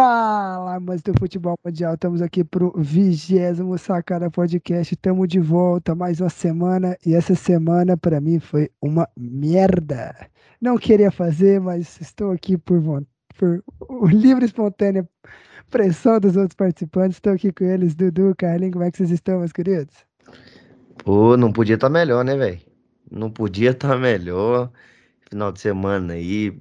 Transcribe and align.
Fala, 0.00 0.78
mas 0.78 1.02
do 1.02 1.12
futebol 1.18 1.58
mundial, 1.64 1.94
estamos 1.94 2.22
aqui 2.22 2.44
pro 2.44 2.72
vigésimo 2.76 3.76
Sacana 3.76 4.30
Podcast, 4.30 4.94
estamos 4.94 5.26
de 5.26 5.40
volta 5.40 5.92
mais 5.92 6.20
uma 6.20 6.30
semana 6.30 6.96
e 7.04 7.16
essa 7.16 7.34
semana 7.34 7.96
para 7.96 8.20
mim 8.20 8.38
foi 8.38 8.70
uma 8.80 9.08
merda. 9.16 10.14
Não 10.60 10.78
queria 10.78 11.10
fazer, 11.10 11.60
mas 11.60 12.00
estou 12.00 12.30
aqui 12.30 12.56
por, 12.56 12.80
por 13.36 14.12
livre 14.14 14.44
e 14.44 14.46
espontânea 14.46 15.04
pressão 15.68 16.20
dos 16.20 16.36
outros 16.36 16.54
participantes. 16.54 17.16
Estou 17.16 17.32
aqui 17.32 17.50
com 17.50 17.64
eles, 17.64 17.96
Dudu, 17.96 18.36
Carlinhos, 18.38 18.74
como 18.74 18.84
é 18.84 18.92
que 18.92 18.98
vocês 18.98 19.10
estão, 19.10 19.40
meus 19.40 19.50
queridos? 19.50 19.96
Pô, 20.98 21.36
não 21.36 21.52
podia 21.52 21.74
estar 21.74 21.88
tá 21.88 21.92
melhor, 21.92 22.24
né, 22.24 22.36
velho? 22.36 22.60
Não 23.10 23.32
podia 23.32 23.70
estar 23.70 23.88
tá 23.88 23.98
melhor. 23.98 24.70
Final 25.28 25.50
de 25.50 25.58
semana 25.60 26.12
aí, 26.12 26.56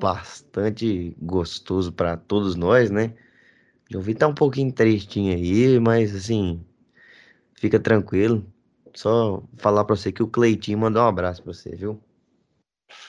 bastante 0.00 1.16
gostoso 1.20 1.92
para 1.92 2.16
todos 2.16 2.54
nós, 2.54 2.90
né? 2.90 3.14
Eu 3.90 4.00
vi 4.00 4.14
tá 4.14 4.26
um 4.26 4.34
pouquinho 4.34 4.72
tristinho 4.72 5.34
aí, 5.34 5.80
mas 5.80 6.14
assim, 6.14 6.64
fica 7.54 7.80
tranquilo. 7.80 8.44
Só 8.94 9.42
falar 9.56 9.84
para 9.84 9.96
você 9.96 10.12
que 10.12 10.22
o 10.22 10.28
Cleitinho 10.28 10.78
mandou 10.78 11.02
um 11.02 11.06
abraço 11.06 11.42
para 11.42 11.52
você, 11.52 11.74
viu? 11.74 12.02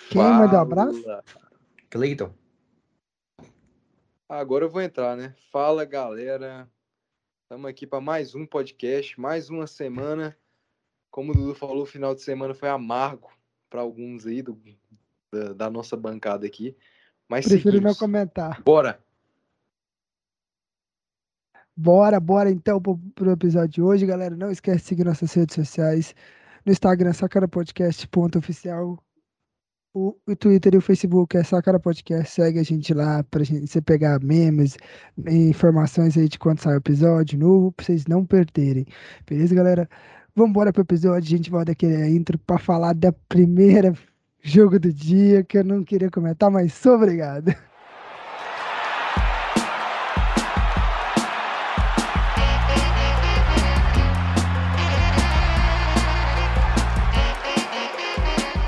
Quem 0.10 0.22
Fala. 0.22 0.40
mandou 0.40 0.60
um 0.60 0.62
abraço? 0.62 1.04
Cleiton. 1.90 2.34
Agora 4.28 4.66
eu 4.66 4.70
vou 4.70 4.82
entrar, 4.82 5.18
né? 5.18 5.36
Fala, 5.52 5.84
galera. 5.86 6.70
Estamos 7.44 7.68
aqui 7.68 7.88
para 7.88 8.00
mais 8.00 8.36
um 8.36 8.46
podcast, 8.46 9.20
mais 9.20 9.50
uma 9.50 9.66
semana. 9.66 10.38
Como 11.10 11.32
o 11.32 11.36
Dudu 11.36 11.56
falou, 11.56 11.82
o 11.82 11.88
final 11.88 12.14
de 12.14 12.22
semana 12.22 12.54
foi 12.54 12.70
amargo 12.70 13.32
para 13.70 13.82
alguns 13.82 14.28
aí 14.28 14.44
do, 14.44 14.62
da, 15.32 15.54
da 15.54 15.70
nossa 15.70 15.96
bancada 15.96 16.46
aqui. 16.46 16.76
Mas 17.28 17.46
Prefiro 17.46 17.78
seguimos. 17.78 17.94
não 17.94 17.96
comentar. 17.96 18.62
Bora! 18.64 19.00
Bora, 21.76 22.20
bora 22.20 22.52
então 22.52 22.82
pro, 22.82 22.98
pro 23.16 23.32
episódio 23.32 23.70
de 23.70 23.82
hoje, 23.82 24.06
galera. 24.06 24.36
Não 24.36 24.52
esquece 24.52 24.80
de 24.80 24.88
seguir 24.90 25.06
nossas 25.06 25.34
redes 25.34 25.56
sociais. 25.56 26.14
No 26.66 26.72
Instagram, 26.74 27.14
sacarapodcast.oficial. 27.14 28.98
O, 29.94 30.16
o 30.28 30.36
Twitter 30.36 30.76
e 30.76 30.78
o 30.78 30.82
Facebook 30.82 31.36
é 31.38 31.44
Sacara 31.44 31.80
Podcast. 31.80 32.32
Segue 32.32 32.60
a 32.60 32.64
gente 32.64 32.94
lá 32.94 33.24
pra 33.24 33.44
gente, 33.44 33.66
você 33.68 33.82
pegar 33.82 34.22
memes, 34.22 34.78
informações 35.28 36.18
aí 36.18 36.28
de 36.28 36.38
quando 36.38 36.60
sai 36.60 36.76
o 36.76 36.78
episódio 36.78 37.40
novo, 37.40 37.72
pra 37.72 37.86
vocês 37.86 38.06
não 38.06 38.26
perderem. 38.26 38.86
Beleza, 39.28 39.56
galera? 39.56 39.90
Vamos 40.36 40.52
embora 40.52 40.72
pro 40.74 40.84
episódio. 40.84 41.26
A 41.26 41.38
gente 41.38 41.50
volta 41.50 41.72
aqui 41.72 41.86
a 41.86 42.10
intro 42.10 42.38
pra 42.40 42.60
falar 42.60 42.94
da 42.94 43.12
primeira 43.12 43.94
jogo 44.42 44.80
do 44.80 44.92
dia 44.92 45.44
que 45.44 45.58
eu 45.58 45.64
não 45.64 45.84
queria 45.84 46.10
comentar, 46.10 46.50
mas 46.50 46.74
sou 46.74 46.96
obrigado. 46.96 47.54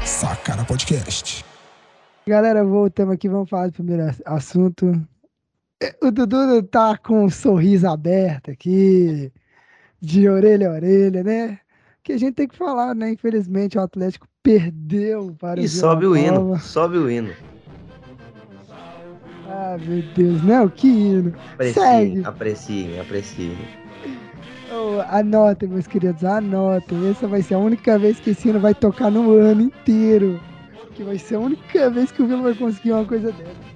Sacana 0.05 0.65
Podcast. 0.65 1.43
Galera, 2.27 2.63
voltamos 2.63 3.15
aqui, 3.15 3.27
vamos 3.27 3.49
falar 3.49 3.67
do 3.67 3.73
primeiro 3.73 4.03
assunto. 4.25 4.91
O 5.99 6.11
Dudu 6.11 6.61
tá 6.61 6.95
com 6.97 7.25
um 7.25 7.29
sorriso 7.29 7.87
aberto 7.87 8.51
aqui, 8.51 9.31
de 9.99 10.29
orelha 10.29 10.69
a 10.69 10.73
orelha, 10.73 11.23
né? 11.23 11.59
Que 12.03 12.13
a 12.13 12.17
gente 12.17 12.35
tem 12.35 12.47
que 12.47 12.55
falar, 12.55 12.93
né? 12.93 13.11
Infelizmente 13.11 13.77
o 13.79 13.81
Atlético 13.81 14.27
perdeu 14.43 15.35
para 15.39 15.59
e 15.59 15.63
o 15.63 15.65
E 15.65 15.69
sobe 15.69 16.05
o 16.05 16.15
hino, 16.15 16.59
sobe 16.59 16.97
o 16.97 17.09
hino. 17.09 17.33
Ah, 19.47 19.77
meu 19.85 20.01
Deus, 20.15 20.43
não, 20.43 20.69
que 20.69 20.87
hino. 20.87 21.33
Apreciem, 21.53 22.25
apreciem, 22.25 22.99
apreciem. 22.99 23.57
Oh, 24.71 25.01
anotem, 25.09 25.67
meus 25.67 25.87
queridos, 25.87 26.23
anotem. 26.23 27.09
Essa 27.09 27.27
vai 27.27 27.41
ser 27.41 27.55
a 27.55 27.59
única 27.59 27.99
vez 27.99 28.19
que 28.19 28.29
esse 28.29 28.49
hino 28.49 28.59
vai 28.59 28.73
tocar 28.73 29.11
no 29.11 29.33
ano 29.33 29.63
inteiro. 29.63 30.39
Que 30.95 31.03
vai 31.03 31.17
ser 31.17 31.35
a 31.35 31.39
única 31.39 31.89
vez 31.89 32.11
que 32.11 32.21
o 32.21 32.27
Vila 32.27 32.41
vai 32.43 32.53
conseguir 32.53 32.93
uma 32.93 33.05
coisa 33.05 33.31
dessa. 33.31 33.70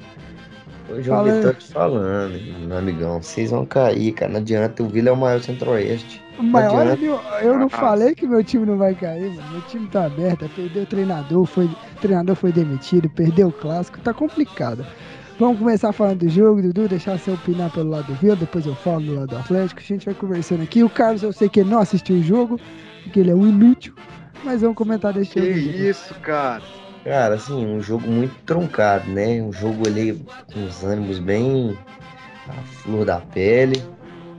Hoje 0.90 1.10
Fala... 1.10 1.30
eu 1.30 1.42
tô 1.42 1.54
te 1.54 1.68
falando, 1.68 2.40
meu 2.68 2.78
amigão. 2.78 3.22
Vocês 3.22 3.52
vão 3.52 3.66
cair, 3.66 4.12
cara. 4.14 4.32
Não 4.32 4.40
adianta. 4.40 4.84
O 4.84 4.88
Vila 4.88 5.10
é 5.10 5.12
o 5.12 5.18
maior 5.18 5.42
centro-oeste. 5.42 6.24
Mas 6.38 6.72
olha, 6.72 6.98
meu, 6.98 7.20
eu 7.42 7.58
não 7.58 7.70
falei 7.70 8.14
que 8.14 8.28
meu 8.28 8.44
time 8.44 8.66
não 8.66 8.78
vai 8.78 8.94
cair, 8.94 9.34
mano. 9.34 9.52
Meu 9.52 9.62
time 9.62 9.88
tá 9.88 10.06
aberto, 10.06 10.50
perdeu 10.54 10.84
o 10.84 10.86
treinador, 10.86 11.46
foi, 11.46 11.66
o 11.66 12.02
treinador 12.02 12.36
foi 12.36 12.52
demitido, 12.52 13.10
perdeu 13.10 13.48
o 13.48 13.52
clássico, 13.54 14.00
tá 14.02 14.14
complicado. 14.14 14.86
Vamos 15.40 15.60
começar 15.60 15.92
falando 15.92 16.20
do 16.20 16.30
jogo, 16.30 16.62
Dudu, 16.62 16.88
deixar 16.88 17.18
você 17.18 17.32
opinar 17.32 17.72
pelo 17.72 17.90
lado 17.90 18.08
do 18.08 18.16
Vila, 18.16 18.36
depois 18.36 18.66
eu 18.66 18.76
falo 18.76 19.02
do 19.02 19.16
lado 19.16 19.28
do 19.28 19.38
Atlético, 19.38 19.82
a 19.82 19.84
gente 19.84 20.06
vai 20.06 20.14
conversando 20.14 20.64
aqui. 20.64 20.84
O 20.84 20.90
Carlos, 20.90 21.24
eu 21.24 21.34
sei 21.34 21.50
que 21.50 21.62
ele 21.62 21.70
não 21.70 21.80
assistiu 21.80 22.18
o 22.18 22.24
jogo, 22.24 22.60
porque 23.04 23.20
ele 23.20 23.32
é 23.32 23.36
um 23.36 23.48
inútil, 23.48 23.94
mas 24.44 24.62
vamos 24.62 24.78
comentar 24.78 25.14
desse 25.14 25.32
que 25.32 25.40
jogo. 25.40 25.54
Que 25.54 25.90
isso, 25.90 26.14
cara? 26.16 26.64
Cara, 27.06 27.36
assim, 27.36 27.66
um 27.66 27.82
jogo 27.82 28.06
muito 28.08 28.36
truncado, 28.46 29.10
né? 29.10 29.42
Um 29.42 29.54
jogo 29.54 29.88
ali 29.88 30.22
com 30.52 30.66
os 30.66 30.84
ânimos 30.84 31.20
bem 31.20 31.78
à 32.50 32.54
flor 32.82 33.06
da 33.06 33.22
pele 33.22 33.82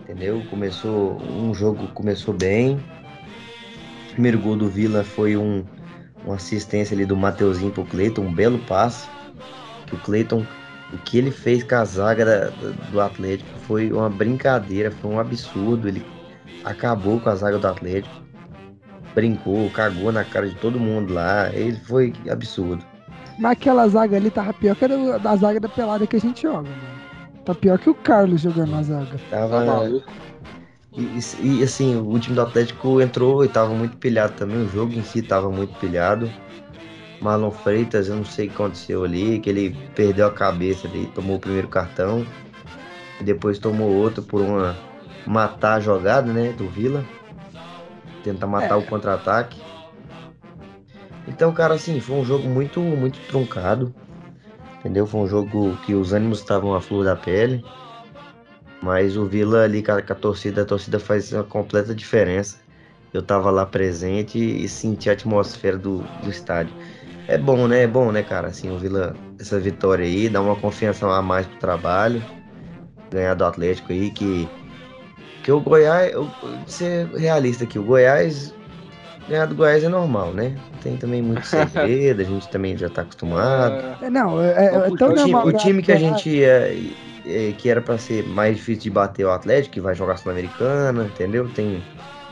entendeu? 0.06 0.42
Começou 0.48 1.20
um 1.22 1.52
jogo 1.52 1.88
começou 1.88 2.32
bem. 2.32 2.76
O 2.76 4.12
primeiro 4.12 4.38
gol 4.38 4.56
do 4.56 4.68
Vila 4.68 5.04
foi 5.04 5.36
um, 5.36 5.64
uma 6.24 6.36
assistência 6.36 6.94
ali 6.94 7.04
do 7.04 7.16
Mateuzinho 7.16 7.72
pro 7.72 7.84
Cleiton, 7.84 8.22
um 8.22 8.32
belo 8.32 8.58
passe. 8.60 9.08
Que 9.86 9.94
o 9.94 9.98
Cleiton, 9.98 10.46
o 10.92 10.98
que 10.98 11.18
ele 11.18 11.30
fez 11.30 11.62
com 11.62 11.74
a 11.74 11.84
zaga 11.84 12.24
da, 12.24 12.50
do 12.90 13.00
Atlético 13.00 13.50
foi 13.66 13.92
uma 13.92 14.08
brincadeira, 14.08 14.90
foi 14.90 15.10
um 15.10 15.18
absurdo. 15.18 15.88
Ele 15.88 16.04
acabou 16.64 17.20
com 17.20 17.28
a 17.28 17.34
zaga 17.34 17.58
do 17.58 17.66
Atlético, 17.66 18.14
brincou, 19.16 19.70
cagou 19.70 20.12
na 20.12 20.22
cara 20.22 20.46
de 20.46 20.54
todo 20.56 20.78
mundo 20.78 21.14
lá. 21.14 21.50
Ele 21.52 21.78
foi 21.80 22.12
absurdo. 22.30 22.84
Mas 23.38 23.52
aquela 23.52 23.88
zaga 23.88 24.16
ali 24.16 24.30
tava 24.30 24.52
pior 24.52 24.76
que 24.76 24.84
a 24.84 25.18
da 25.18 25.36
zaga 25.36 25.58
da 25.58 25.68
pelada 25.68 26.06
que 26.06 26.16
a 26.16 26.20
gente 26.20 26.42
joga, 26.42 26.68
mano. 26.68 26.96
Tá 27.44 27.54
pior 27.54 27.78
que 27.78 27.88
o 27.88 27.94
Carlos 27.94 28.42
jogando 28.42 28.70
na 28.70 28.82
zaga. 28.82 29.18
Tava. 29.30 29.64
Tá 29.64 29.88
e, 30.96 31.20
e, 31.42 31.62
assim, 31.62 31.96
o 31.96 32.18
time 32.18 32.34
do 32.34 32.42
Atlético 32.42 33.00
entrou 33.00 33.44
e 33.44 33.48
tava 33.48 33.72
muito 33.74 33.96
pilhado 33.96 34.34
também. 34.34 34.58
O 34.58 34.68
jogo 34.68 34.92
em 34.92 35.02
si 35.02 35.22
tava 35.22 35.50
muito 35.50 35.78
pilhado. 35.78 36.30
Marlon 37.20 37.50
Freitas, 37.50 38.08
eu 38.08 38.16
não 38.16 38.24
sei 38.24 38.46
o 38.46 38.48
que 38.50 38.54
aconteceu 38.54 39.04
ali, 39.04 39.38
que 39.40 39.48
ele 39.48 39.76
perdeu 39.94 40.26
a 40.26 40.30
cabeça 40.30 40.86
ali, 40.86 41.06
tomou 41.14 41.36
o 41.36 41.40
primeiro 41.40 41.68
cartão. 41.68 42.26
E 43.20 43.24
depois 43.24 43.58
tomou 43.58 43.90
outro 43.90 44.22
por 44.22 44.40
uma 44.40 44.76
matar 45.26 45.74
a 45.74 45.80
jogada, 45.80 46.32
né, 46.32 46.52
do 46.52 46.68
Vila. 46.68 47.04
Tentar 48.26 48.46
matar 48.46 48.74
é. 48.74 48.78
o 48.78 48.82
contra-ataque. 48.82 49.58
Então, 51.26 51.52
cara, 51.52 51.74
assim, 51.74 52.00
foi 52.00 52.16
um 52.16 52.24
jogo 52.24 52.48
muito, 52.48 52.80
muito 52.80 53.18
truncado 53.28 53.94
entendeu? 54.86 55.06
Foi 55.06 55.20
um 55.20 55.26
jogo 55.26 55.76
que 55.84 55.94
os 55.94 56.12
ânimos 56.12 56.38
estavam 56.38 56.74
à 56.74 56.80
flor 56.80 57.04
da 57.04 57.16
pele, 57.16 57.64
mas 58.80 59.16
o 59.16 59.26
Vila 59.26 59.64
ali 59.64 59.82
com 59.82 59.92
a, 59.92 60.00
com 60.00 60.12
a 60.12 60.16
torcida, 60.16 60.62
a 60.62 60.64
torcida 60.64 61.00
faz 61.00 61.32
uma 61.32 61.42
completa 61.42 61.94
diferença. 61.94 62.58
Eu 63.12 63.22
tava 63.22 63.50
lá 63.50 63.66
presente 63.66 64.38
e 64.38 64.68
senti 64.68 65.10
a 65.10 65.12
atmosfera 65.12 65.76
do, 65.76 65.98
do 66.22 66.30
estádio. 66.30 66.74
É 67.28 67.36
bom, 67.36 67.66
né? 67.66 67.82
É 67.82 67.86
bom, 67.86 68.12
né, 68.12 68.22
cara? 68.22 68.48
Assim, 68.48 68.70
o 68.70 68.78
Vila, 68.78 69.16
essa 69.38 69.58
vitória 69.58 70.04
aí, 70.04 70.28
dá 70.28 70.40
uma 70.40 70.54
confiança 70.54 71.06
a 71.10 71.22
mais 71.22 71.46
pro 71.46 71.58
trabalho. 71.58 72.22
Ganhar 73.10 73.34
do 73.34 73.44
Atlético 73.44 73.92
aí, 73.92 74.10
que. 74.10 74.48
Que 75.46 75.52
o 75.52 75.60
Goiás, 75.60 76.12
eu, 76.12 76.28
ser 76.66 77.06
realista 77.14 77.62
aqui, 77.62 77.78
o 77.78 77.82
Goiás 77.84 78.52
ganhar 79.28 79.46
do 79.46 79.54
Goiás 79.54 79.84
é 79.84 79.88
normal, 79.88 80.32
né? 80.32 80.56
Tem 80.82 80.96
também 80.96 81.22
muito 81.22 81.46
segredo, 81.46 82.20
a 82.20 82.24
gente 82.24 82.48
também 82.48 82.76
já 82.76 82.90
tá 82.90 83.02
acostumado. 83.02 83.96
É, 84.02 84.10
não, 84.10 84.42
é, 84.42 84.48
é, 84.48 84.64
é 84.74 84.96
tão 84.98 85.10
o, 85.10 85.14
time, 85.14 85.34
o 85.36 85.52
time 85.52 85.82
que 85.84 85.92
a 85.92 85.96
gente 85.96 86.42
é, 86.42 86.76
é, 87.24 87.52
que 87.56 87.70
era 87.70 87.80
para 87.80 87.96
ser 87.96 88.26
mais 88.26 88.56
difícil 88.56 88.82
de 88.82 88.90
bater 88.90 89.24
o 89.24 89.30
Atlético, 89.30 89.74
que 89.74 89.80
vai 89.80 89.94
jogar 89.94 90.16
Sul-Americana, 90.16 91.04
entendeu? 91.04 91.48
Tem 91.50 91.80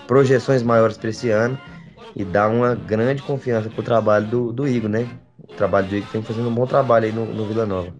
projeções 0.08 0.64
maiores 0.64 0.96
para 0.96 1.10
esse 1.10 1.30
ano 1.30 1.56
e 2.16 2.24
dá 2.24 2.48
uma 2.48 2.74
grande 2.74 3.22
confiança 3.22 3.70
pro 3.70 3.84
trabalho 3.84 4.26
do, 4.26 4.52
do 4.52 4.66
Igor, 4.66 4.90
né? 4.90 5.06
O 5.38 5.54
trabalho 5.54 5.86
do 5.86 5.94
Igor 5.94 6.08
vem 6.12 6.22
fazendo 6.22 6.48
um 6.48 6.54
bom 6.54 6.66
trabalho 6.66 7.06
aí 7.06 7.12
no, 7.12 7.26
no 7.26 7.46
Vila 7.46 7.64
Nova. 7.64 7.94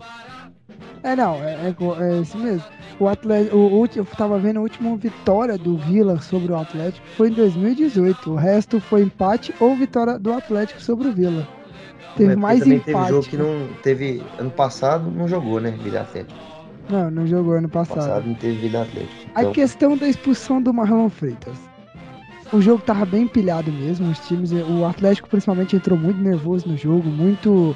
É, 1.05 1.15
não, 1.15 1.37
é, 1.37 1.53
é, 1.53 1.69
é 1.69 2.21
isso 2.21 2.37
mesmo. 2.37 2.65
O 2.99 3.09
Atlético, 3.09 3.57
o, 3.57 3.81
o, 3.81 3.89
eu 3.95 4.05
tava 4.05 4.39
vendo 4.39 4.59
a 4.59 4.63
última 4.63 4.97
vitória 4.97 5.59
do 5.59 5.77
Vila 5.77 6.21
sobre 6.21 6.53
o 6.53 6.57
Atlético 6.57 7.05
foi 7.17 7.29
em 7.29 7.33
2018. 7.33 8.31
O 8.31 8.37
resto 8.37 8.81
foi 8.81 9.03
empate 9.03 9.55
ou 9.59 9.75
vitória 9.75 10.19
do 10.19 10.33
Atlético 10.33 10.81
sobre 10.81 11.09
o 11.09 11.13
Vila. 11.13 11.47
Teve 12.17 12.37
mais 12.37 12.61
também 12.61 12.79
empate. 12.79 12.95
Teve 12.95 13.09
jogo 13.09 13.27
que 13.27 13.37
não 13.37 13.69
teve 13.83 14.23
ano 14.39 14.51
passado, 14.51 15.11
não 15.11 15.27
jogou, 15.27 15.61
né, 15.61 15.77
Vila 15.83 16.03
Atlético. 16.03 16.39
Não, 16.89 17.11
não 17.11 17.27
jogou 17.27 17.55
ano 17.55 17.69
passado. 17.69 17.99
Ano 17.99 18.09
passado 18.09 18.27
não 18.29 18.35
teve 18.35 18.57
Vila 18.59 18.83
Atlético. 18.83 19.13
Então... 19.31 19.51
A 19.51 19.53
questão 19.53 19.97
da 19.97 20.09
expulsão 20.09 20.63
do 20.63 20.73
Marlon 20.73 21.09
Freitas. 21.09 21.57
O 22.53 22.61
jogo 22.61 22.83
tava 22.83 23.05
bem 23.05 23.27
pilhado 23.27 23.73
mesmo, 23.73 24.09
os 24.11 24.19
times, 24.29 24.53
o 24.53 24.85
Atlético 24.85 25.29
principalmente 25.29 25.75
entrou 25.75 25.99
muito 25.99 26.21
nervoso 26.21 26.69
no 26.69 26.77
jogo, 26.77 27.09
muito 27.09 27.75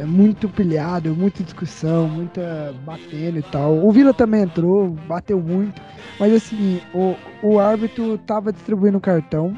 é, 0.00 0.04
muito 0.04 0.48
pilhado, 0.48 1.14
muita 1.14 1.42
discussão, 1.42 2.08
muita 2.08 2.74
batendo 2.84 3.38
e 3.38 3.42
tal. 3.42 3.84
O 3.84 3.90
Vila 3.90 4.12
também 4.12 4.42
entrou, 4.42 4.90
bateu 5.08 5.40
muito, 5.40 5.80
mas 6.20 6.32
assim, 6.34 6.80
o, 6.94 7.14
o 7.42 7.58
árbitro 7.58 8.18
tava 8.18 8.52
distribuindo 8.52 9.00
cartão. 9.00 9.56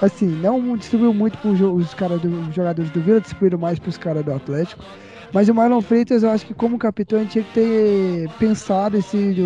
Assim, 0.00 0.26
não 0.26 0.76
distribuiu 0.76 1.12
muito 1.12 1.36
para 1.38 1.50
os 1.50 1.92
caras 1.94 2.22
os 2.22 2.54
jogadores 2.54 2.90
do 2.92 3.00
Vila, 3.00 3.20
distribuíram 3.20 3.58
mais 3.58 3.78
para 3.78 3.88
os 3.88 3.98
caras 3.98 4.24
do 4.24 4.32
Atlético. 4.32 4.84
Mas 5.32 5.48
o 5.48 5.54
Marlon 5.54 5.82
Freitas, 5.82 6.22
eu 6.22 6.30
acho 6.30 6.46
que 6.46 6.54
como 6.54 6.78
capitão, 6.78 7.26
tinha 7.26 7.44
que 7.44 7.52
ter 7.52 8.28
pensado 8.38 8.96
esse 8.96 9.36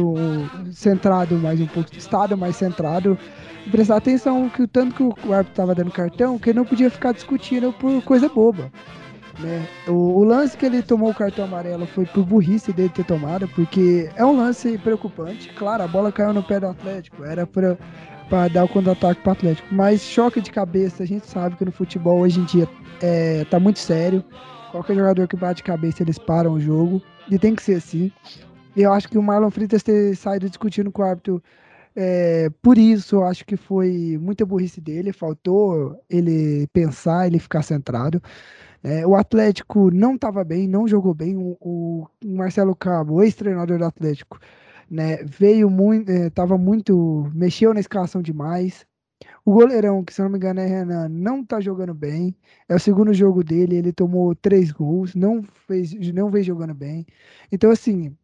centrado 0.71 1.37
mais 1.37 1.61
um 1.61 1.67
pouco, 1.67 1.91
estado 1.97 2.37
mais 2.37 2.55
centrado, 2.55 3.19
prestar 3.71 3.97
atenção 3.97 4.49
que 4.49 4.63
o 4.63 4.69
tanto 4.69 4.95
que 5.15 5.27
o 5.27 5.33
árbitro 5.33 5.53
estava 5.53 5.75
dando 5.75 5.91
cartão, 5.91 6.39
que 6.39 6.51
ele 6.51 6.59
não 6.59 6.65
podia 6.65 6.91
ficar 6.91 7.13
discutindo 7.13 7.73
por 7.73 8.03
coisa 8.03 8.29
boba. 8.29 8.71
Né? 9.39 9.67
O, 9.89 9.93
o, 9.93 10.25
lance 10.25 10.57
que 10.57 10.67
ele 10.67 10.83
tomou 10.83 11.11
o 11.11 11.15
cartão 11.15 11.45
amarelo 11.45 11.87
foi 11.87 12.05
por 12.05 12.25
burrice 12.25 12.73
dele 12.73 12.91
ter 12.91 13.05
tomado, 13.05 13.49
porque 13.49 14.11
é 14.15 14.25
um 14.25 14.37
lance 14.37 14.77
preocupante. 14.79 15.49
Claro, 15.55 15.83
a 15.83 15.89
bola 15.89 16.13
caiu 16.13 16.33
no 16.33 16.43
pé 16.43 16.61
do 16.61 16.67
Atlético, 16.67 17.25
era 17.25 17.47
para 17.47 18.49
dar 18.49 18.65
o 18.65 18.69
contra-ataque 18.69 19.23
para 19.23 19.31
o 19.31 19.33
Atlético. 19.33 19.69
Mas 19.73 20.03
choque 20.03 20.41
de 20.41 20.51
cabeça, 20.51 21.03
a 21.03 21.07
gente 21.07 21.27
sabe 21.27 21.57
que 21.57 21.65
no 21.65 21.73
futebol 21.73 22.21
hoje 22.21 22.41
em 22.41 22.45
dia 22.45 22.69
é, 23.01 23.45
tá 23.47 23.59
muito 23.59 23.79
sério. 23.79 24.23
Qualquer 24.71 24.95
jogador 24.95 25.27
que 25.27 25.37
bate 25.37 25.63
cabeça, 25.63 26.03
eles 26.03 26.19
param 26.19 26.53
o 26.53 26.61
jogo. 26.61 27.03
E 27.31 27.39
tem 27.39 27.55
que 27.55 27.63
ser 27.63 27.77
assim. 27.77 28.13
Eu 28.77 28.93
acho 28.93 29.09
que 29.09 29.19
o 29.19 29.23
Marlon 29.23 29.51
Freitas 29.51 29.83
ter 29.83 30.15
saído 30.17 30.49
discutindo 30.49 30.91
com 30.91 31.03
o 31.03 31.05
árbitro 31.05 31.43
é, 31.95 32.49
por 32.63 32.79
isso, 32.79 33.17
eu 33.17 33.25
acho 33.25 33.45
que 33.45 33.57
foi 33.57 34.19
muita 34.21 34.47
burrice 34.47 34.81
dele. 34.81 35.13
Faltou 35.13 35.97
ele 36.09 36.67
pensar, 36.73 37.27
ele 37.27 37.39
ficar 37.39 37.63
centrado. 37.63 38.23
É, 38.83 39.07
o 39.07 39.15
Atlético 39.15 39.91
não 39.91 40.15
estava 40.17 40.43
bem, 40.45 40.67
não 40.69 40.89
jogou 40.89 41.15
bem. 41.15 41.37
O, 41.37 41.57
o 41.61 42.09
Marcelo 42.25 42.75
Cabo, 42.75 43.23
ex-treinador 43.23 43.79
do 43.79 43.85
Atlético, 43.85 44.39
né, 44.91 45.23
veio 45.25 45.71
muito, 45.71 46.11
estava 46.11 46.55
é, 46.55 46.59
muito, 46.59 47.31
mexeu 47.35 47.73
na 47.73 47.81
escalação 47.81 48.23
demais. 48.23 48.87
O 49.45 49.53
goleirão, 49.55 50.05
que 50.05 50.15
se 50.15 50.23
não 50.23 50.29
me 50.29 50.37
engano 50.37 50.61
é 50.61 50.67
Renan, 50.67 51.09
não 51.09 51.45
tá 51.45 51.61
jogando 51.61 51.95
bem. 51.95 52.37
É 52.69 52.75
o 52.75 52.81
segundo 52.81 53.13
jogo 53.15 53.43
dele, 53.45 53.77
ele 53.77 53.93
tomou 53.93 54.35
três 54.35 54.71
gols, 54.73 55.15
não 55.15 55.43
fez, 55.43 55.93
não 56.13 56.31
vem 56.31 56.43
jogando 56.43 56.75
bem. 56.75 57.07
Então, 57.51 57.71
assim, 57.71 58.17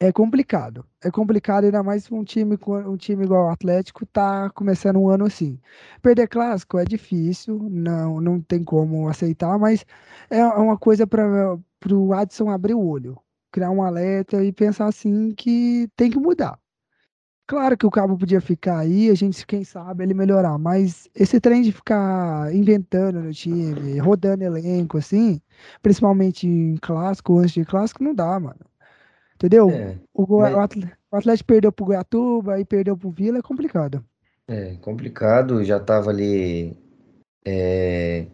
é 0.00 0.12
complicado. 0.12 0.84
É 1.02 1.10
complicado, 1.10 1.64
ainda 1.64 1.82
mais 1.82 2.10
um 2.10 2.24
time, 2.24 2.56
um 2.86 2.96
time 2.96 3.24
igual 3.24 3.46
o 3.46 3.50
Atlético 3.50 4.06
tá 4.06 4.50
começando 4.50 4.96
um 4.98 5.08
ano 5.08 5.24
assim. 5.26 5.60
Perder 6.02 6.28
clássico 6.28 6.78
é 6.78 6.84
difícil, 6.84 7.58
não, 7.70 8.20
não 8.20 8.40
tem 8.40 8.62
como 8.64 9.08
aceitar, 9.08 9.58
mas 9.58 9.84
é 10.30 10.44
uma 10.44 10.78
coisa 10.78 11.06
para 11.06 11.58
o 11.92 12.12
Adson 12.12 12.50
abrir 12.50 12.74
o 12.74 12.80
olho, 12.84 13.18
criar 13.52 13.70
um 13.70 13.82
alerta 13.82 14.42
e 14.44 14.52
pensar 14.52 14.86
assim 14.86 15.32
que 15.34 15.88
tem 15.96 16.10
que 16.10 16.18
mudar. 16.18 16.58
Claro 17.46 17.78
que 17.78 17.86
o 17.86 17.90
Cabo 17.90 18.18
podia 18.18 18.40
ficar 18.42 18.78
aí, 18.80 19.10
a 19.10 19.14
gente, 19.14 19.46
quem 19.46 19.64
sabe, 19.64 20.04
ele 20.04 20.14
melhorar, 20.14 20.58
mas 20.58 21.08
esse 21.14 21.40
trem 21.40 21.62
de 21.62 21.72
ficar 21.72 22.54
inventando 22.54 23.22
no 23.22 23.32
time, 23.32 23.98
rodando 24.00 24.44
elenco, 24.44 24.98
assim, 24.98 25.40
principalmente 25.82 26.46
em 26.46 26.76
clássico, 26.76 27.38
antes 27.38 27.52
de 27.54 27.64
clássico, 27.64 28.04
não 28.04 28.14
dá, 28.14 28.38
mano. 28.40 28.67
Entendeu? 29.38 29.70
É, 29.70 29.96
o, 30.12 30.40
mas... 30.40 30.52
o, 31.12 31.16
Atlético, 31.16 31.46
perdeu 31.46 31.70
pro 31.70 31.86
Goiatuba 31.86 32.58
e 32.58 32.64
perdeu 32.64 32.96
pro 32.96 33.10
Vila, 33.10 33.38
é 33.38 33.42
complicado. 33.42 34.04
É, 34.48 34.74
complicado, 34.80 35.62
já 35.62 35.78
tava 35.78 36.10
ali. 36.10 36.76
É, 37.44 38.26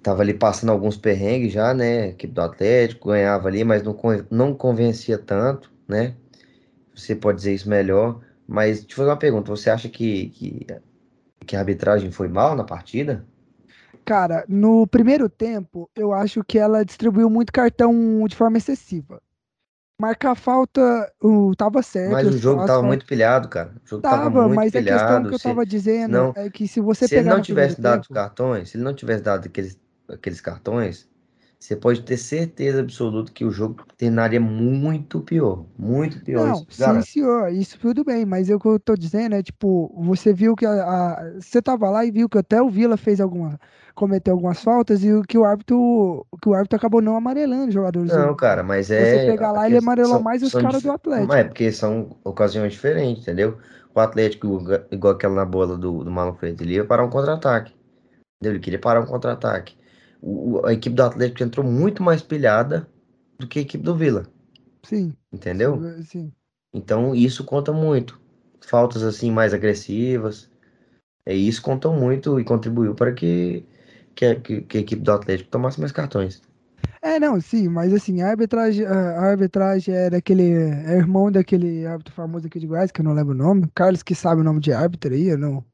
tava 0.00 0.22
ali 0.22 0.32
passando 0.32 0.70
alguns 0.70 0.96
perrengues 0.96 1.52
já, 1.52 1.74
né? 1.74 2.10
Equipe 2.10 2.32
do 2.32 2.40
Atlético, 2.40 3.08
ganhava 3.08 3.48
ali, 3.48 3.64
mas 3.64 3.82
não, 3.82 3.98
não 4.30 4.54
convencia 4.54 5.18
tanto, 5.18 5.72
né? 5.88 6.14
Você 6.94 7.16
pode 7.16 7.38
dizer 7.38 7.54
isso 7.54 7.68
melhor, 7.68 8.20
mas 8.46 8.80
deixa 8.80 8.92
eu 8.92 8.96
fazer 8.98 9.10
uma 9.10 9.16
pergunta: 9.16 9.50
você 9.50 9.70
acha 9.70 9.88
que, 9.88 10.28
que, 10.28 10.66
que 11.44 11.56
a 11.56 11.58
arbitragem 11.58 12.12
foi 12.12 12.28
mal 12.28 12.54
na 12.54 12.62
partida? 12.62 13.26
Cara, 14.04 14.44
no 14.48 14.86
primeiro 14.86 15.28
tempo, 15.28 15.90
eu 15.96 16.12
acho 16.12 16.44
que 16.44 16.58
ela 16.58 16.84
distribuiu 16.84 17.28
muito 17.28 17.52
cartão 17.52 18.24
de 18.28 18.36
forma 18.36 18.56
excessiva. 18.56 19.20
Marcar 20.00 20.34
falta, 20.34 21.12
uh, 21.22 21.54
tava 21.56 21.82
certo. 21.82 22.12
Mas 22.12 22.26
o 22.26 22.38
jogo 22.38 22.64
tava 22.64 22.82
muito 22.82 23.04
pilhado, 23.04 23.48
cara. 23.48 23.74
O 23.84 23.88
jogo 23.88 24.02
tava, 24.02 24.22
tava 24.24 24.42
muito 24.44 24.56
mas 24.56 24.72
pilhado. 24.72 24.88
a 24.88 24.98
questão 24.98 25.28
que 25.28 25.34
eu 25.34 25.38
se, 25.38 25.44
tava 25.44 25.66
dizendo 25.66 26.12
não, 26.12 26.32
é 26.34 26.48
que 26.48 26.66
se 26.66 26.80
você 26.80 27.06
se 27.06 27.14
pegar 27.14 27.20
ele 27.20 27.36
não 27.36 27.42
tivesse 27.42 27.80
dado 27.80 28.02
tempo, 28.02 28.14
cartões, 28.14 28.70
se 28.70 28.76
ele 28.78 28.84
não 28.84 28.94
tivesse 28.94 29.22
dado 29.22 29.46
aqueles, 29.46 29.78
aqueles 30.08 30.40
cartões, 30.40 31.09
você 31.60 31.76
pode 31.76 32.00
ter 32.02 32.16
certeza 32.16 32.80
absoluta 32.80 33.30
que 33.30 33.44
o 33.44 33.50
jogo 33.50 33.84
terminaria 33.98 34.40
muito 34.40 35.20
pior. 35.20 35.66
Muito 35.78 36.18
pior. 36.24 36.48
Não, 36.48 36.54
isso, 36.54 36.66
sim, 36.70 37.02
senhor, 37.02 37.52
isso 37.52 37.78
tudo 37.78 38.02
bem, 38.02 38.24
mas 38.24 38.48
o 38.48 38.58
que 38.58 38.66
eu 38.66 38.80
tô 38.80 38.96
dizendo 38.96 39.34
é, 39.34 39.42
tipo, 39.42 39.94
você 40.02 40.32
viu 40.32 40.56
que 40.56 40.64
a, 40.64 40.72
a, 40.72 41.32
você 41.38 41.60
tava 41.60 41.90
lá 41.90 42.02
e 42.02 42.10
viu 42.10 42.30
que 42.30 42.38
até 42.38 42.62
o 42.62 42.70
Vila 42.70 42.96
fez 42.96 43.20
alguma, 43.20 43.60
cometeu 43.94 44.32
algumas 44.32 44.62
faltas 44.62 45.04
e 45.04 45.12
o 45.12 45.22
que 45.22 45.36
o 45.36 45.44
árbitro, 45.44 46.26
que 46.40 46.48
o 46.48 46.54
árbitro 46.54 46.78
acabou 46.78 47.02
não 47.02 47.14
amarelando 47.14 47.68
os 47.68 47.74
jogadores. 47.74 48.10
Não, 48.10 48.34
cara, 48.34 48.62
mas 48.62 48.90
é. 48.90 49.26
Você 49.26 49.26
pegar 49.26 49.52
lá, 49.52 49.66
ele 49.66 49.76
amarelou 49.76 50.14
são, 50.14 50.22
mais 50.22 50.42
os 50.42 50.52
caras 50.52 50.82
do 50.82 50.90
Atlético. 50.90 51.28
Mas 51.28 51.40
é 51.40 51.44
porque 51.44 51.70
são 51.70 52.16
ocasiões 52.24 52.72
diferentes, 52.72 53.24
entendeu? 53.24 53.58
O 53.94 54.00
Atlético, 54.00 54.62
igual 54.90 55.12
aquela 55.12 55.34
na 55.34 55.44
bola 55.44 55.76
do, 55.76 56.04
do 56.04 56.10
Marlon 56.10 56.34
Freitas, 56.36 56.66
ele 56.66 56.76
ia 56.76 56.86
parar 56.86 57.04
um 57.04 57.10
contra-ataque. 57.10 57.74
Entendeu? 58.40 58.54
Ele 58.54 58.60
queria 58.60 58.78
parar 58.78 59.02
um 59.02 59.06
contra-ataque 59.06 59.78
o, 60.20 60.64
a 60.64 60.72
equipe 60.72 60.94
do 60.94 61.02
Atlético 61.02 61.42
entrou 61.42 61.66
muito 61.66 62.02
mais 62.02 62.22
pilhada 62.22 62.88
do 63.38 63.46
que 63.46 63.58
a 63.58 63.62
equipe 63.62 63.82
do 63.82 63.96
Vila. 63.96 64.26
Sim. 64.82 65.14
Entendeu? 65.32 65.80
Sim. 66.04 66.32
Então 66.72 67.14
isso 67.14 67.44
conta 67.44 67.72
muito. 67.72 68.20
Faltas 68.60 69.02
assim 69.02 69.30
mais 69.30 69.54
agressivas. 69.54 70.50
É, 71.24 71.34
isso 71.34 71.62
contou 71.62 71.92
muito 71.94 72.38
e 72.40 72.44
contribuiu 72.44 72.94
para 72.94 73.12
que, 73.12 73.64
que, 74.14 74.34
que, 74.36 74.62
que 74.62 74.78
a 74.78 74.80
equipe 74.80 75.02
do 75.02 75.12
Atlético 75.12 75.50
tomasse 75.50 75.80
mais 75.80 75.92
cartões. 75.92 76.42
É, 77.02 77.18
não, 77.18 77.40
sim, 77.40 77.66
mas 77.68 77.94
assim, 77.94 78.20
a 78.20 78.28
arbitragem, 78.28 78.84
a 78.84 79.20
arbitragem 79.22 79.94
é 79.94 80.10
daquele. 80.10 80.52
É 80.52 80.98
irmão 80.98 81.32
daquele 81.32 81.86
árbitro 81.86 82.12
famoso 82.12 82.46
aqui 82.46 82.58
de 82.58 82.66
Goiás, 82.66 82.90
que 82.90 83.00
eu 83.00 83.04
não 83.04 83.14
lembro 83.14 83.32
o 83.32 83.36
nome. 83.36 83.70
Carlos 83.74 84.02
que 84.02 84.14
sabe 84.14 84.42
o 84.42 84.44
nome 84.44 84.60
de 84.60 84.72
árbitro 84.72 85.14
aí, 85.14 85.28
eu 85.28 85.38
não. 85.38 85.64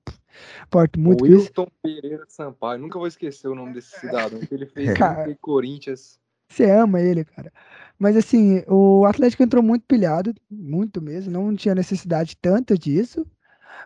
Importo 0.65 0.99
muito 0.99 1.25
o 1.25 1.29
Wilton 1.29 1.69
Pereira 1.83 2.25
Sampaio, 2.29 2.81
nunca 2.81 2.99
vou 2.99 3.09
esquecer 3.09 3.49
o 3.49 3.55
nome 3.55 3.73
desse 3.73 3.99
cidadão, 4.01 4.41
que 4.41 4.55
ele 4.55 4.67
fez 4.67 4.93
cara, 4.95 5.35
Corinthians. 5.41 6.19
Você 6.49 6.71
ama 6.71 7.01
ele, 7.01 7.25
cara. 7.25 7.53
Mas 7.99 8.17
assim, 8.17 8.63
o 8.69 9.05
Atlético 9.05 9.43
entrou 9.43 9.63
muito 9.63 9.85
pilhado, 9.87 10.35
muito 10.51 11.01
mesmo, 11.01 11.33
não 11.33 11.57
tinha 11.57 11.75
necessidade 11.75 12.37
tanta 12.37 12.77
disso, 12.77 13.27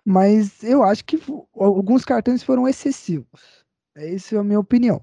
mas 0.04 0.62
eu 0.62 0.83
acho 0.83 1.04
que 1.04 1.19
alguns 1.54 2.04
cartões 2.04 2.42
foram 2.42 2.69
excessivos. 2.69 3.64
É 3.97 4.09
isso 4.09 4.38
a 4.38 4.45
minha 4.45 4.61
opinião. 4.61 5.02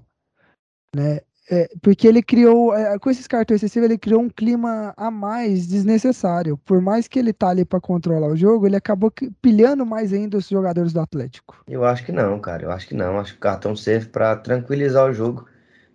Né? 0.94 1.20
É, 1.50 1.68
porque 1.80 2.06
ele 2.06 2.22
criou, 2.22 2.74
é, 2.74 2.98
com 2.98 3.08
esses 3.08 3.26
cartões 3.26 3.62
excessivos, 3.62 3.88
ele 3.88 3.98
criou 3.98 4.20
um 4.20 4.28
clima 4.28 4.92
a 4.96 5.10
mais 5.10 5.66
desnecessário. 5.66 6.58
Por 6.58 6.80
mais 6.80 7.08
que 7.08 7.18
ele 7.18 7.32
tá 7.32 7.48
ali 7.48 7.64
para 7.64 7.80
controlar 7.80 8.28
o 8.28 8.36
jogo, 8.36 8.66
ele 8.66 8.76
acabou 8.76 9.10
pilhando 9.40 9.86
mais 9.86 10.12
ainda 10.12 10.36
os 10.36 10.48
jogadores 10.48 10.92
do 10.92 11.00
Atlético. 11.00 11.62
Eu 11.66 11.84
acho 11.84 12.04
que 12.04 12.12
não, 12.12 12.38
cara. 12.38 12.64
Eu 12.64 12.70
acho 12.70 12.86
que 12.86 12.94
não. 12.94 13.18
Acho 13.18 13.32
que 13.32 13.38
o 13.38 13.40
cartão 13.40 13.74
serve 13.74 14.08
para 14.08 14.36
tranquilizar 14.36 15.08
o 15.08 15.12
jogo. 15.12 15.46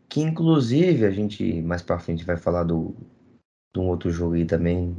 Que 0.10 0.22
inclusive 0.22 1.06
a 1.06 1.12
gente 1.12 1.62
mais 1.62 1.82
para 1.82 2.00
frente 2.00 2.26
vai 2.26 2.38
falar 2.38 2.64
do 2.64 2.96
de 3.74 3.80
um 3.80 3.88
outro 3.88 4.12
jogo 4.12 4.36
aí 4.36 4.46
também, 4.46 4.96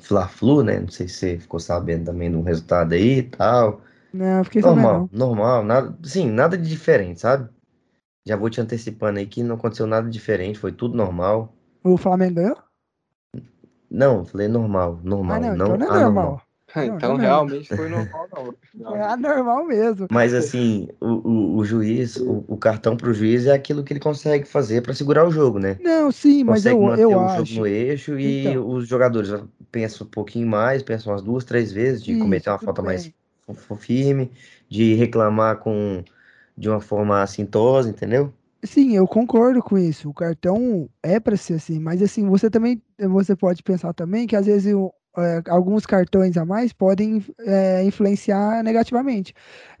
Fla-Flu, 0.00 0.62
né? 0.62 0.80
Não 0.80 0.88
sei 0.88 1.08
se 1.08 1.14
você 1.14 1.38
ficou 1.38 1.58
sabendo 1.58 2.06
também 2.06 2.34
um 2.34 2.42
resultado 2.42 2.92
aí 2.92 3.18
e 3.18 3.22
tal. 3.22 3.80
Não, 4.12 4.44
fiquei 4.44 4.60
normal, 4.60 4.92
sabendo. 4.92 5.10
Normal, 5.12 5.64
nada, 5.64 5.98
sim, 6.02 6.30
nada 6.30 6.58
de 6.58 6.68
diferente, 6.68 7.20
sabe? 7.20 7.48
Já 8.26 8.34
vou 8.34 8.50
te 8.50 8.60
antecipando 8.60 9.20
aí 9.20 9.26
que 9.26 9.42
não 9.42 9.54
aconteceu 9.54 9.86
nada 9.86 10.10
diferente, 10.10 10.58
foi 10.58 10.72
tudo 10.72 10.96
normal. 10.96 11.54
O 11.84 11.96
Flamengo 11.96 12.34
ganhou? 12.34 12.56
Não, 13.88 14.24
falei 14.24 14.48
normal, 14.48 15.00
normal. 15.04 15.36
Ah, 15.36 15.40
não, 15.40 15.56
não, 15.56 15.66
então 15.66 15.78
não 15.78 15.86
é 15.86 15.98
anormal. 16.00 16.24
normal. 16.24 16.42
então 16.96 17.10
não, 17.10 17.16
realmente 17.16 17.68
foi 17.68 17.88
normal, 17.88 18.28
não. 18.34 18.54
É 18.96 19.02
anormal 19.02 19.64
mesmo. 19.64 20.08
Mas 20.10 20.34
assim, 20.34 20.88
o, 21.00 21.06
o, 21.06 21.56
o 21.58 21.64
juiz, 21.64 22.16
o, 22.16 22.44
o, 22.48 22.56
cartão 22.56 22.96
pro 22.96 23.14
juiz 23.14 23.46
é 23.46 23.52
aquilo 23.52 23.84
que 23.84 23.92
ele 23.92 24.00
consegue 24.00 24.44
fazer 24.44 24.82
para 24.82 24.92
segurar 24.92 25.24
o 25.24 25.30
jogo, 25.30 25.60
né? 25.60 25.78
Não, 25.80 26.10
sim, 26.10 26.42
mas 26.42 26.64
consegue 26.64 26.76
eu, 26.76 26.82
manter 26.82 27.02
eu 27.02 27.10
o 27.12 27.20
acho. 27.20 27.46
jogo 27.46 27.60
no 27.60 27.66
eixo 27.66 28.18
e 28.18 28.48
então. 28.48 28.68
os 28.68 28.88
jogadores 28.88 29.32
pensam 29.70 30.04
um 30.06 30.10
pouquinho 30.10 30.48
mais, 30.48 30.82
pensam 30.82 31.12
umas 31.12 31.22
duas, 31.22 31.44
três 31.44 31.72
vezes 31.72 32.02
de 32.02 32.12
Isso, 32.12 32.20
cometer 32.20 32.50
uma 32.50 32.58
falta 32.58 32.82
bem. 32.82 32.86
mais 32.88 33.12
firme, 33.78 34.32
de 34.68 34.94
reclamar 34.94 35.58
com 35.58 36.02
de 36.56 36.68
uma 36.68 36.80
forma 36.80 37.22
assintosa, 37.22 37.88
entendeu? 37.88 38.32
Sim, 38.64 38.96
eu 38.96 39.06
concordo 39.06 39.62
com 39.62 39.78
isso. 39.78 40.08
O 40.08 40.14
cartão 40.14 40.88
é 41.02 41.20
para 41.20 41.36
ser 41.36 41.54
assim, 41.54 41.78
mas 41.78 42.02
assim, 42.02 42.26
você 42.26 42.50
também 42.50 42.82
você 42.98 43.36
pode 43.36 43.62
pensar 43.62 43.92
também 43.92 44.26
que 44.26 44.34
às 44.34 44.46
vezes 44.46 44.74
é, 45.18 45.42
alguns 45.48 45.86
cartões 45.86 46.36
a 46.36 46.44
mais 46.44 46.72
podem 46.72 47.24
é, 47.40 47.82
influenciar 47.84 48.62
negativamente. 48.62 49.34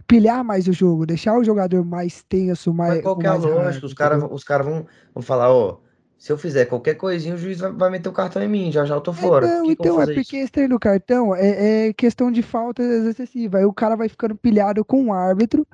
Pilhar 0.06 0.44
mais 0.44 0.68
o 0.68 0.72
jogo, 0.72 1.04
deixar 1.04 1.36
o 1.36 1.42
jogador 1.42 1.84
mais 1.84 2.22
tenso, 2.28 2.72
mais. 2.72 2.94
Mas 2.94 3.02
qual 3.02 3.18
que 3.18 3.26
é 3.26 3.30
mais 3.30 3.42
lógica? 3.42 3.86
Os 3.86 3.94
caras 3.94 4.22
os 4.30 4.44
cara 4.44 4.62
vão, 4.62 4.86
vão 5.12 5.22
falar, 5.22 5.52
ó, 5.52 5.78
se 6.16 6.32
eu 6.32 6.38
fizer 6.38 6.66
qualquer 6.66 6.94
coisinha, 6.94 7.34
o 7.34 7.38
juiz 7.38 7.58
vai, 7.58 7.72
vai 7.72 7.90
meter 7.90 8.08
o 8.08 8.12
cartão 8.12 8.42
em 8.42 8.48
mim, 8.48 8.70
já 8.70 8.84
já 8.84 8.94
eu 8.94 9.00
tô 9.00 9.12
fora. 9.12 9.46
Por 9.46 9.46
Então, 9.46 9.56
eu 9.56 9.62
vou 9.64 9.72
então 9.72 10.00
é 10.02 10.06
porque 10.06 10.20
isso? 10.20 10.36
esse 10.36 10.52
treino 10.52 10.74
do 10.76 10.78
cartão 10.78 11.34
é, 11.34 11.88
é 11.88 11.92
questão 11.92 12.30
de 12.30 12.42
falta 12.42 12.82
excessiva. 12.82 13.58
Aí 13.58 13.64
o 13.64 13.72
cara 13.72 13.96
vai 13.96 14.08
ficando 14.08 14.36
pilhado 14.36 14.84
com 14.84 15.06
o 15.06 15.12
árbitro 15.12 15.66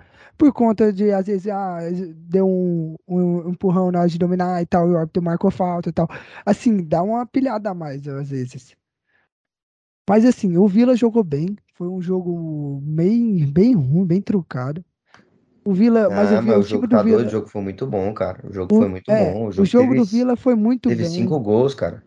por 0.42 0.52
conta 0.52 0.92
de, 0.92 1.12
às 1.12 1.24
vezes, 1.24 1.46
ah, 1.46 1.78
deu 2.16 2.48
um, 2.48 2.96
um 3.06 3.50
empurrão 3.50 3.92
na 3.92 4.00
hora 4.00 4.08
de 4.08 4.18
dominar 4.18 4.60
e 4.60 4.66
tal, 4.66 4.88
e 4.88 4.90
o 4.90 4.96
árbitro 4.96 5.22
marcou 5.22 5.52
falta 5.52 5.88
e 5.88 5.92
tal. 5.92 6.08
Assim, 6.44 6.82
dá 6.82 7.00
uma 7.00 7.24
pilhada 7.24 7.70
a 7.70 7.74
mais, 7.74 8.08
às 8.08 8.30
vezes. 8.30 8.74
Mas 10.10 10.24
assim, 10.24 10.56
o 10.56 10.66
Vila 10.66 10.96
jogou 10.96 11.22
bem. 11.22 11.56
Foi 11.74 11.86
um 11.86 12.02
jogo 12.02 12.80
bem, 12.82 13.46
bem 13.52 13.72
ruim, 13.72 14.04
bem 14.04 14.20
trucado. 14.20 14.84
O 15.64 15.72
Vila, 15.72 16.10
mas 16.10 16.32
Ah, 16.32 16.38
o, 16.38 16.42
Vi- 16.42 16.46
mas 16.48 16.56
o 16.56 16.58
o 16.58 16.62
jogo 16.64 16.86
do 16.88 16.96
tá 16.96 17.02
doido, 17.04 17.18
Vila, 17.18 17.28
o 17.28 17.30
jogo 17.30 17.46
foi 17.46 17.62
muito 17.62 17.86
bom, 17.86 18.12
cara. 18.12 18.44
O 18.44 18.52
jogo 18.52 18.74
o, 18.74 18.78
foi 18.78 18.88
muito 18.88 19.12
é, 19.12 19.32
bom. 19.32 19.44
O 19.44 19.46
o 19.46 19.52
jogo 19.52 19.64
jogo 19.64 19.94
do 19.94 20.04
teve, 20.04 20.18
Vila 20.18 20.36
foi 20.36 20.56
muito 20.56 20.88
teve 20.88 21.04
bem. 21.04 21.10
cinco 21.20 21.38
gols, 21.38 21.72
cara. 21.72 22.02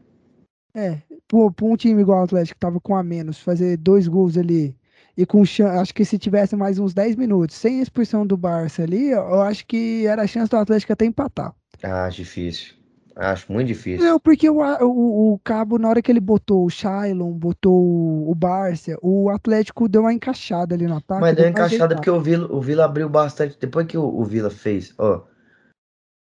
É, 0.76 0.98
pra 1.30 1.66
um 1.66 1.78
time 1.78 2.02
igual 2.02 2.20
o 2.20 2.24
Atlético, 2.26 2.56
que 2.56 2.60
tava 2.60 2.82
com 2.82 2.98
a 2.98 3.02
menos, 3.02 3.40
fazer 3.40 3.78
dois 3.78 4.10
gols 4.10 4.38
ali, 4.38 4.76
e 5.18 5.26
com 5.26 5.44
acho 5.44 5.94
que 5.94 6.04
se 6.04 6.18
tivesse 6.18 6.56
mais 6.56 6.78
uns 6.78 6.94
10 6.94 7.16
minutos, 7.16 7.56
sem 7.56 7.80
a 7.80 7.84
expulsão 7.84 8.26
do 8.26 8.36
Barça 8.36 8.84
ali, 8.84 9.12
eu 9.12 9.42
acho 9.42 9.66
que 9.66 10.06
era 10.06 10.24
a 10.24 10.28
chance 10.28 10.50
do 10.50 10.58
Atlético 10.58 10.94
até 10.94 11.06
empatar. 11.06 11.54
Ah, 11.84 12.10
difícil. 12.10 12.74
Acho 13.16 13.52
muito 13.52 13.68
difícil. 13.68 14.06
Não, 14.06 14.20
porque 14.20 14.50
o, 14.50 14.58
o, 14.60 15.34
o 15.34 15.40
Cabo, 15.40 15.80
na 15.80 15.88
hora 15.88 16.02
que 16.02 16.12
ele 16.12 16.20
botou 16.20 16.66
o 16.66 16.70
Shailon, 16.70 17.32
botou 17.32 17.74
o, 17.74 18.30
o 18.30 18.36
Barça, 18.36 18.98
o 19.02 19.30
Atlético 19.30 19.88
deu 19.88 20.02
uma 20.02 20.14
encaixada 20.14 20.76
ali 20.76 20.86
no 20.86 20.98
ataque, 20.98 21.22
Mas 21.22 21.36
deu 21.36 21.46
deu 21.46 21.46
uma 21.46 21.52
encaixada 21.52 21.96
porque 21.96 22.10
o 22.10 22.20
Vila, 22.20 22.54
o 22.54 22.60
Vila 22.60 22.84
abriu 22.84 23.08
bastante. 23.08 23.58
Depois 23.58 23.88
que 23.88 23.98
o, 23.98 24.04
o 24.04 24.26
Vila 24.26 24.50
fez, 24.50 24.94
ó, 24.98 25.24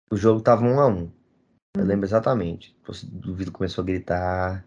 o 0.10 0.16
jogo 0.16 0.40
tava 0.42 0.64
um 0.64 0.80
a 0.80 0.88
um. 0.88 1.12
Eu 1.76 1.82
Uhum. 1.82 1.88
lembro 1.88 2.06
exatamente. 2.06 2.74
A 2.82 2.86
torcida 2.86 3.12
do 3.20 3.36
Vila 3.36 3.52
começou 3.52 3.82
a 3.82 3.86
gritar, 3.86 4.66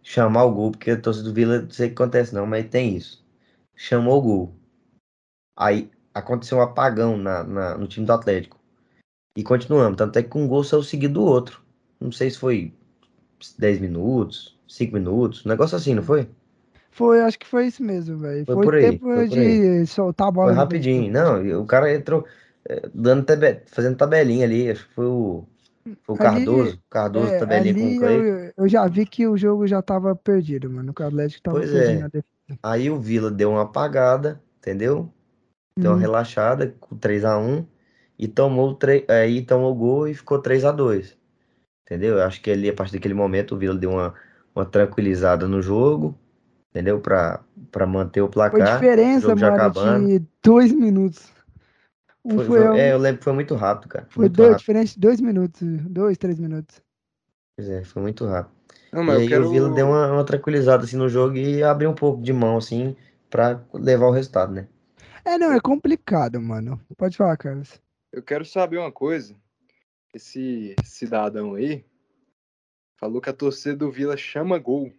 chamar 0.00 0.44
o 0.44 0.52
gol, 0.54 0.70
porque 0.70 0.92
a 0.92 1.00
torcida 1.00 1.28
do 1.28 1.34
Vila, 1.34 1.62
não 1.62 1.70
sei 1.70 1.86
o 1.86 1.88
que 1.90 1.94
acontece 2.00 2.32
não, 2.32 2.46
mas 2.46 2.68
tem 2.68 2.96
isso. 2.96 3.23
Chamou 3.76 4.18
o 4.18 4.22
gol. 4.22 4.54
Aí 5.56 5.90
aconteceu 6.12 6.58
um 6.58 6.62
apagão 6.62 7.16
na, 7.16 7.42
na- 7.44 7.78
no 7.78 7.86
time 7.86 8.06
do 8.06 8.12
Atlético. 8.12 8.58
E 9.36 9.42
continuamos. 9.42 9.96
Tanto 9.96 10.18
é 10.18 10.22
que 10.22 10.38
um 10.38 10.46
gol 10.46 10.62
saiu 10.64 10.82
seguido 10.82 11.14
do 11.14 11.22
outro. 11.24 11.60
Não 12.00 12.12
sei 12.12 12.30
se 12.30 12.38
foi 12.38 12.72
10 13.58 13.80
minutos, 13.80 14.58
5 14.68 14.94
minutos, 14.94 15.44
um 15.44 15.48
negócio 15.48 15.76
assim, 15.76 15.94
não 15.94 16.02
foi? 16.02 16.28
Foi, 16.90 17.20
acho 17.20 17.38
que 17.38 17.46
foi 17.46 17.66
isso 17.66 17.82
mesmo, 17.82 18.18
velho. 18.18 18.46
Foi 18.46 18.54
Foi 18.54 18.64
por 18.64 18.74
aí, 18.74 18.82
tempo 18.92 19.04
foi 19.04 19.28
por 19.28 19.38
aí. 19.38 19.80
de 19.80 19.86
soltar 19.86 20.28
a 20.28 20.30
bola 20.30 20.48
Foi 20.52 20.56
rapidinho. 20.56 21.12
Não, 21.12 21.60
o 21.62 21.66
cara 21.66 21.92
entrou 21.92 22.24
eh, 22.68 22.88
dando 22.94 23.24
tabe- 23.24 23.62
fazendo 23.66 23.96
tabelinha 23.96 24.44
ali. 24.44 24.70
Acho 24.70 24.86
que 24.86 24.94
foi 24.94 25.06
o, 25.06 25.44
foi 26.04 26.14
o 26.16 26.22
Ali, 26.22 26.44
Cardoso. 26.44 26.82
Cardoso, 26.88 27.32
é, 27.32 27.38
tabelinha 27.40 27.74
com 27.74 27.80
o 27.96 27.98
Clay. 27.98 28.20
eu, 28.20 28.52
eu 28.56 28.68
já 28.68 28.86
vi 28.86 29.04
que 29.04 29.26
o 29.26 29.36
jogo 29.36 29.66
já 29.66 29.82
tava 29.82 30.14
perdido, 30.14 30.70
mano. 30.70 30.94
O 30.96 31.02
Atlético 31.02 31.42
tava 31.42 31.58
Pois 31.58 31.72
perdendo 31.72 32.00
é. 32.00 32.04
a 32.04 32.08
defesa. 32.08 32.33
Aí 32.62 32.90
o 32.90 33.00
Vila 33.00 33.30
deu 33.30 33.50
uma 33.50 33.62
apagada, 33.62 34.42
entendeu? 34.58 35.10
Deu 35.78 35.90
uma 35.90 35.96
Uhum. 35.96 36.00
relaxada 36.00 36.74
com 36.80 36.96
3x1 36.96 37.66
e 38.18 38.28
tomou, 38.28 38.70
o 38.70 38.74
tre- 38.74 39.04
aí 39.08 39.42
tomou 39.44 39.72
o 39.72 39.74
gol 39.74 40.08
e 40.08 40.14
ficou 40.14 40.38
3x2. 40.40 41.16
Entendeu? 41.84 42.16
Eu 42.18 42.22
acho 42.22 42.40
que 42.40 42.50
ali, 42.50 42.68
a 42.68 42.74
partir 42.74 42.92
daquele 42.94 43.14
momento, 43.14 43.54
o 43.54 43.58
Vila 43.58 43.74
deu 43.76 43.90
uma, 43.90 44.14
uma 44.54 44.64
tranquilizada 44.64 45.46
no 45.48 45.60
jogo, 45.60 46.18
entendeu? 46.70 47.00
Pra, 47.00 47.42
pra 47.70 47.86
manter 47.86 48.20
o 48.22 48.26
Foi 48.26 48.32
placar. 48.32 48.60
O 48.60 48.80
diferença, 48.80 49.34
mano, 49.34 50.06
de 50.06 50.22
dois 50.42 50.72
minutos. 50.72 51.30
Um 52.24 52.36
Foi, 52.36 52.46
foi, 52.46 52.58
foi- 52.68 52.78
é, 52.78 52.92
eu 52.92 52.98
lembro 52.98 53.18
que 53.18 53.24
foi 53.24 53.32
muito 53.34 53.54
rápido, 53.54 53.88
cara. 53.90 54.06
foi 54.08 54.24
Muito 54.24 54.36
dois, 54.36 54.48
rápido. 54.50 54.60
diferente 54.60 54.94
de 54.94 55.00
dois 55.00 55.20
minutos. 55.20 55.60
Dois, 55.62 56.16
três 56.16 56.38
minutos. 56.38 56.80
Pois 57.56 57.68
é, 57.68 57.84
foi 57.84 58.00
muito 58.00 58.24
rápido. 58.24 58.54
Não, 58.94 59.02
E 59.02 59.06
mas 59.06 59.14
eu 59.16 59.20
aí 59.22 59.28
quero. 59.28 59.46
o 59.46 59.50
Vila 59.50 59.68
deu 59.70 59.86
uma, 59.88 60.12
uma 60.12 60.24
tranquilizada 60.24 60.84
assim 60.84 60.96
no 60.96 61.08
jogo 61.08 61.36
e 61.36 61.62
abriu 61.64 61.90
um 61.90 61.94
pouco 61.94 62.22
de 62.22 62.32
mão 62.32 62.56
assim 62.56 62.96
pra 63.28 63.60
levar 63.72 64.06
o 64.06 64.12
resultado, 64.12 64.52
né? 64.52 64.68
É, 65.24 65.36
não, 65.36 65.52
é 65.52 65.60
complicado, 65.60 66.40
mano. 66.40 66.80
Pode 66.96 67.16
falar, 67.16 67.36
Carlos. 67.36 67.80
Eu 68.12 68.22
quero 68.22 68.44
saber 68.44 68.78
uma 68.78 68.92
coisa. 68.92 69.34
Esse 70.14 70.76
cidadão 70.84 71.54
aí 71.54 71.84
falou 72.96 73.20
que 73.20 73.28
a 73.30 73.32
torcida 73.32 73.74
do 73.74 73.90
Vila 73.90 74.16
chama 74.16 74.58
gol. 74.58 74.92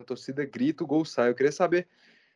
A 0.00 0.02
torcida 0.04 0.44
grita, 0.44 0.82
o 0.82 0.86
gol 0.86 1.04
sai. 1.04 1.30
Eu 1.30 1.34
queria 1.36 1.52
saber 1.52 1.86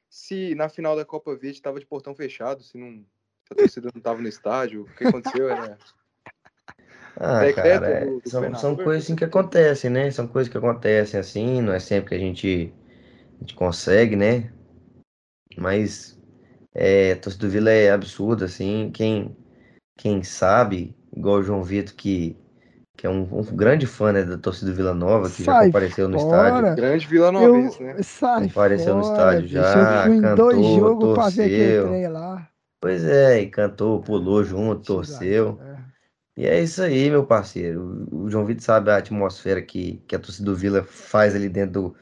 se 0.09 0.55
na 0.55 0.69
final 0.69 0.95
da 0.95 1.05
Copa 1.05 1.35
Verde 1.35 1.59
estava 1.59 1.81
de 1.81 1.87
portão 1.87 2.15
fechado, 2.15 2.63
se, 2.63 2.79
não, 2.79 3.05
se 3.45 3.53
a 3.53 3.57
torcida 3.57 3.91
não 3.93 3.99
estava 3.99 4.21
no 4.21 4.29
estádio. 4.29 4.83
O 4.83 4.95
que 4.95 5.05
aconteceu 5.05 5.49
era 5.51 5.77
Ah, 7.21 7.41
decreto 7.47 7.83
cara, 7.83 7.87
é- 7.89 8.05
do, 8.05 8.21
do 8.21 8.57
são, 8.57 8.77
coisas 8.77 9.05
assim 9.05 9.17
que 9.17 9.25
acontecem, 9.25 9.91
né? 9.91 10.11
São 10.11 10.29
coisas 10.29 10.51
que 10.51 10.57
acontecem 10.59 11.19
assim, 11.19 11.61
não 11.61 11.73
é 11.73 11.81
sempre 11.81 12.11
que 12.11 12.15
a 12.15 12.19
gente, 12.19 12.73
a 13.37 13.41
gente 13.41 13.55
consegue, 13.55 14.15
né? 14.15 14.53
Mas 15.57 16.17
é, 16.75 17.13
a 17.13 17.17
torcida 17.17 17.47
do 17.47 17.51
Vila 17.51 17.71
é 17.71 17.91
absurda, 17.91 18.45
assim. 18.45 18.91
Quem, 18.93 19.37
quem 19.97 20.23
sabe, 20.23 20.95
igual 21.17 21.39
o 21.39 21.43
João 21.43 21.63
Vitor, 21.65 21.95
que, 21.97 22.37
que 22.97 23.07
é 23.07 23.11
um, 23.11 23.23
um 23.23 23.43
grande 23.43 23.87
fã 23.87 24.13
né, 24.13 24.23
da 24.23 24.39
torcida 24.39 24.71
do 24.71 24.77
Vila 24.77 24.95
Nova, 24.95 25.29
que 25.29 25.43
já 25.43 25.53
Sai 25.53 25.67
compareceu 25.67 26.09
no 26.09 26.17
estádio. 26.17 26.77
Grande 26.77 27.07
Vila 27.09 27.33
Eu, 27.33 27.43
Novense, 27.53 27.83
né? 27.83 28.03
sai 28.03 28.47
Compareceu 28.47 28.95
no 28.95 29.01
estádio 29.01 29.43
bicho. 29.43 29.55
já, 29.55 30.05
Eu 30.05 30.13
fui 30.13 30.17
em 30.17 30.35
dois 30.37 30.59
cantou, 30.59 30.77
jogos 30.77 31.15
pra 31.15 31.25
ver 31.25 31.31
aquele 31.31 31.75
torceu. 31.75 31.89
trem 31.89 32.09
lá. 32.09 32.49
Pois 32.81 33.05
é, 33.05 33.41
e 33.41 33.51
cantou, 33.51 34.01
pulou 34.01 34.45
junto, 34.45 34.85
torceu. 34.85 35.59
E 36.39 36.47
é 36.47 36.63
isso 36.63 36.81
aí, 36.83 37.11
meu 37.11 37.27
parceiro. 37.27 38.07
O 38.13 38.31
João 38.31 38.47
Vitor 38.47 38.63
sabe 38.63 38.91
a 38.93 38.99
atmosfera 38.99 39.61
que, 39.61 40.01
que 40.07 40.15
a 40.15 40.21
torcida 40.21 40.49
do 40.49 40.57
Vila 40.57 40.85
faz 40.85 41.35
ali 41.35 41.49
dentro 41.49 41.73
do, 41.73 41.97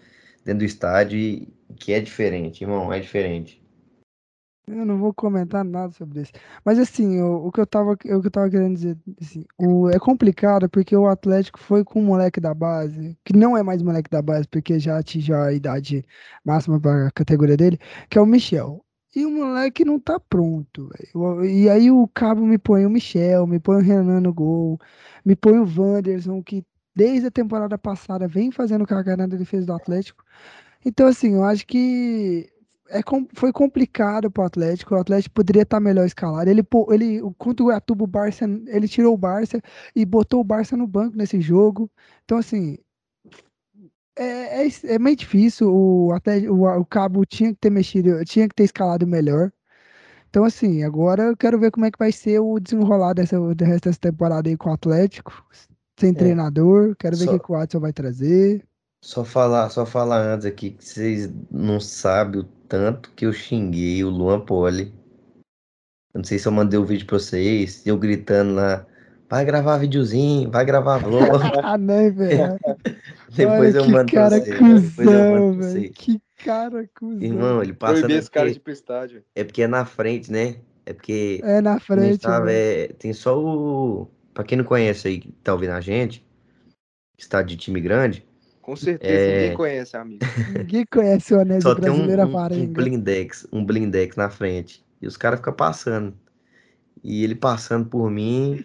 dentro 0.45 0.59
do 0.59 0.65
estádio 0.67 1.19
e 1.19 1.49
que 1.77 1.95
é 1.95 2.01
diferente, 2.03 2.63
irmão, 2.63 2.93
é 2.93 3.01
diferente. 3.01 3.65
Eu 4.69 4.85
não 4.85 4.99
vou 4.99 5.15
comentar 5.15 5.65
nada 5.65 5.91
sobre 5.95 6.21
isso. 6.21 6.33
Mas 6.63 6.79
assim, 6.79 7.19
o, 7.23 7.47
o 7.47 7.53
que 7.53 7.61
eu 7.61 7.67
tava, 7.67 7.93
o 7.93 7.97
que 7.97 8.11
eu 8.11 8.31
tava 8.31 8.51
querendo 8.51 8.75
dizer, 8.75 8.99
assim, 9.23 9.47
o, 9.59 9.89
é 9.89 9.99
complicado 9.99 10.69
porque 10.69 10.95
o 10.95 11.07
Atlético 11.07 11.59
foi 11.59 11.83
com 11.83 12.01
o 12.01 12.05
moleque 12.05 12.39
da 12.39 12.53
base, 12.53 13.19
que 13.25 13.35
não 13.35 13.57
é 13.57 13.63
mais 13.63 13.81
moleque 13.81 14.11
da 14.11 14.21
base, 14.21 14.47
porque 14.49 14.79
já 14.79 14.99
atingiu 14.99 15.37
a 15.37 15.51
idade 15.51 16.05
máxima 16.45 16.79
para 16.79 17.07
a 17.07 17.11
categoria 17.11 17.57
dele, 17.57 17.79
que 18.11 18.19
é 18.19 18.21
o 18.21 18.27
Michel. 18.27 18.86
E 19.17 19.25
o 19.25 19.31
moleque 19.31 19.83
não 19.83 19.99
tá 19.99 20.21
pronto, 20.21 20.91
velho. 20.91 21.45
E 21.47 21.71
aí 21.71 21.91
o 21.91 22.07
Cabo 22.09 22.45
me 22.47 22.59
põe 22.59 22.85
o 22.85 22.91
Michel, 22.91 23.47
me 23.47 23.59
põe 23.59 23.79
o 23.79 23.81
Renan 23.81 24.21
no 24.21 24.31
gol, 24.31 24.79
me 25.25 25.35
põe 25.35 25.59
o 25.59 25.65
Wanderson, 25.65 26.43
que 26.43 26.63
desde 26.95 27.29
a 27.29 27.31
temporada 27.31 27.79
passada 27.79 28.29
vem 28.29 28.51
fazendo 28.53 28.87
cagada 28.87 29.27
na 29.27 29.37
defesa 29.37 29.65
do 29.67 29.73
Atlético. 29.73 30.23
Então, 30.85 31.07
assim, 31.07 31.33
eu 31.35 31.45
acho 31.45 31.67
que 31.67 32.47
é, 32.91 33.01
foi 33.35 33.53
complicado 33.53 34.31
pro 34.31 34.45
Atlético. 34.45 34.95
O 34.95 34.99
Atlético 34.99 35.35
poderia 35.35 35.63
estar 35.63 35.81
melhor 35.81 36.07
escalado. 36.07 36.51
Ele, 36.51 36.63
ele, 36.91 37.21
contra 37.39 37.63
o 37.65 37.67
Goiatuba, 37.69 38.05
o 38.05 38.07
Barça, 38.07 38.45
ele 38.67 38.87
tirou 38.87 39.15
o 39.15 39.19
Barça 39.19 39.63
e 39.95 40.05
botou 40.05 40.41
o 40.41 40.45
Barça 40.45 40.77
no 40.77 40.87
banco 40.87 41.17
nesse 41.17 41.41
jogo. 41.41 41.91
Então, 42.25 42.37
assim, 42.39 42.77
é, 44.17 44.67
é, 44.67 44.69
é 44.95 44.99
meio 44.99 45.17
difícil. 45.17 45.73
O, 45.73 46.13
Atlético, 46.13 46.53
o, 46.55 46.81
o 46.81 46.85
Cabo 46.85 47.25
tinha 47.25 47.53
que 47.53 47.61
ter 47.61 47.71
mexido, 47.71 48.25
tinha 48.25 48.49
que 48.49 48.55
ter 48.55 48.65
escalado 48.65 49.07
melhor. 49.07 49.53
Então, 50.29 50.45
assim, 50.45 50.83
agora 50.83 51.25
eu 51.25 51.37
quero 51.37 51.59
ver 51.59 51.71
como 51.71 51.87
é 51.87 51.91
que 51.91 51.99
vai 51.99 52.13
ser 52.13 52.41
o 52.41 52.59
desenrolar 52.59 53.15
dessa, 53.15 53.39
do 53.39 53.65
resto 53.65 53.85
dessa 53.85 54.01
temporada 54.01 54.49
aí 54.49 54.57
com 54.57 54.71
o 54.71 54.73
Atlético. 54.73 55.45
Sem 55.99 56.13
É, 56.15 56.15
treinador, 56.15 56.95
quero 56.97 57.17
ver 57.17 57.25
o 57.25 57.29
que, 57.29 57.39
só, 57.39 57.39
que 57.39 57.51
o 57.53 57.55
Watson 57.55 57.81
vai 57.81 57.93
trazer. 57.93 58.67
só 59.03 59.25
falar, 59.25 59.71
só 59.71 59.87
falar 59.87 60.21
antes 60.21 60.47
aqui 60.47 60.71
que 60.73 60.85
vocês 60.85 61.31
não 61.51 61.81
sabem 61.81 62.41
o 62.41 62.45
tanto 62.69 63.11
que 63.13 63.25
eu 63.25 63.33
xinguei 63.33 64.05
o 64.05 64.11
Luan 64.11 64.41
Poli. 64.41 64.93
Eu 66.13 66.19
não 66.19 66.25
sei 66.25 66.39
se 66.39 66.47
eu 66.49 66.53
mandei 66.53 66.79
o 66.79 66.85
vídeo 66.85 67.07
pra 67.07 67.19
vocês, 67.19 67.87
eu 67.87 67.99
gritando 67.99 68.55
lá, 68.55 68.87
vai 69.29 69.45
gravar 69.45 69.79
videozinho, 69.79 70.51
vai 70.51 70.65
gravar 70.65 70.99
vlog. 70.99 71.23
Ah, 71.63 71.79
não, 71.79 72.13
velho. 72.13 72.59
Depois 73.35 73.75
Olha 73.75 73.79
eu 73.79 73.85
que 73.85 73.91
mando 73.91 74.13
pra 74.13 74.23
cara 74.23 74.41
vocês, 74.41 74.59
depois 74.59 75.09
eu 75.09 75.31
mando 75.31 75.57
cuzão, 75.57 75.83
pra. 75.83 75.91
Que 75.91 76.21
cara 76.45 76.91
cuzão. 76.95 77.23
Irmão, 77.23 77.63
ele 77.63 77.73
passando 77.73 77.99
Proibir 78.01 78.17
é 78.17 78.19
esse 78.19 78.31
cara 78.31 78.53
de 78.53 78.61
pro 78.61 78.73
estádio. 78.73 79.25
é 79.35 79.45
porque 79.45 79.63
é 79.63 79.67
na 79.67 79.85
frente, 79.85 80.31
né? 80.31 80.57
É 80.85 80.93
porque 80.93 81.41
É 81.43 81.61
na 81.61 81.81
que 81.81 81.91
não 81.91 81.97
frente, 81.97 82.15
estava, 82.17 82.45
velho. 82.47 82.91
é, 82.91 82.95
tem 82.95 83.13
só 83.13 83.39
o. 83.39 84.09
Pra 84.33 84.45
quem 84.45 84.59
não 84.59 84.65
conhece 84.65 85.09
aí, 85.09 85.19
que 85.19 85.33
tá 85.33 85.53
ouvindo 85.55 85.73
a 85.73 85.81
gente, 85.81 86.25
está 87.19 87.43
de 87.43 87.57
time 87.57 87.81
grande, 87.81 88.25
Com 88.61 88.77
certeza 88.77 89.27
ninguém 89.33 89.51
é, 89.51 89.55
conhece, 89.55 89.97
amigo. 89.97 90.21
Ninguém 90.59 90.87
conhece 90.87 91.35
o 91.35 91.39
Onésio 91.39 91.63
só 91.63 91.75
tem 91.75 91.91
um, 91.91 92.05
um, 92.05 92.63
um 92.63 92.67
blindex, 92.67 93.47
um 93.53 93.65
blindex 93.65 94.15
na 94.17 94.29
frente. 94.29 94.85
E 95.01 95.07
os 95.07 95.17
caras 95.17 95.39
ficam 95.41 95.55
passando. 95.55 96.15
E 97.03 97.25
ele 97.25 97.35
passando 97.35 97.87
por 97.89 98.11
mim, 98.11 98.65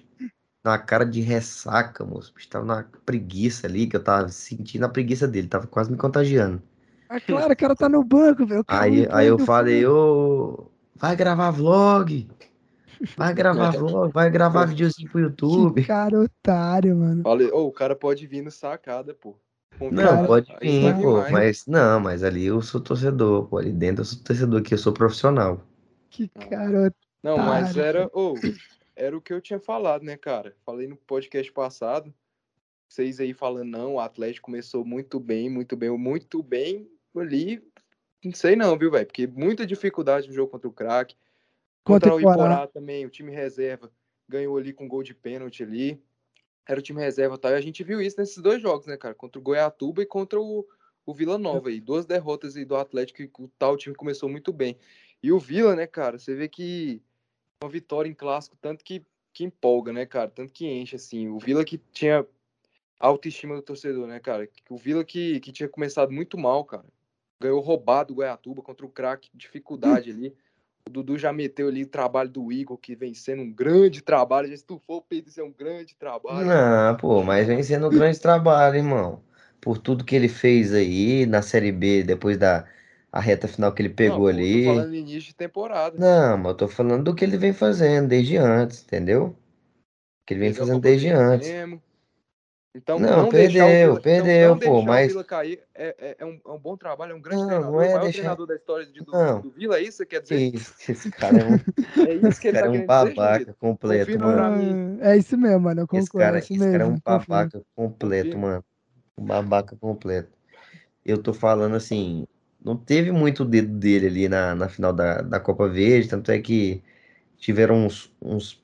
na 0.63 0.77
cara 0.80 1.06
de 1.06 1.22
ressaca, 1.22 2.06
moço. 2.06 2.32
O 2.32 2.36
bicho 2.36 2.50
tava 2.50 2.65
na 2.65 2.84
preguiça 3.06 3.68
ali, 3.68 3.88
que 3.88 3.96
eu 3.96 4.03
tava 4.03 4.30
sentindo 4.30 4.86
a 4.86 4.89
preguiça 4.89 5.27
dele, 5.27 5.48
tava 5.48 5.68
quase 5.68 5.91
me 5.91 5.98
contagiando. 5.98 6.62
Ah, 7.10 7.20
claro, 7.20 7.53
o 7.53 7.56
cara 7.58 7.75
tá 7.75 7.89
no 7.89 8.03
banco, 8.03 8.46
velho. 8.46 8.63
cara 8.65 8.88
Aí, 8.88 9.08
aí 9.12 9.27
eu 9.27 9.38
falei, 9.38 9.86
ô, 9.86 10.72
vai 10.96 11.15
gravar 11.15 11.51
vlog. 11.51 12.27
Vai 13.18 13.34
gravar 13.34 13.72
vlog, 13.74 14.12
vai 14.13 14.30
gravar 14.32 14.65
videozinho 14.65 15.10
pro 15.12 15.22
Que 15.48 15.68
YouTube. 15.70 15.88
cara 15.88 16.20
otário, 16.20 16.96
mano. 16.96 17.24
Falei, 17.24 17.51
ô, 17.51 17.68
o 17.68 17.72
cara 17.72 17.96
pode 17.96 18.25
vir 18.27 18.41
no 18.44 18.51
sacada, 18.51 19.13
pô. 19.13 19.36
Não, 19.91 20.18
Convidado. 20.18 20.24
pode 20.24 20.56
vir, 20.60 21.00
pô, 21.00 21.24
mas 21.30 21.65
não, 21.68 22.00
mas 22.00 22.24
ali 22.24 22.46
eu 22.46 22.62
sou 22.63 22.82
torcedor, 22.82 23.48
pô, 23.48 23.58
ali 23.60 23.72
dentro 23.72 24.01
eu 24.01 24.06
sou 24.06 24.24
torcedor 24.24 24.60
aqui, 24.62 24.74
eu 24.74 24.77
sou 24.80 24.91
profissional. 24.94 25.62
Que 26.12 26.30
cara 26.50 26.88
Não, 27.24 27.39
mas 27.39 27.77
otário. 27.77 27.77
era, 27.77 28.08
ô, 28.13 28.46
era 29.01 29.17
o 29.17 29.22
que 29.22 29.34
eu 29.34 29.41
tinha 29.41 29.60
falado, 29.60 30.03
né, 30.03 30.15
cara? 30.15 30.55
Falei 30.63 30.88
no 30.88 30.96
podcast 30.96 31.51
passado. 31.51 32.13
Vocês 32.88 33.20
aí 33.20 33.34
falando, 33.34 33.70
não, 33.70 33.96
o 33.96 34.00
Atlético 34.00 34.46
começou 34.46 34.86
muito 34.86 35.20
bem, 35.20 35.50
muito 35.50 35.75
bem, 35.75 35.89
muito 35.98 36.43
bem 36.43 36.88
ali. 37.15 37.67
Não 38.24 38.31
sei 38.31 38.55
não, 38.55 38.77
viu, 38.77 38.91
velho? 38.91 39.08
Porque 39.08 39.25
muita 39.25 39.65
dificuldade 39.65 40.27
no 40.27 40.34
jogo 40.34 40.51
contra 40.51 40.67
o 40.67 40.72
craque. 40.72 41.15
Contra 41.84 42.12
Contra 42.12 42.27
o 42.27 42.31
Iporá. 42.31 42.67
Também, 42.67 43.03
o 43.03 43.10
time 43.10 43.31
reserva 43.31 43.91
ganhou 44.29 44.55
ali 44.55 44.72
com 44.72 44.88
gol 44.88 45.01
de 45.01 45.15
pênalti 45.15 45.63
ali. 45.63 46.00
Era 46.67 46.79
o 46.79 46.84
time 46.84 47.01
reserva, 47.01 47.39
tá? 47.39 47.50
E 47.50 47.55
a 47.55 47.62
gente 47.62 47.84
viu 47.84 48.00
isso 48.00 48.20
nesses 48.20 48.38
dois 48.38 48.62
jogos, 48.62 48.86
né, 48.86 48.98
cara? 48.98 49.15
Contra 49.15 49.39
o 49.39 49.43
Goiatuba 49.43 50.03
e 50.03 50.05
contra 50.05 50.39
o, 50.39 50.63
o 51.08 51.13
Vila 51.13 51.39
Nova 51.39 51.70
aí. 51.70 51.81
Duas 51.81 52.05
derrotas 52.05 52.55
aí 52.55 52.65
do 52.65 52.75
Atlético 52.75 53.24
e 53.24 53.31
o 53.39 53.48
tal 53.58 53.75
time 53.77 53.96
começou 53.96 54.29
muito 54.29 54.53
bem. 54.53 54.77
E 55.24 55.31
o 55.31 55.39
Vila, 55.39 55.75
né, 55.75 55.88
cara, 55.88 56.20
você 56.20 56.36
vê 56.36 56.48
que 56.48 57.01
uma 57.63 57.70
vitória 57.70 58.10
em 58.10 58.13
clássico, 58.13 58.58
tanto 58.60 58.84
que, 58.84 59.06
que 59.32 59.44
empolga, 59.44 59.94
né, 59.94 60.06
cara? 60.06 60.30
Tanto 60.30 60.51
que 60.51 60.65
enche, 60.68 60.96
assim. 60.96 61.27
O 61.27 61.38
Vila 61.38 61.63
que 61.63 61.77
tinha 61.77 62.25
autoestima 63.00 63.56
do 63.56 63.62
torcedor, 63.62 64.08
né, 64.08 64.20
cara? 64.20 64.50
O 64.70 64.77
Vila 64.77 65.03
que, 65.03 65.39
que 65.39 65.51
tinha 65.51 65.70
começado 65.70 66.12
muito 66.12 66.38
mal, 66.38 66.65
cara. 66.65 66.86
Ganhou 67.39 67.60
roubado 67.62 68.13
o 68.13 68.15
Goiatuba 68.18 68.62
contra 68.62 68.86
o 68.86 68.89
craque, 68.89 69.30
dificuldade 69.34 70.10
ali. 70.12 70.36
O 70.88 70.89
Dudu 70.89 71.18
já 71.18 71.32
meteu 71.32 71.68
ali 71.68 71.84
o 71.84 71.88
trabalho 71.88 72.30
do 72.30 72.51
Igor, 72.51 72.77
que 72.77 72.96
vem 72.96 73.13
sendo 73.13 73.44
um 73.44 73.51
grande 73.51 74.01
trabalho. 74.01 74.48
Já 74.48 74.56
estufou 74.56 74.98
o 74.98 75.01
peito, 75.01 75.30
isso 75.30 75.39
é 75.39 75.44
um 75.44 75.51
grande 75.51 75.96
trabalho. 75.96 76.48
Não, 76.48 76.98
pô, 76.98 77.24
mas 77.24 77.48
vem 77.48 77.62
sendo 77.62 77.88
um 77.88 77.91
grande 77.91 78.20
trabalho, 78.20 78.75
irmão. 78.75 79.24
Por 79.60 79.77
tudo 79.77 80.03
que 80.03 80.15
ele 80.15 80.27
fez 80.27 80.74
aí 80.74 81.25
na 81.27 81.44
Série 81.44 81.72
B, 81.72 82.03
depois 82.03 82.38
da 82.38 82.68
a 83.12 83.20
reta 83.20 83.48
final 83.48 83.74
que 83.74 83.82
ele 83.82 83.89
Não, 83.89 83.96
pegou 83.96 84.18
pô, 84.20 84.27
ali. 84.27 84.65
Tô 84.65 84.74
falando 84.75 84.96
início 84.96 85.22
de 85.30 85.36
temporada. 85.36 85.98
Não, 85.98 86.38
mas 86.38 86.48
eu 86.51 86.56
tô 86.58 86.68
falando 86.68 87.03
do 87.03 87.15
que 87.15 87.25
ele 87.25 87.38
vem 87.38 87.53
fazendo 87.53 88.08
desde 88.08 88.38
antes, 88.38 88.84
entendeu? 88.84 89.36
Que 90.25 90.34
ele 90.34 90.41
vem 90.41 90.50
Perdeu 90.50 90.65
fazendo 90.68 90.82
desde 90.82 91.10
antes. 91.10 91.48
Flamengo. 91.48 91.82
Então, 92.74 92.98
Não, 92.98 93.24
não, 93.24 93.30
perdeu, 93.30 93.68
Vila, 93.68 94.00
perdeu, 94.01 94.48
não, 94.48 94.56
não 94.56 94.60
pô, 94.60 94.75
deixar 94.75 94.88
mas- 94.88 95.06
o 95.06 95.10
Vila 95.10 95.24
cair 95.25 95.62
é, 95.75 95.96
é- 96.00 96.15
é 96.20 96.25
um, 96.25 96.39
é 96.46 96.51
um 96.51 96.58
bom 96.58 96.77
trabalho, 96.77 97.12
é 97.12 97.15
um 97.15 97.20
grande 97.22 97.41
Não, 97.41 97.48
treinador, 97.50 97.72
não 97.74 97.82
é 97.82 97.86
o 97.86 97.91
maior 97.91 98.03
deixar- 98.03 98.20
treinador 98.20 98.48
da 98.48 98.56
história 98.56 98.86
de- 98.86 99.03
do, 99.03 99.12
Não. 99.12 99.41
do 99.41 99.51
Vila, 99.51 99.77
é 99.77 99.82
isso 99.82 99.89
que 99.89 99.98
você 99.98 100.06
quer 100.06 100.22
Que 100.22 100.36
dizer? 100.36 100.56
isso, 100.56 100.74
esse 100.89 101.12
cara 101.12 101.38
é 101.39 101.46
um, 101.46 101.50
É 102.10 102.13
isso 102.13 102.22
que 102.22 102.27
esse 102.30 102.48
ele 102.48 102.53
cara 102.53 102.62
tá 102.62 102.65
é 102.68 102.70
um 102.70 102.74
dizer, 102.75 102.86
babaca 102.88 103.39
Jovito? 103.39 103.58
completo, 103.60 104.20
mano. 104.20 104.58
mim. 104.58 105.00
Ah, 105.01 105.10
É 105.12 105.18
isso 105.18 105.38
mesmo, 105.38 105.60
mano. 105.60 105.82
Eu 105.82 105.84
Esse 105.84 106.10
concordo. 106.10 106.18
cara, 106.20 106.38
é 106.38 106.39
esse 106.39 106.58
cara 106.58 106.72
é 106.72 106.86
um 106.86 106.89
mesmo. 106.91 107.01
confirmo. 107.03 107.25
babaca 107.27 107.62
completo, 107.75 108.38
mano. 108.38 108.65
Um 109.18 109.25
babaca 109.25 109.75
completo. 109.75 110.32
Eu 111.06 111.22
tô 111.22 111.34
falando 111.34 111.75
assim, 111.75 112.25
não 112.63 112.77
teve 112.77 113.12
muito 113.12 113.46
dedo 113.46 113.77
dele 113.80 114.08
ali 114.08 114.30
na, 114.30 114.56
na 114.56 114.70
final 114.70 114.94
da, 114.94 115.22
da 115.22 115.39
Copa 115.39 115.68
Verde, 115.70 116.10
tanto 116.10 116.32
é 116.32 116.39
que 116.41 116.84
tiveram 117.38 117.86
uns, 117.88 118.12
uns 118.22 118.62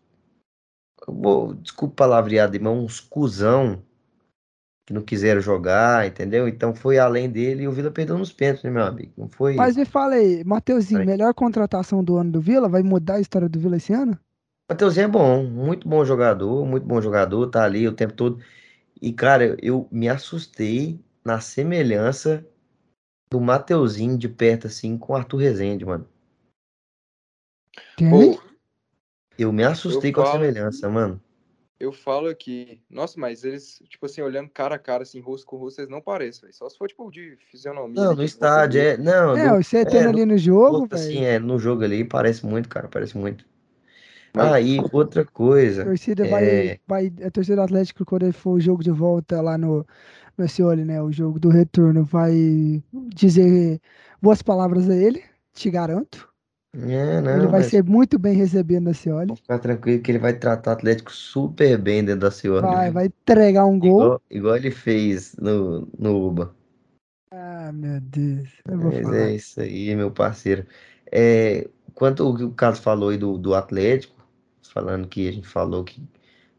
vou- 1.08 1.54
desculpa 1.56 1.96
palavreado, 1.96 2.58
mas 2.62 2.72
uns 2.74 3.00
cuzão 3.00 3.84
que 4.86 4.94
não 4.94 5.04
quiseram 5.04 5.40
jogar, 5.42 6.08
entendeu? 6.08 6.48
Então 6.48 6.74
foi 6.76 6.98
além 6.98 7.30
dele 7.30 7.64
e 7.64 7.68
o 7.68 7.72
Vila 7.72 7.92
perdeu 7.92 8.18
nos 8.18 8.32
pênaltis, 8.32 8.64
né, 8.64 8.70
meu 8.72 8.84
amigo? 8.86 9.14
Não 9.18 9.30
foi. 9.30 9.56
Mas 9.58 9.76
me 9.76 9.84
fala 9.84 10.16
aí, 10.16 10.42
Mateuzinho, 10.46 11.04
melhor 11.04 11.34
contratação 11.34 12.02
do 12.02 12.16
ano 12.16 12.32
do 12.32 12.40
Vila? 12.40 12.70
Vai 12.70 12.82
mudar 12.82 13.16
a 13.16 13.20
história 13.20 13.50
do 13.50 13.60
Vila 13.60 13.76
esse 13.76 13.92
ano? 13.92 14.18
Mateuzinho 14.70 15.06
é 15.06 15.08
bom, 15.08 15.44
muito 15.44 15.88
bom 15.88 16.04
jogador, 16.06 16.66
muito 16.66 16.86
bom 16.86 17.02
jogador, 17.02 17.48
tá 17.50 17.64
ali 17.64 17.88
o 17.88 17.94
tempo 17.94 18.14
todo. 18.14 18.44
E, 19.02 19.14
cara, 19.14 19.58
eu 19.62 19.88
me 19.92 20.10
assustei 20.10 21.00
na 21.26 21.40
semelhança 21.42 22.46
do 23.30 23.40
Mateuzinho 23.42 24.18
de 24.18 24.30
perto, 24.30 24.68
assim, 24.68 24.98
com 24.98 25.14
o 25.14 25.16
Arthur 25.16 25.38
Rezende, 25.38 25.86
mano. 25.86 26.08
Pô, 28.10 28.40
Eu 29.38 29.52
me 29.52 29.64
assustei 29.64 30.12
com 30.12 30.22
a 30.22 30.26
falo- 30.26 30.40
semelhança, 30.44 30.90
mano. 30.90 31.22
eu 31.80 31.92
falo 31.92 32.28
aqui, 32.28 32.82
nossa, 32.90 33.20
mas 33.20 33.44
eles, 33.44 33.80
tipo 33.88 34.06
assim, 34.08 34.22
olhando 34.22 34.50
cara 34.50 34.76
a 34.76 34.80
cara, 34.80 35.04
assim, 35.04 35.20
rosto 35.20 35.46
com 35.46 35.58
rosto, 35.58 35.80
eles 35.80 35.92
não 35.92 36.02
parecem, 36.02 36.42
velho. 36.42 36.54
Só 36.54 36.68
se 36.70 36.78
for, 36.78 36.88
tipo, 36.88 37.10
de 37.12 37.36
fisionomia. 37.52 37.94
Não, 38.02 38.08
ali, 38.12 38.16
no 38.16 38.24
de 38.24 38.26
estádio, 38.26 38.82
é. 38.82 38.98
Não, 38.98 39.38
É, 39.38 39.50
no, 39.50 39.64
você 39.64 39.86
tendo 39.86 40.04
no 40.06 40.10
ali 40.10 40.26
no 40.26 40.38
jogo, 40.38 40.80
rosto, 40.80 40.96
assim, 40.96 41.16
velho. 41.16 41.26
é, 41.26 41.40
no 41.40 41.60
jogo 41.60 41.84
ali, 41.84 42.04
parece 42.04 42.46
muito, 42.46 42.68
cara, 42.68 42.88
parece 42.88 43.16
muito. 43.18 43.46
Mas- 44.34 44.52
Ah, 44.54 44.62
e 44.62 44.78
outra 44.92 45.22
A 45.22 45.26
coisa, 45.26 45.84
torcida 45.86 46.26
é, 46.26 46.30
vai, 46.30 46.80
vai. 46.88 47.14
A 47.26 47.32
torcida 47.32 47.56
do 47.58 47.62
Atlético, 47.62 48.06
quando 48.06 48.32
for 48.34 48.52
o 48.54 48.60
jogo 48.60 48.84
de 48.84 48.92
volta 48.92 49.40
lá 49.42 49.58
no, 49.58 49.86
Scioli, 50.46 50.84
né? 50.86 51.02
O 51.02 51.12
jogo 51.12 51.40
do 51.40 51.50
retorno, 51.50 52.04
vai 52.04 52.84
dizer 53.16 53.82
boas 54.22 54.42
palavras 54.42 54.90
a 54.90 54.96
ele, 54.96 55.24
te 55.54 55.70
garanto. 55.72 56.30
é, 56.74 57.22
não, 57.22 57.38
ele 57.38 57.48
vai 57.48 57.64
ser 57.64 57.84
muito 57.84 58.20
bem 58.20 58.36
recebido 58.36 58.82
na 58.84 58.94
Scioli. 58.94 59.30
pode 59.30 59.42
ficar 59.42 59.60
tranquilo 59.60 60.02
que 60.02 60.12
ele 60.12 60.20
vai 60.20 60.34
tratar 60.38 60.72
o 60.72 60.74
Atlético 60.74 61.12
super 61.12 61.78
bem 61.78 62.04
dentro 62.04 62.22
da 62.22 62.32
Cioli, 62.32 62.68
Vai, 62.68 62.92
viu? 62.92 62.94
vai 62.94 63.06
entregar 63.08 63.66
um 63.66 63.80
gol. 63.80 64.02
Igual, 64.02 64.22
igual 64.30 64.56
ele 64.58 64.72
fez 64.72 65.36
no, 65.38 65.88
no 65.98 66.28
Uba. 66.28 66.56
Ah, 67.32 67.72
meu 67.74 68.00
Deus. 68.02 68.50
Mas 68.66 69.12
é 69.12 69.34
isso 69.36 69.60
aí, 69.62 69.96
meu 69.96 70.12
parceiro. 70.12 70.66
É, 71.12 71.70
quanto 71.94 72.24
ao 72.24 72.36
que 72.36 72.44
o 72.44 72.52
Carlos 72.54 72.80
falou 72.80 73.10
aí 73.10 73.18
do, 73.18 73.38
do 73.38 73.54
Atlético, 73.56 74.16
falando 74.74 75.08
que 75.08 75.28
a 75.28 75.32
gente 75.32 75.48
falou 75.48 75.84
que 75.84 76.02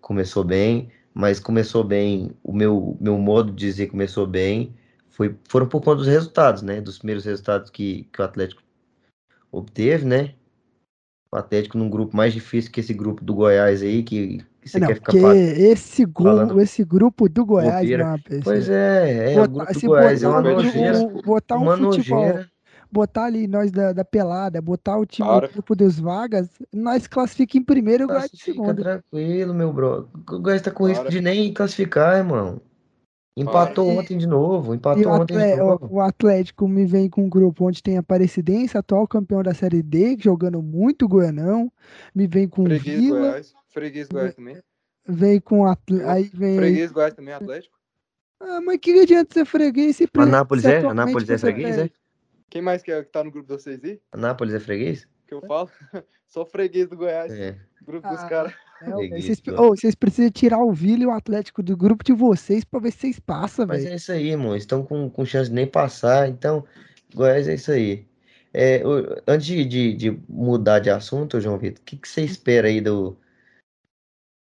começou 0.00 0.44
bem, 0.44 0.90
mas 1.18 1.40
começou 1.40 1.82
bem, 1.82 2.30
o 2.44 2.52
meu, 2.52 2.96
meu 3.00 3.18
modo 3.18 3.50
de 3.50 3.66
dizer 3.66 3.88
começou 3.88 4.24
bem, 4.24 4.72
foi, 5.10 5.34
foram 5.48 5.66
por 5.66 5.82
conta 5.82 5.96
dos 5.96 6.06
resultados, 6.06 6.62
né? 6.62 6.80
Dos 6.80 6.98
primeiros 6.98 7.24
resultados 7.24 7.70
que, 7.70 8.04
que 8.12 8.22
o 8.22 8.24
Atlético 8.24 8.62
obteve, 9.50 10.04
né? 10.04 10.34
O 11.32 11.36
Atlético 11.36 11.76
num 11.76 11.90
grupo 11.90 12.16
mais 12.16 12.32
difícil 12.32 12.70
que 12.70 12.78
esse 12.78 12.94
grupo 12.94 13.24
do 13.24 13.34
Goiás 13.34 13.82
aí, 13.82 14.04
que, 14.04 14.38
que 14.60 14.68
você 14.68 14.78
Não, 14.78 14.86
quer 14.86 14.94
ficar 14.94 15.12
pa- 15.20 15.34
esse, 15.34 16.06
falando 16.06 16.60
esse 16.60 16.84
grupo 16.84 17.28
do 17.28 17.44
Goiás, 17.44 17.90
não. 17.90 18.20
Pois 18.44 18.68
é, 18.68 19.34
é, 19.34 19.42
o 19.42 19.48
grupo 19.48 19.74
do 19.74 19.80
Goiás 19.80 20.22
é 20.22 20.26
botar, 20.28 20.38
uma 20.38 20.50
o- 20.50 20.54
nojeira, 20.54 20.98
botar 21.24 21.56
um 21.56 21.62
uma 21.62 21.76
futebol, 21.76 22.20
nojeira. 22.22 22.50
Botar 22.90 23.24
ali 23.24 23.46
nós 23.46 23.70
da, 23.70 23.92
da 23.92 24.04
pelada, 24.04 24.60
botar 24.60 24.96
o 24.98 25.06
time 25.06 25.28
Para. 25.28 25.46
no 25.46 25.52
grupo 25.52 25.74
dos 25.76 25.98
vagas, 25.98 26.48
nós 26.72 27.06
classifica 27.06 27.56
em 27.58 27.62
primeiro 27.62 28.02
e 28.02 28.06
o 28.06 28.08
Goiás 28.08 28.30
em 28.32 28.36
segundo. 28.36 28.82
tranquilo, 28.82 29.54
meu 29.54 29.72
bro. 29.72 30.08
O 30.30 30.38
Goiás 30.40 30.62
tá 30.62 30.70
com 30.70 30.86
risco 30.86 31.04
Para. 31.04 31.10
de 31.12 31.20
nem 31.20 31.52
classificar, 31.52 32.16
irmão. 32.16 32.60
Empatou 33.36 33.88
ontem 33.90 34.18
de 34.18 34.26
novo, 34.26 34.74
empatou 34.74 35.06
o, 35.06 35.20
ontem 35.20 35.38
de 35.38 35.56
novo. 35.56 35.88
o 35.88 36.00
Atlético 36.00 36.66
me 36.66 36.84
vem 36.84 37.08
com 37.08 37.22
um 37.24 37.28
grupo 37.28 37.68
onde 37.68 37.80
tem 37.80 37.96
a 37.96 38.00
Aparecidense, 38.00 38.76
atual 38.76 39.06
campeão 39.06 39.44
da 39.44 39.54
Série 39.54 39.80
D, 39.80 40.16
jogando 40.18 40.60
muito 40.60 41.06
Goianão. 41.06 41.70
Me 42.12 42.26
vem 42.26 42.48
com 42.48 42.62
o 42.62 42.66
Freguês 42.66 42.98
Vila, 43.00 43.18
Goiás. 43.20 43.54
Freguês 43.68 44.08
Goiás 44.08 44.34
também. 44.34 44.56
vem 45.06 45.40
com 45.40 45.64
a, 45.66 45.76
aí 46.06 46.24
vem 46.34 46.56
Freguês 46.56 46.90
Goiás 46.90 47.14
também, 47.14 47.32
Atlético. 47.32 47.78
Ah, 48.40 48.60
mas 48.60 48.78
que 48.78 49.00
adianta 49.00 49.34
ser 49.34 49.44
freguês 49.44 49.96
se 49.96 50.06
pre- 50.08 50.22
Anápolis 50.22 50.64
é? 50.64 50.78
Anápolis 50.78 51.30
é 51.30 51.38
freguês, 51.38 51.76
perde? 51.76 51.92
é? 51.94 52.07
Quem 52.50 52.62
mais 52.62 52.82
que, 52.82 52.90
é, 52.90 53.02
que 53.02 53.10
tá 53.10 53.22
no 53.22 53.30
grupo 53.30 53.46
de 53.48 53.54
vocês 53.54 53.82
aí? 53.84 54.00
Anápolis 54.12 54.54
é 54.54 54.60
freguês? 54.60 55.06
Que 55.26 55.34
eu 55.34 55.40
falo? 55.42 55.70
Só 56.28 56.44
freguês 56.44 56.88
do 56.88 56.96
Goiás. 56.96 57.32
É. 57.32 57.56
Grupo 57.86 58.08
dos 58.08 58.18
Ah, 58.20 58.28
caras. 58.28 58.52
É, 58.80 58.90
vocês, 59.20 59.42
vocês 59.44 59.94
precisam 59.94 60.30
tirar 60.30 60.58
o 60.58 60.72
Vila 60.72 61.02
e 61.02 61.06
o 61.06 61.10
Atlético 61.10 61.62
do 61.62 61.76
grupo 61.76 62.04
de 62.04 62.12
vocês 62.12 62.64
pra 62.64 62.78
ver 62.78 62.92
se 62.92 62.98
vocês 62.98 63.18
passam, 63.18 63.66
Mas 63.66 63.82
velho. 63.82 63.92
é 63.92 63.96
isso 63.96 64.12
aí, 64.12 64.30
irmão. 64.30 64.54
Estão 64.54 64.84
com, 64.84 65.10
com 65.10 65.24
chance 65.24 65.48
de 65.50 65.54
nem 65.56 65.66
passar. 65.66 66.28
Então, 66.28 66.64
Goiás 67.14 67.48
é 67.48 67.54
isso 67.54 67.72
aí. 67.72 68.06
É, 68.54 68.82
antes 69.26 69.46
de, 69.46 69.64
de, 69.64 69.94
de 69.94 70.20
mudar 70.28 70.78
de 70.78 70.90
assunto, 70.90 71.40
João 71.40 71.58
Vitor, 71.58 71.80
o 71.80 71.84
que, 71.84 71.96
que 71.96 72.08
você 72.08 72.22
espera 72.22 72.68
aí 72.68 72.80
do, 72.80 73.16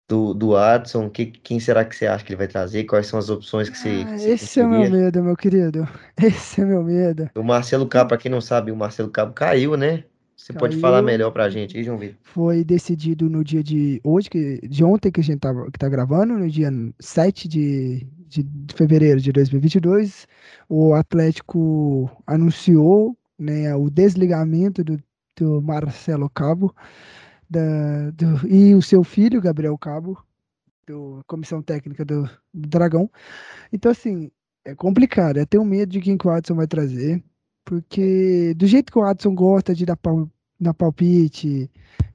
do, 0.07 0.33
do 0.33 0.55
Adson? 0.55 1.09
Que, 1.09 1.27
quem 1.27 1.59
será 1.59 1.83
que 1.83 1.95
você 1.95 2.07
acha 2.07 2.23
que 2.23 2.31
ele 2.31 2.37
vai 2.37 2.47
trazer? 2.47 2.83
Quais 2.85 3.07
são 3.07 3.19
as 3.19 3.29
opções 3.29 3.69
que 3.69 3.77
você, 3.77 4.03
Ah, 4.07 4.13
que 4.13 4.19
você 4.19 4.29
esse 4.31 4.59
é 4.59 4.65
o 4.65 4.69
meu 4.69 4.89
medo, 4.89 5.23
meu 5.23 5.35
querido. 5.35 5.87
Esse 6.21 6.61
é 6.61 6.65
meu 6.65 6.83
medo. 6.83 7.29
O 7.35 7.43
Marcelo 7.43 7.87
Cabo, 7.87 8.09
pra 8.09 8.17
quem 8.17 8.31
não 8.31 8.41
sabe, 8.41 8.71
o 8.71 8.75
Marcelo 8.75 9.09
Cabo 9.09 9.33
caiu, 9.33 9.75
né? 9.75 10.03
Você 10.35 10.53
pode 10.53 10.77
falar 10.77 11.01
melhor 11.01 11.31
pra 11.31 11.49
gente 11.49 11.77
aí, 11.77 11.83
João 11.83 11.97
Vitor? 11.97 12.17
Foi 12.21 12.63
decidido 12.63 13.29
no 13.29 13.43
dia 13.43 13.63
de 13.63 14.01
hoje, 14.03 14.29
que, 14.29 14.59
de 14.67 14.83
ontem 14.83 15.11
que 15.11 15.21
a 15.21 15.23
gente 15.23 15.39
tá, 15.39 15.53
que 15.71 15.79
tá 15.79 15.87
gravando, 15.89 16.37
no 16.37 16.49
dia 16.49 16.69
7 16.99 17.47
de, 17.47 18.05
de, 18.27 18.43
de 18.43 18.75
fevereiro 18.75 19.19
de 19.19 19.31
2022, 19.31 20.27
o 20.67 20.93
Atlético 20.93 22.11
anunciou 22.27 23.17
né, 23.39 23.73
o 23.75 23.89
desligamento 23.89 24.83
do, 24.83 24.99
do 25.37 25.61
Marcelo 25.61 26.29
Cabo 26.29 26.75
da, 27.49 28.11
do- 28.11 28.47
e 28.47 28.75
o 28.75 28.81
seu 28.81 29.03
filho, 29.03 29.41
Gabriel 29.41 29.77
Cabo, 29.77 30.17
da 30.87 30.93
comissão 31.27 31.61
técnica 31.61 32.05
do, 32.05 32.23
do 32.53 32.67
Dragão. 32.69 33.09
Então, 33.71 33.91
assim, 33.91 34.31
é 34.65 34.75
complicado. 34.75 35.37
Eu 35.37 35.47
tenho 35.47 35.65
medo 35.65 35.91
de 35.91 36.01
quem 36.01 36.17
que 36.17 36.27
o 36.27 36.31
Watson 36.31 36.55
vai 36.55 36.67
trazer. 36.67 37.23
Porque 37.63 38.53
do 38.55 38.67
jeito 38.67 38.91
que 38.91 38.99
o 38.99 39.01
Watson 39.03 39.33
gosta 39.35 39.73
de 39.73 39.85
dar, 39.85 39.97
pal, 39.97 40.29
dar 40.59 40.73
palpite, 40.73 41.69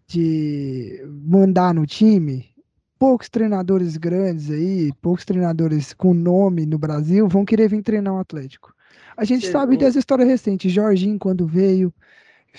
de 0.07 1.03
mandar 1.09 1.75
no 1.75 1.87
time, 1.87 2.55
poucos 2.99 3.29
treinadores 3.29 3.97
grandes 3.97 4.51
aí, 4.51 4.93
poucos 5.01 5.25
treinadores 5.25 5.93
com 5.93 6.15
nome 6.15 6.67
no 6.67 6.79
Brasil 6.79 7.29
vão 7.29 7.45
querer 7.45 7.69
vir 7.69 7.83
treinar 7.83 8.15
o 8.15 8.17
um 8.17 8.21
Atlético. 8.21 8.75
A 9.17 9.25
gente 9.25 9.47
Sim, 9.47 9.51
sabe 9.51 9.77
dessa 9.77 9.99
história 9.99 10.25
recente. 10.25 10.69
Jorginho, 10.69 11.19
quando 11.19 11.47
veio, 11.47 11.93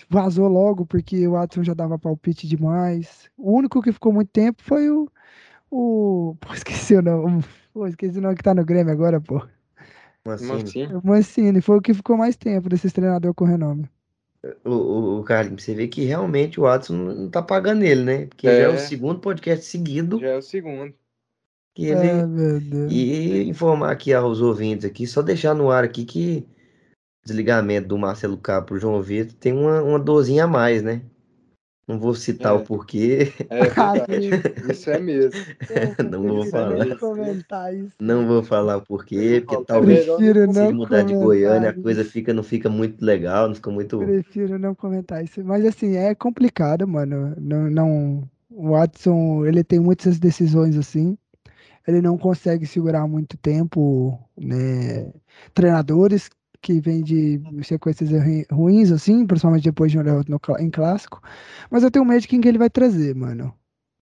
vazou 0.09 0.47
logo 0.47 0.85
porque 0.85 1.27
o 1.27 1.31
Watson 1.33 1.63
já 1.63 1.73
dava 1.73 1.99
palpite 1.99 2.47
demais. 2.47 3.29
O 3.37 3.53
único 3.57 3.81
que 3.81 3.91
ficou 3.93 4.13
muito 4.13 4.29
tempo 4.31 4.61
foi 4.63 4.89
o. 4.89 5.09
o 5.71 6.35
pô, 6.41 6.53
esqueci 6.53 6.95
o 6.95 7.01
nome. 7.01 7.43
Pô, 7.73 7.87
esqueci 7.87 8.19
o 8.19 8.21
nome 8.21 8.35
que 8.35 8.43
tá 8.43 8.53
no 8.55 8.65
Grêmio 8.65 8.93
agora, 8.93 9.21
pô. 9.21 9.41
O 10.89 11.01
Mancini 11.03 11.61
foi 11.61 11.77
o 11.77 11.81
que 11.81 11.93
ficou 11.93 12.17
mais 12.17 12.35
tempo 12.37 12.69
desses 12.69 12.93
treinadores 12.93 13.35
com 13.35 13.45
renome. 13.45 13.89
o, 14.65 14.69
o, 14.71 15.19
o 15.19 15.23
Carlinhos, 15.23 15.63
você 15.63 15.73
vê 15.75 15.87
que 15.87 16.03
realmente 16.03 16.59
o 16.59 16.63
Watson 16.63 16.93
não 16.95 17.29
tá 17.29 17.41
pagando 17.41 17.83
ele, 17.83 18.03
né? 18.03 18.25
Porque 18.27 18.47
já 18.47 18.63
é 18.63 18.69
o 18.69 18.73
É. 18.73 18.77
segundo 18.77 19.19
podcast 19.19 19.65
seguido 19.65 20.19
já 20.19 20.27
é 20.29 20.37
o 20.37 20.41
segundo. 20.41 20.93
que 21.73 21.85
ele. 21.85 22.25
Meu 22.27 22.59
Deus. 22.59 22.91
E 22.93 23.43
informar 23.49 23.91
aqui 23.91 24.13
aos 24.13 24.41
ouvintes 24.41 24.85
aqui, 24.85 25.07
só 25.07 25.21
deixar 25.21 25.53
no 25.55 25.71
ar 25.71 25.83
aqui 25.83 26.05
que 26.05 26.47
desligamento 27.23 27.87
do 27.87 27.97
Marcelo 27.97 28.37
Cabo 28.37 28.67
pro 28.67 28.79
João 28.79 29.01
Vitor 29.01 29.33
tem 29.39 29.53
uma, 29.53 29.81
uma 29.81 29.99
dorzinha 29.99 30.45
a 30.45 30.47
mais, 30.47 30.81
né? 30.81 31.01
Não 31.87 31.99
vou 31.99 32.13
citar 32.15 32.53
É. 32.53 32.55
o 32.55 32.63
porquê, 32.63 33.33
É 33.49 33.67
Cara. 33.67 34.05
Isso 34.71 34.89
é 34.89 34.99
mesmo. 34.99 35.31
não 36.09 36.23
vou 36.23 36.41
prefiro 36.41 36.51
falar. 36.51 36.85
Não 37.99 38.27
vou 38.27 38.43
falar 38.43 38.77
o 38.77 38.81
porquê, 38.81 39.43
porque 39.45 39.65
talvez 39.65 40.05
se 40.05 40.73
mudar 40.73 41.01
de 41.03 41.13
Goiânia 41.13 41.69
a 41.69 41.73
isso. 41.73 41.81
coisa 41.81 42.05
fica, 42.05 42.33
não 42.33 42.43
fica 42.43 42.69
muito 42.69 43.03
legal, 43.03 43.47
não 43.47 43.55
fica 43.55 43.69
muito. 43.71 43.97
Prefiro 43.97 44.57
não 44.57 44.73
comentar 44.73 45.23
isso. 45.23 45.43
Mas 45.43 45.65
assim, 45.65 45.95
é 45.97 46.15
complicado, 46.15 46.87
mano. 46.87 47.35
Não, 47.37 47.69
não, 47.69 48.29
o 48.49 48.69
Watson, 48.69 49.45
ele 49.45 49.63
tem 49.63 49.79
muitas 49.79 50.17
decisões 50.19 50.77
assim. 50.77 51.17
Ele 51.87 51.99
não 52.01 52.17
consegue 52.17 52.65
segurar 52.65 53.07
muito 53.07 53.35
tempo, 53.37 54.17
né? 54.37 55.11
Treinadores 55.53 56.29
que 56.61 56.79
vêm 56.79 57.03
de 57.03 57.41
sequências 57.63 58.09
ru- 58.11 58.45
ruins, 58.51 58.91
assim, 58.91 59.25
principalmente 59.25 59.63
depois 59.63 59.91
de 59.91 59.99
um 59.99 60.03
derrota 60.03 60.31
em 60.61 60.69
clássico. 60.69 61.21
Mas 61.69 61.83
eu 61.83 61.91
tenho 61.91 62.05
medo 62.05 62.21
de 62.21 62.27
quem 62.27 62.41
que 62.41 62.47
ele 62.47 62.57
vai 62.57 62.69
trazer, 62.69 63.15
mano. 63.15 63.53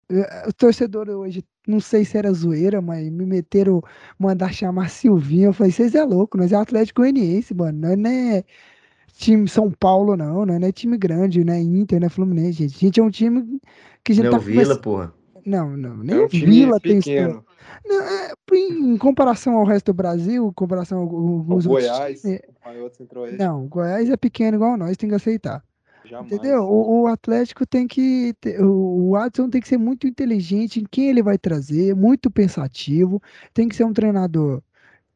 Eh, 0.09 0.47
O 0.49 0.53
torcedor 0.53 1.09
hoje, 1.09 1.43
não 1.67 1.79
sei 1.79 2.05
se 2.05 2.17
era 2.17 2.31
zoeira, 2.33 2.81
mas 2.81 3.09
me 3.11 3.25
meteram, 3.25 3.81
mandar 4.17 4.53
chamar 4.53 4.89
Silvinho. 4.89 5.49
Eu 5.49 5.53
falei, 5.53 5.71
vocês 5.71 5.95
é 5.95 6.03
louco, 6.03 6.37
nós 6.37 6.51
é 6.51 6.55
Atlético 6.55 7.01
Goianiense, 7.01 7.53
mano. 7.53 7.79
Nós 7.79 7.97
não 7.97 8.09
é 8.09 8.43
time 9.17 9.47
São 9.47 9.71
Paulo, 9.71 10.15
não. 10.17 10.45
Nós 10.45 10.59
não 10.59 10.67
é 10.67 10.71
time 10.71 10.97
grande, 10.97 11.43
não 11.43 11.53
é 11.53 11.59
Inter, 11.61 11.99
não 11.99 12.07
é 12.07 12.09
Fluminense, 12.09 12.53
gente. 12.53 12.75
A 12.75 12.79
gente 12.79 12.99
é 12.99 13.03
um 13.03 13.09
time 13.11 13.59
que 14.03 14.11
a 14.11 14.15
gente 14.15 14.25
Não, 14.25 14.31
tá 14.31 14.37
o 14.37 14.41
Vila, 14.41 14.77
porra. 14.77 15.13
Não, 15.45 15.75
não, 15.77 15.97
nem 15.97 16.15
É 16.17 16.19
o 16.19 16.25
um 16.25 16.27
Vila 16.27 16.79
tem 16.79 16.97
história. 16.99 17.48
É, 17.85 18.33
em 18.55 18.97
comparação 18.97 19.55
ao 19.55 19.65
resto 19.65 19.87
do 19.87 19.93
Brasil, 19.93 20.47
em 20.47 20.53
comparação 20.53 20.99
ao- 20.99 21.07
O 21.07 21.37
alguns 21.37 21.65
outros 21.65 21.87
Goiás, 21.87 22.23
não, 23.37 23.65
o 23.65 23.67
Goiás 23.67 24.09
é 24.09 24.17
pequeno 24.17 24.57
igual 24.57 24.77
nós, 24.77 24.97
tem 24.97 25.09
que 25.09 25.15
aceitar. 25.15 25.63
Jamais. 26.05 26.31
Entendeu? 26.31 26.63
O, 26.63 27.01
o 27.01 27.07
Atlético 27.07 27.65
tem 27.65 27.87
que. 27.87 28.33
O 28.59 29.11
Watson 29.11 29.49
tem 29.49 29.61
que 29.61 29.67
ser 29.67 29.77
muito 29.77 30.07
inteligente 30.07 30.79
em 30.79 30.85
quem 30.89 31.09
ele 31.09 31.21
vai 31.21 31.37
trazer, 31.37 31.95
muito 31.95 32.31
pensativo. 32.31 33.21
Tem 33.53 33.67
que 33.67 33.75
ser 33.75 33.83
um 33.83 33.93
treinador 33.93 34.61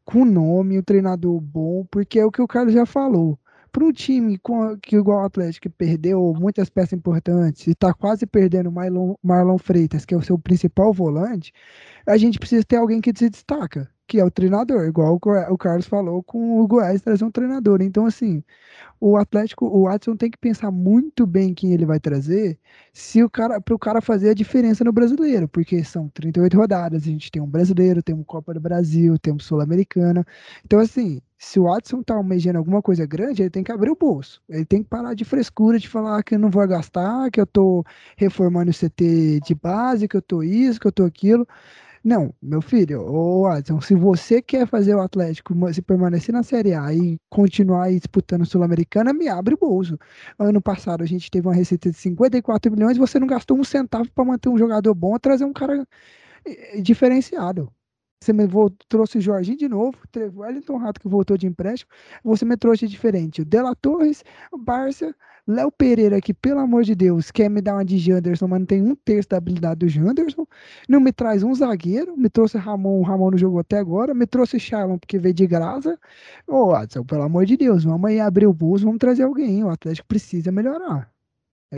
com 0.05 0.25
nome, 0.25 0.77
um 0.79 0.83
treinador 0.83 1.39
bom, 1.39 1.85
porque 1.89 2.19
é 2.19 2.25
o 2.25 2.31
que 2.31 2.41
o 2.41 2.47
Carlos 2.47 2.73
já 2.73 2.85
falou. 2.85 3.39
Para 3.73 3.85
um 3.85 3.91
time 3.91 4.37
com- 4.37 4.77
que, 4.79 4.95
igual 4.97 5.23
o 5.23 5.25
Atlético, 5.25 5.69
perdeu 5.71 6.33
muitas 6.39 6.69
peças 6.69 6.93
importantes 6.93 7.67
e 7.67 7.71
está 7.71 7.93
quase 7.93 8.25
perdendo 8.27 8.71
Marlon, 8.71 9.15
Marlon 9.23 9.57
Freitas, 9.57 10.05
que 10.05 10.13
é 10.13 10.17
o 10.17 10.21
seu 10.21 10.37
principal 10.39 10.93
volante, 10.93 11.51
a 12.07 12.17
gente 12.17 12.39
precisa 12.39 12.63
ter 12.65 12.77
alguém 12.77 13.01
que 13.01 13.11
se 13.17 13.29
destaca, 13.29 13.89
que 14.07 14.19
é 14.19 14.25
o 14.25 14.31
treinador, 14.31 14.85
igual 14.87 15.15
o, 15.15 15.57
Carlos 15.57 15.87
falou 15.87 16.23
com 16.23 16.61
o 16.61 16.67
Goiás 16.67 17.01
trazer 17.01 17.25
um 17.25 17.31
treinador. 17.31 17.81
Então, 17.81 18.05
assim, 18.05 18.43
o 18.99 19.17
Atlético, 19.17 19.65
o 19.67 19.83
Watson 19.85 20.15
tem 20.15 20.31
que 20.31 20.37
pensar 20.37 20.71
muito 20.71 21.25
bem 21.27 21.53
quem 21.53 21.73
ele 21.73 21.85
vai 21.85 21.99
trazer, 21.99 22.59
se 22.93 23.23
o 23.23 23.29
cara, 23.29 23.61
para 23.61 23.75
o 23.75 23.79
cara 23.79 24.01
fazer 24.01 24.29
a 24.29 24.33
diferença 24.33 24.83
no 24.83 24.91
brasileiro, 24.93 25.47
porque 25.47 25.83
são 25.83 26.09
38 26.09 26.57
rodadas, 26.57 27.03
a 27.03 27.05
gente 27.07 27.31
tem 27.31 27.41
um 27.41 27.47
brasileiro, 27.49 28.03
tem 28.03 28.15
um 28.15 28.23
Copa 28.23 28.53
do 28.53 28.59
Brasil, 28.61 29.17
temos 29.19 29.45
Sul-Americana. 29.45 30.25
Então, 30.65 30.79
assim, 30.79 31.21
se 31.43 31.59
o 31.59 31.63
Watson 31.63 32.01
tá 32.01 32.15
almejando 32.15 32.57
alguma 32.57 32.81
coisa 32.81 33.05
grande, 33.05 33.41
ele 33.43 33.49
tem 33.49 33.63
que 33.63 33.71
abrir 33.71 33.91
o 33.91 33.95
bolso. 33.95 34.41
Ele 34.47 34.65
tem 34.65 34.81
que 34.81 34.89
parar 34.89 35.13
de 35.13 35.25
frescura 35.25 35.77
de 35.77 35.89
falar 35.89 36.23
que 36.23 36.35
eu 36.35 36.39
não 36.39 36.49
vou 36.49 36.65
gastar, 36.67 37.29
que 37.29 37.39
eu 37.39 37.45
tô 37.45 37.83
reformando 38.17 38.71
o 38.71 38.73
CT 38.73 39.41
de 39.45 39.53
base, 39.53 40.07
que 40.07 40.15
eu 40.15 40.21
tô 40.21 40.41
isso, 40.41 40.79
que 40.79 40.87
eu 40.87 40.91
tô 40.91 41.03
aquilo. 41.03 41.45
Não, 42.03 42.33
meu 42.41 42.61
filho, 42.61 43.01
ô 43.01 43.43
Watson, 43.43 43.81
se 43.81 43.93
você 43.95 44.41
quer 44.41 44.67
fazer 44.67 44.95
o 44.95 45.01
Atlético 45.01 45.53
se 45.73 45.81
permanecer 45.81 46.33
na 46.33 46.43
Série 46.43 46.73
A 46.73 46.93
e 46.93 47.17
continuar 47.29 47.85
aí 47.85 47.97
disputando 47.97 48.45
Sul-Americana, 48.45 49.13
me 49.13 49.27
abre 49.27 49.53
o 49.53 49.57
bolso. 49.57 49.97
Ano 50.39 50.61
passado 50.61 51.03
a 51.03 51.05
gente 51.05 51.29
teve 51.29 51.47
uma 51.47 51.53
receita 51.55 51.91
de 51.91 51.97
54 51.97 52.71
milhões, 52.71 52.97
você 52.97 53.19
não 53.19 53.27
gastou 53.27 53.57
um 53.57 53.63
centavo 53.63 54.09
para 54.13 54.25
manter 54.25 54.49
um 54.49 54.57
jogador 54.57 54.93
bom, 54.95 55.17
trazer 55.19 55.45
um 55.45 55.53
cara 55.53 55.85
eh, 56.45 56.81
diferenciado. 56.81 57.71
Você 58.23 58.31
me 58.31 58.47
vol- 58.47 58.69
trouxe 58.87 59.17
o 59.17 59.21
Jorginho 59.21 59.57
de 59.57 59.67
novo, 59.67 59.97
o 60.35 60.39
Wellington 60.39 60.77
Rato 60.77 61.01
que 61.01 61.09
voltou 61.09 61.37
de 61.37 61.45
empréstimo, 61.45 61.91
você 62.23 62.45
me 62.45 62.55
trouxe 62.55 62.87
diferente. 62.87 63.41
O 63.41 63.45
Dela 63.45 63.75
Torres, 63.75 64.23
o 64.49 64.57
Barça, 64.57 65.13
Léo 65.45 65.69
Pereira, 65.69 66.21
que 66.21 66.33
pelo 66.33 66.59
amor 66.61 66.83
de 66.83 66.95
Deus 66.95 67.31
quer 67.31 67.49
me 67.49 67.61
dar 67.61 67.73
uma 67.75 67.83
de 67.83 67.97
Janderson, 67.97 68.47
mas 68.47 68.59
não 68.59 68.65
tem 68.65 68.81
um 68.81 68.95
terço 68.95 69.27
da 69.27 69.37
habilidade 69.37 69.79
do 69.81 69.89
Janderson. 69.89 70.47
Não 70.87 71.01
me 71.01 71.11
traz 71.11 71.43
um 71.43 71.53
zagueiro, 71.53 72.15
me 72.15 72.29
trouxe 72.29 72.57
Ramon, 72.57 72.99
o 72.99 73.03
Ramon 73.03 73.31
não 73.31 73.37
jogou 73.37 73.59
até 73.59 73.77
agora, 73.77 74.13
me 74.13 74.25
trouxe 74.25 74.57
Charlon 74.57 74.97
porque 74.97 75.19
veio 75.19 75.33
de 75.33 75.45
graça. 75.45 75.99
Ô, 76.47 76.67
Watson, 76.67 77.03
pelo 77.03 77.23
amor 77.23 77.45
de 77.45 77.57
Deus, 77.57 77.83
vamos 77.83 78.09
aí 78.09 78.21
abrir 78.21 78.47
o 78.47 78.53
bolso, 78.53 78.85
vamos 78.85 78.99
trazer 78.99 79.23
alguém. 79.23 79.63
O 79.65 79.69
Atlético 79.69 80.07
precisa 80.07 80.49
melhorar. 80.51 81.12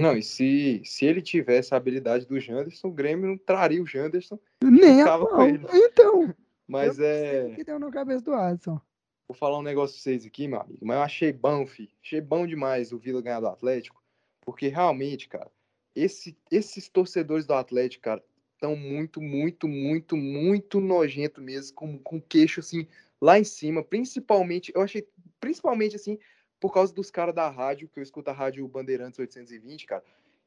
Não, 0.02 0.18
e 0.18 0.22
se, 0.24 0.82
se 0.86 1.06
ele 1.06 1.22
tivesse 1.22 1.74
a 1.74 1.78
habilidade 1.78 2.26
do 2.26 2.40
Janderson, 2.40 2.88
o 2.88 2.92
Grêmio 2.92 3.28
não 3.28 3.38
traria 3.38 3.82
o 3.82 3.86
Janderson. 3.86 4.38
Nem 4.64 5.02
a 5.02 5.06
pau. 5.18 5.48
Então, 5.74 6.34
Mas 6.68 7.00
é. 7.00 7.52
que 7.56 7.64
deu 7.64 7.80
na 7.80 7.92
cabeça 7.92 8.22
do 8.24 8.32
Watson. 8.32 8.80
Vou 9.28 9.36
falar 9.36 9.58
um 9.60 9.64
negócio 9.64 9.96
pra 9.96 10.04
vocês 10.04 10.26
aqui, 10.26 10.48
meu 10.48 10.60
amigo. 10.62 10.86
Mas 10.86 10.98
eu 10.98 11.04
achei 11.04 11.32
bom, 11.34 11.66
fi. 11.66 11.90
Achei 12.04 12.22
bom 12.22 12.46
demais 12.46 12.92
o 12.92 12.98
Vila 12.98 13.22
ganhar 13.22 13.40
do 13.40 13.48
Atlético. 13.48 14.02
Porque 14.42 14.68
realmente, 14.68 15.28
cara, 15.28 15.50
esse- 15.96 16.38
esses 16.52 16.88
torcedores 16.90 17.46
do 17.46 17.54
Atlético, 17.54 18.04
cara, 18.04 18.24
estão 18.54 18.76
muito, 18.76 19.20
muito, 19.22 19.68
muito, 19.68 20.16
muito 20.18 20.80
nojento 20.80 21.42
mesmo, 21.42 21.76
com, 21.76 21.98
com 22.00 22.22
queixo 22.22 22.60
assim 22.60 22.88
lá 23.22 23.40
em 23.40 23.44
cima. 23.44 23.84
Principalmente, 23.84 24.72
eu 24.76 24.82
achei, 24.82 25.08
principalmente 25.40 25.96
assim, 25.96 26.20
por 26.66 26.74
causa 26.74 26.92
dos 26.92 27.12
caras 27.12 27.36
da 27.36 27.48
rádio, 27.48 27.88
que 27.88 28.00
eu 28.00 28.02
escuto 28.02 28.32
a 28.32 28.34
rádio 28.34 28.68
Bandeirantes 28.68 29.20
820, 29.20 29.86
cara. 29.86 30.04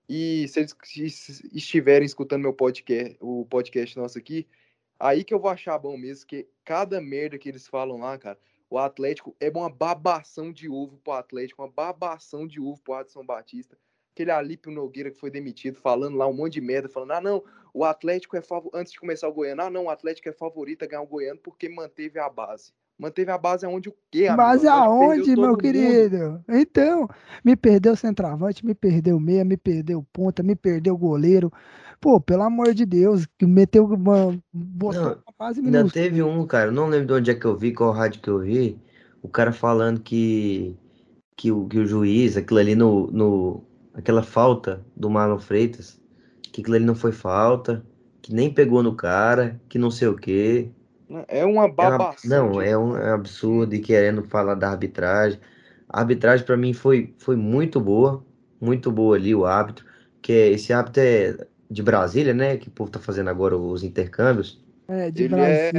E 0.09 0.49
se 0.49 0.59
eles 0.59 0.77
estiverem 1.55 2.05
escutando 2.05 2.43
meu 2.43 2.53
podcast, 2.53 3.17
o 3.21 3.47
podcast 3.47 3.97
nosso 3.97 4.19
aqui, 4.19 4.45
aí 4.99 5.23
que 5.23 5.33
eu 5.33 5.39
vou 5.39 5.49
achar 5.49 5.79
bom 5.79 5.97
mesmo, 5.97 6.27
que 6.27 6.49
cada 6.65 7.01
merda 7.01 7.39
que 7.39 7.49
eles 7.49 7.69
falam 7.69 7.99
lá, 7.99 8.19
cara, 8.19 8.37
o 8.69 8.79
Atlético 8.79 9.37
é 9.39 9.49
uma 9.49 9.71
babação 9.71 10.53
de 10.53 10.69
ovo 10.69 10.99
pro 10.99 11.13
Atlético, 11.13 11.63
uma 11.63 11.71
babação 11.71 12.49
de 12.49 12.61
ovo 12.61 12.81
pro 12.81 12.95
Adson 12.95 13.25
Batista. 13.25 13.79
Aquele 14.13 14.33
Alípio 14.33 14.73
Nogueira 14.73 15.13
que 15.13 15.21
foi 15.21 15.31
demitido, 15.31 15.79
falando 15.79 16.17
lá 16.17 16.27
um 16.27 16.33
monte 16.33 16.55
de 16.55 16.61
merda, 16.61 16.89
falando, 16.89 17.13
ah, 17.13 17.21
não, 17.21 17.45
o 17.73 17.85
Atlético 17.85 18.37
é 18.37 18.43
favorito, 18.43 18.77
antes 18.77 18.93
de 18.93 18.99
começar 18.99 19.29
o 19.29 19.33
Goiano, 19.33 19.63
ah, 19.63 19.71
não, 19.71 19.85
o 19.85 19.91
Atlético 19.91 20.29
é 20.29 20.33
favorito 20.33 20.83
a 20.83 20.89
ganhar 20.89 21.03
o 21.03 21.07
Goiano 21.07 21.39
porque 21.39 21.69
manteve 21.69 22.19
a 22.19 22.29
base. 22.29 22.73
Manteve 22.99 23.31
a 23.31 23.39
base 23.39 23.65
aonde 23.65 23.89
o 23.89 23.95
quê, 24.11 24.27
amigo? 24.27 24.67
Atlético 24.67 25.01
aonde, 25.01 25.37
meu 25.37 25.57
mundo. 25.57 25.59
querido? 25.59 26.45
Então, 26.49 27.09
me 27.45 27.57
perdeu 27.57 27.93
o 27.93 27.97
centroavante, 27.97 28.65
me 28.67 28.75
perdeu 28.75 29.17
o 29.17 29.21
meia, 29.21 29.45
me 29.45 29.57
perdeu 29.57 30.01
o 30.01 30.05
ponta, 30.13 30.43
me 30.43 30.57
perdeu 30.57 30.95
o 30.95 30.99
goleiro. 30.99 31.53
Pô, 32.01 32.21
pelo 32.21 32.43
amor 32.43 32.75
de 32.75 32.85
Deus, 32.87 33.27
que 33.39 33.47
meteu 33.47 33.85
uma. 33.87 34.39
botou 34.53 35.11
Não, 35.11 35.13
uma 35.13 35.35
base 35.39 35.61
Ainda 35.65 35.79
minúscula. 35.79 35.93
teve 35.93 36.23
um, 36.23 36.47
cara, 36.47 36.71
não 36.73 36.89
lembro 36.89 37.07
de 37.09 37.13
onde 37.15 37.31
é 37.31 37.35
que 37.35 37.45
eu 37.47 37.57
vi, 37.57 37.73
qual 37.73 37.93
rádio 37.93 38.21
que 38.21 38.29
eu 38.31 38.41
vi, 38.41 38.81
o 39.23 39.29
cara 39.29 39.53
falando 39.53 40.01
que, 40.01 40.77
que, 41.37 41.51
o, 41.53 41.67
que 41.69 41.79
o 41.79 41.87
juiz, 41.87 42.37
aquilo 42.37 42.61
ali 42.61 42.75
no, 42.75 43.09
no. 43.11 43.65
aquela 43.95 44.23
falta 44.23 44.85
do 44.97 45.11
Marlon 45.11 45.39
Freitas, 45.39 46.01
que 46.53 46.61
aquilo 46.61 46.77
ali 46.77 46.85
não 46.85 46.95
foi 46.95 47.13
falta, 47.13 47.85
que 48.23 48.33
nem 48.35 48.53
pegou 48.53 48.83
no 48.83 48.95
cara, 48.97 49.61
que 49.69 49.79
não 49.79 49.91
sei 49.91 50.09
o 50.09 50.17
quê. 50.17 50.73
É 51.29 51.45
uma 51.45 51.63
É 51.65 51.67
uma- 51.67 51.71
babação. 51.71 52.49
não, 52.53 52.53
de- 52.53 52.69
é 52.69 52.77
um 52.77 52.97
é 52.97 53.11
absurdo 53.11 53.75
e 53.75 53.81
querendo 53.81 54.23
falar 54.25 54.55
da 54.55 54.71
arbitragem. 54.71 55.41
A 55.89 56.01
arbitragem 56.01 56.45
pra 56.45 56.57
mim 56.57 56.73
foi, 56.75 57.15
foi 57.19 57.37
muito 57.37 57.81
boa, 57.81 58.25
muito 58.61 58.93
boa 58.93 59.17
ali 59.17 59.35
o 59.35 59.47
árbitro, 59.47 59.87
que 60.21 60.33
é- 60.33 60.49
esse 60.51 60.73
árbitro 60.73 61.03
é 61.03 61.47
de 61.71 61.83
Brasília, 61.83 62.35
né, 62.35 62.57
que 62.57 62.69
o 62.69 62.71
povo 62.71 62.91
tá 62.91 62.99
fazendo 62.99 63.31
agora 63.31 63.57
os 63.57 63.83
intercâmbios. 63.83 64.63
É, 64.87 65.11
de 65.11 65.25
Ele 65.25 65.35
Brasília. 65.35 65.71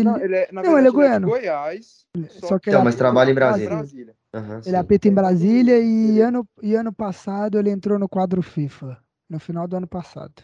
é. 0.00 0.04
Não, 0.04 0.16
ele 0.18 0.36
é, 0.36 0.48
na 0.52 0.62
Não, 0.62 0.78
ele 0.78 0.88
é 0.88 0.90
goiano. 0.90 1.26
de 1.26 1.32
Goiás. 1.32 2.06
Só 2.28 2.58
que 2.58 2.68
Então, 2.70 2.80
ele 2.80 2.84
mas 2.84 2.94
apita 2.94 2.98
trabalha 2.98 3.28
em 3.28 3.32
em 3.32 3.34
Brasília. 3.34 4.14
Aham, 4.34 4.60
Ele 4.66 4.76
apita 4.76 5.08
em 5.08 5.14
Brasília 5.14 5.78
e 5.80 6.08
Ele- 6.10 6.20
ano, 6.22 6.48
e 6.62 6.74
ano 6.74 6.92
passado 6.92 7.58
ele 7.58 7.70
entrou 7.70 7.98
no 7.98 8.08
quadro 8.08 8.42
FIFA. 8.42 8.98
No 9.28 9.38
final 9.40 9.66
do 9.68 9.76
ano 9.76 9.86
passado. 9.86 10.42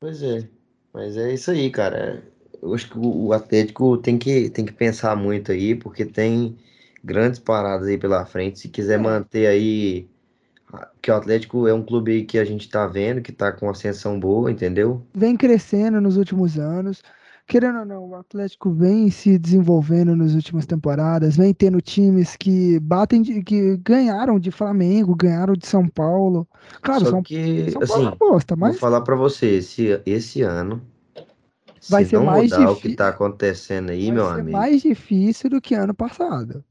Pois 0.00 0.22
é. 0.22 0.48
Mas 0.92 1.16
é 1.16 1.32
isso 1.32 1.50
aí, 1.50 1.70
cara. 1.70 2.22
Eu 2.64 2.74
acho 2.74 2.88
que 2.90 2.98
o 2.98 3.26
o 3.28 3.32
Atlético 3.32 3.96
tem 3.98 4.18
que, 4.18 4.50
tem 4.50 4.64
que 4.66 4.72
pensar 4.72 5.14
muito 5.16 5.52
aí, 5.52 5.74
porque 5.76 6.04
tem 6.04 6.56
grandes 7.04 7.38
paradas 7.38 7.86
aí 7.88 7.98
pela 7.98 8.24
frente. 8.26 8.58
Se 8.60 8.68
quiser 8.68 8.98
É. 8.98 9.02
manter 9.02 9.46
aí. 9.46 10.08
Que 11.00 11.10
o 11.10 11.14
Atlético 11.14 11.68
é 11.68 11.74
um 11.74 11.84
clube 11.84 12.12
aí 12.12 12.24
que 12.24 12.38
a 12.38 12.44
gente 12.44 12.68
tá 12.68 12.86
vendo, 12.86 13.22
que 13.22 13.32
tá 13.32 13.52
com 13.52 13.70
ascensão 13.70 14.18
boa, 14.18 14.50
entendeu? 14.50 15.02
Vem 15.14 15.36
crescendo 15.36 16.00
nos 16.00 16.16
últimos 16.16 16.58
anos. 16.58 17.02
Querendo 17.46 17.80
ou 17.80 17.84
não, 17.84 18.08
o 18.08 18.14
Atlético 18.14 18.72
vem 18.72 19.10
se 19.10 19.38
desenvolvendo 19.38 20.16
nas 20.16 20.34
últimas 20.34 20.64
temporadas, 20.66 21.36
vem 21.36 21.52
tendo 21.52 21.80
times 21.80 22.36
que 22.36 22.80
batem, 22.80 23.20
de- 23.22 23.42
que 23.42 23.76
ganharam 23.76 24.38
de 24.40 24.50
Flamengo, 24.50 25.14
ganharam 25.14 25.52
de 25.54 25.66
São 25.66 25.86
Paulo. 25.86 26.48
Claro, 26.82 27.04
Só 27.04 27.10
São, 27.10 27.22
que, 27.22 27.66
São 27.70 27.82
Paulo 27.82 28.02
é 28.04 28.06
assim, 28.06 28.08
uma 28.08 28.16
bosta, 28.16 28.56
vou 28.58 28.72
mas 28.72 28.74
falar 28.74 29.02
pra 29.02 29.14
você, 29.14 29.56
esse, 29.56 30.00
esse 30.06 30.42
ano, 30.42 30.82
Vai 31.88 32.04
se 32.04 32.10
ser 32.10 32.16
não 32.18 32.26
mais 32.26 32.50
mudar 32.50 32.70
o 32.70 32.74
que 32.76 32.82
difí- 32.82 32.96
tá 32.96 33.08
acontecendo 33.08 33.90
aí, 33.90 34.06
vai 34.06 34.14
meu 34.14 34.24
ser 34.24 34.30
amigo, 34.40 34.50
mais 34.52 34.82
difícil 34.82 35.50
do 35.50 35.60
que 35.60 35.74
ano 35.74 35.94
passado. 35.94 36.64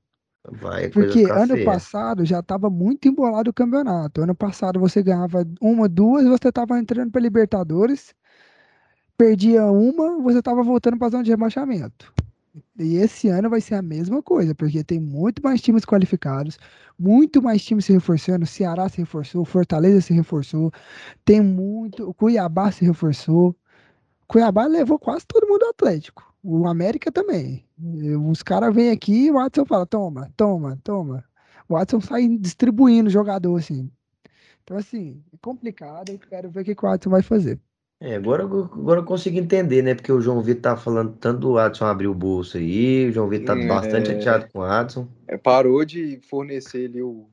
vai 0.52 0.90
Porque 0.90 1.24
ano 1.32 1.54
feia. 1.54 1.66
passado 1.66 2.26
já 2.26 2.40
estava 2.40 2.70
muito 2.70 3.08
embolado 3.08 3.50
o 3.50 3.54
campeonato. 3.54 4.22
Ano 4.22 4.36
passado 4.36 4.80
você 4.80 5.02
ganhava 5.02 5.46
uma, 5.62 5.88
duas, 5.90 6.26
você 6.26 6.50
estava 6.50 6.78
entrando 6.80 7.12
para 7.12 7.22
Libertadores, 7.22 8.14
perdia 9.18 9.66
uma, 9.66 10.20
você 10.22 10.40
estava 10.40 10.64
voltando 10.64 10.98
para 10.98 11.08
a 11.08 11.12
zona 11.12 11.24
de 11.24 11.32
rebaixamento. 11.32 12.14
E 12.78 12.98
esse 12.98 13.30
ano 13.30 13.50
vai 13.50 13.62
ser 13.62 13.76
a 13.76 13.82
mesma 13.82 14.22
coisa, 14.22 14.54
porque 14.54 14.84
tem 14.84 15.00
muito 15.00 15.42
mais 15.44 15.62
times 15.62 15.86
qualificados, 15.86 16.58
muito 17.00 17.42
mais 17.42 17.64
times 17.64 17.86
se 17.86 17.94
reforçando. 17.94 18.44
O 18.44 18.48
Ceará 18.48 18.88
se 18.90 18.98
reforçou, 18.98 19.42
o 19.42 19.46
Fortaleza 19.46 20.02
se 20.02 20.14
reforçou, 20.14 20.72
tem 21.26 21.42
muito. 21.42 22.08
O 22.10 22.14
Cuiabá 22.14 22.72
se 22.72 22.86
reforçou. 22.86 23.56
Cuiabá 24.28 24.66
levou 24.66 24.98
quase 25.00 25.26
todo 25.26 25.48
mundo 25.48 25.60
do 25.62 25.68
Atlético. 25.70 26.34
O 26.44 26.68
América 26.68 27.12
também. 27.12 27.66
Os 28.30 28.44
caras 28.44 28.74
vêm 28.74 28.92
aqui 28.92 29.26
e 29.26 29.32
o 29.32 29.36
Watson 29.36 29.66
fala: 29.66 29.86
toma, 29.86 30.32
toma, 30.36 30.80
toma. 30.84 31.24
O 31.70 31.76
Watson 31.76 32.02
sai 32.02 32.28
distribuindo 32.28 33.10
jogador 33.10 33.58
assim. 33.58 33.90
Então, 34.64 34.78
assim, 34.78 35.24
é 35.34 35.38
complicado. 35.42 36.10
Eu 36.10 36.20
quero 36.20 36.50
ver 36.50 36.62
o 36.62 36.66
que 36.66 36.72
o 36.74 36.76
Watson 36.90 37.10
vai 37.10 37.22
fazer. 37.22 37.60
É, 38.00 38.16
agora, 38.16 38.44
eu- 38.44 38.64
agora 38.66 39.00
eu 39.00 39.06
consigo 39.06 39.38
entender, 39.38 39.82
né? 39.82 39.96
Porque 39.96 40.12
o 40.12 40.20
João 40.20 40.42
Vitor 40.42 40.62
tá 40.62 40.78
falando 40.78 41.16
tanto 41.18 41.40
do 41.40 41.58
Adson 41.58 41.86
abrir 41.86 42.08
o 42.08 42.14
bolso 42.14 42.58
aí, 42.58 43.08
o 43.08 43.12
João 43.14 43.30
Vitor 43.30 43.46
tá 43.46 43.56
Hum, 43.56 43.68
bastante 43.68 44.10
é. 44.10 44.14
chateado 44.14 44.52
com 44.52 44.60
o 44.60 44.64
Adson. 44.64 45.08
É, 45.28 45.38
parou 45.38 45.86
de 45.86 46.20
fornecer 46.30 46.90
ali 46.90 47.02
o. 47.02 47.30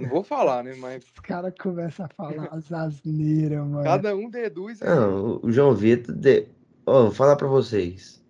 Não 0.00 0.08
vou 0.08 0.22
falar, 0.22 0.62
né? 0.62 0.74
Mas 0.78 1.04
Os 1.04 1.20
caras 1.22 1.52
começam 1.60 2.06
a 2.06 2.08
falar 2.08 2.48
as 2.52 2.70
asneiras, 2.72 3.66
mano. 3.66 3.84
cada 3.84 4.14
um 4.14 4.28
deduz. 4.30 4.80
aí. 4.82 4.88
Não, 4.88 5.40
o- 5.42 5.50
João 5.52 5.74
Vitor, 5.74 6.14
de... 6.14 6.46
Ó, 6.86 7.04
vou 7.04 7.10
falar 7.12 7.36
pra 7.36 7.48
vocês. 7.48 8.22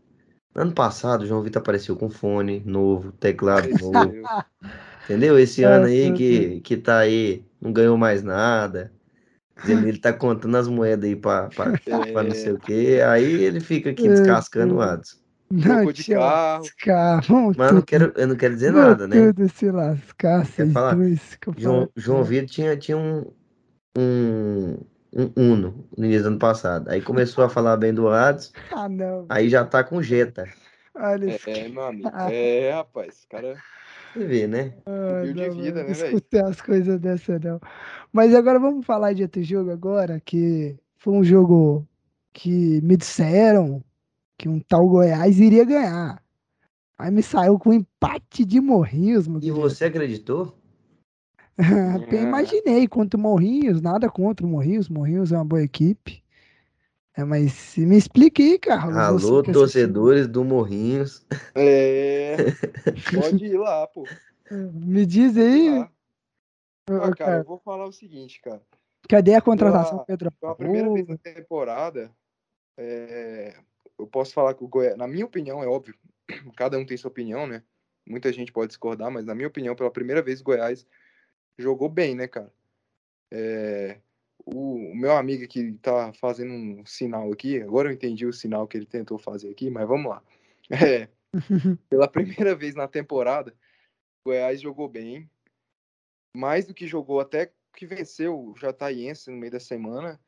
Ano 0.55 0.73
passado, 0.73 1.23
o 1.23 1.27
João 1.27 1.43
Vitor 1.43 1.61
apareceu 1.63 1.95
com 1.97 2.11
fone 2.11 2.63
novo, 2.67 3.13
teclado 3.13 3.69
novo, 3.81 4.13
entendeu? 5.05 5.39
Esse 5.39 5.63
ano 5.63 5.85
aí 5.87 6.13
que, 6.15 6.61
que 6.61 6.77
tá 6.77 6.99
aí, 6.99 7.45
não 7.61 7.73
ganhou 7.73 7.97
mais 7.97 8.23
nada. 8.23 8.93
Ele 9.65 9.99
tá 9.99 10.13
contando 10.13 10.57
as 10.57 10.67
moedas 10.69 11.05
aí 11.05 11.17
pra, 11.17 11.49
pra, 11.49 11.73
pra 12.13 12.23
não 12.23 12.35
sei 12.35 12.53
o 12.53 12.59
quê. 12.59 13.01
Aí 13.07 13.25
ele 13.43 13.61
fica 13.61 13.91
aqui 13.91 14.07
É, 14.07 14.11
descascando 14.11 14.77
o 14.77 14.83
é. 14.83 14.93
Adson. 14.93 15.17
Não, 15.51 15.91
de 15.93 16.05
carro. 16.05 17.55
Mas 17.57 17.69
eu 17.71 17.75
não 17.75 17.83
quero, 17.83 18.13
eu 18.17 18.27
não 18.27 18.37
quero 18.37 18.55
dizer 18.55 18.73
vão 18.73 18.83
nada, 18.83 19.07
né? 19.09 19.33
tudo 19.33 19.49
se 19.49 19.71
lascar, 19.71 20.45
vocês 20.45 20.73
falar? 20.73 20.95
dois. 20.95 21.37
que 21.37 21.49
eu 21.49 21.55
João, 21.57 21.81
falo. 21.81 21.93
João 21.97 22.25
Vitor 22.25 22.49
tinha, 22.49 22.77
tinha 22.77 22.97
um, 22.99 23.33
um, 23.97 24.73
um 25.13 25.33
Uno 25.37 25.89
no 25.97 26.05
início 26.05 26.25
do 26.25 26.29
ano 26.29 26.39
passado. 26.39 26.89
Aí 26.91 27.01
começou 27.01 27.45
a 27.45 27.49
falar 27.49 27.77
bem 27.77 27.95
do 27.95 28.09
Adson, 28.09 28.53
Ah, 28.71 28.89
não. 28.89 29.27
aí 29.29 29.49
já 29.49 29.65
tá 29.65 29.83
com 29.83 30.03
Jetta. 30.03 30.45
Olha 30.95 31.35
esse 31.35 31.51
É, 31.51 31.69
meu 31.69 31.85
amigo. 31.85 32.09
É, 32.31 32.73
rapaz. 32.73 33.25
Cara 33.31 33.57
Você 34.13 34.27
vê, 34.27 34.47
né? 34.47 34.75
Ah, 34.87 35.21
Subiu 35.21 35.35
de 35.35 35.49
não, 35.49 35.63
vida, 35.63 35.83
né, 35.85 35.93
velho? 35.95 36.17
escutei 36.17 36.41
as 36.41 36.61
coisas 36.61 37.01
dessa 37.01 37.39
não. 37.39 37.61
Mas 38.13 38.35
agora 38.35 38.59
vamos 38.59 38.85
falar 38.85 39.13
de 39.15 39.23
outro 39.23 39.43
jogo 39.43 39.71
agora, 39.71 40.21
que 40.21 40.77
foi 40.97 41.15
um 41.15 41.25
jogo 41.25 41.87
que 42.33 42.81
me 42.83 42.97
disseram 42.97 43.83
que 44.39 44.49
um 44.49 44.61
tal 44.61 44.89
Goiás 44.89 45.39
iria 45.41 45.65
ganhar. 45.65 46.23
Aí 46.97 47.11
me 47.11 47.23
saiu 47.23 47.59
com 47.59 47.73
empate 47.73 48.45
de 48.45 48.61
Morrinhos, 48.61 49.27
meu 49.27 49.39
E 49.39 49.43
querido. 49.43 49.61
você 49.61 49.87
acreditou? 49.87 50.57
Eu 52.13 52.23
imaginei 52.23 52.87
contra 52.87 53.19
o 53.19 53.21
Morrinhos, 53.23 53.81
nada 53.81 54.09
contra 54.09 54.47
o 54.47 54.49
Morrinhos, 54.49 54.89
Morrinhos 54.89 55.33
é 55.33 55.37
uma 55.37 55.45
boa 55.45 55.63
equipe. 55.63 56.23
É, 57.17 57.25
mas 57.25 57.77
me 57.77 57.97
explique 57.97 58.41
aí, 58.43 58.59
Carlos. 58.61 58.97
Alô, 58.97 59.17
assistiu. 59.41 59.53
torcedores 59.53 60.29
do 60.29 60.45
Morrinhos. 60.45 61.27
É. 61.53 62.37
Pode 63.13 63.45
ir 63.45 63.59
lá, 63.59 63.89
pô. 63.89 64.05
Me 64.51 65.05
diz 65.05 65.37
aí, 65.37 65.81
ô, 65.81 65.89
Ah, 67.03 67.15
cara, 67.15 67.39
eu 67.39 67.45
vou 67.45 67.59
falar 67.59 67.87
o 67.87 67.93
seguinte, 67.93 68.41
cara. 68.41 68.63
cadê 69.09 69.35
a 69.35 69.43
contratação 69.43 69.99
pela- 69.99 70.07
Pedro 70.07 70.33
Pela 70.41 70.55
primeira 70.55 70.91
vez 70.93 71.07
na 71.09 71.19
temporada, 71.19 72.11
é, 72.79 73.55
eu 73.99 74.07
posso 74.07 74.33
falar 74.33 74.55
que 74.55 74.65
o 74.65 74.69
Goiás, 74.69 74.97
na 74.97 75.07
minha 75.07 75.27
opinião, 75.27 75.63
é 75.63 75.67
óbvio, 75.67 75.95
cada 76.57 76.79
um 76.79 76.87
tem 76.87 76.97
sua 76.97 77.11
opinião, 77.11 77.47
né? 77.47 77.63
Muita 78.07 78.33
gente 78.33 78.53
pode 78.53 78.69
discordar, 78.69 79.11
mas 79.11 79.25
na 79.25 79.35
minha 79.35 79.49
opinião, 79.49 79.75
pela 79.75 79.91
primeira 79.91 80.23
vez, 80.23 80.41
o 80.41 80.45
Goiás 80.45 80.87
jogou 81.59 81.89
bem, 81.89 82.15
né, 82.15 82.27
cara? 82.27 82.53
É, 83.31 84.01
o, 84.45 84.93
o 84.93 84.97
meu 84.97 85.13
amigo 85.13 85.47
que 85.47 85.73
tá 85.75 86.13
fazendo 86.15 86.53
um 86.53 86.87
sinal 86.87 87.31
aqui, 87.33 87.61
agora 87.61 87.89
eu 87.89 87.93
entendi 87.93 88.25
o 88.25 88.33
sinal 88.33 88.67
que 88.67 88.77
ele 88.77 88.87
tentou 88.87 89.19
fazer 89.19 89.51
aqui, 89.51 89.71
mas 89.71 89.87
vamos 89.87 90.11
lá. 90.11 90.23
É, 90.71 91.09
pela 91.89 92.07
primeira 92.07 92.55
vez 92.55 92.75
na 92.75 92.87
temporada, 92.87 93.55
o 94.21 94.29
Goiás 94.29 94.61
jogou 94.61 94.87
bem, 94.87 95.31
mais 96.37 96.67
do 96.67 96.75
que 96.75 96.87
jogou, 96.87 97.21
até 97.21 97.51
que 97.75 97.87
venceu 97.87 98.39
o 98.39 98.55
Jataiense 98.55 99.31
no 99.31 99.39
meio 99.39 99.53
da 99.53 99.61
semana. 99.61 100.21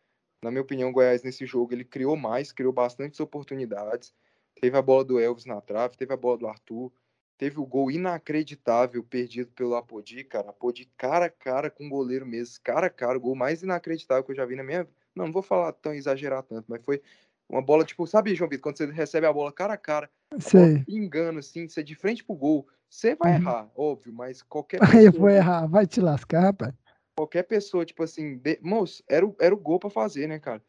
Na 0.43 0.51
minha 0.51 0.63
opinião, 0.63 0.89
o 0.89 0.93
Goiás 0.93 1.23
nesse 1.23 1.45
jogo 1.45 1.73
ele 1.75 1.85
criou 1.85 2.17
mais, 2.17 2.51
criou 2.53 2.73
bastantes 2.73 3.21
oportunidades. 3.21 4.15
Teve 4.61 4.77
a 4.77 4.83
bola 4.83 5.05
do 5.05 5.19
Elvis 5.21 5.45
na 5.45 5.61
trave, 5.61 5.97
teve 5.97 6.13
a 6.13 6.17
bola 6.17 6.39
do 6.39 6.47
Arthur, 6.47 6.91
teve 7.37 7.59
o 7.61 7.67
gol 7.67 7.91
inacreditável 7.91 9.03
perdido 9.05 9.51
pelo 9.53 9.75
Apodi, 9.75 10.25
cara. 10.25 10.51
Apodi 10.51 10.91
cara 10.97 11.27
a 11.27 11.31
cara 11.31 11.71
com 11.71 11.87
o 11.87 11.91
goleiro 11.91 12.27
mesmo, 12.27 12.57
cara 12.63 12.87
a 12.87 12.91
cara, 12.91 13.19
o 13.19 13.21
gol 13.21 13.35
mais 13.35 13.63
inacreditável 13.63 14.25
que 14.25 14.31
eu 14.33 14.37
já 14.37 14.45
vi 14.47 14.57
na 14.57 14.65
minha 14.65 14.89
Não, 15.15 15.27
não 15.27 15.33
vou 15.33 15.43
falar 15.43 15.73
tão 15.73 15.93
exagerar 15.93 16.43
tanto, 16.43 16.67
mas 16.69 16.83
foi 16.85 17.03
uma 17.49 17.61
bola 17.61 17.85
tipo, 17.85 18.07
sabe, 18.07 18.35
João 18.35 18.49
Vitor, 18.49 18.63
quando 18.63 18.77
você 18.79 18.87
recebe 18.87 19.27
a 19.27 19.33
bola 19.33 19.53
cara 19.53 19.75
a 19.75 19.77
cara, 19.79 20.11
a 20.31 20.85
pingando 20.87 21.41
assim, 21.41 21.69
você 21.69 21.83
de 21.83 21.95
frente 21.95 22.25
pro 22.25 22.35
gol, 22.37 22.67
você 22.89 23.15
vai 23.15 23.33
Uhum. 23.33 23.37
errar, 23.39 23.71
óbvio, 23.75 24.13
mas 24.13 24.43
qualquer 24.43 24.81
Aí 24.83 25.07
eu 25.07 25.13
vou 25.13 25.29
errar, 25.29 25.67
vai 25.67 25.87
te 25.87 26.01
lascar, 26.01 26.43
rapaz. 26.43 26.75
Qualquer 27.21 27.43
pessoa, 27.43 27.85
tipo 27.85 28.03
assim, 28.03 28.39
de... 28.39 28.59
moço, 28.63 29.05
era 29.07 29.27
o, 29.27 29.37
era 29.39 29.55
o 29.55 29.59
gol 29.59 29.79
pra 29.79 29.91
fazer, 29.91 30.27
né, 30.27 30.39
cara? 30.39 30.63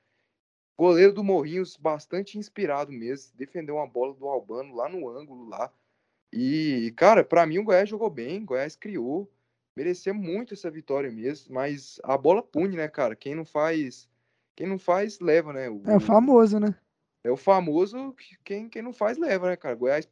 Goleiro 0.77 1.13
do 1.13 1.23
Morrinhos, 1.23 1.77
bastante 1.77 2.37
inspirado 2.37 2.91
mesmo, 2.91 3.31
defendeu 3.37 3.75
uma 3.75 3.87
bola 3.87 4.13
do 4.13 4.27
Albano 4.27 4.75
lá 4.75 4.89
no 4.89 5.07
ângulo 5.07 5.47
lá. 5.47 5.71
E, 6.33 6.93
cara, 6.97 7.23
pra 7.23 7.45
mim 7.45 7.59
o 7.59 7.63
Goiás 7.63 7.87
jogou 7.87 8.09
bem, 8.09 8.41
o 8.41 8.45
Goiás 8.45 8.75
criou, 8.75 9.31
merecia 9.75 10.13
muito 10.13 10.53
essa 10.53 10.69
vitória 10.69 11.09
mesmo, 11.09 11.53
mas 11.53 11.99
a 12.03 12.17
bola 12.17 12.43
pune, 12.43 12.75
né, 12.75 12.87
cara? 12.87 13.15
Quem 13.15 13.33
não 13.35 13.45
faz, 13.45 14.09
quem 14.55 14.67
não 14.67 14.79
faz 14.79 15.19
leva, 15.19 15.53
né? 15.53 15.67
É 15.67 15.95
o 15.95 15.99
famoso, 15.99 16.59
né? 16.59 16.75
É 17.23 17.31
o 17.31 17.37
famoso 17.37 18.13
que 18.13 18.37
quem, 18.43 18.67
quem 18.67 18.81
não 18.81 18.91
faz 18.91 19.17
leva, 19.17 19.49
né, 19.49 19.55
cara? 19.55 19.75
Goiás 19.75 20.09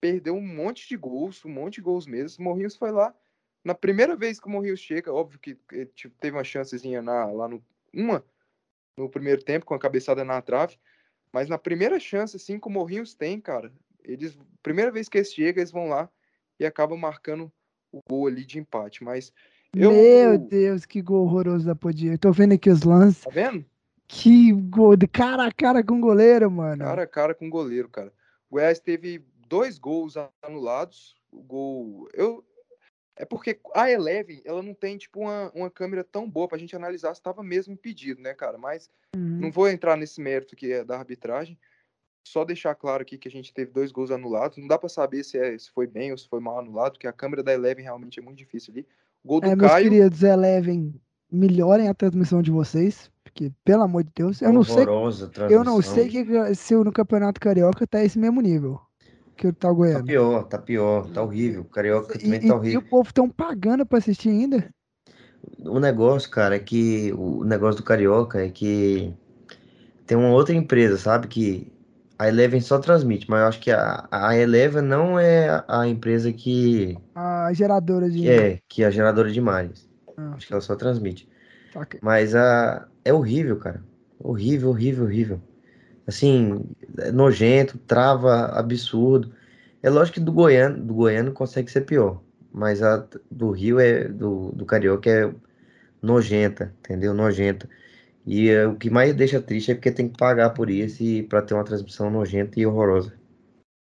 perdeu 0.00 0.34
um 0.34 0.46
monte 0.46 0.88
de 0.88 0.96
gols, 0.96 1.44
um 1.44 1.50
monte 1.50 1.74
de 1.74 1.82
gols 1.82 2.06
mesmo. 2.06 2.42
O 2.42 2.44
Morrinhos 2.48 2.74
foi 2.74 2.90
lá. 2.90 3.14
Na 3.68 3.74
primeira 3.74 4.16
vez 4.16 4.40
que 4.40 4.46
o 4.46 4.50
Morrinhos 4.50 4.80
chega, 4.80 5.12
óbvio 5.12 5.38
que 5.38 5.54
tipo, 5.94 6.14
teve 6.18 6.34
uma 6.34 6.42
chancezinha 6.42 7.02
na, 7.02 7.26
lá 7.26 7.46
no. 7.46 7.62
Uma 7.92 8.24
no 8.96 9.10
primeiro 9.10 9.42
tempo, 9.44 9.66
com 9.66 9.74
a 9.74 9.78
cabeçada 9.78 10.24
na 10.24 10.40
trave. 10.40 10.78
Mas 11.30 11.50
na 11.50 11.58
primeira 11.58 12.00
chance, 12.00 12.34
assim, 12.34 12.58
que 12.58 12.66
o 12.66 12.70
Morrinhos 12.70 13.12
tem, 13.12 13.38
cara, 13.38 13.70
eles. 14.02 14.38
Primeira 14.62 14.90
vez 14.90 15.06
que 15.06 15.18
eles 15.18 15.34
chegam, 15.34 15.60
eles 15.60 15.70
vão 15.70 15.86
lá 15.86 16.08
e 16.58 16.64
acabam 16.64 16.98
marcando 16.98 17.52
o 17.92 18.00
gol 18.08 18.26
ali 18.26 18.42
de 18.42 18.58
empate. 18.58 19.04
Mas. 19.04 19.34
Eu, 19.76 19.92
Meu 19.92 20.38
Deus, 20.38 20.86
que 20.86 21.02
gol 21.02 21.26
horroroso 21.26 21.66
da 21.66 21.76
Podia. 21.76 22.12
Eu 22.12 22.18
tô 22.18 22.32
vendo 22.32 22.54
aqui 22.54 22.70
os 22.70 22.84
lances. 22.84 23.22
Tá 23.22 23.30
vendo? 23.30 23.66
Que 24.06 24.50
gol 24.50 24.96
de 24.96 25.06
cara 25.06 25.44
a 25.44 25.52
cara 25.52 25.84
com 25.84 25.98
o 25.98 26.00
goleiro, 26.00 26.50
mano. 26.50 26.82
Cara 26.82 27.02
a 27.02 27.06
cara 27.06 27.34
com 27.34 27.48
o 27.48 27.50
goleiro, 27.50 27.90
cara. 27.90 28.10
O 28.48 28.54
Goiás 28.54 28.80
teve 28.80 29.22
dois 29.46 29.78
gols 29.78 30.14
anulados. 30.42 31.14
O 31.30 31.42
gol. 31.42 32.08
Eu. 32.14 32.42
É 33.18 33.24
porque 33.24 33.58
a 33.74 33.90
Eleven, 33.90 34.40
ela 34.44 34.62
não 34.62 34.72
tem, 34.72 34.96
tipo, 34.96 35.20
uma, 35.20 35.50
uma 35.52 35.68
câmera 35.70 36.04
tão 36.04 36.30
boa 36.30 36.46
pra 36.46 36.56
gente 36.56 36.76
analisar 36.76 37.12
se 37.14 37.20
estava 37.20 37.42
mesmo 37.42 37.74
impedido, 37.74 38.22
né, 38.22 38.32
cara? 38.32 38.56
Mas 38.56 38.88
Uhum. 39.16 39.38
não 39.40 39.50
vou 39.50 39.68
entrar 39.68 39.96
nesse 39.96 40.20
mérito 40.20 40.54
que 40.54 40.72
é 40.72 40.84
da 40.84 40.96
arbitragem. 40.98 41.58
só 42.26 42.44
deixar 42.44 42.74
claro 42.74 43.02
aqui 43.02 43.16
que 43.16 43.26
a 43.26 43.30
gente 43.30 43.54
teve 43.54 43.72
dois 43.72 43.90
gols 43.90 44.10
anulados. 44.10 44.58
Não 44.58 44.68
dá 44.68 44.78
para 44.78 44.88
saber 44.88 45.24
se, 45.24 45.38
é, 45.38 45.56
se 45.58 45.70
foi 45.70 45.86
bem 45.86 46.12
ou 46.12 46.18
se 46.18 46.28
foi 46.28 46.40
mal 46.40 46.58
anulado, 46.58 46.92
porque 46.92 47.06
a 47.06 47.12
câmera 47.12 47.42
da 47.42 47.54
Eleven 47.54 47.82
realmente 47.82 48.20
é 48.20 48.22
muito 48.22 48.36
difícil 48.38 48.72
ali. 48.72 48.86
O 49.24 49.28
gol 49.28 49.40
do 49.40 49.46
É, 49.48 49.56
meus 49.56 49.72
Caio. 49.72 49.90
queridos 49.90 50.22
Eleven, 50.22 50.94
melhorem 51.32 51.88
a 51.88 51.94
transmissão 51.94 52.42
de 52.42 52.50
vocês, 52.50 53.10
porque, 53.24 53.50
pelo 53.64 53.82
amor 53.82 54.04
de 54.04 54.10
Deus, 54.14 54.42
eu 54.42 54.52
não 54.52 54.62
sei, 54.62 54.82
a 54.82 54.86
eu 54.86 55.64
não 55.64 55.80
transmissão. 55.80 55.94
sei 55.94 56.08
que, 56.08 56.54
se 56.54 56.74
no 56.74 56.92
Campeonato 56.92 57.40
Carioca 57.40 57.86
tá 57.86 58.04
esse 58.04 58.18
mesmo 58.18 58.40
nível 58.42 58.78
que 59.38 59.46
o 59.48 59.52
tá 59.54 59.68
Tá 59.68 59.74
Goiano. 59.74 60.04
pior, 60.04 60.44
tá 60.44 60.58
pior, 60.58 61.08
tá 61.10 61.22
horrível. 61.22 61.62
O 61.62 61.64
Carioca 61.64 62.18
E, 62.18 62.22
também 62.22 62.40
e- 62.42 62.48
tá 62.48 62.54
e 62.54 62.58
horrível. 62.58 62.80
o 62.80 62.82
povo 62.82 63.12
tão 63.12 63.28
pagando 63.30 63.86
pra 63.86 63.98
assistir 63.98 64.28
ainda. 64.30 64.68
O 65.60 65.78
negócio, 65.80 66.30
cara, 66.30 66.56
é 66.56 66.58
que 66.58 67.12
o 67.14 67.44
negócio 67.44 67.80
do 67.80 67.84
Carioca 67.84 68.40
é 68.44 68.50
que 68.50 69.12
tem 70.06 70.16
uma 70.16 70.30
outra 70.30 70.54
empresa, 70.54 70.96
sabe? 70.98 71.28
Que 71.28 71.72
a 72.18 72.28
Eleven 72.28 72.60
só 72.60 72.78
transmite, 72.78 73.28
mas 73.30 73.40
eu 73.40 73.46
acho 73.48 73.60
que 73.60 73.70
a, 73.70 74.08
a 74.10 74.36
Eleven 74.36 74.82
não 74.82 75.18
é 75.18 75.64
a- 75.68 75.86
empresa 75.88 76.32
que, 76.32 76.98
A 77.14 77.52
geradora 77.52 78.08
de. 78.10 78.20
que 78.20 78.28
é, 78.28 78.60
que 78.68 78.82
é 78.82 78.86
a 78.86 78.90
geradora 78.90 79.30
de 79.30 79.38
imagens. 79.38 79.88
Ah, 80.16 80.34
Acho 80.36 80.46
que 80.46 80.52
ela 80.52 80.62
só 80.62 80.76
transmite. 80.76 81.28
saca. 81.72 81.98
Mas 82.02 82.34
a, 82.34 82.88
é 83.04 83.12
horrível, 83.12 83.58
cara. 83.58 83.82
Horrível, 84.20 84.70
horrível, 84.70 85.04
horrível. 85.04 85.40
Assim, 86.08 86.64
é 86.96 87.12
nojento, 87.12 87.76
trava, 87.76 88.46
absurdo. 88.46 89.30
É 89.82 89.90
lógico 89.90 90.14
que 90.14 90.24
do 90.24 90.32
Goiano, 90.32 90.82
do 90.82 90.94
Goiano 90.94 91.32
consegue 91.32 91.70
ser 91.70 91.82
pior. 91.82 92.22
Mas 92.50 92.82
a 92.82 93.06
do 93.30 93.50
Rio 93.50 93.78
é 93.78 94.08
do, 94.08 94.50
do 94.52 94.64
Carioca 94.64 95.10
é 95.10 95.30
nojenta, 96.00 96.74
entendeu? 96.80 97.12
Nojenta. 97.12 97.68
E 98.26 98.48
é, 98.48 98.66
o 98.66 98.74
que 98.74 98.88
mais 98.88 99.14
deixa 99.14 99.38
triste 99.38 99.70
é 99.70 99.74
porque 99.74 99.92
tem 99.92 100.08
que 100.08 100.16
pagar 100.16 100.50
por 100.50 100.70
isso 100.70 101.02
e 101.02 101.22
para 101.22 101.42
ter 101.42 101.52
uma 101.52 101.64
transmissão 101.64 102.10
nojenta 102.10 102.58
e 102.58 102.64
horrorosa. 102.64 103.12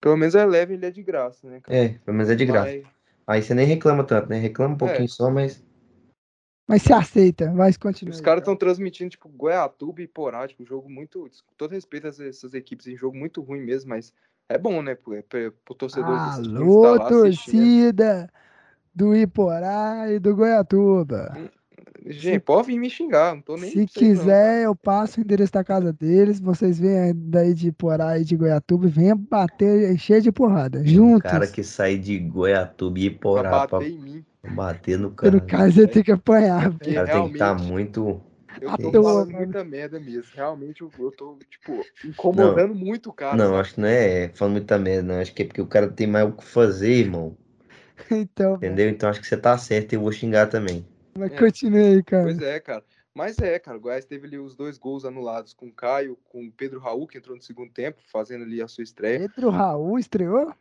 Pelo 0.02 0.18
menos 0.18 0.36
a 0.36 0.42
Eleven 0.42 0.76
ele 0.76 0.86
é 0.86 0.92
de 0.92 1.04
graça, 1.04 1.50
né, 1.50 1.62
cara? 1.62 1.78
É, 1.78 1.90
pelo 2.04 2.18
menos 2.18 2.30
é 2.30 2.36
de 2.36 2.46
graça. 2.46 2.74
Mas- 2.76 3.02
Aí 3.28 3.42
você 3.42 3.54
nem 3.54 3.66
reclama 3.66 4.04
tanto, 4.04 4.30
né? 4.30 4.38
Reclama 4.38 4.74
um 4.74 4.78
pouquinho 4.78 5.06
É. 5.06 5.08
só, 5.08 5.30
mas 5.32 5.64
Mas 6.72 6.82
se 6.84 6.94
aceita, 6.94 7.52
vai 7.52 7.74
continuar. 7.74 8.14
Os 8.14 8.22
caras 8.22 8.40
cara. 8.40 8.40
estão 8.40 8.56
transmitindo, 8.56 9.10
tipo, 9.10 9.28
Goiatuba 9.28 10.02
e 10.02 10.08
Porá, 10.08 10.48
tipo, 10.48 10.64
um 10.64 10.66
jogo 10.66 10.90
muito. 10.90 11.20
Com 11.46 11.54
todo 11.58 11.72
respeito 11.72 12.08
a 12.08 12.10
essas- 12.10 12.54
equipes, 12.54 12.88
um 12.88 12.96
jogo 12.96 13.18
muito 13.18 13.42
ruim 13.42 13.60
mesmo, 13.60 13.90
mas 13.90 14.14
é 14.48 14.58
bom, 14.58 14.82
né? 14.82 14.96
Pro, 14.96 15.22
pro, 15.24 15.52
pro 15.66 15.76
torcedor 15.76 16.18
desses 16.28 16.44
times 16.48 16.62
Alô, 16.62 16.82
tá 16.84 16.90
lá 17.04 17.10
assistindo. 17.10 17.52
torcida 17.54 18.30
do 18.96 19.16
Iporá 19.16 20.12
e 20.12 20.18
do 20.20 20.36
Goiatuba. 20.36 21.38
Gente, 22.06 22.40
pode 22.40 22.68
vir 22.68 22.80
me 22.80 22.90
xingar, 22.90 23.36
não 23.36 23.42
tô 23.42 23.56
nem. 23.58 23.70
Se 23.70 23.76
pra 23.76 23.86
vocês, 23.94 24.18
não, 24.18 24.24
quiser, 24.24 24.64
eu 24.64 24.76
passo 24.76 25.20
o 25.20 25.24
endereço 25.24 25.54
da 25.54 25.64
casa 25.64 25.94
deles. 25.94 26.40
Vocês 26.40 26.80
vêm 26.80 27.14
daí 27.16 27.54
de 27.54 27.68
Iporá 27.68 28.18
e 28.18 28.24
de 28.24 28.36
Goiatuba 28.36 28.88
e 28.88 28.90
venham 28.90 29.18
bater 29.18 29.96
cheio 30.00 30.22
de 30.22 30.32
porrada. 30.32 30.80
o 30.80 30.88
Juntos. 30.88 31.30
cara 31.32 31.46
que 31.48 31.64
sai 31.64 31.98
de 31.98 32.18
Goiatuba 32.18 32.98
e 32.98 33.10
Pra 33.10 33.16
Iporá 33.18 33.50
pra 33.68 33.78
bater 33.80 33.92
em 33.92 34.00
mim. 34.00 34.26
Bater 34.44 34.98
no 34.98 35.12
Porque 35.12 35.30
no 35.32 35.40
cara. 35.42 35.64
caso, 35.66 35.80
ele 35.82 35.88
tem 35.88 36.04
que 36.04 36.12
apanhar, 36.12 36.70
O 36.70 36.74
Porque 36.74 36.90
velho. 36.92 37.06
cara 37.06 37.12
tem 37.20 37.28
que 37.28 37.34
estar 37.34 37.46
realmente- 37.56 37.72
muito. 37.72 38.22
Eu 38.60 38.78
tô 38.92 39.04
falando 39.04 39.32
mano. 39.32 39.46
muita 39.46 39.64
merda 39.64 40.00
mesmo. 40.00 40.24
Realmente 40.36 40.82
eu, 40.82 40.92
eu 41.00 41.12
tô, 41.12 41.38
tipo, 41.50 41.82
incomodando 42.04 42.76
muito 42.76 43.10
o 43.10 43.14
cara. 43.14 43.36
Não, 43.38 43.46
sabe? 43.52 43.58
acho 43.60 43.74
que 43.76 43.82
não 43.82 43.88
é 43.88 44.30
falando 44.34 44.52
muita 44.54 44.78
merda, 44.78 45.04
não. 45.14 45.22
Acho 45.22 45.34
que 45.34 45.44
é 45.44 45.46
porque 45.46 45.62
o 45.62 45.68
cara 45.68 45.88
tem 45.90 46.06
mais 46.06 46.28
o 46.28 46.34
que 46.34 46.44
fazer, 46.46 46.92
irmão. 46.94 47.38
Então, 48.12 48.56
Entendeu? 48.56 48.90
Então 48.90 49.10
acho 49.10 49.22
que 49.22 49.28
você 49.28 49.38
tá 49.38 49.58
certo 49.58 49.94
e 49.94 49.96
eu 49.96 50.02
vou 50.02 50.12
xingar 50.12 50.48
também. 50.48 50.86
mas 51.18 51.32
É. 51.32 51.38
continue 51.38 51.80
aí, 51.82 52.04
cara. 52.04 52.24
Pois 52.24 52.42
é, 52.42 52.60
cara. 52.60 52.84
Mas 53.14 53.38
é, 53.40 53.60
cara, 53.60 53.78
o 53.78 53.80
Goiás 53.82 54.06
teve 54.06 54.26
ali 54.26 54.38
os 54.40 54.56
dois 54.56 54.78
gols 54.78 55.06
anulados 55.06 55.54
com 55.54 55.68
o 55.68 55.72
Caio, 55.72 56.18
com 56.30 56.46
o 56.46 56.52
Pedro 56.52 56.80
Raul, 56.80 57.06
que 57.08 57.18
entrou 57.18 57.36
no 57.36 57.42
segundo 57.42 57.72
tempo, 57.72 58.00
fazendo 58.12 58.44
ali 58.44 58.62
a 58.62 58.68
sua 58.68 58.84
estreia. 58.84 59.20
Pedro 59.30 59.50
Raul 59.50 60.00
estreou. 60.00 60.52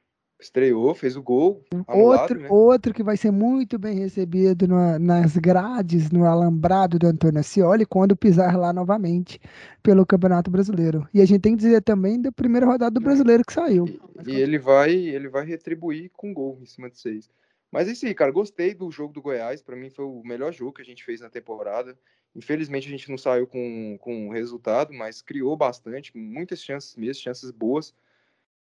Estreou, 0.41 0.95
fez 0.95 1.17
o 1.17 1.23
gol. 1.23 1.63
Anulado, 1.87 2.21
Outro, 2.23 2.41
né? 2.41 2.49
outro 2.51 2.95
que 2.95 3.03
vai 3.03 3.17
ser 3.17 3.31
muito 3.31 3.79
bem 3.79 3.99
recebido 3.99 4.67
na- 4.67 4.99
nas 4.99 5.37
grades, 5.37 6.11
no 6.11 6.25
alambrado 6.25 6.99
do 6.99 7.07
Antônio 7.07 7.41
Ascioli, 7.41 7.85
quando 7.85 8.17
pisar 8.17 8.57
lá 8.57 8.73
novamente 8.73 9.39
pelo 9.83 10.07
Campeonato 10.07 10.51
Brasileiro. 10.51 11.07
E 11.13 11.21
a 11.21 11.27
gente 11.27 11.43
tem 11.43 11.53
que 11.57 11.63
dizer 11.63 11.83
também 11.83 12.21
da 12.21 12.33
primeira 12.33 12.67
rodada 12.67 12.91
do 12.91 13.01
Brasileiro 13.01 13.45
que 13.45 13.53
saiu. 13.53 13.87
E, 13.87 14.31
e 14.33 14.41
ele 14.41 14.59
vai, 14.59 14.91
ele 14.93 15.29
vai 15.29 15.45
retribuir 15.45 16.11
com 16.17 16.33
gol 16.33 16.59
em 16.63 16.67
cima 16.67 16.89
de 16.89 16.99
seis. 16.99 17.31
Mas 17.71 17.87
é 17.89 17.93
isso 17.93 18.07
aí, 18.07 18.15
cara. 18.15 18.33
Gostei 18.33 18.75
do 18.75 18.91
jogo 18.91 19.13
do 19.13 19.23
Goiás. 19.23 19.63
Pra 19.63 19.77
mim 19.77 19.91
foi 19.91 20.05
o 20.05 20.23
melhor 20.25 20.53
jogo 20.53 20.73
que 20.73 20.83
a 20.83 20.85
gente 20.85 21.05
fez 21.05 21.21
na 21.21 21.29
temporada. 21.31 21.97
Infelizmente 22.35 22.89
a 22.89 22.91
gente 22.91 23.11
não 23.11 23.19
saiu 23.19 23.47
com, 23.47 23.97
com 24.01 24.29
resultado, 24.31 24.93
mas 24.93 25.21
criou 25.21 25.57
bastante, 25.57 26.17
muitas 26.17 26.63
chances 26.63 26.97
mesmo, 26.97 27.23
chances 27.23 27.51
boas. 27.51 27.95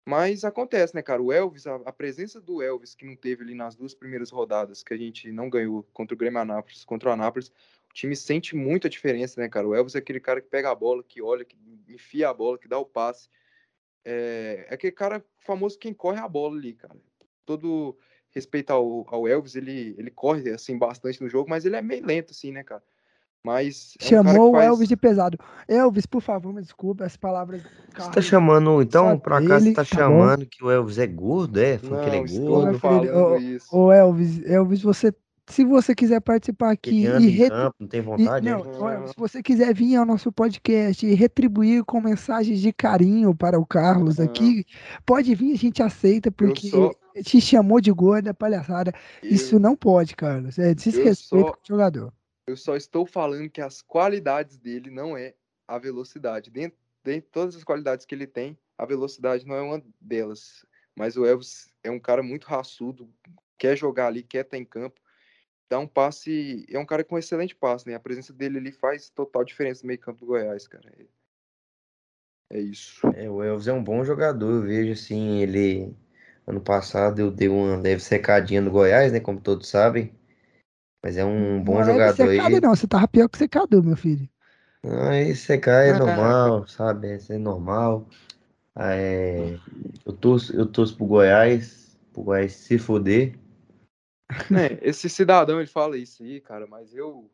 Mas 0.05 0.43
acontece, 0.43 0.93
né, 0.93 1.01
cara? 1.01 1.21
O 1.21 1.33
Elvis, 1.33 1.65
a, 1.65 1.75
a 1.77 1.91
presença 1.91 2.39
do 2.39 2.61
Elvis, 2.61 2.93
que 2.93 3.05
não 3.05 3.15
teve 3.15 3.43
ali 3.43 3.55
nas 3.55 3.75
duas 3.75 3.95
primeiras 3.95 4.29
rodadas, 4.29 4.83
que 4.83 4.93
a 4.93 4.97
gente 4.97 5.31
não 5.31 5.49
ganhou 5.49 5.81
contra 5.91 6.13
o 6.13 6.17
Grêmio 6.17 6.39
Anápolis, 6.39 6.85
contra 6.85 7.09
o 7.09 7.11
Anápolis, 7.11 7.47
o 7.89 7.93
time 7.93 8.15
sente 8.15 8.55
muito 8.55 8.85
a 8.85 8.89
diferença, 8.89 9.41
né, 9.41 9.49
cara? 9.49 9.67
O 9.67 9.73
Elvis 9.73 9.95
é 9.95 9.97
aquele 9.97 10.19
cara 10.19 10.41
que 10.41 10.47
pega 10.47 10.69
a 10.69 10.75
bola, 10.75 11.03
que 11.03 11.23
olha, 11.23 11.43
que 11.43 11.57
enfia 11.89 12.29
a 12.29 12.33
bola, 12.33 12.59
que 12.59 12.67
dá 12.67 12.77
o 12.77 12.85
passe. 12.85 13.29
É, 14.03 14.67
é 14.69 14.73
aquele 14.75 14.91
cara 14.91 15.25
famoso 15.39 15.79
quem 15.79 15.93
corre 15.93 16.19
a 16.19 16.27
bola 16.27 16.55
ali, 16.55 16.73
cara. 16.73 16.95
Todo 17.43 17.97
respeito 18.29 18.69
ao, 18.71 19.05
ao 19.07 19.27
Elvis, 19.27 19.55
ele, 19.55 19.95
ele 19.97 20.11
corre 20.11 20.51
assim 20.51 20.77
bastante 20.77 21.19
no 21.19 21.29
jogo, 21.29 21.49
mas 21.49 21.65
ele 21.65 21.77
é 21.77 21.81
meio 21.81 22.05
lento, 22.05 22.29
assim, 22.29 22.51
né, 22.51 22.63
cara? 22.63 22.83
Mas. 23.45 23.93
é 24.01 24.05
um 24.05 24.08
Chamou 24.10 24.49
o 24.49 24.51
faz- 24.53 24.65
Elvis 24.65 24.88
de 24.89 24.97
pesado. 24.97 25.38
Elvis, 25.67 26.05
por 26.05 26.21
favor, 26.21 26.51
me 26.53 26.62
desculpe, 26.62 27.03
as 27.03 27.15
palavras. 27.15 27.62
Você 27.97 28.10
tá 28.12 28.21
chamando, 28.21 28.81
então, 28.81 29.17
por 29.19 29.34
acaso, 29.34 29.47
você 29.60 29.63
dele, 29.65 29.75
tá 29.75 29.86
tá 29.86 29.89
bom. 29.95 30.01
chamando 30.01 30.45
que 30.45 30.63
o 30.63 30.71
Elvis 30.71 30.97
é 30.97 31.08
gordo, 31.08 31.60
é? 31.60 31.77
Falando 31.77 32.03
que 32.03 32.10
ele 32.10 32.39
Não, 32.39 32.45
é 32.45 32.49
gordo, 32.49 32.79
falando 32.79 33.08
ô. 33.71 33.86
Ô, 33.86 33.91
Elvis, 33.91 34.43
Elvis, 34.45 34.81
você, 34.81 35.13
se 35.47 35.63
você 35.63 35.93
quiser 35.95 36.19
participar 36.21 36.71
aqui 36.71 37.05
e, 37.05 37.27
re- 37.29 37.49
campo, 37.49 37.75
não 37.79 37.88
tem 37.88 37.99
e- 37.99 38.03
vontade, 38.03 38.49
não, 38.49 38.60
é? 38.60 38.63
ô, 38.77 38.89
Elvis, 38.89 39.10
se 39.12 39.15
você 39.17 39.43
quiser 39.43 39.73
vir 39.73 39.95
ao 39.95 40.05
nosso 40.05 40.31
podcast 40.31 41.05
e 41.05 41.13
retribuir 41.13 41.84
com 41.86 42.01
mensagens 42.01 42.60
de 42.60 42.73
carinho 42.73 43.34
para 43.36 43.60
o 43.60 43.65
Carlos 43.65 44.17
Não. 44.17 44.25
aqui, 44.25 44.65
pode 45.05 45.34
vir, 45.36 45.53
a 45.53 45.58
gente 45.58 45.81
aceita, 45.84 46.31
porque 46.31 46.67
só- 46.69 46.91
te 47.23 47.39
chamou 47.39 47.79
de 47.79 47.91
gorda, 47.93 48.34
palhaçada. 48.34 48.91
Isso 49.23 49.58
não 49.58 49.73
pode, 49.75 50.15
Carlos. 50.17 50.60
É 50.60 50.73
desrespeito 50.73 51.15
só- 51.45 51.51
com 51.53 51.60
o 51.63 51.67
jogador. 51.67 52.12
Eu 52.47 52.55
só 52.55 52.75
estou 52.75 53.05
falando 53.05 53.49
que 53.49 53.62
as 53.62 53.81
qualidades 53.81 54.58
dele 54.58 54.91
não 54.91 55.17
é 55.17 55.34
a 55.67 55.79
velocidade. 55.79 56.51
Dentro, 56.51 56.77
de 57.03 57.21
todas 57.21 57.55
as 57.55 57.63
qualidades 57.63 58.05
que 58.05 58.13
ele 58.13 58.27
tem, 58.27 58.58
a 58.77 58.86
velocidade 58.86 59.45
não 59.45 59.55
é 59.55 59.62
uma 59.62 59.84
delas. 59.99 60.65
Mas 60.95 61.17
o 61.17 61.25
Elvis 61.25 61.71
é 61.84 61.89
um 61.89 61.99
cara 61.99 62.21
muito 62.21 62.45
raçudo, 62.45 63.12
quer 63.58 63.75
jogar 63.75 64.08
ali, 64.08 64.23
quer 64.23 64.45
estar 64.45 64.58
em 64.58 64.65
campo. 64.65 65.01
Dá 65.69 65.79
um 65.79 65.88
passe, 65.88 66.65
é 66.69 66.77
um 66.77 66.86
cara 66.86 67.03
com 67.03 67.17
excelente 67.17 67.55
passe, 67.55 67.88
né? 67.88 67.95
A 67.95 67.99
presença 67.99 68.31
dele 68.31 68.60
ali 68.60 68.71
faz 68.71 69.10
total 69.10 69.43
diferença 69.43 69.81
no 69.81 69.88
meio 69.88 69.99
campo 69.99 70.19
do 70.19 70.27
Goiás, 70.27 70.67
cara. 70.67 70.93
É, 72.51 72.58
é 72.58 72.60
isso. 72.60 73.05
É, 73.15 73.29
o 73.29 73.41
Elvis 73.41 73.67
é 73.67 73.73
um 73.73 73.84
bom 73.84 74.03
jogador, 74.03 74.51
eu 74.51 74.62
vejo 74.62 74.93
assim, 74.93 75.39
ele 75.39 75.95
ano 76.45 76.62
passado 76.62 77.19
eu 77.19 77.31
dei 77.31 77.47
uma 77.49 77.75
leve 77.77 78.01
secadinha 78.01 78.62
no 78.62 78.69
Goiás, 78.69 79.12
né, 79.12 79.19
como 79.19 79.41
todos 79.41 79.67
sabem. 79.67 80.13
Mas 81.05 81.17
é 81.17 81.23
um 81.23 81.63
bom 81.63 81.73
não 81.75 81.81
é 81.81 81.85
jogador 81.85 82.15
secado, 82.15 82.55
aí. 82.55 82.59
não. 82.59 82.75
Você 82.75 82.87
tava 82.87 83.07
pior 83.07 83.29
que 83.29 83.37
secador, 83.37 83.83
meu 83.83 83.95
filho. 83.95 84.27
Aí 84.83 85.35
secar 85.35 85.85
é 85.85 85.91
Ah. 85.91 85.99
normal, 85.99 86.67
sabe? 86.67 87.15
Isso 87.15 87.31
é 87.31 87.37
normal. 87.37 88.09
Ah, 88.75 88.95
É, 88.95 89.55
eu 90.03 90.13
torço, 90.13 90.55
eu 90.55 90.65
torço 90.65 90.97
pro 90.97 91.05
Goiás, 91.05 91.95
pro 92.11 92.23
Goiás 92.23 92.53
se 92.53 92.79
foder. 92.79 93.35
É, 94.51 94.79
esse 94.81 95.07
cidadão, 95.07 95.59
ele 95.59 95.67
fala 95.67 95.95
isso 95.95 96.23
aí, 96.23 96.41
cara, 96.41 96.65
mas 96.65 96.91
eu. 96.95 97.29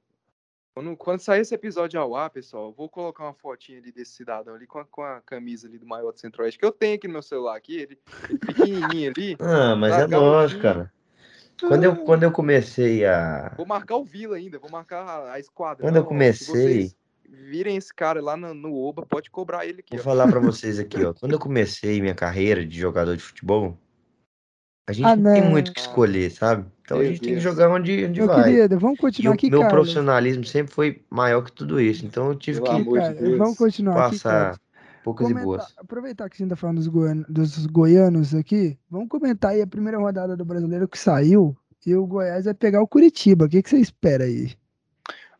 Quando, 0.75 0.97
quando 0.97 1.21
sair 1.21 1.39
esse 1.39 1.55
episódio 1.55 1.97
ao 1.97 2.13
ar, 2.13 2.29
pessoal, 2.29 2.65
eu 2.67 2.73
vou 2.73 2.89
colocar 2.89 3.23
uma 3.23 3.34
fotinha 3.34 3.77
ali 3.77 3.93
desse 3.93 4.12
cidadão 4.12 4.53
ali 4.53 4.67
com 4.67 4.79
a, 4.79 4.86
com 4.86 5.01
a 5.01 5.21
camisa 5.21 5.65
ali 5.65 5.77
do 5.77 5.88
maior 5.88 6.12
do 6.12 6.19
Centro-Oeste, 6.19 6.60
que 6.60 6.65
eu 6.65 6.71
tenho 6.73 6.95
aqui 6.95 7.07
no 7.07 7.13
meu 7.13 7.21
celular 7.21 7.55
aqui, 7.55 7.77
ele, 7.77 7.97
ele 8.29 8.38
pequenininho 8.39 9.12
ali. 9.12 9.38
Ah, 9.39 9.77
mas 9.77 9.97
é 9.97 10.17
lógico, 10.17 10.62
cara. 10.62 10.91
Quando 11.67 11.84
eu, 11.84 11.95
quando 11.97 12.24
eu 12.24 12.32
comecei 12.32 13.06
a. 13.06 13.54
Vou 13.58 13.65
marcar 13.65 13.95
o 13.97 14.04
Vila 14.04 14.36
ainda, 14.38 14.58
vou 14.60 14.69
marcar 14.71 15.04
a, 15.04 15.34
a 15.34 15.39
esquadra. 15.39 15.84
Quando 15.84 15.95
eu 15.97 16.04
Se 16.04 16.08
comecei- 16.08 16.45
vocês 16.56 16.95
virem 17.30 17.78
esse 17.78 17.93
cara 17.93 18.21
lá 18.21 18.36
no, 18.36 18.54
no 18.54 18.76
Oba, 18.76 19.06
pode 19.06 19.30
cobrar 19.30 19.65
ele 19.65 19.80
aqui, 19.80 19.95
Vou 19.95 20.00
ó. 20.00 20.04
falar 20.04 20.28
pra 20.28 20.39
vocês 20.41 20.80
aqui, 20.80 21.03
ó. 21.03 21.14
Quando 21.14 21.34
eu 21.34 21.39
comecei 21.39 22.01
minha 22.01 22.16
carreira 22.16 22.66
de 22.66 22.78
jogador 22.80 23.16
de 23.16 23.24
futebol, 23.24 23.78
a 24.89 24.91
gente 24.93 25.05
Ah, 25.05 25.16
não 25.16 25.32
tem 25.34 25.41
não. 25.43 25.49
muito 25.51 25.70
o 25.70 25.74
que 25.74 25.80
escolher, 25.80 26.30
sabe? 26.32 26.66
Então 26.84 26.97
a 26.97 26.99
Meu 27.01 27.09
gente 27.12 27.22
tem 27.22 27.30
que 27.30 27.41
Deus. 27.41 27.43
jogar 27.43 27.70
onde, 27.70 28.05
onde 28.05 28.20
Meu 28.20 28.28
vai. 28.28 28.43
querido, 28.43 28.80
vamos 28.80 28.97
E 28.97 29.01
continuar 29.01 29.32
o 29.32 29.36
aqui, 29.36 29.49
meu 29.49 29.62
Carlos. 29.62 29.74
profissionalismo 29.80 30.43
sempre 30.43 30.74
foi 30.74 31.01
maior 31.09 31.41
que 31.43 31.51
tudo 31.53 31.80
isso. 31.80 32.05
Então 32.05 32.28
eu 32.30 32.36
tive 32.36 32.59
Pelo 32.62 32.76
que 32.76 32.82
amor 32.82 32.99
de 32.99 33.05
Cara, 33.05 33.14
Deus. 33.22 33.38
vamos 33.38 33.57
continuar 33.57 34.07
aqui, 34.07 34.20
Poucas 35.04 35.26
e 35.28 35.30
Comentar- 35.34 35.45
boas. 35.45 35.74
aproveitar 35.78 36.30
que 36.30 36.36
a 36.36 36.38
gente 36.38 36.49
tá 36.49 36.56
falando 36.56 36.78
dos, 36.78 36.88
goian- 36.88 37.26
dos 37.28 37.66
goianos 37.66 38.36
aqui, 38.36 38.78
vamos 38.89 39.10
comentar 39.10 39.52
aí 39.52 39.62
a 39.62 39.68
primeira 39.68 39.97
rodada 39.97 40.38
do 40.38 40.45
brasileiro 40.45 40.88
que 40.88 40.97
saiu. 40.97 41.58
E 41.86 41.95
o 41.95 42.06
Goiás 42.06 42.45
vai 42.45 42.54
pegar 42.54 42.82
o 42.82 42.88
Curitiba. 42.88 43.45
O 43.45 43.49
que, 43.49 43.64
que 43.64 43.70
você 43.70 43.78
espera 43.80 44.24
aí? 44.26 44.56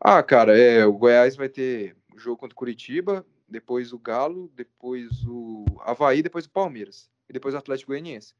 Ah, 0.00 0.20
cara, 0.22 0.58
é, 0.58 0.84
o 0.84 0.92
Goiás 0.92 1.36
vai 1.36 1.48
ter 1.48 1.94
jogo 2.16 2.36
contra 2.38 2.54
o 2.54 2.58
Curitiba 2.58 3.24
depois 3.48 3.92
o 3.92 3.98
Galo, 3.98 4.50
depois 4.56 5.10
o 5.26 5.64
Havaí, 5.80 6.22
depois 6.22 6.46
o 6.46 6.50
Palmeiras. 6.50 7.10
E 7.28 7.32
depois 7.34 7.54
o 7.54 7.58
Atlético 7.58 7.92
Goianiense. 7.92 8.34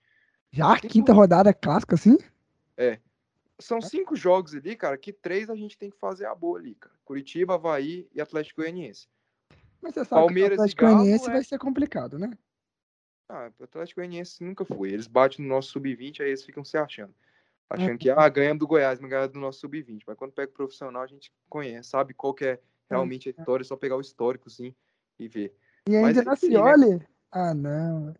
Já 0.50 0.72
a 0.72 0.80
quinta 0.80 1.12
rodada 1.12 1.52
clássica, 1.52 1.94
assim? 1.94 2.16
São 3.60 3.80
cinco 3.80 4.16
jogos 4.16 4.54
ali, 4.54 4.74
cara, 4.74 4.96
que 4.98 5.12
três 5.12 5.48
a 5.48 5.54
gente 5.54 5.78
tem 5.78 5.90
que 5.90 5.98
fazer 5.98 6.24
a 6.26 6.34
boa 6.34 6.58
ali, 6.58 6.74
cara. 6.74 6.94
Curitiba, 7.04 7.54
Havaí 7.54 8.08
e 8.12 8.20
Atlético 8.20 8.60
Goianiense. 8.62 9.06
Mas 9.82 9.94
você 9.94 10.04
sabe 10.04 10.20
Palmeiras 10.22 10.56
que 10.56 10.60
o 10.60 10.62
Atlético 10.62 10.82
Goianiense 10.82 11.28
é- 11.28 11.32
vai 11.32 11.44
ser 11.44 11.58
complicado, 11.58 12.18
né? 12.18 12.30
Ah, 13.28 13.50
o 13.58 13.64
Atlético 13.64 14.00
Goianiense 14.00 14.44
nunca 14.44 14.64
foi. 14.64 14.90
Eles 14.90 15.06
batem 15.06 15.44
no 15.44 15.48
nosso 15.48 15.70
sub-20, 15.70 16.22
aí 16.22 16.28
eles 16.28 16.44
ficam 16.44 16.64
se 16.64 16.76
achando. 16.76 17.14
É. 17.70 17.74
Achando 17.74 17.98
que, 17.98 18.10
ah, 18.10 18.28
ganhamos 18.28 18.60
do 18.60 18.66
Goiás, 18.66 19.00
mas 19.00 19.10
ganhamos 19.10 19.32
do 19.32 19.40
nosso 19.40 19.60
sub-20. 19.60 20.02
Mas 20.06 20.16
quando 20.16 20.32
pega 20.32 20.50
o 20.50 20.54
profissional, 20.54 21.02
a 21.02 21.06
gente 21.06 21.32
conhece, 21.48 21.88
sabe 21.88 22.14
qual 22.14 22.34
que 22.34 22.44
é 22.44 22.60
realmente 22.90 23.30
a 23.30 23.32
vitória, 23.32 23.62
é 23.62 23.64
só 23.64 23.76
pegar 23.76 23.96
o 23.96 24.00
histórico, 24.00 24.50
sim, 24.50 24.74
e 25.18 25.26
ver. 25.26 25.54
E 25.88 25.92
Mas 25.92 26.18
ainda 26.18 26.20
é 26.20 26.24
na 26.24 26.34
isso 26.34 26.46
aí, 26.46 26.52
né? 26.52 26.58
Cioli. 26.58 27.06
Ah, 27.30 27.54
não. 27.54 28.14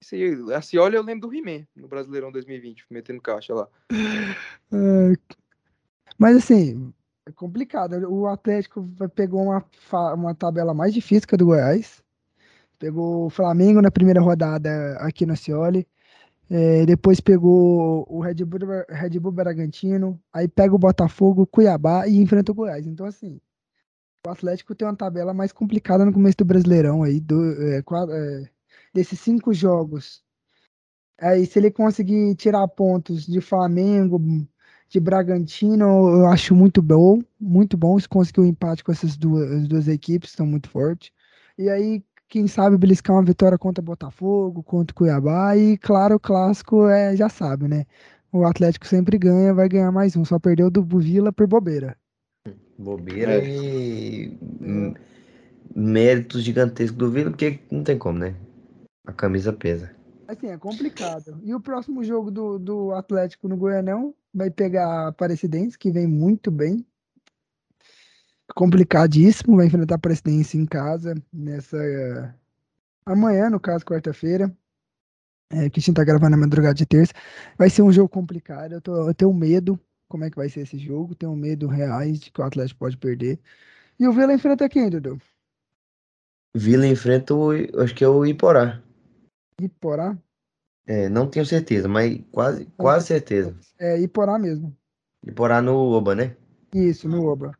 Isso 0.00 0.14
aí, 0.14 0.54
a 0.54 0.62
Cioli 0.62 0.96
eu 0.96 1.02
lembro 1.02 1.28
do 1.28 1.34
He-Man 1.34 1.66
no 1.76 1.88
Brasileirão 1.88 2.32
2020, 2.32 2.86
metendo 2.90 3.20
caixa 3.20 3.54
lá. 3.54 3.68
É, 4.70 5.36
Mas 6.18 6.36
assim, 6.36 6.92
é 7.28 7.32
complicado. 7.32 7.94
O 8.08 8.26
Atlético 8.26 8.88
pegou 9.14 9.42
uma, 9.42 9.64
uma 10.14 10.34
tabela 10.34 10.72
mais 10.72 10.94
difícil 10.94 11.28
que 11.28 11.34
a 11.34 11.38
do 11.38 11.46
Goiás. 11.46 12.02
Pegou 12.78 13.26
o 13.26 13.30
Flamengo 13.30 13.82
na 13.82 13.90
primeira 13.90 14.20
rodada 14.20 14.96
aqui 15.00 15.26
no 15.26 15.36
Cioli. 15.36 15.86
É, 16.50 16.86
depois 16.86 17.20
pegou 17.20 18.06
o 18.08 18.20
Red 18.20 18.42
Bull, 18.44 18.60
Red 18.88 19.18
Bull 19.20 19.32
Bragantino. 19.32 20.18
Aí 20.32 20.48
pega 20.48 20.74
o 20.74 20.78
Botafogo, 20.78 21.46
Cuiabá 21.46 22.06
e 22.08 22.16
enfrenta 22.16 22.52
o 22.52 22.54
Goiás. 22.54 22.86
Então, 22.86 23.04
assim, 23.04 23.40
o 24.26 24.30
Atlético 24.30 24.74
tem 24.74 24.88
uma 24.88 24.96
tabela 24.96 25.34
mais 25.34 25.52
complicada 25.52 26.04
no 26.04 26.12
começo 26.12 26.38
do 26.38 26.44
Brasileirão 26.46 27.02
aí. 27.02 27.20
Do, 27.20 27.52
é, 27.62 27.78
é, 27.80 28.50
desses 28.94 29.20
cinco 29.20 29.52
jogos. 29.52 30.22
Aí, 31.20 31.44
se 31.44 31.58
ele 31.58 31.70
conseguir 31.70 32.34
tirar 32.36 32.66
pontos 32.68 33.26
de 33.26 33.40
Flamengo, 33.40 34.18
de 34.88 34.98
Bragantino, 34.98 35.84
eu 35.84 36.26
acho 36.26 36.54
muito 36.54 36.80
bom, 36.80 37.20
muito 37.38 37.76
bom 37.76 37.98
se 37.98 38.08
conseguir 38.08 38.40
um 38.40 38.46
empate 38.46 38.82
com 38.82 38.90
essas 38.90 39.16
duas, 39.16 39.50
as 39.50 39.68
duas 39.68 39.86
equipes, 39.86 40.30
estão 40.30 40.46
muito 40.46 40.68
fortes. 40.70 41.12
E 41.58 41.68
aí, 41.68 42.02
quem 42.28 42.46
sabe 42.46 42.78
beliscar 42.78 43.16
uma 43.16 43.24
vitória 43.24 43.58
contra 43.58 43.82
Botafogo, 43.82 44.62
contra 44.62 44.94
Cuiabá, 44.94 45.56
e 45.56 45.76
claro, 45.76 46.16
o 46.16 46.20
clássico 46.20 46.88
é, 46.88 47.14
já 47.14 47.28
sabe, 47.28 47.68
né? 47.68 47.84
O 48.32 48.44
Atlético 48.44 48.86
sempre 48.86 49.18
ganha, 49.18 49.54
vai 49.54 49.68
ganhar 49.68 49.90
mais 49.92 50.16
um, 50.16 50.24
só 50.24 50.38
perdeu 50.38 50.70
do 50.70 50.82
Vila 50.82 51.32
por 51.32 51.46
bobeira. 51.46 51.96
Bobeira 52.78 53.32
É. 53.32 53.44
e 53.44 54.38
hum, 54.60 54.94
méritos 55.74 56.42
gigantescos 56.42 56.98
do 56.98 57.10
Vila, 57.10 57.30
porque 57.30 57.58
não 57.70 57.82
tem 57.82 57.98
como, 57.98 58.18
né? 58.18 58.34
A 59.06 59.12
camisa 59.12 59.52
pesa. 59.52 59.90
Assim, 60.28 60.48
é 60.48 60.58
complicado. 60.58 61.40
E 61.42 61.54
o 61.54 61.60
próximo 61.60 62.04
jogo 62.04 62.30
do, 62.30 62.58
do 62.58 62.92
Atlético 62.92 63.48
no 63.48 63.56
Goianão 63.56 64.14
vai 64.32 64.50
pegar 64.50 64.86
a 64.86 65.08
Aparecidense, 65.08 65.78
que 65.78 65.90
vem 65.90 66.06
muito 66.06 66.50
bem. 66.50 66.86
Complicadíssimo, 68.54 69.56
vai 69.56 69.66
enfrentar 69.66 69.94
a 69.94 69.96
Aparecidense 69.96 70.56
em 70.56 70.66
casa 70.66 71.14
nessa. 71.32 71.76
eh, 71.76 72.34
Amanhã, 73.06 73.48
no 73.48 73.58
caso, 73.58 73.84
quarta-feira. 73.84 74.54
É, 75.50 75.70
que 75.70 75.80
a 75.80 75.82
gente 75.82 75.94
tá 75.96 76.04
gravando 76.04 76.32
na 76.32 76.36
madrugada 76.36 76.74
de 76.74 76.84
terça. 76.84 77.14
Vai 77.56 77.70
ser 77.70 77.82
um 77.82 77.90
jogo 77.92 78.08
complicado. 78.08 78.72
Eu, 78.72 78.80
tô, 78.82 79.08
eu 79.08 79.14
tenho 79.14 79.32
medo 79.32 79.80
como 80.06 80.24
é 80.24 80.30
que 80.30 80.36
vai 80.36 80.48
ser 80.50 80.60
esse 80.60 80.78
jogo. 80.78 81.14
Tenho 81.14 81.34
medo 81.34 81.66
reais 81.66 82.20
de 82.20 82.30
que 82.30 82.40
o 82.40 82.44
Atlético 82.44 82.80
pode 82.80 82.98
perder. 82.98 83.40
E 83.98 84.06
o 84.06 84.12
Vila 84.12 84.34
enfrenta 84.34 84.68
quem, 84.68 84.90
Dudu? 84.90 85.18
Vila 86.54 86.86
enfrenta 86.86 87.34
o, 87.34 87.52
acho 87.82 87.94
que 87.94 88.04
é 88.04 88.08
o 88.08 88.26
Iporá. 88.26 88.82
Iporá? 89.60 90.16
É, 90.88 91.06
não 91.06 91.26
tenho 91.26 91.44
certeza, 91.44 91.86
mas 91.86 92.18
quase, 92.32 92.66
quase 92.74 93.08
certeza. 93.08 93.54
É, 93.78 94.00
Iporá 94.00 94.38
mesmo. 94.38 94.74
Iporá 95.22 95.60
no 95.60 95.76
Oba, 95.76 96.14
né? 96.14 96.34
Isso, 96.74 97.06
no 97.06 97.26
Oba. 97.26 97.52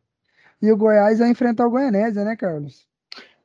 E 0.59 0.71
o 0.71 0.75
Goiás 0.75 1.19
vai 1.19 1.29
enfrentar 1.29 1.67
o 1.67 1.69
Goianésia, 1.69 2.23
né, 2.23 2.35
Carlos? 2.35 2.87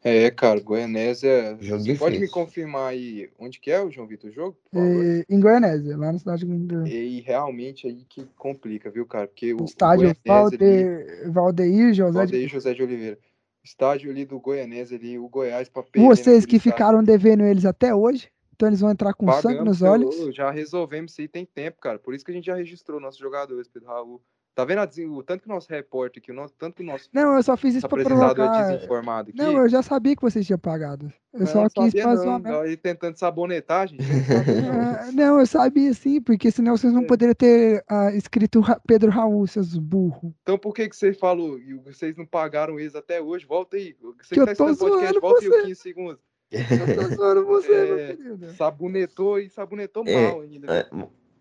É, 0.02 0.30
cara, 0.30 0.58
Goianésia. 0.58 1.58
Jogo 1.60 1.82
Você 1.82 1.94
pode 1.96 2.18
me 2.18 2.28
confirmar 2.28 2.92
aí 2.92 3.28
onde 3.38 3.60
que 3.60 3.70
é 3.70 3.82
o 3.82 3.90
João 3.90 4.06
Vitor 4.06 4.30
o 4.30 4.32
jogo? 4.32 4.56
por 4.70 4.80
favor? 4.80 5.04
E, 5.04 5.24
em 5.28 5.38
Goianésia, 5.38 5.98
lá 5.98 6.12
na 6.12 6.18
cidade 6.18 6.46
do 6.46 6.86
E 6.86 7.20
realmente 7.20 7.86
aí 7.86 8.06
que 8.08 8.26
complica, 8.38 8.90
viu, 8.90 9.04
cara? 9.04 9.26
Porque 9.26 9.52
o, 9.52 9.60
o 9.60 9.64
estádio 9.66 10.14
Goianésia 10.24 10.58
ali, 10.58 11.30
Valde, 11.30 11.30
Valdeir 11.30 11.92
José 11.92 12.10
de... 12.10 12.16
Valdeir 12.16 12.48
José 12.48 12.72
de 12.72 12.82
Oliveira. 12.82 13.18
Estádio 13.62 14.10
ali 14.10 14.24
do 14.24 14.40
Goianésia 14.40 14.96
ali, 14.96 15.18
o 15.18 15.28
Goiás 15.28 15.68
perder 15.68 16.06
Vocês 16.06 16.46
que 16.46 16.58
ficaram 16.58 17.02
devendo 17.02 17.44
eles 17.44 17.64
até 17.64 17.94
hoje, 17.94 18.28
então 18.54 18.68
eles 18.68 18.80
vão 18.80 18.90
entrar 18.90 19.12
com 19.14 19.26
sangue 19.30 19.42
Pagamos, 19.42 19.64
nos 19.68 19.78
seu- 19.78 19.90
olhos. 19.90 20.34
Já 20.34 20.50
resolvemos 20.50 21.12
isso 21.12 21.20
aí 21.20 21.28
tem 21.28 21.44
tempo, 21.44 21.78
cara. 21.80 21.98
Por 21.98 22.14
isso 22.14 22.24
que 22.24 22.30
a 22.30 22.34
gente 22.34 22.46
já 22.46 22.54
registrou 22.54 23.00
nossos 23.00 23.20
jogadores, 23.20 23.68
Pedro 23.68 23.88
Raul. 23.88 24.22
Tá 24.56 24.64
vendo 24.64 24.80
o 25.12 25.20
tanto 25.24 25.42
que 25.42 25.48
o 25.48 25.52
nosso 25.52 25.68
repórter 25.68 26.22
aqui, 26.22 26.30
o 26.30 26.34
nosso, 26.34 26.54
tanto 26.56 26.76
que 26.76 26.82
o 26.84 26.86
nosso 26.86 27.08
Não, 27.12 27.34
eu 27.34 27.42
só 27.42 27.56
fiz 27.56 27.74
isso 27.74 27.88
pra 27.88 28.04
provocar. 28.04 28.70
desinformado 28.70 29.30
aqui. 29.30 29.36
Não, 29.38 29.58
eu 29.58 29.68
já 29.68 29.82
sabia 29.82 30.14
que 30.14 30.22
vocês 30.22 30.46
tinham 30.46 30.60
pagado. 30.60 31.12
Eu 31.32 31.40
Não, 31.40 31.46
só 31.48 31.62
não 31.62 31.68
quis 31.90 31.92
pra 31.92 32.38
não. 32.38 32.60
Aí 32.60 32.76
tentando 32.76 33.16
sabonetar, 33.18 33.88
gente. 33.88 34.04
eu 34.04 34.04
Não, 35.12 35.40
eu 35.40 35.46
sabia 35.46 35.92
sim, 35.92 36.20
porque 36.20 36.52
senão 36.52 36.76
vocês 36.76 36.92
não 36.92 37.02
É. 37.02 37.06
poderiam 37.06 37.34
ter 37.34 37.84
ah, 37.88 38.12
escrito 38.14 38.62
Pedro 38.86 39.10
Raul, 39.10 39.44
seus 39.48 39.76
burros. 39.76 40.32
Então 40.42 40.56
por 40.56 40.72
que, 40.72 40.88
que 40.88 40.94
você 40.94 41.12
falou 41.12 41.58
e 41.58 41.74
vocês 41.74 42.16
não 42.16 42.24
pagaram 42.24 42.78
eles 42.78 42.94
até 42.94 43.20
hoje? 43.20 43.44
Volta 43.44 43.76
aí. 43.76 43.96
Você 44.22 44.36
Que 44.36 44.40
eu 44.40 44.46
tá 44.46 44.54
tô 44.54 44.70
escutando 44.70 44.92
o 44.92 45.00
podcast, 45.00 45.12
zoando 45.14 45.20
volta 45.20 45.40
aí 45.44 45.48
você. 45.48 45.56
os 45.58 45.62
15 45.66 45.80
segundos. 45.80 46.20
Eu 46.54 47.44
você, 47.44 47.68
meu 47.86 47.98
É, 47.98 48.14
querido. 48.16 48.52
Sabonetou 48.54 49.38
e 49.38 49.48
sabonetou 49.48 50.04
É, 50.06 50.28
mal 50.28 50.40
ainda. 50.40 50.72
É, 50.72 50.88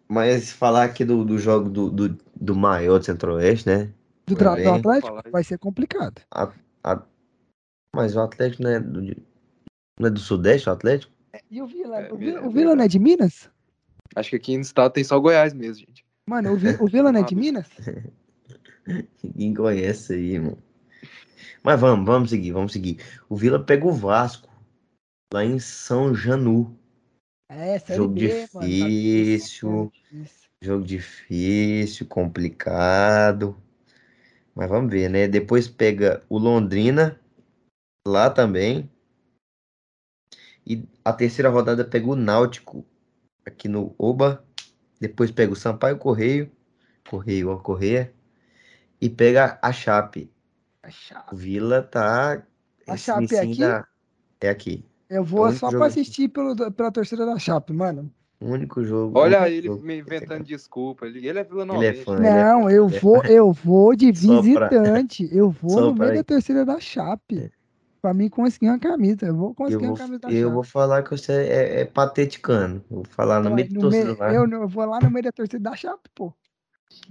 mas 0.07 0.51
falar 0.51 0.83
aqui 0.83 1.05
do, 1.05 1.23
do 1.23 1.37
jogo 1.37 1.69
do, 1.69 1.89
do, 1.89 2.17
do 2.35 2.55
maior 2.55 2.99
do 2.99 3.05
Centro-Oeste, 3.05 3.67
né? 3.67 3.91
Do, 4.25 4.35
do. 4.35 4.49
Atlético 4.49 5.31
vai 5.31 5.43
ser 5.43 5.57
complicado. 5.57 6.21
A- 6.31 6.53
mas 7.95 8.15
o 8.15 8.21
Atlético 8.21 8.63
não 8.63 8.71
é 8.71 8.79
do, 8.79 9.01
não 9.99 10.07
é 10.07 10.09
do 10.09 10.19
Sudeste, 10.19 10.67
o 10.67 10.71
Atlético? 10.71 11.13
E 11.49 11.61
o 11.61 11.67
Vila? 11.67 12.01
É, 12.01 12.11
o 12.11 12.15
é 12.15 12.17
Vila, 12.17 12.31
o 12.39 12.41
verdade. 12.41 12.53
Vila 12.53 12.75
não 12.75 12.83
é 12.83 12.87
de 12.87 12.99
Minas? 12.99 13.49
Acho 14.15 14.31
que 14.31 14.35
aqui 14.35 14.55
no 14.55 14.61
estado 14.61 14.91
tem 14.93 15.03
só 15.03 15.19
Goiás 15.19 15.53
mesmo, 15.53 15.85
gente. 15.85 16.05
Mano, 16.27 16.53
o, 16.53 16.55
Vi- 16.57 16.77
o 16.79 16.87
Vila 16.87 17.11
não 17.11 17.19
é 17.19 17.23
de 17.23 17.35
Minas? 17.35 17.67
Ninguém 19.23 19.53
conhece 19.53 20.13
aí, 20.13 20.33
irmão. 20.33 20.57
Mas 21.63 21.79
vamos, 21.79 22.05
vamos 22.05 22.29
seguir, 22.29 22.51
vamos 22.51 22.73
seguir. 22.73 22.97
O 23.29 23.35
Vila 23.35 23.63
pega 23.63 23.85
o 23.87 23.91
Vasco 23.91 24.49
lá 25.33 25.43
em 25.43 25.57
São 25.57 26.13
Janu. 26.13 26.77
É, 27.49 27.79
série 27.79 27.97
Jogo 27.97 28.13
B, 28.13 28.21
mano. 28.27 28.49
tá 28.53 28.61
difícil. 28.61 29.91
tá 29.91 29.97
difícil. 29.97 30.49
Jogo 30.61 30.85
difícil, 30.85 32.07
complicado. 32.07 33.57
Mas 34.53 34.69
vamos 34.69 34.91
ver, 34.91 35.09
né? 35.09 35.27
Depois 35.27 35.67
pega 35.67 36.23
o 36.29 36.37
Londrina 36.37 37.19
lá 38.07 38.29
também. 38.29 38.87
E 40.65 40.87
a 41.03 41.11
terceira 41.11 41.49
rodada 41.49 41.83
pega 41.83 42.07
o 42.07 42.15
Náutico 42.15 42.85
aqui 43.43 43.67
no 43.67 43.95
Oba. 43.97 44.45
Depois 45.01 45.31
pega 45.31 45.51
o 45.51 45.55
Sampaio 45.55 45.97
Correio. 45.97 46.51
Correio, 47.09 47.49
ó, 47.49 47.57
Correia. 47.57 48.13
E 49.01 49.09
pega 49.09 49.57
a 49.61 49.73
Chape. 49.73 50.31
A 50.83 50.91
chave. 50.91 51.25
O 51.33 51.35
Vila 51.35 51.81
tá. 51.81 52.45
A 52.87 52.95
Chape 52.95 53.35
é 53.35 53.39
aqui? 53.39 53.59
da- 53.59 53.87
É 54.39 54.49
aqui. 54.49 54.85
Eu 55.13 55.23
vou 55.23 55.47
É 55.47 55.53
só 55.53 55.69
pra 55.69 55.85
assistir 55.87 56.27
pelo, 56.29 56.55
pela 56.71 56.91
torcida 56.91 57.25
da 57.25 57.37
Chape, 57.37 57.71
mano. 57.73 58.11
O 58.41 58.47
único 58.51 58.83
jogo. 58.83 59.17
Olha 59.17 59.49
ele 59.49 59.67
jogo 59.67 59.83
me 59.85 59.99
inventando 59.99 60.43
desculpa. 60.43 61.05
Ele, 61.05 61.25
ele 61.27 61.39
é 61.39 61.43
Vila 61.43 61.63
Ele 61.75 61.85
é 61.85 61.93
fã. 61.93 62.17
Ele 62.17 62.27
é- 62.27 62.43
Não, 62.43 62.69
eu 62.69 62.87
é- 62.87 62.99
vou, 62.99 63.23
eu 63.23 63.53
vou 63.53 63.95
de 63.95 64.11
pra- 64.53 64.67
visitante. 64.69 65.29
Eu 65.31 65.49
vou 65.61 65.69
Só 65.69 65.79
no 65.81 65.85
meio 65.95 65.97
pra- 66.11 66.11
da 66.15 66.23
torcida 66.23 66.65
da 66.65 66.79
Chape. 66.79 67.51
Pra 68.01 68.13
mim 68.13 68.27
conseguir 68.27 68.67
uma 68.67 68.79
camisa. 68.79 69.25
Eu 69.27 69.33
vou 69.35 69.49
Eu 69.49 69.53
conseguir 69.53 69.77
vou, 69.85 69.91
uma 69.91 69.97
camisa 69.97 70.19
da 70.19 70.29
eu 70.29 70.41
Chape. 70.41 70.53
vou 70.53 70.63
falar 70.63 71.03
que 71.03 71.11
você 71.11 71.31
é, 71.31 71.81
é 71.81 71.85
pateticano. 71.85 72.83
Vou 72.89 73.05
falar 73.05 73.35
no 73.39 73.45
Então, 73.45 73.55
meio 73.55 73.67
de 73.69 73.75
no 73.75 73.81
torcida 73.81 74.05
meio- 74.05 74.19
lá. 74.19 74.33
eu, 74.33 74.45
eu 74.49 74.67
vou 74.67 74.85
lá 74.85 74.99
no 74.99 75.09
meio 75.09 75.23
da 75.23 75.31
torcida 75.31 75.59
da 75.69 75.75
Chape, 75.75 76.09
pô. 76.13 76.33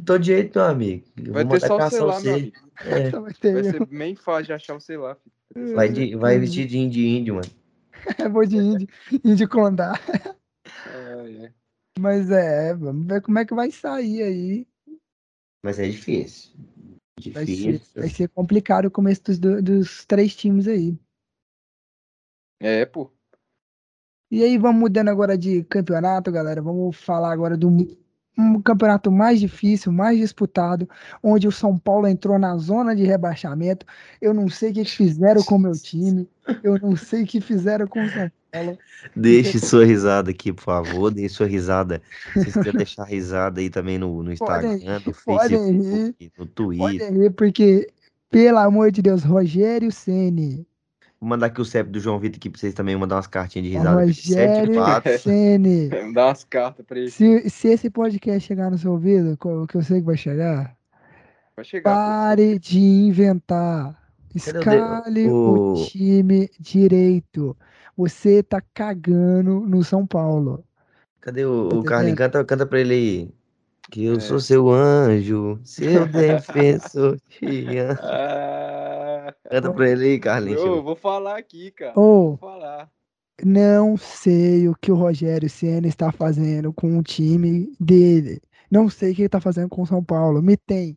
Todo 0.05 0.23
jeito, 0.23 0.59
meu 0.59 0.69
amigo. 0.69 1.05
Eu 1.17 1.33
Vai 1.33 1.45
vou 1.45 1.59
ter 1.59 1.67
só 1.67 1.75
o 1.75 1.79
lá, 1.79 1.89
você. 1.91 1.97
meu 2.27 2.35
amigo. 2.35 2.53
É, 2.85 3.11
vai 3.11 3.33
ter 3.35 3.53
Vai 3.53 3.61
eu. 3.61 3.71
ser 3.71 3.87
bem 3.87 4.15
fácil 4.17 4.45
de 4.47 4.53
achar 4.53 4.75
o 4.77 4.81
sei 4.81 4.97
lá. 4.97 5.17
vai, 5.75 5.89
de, 5.89 6.15
vai 6.17 6.39
vestir 6.39 6.67
de 6.67 6.79
índio 6.79 7.03
índio, 7.03 7.35
mano. 7.37 7.49
Eu 8.19 8.31
vou 8.33 8.47
de 8.47 8.57
índio, 8.57 8.89
índio 9.25 9.49
condá. 9.49 9.93
É, 10.87 11.45
é. 11.47 11.55
Mas 11.99 12.31
é, 12.31 12.75
vamos 12.75 13.07
ver 13.07 13.21
como 13.23 13.39
é 13.39 13.45
que 13.45 13.55
vai 13.55 13.71
sair 13.71 14.23
aí. 14.23 14.67
Mas 15.63 15.79
é 15.79 15.89
difícil. 15.89 16.53
Vai 17.33 17.47
ser, 17.47 17.79
Difícil. 17.79 18.01
vai 18.03 18.09
ser 18.11 18.29
complicado 18.31 18.87
o 18.87 18.91
começo 18.91 19.23
dos, 19.25 19.39
do- 19.39 19.63
dos 19.63 20.05
três 20.07 20.35
times 20.35 20.67
aí. 20.67 20.99
É, 22.61 22.85
pô. 22.87 23.11
E 24.31 24.43
aí, 24.43 24.57
vamos 24.57 24.81
mudando 24.81 25.09
agora 25.09 25.37
de 25.37 25.63
campeonato, 25.65 26.33
galera. 26.33 26.63
Vamos 26.63 26.97
falar 26.97 27.33
agora 27.33 27.57
do 27.57 27.71
um 28.37 28.61
campeonato 28.61 29.11
mais 29.11 29.39
difícil, 29.39 29.93
mais 29.93 30.19
disputado, 30.19 30.89
onde 31.23 31.47
o 31.47 31.53
São 31.53 31.79
Paulo 31.79 32.07
entrou 32.09 32.39
na 32.39 32.57
zona 32.57 32.97
de 32.97 33.05
rebaixamento. 33.05 33.85
Eu 34.21 34.33
não 34.33 34.49
sei 34.49 34.71
o 34.71 34.75
que 34.75 34.85
fizeram 34.85 35.43
com 35.43 35.57
o 35.57 35.59
meu 35.59 35.73
time, 35.73 36.29
eu 36.63 36.79
não 36.79 36.97
sei 36.97 37.23
o 37.23 37.27
que 37.27 37.41
fizeram 37.41 37.87
com 37.87 38.03
o 38.03 38.09
São 38.09 38.31
Paulo. 38.51 38.79
Deixe 39.17 39.59
sua 39.59 39.85
risada 39.85 40.31
aqui, 40.31 40.53
por 40.53 40.63
favor. 40.63 41.11
Deixe 41.11 41.35
sua 41.35 41.47
risada. 41.47 42.01
Se 42.33 42.45
você 42.45 42.53
quiser 42.53 42.73
deixar 42.77 43.05
risada 43.05 43.61
aí 43.61 43.69
também 43.71 43.99
no, 43.99 44.23
no 44.23 44.33
Instagram, 44.33 44.79
Podem- 44.79 44.89
no 45.07 45.15
podem 45.25 45.49
Facebook, 45.59 46.33
no 46.39 46.47
Twitter. 46.47 47.09
Pode 47.09 47.19
rir, 47.19 47.31
porque, 47.31 47.89
pelo 48.31 48.59
amor 48.59 48.91
de 48.91 49.01
Deus, 49.03 49.23
Rogério 49.23 49.91
Ceni, 49.93 50.67
Vou 51.23 51.29
mandar 51.29 51.47
aqui 51.47 51.61
o 51.61 51.65
CEP 51.65 51.89
do 51.89 52.01
João 52.01 52.19
Vitor 52.19 52.37
aqui 52.39 52.51
pra 52.51 52.59
vocês 52.59 52.75
também 52.75 52.97
mandar 52.97 53.15
umas 53.15 53.29
cartinhas 53.29 53.69
de 53.69 53.75
risada. 53.77 54.01
Rogério 54.01 54.75
74. 54.75 55.19
Ceni. 55.21 55.89
Dá 56.13 56.27
umas 56.27 56.43
cartas 56.43 56.85
pra 56.85 56.99
ele. 56.99 57.13
Se, 57.13 57.49
se 57.49 57.69
esse 57.69 57.89
podcast 57.89 58.45
chegar 58.45 58.69
no 58.73 58.77
seu 58.77 58.91
ouvido, 58.91 59.37
co- 59.39 59.65
que 59.69 59.77
eu 59.77 59.83
sei 59.83 60.01
que 60.01 60.07
vai 60.07 60.17
chegar, 60.17 60.75
Vai 61.55 61.65
chegar. 61.65 61.91
pô. 61.93 61.97
pare 61.97 62.59
de 62.59 62.81
inventar. 62.81 63.91
O 64.35 64.37
Escale 64.37 65.29
o... 65.29 65.75
o- 65.75 65.87
time 65.87 66.51
direito. 66.59 67.57
Você 67.97 68.43
tá 68.43 68.61
cagando 68.75 69.61
no 69.61 69.85
São 69.85 70.05
Paulo. 70.05 70.65
Cadê 71.21 71.45
o, 71.45 71.69
Tá 71.69 71.77
o 71.77 71.85
Carlinhos? 71.85 72.19
Canta, 72.19 72.45
canta 72.45 72.67
pra 72.67 72.81
ele 72.81 72.95
aí. 72.95 73.31
Que 73.93 74.07
eu 74.07 74.15
É. 74.17 74.21
sou 74.21 74.41
seu 74.41 74.71
anjo, 74.71 75.61
seu 75.65 76.07
defensor. 76.09 77.21
te 77.29 77.77
amo. 77.77 77.99
Ah, 78.01 79.35
Canta 79.51 79.71
pra 79.73 79.91
ele 79.91 80.05
aí, 80.07 80.19
Carlinhos. 80.19 80.61
eu 80.63 80.83
vou 80.83 80.97
falar 80.97 81.37
aqui, 81.39 81.71
cara. 81.73 81.93
Ô, 81.99 82.31
Vou 82.31 82.37
falar. 82.39 82.91
não 83.45 83.97
sei 83.99 84.67
o 84.67 84.75
que 84.75 84.91
o 84.91 84.95
Rogério 84.95 85.49
Ceni 85.51 85.89
está 85.89 86.11
fazendo 86.11 86.73
com 86.73 86.97
o 86.99 87.03
time 87.03 87.71
dele. 87.79 88.41
Não 88.71 88.89
sei 88.89 89.13
o 89.13 89.15
que 89.15 89.23
ele 89.23 89.29
tá 89.29 89.41
fazendo 89.41 89.69
com 89.69 89.83
o 89.83 89.87
São 89.87 90.03
Paulo. 90.03 90.41
Me 90.43 90.57
tem. 90.57 90.97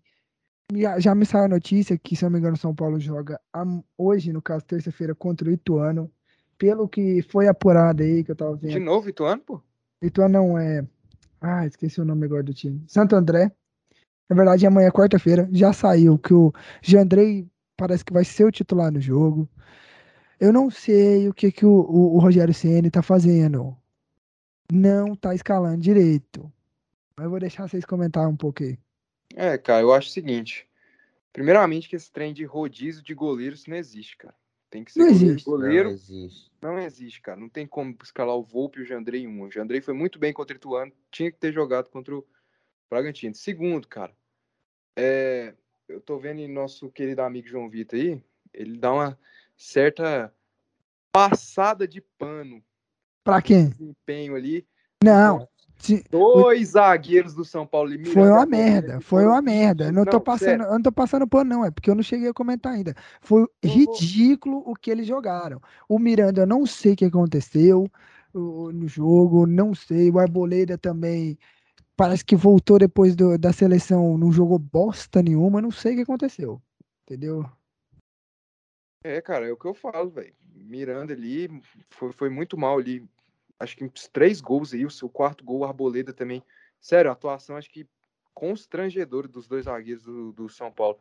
Já, 0.74 0.98
já 0.98 1.14
me 1.14 1.26
saiu 1.26 1.44
a 1.46 1.50
notícia 1.50 1.98
que, 1.98 2.16
se 2.16 2.24
eu 2.24 2.30
não 2.30 2.34
me 2.36 2.40
engano, 2.40 2.56
o 2.56 2.60
São 2.60 2.74
Paulo 2.74 2.98
joga 3.00 3.40
hoje, 3.98 4.32
no 4.32 4.42
caso, 4.42 4.64
terça-feira, 4.66 5.14
contra 5.14 5.50
o 5.50 5.52
Ituano. 5.52 6.10
Pelo 6.58 6.88
que 6.88 7.22
foi 7.24 7.50
apurado 7.50 8.02
aí, 8.02 8.24
que 8.24 8.32
eu 8.32 8.36
tava 8.38 8.56
De 8.56 8.68
vendo. 8.68 8.80
novo, 8.86 9.10
Ituano, 9.10 9.42
pô? 9.46 9.62
Ituano 10.02 10.32
não 10.34 10.58
é. 10.58 10.86
Ah, 11.48 11.64
esqueci 11.64 12.02
o 12.02 12.06
nome 12.06 12.26
agora 12.26 12.42
do 12.42 12.56
time. 12.56 12.84
Santo 12.88 13.16
André. 13.16 13.52
Na 14.28 14.36
verdade, 14.36 14.66
amanhã 14.66 14.88
é 14.88 14.92
quarta-feira. 14.92 15.48
Já 15.52 15.72
saiu 15.72 16.18
que 16.18 16.34
o 16.34 16.52
Jandrei 16.82 17.48
parece 17.78 18.04
que 18.04 18.12
vai 18.12 18.26
ser 18.26 18.46
o 18.46 18.52
titular 18.52 18.92
no 18.92 19.00
jogo. 19.00 19.48
Eu 20.40 20.52
não 20.52 20.72
sei 20.72 21.30
o 21.30 21.34
que, 21.36 21.52
que 21.52 21.64
o, 21.64 21.70
o, 21.70 22.16
o 22.16 22.20
Rogério 22.20 22.52
Ceni 22.52 22.90
tá 22.90 23.04
fazendo. 23.04 23.78
Não 24.72 25.16
tá 25.16 25.36
escalando 25.36 25.78
direito. 25.82 26.52
Mas 27.16 27.26
eu 27.26 27.30
vou 27.30 27.40
deixar 27.40 27.70
vocês 27.70 27.86
comentar 27.86 28.28
um 28.28 28.36
aí. 28.62 28.80
É, 29.36 29.56
cara, 29.56 29.84
eu 29.84 29.94
acho 29.94 30.10
o 30.10 30.14
seguinte. 30.14 30.68
Primeiramente, 31.32 31.88
que 31.88 31.96
esse 31.96 32.12
trem 32.12 32.34
de 32.34 32.44
rodízio 32.44 33.04
de 33.04 33.14
goleiros 33.14 33.68
não 33.68 33.78
existe, 33.78 34.18
cara. 34.18 34.36
Tem 34.76 34.84
que 34.84 34.92
ser 34.92 35.00
Não 35.00 35.06
goleiro, 35.08 35.26
existe. 35.30 35.46
goleiro. 35.46 35.84
Não 35.88 35.96
existe. 35.96 36.52
Não 36.62 36.80
existe, 36.80 37.22
cara. 37.22 37.40
Não 37.40 37.48
tem 37.48 37.66
como 37.66 37.96
escalar 38.04 38.36
o 38.36 38.44
Volpe 38.44 38.80
e 38.80 38.82
o 38.82 38.86
Jandrei 38.86 39.22
em 39.22 39.28
um. 39.28 39.44
O 39.44 39.50
Jandrei 39.52 39.80
foi 39.80 39.94
muito 39.94 40.20
bem 40.20 40.34
contra 40.34 40.54
o 40.54 40.58
Ituano. 40.58 40.92
Tinha 41.10 41.32
que 41.32 41.38
ter 41.38 41.54
jogado 41.54 41.90
contra 41.90 42.14
o 42.14 42.28
Bragantino. 42.90 43.34
Segundo, 43.34 43.88
cara. 43.88 44.12
é, 44.94 45.54
eu 45.88 46.02
tô 46.02 46.18
vendo 46.20 46.40
em 46.42 46.48
nosso 46.52 46.90
querido 46.92 47.22
amigo 47.22 47.48
João 47.48 47.70
Vitor 47.70 47.98
aí. 47.98 48.22
Ele 48.54 48.78
dá 48.78 48.92
uma 48.92 49.18
certa 49.56 50.34
passada 51.10 51.88
de 51.88 52.02
pano 52.02 52.62
Pra 53.24 53.42
quem? 53.42 53.70
desempenho 53.70 54.36
ali. 54.36 54.68
Não. 55.02 55.48
Dois 56.10 56.70
zagueiros 56.70 57.34
do 57.34 57.44
São 57.44 57.66
Paulo 57.66 57.94
e 57.94 57.98
Foi 57.98 58.14
Miranda 58.14 58.30
uma 58.30 58.42
agora, 58.44 58.48
merda, 58.48 59.02
foi 59.02 59.26
uma 59.26 59.42
merda. 59.42 59.86
Eu 59.86 59.94
não 59.94 60.06
tô 60.06 60.12
Não, 60.18 60.22
passando, 60.22 60.46
sério. 60.60 60.72
não 60.72 60.82
tô 60.82 60.92
passando 60.92 61.28
pano, 61.28 61.50
não, 61.50 61.66
é 61.66 61.72
porque 61.72 61.90
eu 61.90 61.96
não 61.96 62.04
cheguei 62.04 62.30
a 62.30 62.34
comentar 62.34 62.74
ainda. 62.74 62.96
Foi 63.22 63.48
ridículo 63.64 64.64
o 64.66 64.74
que 64.76 64.90
eles 64.92 65.08
jogaram. 65.08 65.62
O 65.90 66.00
Miranda, 66.00 66.42
eu 66.42 66.48
não 66.48 66.66
sei 66.66 66.94
o 66.94 66.96
que 66.96 67.06
aconteceu 67.06 67.90
no 68.34 68.88
jogo, 68.88 69.46
não 69.46 69.74
sei. 69.74 70.10
O 70.12 70.20
Arboleda 70.20 70.78
também 70.78 71.38
parece 71.96 72.24
que 72.24 72.36
voltou 72.36 72.78
depois 72.78 73.16
do- 73.16 73.38
da 73.38 73.54
seleção, 73.54 74.18
não 74.18 74.32
jogou 74.32 74.60
bosta 74.60 75.22
nenhuma, 75.22 75.62
não 75.62 75.72
sei 75.72 75.94
o 75.94 75.96
que 75.98 76.02
aconteceu. 76.02 76.62
Entendeu? 77.04 77.46
É, 79.04 79.22
cara, 79.22 79.48
é 79.48 79.52
o 79.52 79.58
que 79.58 79.68
eu 79.68 79.74
falo, 79.74 80.10
velho. 80.10 80.34
Miranda 80.54 81.14
ali 81.14 81.48
foi, 81.92 82.12
foi 82.12 82.30
muito 82.30 82.58
mal 82.58 82.80
ali. 82.80 83.08
Acho 83.60 83.76
que 83.78 83.86
uns 83.86 84.08
três 84.08 84.42
gols 84.42 84.74
aí, 84.74 84.86
o 84.86 84.92
seu 84.92 85.10
quarto 85.10 85.44
gol, 85.44 85.60
o 85.60 85.66
Arboleda 85.66 86.14
também. 86.14 86.44
Sério, 86.80 87.10
a 87.10 87.14
atuação 87.14 87.56
acho 87.56 87.70
que 87.72 87.88
constrangedora 88.34 89.28
dos 89.28 89.48
dois 89.48 89.66
zagueiros 89.66 90.04
do, 90.04 90.34
do 90.34 90.50
São 90.50 90.72
Paulo. 90.72 91.00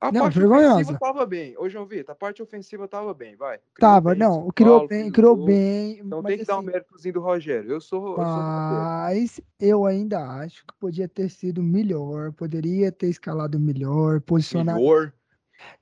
A 0.00 0.12
Não, 0.12 0.22
parte 0.22 0.38
vergonhosa. 0.38 0.74
ofensiva 0.74 0.98
tava 1.00 1.26
bem. 1.26 1.56
Ô, 1.58 1.68
João 1.68 1.84
Vitor, 1.84 2.12
a 2.12 2.14
parte 2.14 2.40
ofensiva 2.40 2.86
tava 2.86 3.12
bem, 3.12 3.34
vai. 3.34 3.58
Criou 3.74 3.90
Tava, 3.92 4.10
bem 4.10 4.18
não, 4.20 4.48
criou 4.50 4.74
Paulo, 4.76 4.88
bem, 4.88 5.10
criou 5.10 5.36
gol. 5.36 5.46
bem, 5.46 5.98
Então 5.98 6.22
mas 6.22 6.30
tem 6.30 6.38
que 6.38 6.44
dar 6.44 6.54
um 6.54 6.58
assim, 6.58 6.66
méritozinho 6.66 7.14
do 7.14 7.20
Rogério. 7.20 7.70
Eu 7.72 7.80
sou, 7.80 8.10
eu 8.10 8.14
sou. 8.14 8.24
Mas 8.24 9.40
eu 9.58 9.84
ainda 9.84 10.24
acho 10.24 10.64
que 10.64 10.72
podia 10.78 11.08
ter 11.08 11.28
sido 11.28 11.60
melhor, 11.64 12.32
poderia 12.32 12.92
ter 12.92 13.08
escalado 13.08 13.58
melhor, 13.58 14.20
posicionado 14.20 14.78
melhor. 14.78 15.12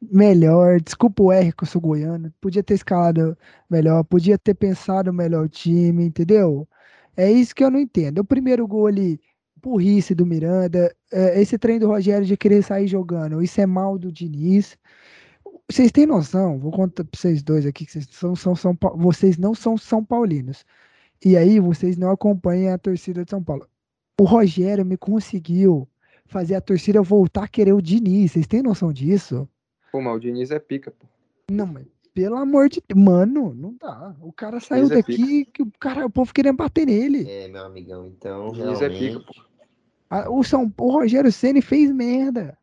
Melhor. 0.01 0.81
Desculpa 0.81 1.23
o 1.23 1.33
R 1.33 1.53
que 1.53 1.65
eu 1.65 1.69
sou 1.69 1.81
goiano. 1.81 2.33
Podia 2.41 2.63
ter 2.63 2.75
escalado 2.75 3.37
melhor, 3.71 4.05
podia 4.05 4.39
ter 4.39 4.55
pensado 4.55 5.13
melhor 5.13 5.45
o 5.45 5.49
time, 5.49 6.05
entendeu? 6.05 6.69
É 7.17 7.31
isso 7.31 7.55
que 7.55 7.65
eu 7.65 7.71
não 7.71 7.81
entendo. 7.81 8.19
O 8.21 8.25
primeiro 8.25 8.67
gol 8.67 8.87
ali, 8.87 9.21
burrice 9.57 10.15
do 10.15 10.27
Miranda, 10.27 10.95
é, 11.13 11.41
esse 11.41 11.59
trem 11.59 11.79
do 11.79 11.89
Rogério 11.89 12.27
de 12.27 12.37
querer 12.37 12.63
sair 12.63 12.87
jogando, 12.87 13.43
isso 13.43 13.61
é 13.61 13.67
mal 13.67 13.99
do 13.99 14.13
Diniz. 14.13 14.77
Vocês 15.69 15.91
têm 15.91 16.07
noção? 16.07 16.59
Vou 16.59 16.71
contar 16.71 17.05
pra 17.05 17.19
vocês 17.19 17.43
dois 17.43 17.67
aqui 17.67 17.87
que 17.87 17.93
vocês, 17.93 18.07
são, 18.13 18.37
são, 18.37 18.55
são, 18.55 18.79
vocês 18.97 19.37
não 19.39 19.55
são 19.55 19.77
São 19.77 20.05
Paulinos. 20.05 20.65
E 21.25 21.37
aí 21.37 21.59
vocês 21.59 21.97
não 21.97 22.11
acompanham 22.11 22.75
a 22.75 22.79
torcida 22.79 23.25
de 23.25 23.31
São 23.31 23.43
Paulo. 23.43 23.67
O 24.21 24.25
Rogério 24.25 24.85
me 24.85 24.97
conseguiu 24.97 25.89
fazer 26.27 26.55
a 26.55 26.61
torcida 26.61 27.03
voltar 27.03 27.45
a 27.45 27.49
querer 27.49 27.73
o 27.73 27.83
Diniz. 27.83 28.33
Vocês 28.33 28.47
têm 28.47 28.63
noção 28.63 28.93
disso? 28.93 29.49
Pô, 29.97 30.03
mas 30.03 30.15
o 30.15 30.21
Diniz 30.21 30.51
é 30.51 30.59
pica, 30.59 30.91
pô. 30.91 31.07
Não, 31.51 31.65
mas 31.65 31.87
pelo 32.13 32.37
amor 32.37 32.69
de 32.69 32.83
Deus, 32.87 33.03
mano, 33.03 33.55
não 33.55 33.75
dá. 33.81 34.15
O 34.21 34.31
cara 34.31 34.61
saiu 34.61 34.91
Diniz 34.91 34.91
é 34.91 34.95
daqui 34.97 35.45
que 35.47 35.63
o 35.63 35.73
cara, 35.81 36.05
o 36.05 36.11
povo 36.11 36.35
querendo 36.35 36.57
bater 36.57 36.85
nele. 36.85 37.27
É, 37.27 37.49
meu 37.49 37.65
amigão, 37.65 38.07
então, 38.07 38.53
Diniz 38.53 38.83
é 38.83 38.91
pica, 38.91 39.01
realmente... 39.05 39.25
pô. 39.25 39.43
A- 40.11 40.29
O 40.29 40.45
São 40.45 40.71
o 40.77 40.91
Rogério 40.91 41.33
Ceni 41.33 41.63
fez 41.63 41.91
merda. 41.91 42.59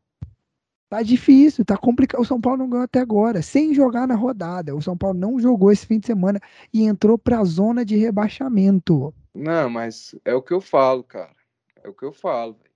Tá 0.91 1.01
difícil, 1.01 1.65
tá 1.65 1.75
complicado. 1.75 2.21
O 2.21 2.25
São 2.25 2.39
Paulo 2.39 2.59
não 2.59 2.69
ganhou 2.69 2.83
até 2.83 2.99
agora, 2.99 3.41
sem 3.41 3.73
jogar 3.73 4.07
na 4.07 4.13
rodada. 4.13 4.75
O 4.75 4.81
São 4.81 4.95
Paulo 4.95 5.17
não 5.17 5.39
jogou 5.39 5.71
esse 5.71 5.87
fim 5.87 5.97
de 5.97 6.05
semana 6.05 6.39
e 6.71 6.83
entrou 6.83 7.17
pra 7.17 7.43
zona 7.43 7.83
de 7.83 7.95
rebaixamento. 7.97 9.11
Não, 9.33 9.71
mas 9.71 10.13
é 10.23 10.35
o 10.35 10.41
que 10.43 10.53
eu 10.53 10.61
falo, 10.61 11.03
cara. 11.03 11.35
É 11.83 11.89
o 11.89 11.95
que 11.95 12.05
eu 12.05 12.13
falo, 12.13 12.53
velho. 12.53 12.69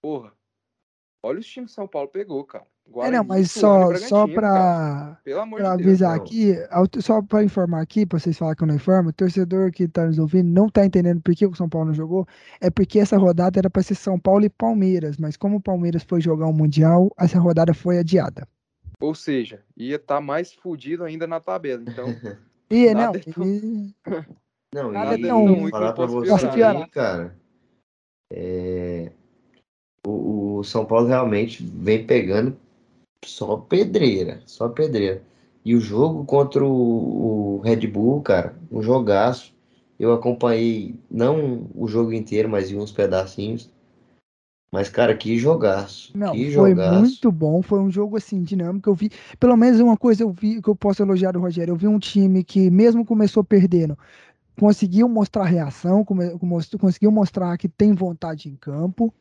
Porra. 0.00 0.32
Olha 1.24 1.40
os 1.40 1.46
times 1.46 1.70
que 1.70 1.74
São 1.74 1.88
Paulo 1.88 2.06
pegou, 2.08 2.44
cara. 2.44 2.69
É, 2.90 2.92
Guarani, 2.92 3.16
não, 3.18 3.24
mas 3.24 3.50
só, 3.52 3.94
só 3.96 4.26
Bragantino, 4.26 4.40
cara. 4.40 5.14
pra, 5.14 5.20
Pelo 5.22 5.40
amor 5.40 5.60
pra 5.60 5.70
de 5.70 5.76
Deus. 5.76 5.86
avisar 5.88 6.16
não. 6.16 6.24
aqui, 6.24 6.54
só 7.00 7.22
pra 7.22 7.44
informar 7.44 7.80
aqui, 7.80 8.04
pra 8.04 8.18
vocês 8.18 8.36
falarem 8.36 8.56
que 8.56 8.64
eu 8.64 8.66
não 8.66 8.74
informo, 8.74 9.10
o 9.10 9.12
torcedor 9.12 9.70
que 9.70 9.86
tá 9.86 10.04
nos 10.06 10.18
ouvindo 10.18 10.48
não 10.50 10.68
tá 10.68 10.84
entendendo 10.84 11.20
por 11.20 11.32
que 11.34 11.46
o 11.46 11.54
São 11.54 11.68
Paulo 11.68 11.86
não 11.88 11.94
jogou, 11.94 12.26
é 12.60 12.68
porque 12.68 12.98
essa 12.98 13.16
rodada 13.16 13.60
era 13.60 13.70
pra 13.70 13.82
ser 13.82 13.94
São 13.94 14.18
Paulo 14.18 14.44
e 14.44 14.48
Palmeiras, 14.50 15.16
mas 15.18 15.36
como 15.36 15.58
o 15.58 15.60
Palmeiras 15.62 16.02
foi 16.02 16.20
jogar 16.20 16.46
o 16.46 16.52
Mundial, 16.52 17.10
essa 17.16 17.38
rodada 17.38 17.72
foi 17.72 17.98
adiada. 17.98 18.46
Ou 19.00 19.14
seja, 19.14 19.62
ia 19.76 19.96
estar 19.96 20.20
mais 20.20 20.52
fudido 20.52 21.04
ainda 21.04 21.26
na 21.28 21.38
tabela. 21.40 21.82
Então, 21.86 22.06
E 22.70 22.92
Nada 22.92 23.06
não, 23.06 23.14
é 23.14 23.32
tão- 23.32 23.46
e- 23.46 23.94
Não, 24.74 24.92
Nada 24.92 25.16
e, 25.18 25.24
é 25.24 25.26
tão 25.28 25.46
ruim 25.46 25.70
falar 25.70 25.92
possa 25.92 26.12
você 26.12 26.62
aí, 26.62 26.86
cara, 26.90 27.36
é, 28.32 29.10
o, 30.06 30.56
o 30.58 30.64
São 30.64 30.84
Paulo 30.84 31.06
realmente 31.08 31.62
vem 31.64 32.04
pegando 32.06 32.56
só 33.24 33.56
pedreira, 33.56 34.42
só 34.46 34.68
pedreira. 34.68 35.22
E 35.64 35.74
o 35.74 35.80
jogo 35.80 36.24
contra 36.24 36.64
o, 36.64 37.56
o 37.56 37.60
Red 37.60 37.86
Bull, 37.86 38.22
cara, 38.22 38.56
um 38.70 38.82
jogaço. 38.82 39.54
Eu 39.98 40.12
acompanhei, 40.14 40.94
não 41.10 41.68
o 41.74 41.86
jogo 41.86 42.12
inteiro, 42.12 42.48
mas 42.48 42.70
em 42.70 42.78
uns 42.78 42.90
pedacinhos. 42.90 43.70
Mas, 44.72 44.88
cara, 44.88 45.14
que 45.16 45.36
jogaço. 45.36 46.12
não, 46.16 46.32
que 46.32 46.50
foi 46.52 46.70
jogaço. 46.70 46.98
muito 46.98 47.32
bom, 47.32 47.60
foi 47.60 47.80
um 47.80 47.90
jogo 47.90 48.16
assim 48.16 48.42
dinâmico. 48.42 48.88
Eu 48.88 48.94
vi, 48.94 49.10
pelo 49.38 49.56
menos 49.56 49.80
uma 49.80 49.96
coisa 49.96 50.22
eu 50.22 50.30
vi 50.30 50.62
que 50.62 50.68
eu 50.68 50.76
posso 50.76 51.02
elogiar 51.02 51.32
do 51.32 51.40
Rogério. 51.40 51.72
Eu 51.72 51.76
vi 51.76 51.88
um 51.88 51.98
time 51.98 52.44
que 52.44 52.70
mesmo 52.70 53.04
começou 53.04 53.42
perdendo, 53.42 53.98
conseguiu 54.58 55.08
mostrar 55.08 55.44
reação, 55.44 56.04
conseguiu 56.78 57.10
mostrar 57.10 57.58
que 57.58 57.68
tem 57.68 57.94
vontade 57.94 58.48
em 58.48 58.56
campo. 58.56 59.12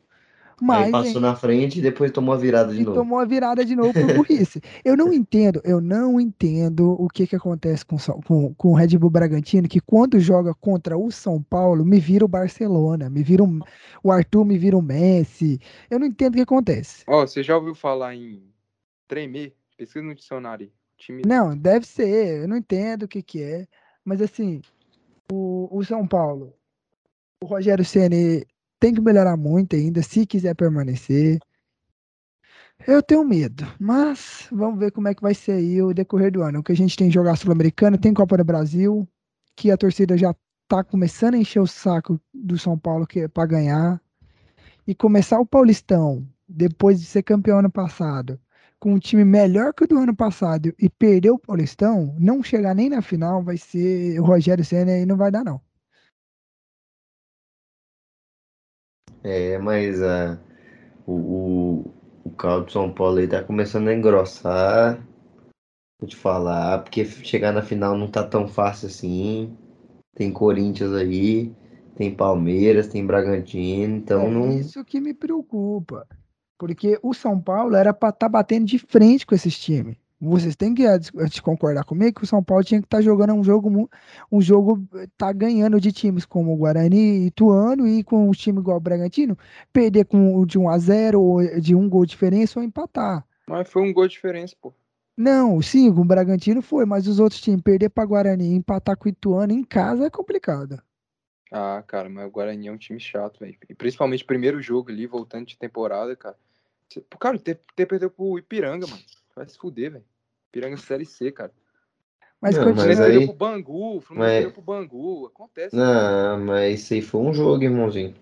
Mas 0.62 0.86
Aí 0.86 0.92
passou 0.92 1.22
na 1.22 1.36
frente 1.36 1.80
e 1.80 1.82
depois 1.82 2.12
tomou 2.12 2.34
a 2.34 2.38
virada 2.38 2.74
de 2.74 2.82
e 2.82 2.86
novo. 2.86 2.98
tomou 2.98 3.20
a 3.20 3.26
virada 3.26 3.64
de 3.64 3.76
novo 3.76 3.94
por 3.94 4.14
burrice. 4.14 4.62
Eu 4.84 4.96
não 4.98 5.14
entendo, 5.14 5.62
eu 5.64 5.80
não 5.82 6.20
entendo 6.20 6.92
o 7.00 7.08
que 7.08 7.28
que 7.28 7.36
acontece 7.36 7.86
com, 7.86 7.98
com, 8.26 8.54
com 8.54 8.70
o 8.70 8.74
Red 8.74 8.98
Bull 8.98 9.10
Bragantino, 9.10 9.68
que 9.68 9.80
quando 9.80 10.20
joga 10.20 10.54
contra 10.54 10.98
o 10.98 11.12
São 11.12 11.42
Paulo, 11.42 11.86
me 11.86 12.00
vira 12.00 12.26
o 12.26 12.28
Barcelona, 12.28 13.10
me 13.10 13.24
vira 13.24 13.44
o, 13.44 13.60
o 14.04 14.12
Arthur, 14.12 14.46
me 14.46 14.58
vira 14.58 14.78
o 14.78 14.82
Messi. 14.82 15.60
Eu 15.90 16.00
não 16.00 16.08
entendo 16.08 16.34
o 16.34 16.38
que 16.38 16.42
acontece. 16.44 17.04
Ó, 17.08 17.26
você 17.26 17.44
já 17.44 17.56
ouviu 17.56 17.76
falar 17.76 18.16
em 18.16 18.42
tremer? 19.08 19.56
Pesquisa 19.78 20.04
no 20.06 20.16
dicionário. 20.16 20.72
Time 20.98 21.22
Não, 21.26 21.58
deve 21.58 21.88
ser, 21.88 22.42
eu 22.42 22.48
não 22.48 22.58
entendo 22.58 23.04
o 23.04 23.08
que 23.08 23.22
que 23.24 23.42
é, 23.42 23.68
mas 24.04 24.22
assim, 24.22 24.62
o, 25.32 25.70
o 25.72 25.84
São 25.84 26.06
Paulo, 26.06 26.54
o 27.42 27.46
Rogério 27.46 27.86
Ceni 27.86 28.46
tem 28.80 28.94
que 28.94 29.02
melhorar 29.02 29.38
muito 29.38 29.76
ainda, 29.76 30.02
se 30.02 30.26
quiser 30.26 30.56
permanecer. 30.56 31.40
Eu 32.88 33.04
tenho 33.04 33.26
medo, 33.26 33.66
mas 33.80 34.48
vamos 34.52 34.80
ver 34.80 34.92
como 34.92 35.08
é 35.08 35.14
que 35.14 35.22
vai 35.22 35.34
ser 35.34 35.54
aí 35.54 35.82
o 35.82 35.94
decorrer 35.94 36.32
do 36.32 36.42
ano. 36.42 36.60
O 36.60 36.64
que 36.64 36.72
a 36.72 36.76
gente 36.76 36.96
tem 36.96 37.12
jogar 37.12 37.36
Sul-Americana, 37.36 37.98
tem 37.98 38.14
Copa 38.14 38.38
do 38.38 38.44
Brasil, 38.44 39.08
que 39.56 39.70
a 39.70 39.78
torcida 39.78 40.18
já 40.18 40.34
tá 40.68 40.84
começando 40.84 41.34
a 41.34 41.38
encher 41.38 41.60
o 41.60 41.68
saco 41.68 42.20
do 42.34 42.58
São 42.58 42.78
Paulo 42.78 43.06
que 43.06 43.28
para 43.28 43.46
ganhar 43.46 44.02
e 44.88 44.96
começar 44.96 45.40
o 45.40 45.46
Paulistão 45.46 46.26
depois 46.48 47.00
de 47.00 47.06
ser 47.06 47.24
campeão 47.24 47.60
ano 47.60 47.70
passado, 47.70 48.40
com 48.80 48.94
um 48.94 49.00
time 49.00 49.26
melhor 49.26 49.74
que 49.74 49.84
o 49.84 49.88
do 49.88 49.98
ano 49.98 50.16
passado 50.16 50.74
e 50.80 50.90
perder 50.90 51.32
o 51.32 51.40
Paulistão, 51.40 52.16
não 52.18 52.42
chegar 52.42 52.74
nem 52.74 52.90
na 52.90 53.02
final, 53.02 53.44
vai 53.44 53.58
ser 53.58 54.20
o 54.20 54.24
Rogério 54.24 54.64
Senna 54.64 54.98
e 54.98 55.06
não 55.06 55.18
vai 55.18 55.30
dar 55.32 55.44
não. 55.44 55.62
É, 59.24 59.58
mas 59.58 60.02
ah, 60.02 60.40
o, 61.06 61.14
o, 61.14 61.94
o 62.24 62.30
caldo 62.32 62.68
de 62.68 62.74
São 62.74 62.92
Paulo 62.92 63.18
aí 63.18 63.28
tá 63.28 63.44
começando 63.44 63.88
a 63.88 63.94
engrossar. 63.94 65.06
Vou 66.00 66.08
te 66.08 66.16
falar, 66.16 66.80
porque 66.80 67.04
chegar 67.04 67.52
na 67.52 67.62
final 67.62 67.98
não 67.98 68.08
tá 68.08 68.24
tão 68.24 68.48
fácil 68.48 68.88
assim. 68.88 69.58
Tem 70.16 70.32
Corinthians 70.32 70.94
aí, 70.94 71.54
tem 71.96 72.14
Palmeiras, 72.16 72.88
tem 72.88 73.06
Bragantino, 73.06 73.98
então 73.98 74.28
É 74.28 74.30
não. 74.30 74.50
isso 74.58 74.84
que 74.86 75.02
me 75.02 75.14
preocupa, 75.14 76.08
porque 76.58 76.98
o 77.04 77.14
São 77.14 77.40
Paulo 77.40 77.76
era 77.76 77.94
para 77.94 78.10
estar 78.10 78.30
batendo 78.30 78.66
de 78.66 78.80
frente 78.80 79.26
com 79.26 79.36
esses 79.36 79.58
times. 79.60 79.98
Vocês 80.22 80.54
têm 80.56 80.74
que 80.76 80.84
te 81.30 81.42
concordar 81.42 81.86
comigo 81.86 82.20
que 82.20 82.26
o 82.26 82.28
São 82.28 82.44
Paulo 82.44 82.64
tinha 82.64 82.82
que 82.82 82.86
estar 82.86 83.02
jogando 83.02 83.34
um 83.34 83.44
jogo, 83.44 83.90
um 84.30 84.42
jogo, 84.42 84.86
tá 85.18 85.32
ganhando 85.32 85.80
de 85.80 85.94
times 85.94 86.26
como 86.26 86.54
o 86.54 86.58
Guarani 86.58 86.98
e 86.98 87.28
Ituano 87.28 87.88
e 87.88 88.04
com 88.04 88.28
um 88.28 88.32
time 88.32 88.60
igual 88.60 88.78
o 88.78 88.82
Bragantino, 88.82 89.38
perder 89.72 90.06
com 90.06 90.36
o 90.36 90.46
de 90.46 90.60
1 90.60 90.70
a 90.70 90.78
0 90.78 91.22
ou 91.22 91.60
de 91.62 91.74
um 91.74 91.88
gol 91.88 92.06
de 92.06 92.12
diferença 92.12 92.60
ou 92.60 92.66
empatar. 92.66 93.26
Mas 93.48 93.70
foi 93.70 93.82
um 93.82 93.94
gol 93.94 94.08
de 94.08 94.14
diferença, 94.14 94.54
pô. 94.62 94.74
Não, 95.18 95.62
sim, 95.62 95.94
com 95.94 96.02
o 96.02 96.06
Bragantino 96.06 96.62
foi, 96.62 96.86
mas 96.86 97.08
os 97.08 97.20
outros 97.20 97.42
times 97.42 97.62
perder 97.62 97.90
para 97.90 98.06
Guarani 98.06 98.52
e 98.52 98.56
empatar 98.56 98.98
com 98.98 99.08
o 99.08 99.10
Ituano 99.10 99.54
em 99.54 99.64
casa 99.64 100.06
é 100.06 100.10
complicado. 100.10 100.82
Ah, 101.52 101.84
cara, 101.88 102.10
mas 102.10 102.28
o 102.28 102.30
Guarani 102.30 102.68
é 102.68 102.72
um 102.72 102.78
time 102.78 103.00
chato, 103.00 103.40
velho. 103.40 103.58
E 103.68 103.74
principalmente 103.74 104.24
primeiro 104.24 104.62
jogo 104.62 104.92
ali, 104.92 105.08
voltando 105.08 105.48
de 105.48 105.58
temporada, 105.58 106.16
cara. 106.16 106.38
Cara, 107.20 107.40
ter, 107.40 107.60
ter 107.76 107.86
perdeu 107.86 108.10
pro 108.10 108.38
Ipiranga, 108.38 108.86
mano. 108.88 109.02
Vai 109.40 109.48
se 109.48 109.58
fuder, 109.58 109.90
velho. 109.94 110.06
Ipiranga 110.50 110.76
Série 110.76 111.06
C, 111.06 111.32
cara. 111.32 111.54
Mas 112.42 112.56
Não, 112.56 112.64
O 112.64 112.66
continua. 112.68 112.88
mas 112.88 113.00
aí- 113.00 113.12
perdeu 113.12 113.28
pro 113.30 113.38
Bangu, 113.38 113.96
o 113.98 114.02
Fluminense 114.02 114.34
mas- 114.34 114.44
perdeu 114.44 114.52
pro 114.52 114.62
Bangu. 114.62 115.26
Acontece. 115.28 115.76
Não, 115.76 116.40
mas 116.46 116.82
isso 116.82 116.94
aí 116.94 117.02
foi 117.02 117.22
um 117.22 117.34
jogo, 117.34 117.64
irmãozinho. 117.64 118.16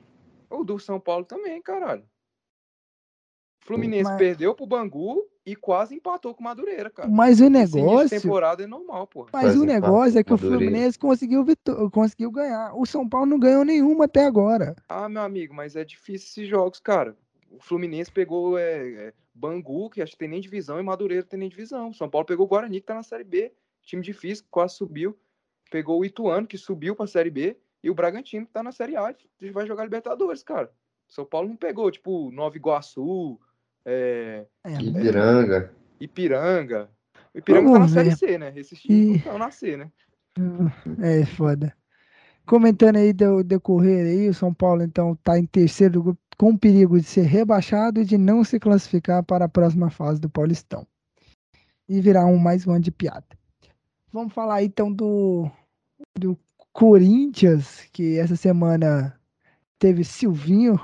O 0.48 0.64
do 0.64 0.78
São 0.78 1.00
Paulo 1.00 1.26
também, 1.26 1.60
caralho. 1.60 2.04
O 3.64 3.66
Fluminense 3.66 4.04
Mas- 4.04 4.18
perdeu 4.20 4.54
pro 4.54 4.68
Bangu 4.68 5.24
e 5.44 5.56
quase 5.56 5.96
empatou 5.96 6.36
com 6.36 6.42
o 6.42 6.44
Madureira, 6.44 6.90
cara. 6.92 7.10
Mas 7.10 7.42
o 7.42 7.50
negócio. 7.50 8.22
temporada 8.22 8.64
é 8.64 8.68
normal, 8.68 9.08
pô. 9.08 9.24
Mas 9.34 9.42
Quase 9.46 9.58
o 9.60 9.64
negócio 9.66 10.20
é 10.20 10.24
que 10.24 10.34
o. 10.34 10.38
Fluminense 10.38 11.00
conseguiu, 11.00 11.44
vitó- 11.44 11.90
conseguiu 11.90 12.30
ganhar. 12.32 12.74
O 12.76 12.86
São 12.86 13.10
Paulo 13.10 13.26
não 13.26 13.40
ganhou 13.40 13.66
nenhuma 13.66 14.06
até 14.06 14.24
agora. 14.26 14.76
Ah, 14.88 15.10
meu 15.10 15.24
amigo, 15.24 15.54
mas 15.56 15.76
é 15.76 15.84
difícil 15.84 16.28
esses 16.28 16.48
jogos, 16.48 16.80
cara. 16.80 17.18
O 17.50 17.60
Fluminense 17.62 18.12
pegou 18.12 18.58
é, 18.58 19.08
é, 19.08 19.14
Bangu, 19.34 19.90
que 19.90 20.02
acho 20.02 20.12
que 20.14 20.18
tem 20.20 20.28
nem 20.28 20.42
divisão, 20.42 20.80
e 20.80 20.84
Madureira 20.84 21.24
tem 21.24 21.40
nem 21.40 21.50
divisão. 21.50 21.94
São 21.94 22.10
Paulo 22.10 22.26
pegou 22.26 22.46
o 22.46 22.50
Guarani, 22.50 22.80
que 22.82 22.86
tá 22.88 22.94
na 22.96 23.04
Série 23.04 23.24
B. 23.24 23.54
Time 23.84 24.02
difícil, 24.02 24.46
quase 24.52 24.76
subiu. 24.76 25.18
Pegou 25.72 26.00
o 26.00 26.06
Ituano, 26.06 26.48
que 26.48 26.58
subiu 26.58 26.96
pra 26.96 27.08
Série 27.08 27.30
B. 27.30 27.58
E 27.84 27.90
o 27.90 27.94
Bragantino, 27.96 28.46
que 28.46 28.52
tá 28.52 28.62
na 28.64 28.72
Série 28.72 28.96
A. 28.96 29.14
que 29.14 29.52
vai 29.52 29.66
jogar 29.68 29.84
Libertadores, 29.84 30.44
cara. 30.44 30.72
São 31.08 31.24
Paulo 31.26 31.48
não 31.48 31.56
pegou, 31.56 31.90
tipo, 31.90 32.30
Nova 32.32 32.58
Iguaçu, 32.58 33.40
é, 33.86 34.46
É, 34.66 34.74
Ipiranga. 34.82 35.74
Ipiranga. 36.00 36.90
O 37.34 37.38
Ipiranga 37.38 37.68
tá 37.68 37.72
Vamos 37.74 37.92
na 37.92 37.94
Série 38.04 38.10
ver. 38.10 38.18
C, 38.18 38.38
né? 38.38 38.54
Esses 38.56 38.80
times 38.82 38.98
E- 39.00 39.08
não 39.10 39.16
estão 39.16 39.38
na 39.38 39.52
C, 39.52 39.78
né? 39.78 39.92
é 41.02 41.26
foda. 41.26 41.76
Comentando 42.46 42.98
aí 42.98 43.12
do 43.14 43.44
decorrer 43.44 44.06
aí, 44.06 44.30
o 44.30 44.34
São 44.34 44.54
Paulo 44.54 44.84
então 44.84 45.16
tá 45.18 45.38
em 45.38 45.46
terceiro 45.46 45.94
do 45.96 46.04
grupo, 46.04 46.22
com 46.38 46.56
perigo 46.56 47.00
de 47.00 47.06
ser 47.06 47.24
rebaixado 47.24 48.02
e 48.02 48.06
de 48.06 48.18
não 48.18 48.44
se 48.44 48.60
classificar 48.60 49.24
para 49.24 49.46
a 49.46 49.50
próxima 49.50 49.90
fase 49.90 50.22
do 50.22 50.30
Paulistão. 50.30 50.86
E 51.90 52.00
virar 52.00 52.26
um 52.26 52.38
mais 52.38 52.68
um 52.68 52.72
ano 52.72 52.82
de 52.82 52.92
piada. 52.92 53.26
Vamos 54.12 54.34
falar 54.34 54.64
então 54.64 54.92
do, 54.92 55.50
do 56.18 56.38
Corinthians, 56.72 57.88
que 57.92 58.18
essa 58.20 58.36
semana 58.36 59.18
teve 59.80 60.04
Silvinho, 60.04 60.80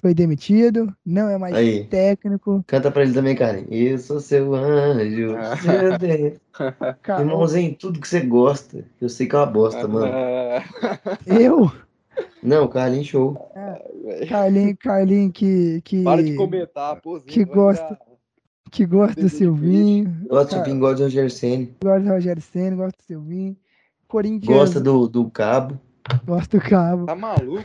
foi 0.00 0.14
demitido, 0.14 0.94
não 1.04 1.28
é 1.28 1.36
mais 1.36 1.54
Aí. 1.54 1.84
técnico. 1.86 2.62
Canta 2.66 2.90
pra 2.90 3.02
ele 3.02 3.12
também, 3.12 3.34
cara. 3.34 3.64
Eu 3.68 3.98
sou 3.98 4.20
seu 4.20 4.54
anjo. 4.54 5.36
Ah. 5.36 5.56
seu 5.56 5.98
Deus. 5.98 6.38
Irmãozinho, 7.18 7.74
tudo 7.74 8.00
que 8.00 8.06
você 8.06 8.20
gosta. 8.20 8.84
Eu 9.00 9.08
sei 9.08 9.26
que 9.26 9.34
é 9.34 9.38
uma 9.38 9.46
bosta, 9.46 9.88
mano. 9.88 10.12
Eu, 11.26 11.72
Não, 12.42 12.64
o 12.64 12.68
Carlinhos 12.68 13.06
show. 13.06 13.36
Carlinho, 14.28 14.76
Carlinho 14.76 15.32
que, 15.32 15.80
que, 15.82 16.02
Para 16.04 16.22
de 16.22 16.34
comentar, 16.36 16.96
aposenta, 16.96 17.32
que 17.32 17.44
gosta. 17.44 17.98
que 18.70 18.86
gosta 18.86 19.20
do 19.20 19.28
Silvinho, 19.28 20.26
Gosta 20.28 20.58
do 20.58 20.64
Pingol 20.64 20.94
de 20.94 21.02
Roger 21.02 21.30
Senna. 21.30 21.68
gosta 21.82 22.00
do 22.00 22.08
Rogério 22.10 22.42
Senna, 22.42 22.76
gosta 22.76 22.96
do 22.98 23.04
Silvinho. 23.06 23.56
Corinthians 24.06 24.56
Gosta 24.56 24.80
do, 24.80 25.06
do 25.08 25.30
Cabo. 25.30 25.78
gosta 26.24 26.58
do 26.58 26.64
Cabo. 26.64 27.06
Tá 27.06 27.14
maluco? 27.14 27.64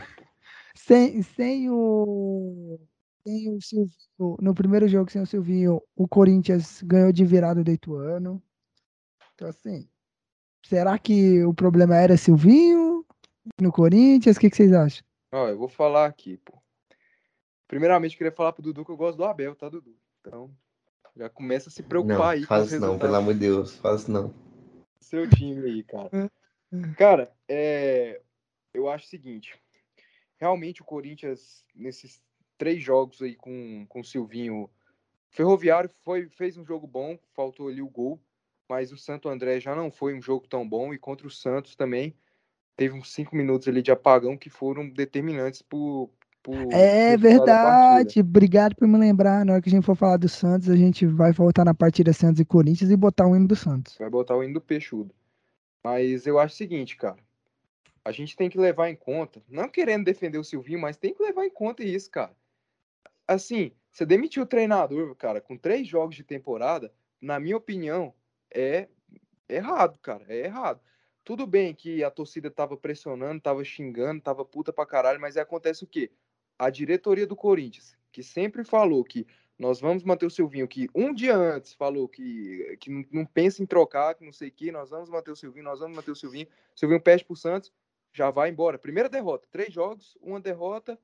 Sem, 0.74 1.22
sem 1.22 1.70
o 1.70 2.78
sem 3.26 3.48
o 3.48 3.58
Silvinho, 3.62 4.36
no 4.40 4.52
primeiro 4.54 4.86
jogo 4.86 5.10
sem 5.10 5.22
o 5.22 5.26
Silvinho, 5.26 5.80
o 5.96 6.06
Corinthians 6.06 6.82
ganhou 6.82 7.10
de 7.10 7.24
virada 7.24 7.64
do 7.64 7.70
Ituano. 7.70 8.42
Então 9.34 9.48
assim, 9.48 9.88
será 10.66 10.98
que 10.98 11.42
o 11.44 11.54
problema 11.54 11.96
era 11.96 12.18
Silvinho 12.18 12.93
no 13.60 13.72
Corinthians? 13.72 14.36
O 14.36 14.40
que, 14.40 14.50
que 14.50 14.56
vocês 14.56 14.72
acham? 14.72 15.04
Ó, 15.32 15.48
eu 15.48 15.58
vou 15.58 15.68
falar 15.68 16.06
aqui, 16.06 16.36
pô. 16.38 16.62
Primeiramente, 17.66 18.12
eu 18.12 18.18
queria 18.18 18.32
falar 18.32 18.52
pro 18.52 18.62
Dudu 18.62 18.84
que 18.84 18.90
eu 18.90 18.96
gosto 18.96 19.16
do 19.16 19.24
Abel, 19.24 19.54
tá, 19.54 19.68
Dudu? 19.68 19.96
Então, 20.20 20.50
já 21.16 21.28
começa 21.28 21.68
a 21.68 21.72
se 21.72 21.82
preocupar 21.82 22.18
Não, 22.18 22.28
aí 22.28 22.40
com 22.42 22.46
faz 22.46 22.66
isso 22.66 22.80
não, 22.80 22.98
pelo 22.98 23.14
amor 23.14 23.34
de 23.34 23.40
Deus. 23.40 23.76
Faz 23.78 24.06
não. 24.06 24.34
seu 25.00 25.28
time 25.28 25.66
aí, 25.66 25.82
cara. 25.82 26.10
Cara, 26.98 27.32
é, 27.48 28.20
eu 28.72 28.88
acho 28.88 29.06
o 29.06 29.08
seguinte. 29.08 29.56
Realmente 30.38 30.82
o 30.82 30.84
Corinthians, 30.84 31.64
nesses 31.72 32.20
três 32.58 32.82
jogos 32.82 33.22
aí 33.22 33.36
com, 33.36 33.86
com 33.88 34.00
o 34.00 34.04
Silvinho, 34.04 34.68
Ferroviário 35.30 35.88
foi, 36.02 36.28
fez 36.28 36.56
um 36.56 36.64
jogo 36.64 36.86
bom, 36.86 37.16
faltou 37.32 37.68
ali 37.68 37.80
o 37.80 37.88
gol, 37.88 38.20
mas 38.68 38.92
o 38.92 38.96
Santo 38.96 39.28
André 39.28 39.60
já 39.60 39.74
não 39.74 39.88
foi 39.88 40.14
um 40.14 40.22
jogo 40.22 40.48
tão 40.48 40.68
bom, 40.68 40.92
e 40.92 40.98
contra 40.98 41.26
o 41.26 41.30
Santos 41.30 41.76
também 41.76 42.16
teve 42.76 42.94
uns 42.94 43.12
cinco 43.12 43.36
minutos 43.36 43.68
ali 43.68 43.82
de 43.82 43.90
apagão 43.90 44.36
que 44.36 44.50
foram 44.50 44.88
determinantes 44.88 45.62
por, 45.62 46.10
por 46.42 46.54
É 46.72 47.16
verdade. 47.16 48.20
Obrigado 48.20 48.74
por 48.74 48.86
me 48.86 48.98
lembrar. 48.98 49.44
Na 49.44 49.54
hora 49.54 49.62
que 49.62 49.68
a 49.68 49.72
gente 49.72 49.84
for 49.84 49.96
falar 49.96 50.16
do 50.16 50.28
Santos, 50.28 50.68
a 50.68 50.76
gente 50.76 51.06
vai 51.06 51.32
voltar 51.32 51.64
na 51.64 51.74
partida 51.74 52.12
Santos 52.12 52.40
e 52.40 52.44
Corinthians 52.44 52.90
e 52.90 52.96
botar 52.96 53.26
o 53.26 53.36
hino 53.36 53.46
do 53.46 53.56
Santos. 53.56 53.96
Vai 53.98 54.10
botar 54.10 54.36
o 54.36 54.42
hino 54.42 54.54
do 54.54 54.60
peixudo. 54.60 55.14
Mas 55.82 56.26
eu 56.26 56.38
acho 56.38 56.54
o 56.54 56.58
seguinte, 56.58 56.96
cara. 56.96 57.18
A 58.04 58.12
gente 58.12 58.36
tem 58.36 58.50
que 58.50 58.58
levar 58.58 58.90
em 58.90 58.96
conta, 58.96 59.42
não 59.48 59.68
querendo 59.68 60.04
defender 60.04 60.36
o 60.36 60.44
Silvinho, 60.44 60.78
mas 60.78 60.96
tem 60.96 61.14
que 61.14 61.22
levar 61.22 61.46
em 61.46 61.50
conta 61.50 61.82
isso, 61.82 62.10
cara. 62.10 62.36
Assim, 63.26 63.72
você 63.90 64.04
demitiu 64.04 64.42
o 64.42 64.46
treinador, 64.46 65.14
cara, 65.14 65.40
com 65.40 65.56
três 65.56 65.88
jogos 65.88 66.14
de 66.14 66.22
temporada, 66.22 66.92
na 67.18 67.40
minha 67.40 67.56
opinião, 67.56 68.12
é 68.52 68.88
errado, 69.48 69.98
cara. 70.00 70.24
É 70.28 70.44
errado. 70.44 70.80
Tudo 71.24 71.46
bem 71.46 71.74
que 71.74 72.04
a 72.04 72.10
torcida 72.10 72.50
tava 72.50 72.76
pressionando, 72.76 73.40
tava 73.40 73.64
xingando, 73.64 74.20
tava 74.20 74.44
puta 74.44 74.72
pra 74.72 74.84
caralho, 74.84 75.18
mas 75.18 75.36
aí 75.36 75.42
acontece 75.42 75.82
o 75.82 75.86
quê? 75.86 76.12
A 76.58 76.68
diretoria 76.68 77.26
do 77.26 77.34
Corinthians, 77.34 77.96
que 78.12 78.22
sempre 78.22 78.62
falou 78.62 79.02
que 79.02 79.26
nós 79.58 79.80
vamos 79.80 80.04
manter 80.04 80.26
o 80.26 80.30
Silvinho, 80.30 80.68
que 80.68 80.86
um 80.94 81.14
dia 81.14 81.34
antes 81.34 81.72
falou 81.72 82.06
que, 82.08 82.76
que 82.78 82.90
não, 82.90 83.04
não 83.10 83.24
pensa 83.24 83.62
em 83.62 83.66
trocar, 83.66 84.14
que 84.14 84.24
não 84.24 84.32
sei 84.32 84.48
o 84.48 84.52
que, 84.52 84.70
nós 84.70 84.90
vamos 84.90 85.08
manter 85.08 85.30
o 85.30 85.36
Silvinho, 85.36 85.64
nós 85.64 85.80
vamos 85.80 85.96
manter 85.96 86.10
o 86.10 86.16
Silvinho. 86.16 86.46
O 86.74 86.78
Silvinho 86.78 87.00
pede 87.00 87.24
pro 87.24 87.34
Santos, 87.34 87.72
já 88.12 88.30
vai 88.30 88.50
embora. 88.50 88.78
Primeira 88.78 89.08
derrota, 89.08 89.48
três 89.50 89.72
jogos, 89.72 90.18
uma 90.20 90.40
derrota, 90.40 90.98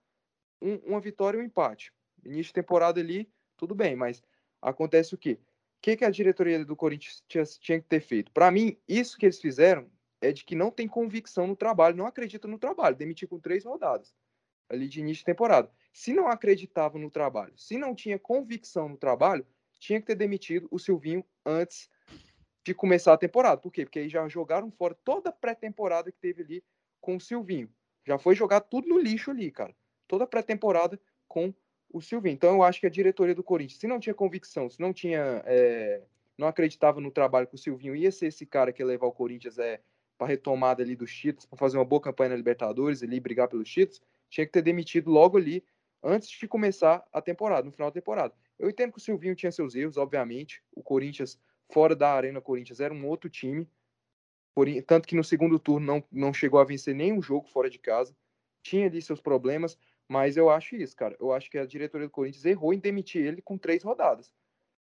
um, 0.60 0.74
uma 0.84 1.00
vitória 1.00 1.38
e 1.38 1.40
um 1.40 1.44
empate. 1.44 1.92
Início 2.24 2.46
de 2.46 2.54
temporada 2.54 3.00
ali, 3.00 3.30
tudo 3.56 3.74
bem, 3.74 3.96
mas 3.96 4.22
acontece 4.60 5.14
o 5.14 5.18
quê? 5.18 5.38
O 5.78 5.80
que, 5.80 5.96
que 5.96 6.04
a 6.04 6.10
diretoria 6.10 6.62
do 6.62 6.76
Corinthians 6.76 7.24
tinha, 7.26 7.44
tinha 7.44 7.80
que 7.80 7.86
ter 7.86 8.00
feito? 8.00 8.30
Para 8.32 8.50
mim, 8.50 8.76
isso 8.86 9.16
que 9.16 9.24
eles 9.24 9.40
fizeram 9.40 9.90
é 10.20 10.32
de 10.32 10.44
que 10.44 10.54
não 10.54 10.70
tem 10.70 10.86
convicção 10.86 11.46
no 11.46 11.56
trabalho, 11.56 11.96
não 11.96 12.06
acredita 12.06 12.46
no 12.46 12.58
trabalho, 12.58 12.96
demitir 12.96 13.28
com 13.28 13.38
três 13.38 13.64
rodadas 13.64 14.14
ali 14.70 14.88
de 14.88 15.00
início 15.00 15.22
de 15.22 15.24
temporada. 15.24 15.70
Se 15.92 16.14
não 16.14 16.28
acreditava 16.28 16.98
no 16.98 17.10
trabalho, 17.10 17.52
se 17.56 17.76
não 17.76 17.94
tinha 17.94 18.18
convicção 18.18 18.88
no 18.88 18.96
trabalho, 18.96 19.44
tinha 19.78 20.00
que 20.00 20.06
ter 20.06 20.14
demitido 20.14 20.68
o 20.70 20.78
Silvinho 20.78 21.24
antes 21.44 21.90
de 22.64 22.72
começar 22.72 23.12
a 23.12 23.18
temporada. 23.18 23.60
Por 23.60 23.72
quê? 23.72 23.84
Porque 23.84 23.98
aí 23.98 24.08
já 24.08 24.26
jogaram 24.28 24.70
fora 24.70 24.94
toda 25.04 25.30
a 25.30 25.32
pré-temporada 25.32 26.12
que 26.12 26.18
teve 26.18 26.42
ali 26.42 26.64
com 27.00 27.16
o 27.16 27.20
Silvinho. 27.20 27.68
Já 28.06 28.18
foi 28.18 28.34
jogar 28.34 28.60
tudo 28.60 28.88
no 28.88 28.98
lixo 28.98 29.30
ali, 29.30 29.50
cara. 29.50 29.74
Toda 30.06 30.24
a 30.24 30.26
pré-temporada 30.26 31.00
com 31.26 31.52
o 31.92 32.00
Silvinho. 32.00 32.34
Então 32.34 32.54
eu 32.54 32.62
acho 32.62 32.80
que 32.80 32.86
a 32.86 32.90
diretoria 32.90 33.34
do 33.34 33.42
Corinthians, 33.42 33.80
se 33.80 33.88
não 33.88 33.98
tinha 33.98 34.14
convicção, 34.14 34.70
se 34.70 34.80
não 34.80 34.92
tinha. 34.92 35.42
É, 35.46 36.02
não 36.38 36.46
acreditava 36.46 37.00
no 37.00 37.10
trabalho 37.10 37.46
que 37.46 37.54
o 37.54 37.58
Silvinho 37.58 37.94
ia 37.94 38.10
ser 38.10 38.28
esse 38.28 38.46
cara 38.46 38.72
que 38.72 38.82
ia 38.82 38.86
levar 38.86 39.06
o 39.06 39.12
Corinthians 39.12 39.58
é, 39.58 39.80
para 40.20 40.28
retomada 40.28 40.82
ali 40.82 40.94
dos 40.94 41.10
títulos, 41.10 41.46
para 41.46 41.58
fazer 41.58 41.78
uma 41.78 41.84
boa 41.84 42.02
campanha 42.02 42.28
na 42.28 42.36
Libertadores 42.36 43.02
ali, 43.02 43.18
brigar 43.18 43.48
pelos 43.48 43.70
títulos, 43.70 44.02
tinha 44.28 44.44
que 44.44 44.52
ter 44.52 44.60
demitido 44.60 45.10
logo 45.10 45.38
ali, 45.38 45.64
antes 46.02 46.28
de 46.28 46.46
começar 46.46 47.02
a 47.10 47.22
temporada, 47.22 47.64
no 47.64 47.72
final 47.72 47.88
da 47.88 47.94
temporada. 47.94 48.34
Eu 48.58 48.68
entendo 48.68 48.92
que 48.92 48.98
o 48.98 49.00
Silvinho 49.00 49.34
tinha 49.34 49.50
seus 49.50 49.74
erros, 49.74 49.96
obviamente. 49.96 50.62
O 50.72 50.82
Corinthians, 50.82 51.40
fora 51.72 51.96
da 51.96 52.12
Arena 52.12 52.38
Corinthians, 52.38 52.80
era 52.80 52.92
um 52.92 53.06
outro 53.08 53.30
time. 53.30 53.66
Tanto 54.86 55.08
que 55.08 55.16
no 55.16 55.24
segundo 55.24 55.58
turno 55.58 55.86
não, 55.86 56.04
não 56.12 56.34
chegou 56.34 56.60
a 56.60 56.64
vencer 56.64 56.94
nenhum 56.94 57.22
jogo 57.22 57.48
fora 57.48 57.70
de 57.70 57.78
casa. 57.78 58.14
Tinha 58.62 58.88
ali 58.88 59.00
seus 59.00 59.22
problemas, 59.22 59.78
mas 60.06 60.36
eu 60.36 60.50
acho 60.50 60.76
isso, 60.76 60.94
cara. 60.94 61.16
Eu 61.18 61.32
acho 61.32 61.50
que 61.50 61.56
a 61.56 61.64
diretoria 61.64 62.06
do 62.06 62.10
Corinthians 62.10 62.44
errou 62.44 62.74
em 62.74 62.78
demitir 62.78 63.24
ele 63.24 63.40
com 63.40 63.56
três 63.56 63.82
rodadas. 63.82 64.34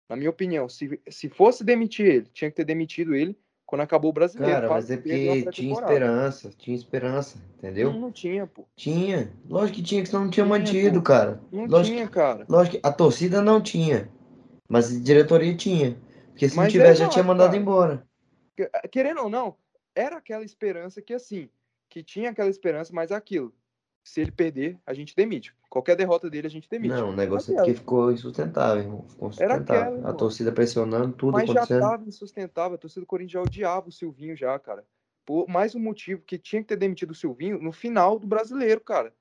Na 0.09 0.15
minha 0.15 0.31
opinião, 0.31 0.67
se, 0.67 0.99
se 1.07 1.29
fosse 1.29 1.63
demitir 1.63 2.07
ele, 2.07 2.25
tinha 2.33 2.49
que 2.49 2.57
ter 2.57 2.65
demitido 2.65 3.13
ele 3.13 3.37
quando 3.69 3.81
acabou 3.81 4.09
o 4.09 4.13
brasileiro. 4.13 4.51
Cara, 4.51 4.67
mas 4.67 4.89
é 4.89 4.97
porque 4.97 5.51
tinha 5.51 5.73
esperança, 5.73 6.49
tinha 6.57 6.75
esperança, 6.75 7.37
entendeu? 7.55 7.93
Não, 7.93 7.99
não 7.99 8.11
tinha, 8.11 8.47
pô. 8.47 8.65
Tinha. 8.75 9.31
Lógico 9.47 9.75
que 9.77 9.83
tinha, 9.83 10.01
que 10.01 10.09
senão 10.09 10.23
não 10.23 10.31
tinha, 10.31 10.43
tinha 10.43 10.57
mantido, 10.57 10.99
pô. 10.99 11.03
cara. 11.03 11.39
Não 11.51 11.67
lógico, 11.67 11.95
tinha, 11.95 12.07
cara. 12.07 12.45
Lógico 12.49 12.77
que 12.77 12.87
a 12.87 12.91
torcida 12.91 13.43
não 13.43 13.61
tinha, 13.61 14.09
mas 14.67 14.91
a 14.91 14.99
diretoria 14.99 15.55
tinha. 15.55 15.95
Porque 16.29 16.49
se 16.49 16.55
mas 16.55 16.65
não 16.65 16.71
tivesse, 16.71 17.03
é 17.03 17.05
já 17.05 17.09
tinha 17.09 17.23
mandado 17.23 17.51
cara. 17.51 17.61
embora. 17.61 18.07
Querendo 18.91 19.21
ou 19.21 19.29
não, 19.29 19.55
era 19.93 20.17
aquela 20.17 20.43
esperança 20.43 20.99
que, 20.99 21.13
assim, 21.13 21.47
que 21.87 22.01
tinha 22.01 22.31
aquela 22.31 22.49
esperança, 22.49 22.91
mas 22.91 23.11
aquilo. 23.11 23.53
Se 24.03 24.21
ele 24.21 24.31
perder, 24.31 24.77
a 24.85 24.93
gente 24.93 25.15
demite. 25.15 25.53
Qualquer 25.69 25.95
derrota 25.95 26.29
dele, 26.29 26.47
a 26.47 26.49
gente 26.49 26.67
demite. 26.69 26.93
Não, 26.93 27.09
o 27.09 27.15
negócio 27.15 27.53
é 27.53 27.57
porque 27.57 27.75
ficou 27.75 28.11
insustentável, 28.11 28.83
irmão. 28.83 29.05
Ficou 29.07 29.27
insustentável. 29.29 29.75
Era 29.75 29.91
aquela, 29.91 30.09
a 30.09 30.13
torcida 30.13 30.51
pressionando, 30.51 31.13
tudo 31.13 31.33
Mas 31.33 31.49
acontecendo. 31.49 31.79
já 31.79 31.89
tava 31.89 32.07
insustentável. 32.07 32.75
A 32.75 32.77
torcida 32.77 33.01
do 33.01 33.07
Corinthians 33.07 33.33
já 33.33 33.41
odiava 33.41 33.89
o 33.89 33.91
Silvinho 33.91 34.35
já, 34.35 34.57
cara. 34.57 34.85
Por 35.25 35.47
mais 35.47 35.75
um 35.75 35.79
motivo 35.79 36.23
que 36.23 36.39
tinha 36.39 36.61
que 36.61 36.69
ter 36.69 36.77
demitido 36.77 37.11
o 37.11 37.15
Silvinho 37.15 37.61
no 37.61 37.71
final 37.71 38.17
do 38.17 38.25
brasileiro, 38.25 38.81
cara. 38.81 39.13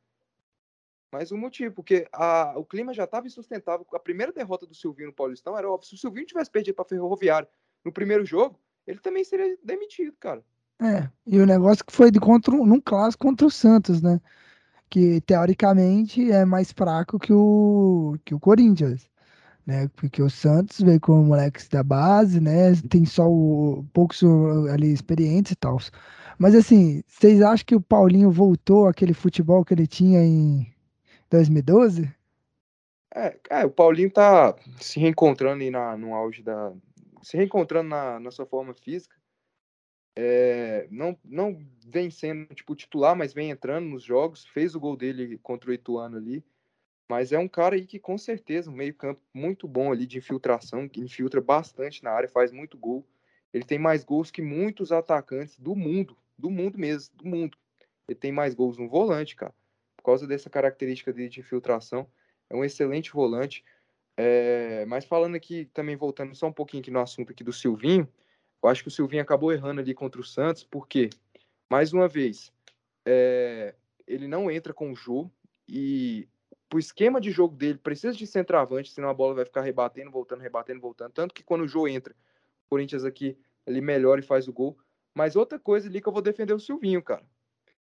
Mais 1.12 1.32
um 1.32 1.38
motivo, 1.38 1.74
porque 1.74 2.06
a, 2.12 2.54
o 2.56 2.64
clima 2.64 2.94
já 2.94 3.04
estava 3.04 3.26
insustentável. 3.26 3.86
A 3.92 3.98
primeira 3.98 4.32
derrota 4.32 4.66
do 4.66 4.74
Silvinho 4.74 5.08
no 5.08 5.14
Paulistão 5.14 5.56
era 5.56 5.68
óbvio. 5.68 5.88
Se 5.88 5.94
o 5.94 5.98
Silvinho 5.98 6.26
tivesse 6.26 6.50
perdido 6.50 6.74
para 6.74 6.84
Ferroviário 6.84 7.48
no 7.84 7.92
primeiro 7.92 8.24
jogo, 8.24 8.58
ele 8.86 8.98
também 8.98 9.24
seria 9.24 9.58
demitido, 9.62 10.14
cara. 10.18 10.42
É, 10.80 11.08
e 11.26 11.38
o 11.40 11.46
negócio 11.46 11.84
que 11.84 11.92
foi 11.92 12.10
de 12.10 12.20
contra, 12.20 12.54
num 12.54 12.80
clássico 12.80 13.26
contra 13.26 13.46
o 13.46 13.50
Santos, 13.50 14.00
né? 14.00 14.20
Que 14.90 15.20
teoricamente 15.22 16.30
é 16.30 16.44
mais 16.44 16.72
fraco 16.72 17.18
que 17.18 17.32
o, 17.32 18.16
que 18.24 18.34
o 18.34 18.40
Corinthians, 18.40 19.08
né? 19.66 19.88
Porque 19.96 20.22
o 20.22 20.30
Santos 20.30 20.80
veio 20.80 21.00
com 21.00 21.22
moleques 21.22 21.68
da 21.68 21.82
base, 21.82 22.40
né? 22.40 22.74
Tem 22.88 23.04
só 23.04 23.28
o, 23.28 23.84
poucos 23.92 24.22
ali 24.72 24.92
experientes 24.92 25.52
e 25.52 25.56
tal. 25.56 25.78
Mas 26.38 26.54
assim, 26.54 27.02
vocês 27.06 27.42
acham 27.42 27.66
que 27.66 27.74
o 27.74 27.80
Paulinho 27.80 28.30
voltou 28.30 28.86
aquele 28.86 29.12
futebol 29.12 29.64
que 29.64 29.74
ele 29.74 29.86
tinha 29.86 30.22
em 30.22 30.66
2012? 31.30 32.10
É, 33.14 33.36
é 33.50 33.64
o 33.66 33.70
Paulinho 33.70 34.10
tá 34.10 34.54
se 34.80 35.00
reencontrando 35.00 35.62
aí 35.62 35.70
na, 35.70 35.96
no 35.96 36.14
auge 36.14 36.42
da. 36.42 36.72
Se 37.22 37.36
reencontrando 37.36 37.88
na, 37.88 38.20
na 38.20 38.30
sua 38.30 38.46
forma 38.46 38.72
física 38.72 39.17
é, 40.20 40.88
não, 40.90 41.16
não 41.24 41.64
vem 41.86 42.10
sendo 42.10 42.52
tipo 42.52 42.74
titular, 42.74 43.14
mas 43.14 43.32
vem 43.32 43.50
entrando 43.50 43.86
nos 43.86 44.02
jogos, 44.02 44.44
fez 44.46 44.74
o 44.74 44.80
gol 44.80 44.96
dele 44.96 45.38
contra 45.38 45.70
o 45.70 45.72
Ituano 45.72 46.16
ali, 46.16 46.44
mas 47.08 47.30
é 47.30 47.38
um 47.38 47.46
cara 47.46 47.76
aí 47.76 47.86
que 47.86 48.00
com 48.00 48.18
certeza, 48.18 48.68
um 48.68 48.74
meio 48.74 48.92
campo 48.92 49.20
muito 49.32 49.68
bom 49.68 49.92
ali 49.92 50.06
de 50.06 50.18
infiltração, 50.18 50.88
que 50.88 51.00
infiltra 51.00 51.40
bastante 51.40 52.02
na 52.02 52.10
área, 52.10 52.28
faz 52.28 52.50
muito 52.50 52.76
gol, 52.76 53.06
ele 53.54 53.62
tem 53.62 53.78
mais 53.78 54.02
gols 54.02 54.28
que 54.28 54.42
muitos 54.42 54.90
atacantes 54.90 55.56
do 55.56 55.76
mundo, 55.76 56.16
do 56.36 56.50
mundo 56.50 56.76
mesmo, 56.76 57.14
do 57.16 57.24
mundo, 57.24 57.56
ele 58.08 58.18
tem 58.18 58.32
mais 58.32 58.56
gols 58.56 58.76
no 58.76 58.88
volante, 58.88 59.36
cara, 59.36 59.54
por 59.96 60.02
causa 60.02 60.26
dessa 60.26 60.50
característica 60.50 61.12
dele 61.12 61.28
de 61.28 61.38
infiltração, 61.38 62.10
é 62.50 62.56
um 62.56 62.64
excelente 62.64 63.12
volante, 63.12 63.64
é, 64.16 64.84
mas 64.86 65.04
falando 65.04 65.36
aqui, 65.36 65.66
também 65.66 65.94
voltando 65.94 66.34
só 66.34 66.48
um 66.48 66.52
pouquinho 66.52 66.80
aqui 66.80 66.90
no 66.90 66.98
assunto 66.98 67.30
aqui 67.30 67.44
do 67.44 67.52
Silvinho, 67.52 68.08
eu 68.62 68.68
acho 68.68 68.82
que 68.82 68.88
o 68.88 68.92
Silvinho 68.92 69.22
acabou 69.22 69.52
errando 69.52 69.80
ali 69.80 69.94
contra 69.94 70.20
o 70.20 70.24
Santos, 70.24 70.64
porque, 70.64 71.10
mais 71.70 71.92
uma 71.92 72.08
vez, 72.08 72.52
é, 73.06 73.74
ele 74.06 74.26
não 74.26 74.50
entra 74.50 74.74
com 74.74 74.92
o 74.92 74.96
Jô 74.96 75.30
e 75.68 76.28
o 76.72 76.78
esquema 76.78 77.20
de 77.20 77.30
jogo 77.30 77.54
dele 77.54 77.78
precisa 77.78 78.16
de 78.16 78.26
centroavante, 78.26 78.90
senão 78.90 79.08
a 79.08 79.14
bola 79.14 79.34
vai 79.34 79.44
ficar 79.44 79.62
rebatendo, 79.62 80.10
voltando, 80.10 80.40
rebatendo, 80.40 80.80
voltando. 80.80 81.12
Tanto 81.12 81.34
que 81.34 81.42
quando 81.42 81.62
o 81.62 81.68
Jô 81.68 81.88
entra, 81.88 82.14
o 82.66 82.70
Corinthians 82.70 83.04
aqui 83.04 83.38
ele 83.66 83.80
melhora 83.80 84.20
e 84.20 84.24
faz 84.24 84.48
o 84.48 84.52
gol. 84.52 84.78
Mas 85.14 85.36
outra 85.36 85.58
coisa 85.58 85.88
ali 85.88 86.00
que 86.00 86.08
eu 86.08 86.12
vou 86.12 86.22
defender 86.22 86.52
o 86.52 86.60
Silvinho, 86.60 87.02
cara. 87.02 87.24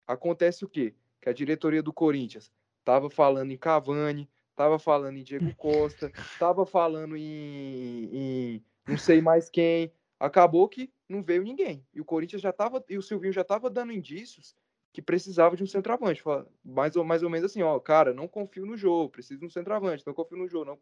Acontece 0.06 0.64
o 0.64 0.68
quê? 0.68 0.94
Que 1.20 1.28
a 1.28 1.32
diretoria 1.32 1.82
do 1.82 1.92
Corinthians 1.92 2.50
tava 2.84 3.08
falando 3.08 3.52
em 3.52 3.56
Cavani, 3.56 4.28
tava 4.56 4.78
falando 4.78 5.16
em 5.16 5.22
Diego 5.22 5.54
Costa, 5.56 6.10
tava 6.38 6.66
falando 6.66 7.16
em, 7.16 8.08
em 8.12 8.64
não 8.86 8.98
sei 8.98 9.20
mais 9.20 9.48
quem, 9.48 9.92
acabou 10.22 10.68
que 10.68 10.88
não 11.08 11.20
veio 11.20 11.42
ninguém. 11.42 11.84
E 11.92 12.00
o 12.00 12.04
Corinthians 12.04 12.40
já 12.40 12.50
estava, 12.50 12.82
e 12.88 12.96
o 12.96 13.02
Silvinho 13.02 13.32
já 13.32 13.40
estava 13.40 13.68
dando 13.68 13.92
indícios 13.92 14.54
que 14.92 15.02
precisava 15.02 15.56
de 15.56 15.64
um 15.64 15.66
centroavante. 15.66 16.22
Mais 16.64 16.94
ou, 16.94 17.04
mais 17.04 17.22
ou 17.22 17.30
menos 17.30 17.50
assim, 17.50 17.62
ó, 17.62 17.78
cara, 17.80 18.14
não 18.14 18.28
confio 18.28 18.64
no 18.64 18.76
jogo, 18.76 19.10
preciso 19.10 19.40
de 19.40 19.46
um 19.46 19.50
centroavante, 19.50 20.06
não 20.06 20.14
confio 20.14 20.38
no 20.38 20.46
jogo, 20.46 20.66
não 20.66 20.78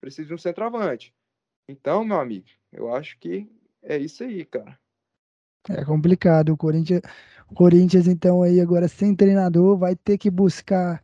preciso 0.00 0.28
de 0.28 0.34
um 0.34 0.38
centroavante. 0.38 1.14
Então, 1.66 2.04
meu 2.04 2.20
amigo, 2.20 2.46
eu 2.70 2.94
acho 2.94 3.18
que 3.18 3.50
é 3.82 3.96
isso 3.96 4.22
aí, 4.22 4.44
cara. 4.44 4.78
É 5.70 5.82
complicado. 5.82 6.52
O 6.52 6.56
Corinthians, 6.56 7.00
o 7.50 7.54
Corinthians, 7.54 8.06
então, 8.06 8.42
aí 8.42 8.60
agora 8.60 8.86
sem 8.86 9.16
treinador, 9.16 9.78
vai 9.78 9.96
ter 9.96 10.18
que 10.18 10.30
buscar 10.30 11.02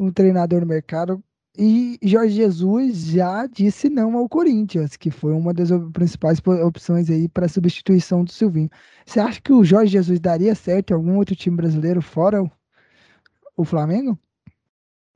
um 0.00 0.12
treinador 0.12 0.60
no 0.60 0.66
mercado 0.66 1.20
e 1.58 1.98
Jorge 2.02 2.36
Jesus 2.36 3.06
já 3.06 3.46
disse 3.46 3.88
não 3.88 4.16
ao 4.16 4.28
Corinthians, 4.28 4.96
que 4.96 5.10
foi 5.10 5.32
uma 5.32 5.52
das 5.52 5.70
principais 5.92 6.40
opções 6.64 7.10
aí 7.10 7.28
para 7.28 7.48
substituição 7.48 8.24
do 8.24 8.30
Silvinho. 8.30 8.70
Você 9.04 9.18
acha 9.18 9.40
que 9.40 9.52
o 9.52 9.64
Jorge 9.64 9.92
Jesus 9.92 10.20
daria 10.20 10.54
certo 10.54 10.90
em 10.90 10.94
algum 10.94 11.16
outro 11.16 11.34
time 11.34 11.56
brasileiro 11.56 12.00
fora 12.00 12.42
o, 12.42 12.50
o 13.56 13.64
Flamengo? 13.64 14.18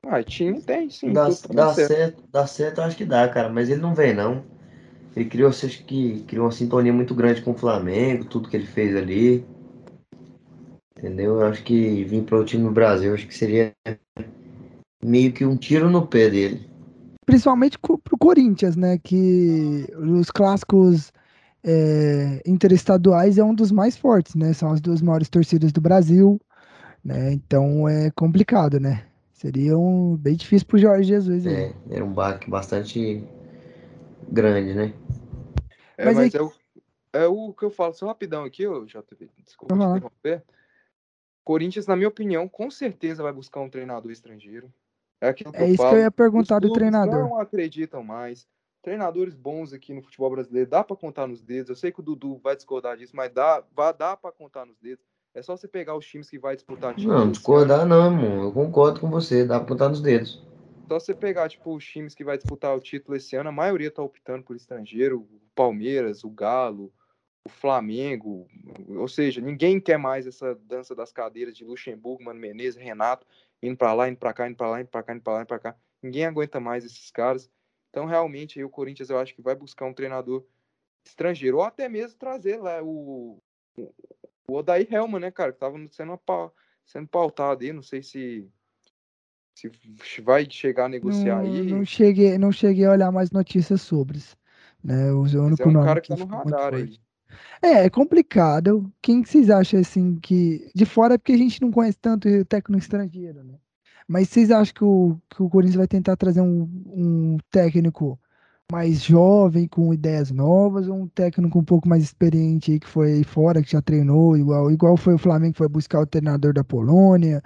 Ah, 0.05 0.21
time 0.21 0.61
tem, 0.61 0.89
sim. 0.89 1.13
Dá, 1.13 1.23
dá 1.23 1.73
certo. 1.73 1.73
certo. 1.73 2.23
dá 2.31 2.45
certo, 2.45 2.81
acho 2.81 2.97
que 2.97 3.05
dá, 3.05 3.27
cara, 3.29 3.49
mas 3.49 3.69
ele 3.69 3.81
não 3.81 3.95
vem, 3.95 4.13
não. 4.13 4.43
Ele 5.15 5.25
criou, 5.29 5.49
acho 5.49 5.83
que 5.85 6.23
criou 6.27 6.45
uma 6.45 6.51
sintonia 6.51 6.91
muito 6.91 7.15
grande 7.15 7.41
com 7.41 7.51
o 7.51 7.57
Flamengo, 7.57 8.25
tudo 8.25 8.49
que 8.49 8.57
ele 8.57 8.67
fez 8.67 8.95
ali. 8.95 9.45
Entendeu? 10.97 11.39
Eu 11.39 11.47
acho 11.47 11.63
que 11.63 12.03
vir 12.03 12.23
para 12.23 12.37
o 12.37 12.45
time 12.45 12.63
no 12.63 12.71
Brasil, 12.71 13.13
acho 13.13 13.25
que 13.25 13.35
seria 13.35 13.73
meio 15.05 15.31
que 15.31 15.45
um 15.45 15.55
tiro 15.55 15.89
no 15.89 16.05
pé 16.05 16.29
dele. 16.29 16.69
Principalmente 17.25 17.77
pro 17.79 18.17
Corinthians, 18.19 18.75
né? 18.75 18.97
Que 18.97 19.87
os 19.97 20.29
clássicos 20.29 21.11
é, 21.63 22.41
interestaduais 22.45 23.37
é 23.37 23.43
um 23.43 23.53
dos 23.53 23.71
mais 23.71 23.97
fortes, 23.97 24.35
né? 24.35 24.53
São 24.53 24.71
as 24.71 24.81
duas 24.81 25.01
maiores 25.01 25.29
torcidas 25.29 25.71
do 25.71 25.81
Brasil, 25.81 26.39
né? 27.03 27.33
Então 27.33 27.87
é 27.87 28.11
complicado, 28.11 28.79
né? 28.79 29.05
Seria 29.33 29.77
um, 29.77 30.15
bem 30.15 30.35
difícil 30.35 30.67
pro 30.67 30.77
Jorge 30.77 31.03
Jesus. 31.03 31.45
É, 31.45 31.73
era 31.89 32.05
um 32.05 32.13
baque 32.13 32.49
bastante 32.49 33.23
grande, 34.29 34.73
né? 34.73 34.93
É, 35.97 36.05
mas, 36.05 36.15
mas 36.15 36.35
aí... 36.35 36.41
é, 36.41 36.43
o, 36.43 36.53
é 37.13 37.27
o 37.27 37.53
que 37.53 37.65
eu 37.65 37.69
falo, 37.69 37.93
só 37.93 38.07
rapidão 38.07 38.43
aqui, 38.43 38.67
ô, 38.67 38.85
JV, 38.85 39.29
desculpa 39.43 39.75
uhum. 39.75 39.79
te 39.79 39.97
interromper. 39.97 40.43
Corinthians, 41.43 41.85
na 41.85 41.95
minha 41.95 42.07
opinião, 42.07 42.47
com 42.47 42.71
certeza 42.71 43.21
vai 43.21 43.31
buscar 43.31 43.61
um 43.61 43.69
treinador 43.69 44.11
estrangeiro. 44.11 44.71
É, 45.21 45.29
aquilo 45.29 45.51
que 45.51 45.57
é 45.57 45.63
eu 45.63 45.67
isso 45.67 45.77
falo. 45.77 45.89
que 45.89 45.95
eu 45.95 46.01
ia 46.01 46.11
perguntar 46.11 46.61
Os 46.63 46.69
do 46.69 46.73
treinador. 46.73 47.19
Não 47.19 47.39
acreditam 47.39 48.03
mais. 48.03 48.47
Treinadores 48.81 49.33
bons 49.33 49.73
aqui 49.73 49.93
no 49.93 50.01
futebol 50.01 50.29
brasileiro 50.29 50.69
dá 50.69 50.83
para 50.83 50.95
contar 50.95 51.27
nos 51.27 51.41
dedos. 51.41 51.69
Eu 51.69 51.75
sei 51.75 51.91
que 51.91 51.99
o 51.99 52.03
Dudu 52.03 52.37
vai 52.37 52.55
discordar 52.55 52.97
disso, 52.97 53.15
mas 53.15 53.31
dá, 53.31 53.63
vai 53.75 53.93
dar 53.93 54.17
para 54.17 54.31
contar 54.31 54.65
nos 54.65 54.77
dedos. 54.77 55.03
É 55.33 55.41
só 55.41 55.57
você 55.57 55.67
pegar 55.67 55.95
os 55.95 56.05
times 56.05 56.29
que 56.29 56.39
vai 56.39 56.55
disputar 56.55 56.95
título. 56.95 57.17
Não, 57.17 57.31
discordar 57.31 57.85
não, 57.85 58.05
irmão. 58.05 58.43
Eu 58.43 58.51
concordo 58.53 58.99
com 58.99 59.09
você, 59.09 59.43
dá 59.43 59.59
pra 59.59 59.67
contar 59.67 59.89
nos 59.89 60.01
dedos. 60.01 60.41
Só 60.87 60.99
você 60.99 61.13
pegar, 61.13 61.49
tipo, 61.49 61.75
os 61.75 61.83
times 61.83 62.13
que 62.13 62.23
vai 62.23 62.37
disputar 62.37 62.75
o 62.75 62.79
título 62.79 63.17
esse 63.17 63.35
ano, 63.35 63.49
a 63.49 63.51
maioria 63.51 63.89
tá 63.91 64.03
optando 64.03 64.43
por 64.43 64.55
estrangeiro, 64.55 65.21
o 65.21 65.41
Palmeiras, 65.55 66.23
o 66.23 66.29
Galo, 66.29 66.93
o 67.43 67.49
Flamengo, 67.49 68.47
ou 68.89 69.07
seja, 69.07 69.41
ninguém 69.41 69.79
quer 69.79 69.97
mais 69.97 70.25
essa 70.25 70.55
dança 70.55 70.95
das 70.95 71.11
cadeiras 71.11 71.55
de 71.55 71.65
Luxemburgo, 71.65 72.23
Mano 72.23 72.39
Menezes, 72.39 72.79
Renato, 72.79 73.25
indo 73.67 73.77
pra 73.77 73.93
lá, 73.93 74.09
indo 74.09 74.17
pra 74.17 74.33
cá, 74.33 74.47
indo 74.47 74.55
pra 74.55 74.69
lá, 74.69 74.81
indo 74.81 74.87
pra 74.87 75.03
cá, 75.03 75.13
indo 75.13 75.21
pra 75.21 75.33
lá, 75.33 75.39
indo 75.41 75.47
pra 75.47 75.59
cá. 75.59 75.75
Ninguém 76.01 76.25
aguenta 76.25 76.59
mais 76.59 76.85
esses 76.85 77.11
caras. 77.11 77.49
Então, 77.89 78.05
realmente, 78.05 78.59
aí 78.59 78.65
o 78.65 78.69
Corinthians 78.69 79.09
eu 79.09 79.19
acho 79.19 79.33
que 79.33 79.41
vai 79.41 79.55
buscar 79.55 79.85
um 79.85 79.93
treinador 79.93 80.45
estrangeiro, 81.05 81.57
ou 81.57 81.63
até 81.63 81.87
mesmo 81.87 82.17
trazer 82.17 82.57
lá 82.57 82.81
o, 82.83 83.41
o 84.47 84.53
Odair 84.53 84.91
Helman, 84.91 85.19
né, 85.19 85.31
cara, 85.31 85.53
que 85.53 85.59
tava 85.59 85.77
sendo, 85.91 86.19
sendo 86.85 87.07
pautado 87.07 87.63
aí, 87.63 87.71
não 87.71 87.83
sei 87.83 88.01
se 88.01 88.49
se 89.55 90.21
vai 90.21 90.45
chegar 90.49 90.85
a 90.85 90.89
negociar 90.89 91.41
não, 91.41 91.49
aí. 91.49 91.71
Não 91.71 91.85
cheguei, 91.85 92.37
não 92.37 92.51
cheguei 92.51 92.85
a 92.85 92.91
olhar 92.91 93.11
mais 93.11 93.31
notícias 93.31 93.81
sobre. 93.81 94.19
Né? 94.83 95.11
O 95.11 95.21
único 95.21 95.63
é 95.63 95.67
um 95.67 95.71
nome 95.71 95.85
cara 95.85 96.01
que 96.01 96.09
tá 96.09 96.15
no 96.17 96.25
radar 96.25 96.73
aí. 96.73 96.99
É, 97.61 97.85
é 97.85 97.89
complicado. 97.89 98.91
Quem 99.01 99.21
que 99.21 99.29
vocês 99.29 99.49
acham 99.49 99.79
assim 99.79 100.15
que. 100.15 100.69
De 100.75 100.85
fora 100.85 101.15
é 101.15 101.17
porque 101.17 101.33
a 101.33 101.37
gente 101.37 101.61
não 101.61 101.71
conhece 101.71 101.97
tanto 101.99 102.27
o 102.27 102.45
técnico 102.45 102.81
estrangeiro, 102.81 103.43
né? 103.43 103.55
Mas 104.07 104.29
vocês 104.29 104.51
acham 104.51 104.73
que 104.73 104.83
o, 104.83 105.17
que 105.29 105.41
o 105.43 105.49
Corinthians 105.49 105.77
vai 105.77 105.87
tentar 105.87 106.15
trazer 106.15 106.41
um, 106.41 106.69
um 106.87 107.37
técnico 107.51 108.19
mais 108.71 109.01
jovem, 109.03 109.67
com 109.67 109.93
ideias 109.93 110.31
novas, 110.31 110.87
ou 110.87 110.95
um 111.01 111.07
técnico 111.07 111.59
um 111.59 111.63
pouco 111.63 111.87
mais 111.87 112.03
experiente 112.03 112.71
aí, 112.71 112.79
que 112.79 112.87
foi 112.87 113.13
aí 113.13 113.23
fora, 113.23 113.61
que 113.61 113.71
já 113.71 113.81
treinou, 113.81 114.35
igual, 114.37 114.71
igual 114.71 114.97
foi 114.97 115.15
o 115.15 115.17
Flamengo 115.19 115.53
que 115.53 115.57
foi 115.59 115.69
buscar 115.69 116.01
o 116.01 116.05
treinador 116.07 116.53
da 116.53 116.63
Polônia, 116.63 117.41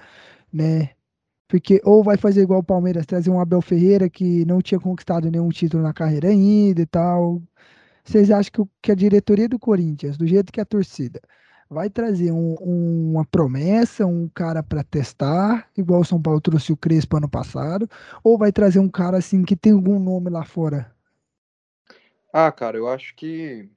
né? 0.52 0.92
Porque 1.48 1.82
ou 1.84 2.04
vai 2.04 2.18
fazer 2.18 2.44
igual 2.44 2.60
o 2.62 2.64
Palmeiras, 2.64 3.06
trazer 3.06 3.30
um 3.32 3.40
Abel 3.40 3.62
Ferreira 3.62 4.10
que 4.10 4.46
não 4.46 4.62
tinha 4.62 4.80
conquistado 4.80 5.32
nenhum 5.32 5.50
título 5.50 5.84
na 5.84 5.94
carreira 5.94 6.30
ainda 6.30 6.82
e 6.82 6.86
tal. 6.86 7.42
Vocês 8.10 8.32
acham 8.32 8.52
que, 8.52 8.72
que 8.82 8.92
a 8.92 8.96
diretoria 8.96 9.48
do 9.50 9.60
Corinthians, 9.60 10.18
do 10.18 10.26
jeito 10.28 10.52
que 10.52 10.60
a 10.62 10.66
torcida, 10.66 11.22
vai 11.70 11.90
trazer 11.90 12.32
um- 12.32 12.56
um- 12.62 13.12
uma 13.14 13.26
promessa, 13.26 14.06
um 14.06 14.28
cara 14.30 14.64
para 14.64 14.84
testar, 14.84 15.70
igual 15.78 16.02
o 16.02 16.06
São 16.06 16.22
Paulo 16.22 16.42
trouxe 16.42 16.72
o 16.74 16.78
Crespo 16.78 17.18
ano 17.18 17.30
passado, 17.30 17.88
ou 18.24 18.38
vai 18.38 18.52
trazer 18.52 18.80
um 18.80 18.90
cara 18.90 19.18
assim 19.18 19.44
que 19.44 19.56
tem 19.56 19.74
algum 19.74 20.00
nome 20.00 20.30
lá 20.30 20.44
fora? 20.44 20.92
Ah, 22.32 22.52
cara, 22.52 22.78
eu 22.78 22.88
acho 22.88 23.16
que 23.16 23.70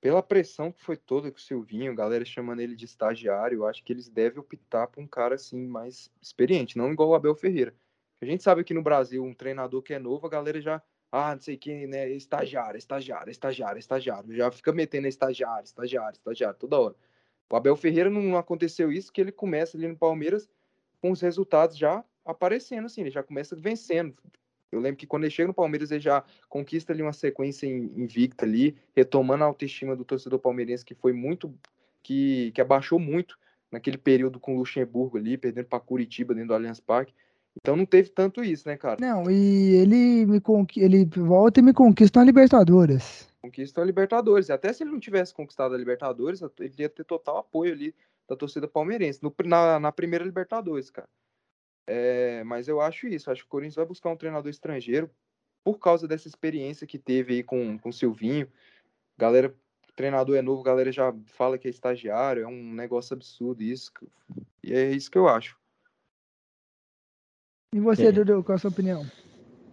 pela 0.00 0.22
pressão 0.22 0.72
que 0.72 0.82
foi 0.84 0.96
toda 0.96 1.30
com 1.30 1.38
o 1.38 1.40
Silvinho, 1.40 1.92
a 1.92 1.94
galera 1.94 2.24
chamando 2.24 2.60
ele 2.60 2.76
de 2.76 2.84
estagiário, 2.86 3.58
eu 3.58 3.66
acho 3.66 3.84
que 3.84 3.92
eles 3.92 4.08
devem 4.08 4.40
optar 4.40 4.88
por 4.88 5.02
um 5.02 5.06
cara 5.08 5.36
assim 5.36 5.66
mais 5.66 6.10
experiente, 6.22 6.78
não 6.78 6.92
igual 6.92 7.10
o 7.10 7.14
Abel 7.16 7.34
Ferreira. 7.34 7.74
A 8.20 8.26
gente 8.26 8.42
sabe 8.42 8.64
que 8.64 8.74
no 8.74 8.82
Brasil, 8.82 9.24
um 9.24 9.34
treinador 9.34 9.82
que 9.82 9.94
é 9.94 9.98
novo, 9.98 10.26
a 10.26 10.30
galera 10.30 10.60
já, 10.60 10.82
ah, 11.16 11.34
não 11.34 11.40
sei 11.40 11.56
quem, 11.56 11.86
né, 11.86 12.08
estagiário, 12.10 12.76
estagiário, 12.76 13.30
estagiário, 13.30 13.78
estagiário, 13.78 14.34
já 14.34 14.50
fica 14.50 14.72
metendo 14.72 15.06
estagiário, 15.06 15.64
estagiário, 15.64 16.16
estagiário, 16.16 16.58
toda 16.58 16.80
hora. 16.80 16.94
O 17.48 17.56
Abel 17.56 17.76
Ferreira 17.76 18.10
não 18.10 18.36
aconteceu 18.36 18.90
isso, 18.90 19.12
que 19.12 19.20
ele 19.20 19.30
começa 19.30 19.76
ali 19.76 19.86
no 19.86 19.96
Palmeiras 19.96 20.48
com 21.00 21.12
os 21.12 21.20
resultados 21.20 21.78
já 21.78 22.04
aparecendo, 22.24 22.86
assim, 22.86 23.02
ele 23.02 23.10
já 23.10 23.22
começa 23.22 23.54
vencendo. 23.54 24.16
Eu 24.72 24.80
lembro 24.80 24.96
que 24.96 25.06
quando 25.06 25.22
ele 25.22 25.30
chega 25.30 25.46
no 25.46 25.54
Palmeiras, 25.54 25.92
ele 25.92 26.00
já 26.00 26.24
conquista 26.48 26.92
ali 26.92 27.00
uma 27.00 27.12
sequência 27.12 27.66
in- 27.66 27.92
invicta 27.96 28.44
ali, 28.44 28.76
retomando 28.96 29.44
a 29.44 29.46
autoestima 29.46 29.94
do 29.94 30.04
torcedor 30.04 30.40
palmeirense, 30.40 30.84
que 30.84 30.96
foi 30.96 31.12
muito, 31.12 31.54
que, 32.02 32.50
que 32.52 32.60
abaixou 32.60 32.98
muito 32.98 33.38
naquele 33.70 33.98
período 33.98 34.40
com 34.40 34.56
o 34.56 34.58
Luxemburgo 34.58 35.16
ali, 35.16 35.38
perdendo 35.38 35.66
para 35.66 35.78
Curitiba 35.78 36.34
dentro 36.34 36.48
do 36.48 36.54
Allianz 36.54 36.80
Parque. 36.80 37.14
Então 37.56 37.76
não 37.76 37.86
teve 37.86 38.10
tanto 38.10 38.42
isso, 38.42 38.68
né, 38.68 38.76
cara? 38.76 39.00
Não, 39.00 39.30
e 39.30 39.74
ele 39.76 40.26
me 40.26 40.40
conqui- 40.40 40.80
ele 40.80 41.04
volta 41.04 41.60
e 41.60 41.62
me 41.62 41.72
conquista 41.72 42.18
na 42.20 42.26
Libertadores. 42.26 43.28
Conquista 43.40 43.80
a 43.80 43.84
Libertadores. 43.84 44.50
Até 44.50 44.72
se 44.72 44.82
ele 44.82 44.90
não 44.90 45.00
tivesse 45.00 45.32
conquistado 45.34 45.74
a 45.74 45.78
Libertadores, 45.78 46.42
ele 46.58 46.74
ia 46.78 46.88
ter 46.88 47.04
total 47.04 47.38
apoio 47.38 47.72
ali 47.72 47.94
da 48.28 48.34
torcida 48.34 48.66
palmeirense, 48.66 49.22
no- 49.22 49.34
na, 49.44 49.78
na 49.78 49.92
primeira 49.92 50.24
Libertadores, 50.24 50.90
cara. 50.90 51.08
É, 51.86 52.42
mas 52.44 52.66
eu 52.66 52.80
acho 52.80 53.06
isso, 53.06 53.30
acho 53.30 53.42
que 53.42 53.46
o 53.46 53.50
Corinthians 53.50 53.74
vai 53.76 53.84
buscar 53.84 54.08
um 54.08 54.16
treinador 54.16 54.50
estrangeiro 54.50 55.10
por 55.62 55.78
causa 55.78 56.08
dessa 56.08 56.26
experiência 56.26 56.86
que 56.86 56.98
teve 56.98 57.34
aí 57.34 57.42
com, 57.42 57.78
com 57.78 57.90
o 57.90 57.92
Silvinho. 57.92 58.48
Galera, 59.18 59.54
o 59.88 59.92
treinador 59.92 60.36
é 60.36 60.42
novo, 60.42 60.62
a 60.62 60.64
galera 60.64 60.90
já 60.90 61.14
fala 61.26 61.58
que 61.58 61.68
é 61.68 61.70
estagiário, 61.70 62.42
é 62.44 62.46
um 62.46 62.72
negócio 62.72 63.14
absurdo 63.14 63.62
isso. 63.62 63.92
E 64.62 64.72
é 64.72 64.90
isso 64.90 65.10
que 65.10 65.18
eu 65.18 65.28
acho. 65.28 65.58
E 67.74 67.80
você, 67.80 68.06
É. 68.06 68.12
Dudu, 68.12 68.44
qual 68.44 68.54
a 68.54 68.58
sua 68.58 68.70
opinião? 68.70 69.04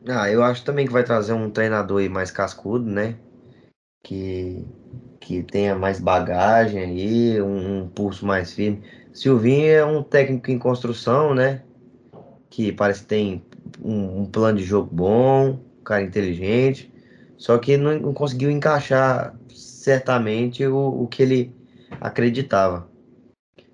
Ah, 0.10 0.28
eu 0.28 0.44
acho 0.44 0.66
também 0.66 0.88
que 0.88 0.92
vai 0.92 1.04
trazer 1.04 1.34
um 1.34 1.52
treinador 1.52 2.00
aí 2.00 2.10
mais 2.10 2.32
cascudo, 2.32 2.84
né? 2.84 3.16
Que, 4.02 4.66
que 5.20 5.44
tenha 5.44 5.76
mais 5.76 6.00
bagagem 6.00 6.82
aí, 6.82 7.40
um, 7.40 7.84
um 7.84 7.88
pulso 7.88 8.26
mais 8.26 8.54
firme. 8.54 8.82
Silvinho 9.14 9.68
é 9.68 9.86
um 9.86 10.02
técnico 10.02 10.50
em 10.50 10.58
construção, 10.58 11.36
né? 11.36 11.62
Que 12.50 12.72
parece 12.72 13.02
que 13.02 13.08
tem 13.08 13.46
um, 13.80 14.22
um 14.22 14.26
plano 14.26 14.58
de 14.58 14.64
jogo 14.64 14.90
bom, 14.92 15.60
um 15.80 15.84
cara 15.84 16.02
inteligente, 16.02 16.92
só 17.38 17.60
que 17.60 17.78
não, 17.78 18.00
não 18.00 18.14
conseguiu 18.16 18.50
encaixar 18.50 19.36
certamente 19.54 20.66
o, 20.66 21.04
o 21.04 21.08
que 21.08 21.22
ele 21.22 21.56
acreditava. 22.00 22.90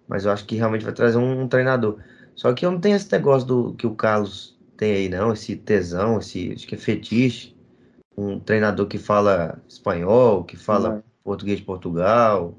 Mas 0.05 0.25
eu 0.25 0.32
acho 0.34 0.45
que 0.45 0.57
realmente 0.57 0.84
vai 0.84 0.93
trazer 0.93 1.17
um, 1.17 1.43
um 1.43 1.47
treinador. 1.47 1.99
Só 2.38 2.54
que 2.54 2.66
eu 2.66 2.72
não 2.72 2.80
tenho 2.80 2.96
esse 2.96 3.12
negócio 3.12 3.48
do 3.48 3.74
que 3.74 3.86
o 3.88 3.96
Carlos 3.96 4.58
tem 4.78 4.94
aí, 4.94 5.10
não, 5.10 5.34
esse 5.34 5.56
tesão, 5.56 6.20
esse 6.20 6.54
acho 6.54 6.68
que 6.68 6.76
é 6.76 6.78
fetiche. 6.78 7.58
Um 8.16 8.40
treinador 8.40 8.88
que 8.88 8.98
fala 9.00 9.60
espanhol, 9.68 10.44
que 10.44 10.56
fala 10.56 10.90
Não. 10.98 11.04
português 11.24 11.60
de 11.60 11.66
Portugal. 11.66 12.56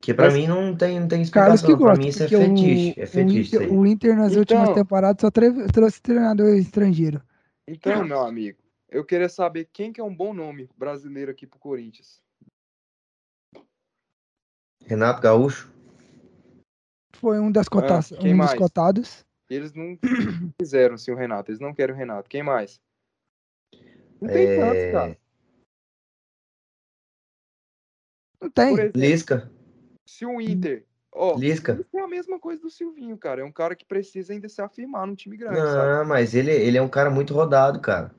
Que 0.00 0.14
pra 0.14 0.26
Mas- 0.26 0.34
mim 0.34 0.46
não 0.46 0.74
tem, 0.76 0.98
não 1.00 1.06
tem 1.08 1.24
Carlos 1.28 1.60
explicação. 1.60 1.68
que 1.68 1.76
Pra 1.76 1.88
gosta, 1.90 2.02
mim 2.02 2.08
isso 2.08 2.22
é 2.22 2.26
o- 2.26 2.28
fetiche. 2.30 3.00
É 3.00 3.04
o, 3.04 3.06
fetiche 3.06 3.40
isso 3.40 3.56
Inter, 3.62 3.72
o 3.72 3.86
Inter 3.86 4.16
nas 4.16 4.28
Então- 4.32 4.38
últimas 4.40 4.74
temporadas 4.74 5.20
só 5.20 5.30
trouxe 5.30 6.00
treinador 6.00 6.54
estrangeiro. 6.56 7.20
Então, 7.68 8.04
meu 8.04 8.20
amigo, 8.20 8.58
eu 8.88 9.04
queria 9.04 9.28
saber 9.28 9.68
quem 9.72 9.92
que 9.92 10.00
é 10.00 10.04
um 10.04 10.14
bom 10.14 10.32
nome 10.34 10.68
brasileiro 10.76 11.30
aqui 11.30 11.46
pro 11.46 11.58
Corinthians. 11.60 12.20
Renato 14.84 15.20
Gaúcho. 15.22 15.71
Foi 17.22 17.38
um, 17.38 17.52
das 17.52 17.68
cotas, 17.68 18.10
Ah, 18.10 18.16
um 18.20 18.36
dos 18.36 18.54
cotados. 18.54 19.24
Eles 19.48 19.72
não 19.72 19.96
quiseram, 20.58 20.98
sim, 20.98 21.12
o 21.12 21.16
Renato. 21.16 21.52
Eles 21.52 21.60
não 21.60 21.72
querem 21.72 21.94
o 21.94 21.96
Renato. 21.96 22.28
Quem 22.28 22.42
mais? 22.42 22.80
Não 24.20 24.28
tem 24.28 24.48
É, 24.48 24.56
tantos, 24.56 24.84
cara. 24.90 25.18
Não 28.40 28.50
tem. 28.50 28.72
Exemplo, 28.72 29.00
Lisca. 29.00 29.52
se 30.04 30.26
o 30.26 30.40
Inter. 30.40 30.84
Ó, 31.12 31.38
Lisca. 31.38 31.74
isso 31.74 31.96
é 31.96 32.00
a 32.00 32.08
mesma 32.08 32.40
coisa 32.40 32.60
do 32.60 32.68
Silvinho, 32.68 33.16
cara. 33.16 33.42
É 33.42 33.44
um 33.44 33.52
cara 33.52 33.76
que 33.76 33.84
precisa 33.84 34.32
ainda 34.32 34.48
se 34.48 34.60
afirmar 34.60 35.06
num 35.06 35.14
time 35.14 35.36
grande, 35.36 35.60
sabe? 35.60 35.92
Não, 35.92 36.04
mas 36.04 36.34
ele, 36.34 36.50
ele 36.50 36.76
é 36.76 36.82
um 36.82 36.88
cara 36.88 37.08
muito 37.08 37.32
rodado, 37.32 37.80
cara. 37.80 38.12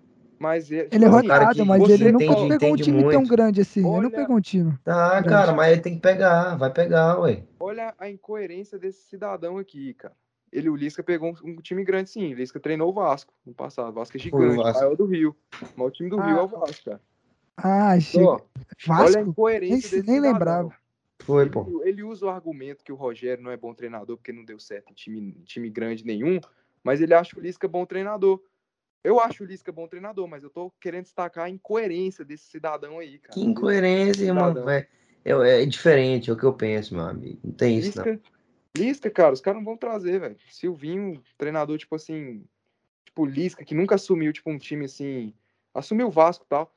Mas 0.44 0.70
é, 0.70 0.76
Ele 0.76 0.84
é 0.84 0.90
tipo 0.90 1.06
assim, 1.06 1.28
rodado, 1.30 1.56
que 1.56 1.64
mas 1.64 1.90
ele 1.90 2.12
nunca 2.12 2.26
entende- 2.26 2.50
pegou 2.50 2.74
um 2.74 2.76
time 2.76 3.02
tão 3.04 3.12
muito. 3.22 3.30
grande 3.30 3.62
assim. 3.62 3.80
Ele 3.80 3.88
não 3.90 3.96
Olha- 3.96 4.10
pegou 4.10 4.36
um 4.36 4.42
time. 4.42 4.78
Tá, 4.84 5.10
Grande. 5.12 5.30
cara, 5.30 5.54
mas 5.54 5.72
ele 5.72 5.80
tem 5.82 5.96
que 5.96 6.02
pegar, 6.02 6.56
vai 6.58 6.70
pegar, 6.70 7.18
ué. 7.22 7.44
olha 7.58 7.96
a 7.98 8.10
incoerência 8.10 8.78
desse 8.78 9.04
cidadão 9.08 9.58
aqui, 9.58 9.94
cara. 9.94 10.14
Ele, 10.52 10.68
o 10.70 10.76
Lisca, 10.76 11.02
pegou 11.02 11.30
um, 11.32 11.50
um 11.52 11.56
time 11.62 11.82
grande, 11.86 12.10
sim. 12.10 12.34
O 12.34 12.36
Lisca 12.36 12.60
treinou 12.60 12.90
o 12.90 12.94
Vasco 12.94 13.34
no 13.46 13.54
passado. 13.54 13.90
O 13.90 13.94
Vasco 13.94 14.18
é 14.18 14.20
gigante, 14.20 14.60
o 14.60 14.64
Vasco. 14.64 14.82
maior 14.84 14.96
do 14.98 15.06
Rio. 15.06 15.34
Mas 15.78 15.88
o 15.88 15.92
time 15.92 16.10
do 16.10 16.18
Rio 16.18 16.36
Ah. 16.36 16.40
é 16.40 16.42
o 16.42 16.48
Vasco, 16.50 16.84
cara. 16.86 17.02
Ah, 17.56 17.94
Ó, 17.96 18.00
chega. 18.02 18.26
olha 18.28 18.42
a 18.90 18.94
Vasco? 18.98 19.20
incoerência 19.22 19.70
Nem- 19.72 19.80
desse 19.82 19.96
nem 19.96 20.04
cidadão. 20.04 20.32
lembrava. 20.34 20.74
Foi, 21.24 21.50
pô. 21.50 21.82
Ele, 21.84 21.90
ele 21.92 22.04
usa 22.04 22.26
o 22.26 22.30
argumento 22.30 22.84
que 22.84 22.92
o 22.92 22.96
Rogério 22.96 23.42
não 23.42 23.50
é 23.50 23.56
bom 23.56 23.74
treinador 23.74 24.18
porque 24.18 24.34
não 24.34 24.44
deu 24.44 24.60
certo 24.60 24.92
em 24.92 24.94
time, 24.94 25.32
time 25.46 25.70
grande 25.70 26.06
nenhum, 26.06 26.40
mas 26.84 27.00
ele 27.00 27.14
acha 27.14 27.40
o 27.40 27.42
Lisca 27.42 27.66
bom 27.68 27.86
treinador. 27.86 28.42
Eu 29.04 29.20
acho 29.20 29.44
o 29.44 29.46
Lisca 29.46 29.72
bom 29.72 29.88
treinador, 29.88 30.28
mas 30.28 30.44
eu 30.44 30.50
tô 30.50 30.72
querendo 30.80 31.04
destacar 31.04 31.46
a 31.46 31.50
incoerência 31.50 32.24
desse 32.24 32.46
cidadão 32.46 33.00
aí, 33.00 33.20
cara. 33.20 33.34
Que 33.34 33.42
incoerência, 33.42 34.26
irmão. 34.26 34.70
É, 34.70 34.88
é, 35.26 35.66
diferente, 35.66 36.30
é 36.30 36.34
o 36.34 36.38
que 36.38 36.46
eu 36.46 36.54
penso, 36.54 36.96
meu 36.96 37.04
amigo. 37.04 37.40
Não 37.44 37.54
tem 37.54 37.78
isso, 37.78 37.98
não. 37.98 38.06
Lisca, 38.06 38.22
Lisca, 38.78 39.12
cara, 39.12 39.34
os 39.34 39.42
caras 39.42 39.60
não 39.60 39.66
vão 39.66 39.78
trazer, 39.78 40.20
velho. 40.20 40.38
Silvinho, 40.50 41.22
treinador, 41.38 41.78
tipo 41.78 41.96
assim, 41.96 42.46
tipo 43.06 43.26
Lisca, 43.26 43.66
que 43.66 43.76
nunca 43.76 43.96
assumiu, 43.96 44.32
tipo, 44.32 44.50
um 44.50 44.58
time 44.58 44.86
assim, 44.86 45.34
assumiu 45.74 46.08
o 46.08 46.12
Vasco 46.12 46.46
e 46.46 46.50
tal. 46.50 46.74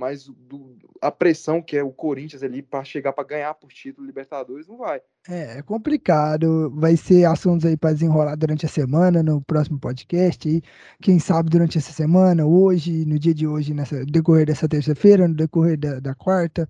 Mas 0.00 0.26
do, 0.26 0.76
a 1.00 1.10
pressão 1.10 1.60
que 1.60 1.76
é 1.76 1.82
o 1.82 1.90
Corinthians 1.90 2.42
ali 2.42 2.62
para 2.62 2.84
chegar 2.84 3.12
para 3.12 3.24
ganhar 3.24 3.54
por 3.54 3.72
título 3.72 4.06
Libertadores 4.06 4.66
não 4.66 4.76
vai. 4.76 5.00
É, 5.28 5.58
é 5.58 5.62
complicado. 5.62 6.70
Vai 6.74 6.96
ser 6.96 7.24
assuntos 7.24 7.66
aí 7.66 7.76
para 7.76 7.92
desenrolar 7.92 8.36
durante 8.36 8.64
a 8.64 8.68
semana, 8.68 9.22
no 9.22 9.42
próximo 9.42 9.78
podcast. 9.78 10.48
E 10.48 10.62
quem 11.02 11.18
sabe 11.18 11.50
durante 11.50 11.78
essa 11.78 11.92
semana, 11.92 12.46
hoje, 12.46 13.04
no 13.04 13.18
dia 13.18 13.34
de 13.34 13.46
hoje, 13.46 13.74
nessa 13.74 14.04
decorrer 14.06 14.46
dessa 14.46 14.68
terça-feira, 14.68 15.26
no 15.26 15.34
decorrer 15.34 15.78
da, 15.78 16.00
da 16.00 16.14
quarta, 16.14 16.68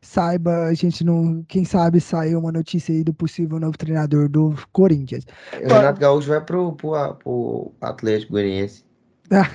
saiba, 0.00 0.66
a 0.66 0.74
gente 0.74 1.02
não. 1.02 1.42
Quem 1.48 1.64
sabe 1.64 2.00
saiu 2.00 2.38
uma 2.38 2.52
notícia 2.52 2.94
aí 2.94 3.02
do 3.02 3.14
possível 3.14 3.58
novo 3.58 3.76
treinador 3.76 4.28
do 4.28 4.54
Corinthians. 4.72 5.24
O 5.52 5.72
Renato 5.72 6.00
Gaúcho 6.00 6.28
vai 6.28 6.40
pro, 6.40 6.72
pro, 6.72 7.14
pro 7.14 7.72
Atlético 7.80 8.32
Goianiense. 8.32 8.84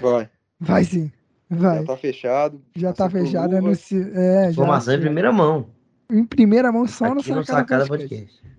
Vai. 0.01 0.29
Vai 0.59 0.83
sim. 0.83 1.11
Vai. 1.51 1.79
Já 1.79 1.85
tá 1.85 1.97
fechado. 1.97 2.61
Já 2.75 2.93
tá 2.93 3.09
fechado. 3.09 3.51
luva. 3.51 3.57
Anuncio, 3.57 4.01
é, 4.17 4.43
já, 4.45 4.51
Informação 4.51 4.93
em 4.93 4.99
primeira 5.01 5.31
mão. 5.33 5.69
em 6.09 6.25
primeira 6.25 6.71
mão, 6.71 6.87
só 6.87 7.13
no 7.13 7.19
Aqui 7.19 7.31
no 7.31 7.43
Sacada 7.43 7.85
Sacada 7.85 7.87
Podcast. 7.87 8.25
Podcast. 8.41 8.57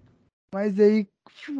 Mas 0.55 0.79
aí, 0.79 1.09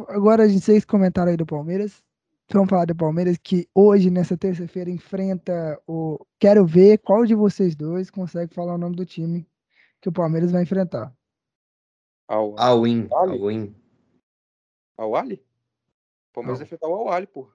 agora 0.09 0.43
a 0.43 0.47
gente 0.47 0.63
vocês 0.63 0.85
comentaram 0.85 1.31
aí 1.31 1.37
do 1.37 1.45
Palmeiras. 1.45 2.03
Vamos 2.51 2.69
falar 2.69 2.85
do 2.85 2.95
Palmeiras 2.95 3.37
que 3.41 3.67
hoje, 3.73 4.11
nessa 4.11 4.37
terça-feira, 4.37 4.91
enfrenta 4.91 5.81
o. 5.87 6.23
Quero 6.39 6.65
ver 6.67 6.99
qual 6.99 7.25
de 7.25 7.33
vocês 7.33 7.75
dois 7.75 8.11
consegue 8.11 8.53
falar 8.53 8.75
o 8.75 8.77
nome 8.77 8.95
do 8.95 9.05
time 9.05 9.47
que 9.99 10.09
o 10.09 10.11
Palmeiras 10.13 10.51
vai 10.51 10.61
enfrentar. 10.61 11.11
Ao, 12.27 12.53
All 12.59 12.85
in. 12.85 13.07
Vale. 13.07 13.31
All 13.31 13.51
in. 13.51 13.75
ao 14.97 15.15
Ali? 15.15 15.43
Palmeiras 16.31 16.59
Ao. 16.61 16.65
vai 16.65 16.65
enfrentar 16.67 16.87
o 16.87 16.93
Al 16.93 17.11
Ali, 17.11 17.25
pô. 17.25 17.49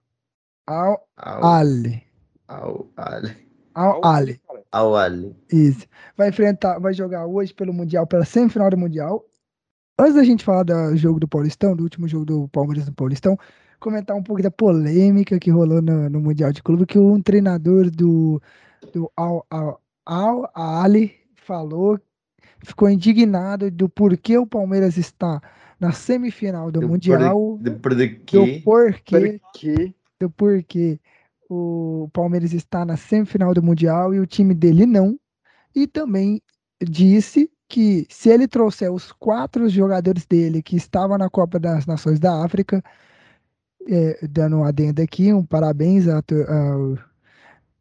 Al 0.66 1.06
All, 1.16 2.90
Ali. 2.96 3.47
Al 3.78 4.04
Ali. 4.04 4.40
all, 4.72 4.96
all. 4.96 5.36
Isso. 5.52 5.86
Vai 6.16 6.28
enfrentar, 6.30 6.78
vai 6.78 6.92
jogar 6.92 7.26
hoje 7.26 7.54
pelo 7.54 7.72
Mundial, 7.72 8.06
pela 8.06 8.24
semifinal 8.24 8.70
do 8.70 8.76
Mundial. 8.76 9.24
Antes 9.98 10.14
da 10.14 10.24
gente 10.24 10.44
falar 10.44 10.62
do 10.64 10.96
jogo 10.96 11.18
do 11.20 11.28
Paulistão, 11.28 11.74
do 11.74 11.82
último 11.82 12.06
jogo 12.08 12.24
do 12.24 12.48
Palmeiras 12.48 12.86
no 12.86 12.92
Paulistão, 12.94 13.36
comentar 13.80 14.16
um 14.16 14.22
pouco 14.22 14.42
da 14.42 14.50
polêmica 14.50 15.38
que 15.38 15.50
rolou 15.50 15.80
no, 15.82 16.08
no 16.08 16.20
Mundial 16.20 16.52
de 16.52 16.62
Clube, 16.62 16.86
que 16.86 16.98
um 16.98 17.20
treinador 17.20 17.90
do, 17.90 18.40
do 18.92 19.10
Al, 19.16 19.44
Al, 19.50 19.80
Al 20.06 20.50
Ali 20.54 21.14
falou, 21.34 21.98
ficou 22.64 22.88
indignado 22.88 23.70
do 23.70 23.88
porquê 23.88 24.38
o 24.38 24.46
Palmeiras 24.46 24.96
está 24.96 25.40
na 25.80 25.92
semifinal 25.92 26.70
do, 26.70 26.80
Do 26.80 26.88
Mundial, 26.88 27.58
Do 27.60 27.72
por 27.76 27.94
do 27.94 28.06
do 28.06 28.16
quê? 28.24 28.62
porquê 28.64 29.40
do 30.20 30.28
porquê 30.30 31.00
o 31.48 32.08
Palmeiras 32.12 32.52
está 32.52 32.84
na 32.84 32.96
semifinal 32.96 33.54
do 33.54 33.62
Mundial 33.62 34.14
e 34.14 34.20
o 34.20 34.26
time 34.26 34.54
dele 34.54 34.86
não. 34.86 35.18
E 35.74 35.86
também 35.86 36.42
disse 36.82 37.50
que 37.68 38.06
se 38.10 38.30
ele 38.30 38.48
trouxer 38.48 38.92
os 38.92 39.12
quatro 39.12 39.68
jogadores 39.68 40.26
dele 40.26 40.62
que 40.62 40.76
estavam 40.76 41.18
na 41.18 41.30
Copa 41.30 41.58
das 41.60 41.86
Nações 41.86 42.20
da 42.20 42.44
África, 42.44 42.82
é, 43.88 44.26
dando 44.26 44.56
um 44.58 44.64
adendo 44.64 45.02
aqui, 45.02 45.32
um 45.32 45.44
parabéns 45.44 46.06
a 46.08 46.22
to- 46.22 46.34
ao, 46.48 46.98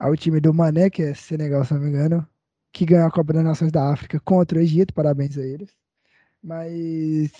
ao 0.10 0.18
time 0.18 0.40
do 0.40 0.54
Mané, 0.54 0.90
que 0.90 1.04
é 1.04 1.14
Senegal, 1.14 1.66
se 1.66 1.74
não 1.74 1.82
me 1.82 1.90
engano, 1.90 2.28
que 2.74 2.86
ganhou 2.86 3.08
a 3.08 3.12
Copa 3.12 3.34
das 3.34 3.44
Nações 3.44 3.72
da 3.72 3.92
África 3.94 4.20
contra 4.22 4.60
o 4.60 4.62
Egito, 4.62 4.94
parabéns 4.94 5.38
a 5.38 5.44
eles. 5.46 5.72
Mas 6.44 7.32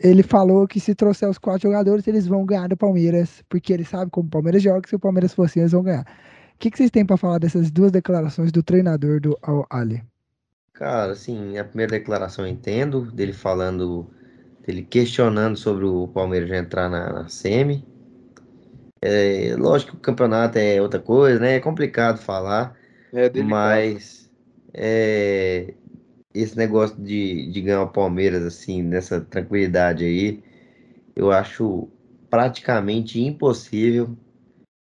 ele 0.00 0.22
falou 0.22 0.66
que 0.68 0.78
se 0.78 0.94
trouxer 0.94 1.28
os 1.28 1.38
quatro 1.38 1.62
jogadores, 1.68 2.06
eles 2.06 2.26
vão 2.26 2.44
ganhar 2.46 2.68
do 2.68 2.76
Palmeiras, 2.76 3.42
porque 3.48 3.72
ele 3.72 3.84
sabe 3.84 4.10
como 4.10 4.28
o 4.28 4.30
Palmeiras 4.30 4.62
joga, 4.62 4.82
que 4.82 4.88
se 4.88 4.96
o 4.96 5.00
Palmeiras 5.00 5.34
for 5.34 5.44
assim, 5.44 5.60
eles 5.60 5.72
vão 5.72 5.82
ganhar. 5.82 6.02
O 6.02 6.58
que, 6.58 6.70
que 6.70 6.78
vocês 6.78 6.90
têm 6.90 7.04
para 7.04 7.16
falar 7.16 7.38
dessas 7.38 7.70
duas 7.70 7.90
declarações 7.90 8.52
do 8.52 8.62
treinador 8.62 9.20
do 9.20 9.36
Al 9.42 9.66
Ali? 9.70 10.02
Cara, 10.72 11.12
assim, 11.12 11.58
a 11.58 11.64
primeira 11.64 11.92
declaração 11.92 12.46
eu 12.46 12.52
entendo, 12.52 13.10
dele 13.10 13.32
falando, 13.32 14.08
dele 14.64 14.84
questionando 14.84 15.56
sobre 15.56 15.84
o 15.84 16.06
Palmeiras 16.08 16.48
já 16.48 16.58
entrar 16.58 16.88
na, 16.88 17.12
na 17.12 17.28
semi. 17.28 17.84
É, 19.02 19.54
lógico 19.56 19.92
que 19.92 19.98
o 19.98 20.00
campeonato 20.00 20.58
é 20.58 20.80
outra 20.80 21.00
coisa, 21.00 21.40
né? 21.40 21.56
É 21.56 21.60
complicado 21.60 22.18
falar, 22.18 22.76
é 23.12 23.28
delicado. 23.28 23.48
mas 23.48 24.30
é, 24.72 25.74
esse 26.40 26.56
negócio 26.56 26.96
de, 27.02 27.50
de 27.50 27.60
ganhar 27.60 27.82
o 27.82 27.88
Palmeiras, 27.92 28.44
assim, 28.44 28.82
nessa 28.82 29.20
tranquilidade 29.20 30.04
aí, 30.04 30.42
eu 31.16 31.32
acho 31.32 31.88
praticamente 32.30 33.20
impossível 33.20 34.16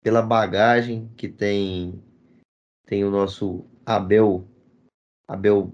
pela 0.03 0.23
bagagem 0.23 1.11
que 1.17 1.29
tem, 1.29 2.03
tem 2.87 3.05
o 3.05 3.11
nosso 3.11 3.65
Abel, 3.85 4.45
Abel 5.29 5.73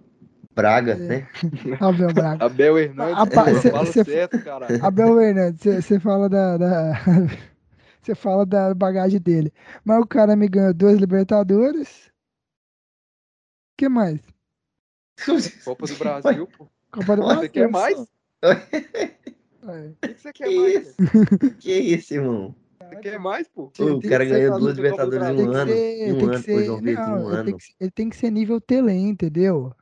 Braga, 0.55 0.95
É. 0.95 0.97
né? 0.97 1.29
Abel 1.81 2.12
Braga. 2.12 2.45
Abel 2.45 2.79
Hernandes, 2.79 3.62
cê- 3.62 3.70
fala 3.70 3.87
cê- 3.93 4.05
certo, 4.05 4.39
caralho. 4.41 4.85
Abel 4.85 5.20
Hernandes, 5.20 5.61
você 5.85 6.01
fala 6.01 6.29
da. 6.29 6.57
da- 6.57 6.93
Você 8.01 8.14
fala 8.14 8.47
da 8.47 8.72
bagagem 8.74 9.20
dele. 9.20 9.53
Mas 9.85 10.01
o 10.01 10.07
cara 10.07 10.35
me 10.35 10.49
ganhou 10.49 10.72
dois 10.72 10.99
Libertadores. 10.99 12.07
O 12.07 13.76
que 13.76 13.89
mais? 13.89 14.18
Copa 15.64 15.87
do 15.87 15.97
Brasil, 15.97 16.47
pô. 16.47 16.66
Copa 16.91 17.16
do 17.16 17.23
Brasil. 17.23 17.41
Você 17.43 17.49
quer 17.49 17.69
mais? 17.69 17.97
só. 17.97 18.03
O 18.03 19.71
É. 19.71 19.93
que 20.01 20.21
você 20.21 20.33
quer 20.33 20.49
Que 20.49 20.57
mais? 20.57 20.75
isso? 20.87 20.95
pô? 20.97 21.49
Que 21.61 21.73
isso, 21.79 22.14
irmão? 22.14 22.55
Você 22.81 22.97
quer 22.97 23.19
mais, 23.19 23.49
pô? 23.49 23.66
Tem- 23.69 23.91
Ô, 23.91 23.97
o 23.97 24.03
cara 24.03 24.25
ganhou 24.25 24.59
duas 24.59 24.77
Libertadores 24.77 25.27
em 25.29 25.43
um 25.43 25.51
ano. 25.53 25.73
Em 25.73 26.12
um 26.12 26.25
ano, 26.31 26.43
foi 26.43 26.64
João 26.64 26.81
Vitor, 26.81 27.09
um 27.09 27.16
ele 27.16 27.25
tem 27.27 27.35
ano. 27.35 27.59
que, 27.59 27.64
ser- 27.64 27.75
ele 27.81 27.91
tem 27.91 28.09
que 28.09 28.16
ser 28.16 28.31
nível 28.31 28.61
Tele, 28.61 28.93
entendeu? 28.93 29.75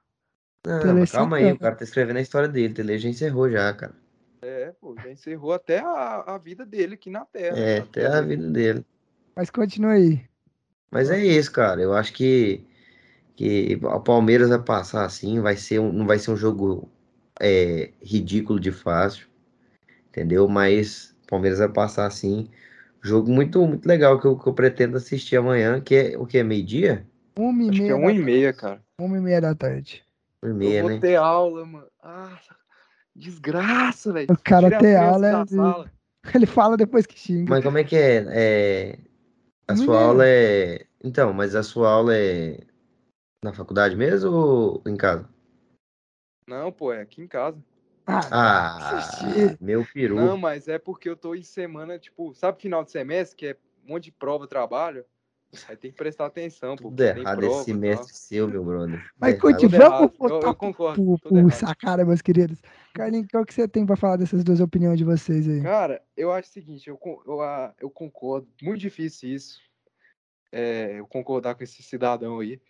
Não, 0.67 0.81
Tele 0.81 1.01
mas 1.01 1.13
calma 1.13 1.37
aí, 1.37 1.45
cinco 1.45 1.57
o 1.57 1.61
cara 1.61 1.77
tá 1.77 1.85
escrevendo 1.85 2.17
a 2.17 2.23
história 2.23 2.49
dele, 2.49 2.75
Tele 2.75 2.99
já 2.99 3.09
encerrou 3.09 3.49
já, 3.51 3.73
cara. 3.73 3.95
É, 4.43 4.73
pô, 4.81 4.95
já 5.03 5.11
encerrou 5.11 5.53
até 5.53 5.79
a, 5.79 6.35
a 6.35 6.39
vida 6.39 6.65
dele 6.67 6.95
aqui 6.95 7.11
na 7.11 7.25
Terra. 7.25 7.57
É, 7.59 7.79
até 7.79 8.07
a 8.07 8.21
vida 8.21 8.49
dele. 8.51 8.85
Mas 9.37 9.51
continua 9.51 9.93
aí. 9.93 10.25
Mas 10.91 11.11
é 11.11 11.19
isso, 11.25 11.53
cara. 11.53 11.81
Eu 11.81 11.93
acho 11.95 12.13
que, 12.13 12.65
que 13.37 13.79
o 13.83 14.01
Palmeiras 14.01 14.49
vai 14.49 14.59
passar 14.63 15.05
assim, 15.05 15.41
vai 15.41 15.57
ser 15.57 15.79
um, 15.79 15.93
não 15.93 16.07
vai 16.07 16.19
ser 16.19 16.31
um 16.31 16.37
jogo 16.37 16.91
é, 17.39 17.93
ridículo 18.03 18.59
de 18.59 18.73
fácil, 18.73 19.29
entendeu? 20.09 20.49
Mas 20.49 21.15
o 21.25 21.27
Palmeiras 21.29 21.59
vai 21.59 21.69
passar 21.69 22.07
assim. 22.07 22.49
Jogo 23.03 23.31
muito, 23.31 23.65
muito 23.67 23.87
legal 23.87 24.19
que 24.19 24.27
eu, 24.27 24.37
que 24.39 24.49
eu 24.49 24.55
pretendo 24.55 24.97
assistir 24.97 25.37
amanhã, 25.37 25.81
que 25.81 25.95
é 25.95 26.19
o 26.19 26.27
que? 26.27 26.43
Meio-dia? 26.43 27.07
Uma 27.39 27.63
e 27.63 27.69
Acho 27.69 27.79
que 27.79 27.83
meia. 27.83 27.93
é 27.93 27.95
uma 27.95 28.13
e 28.13 28.19
meia, 28.19 28.53
cara. 28.53 28.83
Uma 28.99 29.19
e 29.19 29.21
meia 29.21 29.41
da 29.41 29.55
tarde. 29.55 30.03
Uma 30.43 30.51
e 30.51 30.55
Eu 30.55 30.59
meia, 30.59 30.81
vou 30.83 30.91
né? 30.91 30.99
ter 30.99 31.17
aula, 31.17 31.67
mano. 31.67 31.87
Ah, 32.03 32.41
desgraça, 33.15 34.13
velho. 34.13 34.33
O 34.33 34.39
cara 34.39 34.69
Tira 34.69 34.81
ter 34.81 34.97
aula 34.97 35.27
é- 35.29 35.47
sala. 35.47 35.91
Ele 36.35 36.47
fala 36.47 36.77
depois 36.77 37.07
que 37.07 37.19
xinga. 37.19 37.51
Mas 37.51 37.63
como 37.63 37.79
é 37.79 37.85
que 37.85 37.95
é? 37.97 38.25
É, 38.31 38.99
A 39.69 39.77
sua 39.77 40.01
aula 40.03 40.27
é. 40.27 40.87
Então, 41.05 41.33
mas 41.33 41.55
a 41.55 41.63
sua 41.63 41.91
aula 41.91 42.17
é 42.17 42.59
na 43.43 43.53
faculdade 43.53 43.95
mesmo 43.97 44.31
ou 44.33 44.83
em 44.87 44.97
casa? 44.97 45.29
Não, 46.49 46.71
pô, 46.73 46.93
é 46.93 47.01
aqui 47.01 47.21
em 47.23 47.29
casa. 47.29 47.63
Ah, 48.07 48.79
Xixi. 49.01 49.57
meu 49.61 49.85
peru. 49.93 50.17
Não, 50.17 50.37
mas 50.37 50.69
é 50.69 50.79
porque 50.79 51.09
eu 51.09 51.17
tô 51.17 51.35
em 51.35 51.43
semana, 51.43 51.99
tipo, 51.99 52.35
sabe 52.35 52.63
final 52.63 52.85
de 52.85 52.91
semestre, 52.93 53.37
que 53.37 53.47
é 53.47 53.57
um 53.85 53.93
monte 53.93 54.05
de 54.05 54.13
prova, 54.13 54.47
trabalho? 54.47 55.05
Aí 55.69 55.77
tem 55.77 55.91
que 55.91 55.97
prestar 55.97 56.27
atenção, 56.27 56.77
pô. 56.77 56.91
Tudo 56.91 57.01
errado 57.03 57.39
prova, 57.39 57.55
esse 57.57 57.65
semestre 57.65 58.15
seu, 58.15 58.49
meu 58.49 58.65
brother. 58.65 59.11
Mas 59.19 59.35
Tudo 59.35 59.53
continua. 59.53 59.87
errado. 59.87 59.93
Vamos 59.99 60.17
Tudo 60.17 60.25
errado. 60.25 60.43
Eu- 60.43 60.49
eu 60.49 60.55
concordo, 60.55 61.39
errado. 61.39 61.53
sacada, 61.53 62.05
meus 62.05 62.23
queridos. 62.23 62.61
Carlinhos, 62.95 63.29
qual 63.31 63.45
que 63.45 63.55
você 63.55 63.67
tem 63.67 63.87
pra 63.87 63.97
falar 63.97 64.17
dessas 64.17 64.45
duas 64.45 64.61
opiniões 64.61 64.99
de 64.99 65.05
vocês 65.05 65.49
aí? 65.49 65.63
Cara, 65.63 66.03
eu 66.17 66.31
acho 66.33 66.49
o 66.51 66.53
seguinte, 66.53 66.89
eu, 66.89 66.99
eu, 67.27 67.41
ah, 67.41 67.75
eu 67.81 67.91
concordo, 67.91 68.49
muito 68.63 68.81
difícil 68.81 69.31
isso, 69.31 69.61
é, 70.53 70.99
eu 70.99 71.07
concordar 71.07 71.55
com 71.55 71.65
esse 71.65 71.83
cidadão 71.83 72.41
aí. 72.41 72.61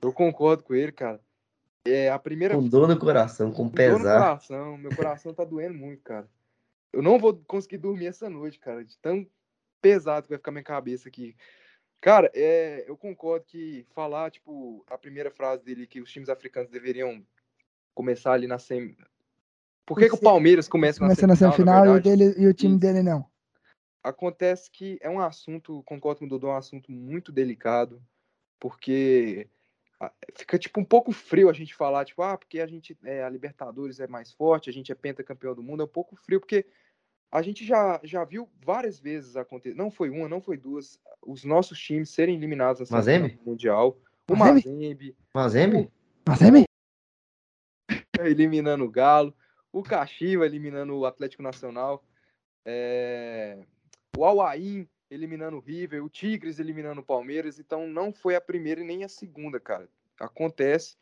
Eu 0.00 0.12
concordo 0.12 0.62
com 0.62 0.74
ele, 0.74 0.92
cara. 0.92 1.20
É 1.84 2.10
a 2.10 2.18
primeira 2.18 2.54
Com 2.54 2.66
dor 2.68 2.88
no 2.88 2.98
coração, 2.98 3.50
com 3.52 3.68
com 3.68 3.76
dor 3.76 3.92
no 3.92 3.98
pesar. 3.98 4.18
coração, 4.20 4.76
meu 4.76 4.94
coração 4.94 5.32
tá 5.32 5.44
doendo 5.44 5.74
muito, 5.74 6.02
cara. 6.02 6.28
Eu 6.92 7.02
não 7.02 7.18
vou 7.18 7.34
conseguir 7.46 7.78
dormir 7.78 8.06
essa 8.06 8.28
noite, 8.28 8.58
cara, 8.58 8.84
de 8.84 8.96
tão 8.98 9.26
pesado 9.80 10.24
que 10.24 10.30
vai 10.30 10.38
ficar 10.38 10.50
minha 10.50 10.64
cabeça 10.64 11.08
aqui. 11.08 11.36
Cara, 12.00 12.30
é, 12.34 12.84
eu 12.88 12.96
concordo 12.96 13.44
que 13.46 13.86
falar, 13.94 14.30
tipo, 14.30 14.84
a 14.88 14.98
primeira 14.98 15.30
frase 15.30 15.62
dele 15.64 15.86
que 15.86 16.00
os 16.00 16.10
times 16.10 16.28
africanos 16.28 16.70
deveriam 16.70 17.24
começar 17.94 18.32
ali 18.32 18.46
na 18.46 18.58
semi. 18.58 18.96
Por 19.84 19.98
que, 19.98 20.08
que 20.08 20.14
o 20.14 20.20
Palmeiras 20.20 20.68
começa 20.68 21.00
na 21.00 21.06
Começando 21.06 21.30
na 21.30 21.36
semifinal, 21.36 21.56
semifinal 21.56 21.84
na 21.84 21.86
e, 21.86 21.90
o 21.90 22.02
verdade? 22.02 22.16
dele, 22.34 22.44
e 22.44 22.48
o 22.48 22.54
time 22.54 22.72
Isso. 22.72 22.80
dele 22.80 23.02
não. 23.02 23.24
Acontece 24.06 24.70
que 24.70 24.98
é 25.00 25.10
um 25.10 25.18
assunto, 25.18 25.82
concordo 25.82 26.20
com 26.20 26.26
o 26.26 26.28
Dodô, 26.28 26.46
é 26.46 26.52
um 26.52 26.56
assunto 26.56 26.92
muito 26.92 27.32
delicado, 27.32 28.00
porque 28.60 29.48
fica 30.32 30.56
tipo 30.56 30.78
um 30.78 30.84
pouco 30.84 31.10
frio 31.10 31.50
a 31.50 31.52
gente 31.52 31.74
falar, 31.74 32.04
tipo, 32.04 32.22
ah, 32.22 32.38
porque 32.38 32.60
a 32.60 32.68
gente 32.68 32.96
é, 33.02 33.24
a 33.24 33.28
Libertadores 33.28 33.98
é 33.98 34.06
mais 34.06 34.32
forte, 34.32 34.70
a 34.70 34.72
gente 34.72 34.92
é 34.92 34.94
pentacampeão 34.94 35.56
do 35.56 35.62
mundo, 35.62 35.82
é 35.82 35.86
um 35.86 35.88
pouco 35.88 36.14
frio, 36.14 36.38
porque 36.38 36.64
a 37.32 37.42
gente 37.42 37.66
já, 37.66 37.98
já 38.04 38.24
viu 38.24 38.48
várias 38.64 39.00
vezes 39.00 39.34
acontecer, 39.34 39.74
não 39.74 39.90
foi 39.90 40.08
uma, 40.08 40.28
não 40.28 40.40
foi 40.40 40.56
duas, 40.56 41.00
os 41.20 41.42
nossos 41.42 41.76
times 41.76 42.08
serem 42.10 42.36
eliminados 42.36 42.88
semifinal 42.88 43.16
Emi? 43.16 43.36
do 43.36 43.50
Mundial. 43.50 43.98
O 44.30 44.36
Mazembe? 44.36 44.68
Mazembe, 44.70 45.16
Mazembe? 45.34 45.90
Mazembe? 46.28 46.64
eliminando 48.20 48.84
o 48.84 48.90
Galo, 48.90 49.34
o 49.72 49.82
Caxiva 49.82 50.46
eliminando 50.46 50.96
o 50.96 51.06
Atlético 51.06 51.42
Nacional, 51.42 52.04
é, 52.64 53.66
o 54.16 54.24
Auaim 54.24 54.88
eliminando 55.10 55.56
o 55.58 55.60
River, 55.60 56.04
o 56.04 56.08
Tigres 56.08 56.58
eliminando 56.58 57.00
o 57.00 57.04
Palmeiras, 57.04 57.58
então 57.58 57.86
não 57.86 58.12
foi 58.12 58.34
a 58.34 58.40
primeira 58.40 58.80
e 58.80 58.84
nem 58.84 59.04
a 59.04 59.08
segunda, 59.08 59.60
cara. 59.60 59.88
Acontece. 60.18 60.96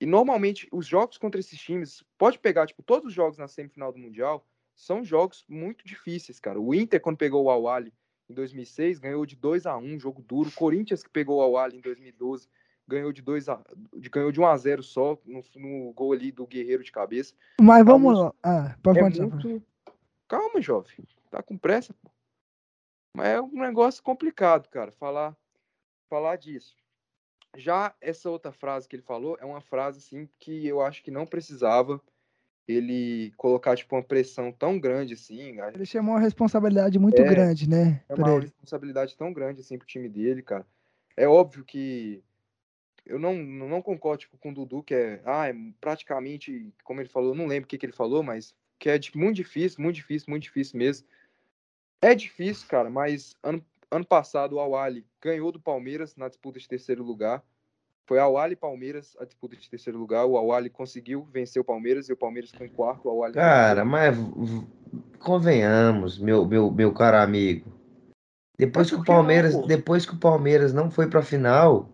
E 0.00 0.06
normalmente 0.06 0.68
os 0.72 0.86
jogos 0.86 1.16
contra 1.18 1.38
esses 1.40 1.58
times, 1.58 2.02
pode 2.18 2.38
pegar, 2.38 2.66
tipo, 2.66 2.82
todos 2.82 3.08
os 3.08 3.12
jogos 3.14 3.38
na 3.38 3.48
semifinal 3.48 3.92
do 3.92 3.98
Mundial, 3.98 4.46
são 4.74 5.04
jogos 5.04 5.44
muito 5.48 5.84
difíceis, 5.86 6.40
cara. 6.40 6.60
O 6.60 6.74
Inter, 6.74 7.00
quando 7.00 7.18
pegou 7.18 7.44
o 7.44 7.50
Awali 7.50 7.92
em 8.28 8.34
2006, 8.34 8.98
ganhou 8.98 9.24
de 9.26 9.36
2 9.36 9.66
a 9.66 9.76
1 9.76 9.98
jogo 9.98 10.22
duro. 10.22 10.48
O 10.48 10.52
Corinthians, 10.54 11.02
que 11.02 11.10
pegou 11.10 11.38
o 11.38 11.42
Awali 11.42 11.76
em 11.76 11.80
2012, 11.80 12.48
ganhou 12.88 13.12
de 13.12 13.20
2 13.22 13.48
a 13.48 13.62
ganhou 14.10 14.32
de 14.32 14.40
1 14.40 14.46
a 14.46 14.56
0 14.56 14.82
só 14.82 15.18
no, 15.24 15.42
no 15.56 15.92
gol 15.92 16.12
ali 16.12 16.32
do 16.32 16.46
Guerreiro 16.46 16.82
de 16.82 16.90
cabeça. 16.92 17.34
Mas 17.60 17.84
vamos 17.84 18.18
Alguns- 18.18 18.24
lá. 18.24 18.34
Ah, 18.42 18.76
pode 18.82 18.98
É 18.98 19.02
continuar. 19.02 19.36
muito. 19.36 19.62
Calma, 20.26 20.60
jovem. 20.60 20.92
Tá 21.30 21.42
com 21.42 21.56
pressa, 21.58 21.94
pô. 22.02 22.10
Mas 23.14 23.28
é 23.28 23.40
um 23.40 23.60
negócio 23.60 24.02
complicado, 24.02 24.68
cara, 24.68 24.92
falar, 24.92 25.36
falar 26.08 26.36
disso. 26.36 26.76
Já 27.56 27.94
essa 28.00 28.30
outra 28.30 28.52
frase 28.52 28.88
que 28.88 28.96
ele 28.96 29.02
falou 29.02 29.36
é 29.40 29.44
uma 29.44 29.60
frase 29.60 29.98
assim 29.98 30.28
que 30.38 30.66
eu 30.66 30.80
acho 30.80 31.02
que 31.02 31.10
não 31.10 31.26
precisava 31.26 32.00
ele 32.66 33.32
colocar 33.36 33.76
tipo 33.76 33.96
uma 33.96 34.02
pressão 34.02 34.52
tão 34.52 34.78
grande 34.78 35.14
assim, 35.14 35.56
Ele 35.74 35.84
chamou 35.84 36.14
uma 36.14 36.20
responsabilidade 36.20 36.98
muito 36.98 37.20
É, 37.22 37.26
grande, 37.28 37.68
né? 37.68 38.04
é 38.08 38.14
uma 38.14 38.30
ele. 38.30 38.46
responsabilidade 38.46 39.16
tão 39.16 39.32
grande 39.32 39.60
assim 39.60 39.76
pro 39.76 39.86
time 39.86 40.08
dele, 40.08 40.42
cara. 40.42 40.64
É 41.16 41.26
óbvio 41.26 41.64
que 41.64 42.22
eu 43.04 43.18
não, 43.18 43.34
não 43.34 43.82
concordo 43.82 44.20
tipo, 44.20 44.38
com 44.38 44.50
o 44.50 44.54
Dudu, 44.54 44.82
que 44.82 44.94
é, 44.94 45.20
ah, 45.24 45.48
é 45.48 45.54
praticamente, 45.80 46.72
como 46.84 47.00
ele 47.00 47.08
falou, 47.08 47.34
não 47.34 47.46
lembro 47.46 47.66
o 47.66 47.68
que, 47.68 47.78
que 47.78 47.86
ele 47.86 47.92
falou, 47.92 48.22
mas 48.22 48.54
que 48.78 48.88
é 48.88 48.98
de- 48.98 49.16
muito 49.16 49.36
difícil, 49.36 49.82
muito 49.82 49.96
difícil, 49.96 50.30
muito 50.30 50.44
difícil 50.44 50.78
mesmo. 50.78 51.06
É 52.02 52.14
difícil, 52.14 52.66
cara, 52.68 52.88
mas 52.88 53.36
ano, 53.42 53.64
ano 53.90 54.06
passado 54.06 54.54
o 54.56 54.60
Awali 54.60 55.04
ganhou 55.20 55.52
do 55.52 55.60
Palmeiras 55.60 56.16
na 56.16 56.28
disputa 56.28 56.58
de 56.58 56.68
terceiro 56.68 57.04
lugar. 57.04 57.42
Foi 58.06 58.18
Awali 58.18 58.54
e 58.54 58.56
Palmeiras 58.56 59.16
a 59.20 59.24
disputa 59.24 59.54
de 59.54 59.70
terceiro 59.70 59.98
lugar. 59.98 60.24
O 60.24 60.36
Awali 60.36 60.68
conseguiu 60.68 61.22
vencer 61.30 61.60
o 61.60 61.64
Palmeiras 61.64 62.08
e 62.08 62.12
o 62.12 62.16
Palmeiras 62.16 62.50
ficou 62.50 62.66
em 62.66 62.70
quarto. 62.70 63.06
O 63.06 63.10
Awali 63.10 63.34
Cara, 63.34 63.84
mas 63.84 64.16
convenhamos, 65.20 66.18
meu, 66.18 66.44
meu, 66.44 66.70
meu 66.70 66.92
caro 66.92 67.18
amigo. 67.18 67.70
Depois 68.58 68.88
que 68.88 68.96
o 68.96 68.98
não, 68.98 69.04
Palmeiras, 69.04 69.54
pô? 69.54 69.66
depois 69.66 70.04
que 70.04 70.14
o 70.14 70.18
Palmeiras 70.18 70.72
não 70.72 70.90
foi 70.90 71.08
pra 71.08 71.22
final, 71.22 71.88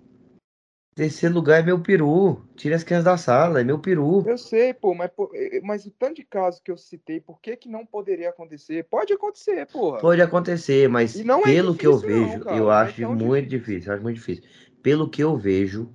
terceiro 0.97 1.35
lugar 1.35 1.61
é 1.61 1.63
meu 1.63 1.81
peru. 1.81 2.43
Tira 2.57 2.75
as 2.75 2.83
crianças 2.83 3.05
da 3.05 3.17
sala, 3.17 3.61
é 3.61 3.65
meu 3.65 3.79
peru. 3.79 4.25
Eu 4.27 4.37
sei, 4.39 4.75
pô, 4.75 4.95
mas, 4.95 5.11
pô, 5.13 5.31
mas 5.63 5.87
o 5.87 5.91
tanto 5.91 6.17
de 6.17 6.25
casos 6.25 6.61
que 6.61 6.71
eu 6.71 6.77
citei, 6.77 7.21
por 7.21 7.41
que, 7.41 7.57
que 7.57 7.69
não 7.69 7.87
poderia 7.87 8.31
acontecer? 8.31 8.85
Pode 8.85 9.13
acontecer, 9.13 9.67
porra. 9.67 10.01
Pode 10.01 10.21
acontecer, 10.23 10.89
mas 10.89 11.15
E 11.15 11.23
não 11.23 11.47
é 11.47 11.53
pelo 11.53 11.75
que 11.75 11.87
eu 11.87 11.93
difícil 11.93 12.11
não, 12.11 12.27
vejo, 12.27 12.41
cara, 12.41 12.57
eu 12.57 12.65
não 12.65 12.71
é 12.71 12.73
acho 12.83 13.01
tão 13.03 13.15
muito 13.15 13.49
difícil. 13.49 13.59
difícil, 13.59 13.93
acho 13.93 14.03
muito 14.03 14.17
difícil. 14.17 14.45
Pelo 14.83 15.09
que 15.09 15.23
eu 15.23 15.37
vejo, 15.37 15.89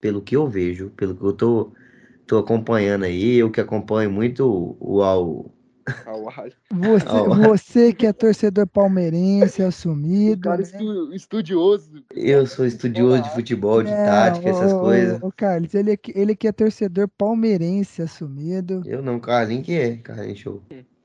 pelo 0.00 0.22
que 0.22 0.36
eu 0.36 0.46
vejo, 0.48 0.90
pelo 0.90 1.16
que 1.16 1.24
eu 1.24 1.32
tô, 1.32 1.72
tô 2.26 2.38
acompanhando 2.38 3.04
aí, 3.04 3.36
eu 3.36 3.50
que 3.50 3.60
acompanho 3.60 4.10
muito 4.10 4.46
o, 4.46 4.76
o. 5.02 5.50
Você, 6.72 7.06
você 7.28 7.92
que 7.92 8.06
é 8.06 8.12
torcedor 8.12 8.66
palmeirense, 8.66 9.62
O 9.62 9.66
assumido. 9.66 10.40
cara 10.42 10.58
né? 10.58 10.62
estu- 10.62 11.14
estudioso. 11.14 12.04
eu 12.10 12.46
sou 12.46 12.64
estudioso 12.64 13.22
de 13.22 13.30
futebol, 13.30 13.82
de 13.82 13.90
Não, 13.90 14.04
tática, 14.04 14.48
essas 14.48 14.72
ô, 14.72 14.78
coisas. 14.80 15.22
ô, 15.22 15.32
Carlos, 15.32 15.74
ele, 15.74 15.92
é 15.92 15.96
que- 15.96 16.12
ele 16.16 16.36
que 16.36 16.46
é 16.46 16.52
torcedor 16.52 17.08
palmeirense 17.08 18.02
assumido. 18.02 18.82
Eu 18.86 19.02
não, 19.02 19.18
Carlinhos 19.18 19.66
que 19.66 19.72
é, 19.72 19.96
Carlinhos 19.96 20.38
show. 20.38 20.62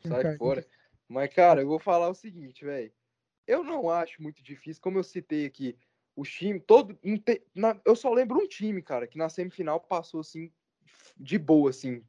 Sai 0.07 0.21
Cara, 0.21 0.37
fora. 0.37 0.65
Mas, 1.07 1.33
cara, 1.33 1.61
eu 1.61 1.67
vou 1.67 1.79
falar 1.79 2.09
o 2.09 2.15
seguinte, 2.15 2.63
velho. 2.63 2.91
Eu 3.47 3.63
não 3.63 3.89
acho 3.89 4.21
muito 4.21 4.43
difícil, 4.43 4.81
como 4.81 4.97
eu 4.99 5.03
citei 5.03 5.45
aqui, 5.45 5.75
o 6.15 6.23
time 6.23 6.59
todo. 6.59 6.97
na- 7.55 7.79
eu 7.85 7.95
só 7.95 8.13
lembro 8.13 8.37
um 8.37 8.47
time, 8.47 8.81
cara, 8.81 9.07
que 9.07 9.17
na 9.17 9.29
semifinal 9.29 9.79
passou 9.79 10.19
assim, 10.19 10.51
de 11.17 11.37
boa, 11.37 11.69
assim, 11.71 12.03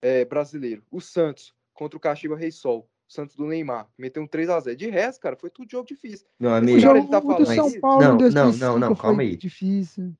é, 0.00 0.24
brasileiro. 0.24 0.82
O 0.90 1.00
Santos, 1.00 1.54
contra 1.80 1.96
o 1.96 2.00
Caxiba 2.00 2.36
Rei 2.36 2.52
Sol. 2.52 2.80
O 3.08 3.12
Santos 3.12 3.34
do 3.34 3.46
Neymar. 3.46 3.88
Meteu 3.98 4.22
um 4.22 4.28
3x0. 4.28 4.76
De 4.76 4.90
resto, 4.90 5.18
cara, 5.18 5.34
foi 5.34 5.48
tudo 5.48 5.70
jogo 5.70 5.86
difícil. 5.88 6.26
Meu 6.38 6.50
O 6.50 6.54
amigo, 6.54 6.78
cara, 6.78 6.94
jogo 6.94 6.98
ele 6.98 7.08
tá 7.08 7.20
do 7.20 7.26
falando 7.26 7.46
São. 7.72 7.80
Paulo 7.80 8.02
Não, 8.02 8.10
não, 8.10 8.18
2005 8.18 8.64
não, 8.66 8.78
não, 8.78 8.94
calma 8.94 9.22
aí. 9.22 9.36
difícil. 9.36 10.12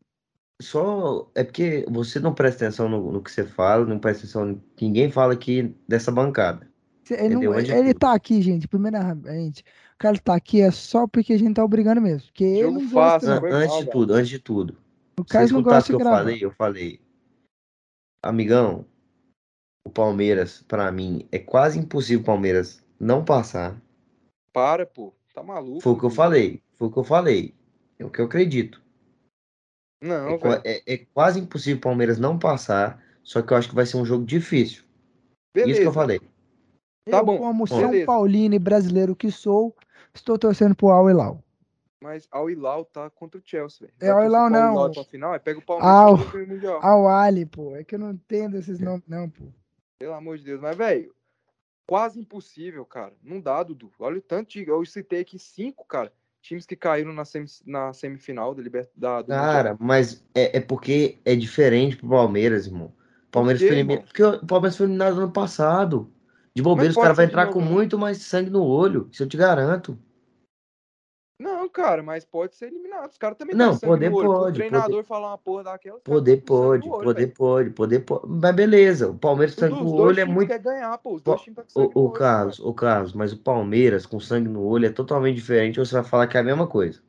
só 0.62 1.30
é 1.34 1.44
porque 1.44 1.84
você 1.90 2.18
não 2.18 2.32
presta 2.34 2.64
atenção 2.64 2.88
no, 2.88 3.12
no 3.12 3.22
que 3.22 3.30
você 3.30 3.44
fala, 3.44 3.84
não 3.84 3.98
presta 3.98 4.22
atenção. 4.22 4.60
Ninguém 4.80 5.10
fala 5.10 5.34
aqui 5.34 5.74
dessa 5.86 6.10
bancada. 6.10 6.66
Cê- 7.04 7.22
Ele, 7.22 7.34
não- 7.34 7.54
é 7.54 7.78
ele 7.78 7.92
tá 7.92 8.14
aqui, 8.14 8.40
gente. 8.40 8.66
Primeiramente, 8.66 9.60
o 9.94 9.98
cara 9.98 10.18
tá 10.18 10.34
aqui 10.34 10.62
é 10.62 10.70
só 10.70 11.06
porque 11.06 11.34
a 11.34 11.38
gente 11.38 11.54
tá 11.54 11.64
obrigando 11.64 12.00
mesmo. 12.00 12.26
Porque 12.28 12.44
ele 12.44 12.62
Jogo 12.62 12.80
não 12.80 12.88
fácil, 12.88 13.28
não. 13.28 13.40
foi 13.40 13.52
antes 13.52 13.68
mal, 13.70 13.84
de 13.84 13.90
tudo, 13.90 14.14
antes 14.14 14.28
de 14.30 14.38
tudo. 14.38 14.76
O 15.18 15.24
Carlos 15.24 15.50
não 15.52 15.60
escutasse 15.60 15.92
gosta 15.92 15.92
o 15.92 15.96
de 15.98 16.02
que 16.02 16.02
eu 16.02 16.10
gravar. 16.10 16.18
falei, 16.24 16.38
eu 16.44 16.50
falei. 16.52 17.00
Amigão, 18.22 18.84
o 19.90 19.92
Palmeiras, 19.92 20.62
pra 20.62 20.90
mim, 20.92 21.26
é 21.32 21.38
quase 21.38 21.78
impossível 21.78 22.22
o 22.22 22.24
Palmeiras 22.24 22.82
não 22.98 23.24
passar. 23.24 23.76
Para, 24.52 24.86
pô. 24.86 25.12
Tá 25.34 25.42
maluco. 25.42 25.80
Foi 25.80 25.92
o 25.92 25.98
que 25.98 26.04
eu 26.06 26.10
falei. 26.10 26.62
Foi 26.76 26.88
o 26.88 26.90
que 26.90 26.98
eu 26.98 27.04
falei. 27.04 27.54
É 27.98 28.04
o 28.04 28.10
que 28.10 28.20
eu 28.20 28.24
acredito. 28.24 28.82
Não, 30.02 30.30
É, 30.30 30.60
é- 30.64 30.94
é 30.94 30.96
quase 31.12 31.38
impossível 31.38 31.78
o 31.78 31.82
Palmeiras 31.82 32.18
não 32.18 32.38
passar. 32.38 33.02
Só 33.22 33.42
que 33.42 33.52
eu 33.52 33.56
acho 33.56 33.68
que 33.68 33.74
vai 33.74 33.84
ser 33.84 33.96
um 33.98 34.04
jogo 34.04 34.24
difícil. 34.24 34.82
Isso 34.82 34.86
que 35.54 35.60
eu 35.60 35.66
Beleza. 35.66 35.92
falei. 35.92 36.20
Tá 37.08 37.18
eu, 37.18 37.24
bom, 37.24 37.38
como 37.38 37.66
São 37.66 37.90
beleza. 37.90 38.06
Paulino 38.06 38.54
e 38.54 38.58
brasileiro 38.58 39.14
que 39.14 39.30
sou, 39.30 39.76
estou 40.14 40.38
torcendo 40.38 40.74
pro 40.74 40.90
Al 40.90 41.10
Hilal. 41.10 41.44
Mas 42.02 42.26
Al 42.30 42.48
Hilal 42.48 42.84
tá 42.86 43.10
contra 43.10 43.38
o 43.38 43.42
Chelsea, 43.44 43.86
velho. 43.86 43.94
É 44.00 44.08
Al 44.10 44.24
Hilal, 44.24 44.44
Al 44.44 44.50
não. 44.50 44.72
Hilal 44.72 44.90
pra 44.92 45.04
final, 45.04 45.32
aí 45.32 45.38
pega 45.38 45.58
o 45.58 45.62
Palmeiras 45.62 46.64
Al-. 46.64 46.80
Al 46.82 47.08
Ali, 47.08 47.44
pô. 47.44 47.76
É 47.76 47.84
que 47.84 47.94
eu 47.94 47.98
não 47.98 48.12
entendo 48.12 48.56
esses 48.56 48.80
É. 48.80 48.84
nomes, 48.84 49.04
não, 49.06 49.28
pô. 49.28 49.44
Pelo 50.00 50.14
amor 50.14 50.38
de 50.38 50.44
Deus. 50.44 50.58
Mas, 50.58 50.74
velho, 50.74 51.14
quase 51.86 52.18
impossível, 52.18 52.86
cara. 52.86 53.12
Não 53.22 53.38
dá, 53.38 53.62
Dudu. 53.62 53.92
Olha 53.98 54.16
o 54.16 54.22
tanto 54.22 54.50
de. 54.52 54.66
Eu 54.66 54.84
citei 54.86 55.20
aqui 55.20 55.38
cinco, 55.38 55.84
cara. 55.86 56.10
Times 56.40 56.64
que 56.64 56.74
caíram 56.74 57.12
na, 57.12 57.22
na 57.66 57.92
semifinal 57.92 58.54
da 58.54 58.62
Liber... 58.62 58.88
da, 58.96 59.20
do 59.20 59.28
Cara, 59.28 59.76
mas 59.78 60.24
é, 60.34 60.56
é 60.56 60.60
porque 60.60 61.18
é 61.22 61.36
diferente 61.36 61.96
pro 61.96 62.08
Palmeiras, 62.08 62.66
irmão. 62.66 62.94
Palmeiras 63.30 63.60
quê, 63.60 63.68
foi 63.68 63.76
eliminado. 63.76 64.06
Porque 64.06 64.22
o 64.22 64.46
Palmeiras 64.46 64.76
foi 64.78 64.86
eliminado 64.86 65.16
no 65.16 65.22
ano 65.24 65.32
passado. 65.32 66.10
De 66.54 66.62
bobeira, 66.62 66.90
os 66.90 66.96
caras 66.96 67.18
vão 67.18 67.26
entrar 67.26 67.48
com 67.48 67.60
né? 67.60 67.70
muito 67.70 67.98
mais 67.98 68.22
sangue 68.22 68.48
no 68.48 68.64
olho. 68.64 69.06
Isso 69.12 69.22
eu 69.22 69.28
te 69.28 69.36
garanto. 69.36 69.98
Não, 71.40 71.66
cara, 71.70 72.02
mas 72.02 72.22
pode 72.22 72.54
ser 72.54 72.66
eliminado. 72.66 73.08
Os 73.08 73.16
caras 73.16 73.38
também 73.38 73.56
Não, 73.56 73.72
sangue 73.72 73.86
poder 73.86 74.12
olho. 74.12 74.28
Pode, 74.28 74.58
treinador 74.58 75.02
falar 75.04 75.28
uma 75.28 75.38
porra 75.38 75.64
daquela. 75.64 75.98
Poder 76.00 76.36
pode, 76.42 76.86
olho, 76.86 77.02
poder 77.02 77.20
velho. 77.22 77.34
pode, 77.34 77.70
poder 77.70 78.00
pode. 78.00 78.28
Mas 78.28 78.54
beleza, 78.54 79.08
o 79.08 79.18
Palmeiras 79.18 79.54
com 79.54 79.60
sangue 79.62 79.82
no 79.82 79.94
olho 79.94 80.20
é 80.20 80.24
muito. 80.26 80.48
querem 80.48 80.62
ganhar, 80.62 80.98
pô. 80.98 81.14
Os 81.14 81.22
dois 81.22 81.42
tá 81.42 81.64
ô 81.76 81.90
olho, 81.94 82.10
Carlos, 82.10 82.60
ô 82.60 82.74
Carlos, 82.74 83.14
mas 83.14 83.32
o 83.32 83.38
Palmeiras 83.38 84.04
com 84.04 84.20
sangue 84.20 84.50
no 84.50 84.62
olho 84.62 84.84
é 84.84 84.90
totalmente 84.90 85.36
diferente. 85.36 85.80
Ou 85.80 85.86
você 85.86 85.94
vai 85.94 86.04
falar 86.04 86.26
que 86.26 86.36
é 86.36 86.40
a 86.40 86.44
mesma 86.44 86.66
coisa? 86.66 87.00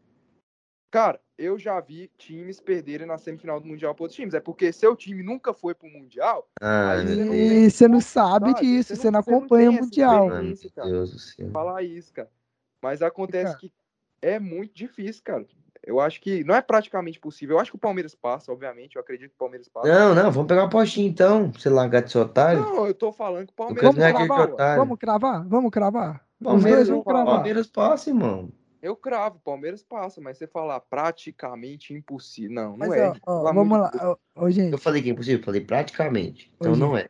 Cara, 0.90 1.20
eu 1.38 1.60
já 1.60 1.82
vi 1.82 2.10
times 2.18 2.62
perderem 2.62 3.06
na 3.06 3.18
semifinal 3.18 3.60
do 3.60 3.68
Mundial 3.68 3.94
para 3.94 4.04
outros 4.06 4.16
times. 4.16 4.34
É 4.34 4.40
porque 4.40 4.72
seu 4.72 4.96
time 4.96 5.22
nunca 5.24 5.54
foi 5.54 5.76
pro 5.76 5.90
Mundial. 5.90 6.48
Ah, 6.62 6.92
Aí 6.92 7.06
você 7.06 7.16
não. 7.26 7.34
E 7.34 7.70
você 7.70 7.88
não 7.90 8.00
sabe 8.00 8.54
disso, 8.54 8.96
você 8.96 9.12
não 9.12 9.22
você 9.22 9.30
acompanha 9.30 9.72
o 9.72 9.74
tem 9.74 9.80
essa 9.80 9.86
Mundial. 9.88 10.30
Meu. 10.30 10.56
Deus 10.86 11.12
do 11.12 11.20
céu. 11.20 11.50
Falar 11.52 11.84
isso, 11.84 12.14
cara. 12.14 12.30
Mas 12.82 13.02
acontece 13.02 13.54
Cara. 13.54 13.58
que 13.60 13.72
é 14.22 14.40
muito 14.40 14.74
difícil, 14.74 15.22
cara. 15.24 15.46
Eu 15.84 16.00
acho 16.00 16.22
que 16.22 16.44
não 16.44 16.54
é 16.54 16.62
praticamente 16.62 17.20
possível. 17.20 17.56
Eu 17.56 17.60
acho 17.60 17.72
que 17.72 17.78
o 17.78 17.80
Palmeiras 17.80 18.14
passa, 18.14 18.52
obviamente. 18.52 18.96
Eu 18.96 19.02
acredito 19.02 19.30
que 19.30 19.36
o 19.36 19.40
Palmeiras 19.40 19.68
passa. 19.68 19.88
Não, 19.88 20.14
não, 20.14 20.32
vamos 20.32 20.48
pegar 20.48 20.62
uma 20.64 20.70
postinha 20.70 21.08
então. 21.08 21.52
Você 21.52 21.70
largar 21.70 22.04
de 22.04 22.12
ser 22.12 22.20
otário. 22.20 22.62
Não, 22.62 22.86
eu 22.86 22.94
tô 22.94 23.12
falando 23.12 23.48
que 23.48 23.54
o 23.54 23.56
Palmeiras 23.56 23.96
não 23.96 24.06
é 24.06 24.12
Vamos 24.12 24.22
que 24.22 24.28
cravar? 24.28 24.50
otário. 24.54 24.80
Vamos 24.80 25.00
cravar? 25.00 25.48
Vamos 25.48 25.72
cravar? 25.72 26.26
Palmeiras, 26.44 26.88
vão 26.88 27.04
cravar. 27.04 27.36
Palmeiras 27.36 27.68
passa, 27.68 28.10
irmão. 28.10 28.52
Eu 28.82 28.96
cravo, 28.96 29.38
o 29.38 29.42
Palmeiras 29.42 29.84
passa, 29.84 30.20
mas 30.20 30.38
você 30.38 30.48
falar 30.48 30.80
praticamente 30.80 31.94
impossível. 31.94 32.56
Não, 32.56 32.70
não 32.72 32.78
Mas, 32.78 32.94
é. 32.94 33.10
ó, 33.10 33.16
ó, 33.28 33.54
vamos 33.54 33.78
lá. 33.78 34.18
Ó, 34.36 34.50
gente, 34.50 34.72
Eu 34.72 34.78
falei 34.80 35.04
que 35.04 35.10
é 35.10 35.12
impossível? 35.12 35.44
Falei 35.44 35.62
praticamente. 35.62 36.52
Então 36.56 36.74
Ô, 36.74 36.76
não 36.76 36.98
é. 36.98 37.08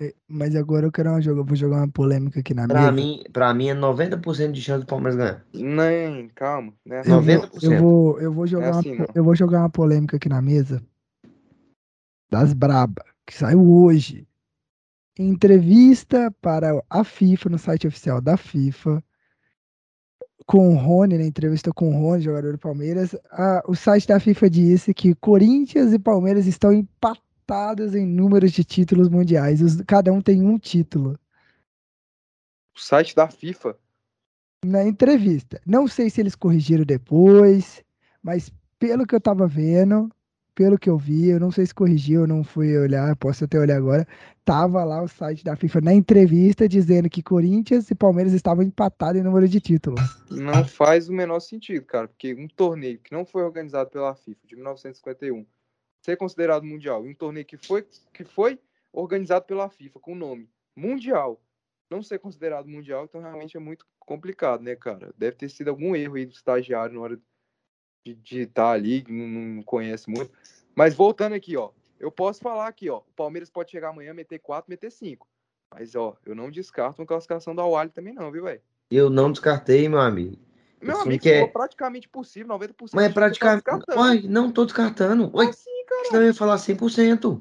Eh, 0.00 0.14
mas 0.28 0.54
agora 0.56 0.86
eu 0.86 0.92
quero 0.92 1.10
uma 1.10 1.20
jogo, 1.20 1.44
vou 1.44 1.56
jogar 1.56 1.78
uma 1.78 1.88
polêmica 1.88 2.40
aqui 2.40 2.54
na 2.54 2.66
Pra 2.66 2.80
mesa. 2.80 2.92
mim, 2.92 3.22
pra 3.32 3.52
mim 3.54 3.68
é 3.68 3.74
90% 3.74 4.52
de 4.52 4.60
chance 4.62 4.80
do 4.84 4.86
Palmeiras 4.86 5.16
ganhar. 5.16 5.44
Nem, 5.54 6.28
calma. 6.34 6.72
Né? 6.86 7.00
Eu 7.04 7.20
vou, 7.20 7.22
90%. 7.22 7.62
eu 7.62 7.78
vou, 7.82 8.20
eu 8.20 8.32
vou 8.32 8.46
jogar 8.46 8.70
assim, 8.78 8.92
uma, 8.92 8.98
não. 9.00 9.06
eu 9.14 9.24
vou 9.24 9.34
jogar 9.34 9.60
uma 9.60 9.70
polêmica 9.70 10.16
aqui 10.16 10.28
na 10.28 10.40
mesa 10.42 10.82
das 12.30 12.52
braba, 12.52 13.04
que 13.26 13.34
saiu 13.34 13.60
hoje. 13.62 14.26
Em 15.18 15.28
entrevista 15.30 16.30
para 16.40 16.80
a 16.88 17.02
FIFA, 17.02 17.48
no 17.50 17.58
site 17.58 17.88
oficial 17.88 18.20
da 18.20 18.36
FIFA, 18.36 19.02
com 20.46 20.72
o 20.72 20.76
Rony, 20.76 21.18
na 21.18 21.24
entrevista 21.24 21.72
com 21.72 21.88
o 21.90 22.00
Rony, 22.00 22.22
jogador 22.22 22.52
do 22.52 22.58
Palmeiras, 22.58 23.14
a- 23.32 23.62
o 23.66 23.74
site 23.74 24.06
da 24.06 24.20
FIFA 24.20 24.48
disse 24.48 24.94
que 24.94 25.14
Corinthians 25.16 25.92
e 25.92 25.98
Palmeiras 25.98 26.46
estão 26.46 26.72
empatados 26.72 27.27
em 27.94 28.06
números 28.06 28.52
de 28.52 28.64
títulos 28.64 29.08
mundiais. 29.08 29.60
Cada 29.86 30.12
um 30.12 30.20
tem 30.20 30.42
um 30.42 30.58
título. 30.58 31.18
O 32.76 32.80
site 32.80 33.14
da 33.14 33.28
FIFA. 33.28 33.76
Na 34.64 34.84
entrevista. 34.84 35.60
Não 35.66 35.86
sei 35.88 36.10
se 36.10 36.20
eles 36.20 36.34
corrigiram 36.34 36.84
depois, 36.84 37.82
mas 38.22 38.52
pelo 38.78 39.06
que 39.06 39.14
eu 39.14 39.20
tava 39.20 39.46
vendo, 39.46 40.10
pelo 40.54 40.78
que 40.78 40.90
eu 40.90 40.98
vi, 40.98 41.28
eu 41.28 41.40
não 41.40 41.50
sei 41.50 41.64
se 41.66 41.74
corrigiu, 41.74 42.22
eu 42.22 42.26
não 42.26 42.42
fui 42.42 42.76
olhar, 42.76 43.14
posso 43.16 43.44
até 43.44 43.58
olhar 43.58 43.76
agora. 43.76 44.06
Tava 44.44 44.82
lá 44.84 45.02
o 45.02 45.08
site 45.08 45.44
da 45.44 45.54
FIFA 45.54 45.80
na 45.80 45.94
entrevista 45.94 46.68
dizendo 46.68 47.08
que 47.08 47.22
Corinthians 47.22 47.90
e 47.90 47.94
Palmeiras 47.94 48.32
estavam 48.32 48.64
empatados 48.64 49.20
em 49.20 49.24
número 49.24 49.48
de 49.48 49.60
títulos. 49.60 50.00
Não 50.30 50.64
faz 50.64 51.08
o 51.08 51.12
menor 51.12 51.40
sentido, 51.40 51.84
cara, 51.84 52.08
porque 52.08 52.34
um 52.34 52.48
torneio 52.48 52.98
que 52.98 53.12
não 53.12 53.24
foi 53.24 53.42
organizado 53.42 53.90
pela 53.90 54.14
FIFA 54.14 54.46
de 54.46 54.56
1951 54.56 55.46
ser 56.00 56.16
considerado 56.16 56.64
mundial 56.64 57.02
um 57.02 57.14
torneio 57.14 57.46
que 57.46 57.56
foi, 57.56 57.86
que 58.12 58.24
foi 58.24 58.58
organizado 58.92 59.44
pela 59.44 59.68
FIFA 59.68 60.00
com 60.00 60.12
o 60.12 60.16
nome 60.16 60.48
Mundial 60.74 61.40
não 61.90 62.02
ser 62.02 62.18
considerado 62.18 62.68
mundial, 62.68 63.04
então 63.04 63.20
realmente 63.20 63.56
é 63.56 63.60
muito 63.60 63.86
complicado, 63.98 64.62
né, 64.62 64.76
cara? 64.76 65.12
Deve 65.16 65.36
ter 65.36 65.48
sido 65.48 65.68
algum 65.68 65.94
erro 65.96 66.16
aí 66.16 66.26
do 66.26 66.32
estagiário 66.32 66.94
na 66.94 67.00
hora 67.00 67.20
de 68.04 68.14
digitar 68.14 68.72
ali, 68.74 69.02
que 69.02 69.12
não, 69.12 69.62
conhece 69.62 70.08
muito. 70.10 70.30
Mas 70.74 70.94
voltando 70.94 71.34
aqui, 71.34 71.56
ó, 71.56 71.70
eu 71.98 72.10
posso 72.10 72.40
falar 72.40 72.68
aqui, 72.68 72.88
ó, 72.90 72.98
o 72.98 73.12
Palmeiras 73.16 73.50
pode 73.50 73.70
chegar 73.70 73.88
amanhã, 73.88 74.12
meter 74.14 74.38
4, 74.38 74.70
meter 74.70 74.90
5. 74.90 75.26
Mas, 75.70 75.94
ó, 75.94 76.16
eu 76.24 76.34
não 76.34 76.50
descarto 76.50 77.00
uma 77.00 77.06
classificação 77.06 77.54
da 77.54 77.64
Wally 77.64 77.90
também 77.90 78.14
não, 78.14 78.30
viu, 78.30 78.44
velho? 78.44 78.62
Eu 78.90 79.10
não 79.10 79.30
descartei, 79.30 79.88
meu 79.88 80.00
amigo. 80.00 80.38
Meu 80.80 80.94
Isso 80.94 81.02
amigo, 81.02 81.22
que 81.22 81.30
é- 81.30 81.46
praticamente 81.46 82.08
possível, 82.08 82.48
90%. 82.48 82.94
Mas 82.94 83.04
é 83.04 83.08
de 83.08 83.14
de 83.14 83.14
praticamente. 83.14 83.64
tá 83.64 84.28
não 84.28 84.50
tô 84.52 84.64
descartando. 84.64 85.30
Como 85.30 85.48
assim, 85.48 85.77
cara? 85.88 86.16
eu 86.16 86.26
ia 86.26 86.34
falar 86.34 86.56
100%. 86.58 87.40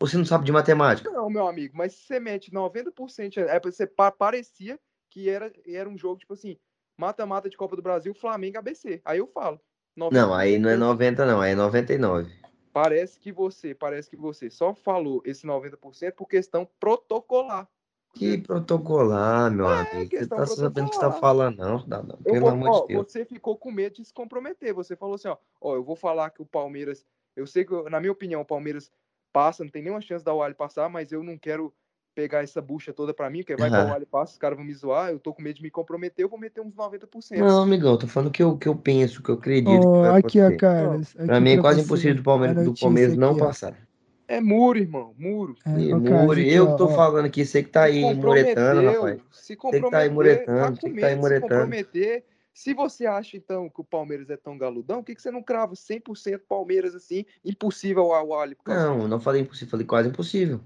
Você 0.00 0.16
não 0.16 0.24
sabe 0.24 0.44
de 0.44 0.52
matemática? 0.52 1.10
Não, 1.10 1.28
meu 1.28 1.48
amigo, 1.48 1.76
mas 1.76 1.92
se 1.92 2.06
você 2.06 2.20
mete 2.20 2.52
90%, 2.52 3.38
é 3.38 3.58
pra 3.58 3.70
você 3.70 3.86
pa- 3.86 4.12
parecia 4.12 4.78
que 5.10 5.28
era, 5.28 5.52
era 5.66 5.88
um 5.88 5.98
jogo, 5.98 6.18
tipo 6.20 6.34
assim, 6.34 6.56
mata-mata 6.96 7.48
de 7.48 7.56
Copa 7.56 7.74
do 7.74 7.82
Brasil, 7.82 8.14
Flamengo 8.14 8.58
ABC. 8.58 9.00
Aí 9.04 9.18
eu 9.18 9.26
falo. 9.26 9.60
Não, 9.96 10.32
aí 10.32 10.58
não 10.58 10.70
é 10.70 10.76
90%. 10.76 10.78
90, 10.78 11.26
não, 11.26 11.40
aí 11.40 11.52
é 11.52 11.54
99. 11.56 12.32
Parece 12.72 13.18
que 13.18 13.32
você, 13.32 13.74
parece 13.74 14.08
que 14.08 14.16
você 14.16 14.48
só 14.48 14.72
falou 14.72 15.20
esse 15.24 15.44
90% 15.44 16.12
por 16.12 16.28
questão 16.28 16.68
protocolar. 16.78 17.68
Que 18.14 18.38
protocolar, 18.38 19.50
meu 19.50 19.66
amigo. 19.66 20.10
Você 20.10 20.26
tá 20.26 20.46
sabendo 20.46 20.86
o 20.86 20.90
que 20.90 20.94
você 20.96 21.00
tá 21.00 21.12
falando, 21.12 21.56
não, 21.58 21.80
cidadão. 21.80 22.18
Pelo 22.22 22.40
vou- 22.40 22.50
amor 22.50 22.68
ó, 22.68 22.80
de 22.82 22.86
Deus. 22.88 23.10
Você 23.10 23.24
ficou 23.24 23.56
com 23.56 23.70
medo 23.72 23.96
de 23.96 24.04
se 24.04 24.12
comprometer. 24.12 24.72
Você 24.72 24.94
falou 24.96 25.16
assim, 25.16 25.28
ó, 25.28 25.36
ó, 25.60 25.74
eu 25.74 25.82
vou 25.82 25.96
falar 25.96 26.30
que 26.30 26.40
o 26.40 26.46
Palmeiras, 26.46 27.04
eu 27.38 27.46
sei 27.46 27.64
que, 27.64 27.72
na 27.88 28.00
minha 28.00 28.12
opinião, 28.12 28.40
o 28.40 28.44
Palmeiras 28.44 28.90
passa, 29.32 29.62
não 29.62 29.70
tem 29.70 29.82
nenhuma 29.82 30.00
chance 30.00 30.24
da 30.24 30.34
Wally 30.34 30.54
passar, 30.54 30.88
mas 30.88 31.12
eu 31.12 31.22
não 31.22 31.38
quero 31.38 31.72
pegar 32.14 32.42
essa 32.42 32.60
bucha 32.60 32.92
toda 32.92 33.14
pra 33.14 33.30
mim, 33.30 33.38
porque 33.40 33.54
vai 33.54 33.70
que 33.70 33.76
a. 33.76 33.84
Wally 33.84 34.06
passa, 34.06 34.32
os 34.32 34.38
caras 34.38 34.58
vão 34.58 34.66
me 34.66 34.74
zoar, 34.74 35.12
eu 35.12 35.20
tô 35.20 35.32
com 35.32 35.40
medo 35.40 35.56
de 35.56 35.62
me 35.62 35.70
comprometer, 35.70 36.24
eu 36.24 36.28
vou 36.28 36.38
meter 36.38 36.60
uns 36.60 36.74
90%. 36.74 37.38
Não, 37.38 37.62
amigão, 37.62 37.92
eu 37.92 37.98
tô 37.98 38.08
falando 38.08 38.28
o 38.28 38.32
que 38.32 38.42
eu, 38.42 38.56
que 38.58 38.66
eu 38.66 38.74
penso, 38.74 39.20
o 39.20 39.22
que 39.22 39.30
eu 39.30 39.36
acredito 39.36 39.80
que 39.80 39.86
Ó, 39.86 40.02
vai 40.02 40.18
aqui, 40.18 40.40
acontecer. 40.40 40.56
Carlos. 40.58 41.12
Pra 41.12 41.24
aqui 41.36 41.44
mim 41.44 41.50
é 41.52 41.58
quase 41.58 41.78
você, 41.78 41.84
impossível 41.84 42.14
do 42.16 42.22
Palmeiras, 42.24 42.64
do 42.64 42.74
Palmeiras 42.74 43.16
não 43.16 43.30
aqui, 43.30 43.40
ó. 43.40 43.46
passar. 43.46 43.88
É 44.26 44.40
muro, 44.40 44.78
irmão, 44.78 45.14
muro. 45.16 45.54
É, 45.64 45.70
aqui, 45.70 46.52
eu 46.52 46.72
que 46.72 46.76
tô 46.76 46.86
ó. 46.86 46.88
falando 46.88 47.26
aqui, 47.26 47.46
você 47.46 47.62
que 47.62 47.70
tá 47.70 47.84
aí 47.84 48.14
muretando, 48.14 48.84
rapaz. 48.84 49.20
se 49.30 49.56
Você 49.56 49.56
que 49.56 49.90
tá 49.90 49.98
aí 49.98 50.10
comprometer, 50.10 50.12
muretando, 50.12 50.58
tá 50.58 50.80
você 50.80 50.90
que 50.90 51.00
tá 51.00 51.06
aí 51.06 51.16
muretando. 51.16 51.74
Se 52.58 52.74
você 52.74 53.06
acha, 53.06 53.36
então, 53.36 53.70
que 53.70 53.80
o 53.80 53.84
Palmeiras 53.84 54.28
é 54.30 54.36
tão 54.36 54.58
galudão, 54.58 54.98
por 54.98 55.06
que, 55.06 55.14
que 55.14 55.22
você 55.22 55.30
não 55.30 55.44
crava 55.44 55.76
100% 55.76 56.40
Palmeiras, 56.48 56.92
assim, 56.92 57.24
impossível 57.44 58.12
a 58.12 58.20
Wally? 58.20 58.56
Não, 58.66 59.02
eu 59.02 59.06
não 59.08 59.20
falei 59.20 59.42
impossível, 59.42 59.70
falei 59.70 59.86
quase 59.86 60.08
impossível. 60.08 60.60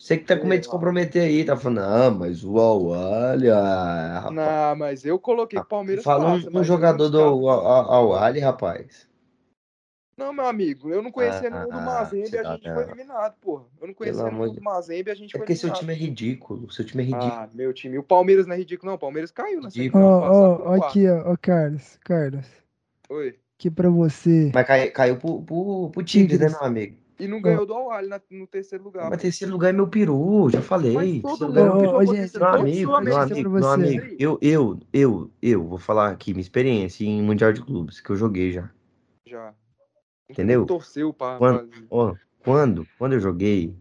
Você 0.00 0.16
que 0.16 0.24
tá 0.24 0.34
com 0.34 0.46
medo 0.46 0.60
de 0.60 0.64
se 0.64 0.72
comprometer 0.72 1.24
aí, 1.24 1.44
tá 1.44 1.58
falando, 1.58 1.80
ah, 1.80 2.10
mas 2.10 2.42
o 2.42 2.54
olha, 2.54 3.54
rapaz. 3.54 4.34
Não, 4.34 4.76
mas 4.76 5.04
eu 5.04 5.18
coloquei 5.18 5.60
que 5.60 5.66
o 5.66 5.68
Palmeiras 5.68 6.02
Fala 6.02 6.24
um- 6.24 6.42
passa, 6.42 6.58
um, 6.58 6.64
jogador 6.64 7.10
do 7.10 7.18
não. 7.18 7.48
Al 7.48 8.14
Ali, 8.14 8.40
rapaz. 8.40 9.06
Não, 10.16 10.32
meu 10.32 10.46
amigo, 10.46 10.90
eu 10.90 11.02
não 11.02 11.10
conhecia 11.10 11.50
nenhum 11.50 11.68
do 11.68 11.72
Ah, 11.72 11.80
Mazembe 11.80 12.30
e 12.34 12.38
a 12.38 12.44
gente 12.44 12.58
cidadão. 12.60 12.74
foi 12.74 12.84
eliminado, 12.84 13.34
porra. 13.40 13.64
Eu 13.80 13.86
não 13.88 13.94
conhecia 13.94 14.24
nenhum 14.30 14.52
do 14.52 14.62
Mazembe 14.62 15.10
e 15.10 15.12
a 15.12 15.14
gente 15.14 15.30
É 15.34 15.38
foi 15.38 15.40
porque 15.40 15.56
seu 15.56 15.68
eliminado. 15.70 15.80
time 15.80 15.92
é 15.92 15.96
ridículo, 15.96 16.70
seu 16.72 16.84
time 16.84 17.02
é 17.02 17.06
ridículo. 17.06 17.32
Ah, 17.32 17.48
meu 17.52 17.72
time. 17.72 17.98
O 17.98 18.02
Palmeiras 18.02 18.46
não 18.46 18.54
é 18.54 18.58
ridículo, 18.58 18.90
não. 18.90 18.96
O 18.96 18.98
Palmeiras 19.00 19.30
caiu 19.32 19.60
na 19.60 19.70
semana 19.70 20.06
ó, 20.06 20.58
quarto. 20.78 20.84
aqui, 20.84 21.08
ó, 21.08 21.32
ó, 21.32 21.36
Carlos, 21.40 21.98
Carlos. 22.04 22.46
Oi. 23.08 23.34
Aqui 23.58 23.70
pra 23.70 23.88
você. 23.90 24.50
Mas 24.54 24.66
cai- 24.66 24.90
caiu 24.90 25.16
pro, 25.16 25.42
pro, 25.42 25.90
pro 25.90 26.02
Tigres, 26.04 26.38
né, 26.40 26.48
meu 26.48 26.62
amigo? 26.62 26.96
E 27.18 27.28
não 27.28 27.40
ganhou 27.40 27.64
do 27.64 27.72
Awali 27.74 28.08
na- 28.08 28.20
no 28.30 28.46
terceiro 28.46 28.82
lugar. 28.84 29.08
Mas 29.08 29.22
terceiro 29.22 29.52
lugar 29.52 29.70
é 29.70 29.72
meu 29.72 29.86
peru, 29.86 30.50
já 30.50 30.60
falei. 30.60 31.20
Todo 31.22 31.46
lugar 31.46 31.60
é 31.60 31.64
meu 31.64 31.76
que 31.78 31.84
todo 31.84 31.98
amigo, 31.98 32.90
meu 33.02 33.16
amigo, 33.16 33.40
pra 33.42 33.50
meu 33.50 33.50
você. 33.62 33.74
amigo, 33.74 34.16
eu, 34.18 34.38
eu, 34.42 34.80
eu, 34.92 35.30
eu 35.40 35.64
vou 35.64 35.78
falar 35.78 36.10
aqui 36.10 36.32
minha 36.32 36.40
experiência 36.42 37.04
em 37.04 37.22
Mundial 37.22 37.52
de 37.52 37.62
Clubes, 37.62 38.00
que 38.00 38.10
eu 38.10 38.16
joguei 38.16 38.50
já. 38.52 38.68
Já. 39.24 39.54
Entendeu? 40.28 40.64
Torceu 40.66 41.12
pra. 41.12 41.36
Quando- 41.38 41.68
Ó, 41.90 42.14
quando, 42.42 42.86
quando 42.98 43.12
eu 43.14 43.20
joguei, 43.20 43.74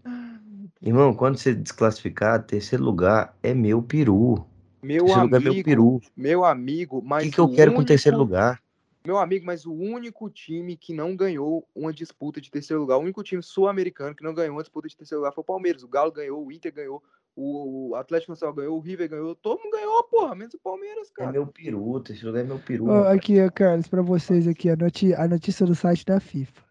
irmão, 0.81 1.13
quando 1.13 1.37
você 1.37 1.53
desclassificar, 1.53 2.43
terceiro 2.43 2.83
lugar 2.83 3.37
é 3.41 3.53
meu 3.53 3.81
peru. 3.81 4.45
Meu 4.81 5.05
terceiro 5.05 5.23
lugar 5.23 5.37
é 5.39 5.43
meu 5.43 5.51
amigo. 5.53 5.65
peru. 5.65 6.01
Meu 6.15 6.45
amigo, 6.45 6.99
O 6.99 7.01
mas. 7.05 7.23
que, 7.23 7.31
que 7.31 7.39
eu 7.39 7.45
o 7.45 7.53
quero 7.55 7.71
com 7.71 7.77
o 7.77 7.79
único- 7.79 7.87
terceiro 7.87 8.17
lugar? 8.17 8.61
Meu 9.05 9.17
amigo, 9.17 9.45
mas 9.45 9.65
o 9.65 9.73
único 9.73 10.29
time 10.29 10.77
que 10.77 10.93
não 10.93 11.13
ganhou 11.13 11.67
uma 11.75 11.91
disputa 11.91 12.39
de 12.39 12.49
terceiro 12.49 12.79
lugar, 12.79 12.95
o 12.97 13.01
único 13.01 13.21
time 13.21 13.43
sul-americano 13.43 14.15
que 14.15 14.23
não 14.23 14.33
ganhou 14.33 14.55
uma 14.55 14.61
disputa 14.63 14.87
de 14.87 14.95
terceiro 14.95 15.19
lugar 15.21 15.33
foi 15.33 15.41
o 15.41 15.45
Palmeiras. 15.45 15.83
O 15.83 15.89
Galo 15.89 16.09
ganhou, 16.09 16.45
o 16.45 16.49
Inter 16.51 16.73
ganhou, 16.73 17.03
o 17.35 17.95
Atlético 17.95 18.31
Nacional 18.31 18.55
ganhou, 18.55 18.77
o 18.77 18.81
River 18.81 19.09
ganhou, 19.09 19.35
todo 19.35 19.59
mundo 19.61 19.71
ganhou, 19.71 20.03
porra, 20.03 20.35
menos 20.35 20.53
o 20.53 20.59
Palmeiras, 20.59 21.09
É 21.09 21.13
cara. 21.15 21.31
meu 21.31 21.47
peru, 21.47 21.99
terceiro 21.99 22.27
lugar 22.29 22.41
é 22.43 22.47
meu 22.47 22.59
peru. 22.59 22.87
Ó, 22.87 22.97
rapaz. 22.99 23.17
aqui, 23.17 23.51
Carlos, 23.51 23.87
pra 23.87 24.01
vocês 24.01 24.47
aqui, 24.47 24.69
a, 24.69 24.75
noti- 24.75 25.13
a 25.13 25.27
notícia 25.27 25.65
do 25.65 25.73
site 25.75 26.05
da 26.05 26.19
FIFA. 26.19 26.61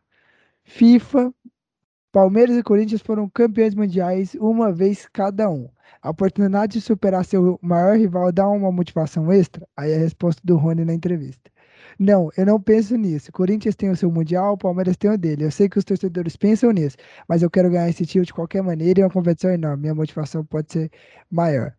FIFA, 0.65 1.35
Palmeiras 2.13 2.57
e 2.57 2.63
Corinthians 2.63 3.01
foram 3.03 3.29
campeões 3.29 3.75
mundiais 3.75 4.35
uma 4.35 4.73
vez 4.73 5.09
cada 5.13 5.49
um. 5.51 5.69
A 6.01 6.11
oportunidade 6.11 6.75
de 6.75 6.81
superar 6.81 7.25
seu 7.25 7.59
maior 7.63 7.97
rival 7.97 8.31
dá 8.33 8.49
uma 8.49 8.71
motivação 8.73 9.31
extra? 9.33 9.67
Aí 9.77 9.95
a 9.95 9.99
resposta 9.99 10.41
do 10.45 10.57
Rony 10.57 10.85
na 10.85 10.95
entrevista. 10.95 11.51
Não, 11.99 12.31
eu 12.37 12.47
não 12.47 12.61
penso 12.61 12.97
nisso. 12.97 13.31
Corinthians 13.33 13.75
tem 13.75 13.91
o 13.91 13.97
seu 13.97 14.11
mundial, 14.11 14.55
o 14.55 14.59
Palmeiras 14.59 14.97
tem 14.97 15.11
o 15.11 15.19
dele. 15.19 15.45
Eu 15.45 15.51
sei 15.51 15.69
que 15.69 15.79
os 15.79 15.85
torcedores 15.85 16.37
pensam 16.37 16.71
nisso, 16.71 16.97
mas 17.29 17.43
eu 17.43 17.51
quero 17.51 17.71
ganhar 17.71 17.89
esse 17.89 18.05
título 18.07 18.27
de 18.27 18.35
qualquer 18.35 18.63
maneira 18.63 19.01
e 19.01 19.03
é 19.03 19.07
uma 19.07 19.13
competição 19.13 19.51
enorme. 19.51 19.83
Minha 19.83 19.95
motivação 19.95 20.45
pode 20.45 20.73
ser 20.73 20.91
maior. 21.31 21.75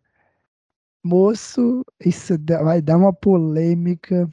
Moço, 1.04 1.84
isso 2.04 2.38
dá- 2.38 2.62
vai 2.62 2.80
dar 2.80 2.96
uma 2.96 3.12
polêmica. 3.12 4.28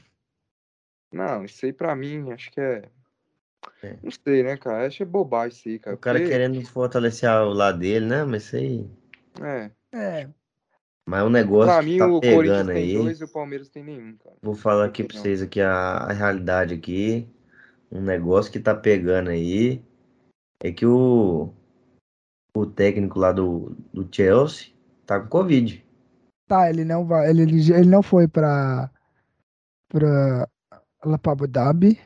Não, 1.11 1.43
isso 1.43 1.65
aí 1.65 1.73
pra 1.73 1.95
mim, 1.95 2.31
acho 2.31 2.49
que 2.51 2.61
é. 2.61 2.83
É. 3.83 3.97
Não 4.01 4.09
sei, 4.11 4.43
né, 4.43 4.57
cara? 4.57 4.87
Acho 4.87 4.97
que 4.97 5.03
é 5.03 5.05
bobagem 5.05 5.57
isso 5.57 5.69
aí, 5.69 5.79
cara. 5.79 5.95
O 5.95 5.99
cara 5.99 6.17
porque- 6.19 6.31
querendo 6.31 6.65
fortalecer 6.65 7.29
o 7.29 7.49
lado 7.53 7.79
dele, 7.79 8.05
né? 8.05 8.23
Mas 8.23 8.43
isso 8.45 8.55
aí. 8.55 8.89
É. 9.41 9.71
É, 9.93 10.29
Mas 11.11 11.23
o 11.25 11.29
negócio 11.29 11.73
Pra 11.73 11.79
que 11.83 11.89
mim, 11.89 11.97
tá 11.97 12.07
o 12.07 12.21
pegando 12.21 12.67
tem 12.67 12.77
aí. 12.77 12.93
dois 12.95 13.19
e 13.19 13.23
o 13.25 13.27
Palmeiras 13.27 13.67
tem 13.67 13.83
nenhum, 13.83 14.15
cara. 14.15 14.37
Vou 14.41 14.55
falar 14.55 14.85
aqui 14.85 15.03
pra 15.03 15.13
Não. 15.17 15.21
vocês 15.21 15.41
aqui 15.41 15.59
a, 15.59 15.73
a 15.73 16.13
realidade 16.13 16.73
aqui. 16.73 17.27
Um 17.91 17.99
negócio 17.99 18.49
que 18.49 18.61
tá 18.61 18.73
pegando 18.73 19.29
aí 19.29 19.83
é 20.63 20.71
que 20.71 20.85
o, 20.85 21.49
o 22.55 22.65
técnico 22.65 23.19
lá 23.19 23.33
do, 23.33 23.75
do 23.93 24.07
Chelsea 24.09 24.67
tá 25.05 25.19
com 25.19 25.27
Covid. 25.27 25.83
Tá, 26.47 26.69
ele 26.69 26.85
não 26.85 27.05
vai, 27.05 27.29
ele, 27.29 27.41
ele 27.41 27.73
ele 27.73 27.89
não 27.89 28.01
foi 28.01 28.25
pra, 28.25 28.89
pra, 29.89 30.47
lá 31.03 31.17
pra 31.17 31.33
Abu 31.33 31.45
Dhabi, 31.45 31.99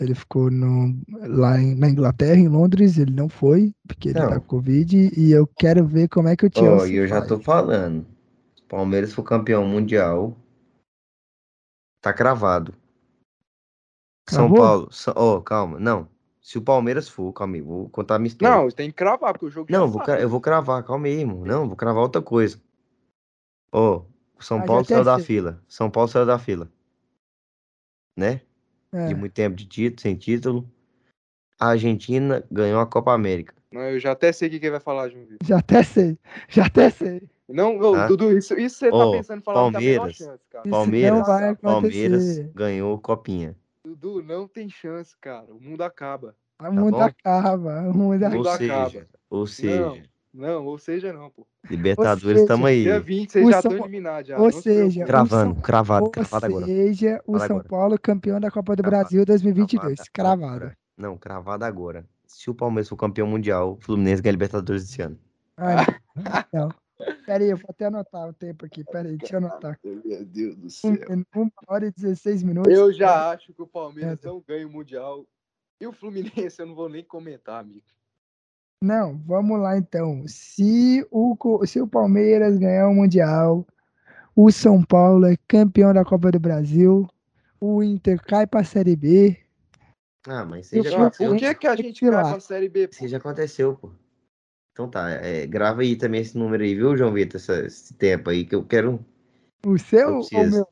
ele 0.00 0.14
ficou 0.14 0.50
no, 0.50 0.98
lá 1.20 1.60
em- 1.60 1.74
na 1.74 1.90
Inglaterra, 1.90 2.36
em 2.40 2.48
Londres, 2.48 2.96
ele 2.96 3.12
não 3.12 3.28
foi, 3.28 3.74
porque 3.86 4.08
ele 4.08 4.18
Não. 4.20 4.30
tá 4.30 4.40
com 4.40 4.46
Covid, 4.46 5.10
e 5.14 5.32
eu 5.32 5.46
quero 5.46 5.86
ver 5.86 6.08
como 6.08 6.28
é 6.28 6.34
que 6.36 6.46
o 6.46 6.50
Ó, 6.54 6.58
Chelsea 6.58 6.94
e 6.94 6.96
eu 6.96 7.06
já 7.06 7.16
faz. 7.16 7.28
tô 7.28 7.38
falando. 7.40 8.06
Palmeiras 8.68 9.12
for 9.14 9.22
campeão 9.22 9.66
mundial, 9.66 10.36
tá 12.00 12.12
cravado. 12.12 12.74
São? 14.28 14.52
Paulo. 14.52 14.90
Ó, 15.16 15.40
calma. 15.40 15.78
Não. 15.80 16.08
Se 16.40 16.58
o 16.58 16.62
Palmeiras 16.62 17.08
for, 17.08 17.32
calma 17.32 17.56
aí, 17.56 17.60
vou 17.62 17.88
contar 17.90 18.16
a 18.16 18.18
minha 18.18 18.28
história. 18.28 18.54
Não, 18.56 18.70
tem 18.70 18.90
que 18.90 18.96
cravar, 18.96 19.32
porque 19.32 19.46
o 19.46 19.50
jogo 19.50 19.70
Não, 19.70 19.86
já 19.86 19.92
vou 19.92 20.14
eu 20.16 20.28
vou 20.28 20.40
cravar, 20.40 20.82
calma 20.84 21.06
aí, 21.06 21.20
irmão. 21.20 21.44
Não, 21.44 21.66
vou 21.66 21.76
cravar 21.76 22.02
outra 22.02 22.22
coisa. 22.22 22.60
Ó, 23.72 24.04
o 24.38 24.42
São 24.42 24.60
Ah, 24.60 24.64
Paulo 24.64 24.84
saiu 24.84 25.04
da 25.04 25.18
fila. 25.18 25.62
São 25.68 25.90
Paulo 25.90 26.08
saiu 26.08 26.24
da 26.24 26.38
fila. 26.38 26.70
Né? 28.16 28.40
É, 28.92 29.06
De 29.06 29.14
muito 29.14 29.32
tempo 29.32 29.56
de 29.56 29.66
título, 29.66 30.00
sem 30.00 30.16
título. 30.16 30.70
A 31.60 31.68
Argentina 31.68 32.44
ganhou 32.50 32.80
a 32.80 32.86
Copa 32.86 33.12
América. 33.12 33.54
Não, 33.70 33.82
eu 33.82 34.00
já 34.00 34.12
até 34.12 34.32
sei 34.32 34.48
o 34.48 34.50
que 34.50 34.60
que 34.60 34.66
ele 34.66 34.70
vai 34.72 34.80
falar, 34.80 35.08
João 35.10 35.26
Vitor. 35.26 35.46
já 35.46 35.58
até 35.58 35.82
sei, 35.82 36.18
já 36.48 36.66
até 36.66 36.88
sei. 36.88 37.28
Não, 37.48 37.80
Tá? 37.92 38.06
Dudu, 38.08 38.36
isso, 38.36 38.54
isso 38.58 38.78
você 38.78 38.90
tá 38.90 38.96
Ô, 38.96 39.12
pensando 39.12 39.38
em 39.38 39.42
falar 39.42 39.70
que 39.70 39.76
é 39.88 39.96
Palmeiras. 39.96 40.16
chance, 40.16 40.42
cara. 40.50 40.68
Palmeiras, 40.68 41.18
não 41.18 41.24
vai 41.26 41.56
Palmeiras 41.56 42.38
ganhou 42.54 42.98
copinha. 42.98 43.56
Dudu, 43.84 44.22
não 44.22 44.46
tem 44.46 44.68
chance, 44.68 45.16
cara. 45.20 45.46
O 45.54 45.60
mundo 45.60 45.82
acaba. 45.82 46.36
O 46.60 46.72
mundo 46.72 46.90
bom? 46.98 47.02
acaba. 47.02 47.80
O 47.88 47.94
mundo 47.96 48.20
Não 48.20 48.38
Ou 48.40 48.48
acaba. 48.48 48.90
seja, 48.90 49.06
ou 49.30 49.46
seja, 49.46 50.02
Não, 50.34 50.66
ou 50.66 50.76
seja, 50.78 51.12
não, 51.12 51.30
pô. 51.30 51.46
Libertadores, 51.70 52.40
seja, 52.40 52.46
tamo 52.46 52.66
aí. 52.66 52.82
Dia 52.82 53.00
20, 53.00 53.32
vocês 53.32 53.46
O 53.46 53.50
já 53.50 53.62
São- 53.62 53.70
estão 53.72 53.86
eliminados 53.86 54.28
já. 54.28 54.36
ou 54.36 54.44
não 54.44 54.50
se 54.52 54.60
seja. 54.62 55.04
Cravando, 55.06 55.54
São- 55.54 55.62
cravado, 55.62 56.04
Ou 56.04 56.10
cravado 56.10 56.46
agora. 56.46 56.66
seja, 56.66 57.22
o 57.26 57.32
Fala 57.32 57.46
São 57.46 57.56
agora. 57.56 57.68
Paulo 57.68 57.98
campeão 57.98 58.38
da 58.38 58.50
Copa 58.50 58.76
do 58.76 58.82
Cravado, 58.82 59.02
Brasil 59.04 59.24
2022. 59.24 59.94
Cravada 60.12 60.36
Cravado. 60.36 60.44
agora. 60.64 60.78
Não, 60.98 61.16
cravado 61.16 61.64
agora. 61.64 62.04
Se 62.26 62.50
o 62.50 62.54
Palmeiras 62.54 62.88
for 62.90 62.96
campeão 62.96 63.26
mundial, 63.26 63.72
o 63.72 63.80
Fluminense 63.80 64.20
ganha 64.20 64.32
Libertadores 64.32 64.82
esse 64.84 65.00
ano. 65.00 65.18
Ai, 65.56 65.76
não. 66.52 66.68
Pera 67.24 67.44
aí, 67.44 67.50
eu 67.50 67.56
vou 67.56 67.66
até 67.70 67.86
anotar 67.86 68.28
o 68.28 68.32
tempo 68.32 68.66
aqui. 68.66 68.82
Pera 68.84 69.08
aí, 69.08 69.16
deixa 69.16 69.36
eu 69.36 69.38
anotar. 69.38 69.78
Meu 69.84 70.24
Deus 70.24 70.56
do 70.56 70.66
Um, 70.66 70.70
céu. 70.70 71.24
uma 71.34 71.52
hora 71.68 71.86
e 71.86 71.92
16 71.92 72.42
minutos. 72.42 72.72
Eu 72.72 72.92
já 72.92 73.30
acho 73.30 73.52
que 73.52 73.62
o 73.62 73.66
Palmeiras 73.66 74.18
É. 74.22 74.26
não 74.26 74.40
ganha 74.46 74.66
o 74.66 74.70
Mundial. 74.70 75.26
E 75.80 75.86
o 75.86 75.92
Fluminense 75.92 76.22
eu 76.60 76.66
não 76.66 76.74
vou 76.74 76.88
nem 76.88 77.04
comentar, 77.04 77.60
amigo. 77.60 77.84
Não, 78.82 79.18
vamos 79.18 79.60
lá 79.60 79.76
então. 79.76 80.24
Se 80.26 81.06
o, 81.10 81.36
se 81.66 81.80
o 81.80 81.86
Palmeiras 81.86 82.58
ganhar 82.58 82.88
o 82.88 82.94
Mundial, 82.94 83.66
o 84.34 84.50
São 84.50 84.82
Paulo 84.84 85.26
é 85.26 85.36
campeão 85.48 85.92
da 85.92 86.04
Copa 86.04 86.30
do 86.30 86.38
Brasil, 86.40 87.08
o 87.60 87.82
Inter 87.82 88.20
cai 88.24 88.46
para 88.46 88.60
a 88.60 88.64
Série 88.64 88.96
B. 88.96 89.36
Ah, 90.26 90.44
mas 90.44 90.72
isso 90.72 90.82
já 90.88 90.96
aconteceu. 90.96 91.30
por 91.30 91.38
que, 91.38 91.54
que 91.54 91.66
a 91.66 91.76
Tem 91.76 91.84
gente 91.86 92.00
cai 92.00 92.10
pra 92.10 92.40
Série 92.40 92.68
B? 92.68 92.86
pô? 92.88 92.94
Isso 92.94 93.08
já 93.08 93.18
aconteceu, 93.18 93.76
pô. 93.76 93.90
Então 94.78 94.88
tá, 94.88 95.10
é, 95.10 95.44
grava 95.44 95.82
aí 95.82 95.96
também 95.96 96.20
esse 96.20 96.38
número 96.38 96.62
aí, 96.62 96.72
viu, 96.72 96.96
João 96.96 97.12
Vitor? 97.12 97.40
essa- 97.40 97.66
esse 97.66 97.92
tempo 97.94 98.30
aí 98.30 98.44
que 98.44 98.54
eu 98.54 98.64
quero 98.64 99.04
O 99.66 99.76
seu 99.76 99.98
Eu 99.98 100.14
ou 100.18 100.22
o 100.22 100.50
meu? 100.50 100.68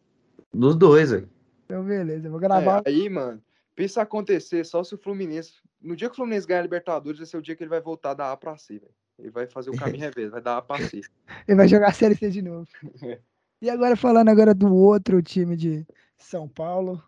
dos 0.55 0.77
dois, 0.77 1.11
velho. 1.11 1.29
Então, 1.65 1.85
beleza, 1.85 2.29
eu 2.29 2.31
vou 2.31 2.39
gravar. 2.39 2.83
É, 2.87 2.89
aí, 2.89 3.11
mano, 3.11 3.43
pensa 3.75 4.03
acontecer 4.03 4.65
só 4.65 4.85
se 4.85 4.95
o 4.95 4.99
Fluminense. 4.99 5.55
No 5.83 5.97
dia 5.97 6.09
que 6.09 6.13
o 6.13 6.17
Fluminense 6.17 6.47
ganhar 6.47 6.61
a 6.61 6.63
Libertadores, 6.63 7.19
vai 7.19 7.27
ser 7.27 7.37
o 7.37 7.43
dia 7.43 7.57
que 7.57 7.65
ele 7.65 7.69
vai 7.71 7.81
voltar 7.81 8.15
da 8.15 8.31
A 8.31 8.37
pra 8.37 8.57
C, 8.57 8.79
velho. 8.79 8.93
Ele 9.19 9.31
vai 9.31 9.49
fazer 9.49 9.71
o 9.71 9.77
caminho 9.77 9.99
reverso, 10.15 10.31
vai 10.31 10.41
dar 10.41 10.59
A 10.59 10.63
pra 10.63 10.79
C. 10.79 11.01
Ele 11.49 11.57
vai 11.57 11.67
jogar 11.67 11.89
a 11.89 11.93
Série 11.93 12.15
C 12.15 12.31
de 12.31 12.43
novo. 12.43 12.69
E 13.61 13.71
agora 13.71 13.97
falando 13.97 14.29
agora 14.29 14.55
do 14.55 14.73
outro 14.73 15.21
time 15.23 15.57
de 15.57 15.85
São 16.19 16.47
Paulo, 16.47 17.03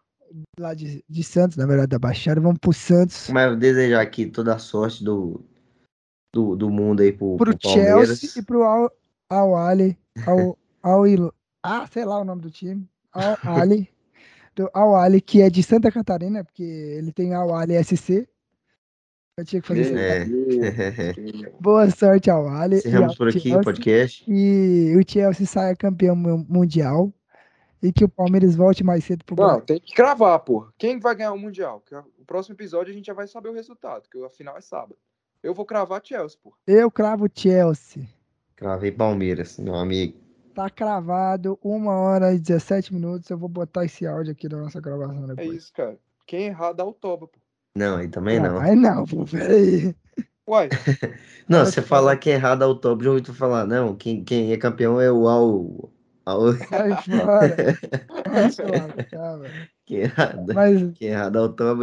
lá 0.59 0.73
de, 0.73 1.05
de 1.07 1.23
Santos, 1.23 1.59
na 1.59 1.66
verdade 1.66 1.89
da 1.91 1.99
Baixada, 1.99 2.41
vamos 2.41 2.59
pro 2.59 2.73
Santos, 2.73 3.29
Mas 3.29 3.51
eu 3.51 3.57
desejar 3.57 4.01
aqui 4.01 4.25
toda 4.27 4.55
a 4.55 4.59
sorte 4.59 5.05
do, 5.05 5.45
do, 6.32 6.56
do 6.56 6.70
mundo 6.70 7.00
aí 7.02 7.12
pro, 7.12 7.36
pro 7.36 7.50
pro 7.50 7.59
Palmeiras. 7.59 8.18
Chelsea 8.20 8.42
e 8.42 8.44
pro 8.44 8.62
Al, 8.62 8.90
Al 9.30 9.56
Ali, 9.56 9.98
Al, 10.26 10.59
Al 10.82 11.06
Il- 11.06 11.32
ah, 11.62 11.86
sei 11.90 12.05
lá 12.05 12.18
o 12.20 12.24
nome 12.24 12.42
do 12.42 12.50
time, 12.50 12.88
Al 13.12 13.36
Ali, 13.44 13.88
do 14.55 14.68
Al 14.74 14.96
Ali, 14.96 15.20
que 15.20 15.40
é 15.42 15.50
de 15.50 15.62
Santa 15.62 15.90
Catarina, 15.90 16.44
porque 16.44 16.62
ele 16.62 17.12
tem 17.12 17.34
Al 17.34 17.55
Ali 17.55 17.82
SC. 17.82 18.28
Eu 19.38 19.44
tinha 19.44 19.62
que 19.62 19.68
fazer 19.68 19.82
isso. 19.82 19.96
É. 19.96 20.24
Deus. 20.24 21.52
Boa 21.60 21.88
sorte 21.90 22.28
ao 22.28 22.48
Ali. 22.48 22.78
Encerramos 22.78 23.16
por 23.16 23.28
aqui 23.28 23.38
o 23.38 23.42
Chelsea. 23.42 23.62
podcast. 23.62 24.24
E 24.26 24.96
o 24.96 25.09
Chelsea 25.09 25.46
saia 25.46 25.76
campeão 25.76 26.16
mu- 26.16 26.44
mundial 26.48 27.12
e 27.80 27.92
que 27.92 28.02
o 28.05 28.09
Palmeiras 28.09 28.56
volte 28.56 28.82
mais 28.82 29.05
cedo 29.05 29.24
pro 29.24 29.36
Não, 29.36 29.60
tem 29.60 29.78
que 29.80 29.94
cravar, 29.94 30.40
porra. 30.40 30.72
Quem 30.76 30.98
vai 30.98 31.14
ganhar 31.14 31.32
o 31.32 31.38
Mundial? 31.38 31.80
Que 31.86 31.94
O 31.94 32.24
próximo 32.26 32.56
episódio 32.56 32.90
a 32.90 32.94
gente 32.96 33.06
já 33.06 33.14
vai 33.14 33.28
saber 33.28 33.48
o 33.50 33.55
resultado, 33.55 34.09
que 34.10 34.18
a 34.24 34.28
final 34.28 34.56
é 34.56 34.60
sábado. 34.60 34.96
Eu 35.43 35.55
vou 35.55 35.65
cravar 35.65 36.01
Chelsea, 36.05 36.39
porra. 36.43 36.56
Eu 36.66 36.90
cravo 36.90 37.28
Chelsea. 37.32 38.06
Cravei 38.56 38.90
Palmeiras, 38.90 39.56
meu 39.59 39.74
amigo. 39.74 40.19
Tá 40.55 40.69
cravado, 40.69 41.59
1 41.62 41.86
hora 41.86 42.32
e 42.35 42.39
17 42.40 42.93
minutos. 42.93 43.31
Eu 43.31 43.39
vou 43.39 43.48
botar 43.48 43.85
esse 43.85 44.05
áudio 44.06 44.32
aqui 44.32 44.48
da 44.48 44.56
nossa 44.56 44.81
gravação 44.81 45.24
É 45.24 45.35
depois. 45.35 45.55
isso, 45.62 45.73
cara. 45.73 45.97
Quem 46.27 46.47
errar 46.47 46.73
dá 46.73 46.85
o 46.85 46.93
toba, 46.93 47.28
pô. 47.28 47.39
Não, 47.77 47.98
aí 47.98 48.09
também 48.09 48.40
não. 48.40 48.59
Ai, 48.59 48.74
não, 48.74 49.05
pô, 49.05 49.24
peraí. 49.24 49.94
Uai, 50.48 50.69
Não, 51.48 51.65
você 51.65 51.81
falar. 51.82 52.16
que 52.16 52.31
é 52.31 52.35
errado 52.35 52.62
ao 52.62 52.74
top, 52.74 53.05
João 53.05 53.16
Vitor 53.16 53.35
falar, 53.35 53.66
não, 53.66 53.94
quem, 53.94 54.24
quem 54.24 54.51
é 54.52 54.56
campeão 54.56 55.01
é 55.01 55.12
o 55.12 55.28
Al. 55.28 55.93
Al 56.27 56.52
Sai 56.55 56.90
fora. 57.02 57.56
Vai 58.28 58.51
se 58.51 58.62
lascar, 58.62 59.39
velho. 59.39 59.69
Quem, 59.89 60.01
é 60.01 60.02
errado, 60.05 60.55
Mas 60.55 60.93
quem 60.94 61.09
é 61.09 61.15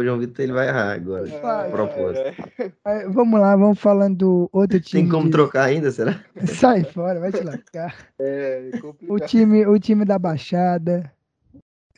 o 0.00 0.04
João 0.04 0.18
Vitor 0.18 0.42
ele 0.44 0.52
vai 0.52 0.68
errar 0.68 0.92
agora. 0.92 1.26
Vai. 1.26 1.70
Propósito. 1.70 2.18
é, 2.58 2.72
aí, 2.84 3.08
vamos 3.08 3.40
lá, 3.40 3.56
vamos 3.56 3.78
falando 3.80 4.16
do 4.16 4.48
outro 4.52 4.80
time. 4.80 5.02
Tem 5.02 5.10
como 5.10 5.24
de- 5.24 5.32
trocar 5.32 5.64
ainda, 5.64 5.90
será? 5.90 6.22
Sai 6.46 6.84
fora, 6.84 7.18
vai 7.18 7.32
te 7.32 7.42
lascar. 7.42 7.94
é 8.18 8.70
O 8.74 8.80
complicado. 8.80 9.28
time, 9.28 9.66
o 9.66 9.78
time 9.78 10.04
da 10.04 10.18
Baixada 10.18 11.12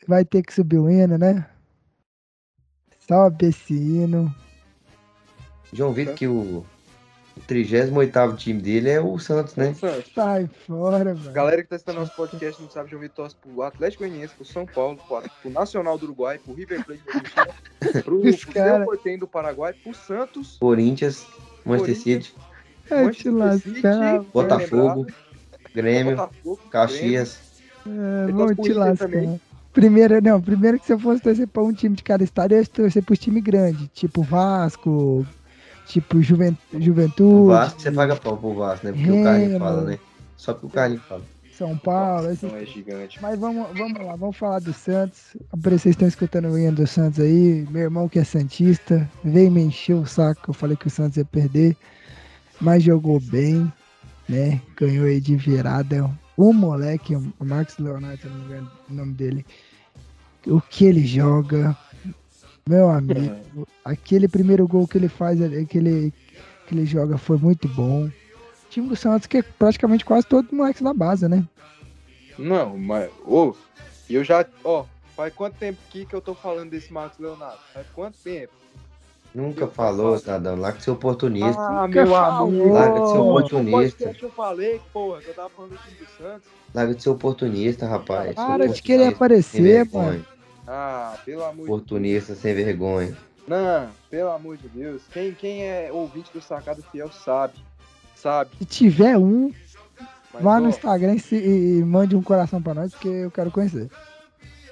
vai 0.07 0.25
ter 0.25 0.43
que 0.43 0.53
subir 0.55 0.79
o 0.79 0.91
hino, 0.91 1.19
né? 1.19 1.47
Sobe 3.07 3.47
esse 3.47 3.75
hino. 3.75 4.35
João 5.73 5.93
Vitor 5.93 6.15
que 6.15 6.27
o, 6.27 6.65
o 7.39 7.47
38 7.47 8.37
time 8.37 8.61
dele 8.61 8.91
é 8.91 9.01
o 9.01 9.19
Santos, 9.19 9.55
né? 9.57 9.75
Santos. 9.75 10.13
Sai 10.15 10.49
fora, 10.67 11.15
velho. 11.15 11.33
Galera 11.33 11.63
que 11.63 11.69
tá 11.69 11.77
assistindo 11.77 11.99
nosso 11.99 12.15
podcast 12.15 12.61
não 12.61 12.71
sabe, 12.71 12.91
João 12.91 13.03
Vitor 13.03 13.17
torce 13.25 13.37
pro 13.37 13.63
Atlético 13.63 14.05
Goianiense, 14.05 14.35
pro 14.35 14.45
São 14.45 14.67
Paulo, 14.67 14.99
pro, 15.09 15.23
pro 15.43 15.51
Nacional 15.51 15.97
do 15.99 16.05
Uruguai, 16.05 16.39
pro 16.39 16.55
River 16.55 16.85
Plate 16.85 17.03
da 17.07 17.13
Argentina, 17.15 18.03
pro, 18.03 18.21
pro 18.21 18.53
cara- 18.53 19.19
do 19.19 19.29
Paraguai, 19.29 19.73
pro 19.73 19.95
Santos, 19.95 20.57
Corinthians, 20.59 21.27
Manchester 21.65 21.97
City, 21.97 22.35
te 23.13 23.31
Manchester 23.31 23.61
City, 23.61 24.27
Botafogo, 24.33 25.07
Grêmio, 25.75 26.17
Botafogo, 26.17 26.61
Caxias. 26.71 27.39
É, 27.87 28.33
pro 28.33 28.55
te 28.55 28.73
lascar. 28.73 29.09
também. 29.09 29.41
Primeiro, 29.73 30.21
não, 30.21 30.41
primeiro 30.41 30.79
que 30.79 30.87
se 30.87 30.93
eu 30.93 30.99
fosse 30.99 31.23
torcer 31.23 31.47
pra 31.47 31.63
um 31.63 31.73
time 31.73 31.95
de 31.95 32.03
cada 32.03 32.25
estado, 32.25 32.53
eu 32.53 32.59
ia 32.59 32.67
torcer 32.67 33.03
pros 33.05 33.19
times 33.19 33.43
grandes, 33.43 33.89
tipo 33.93 34.23
Vasco, 34.23 35.25
tipo 35.89 36.21
Juven- 36.23 36.57
O 36.73 36.81
Juventude, 36.81 37.49
Vasco, 37.49 37.81
você 37.81 37.91
paga 37.91 38.17
pau 38.17 38.37
pro 38.37 38.55
Vasco, 38.55 38.87
né? 38.87 38.93
Porque 38.93 39.11
o 39.11 39.25
Carlinhos 39.25 39.53
Remo. 39.53 39.65
fala, 39.65 39.83
né? 39.83 39.99
Só 40.37 40.55
que 40.55 40.67
o 40.67 40.69
Carlinhos 40.69 41.05
fala. 41.05 41.23
São 41.53 41.77
Paulo. 41.77 42.29
Não 42.41 42.57
é 42.57 42.65
gigante. 42.65 43.19
Mas 43.21 43.37
vamos, 43.41 43.67
vamos 43.77 44.01
lá, 44.01 44.15
vamos 44.15 44.37
falar 44.37 44.61
do 44.61 44.73
Santos. 44.73 45.37
Vocês 45.57 45.87
estão 45.87 46.07
escutando 46.07 46.47
o 46.49 46.57
hino 46.57 46.71
do 46.77 46.87
Santos 46.87 47.19
aí. 47.19 47.67
Meu 47.69 47.83
irmão 47.83 48.09
que 48.09 48.21
é 48.21 48.23
Santista 48.25 49.11
veio 49.25 49.51
me 49.51 49.63
encher 49.63 49.95
o 49.95 50.07
saco. 50.07 50.51
Eu 50.51 50.55
falei 50.55 50.77
que 50.77 50.87
o 50.87 50.91
Santos 50.91 51.17
ia 51.17 51.25
perder, 51.25 51.77
mas 52.61 52.85
jogou 52.85 53.19
bem, 53.19 53.73
né? 54.29 54.61
Ganhou 54.77 55.07
aí 55.07 55.21
de 55.21 55.35
virada. 55.35 56.09
O 56.37 56.53
moleque, 56.53 57.17
o 57.17 57.33
Marcos 57.45 57.77
Leonardo, 57.79 58.21
se 58.21 58.27
eu 58.27 58.31
não 58.31 58.39
me 58.39 58.45
engano 58.45 58.71
o 58.89 58.95
nome 58.95 59.13
dele. 59.15 59.45
O 60.47 60.61
que 60.61 60.85
ele 60.85 61.05
joga, 61.05 61.77
meu 62.69 62.89
amigo. 62.91 63.67
Aquele 63.85 64.29
primeiro 64.29 64.67
gol 64.69 64.87
que 64.87 64.99
ele 64.99 65.09
faz, 65.09 65.39
que 65.69 65.79
ele, 65.79 66.13
que 66.67 66.75
ele 66.75 66.85
joga 66.87 67.17
foi 67.19 67.37
muito 67.39 67.67
bom. 67.69 68.05
O 68.07 68.13
time 68.71 68.89
do 68.89 68.97
Santos, 68.97 69.27
que 69.27 69.39
é 69.39 69.43
praticamente 69.43 70.05
quase 70.05 70.27
todo 70.27 70.55
moleque 70.55 70.85
da 70.85 70.93
base, 70.93 71.27
né? 71.29 71.45
Não, 72.39 72.77
mas. 72.79 73.11
Ô, 73.25 73.55
eu 74.09 74.23
já. 74.23 74.45
Ó, 74.63 74.85
faz 75.17 75.33
quanto 75.35 75.55
tempo 75.57 75.79
aqui 75.89 76.05
que 76.07 76.15
eu 76.15 76.21
tô 76.21 76.35
falando 76.35 76.71
desse 76.71 76.93
Marcos 76.93 77.19
Leonardo? 77.19 77.59
Faz 77.73 77.87
quanto 77.95 78.17
tempo? 78.19 78.53
Nunca 79.35 79.65
Eu 79.65 79.71
falou, 79.71 80.07
falo. 80.07 80.19
cidadão. 80.19 80.57
Lá 80.57 80.73
que 80.73 80.83
você 80.83 80.91
é 80.91 80.93
oportunista. 80.93 81.61
Ah, 81.61 81.87
Nunca 81.87 82.05
meu 82.05 82.17
amigo. 82.17 82.73
Larga 82.73 83.01
de 83.01 83.11
ser 83.11 83.19
oportunista. 83.19 83.73
podcast 83.99 84.23
eu 84.23 84.31
falei, 84.31 84.81
porra, 84.93 85.21
que 85.21 85.29
eu 85.29 85.35
tava 85.35 85.51
falando 85.51 85.71
do 85.73 85.79
time 85.79 85.97
do 85.99 86.07
Santos. 86.23 86.49
Larga 86.75 86.95
de 86.95 87.03
ser 87.03 87.11
oportunista, 87.11 87.87
rapaz. 87.87 88.35
Para 88.35 88.69
de 88.69 88.77
Ser 88.77 88.83
querer 88.83 89.07
aparecer, 89.09 89.61
vergonha. 89.63 90.05
mano. 90.13 90.25
Ah, 90.71 91.17
pelo 91.25 91.43
amor 91.45 91.53
de 91.53 91.57
Deus. 91.57 91.69
Oportunista 91.69 92.35
sem 92.35 92.55
vergonha. 92.55 93.17
Não, 93.47 93.89
pelo 94.11 94.31
amor 94.31 94.59
de 94.59 94.69
Deus. 94.69 95.01
Quem, 95.11 95.33
quem 95.33 95.63
é 95.65 95.91
ouvinte 95.91 96.31
do 96.33 96.41
Sacado 96.43 96.83
Fiel 96.93 97.11
sabe. 97.11 97.55
Sabe. 98.15 98.51
Se 98.59 98.65
tiver 98.67 99.17
um, 99.17 99.51
Mas, 100.35 100.43
vá 100.43 100.57
ó, 100.57 100.61
no 100.61 100.69
Instagram 100.69 101.15
e, 101.15 101.21
se- 101.21 101.37
e 101.43 101.83
mande 101.85 102.15
um 102.15 102.23
coração 102.23 102.61
pra 102.61 102.75
nós, 102.75 102.91
porque 102.93 103.09
eu 103.09 103.31
quero 103.31 103.51
conhecer. 103.51 103.89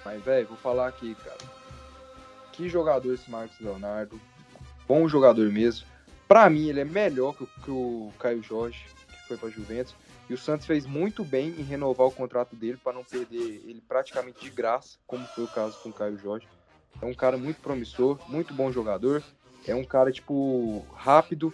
Mas, 0.05 0.23
velho, 0.23 0.48
vou 0.48 0.56
falar 0.59 0.89
aqui, 0.89 1.14
cara. 1.24 1.39
Que 2.52 2.68
jogador 2.68 3.14
esse 3.14 3.31
Marcos 3.31 3.59
Leonardo. 3.60 4.20
Bom 4.86 5.09
jogador 5.09 5.51
mesmo. 5.51 5.86
Pra 6.28 6.51
mim, 6.51 6.68
ele 6.68 6.81
é 6.81 6.85
melhor 6.85 7.35
que 7.35 7.44
o, 7.44 7.48
que 7.64 7.70
o 7.70 8.12
Caio 8.18 8.43
Jorge, 8.43 8.85
que 9.23 9.28
foi 9.28 9.36
pra 9.36 9.48
Juventus. 9.48 9.94
E 10.28 10.34
o 10.34 10.38
Santos 10.38 10.66
fez 10.66 10.86
muito 10.86 11.24
bem 11.24 11.54
em 11.58 11.62
renovar 11.62 12.06
o 12.06 12.10
contrato 12.12 12.56
dele 12.56 12.78
para 12.82 12.92
não 12.92 13.04
perder 13.04 13.62
ele 13.64 13.82
praticamente 13.86 14.40
de 14.40 14.50
graça, 14.50 14.98
como 15.06 15.24
foi 15.28 15.44
o 15.44 15.48
caso 15.48 15.78
com 15.82 15.90
o 15.90 15.92
Caio 15.92 16.18
Jorge. 16.18 16.46
É 17.00 17.06
um 17.06 17.14
cara 17.14 17.36
muito 17.36 17.60
promissor, 17.60 18.18
muito 18.28 18.52
bom 18.54 18.72
jogador. 18.72 19.22
É 19.66 19.74
um 19.74 19.84
cara, 19.84 20.10
tipo, 20.10 20.84
rápido. 20.94 21.52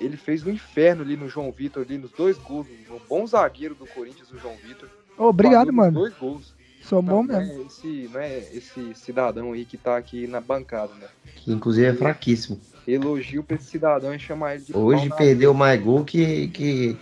Ele 0.00 0.16
fez 0.16 0.44
um 0.44 0.50
inferno 0.50 1.02
ali 1.02 1.16
no 1.16 1.28
João 1.28 1.52
Vitor, 1.52 1.82
ali 1.82 1.96
nos 1.96 2.10
dois 2.10 2.36
gols. 2.36 2.66
Um 2.90 2.98
bom 3.08 3.26
zagueiro 3.26 3.74
do 3.74 3.86
Corinthians, 3.86 4.30
o 4.30 4.38
João 4.38 4.56
Vitor. 4.56 4.88
Ô, 5.16 5.24
obrigado, 5.26 5.72
mano. 5.72 6.00
Dois 6.00 6.14
gols. 6.14 6.54
Sou 6.82 7.00
bom 7.00 7.22
Não, 7.22 7.32
não 7.32 7.38
mesmo. 7.40 7.62
é 7.62 7.66
esse, 7.66 8.10
não 8.12 8.20
é 8.20 8.38
esse 8.38 8.94
cidadão 8.94 9.52
aí 9.52 9.64
que 9.64 9.78
tá 9.78 9.96
aqui 9.96 10.26
na 10.26 10.40
bancada, 10.40 10.92
né? 10.94 11.06
Que 11.36 11.50
inclusive 11.50 11.86
é 11.86 11.94
fraquíssimo. 11.94 12.60
Elogio 12.86 13.42
pra 13.42 13.56
esse 13.56 13.64
cidadão 13.66 14.14
e 14.14 14.18
chamar 14.18 14.56
ele 14.56 14.64
de 14.64 14.76
Hoje 14.76 15.08
perdeu 15.16 15.54
mais 15.54 15.82
gol 15.82 16.04
que, 16.04 16.48
que, 16.48 16.94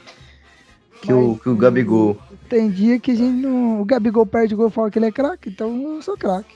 que 1.03 1.13
o, 1.13 1.37
que 1.37 1.49
o 1.49 1.57
Gabigol. 1.57 2.17
Tem 2.49 2.71
dia 2.71 2.99
que 2.99 3.11
a 3.11 3.15
gente 3.15 3.43
não. 3.43 3.81
O 3.81 3.85
Gabigol 3.85 4.25
perde 4.25 4.55
gol 4.55 4.69
e 4.69 4.71
fala 4.71 4.91
que 4.91 4.99
ele 4.99 5.07
é 5.07 5.13
craque, 5.13 5.51
então 5.51 5.97
eu 5.97 6.03
sou 6.03 6.17
craque. 6.17 6.55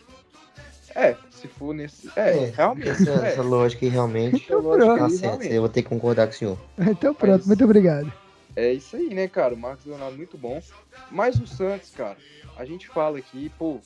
É, 0.95 1.17
se 1.31 1.49
for 1.49 1.75
nesse. 1.75 2.11
É, 2.17 2.53
realmente. 2.57 2.89
Essa, 2.89 3.11
é. 3.11 3.29
essa 3.29 3.43
lógica 3.43 3.85
aí 3.85 3.91
realmente. 3.91 4.45
Então 4.45 4.61
lógica 4.61 4.95
pronto. 4.95 5.21
Tá 5.21 5.27
realmente. 5.27 5.53
eu 5.53 5.61
vou 5.61 5.69
ter 5.69 5.83
que 5.83 5.89
concordar 5.89 6.27
com 6.27 6.33
o 6.33 6.37
senhor. 6.37 6.59
Então 6.79 7.15
pronto, 7.15 7.39
Mas- 7.39 7.47
muito 7.47 7.65
obrigado. 7.65 8.13
É 8.55 8.73
isso 8.73 8.97
aí, 8.97 9.13
né, 9.13 9.29
cara? 9.29 9.53
O 9.55 9.59
Marcos 9.59 9.85
Leonardo 9.85 10.17
muito 10.17 10.39
bom. 10.39 10.63
Mas 11.11 11.39
o 11.39 11.47
Santos, 11.47 11.91
cara, 11.91 12.17
a 12.57 12.65
gente 12.65 12.89
fala 12.89 13.19
aqui, 13.19 13.51
pô, 13.59 13.79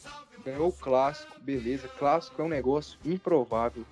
ganhou 0.44 0.68
o 0.68 0.72
clássico, 0.72 1.32
beleza. 1.40 1.88
Clássico 1.98 2.40
é 2.40 2.44
um 2.44 2.48
negócio 2.48 2.96
improvável. 3.04 3.84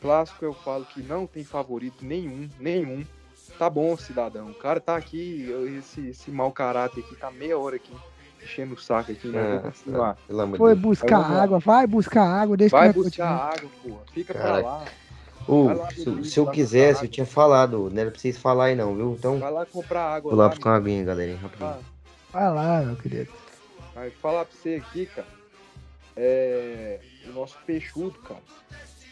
Clássico 0.00 0.44
eu 0.44 0.52
falo 0.52 0.84
que 0.84 1.02
não 1.02 1.26
tem 1.26 1.42
favorito 1.42 2.04
nenhum, 2.04 2.48
nenhum. 2.60 3.04
Tá 3.58 3.70
bom, 3.70 3.96
cidadão. 3.96 4.50
O 4.50 4.54
cara 4.54 4.80
tá 4.80 4.96
aqui, 4.96 5.48
esse, 5.78 6.08
esse 6.08 6.30
mau 6.30 6.50
caráter 6.50 7.00
aqui, 7.00 7.14
tá 7.16 7.30
meia 7.30 7.56
hora 7.58 7.76
aqui, 7.76 7.92
enchendo 8.42 8.74
o 8.74 8.80
saco 8.80 9.12
aqui, 9.12 9.28
né? 9.28 9.62
Pelo 10.26 10.40
amor 10.40 10.52
de 10.52 10.58
Foi 10.58 10.74
buscar 10.74 11.18
lá. 11.18 11.42
água, 11.42 11.58
vai 11.58 11.86
buscar 11.86 12.24
água, 12.24 12.56
deixa 12.56 12.76
Vai 12.76 12.92
buscar 12.92 13.04
continuar. 13.04 13.52
água, 13.54 13.70
porra. 13.82 14.02
Fica 14.12 14.34
Cara, 14.34 14.44
pra 14.44 14.56
lá. 14.70 14.84
Vai 15.46 15.74
lá, 15.76 15.90
se, 15.90 16.24
se 16.30 16.38
eu 16.38 16.44
vai 16.44 16.54
quisesse, 16.54 17.04
eu 17.04 17.10
tinha 17.10 17.26
falado. 17.26 17.90
Não 17.90 18.00
era 18.00 18.10
pra 18.10 18.18
vocês 18.20 18.36
falar 18.38 18.66
aí 18.66 18.76
não, 18.76 18.94
viu? 18.94 19.16
Então, 19.18 19.38
Vai 19.38 19.50
lá 19.52 19.66
comprar 19.66 20.02
água. 20.14 20.30
vou 20.30 20.38
lá 20.38 20.44
lá, 20.44 20.50
buscar 20.50 20.70
uma 20.70 20.76
aguinha, 20.76 21.04
galerinha, 21.04 21.38
rapidinho. 21.38 21.76
Vai 22.32 22.52
lá, 22.54 22.80
meu 22.80 22.96
querido. 22.96 23.30
Mas 23.94 24.12
falar 24.14 24.44
pra 24.44 24.54
você 24.56 24.76
aqui, 24.84 25.06
cara, 25.06 25.26
é, 26.16 27.00
o 27.26 27.32
nosso 27.32 27.56
peixudo, 27.66 28.18
cara, 28.20 28.40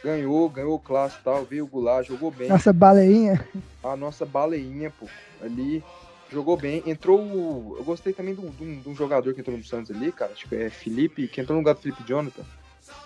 ganhou, 0.03 0.49
ganhou 0.49 0.75
o 0.75 0.79
clássico 0.79 1.23
e 1.23 1.25
tal, 1.25 1.45
veio 1.45 1.65
o 1.65 1.69
Goulart, 1.69 2.07
jogou 2.07 2.31
bem. 2.31 2.49
Nossa 2.49 2.73
baleinha. 2.73 3.47
A 3.83 3.97
nossa 3.97 4.25
baleinha, 4.27 4.93
pô, 4.99 5.07
ali, 5.43 5.83
jogou 6.31 6.57
bem. 6.57 6.83
Entrou 6.87 7.21
o... 7.21 7.77
Eu 7.79 7.85
gostei 7.85 8.13
também 8.13 8.35
de 8.35 8.41
um, 8.89 8.95
jogador 8.95 9.35
que 9.35 9.41
entrou 9.41 9.57
no 9.57 9.65
Santos 9.65 9.91
ali, 9.91 10.13
cara, 10.13 10.33
acho 10.33 10.49
que 10.49 10.55
é 10.55 10.71
Felipe, 10.71 11.29
que 11.29 11.41
entrou 11.41 11.55
no 11.55 11.61
lugar 11.61 11.75
do 11.75 11.81
Felipe 11.81 12.03
Jonathan. 12.05 12.43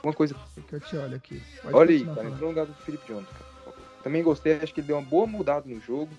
Uma 0.03 0.13
coisa, 0.13 0.35
Que 0.69 0.75
eu 0.75 0.81
te 0.81 0.97
olho 0.97 1.17
aqui. 1.17 1.43
Pode 1.63 1.75
olha 1.75 1.91
aí, 1.91 2.05
cara, 2.05 2.15
falando. 2.15 2.33
entrou 2.33 2.43
no 2.43 2.49
lugar 2.49 2.67
do 2.67 2.75
Felipe 2.83 3.07
Jonathan. 3.09 3.33
cara. 3.33 3.55
Também 4.03 4.23
gostei, 4.23 4.55
acho 4.57 4.73
que 4.75 4.81
ele 4.81 4.87
deu 4.89 4.97
uma 4.97 5.09
boa 5.09 5.27
mudada 5.27 5.67
no 5.67 5.81
jogo. 5.81 6.11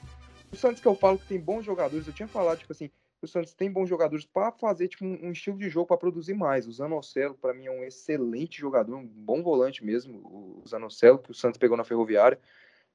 O 0.52 0.56
Santos 0.56 0.81
que 0.81 0.88
eu 0.88 0.95
falo 0.95 1.19
que 1.19 1.27
tem 1.27 1.39
bons 1.39 1.64
jogadores, 1.64 2.07
eu 2.07 2.14
tinha 2.14 2.27
falado, 2.27 2.57
tipo 2.57 2.72
assim, 2.73 2.89
o 3.26 3.27
Santos 3.27 3.53
tem 3.53 3.72
bons 3.72 3.88
jogadores 3.88 4.26
pra 4.26 4.52
fazer 4.52 4.88
tipo, 4.88 5.06
um, 5.06 5.27
um 5.27 5.31
estilo 5.31 5.57
de 5.57 5.69
jogo 5.69 5.88
pra 5.88 5.97
produzir 5.97 6.34
mais. 6.34 6.68
O 6.68 6.72
Zanocelo, 6.72 7.35
pra 7.35 7.53
mim, 7.53 7.65
é 7.65 7.72
um 7.72 7.84
excelente 7.84 8.60
jogador, 8.60 8.95
um 8.95 9.06
bom 9.06 9.43
volante 9.43 9.84
mesmo, 9.84 10.19
o 10.19 10.64
Zanocelo, 10.68 11.19
que 11.19 11.31
o 11.31 11.34
Santos 11.34 11.57
pegou 11.57 11.76
na 11.76 11.84
Ferroviária. 11.84 12.39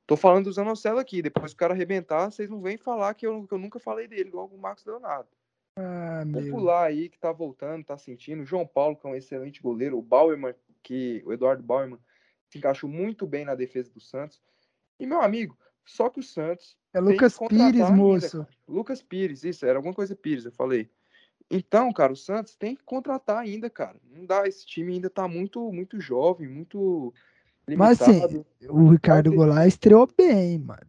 Tô 0.06 0.16
falando 0.16 0.46
do 0.46 0.52
Zanocelo 0.52 0.98
aqui, 0.98 1.22
depois 1.22 1.52
que 1.52 1.56
o 1.56 1.58
cara 1.58 1.74
arrebentar, 1.74 2.30
vocês 2.30 2.50
não 2.50 2.60
vêm 2.60 2.76
falar 2.76 3.14
que 3.14 3.26
eu, 3.26 3.46
que 3.46 3.52
eu 3.52 3.58
nunca 3.58 3.78
falei 3.78 4.08
dele, 4.08 4.28
igual 4.28 4.46
o 4.46 4.58
Marcos 4.58 4.84
Leonardo. 4.84 5.28
Ah. 5.76 6.24
Popular 6.32 6.84
aí, 6.84 7.08
que 7.08 7.18
tá 7.18 7.32
voltando, 7.32 7.84
tá 7.84 7.96
sentindo. 7.96 8.42
O 8.42 8.46
João 8.46 8.66
Paulo, 8.66 8.96
que 8.96 9.06
é 9.06 9.10
um 9.10 9.14
excelente 9.14 9.62
goleiro. 9.62 9.98
O 9.98 10.02
Bauerman, 10.02 10.54
que 10.82 11.22
o 11.24 11.32
Eduardo 11.32 11.62
Bauerman 11.62 11.98
se 12.48 12.58
encaixou 12.58 12.90
muito 12.90 13.26
bem 13.26 13.44
na 13.44 13.54
defesa 13.54 13.90
do 13.92 14.00
Santos. 14.00 14.42
E, 14.98 15.06
meu 15.06 15.20
amigo, 15.20 15.56
só 15.90 16.08
que 16.08 16.20
o 16.20 16.22
Santos 16.22 16.76
É 16.92 17.00
Lucas 17.00 17.36
Pires, 17.38 17.82
ainda, 17.82 17.90
moço. 17.90 18.38
cara. 18.38 18.48
Lucas 18.68 19.02
Pires, 19.02 19.44
isso, 19.44 19.66
era 19.66 19.78
alguma 19.78 19.94
coisa 19.94 20.14
Pires, 20.14 20.44
eu 20.44 20.52
falei. 20.52 20.90
Então, 21.50 21.92
cara, 21.92 22.12
o 22.12 22.16
Santos 22.16 22.54
tem 22.54 22.76
que 22.76 22.84
contratar 22.84 23.38
ainda, 23.38 23.68
cara. 23.68 23.96
Não 24.14 24.24
dá, 24.24 24.46
esse 24.46 24.64
time 24.64 24.92
ainda 24.94 25.10
tá 25.10 25.26
muito, 25.26 25.72
muito 25.72 26.00
jovem, 26.00 26.48
muito 26.48 27.12
Mas 27.76 27.98
limitado. 28.00 28.24
assim, 28.24 28.44
o 28.68 28.88
Ricardo 28.90 29.32
Goulart 29.32 29.66
estreou 29.66 30.08
bem, 30.16 30.58
mano. 30.58 30.80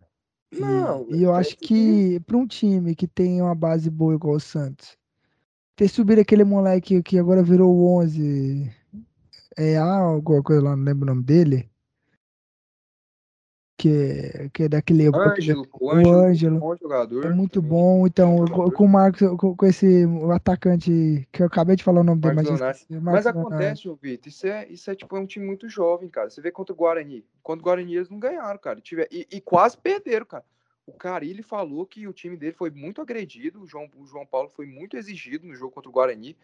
E- 0.51 0.59
Não, 0.59 1.07
E 1.09 1.23
eu 1.23 1.33
é 1.33 1.39
acho 1.39 1.57
que- 1.57 1.67
que 1.67 2.19
para 2.21 2.37
um 2.37 2.45
time 2.45 2.93
que 2.93 3.07
tem 3.07 3.41
uma 3.41 3.55
base 3.55 3.89
boa 3.89 4.13
igual 4.13 4.35
o 4.35 4.39
Santos, 4.39 4.97
ter 5.75 5.87
subido 5.87 6.21
aquele 6.21 6.43
moleque 6.43 7.01
que 7.01 7.17
agora 7.17 7.41
virou 7.41 7.73
o 7.73 7.97
11, 7.97 8.69
é 9.57 9.77
A, 9.77 9.95
alguma 9.95 10.43
coisa 10.43 10.61
lá, 10.61 10.75
não 10.75 10.83
lembro 10.83 11.03
o 11.05 11.07
nome 11.15 11.23
dele. 11.23 11.70
Que, 13.81 13.89
é- 13.89 14.49
que 14.53 14.63
é 14.63 14.69
daquele. 14.69 15.07
Ângelo, 15.07 15.67
o 15.73 15.87
o 15.87 15.89
Ângelo, 15.91 16.15
Ângelo. 16.19 16.59
bom 16.59 16.75
jogador. 16.75 17.25
É 17.25 17.29
muito 17.29 17.53
também. 17.53 17.69
bom. 17.69 18.05
Então, 18.05 18.45
Bom 18.45 18.69
com, 18.69 18.83
o 18.85 18.87
Marcos, 18.87 19.27
com, 19.39 19.55
com 19.55 19.65
esse 19.65 20.05
atacante 20.35 21.27
que 21.31 21.41
eu 21.41 21.47
acabei 21.47 21.75
de 21.75 21.83
falar 21.83 22.01
o 22.01 22.03
nome 22.03 22.21
dele, 22.21 22.35
Marcos 22.35 22.59
mas 22.59 22.85
Mas 22.87 23.01
Marcos 23.01 23.25
Leonardo. 23.25 23.29
acontece, 23.39 23.89
ô 23.89 23.95
Vitor, 23.95 24.27
isso 24.27 24.45
é, 24.45 24.67
isso 24.69 24.91
é 24.91 24.95
tipo 24.95 25.17
é 25.17 25.19
um 25.19 25.25
time 25.25 25.45
muito 25.47 25.67
jovem, 25.67 26.09
cara. 26.09 26.29
Você 26.29 26.41
vê 26.41 26.51
contra 26.51 26.73
o 26.73 26.75
Guarani. 26.75 27.25
Contra 27.41 27.61
o 27.61 27.63
Guarani 27.63 27.95
eles 27.95 28.09
não 28.09 28.19
ganharam, 28.19 28.59
cara. 28.59 28.79
E, 29.11 29.27
e 29.31 29.41
quase 29.41 29.75
perderam, 29.77 30.27
cara. 30.27 30.45
O 30.85 30.93
Carilli 30.93 31.41
falou 31.41 31.85
que 31.85 32.07
o 32.07 32.13
time 32.13 32.37
dele 32.37 32.53
foi 32.53 32.69
muito 32.69 33.01
agredido. 33.01 33.63
O 33.63 33.67
João, 33.67 33.89
o 33.97 34.05
João 34.05 34.27
Paulo 34.27 34.49
foi 34.49 34.67
muito 34.67 34.95
exigido 34.95 35.47
no 35.47 35.55
jogo 35.55 35.71
contra 35.71 35.89
o 35.89 35.93
Guarani. 35.93 36.37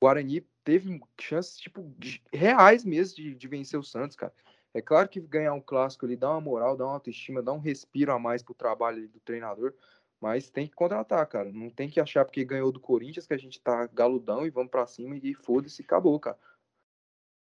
O 0.00 0.06
Guarani 0.06 0.44
teve 0.64 1.00
chances, 1.20 1.56
tipo, 1.58 1.88
reais 2.32 2.84
mesmo 2.84 3.16
de, 3.16 3.34
de 3.34 3.48
vencer 3.48 3.78
o 3.78 3.82
Santos, 3.84 4.16
cara. 4.16 4.32
É 4.72 4.80
claro 4.80 5.08
que 5.08 5.20
ganhar 5.20 5.52
um 5.52 5.60
clássico 5.60 6.06
ali 6.06 6.16
dá 6.16 6.30
uma 6.30 6.40
moral, 6.40 6.76
dá 6.76 6.84
uma 6.84 6.94
autoestima, 6.94 7.42
dá 7.42 7.52
um 7.52 7.58
respiro 7.58 8.12
a 8.12 8.18
mais 8.18 8.42
pro 8.42 8.54
trabalho 8.54 9.08
do 9.08 9.20
treinador. 9.20 9.74
Mas 10.20 10.50
tem 10.50 10.66
que 10.68 10.74
contratar, 10.74 11.26
cara. 11.26 11.50
Não 11.52 11.70
tem 11.70 11.88
que 11.88 11.98
achar 11.98 12.24
porque 12.24 12.44
ganhou 12.44 12.70
do 12.70 12.78
Corinthians 12.78 13.26
que 13.26 13.34
a 13.34 13.38
gente 13.38 13.60
tá 13.60 13.86
galudão 13.86 14.46
e 14.46 14.50
vamos 14.50 14.70
pra 14.70 14.86
cima 14.86 15.16
e 15.16 15.34
foda-se, 15.34 15.82
acabou, 15.82 16.18
cara. 16.20 16.38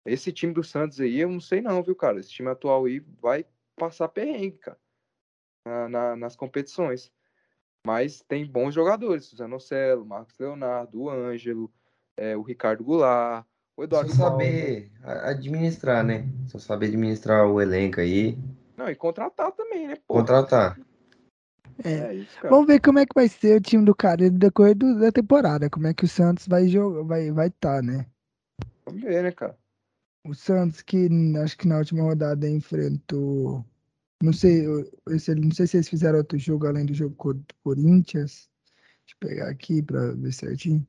Esse 0.05 0.33
time 0.33 0.53
do 0.53 0.63
Santos 0.63 1.01
aí, 1.01 1.19
eu 1.19 1.29
não 1.29 1.41
sei 1.41 1.61
não, 1.61 1.83
viu, 1.83 1.97
cara? 1.97 2.21
Esse 2.21 2.31
time 2.31 2.49
atual 2.49 2.85
aí 2.85 3.01
vai 3.01 3.45
passar 3.75 4.09
perrengue, 4.09 4.59
cara. 4.59 4.79
na- 5.65 5.89
na- 5.89 6.17
nas 6.17 6.37
competições. 6.37 7.13
Mas 7.85 8.21
tem 8.23 8.47
bons 8.47 8.75
jogadores. 8.75 9.33
O 9.33 9.37
Zanocelo, 9.37 10.05
Marcos 10.07 10.39
Leonardo, 10.39 11.03
o 11.03 11.11
Ângelo, 11.11 11.73
é, 12.17 12.37
o 12.37 12.43
Ricardo 12.43 12.85
Goulart, 12.85 13.47
o 13.77 13.83
Só 13.83 13.85
Eduardo 13.85 14.17
Balma. 14.17 14.31
saber 14.33 14.91
administrar, 15.03 16.05
né? 16.05 16.27
Só 16.49 16.59
saber 16.59 16.87
administrar 16.87 17.47
o 17.47 17.61
elenco 17.61 18.01
aí. 18.01 18.39
Não, 18.77 18.89
e 18.91 18.95
contratar 18.95 19.53
também, 19.53 19.87
né? 19.89 19.97
Pô, 20.07 20.15
Contratar. 20.15 20.79
É. 21.85 21.91
É 21.91 22.15
isso. 22.15 22.39
Vamos 22.43 22.67
ver 22.67 22.81
como 22.81 22.99
é 22.99 23.05
que 23.07 23.15
vai 23.15 23.29
ser 23.29 23.57
o 23.57 23.61
time 23.61 23.85
do 23.85 23.95
cara 23.95 24.25
no 24.31 24.39
decorrer 24.39 24.75
do- 24.75 24.99
da 24.99 25.13
temporada, 25.13 25.69
como 25.69 25.87
é 25.87 25.95
que 25.95 26.05
o 26.05 26.09
Santos 26.09 26.47
vai 26.49 26.67
jogar, 26.69 27.03
vai 27.03 27.31
vai 27.31 27.49
estar, 27.49 27.83
né? 27.83 28.07
Vamos 28.85 29.03
ver, 29.03 29.23
né, 29.23 29.31
cara? 29.33 29.59
O 30.27 30.35
Santos 30.35 30.81
que 30.83 31.09
acho 31.43 31.57
que 31.59 31.69
na 31.69 31.79
última 31.79 32.03
rodada 32.03 32.49
enfrentou, 32.49 33.65
não 34.23 34.33
sei, 34.33 34.67
eu- 34.67 34.91
esse, 35.11 35.35
não 35.35 35.51
sei 35.51 35.67
se 35.67 35.77
eles 35.77 35.89
fizeram 35.89 36.19
outro 36.19 36.39
jogo 36.39 36.67
além 36.67 36.87
do 36.87 36.95
jogo 36.95 37.15
co- 37.15 37.35
do 37.35 37.45
Corinthians. 37.63 38.49
Deixa 39.05 39.17
eu 39.21 39.29
pegar 39.29 39.49
aqui 39.51 39.83
pra 39.83 40.13
ver 40.13 40.33
certinho. 40.33 40.85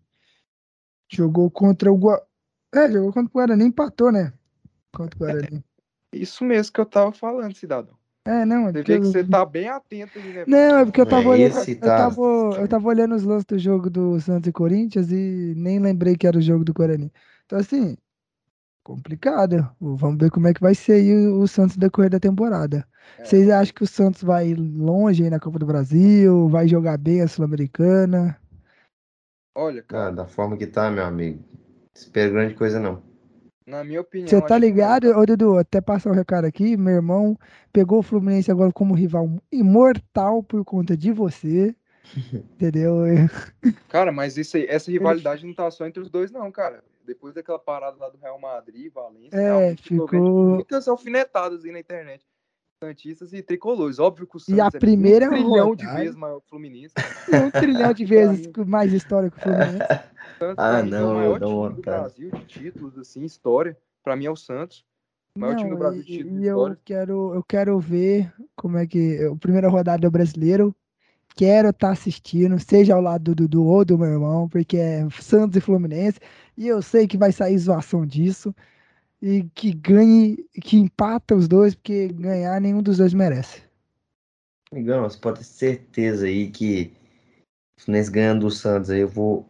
Jogou 1.11 1.51
contra 1.51 1.91
o 1.91 1.97
Gua... 1.97 2.25
É, 2.77 2.91
jogou 2.91 3.11
contra 3.13 3.29
o 3.29 3.33
Guarani, 3.33 3.65
empatou, 3.65 4.11
né? 4.11 4.33
Contra 4.93 5.15
o 5.15 5.19
Guarani. 5.19 5.63
Isso 6.13 6.43
mesmo 6.43 6.73
que 6.73 6.79
eu 6.79 6.85
tava 6.85 7.11
falando, 7.11 7.55
cidadão. 7.55 7.95
É, 8.25 8.45
não, 8.45 8.67
é 8.67 8.71
Você 8.73 8.79
porque 8.79 8.91
vê 8.91 8.99
que 8.99 9.05
eu- 9.05 9.11
você 9.11 9.23
tá 9.23 9.45
bem 9.45 9.69
atento 9.69 10.19
aí, 10.19 10.33
né? 10.33 10.43
Não, 10.47 10.77
é 10.79 10.85
porque 10.85 11.01
eu 11.01 11.05
É, 11.05 11.09
tava 11.09 11.29
olhando, 11.29 11.57
esse 11.57 11.71
eu 11.73 11.79
tava, 11.79 12.21
eu 12.61 12.67
tava 12.67 12.87
olhando 12.87 13.15
os 13.15 13.23
lances 13.23 13.45
do 13.45 13.57
jogo 13.59 13.89
do 13.89 14.19
Santos 14.19 14.47
e 14.49 14.51
Corinthians 14.51 15.11
e 15.11 15.53
nem 15.55 15.79
lembrei 15.79 16.15
que 16.15 16.27
era 16.27 16.37
o 16.37 16.41
jogo 16.41 16.63
do 16.65 16.73
Guarani. 16.73 17.11
Então, 17.45 17.57
assim, 17.59 17.95
complicado. 18.83 19.69
Vamos 19.79 20.17
ver 20.17 20.29
como 20.31 20.47
é 20.47 20.53
que 20.53 20.61
vai 20.61 20.75
ser 20.75 20.93
aí 20.93 21.13
o, 21.27 21.41
o 21.41 21.47
Santos 21.47 21.77
decorrer 21.77 22.09
da 22.09 22.19
temporada. 22.19 22.87
É. 23.17 23.23
Vocês 23.23 23.49
acham 23.49 23.73
que 23.73 23.83
o 23.83 23.87
Santos 23.87 24.21
vai 24.23 24.53
longe 24.55 25.23
aí 25.23 25.29
na 25.29 25.39
Copa 25.39 25.59
do 25.59 25.65
Brasil? 25.65 26.49
Vai 26.49 26.67
jogar 26.67 26.97
bem 26.97 27.21
a 27.21 27.27
Sul-Americana? 27.27 28.37
Olha, 29.55 29.81
Ah, 29.81 29.83
cara, 29.83 30.11
da 30.11 30.25
forma 30.27 30.57
que 30.57 30.67
tá, 30.67 30.89
meu 30.91 31.03
amigo. 31.05 31.43
Espero 31.97 32.31
grande 32.33 32.53
coisa 32.53 32.79
não. 32.79 33.01
na 33.65 33.83
minha 33.83 34.01
opinião. 34.01 34.29
Você 34.29 34.39
tá 34.41 34.55
que 34.55 34.61
ligado? 34.61 35.07
cara. 35.07 35.19
Ô, 35.19 35.25
Dudu, 35.25 35.57
até 35.57 35.81
passar 35.81 36.11
o 36.11 36.13
recado 36.13 36.45
aqui. 36.45 36.77
Meu 36.77 36.93
irmão 36.95 37.37
pegou 37.73 37.99
o 37.99 38.03
Fluminense 38.03 38.51
agora 38.51 38.71
como 38.71 38.93
rival 38.93 39.29
imortal 39.51 40.43
por 40.43 40.63
conta 40.63 40.95
de 40.95 41.11
você. 41.11 41.75
Entendeu? 42.55 42.99
Cara, 43.89 44.11
mas 44.11 44.37
isso 44.37 44.57
aí, 44.57 44.65
essa 44.69 44.91
rivalidade 44.91 45.45
não 45.45 45.53
tá 45.53 45.69
só 45.71 45.85
entre 45.85 46.01
os 46.01 46.09
dois, 46.09 46.31
não, 46.31 46.51
cara. 46.51 46.83
Depois 47.05 47.33
daquela 47.33 47.59
parada 47.59 47.97
lá 47.97 48.09
do 48.09 48.17
Real 48.17 48.39
Madrid 48.39 48.85
e 48.85 48.89
Valência, 48.89 49.35
É, 49.37 49.75
ficou- 49.77 50.55
muitas 50.55 50.87
alfinetadas 50.87 51.65
aí 51.65 51.71
na 51.71 51.79
internet. 51.79 52.23
Santistas 52.87 53.33
e 53.33 53.41
tricolores. 53.41 53.97
Óbvio 53.97 54.27
que 54.27 54.37
o 54.37 54.39
E 54.39 54.41
Santos 54.41 54.59
a 54.59 54.67
é 54.67 54.79
primeira 54.79 55.25
um 55.25 55.29
trilhão 55.29 55.75
de 55.75 55.85
vezes 55.87 56.15
maior 56.15 56.39
que 56.39 56.45
o 56.45 56.49
Fluminense. 56.49 56.93
E 57.27 57.35
um 57.41 57.49
trilhão 57.49 57.91
de 57.93 58.05
vezes 58.05 58.51
mais 58.67 58.93
história 58.93 59.31
que 59.31 59.37
o 59.37 59.41
Fluminense. 59.41 59.77
Santos, 60.37 60.63
Ah, 60.63 60.83
mim, 60.83 60.89
é 60.89 60.91
não, 60.91 61.11
o 61.11 61.15
maior 61.15 61.39
não, 61.39 61.63
time 61.63 61.73
do 61.75 61.81
cara. 61.81 62.01
Brasil 62.01 62.29
de 62.31 62.45
títulos, 62.45 62.97
assim, 62.99 63.23
história. 63.23 63.75
Pra 64.03 64.15
mim 64.15 64.25
é 64.25 64.31
o 64.31 64.35
Santos. 64.35 64.85
O 65.35 65.39
maior 65.39 65.55
time 65.55 65.69
do 65.71 65.73
Não, 65.73 65.79
Brasil 65.79 66.01
e, 66.01 66.03
de 66.03 66.11
títulos 66.11 66.37
e 66.37 66.41
de 66.41 66.45
eu 66.45 66.55
história. 66.55 66.79
quero, 66.85 67.33
eu 67.33 67.43
quero 67.43 67.79
ver 67.79 68.31
como 68.55 68.77
é 68.77 68.85
que. 68.85 69.23
A 69.25 69.35
primeira 69.35 69.67
rodada 69.69 70.01
do 70.07 70.11
brasileiro. 70.11 70.75
Quero 71.35 71.69
estar 71.69 71.91
assistindo, 71.91 72.59
seja 72.59 72.95
ao 72.95 73.01
lado 73.01 73.23
do 73.35 73.47
Dudu 73.47 73.63
ou 73.65 73.85
do 73.85 73.97
meu 73.97 74.07
irmão, 74.07 74.49
porque 74.49 74.77
é 74.77 75.07
Santos 75.21 75.55
e 75.55 75.61
Fluminense. 75.61 76.19
E 76.57 76.67
eu 76.67 76.81
sei 76.81 77.07
que 77.07 77.15
vai 77.17 77.31
sair 77.31 77.57
zoação 77.59 78.05
disso. 78.05 78.55
E 79.21 79.43
que 79.55 79.73
ganhe, 79.73 80.37
que 80.61 80.77
empata 80.77 81.35
os 81.35 81.47
dois, 81.47 81.73
porque 81.73 82.09
ganhar 82.09 82.61
nenhum 82.61 82.83
dos 82.83 82.97
dois 82.97 83.13
merece. 83.13 83.63
Amigão, 84.71 85.03
você 85.09 85.17
pode 85.17 85.39
ter 85.39 85.45
certeza 85.45 86.25
aí 86.27 86.51
que 86.51 86.93
Fluminense 87.79 88.11
ganhando 88.11 88.47
o 88.47 88.51
Santos 88.51 88.89
aí, 88.89 89.01
eu 89.01 89.07
vou 89.07 89.47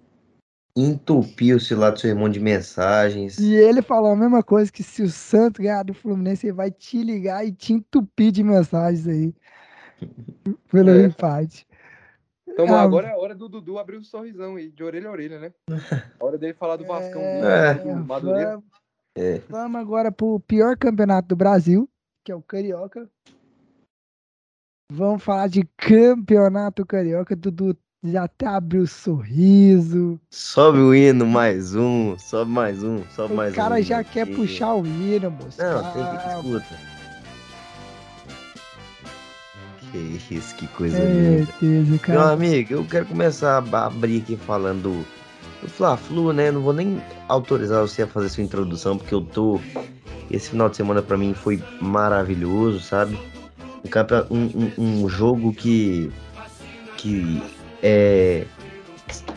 entupir 0.75 1.55
o 1.55 1.59
celular 1.59 1.91
do 1.91 1.99
seu 1.99 2.09
irmão 2.09 2.29
de 2.29 2.39
mensagens. 2.39 3.39
E 3.39 3.55
ele 3.55 3.81
falou 3.81 4.11
a 4.11 4.15
mesma 4.15 4.43
coisa, 4.43 4.71
que 4.71 4.83
se 4.83 5.01
o 5.01 5.09
Santos 5.09 5.59
ganhar 5.59 5.83
do 5.83 5.93
Fluminense, 5.93 6.45
ele 6.47 6.53
vai 6.53 6.69
te 6.69 7.01
ligar 7.01 7.45
e 7.45 7.51
te 7.51 7.73
entupir 7.73 8.31
de 8.31 8.43
mensagens 8.43 9.07
aí. 9.07 9.33
Pelo 10.71 10.91
É. 10.91 11.05
empate. 11.05 11.65
Então 12.47 12.65
Ah, 12.73 12.81
agora 12.81 13.07
é 13.07 13.11
a 13.11 13.17
hora 13.17 13.35
do 13.35 13.49
Dudu 13.49 13.77
abrir 13.77 13.97
um 13.97 14.03
sorrisão 14.03 14.55
aí, 14.55 14.71
de 14.71 14.83
orelha 14.83 15.09
a 15.09 15.11
orelha, 15.11 15.39
né? 15.39 15.53
A 16.19 16.25
hora 16.25 16.37
dele 16.37 16.53
falar 16.53 16.77
do 16.77 16.85
Vascão 16.85 17.21
É, 17.21 17.75
do, 17.75 17.83
do 17.83 18.05
Madureira. 18.07 18.59
Vamos, 19.17 19.35
É. 19.35 19.41
vamos 19.49 19.81
agora 19.81 20.11
pro 20.11 20.39
pior 20.41 20.77
campeonato 20.77 21.27
do 21.29 21.35
Brasil, 21.35 21.89
que 22.25 22.31
é 22.31 22.35
o 22.35 22.41
Carioca. 22.41 23.09
Vamos 24.91 25.21
falar 25.23 25.47
de 25.49 25.67
campeonato 25.77 26.85
carioca. 26.85 27.35
Dudu 27.35 27.75
já 28.05 28.23
até 28.23 28.45
abriu 28.45 28.83
o 28.83 28.87
sorriso. 28.87 30.17
Sobe 30.31 30.77
o 30.79 30.95
hino, 30.95 31.25
mais 31.25 31.75
um, 31.75 32.17
sobe 32.17 32.51
mais 32.51 32.81
um, 32.83 33.03
sobe 33.09 33.33
mais 33.33 33.49
o 33.49 33.53
um. 33.53 33.55
cara 33.57 33.81
já 33.81 33.99
aqui. 33.99 34.11
quer 34.13 34.27
puxar 34.33 34.75
o 34.75 34.85
hino, 34.85 35.29
moço. 35.29 35.61
Não, 35.61 35.83
tem 35.91 36.05
que 36.05 36.17
Calma. 36.23 36.57
escuta. 36.59 36.97
Que 39.91 39.97
isso, 40.35 40.55
que 40.55 40.67
coisa 40.69 40.97
É, 40.97 41.45
linda. 41.61 41.99
Meu 42.07 42.21
amigo, 42.21 42.73
eu 42.73 42.85
quero 42.85 43.05
começar 43.07 43.57
a 43.71 43.85
abrir 43.85 44.21
aqui 44.21 44.35
falando 44.37 45.05
do, 45.61 45.69
Fla-Flu, 45.69 46.33
né? 46.33 46.51
Não 46.51 46.61
vou 46.61 46.73
nem 46.73 47.01
autorizar 47.27 47.81
você 47.81 48.03
a 48.03 48.07
fazer 48.07 48.29
sua 48.29 48.43
introdução, 48.43 48.97
porque 48.97 49.13
eu 49.13 49.21
tô. 49.21 49.59
Esse 50.29 50.49
final 50.49 50.69
de 50.69 50.75
semana 50.75 51.01
pra 51.01 51.17
mim 51.17 51.33
foi 51.33 51.61
maravilhoso, 51.79 52.81
sabe? 52.81 53.17
Um, 54.29 54.37
um, 54.37 54.71
um, 54.77 55.03
um 55.05 55.09
jogo 55.09 55.53
que. 55.53 56.11
que 56.97 57.41
é. 57.81 58.45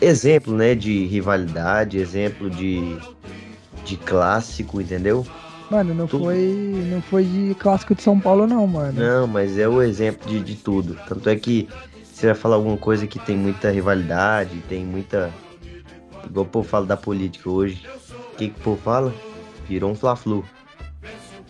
Exemplo, 0.01 0.53
né? 0.55 0.75
De 0.75 1.05
rivalidade, 1.05 1.97
exemplo 1.97 2.49
de. 2.49 2.97
de 3.85 3.97
clássico, 3.97 4.81
entendeu? 4.81 5.25
Mano, 5.71 5.93
não 5.93 6.05
tudo. 6.05 6.25
foi, 6.25 6.85
não 6.91 7.01
foi 7.01 7.23
de 7.23 7.55
clássico 7.55 7.95
de 7.95 8.03
São 8.03 8.19
Paulo, 8.19 8.45
não, 8.45 8.67
mano. 8.67 8.99
Não, 8.99 9.25
mas 9.25 9.57
é 9.57 9.69
o 9.69 9.81
exemplo 9.81 10.29
de, 10.29 10.41
de 10.41 10.55
tudo. 10.55 10.97
Tanto 11.07 11.29
é 11.29 11.35
que 11.37 11.69
você 12.21 12.25
vai 12.27 12.35
falar 12.35 12.55
alguma 12.57 12.75
coisa 12.75 13.07
que 13.07 13.17
tem 13.17 13.37
muita 13.37 13.71
rivalidade, 13.71 14.61
tem 14.67 14.85
muita. 14.85 15.31
Igual 16.25 16.45
o 16.45 16.49
povo 16.49 16.67
fala 16.67 16.85
da 16.85 16.97
política 16.97 17.49
hoje. 17.49 17.85
O 18.33 18.35
que, 18.37 18.49
que 18.49 18.59
o 18.59 18.63
povo 18.63 18.81
fala? 18.81 19.13
Virou 19.67 19.91
um 19.91 19.95
Fla-Flu. 19.95 20.43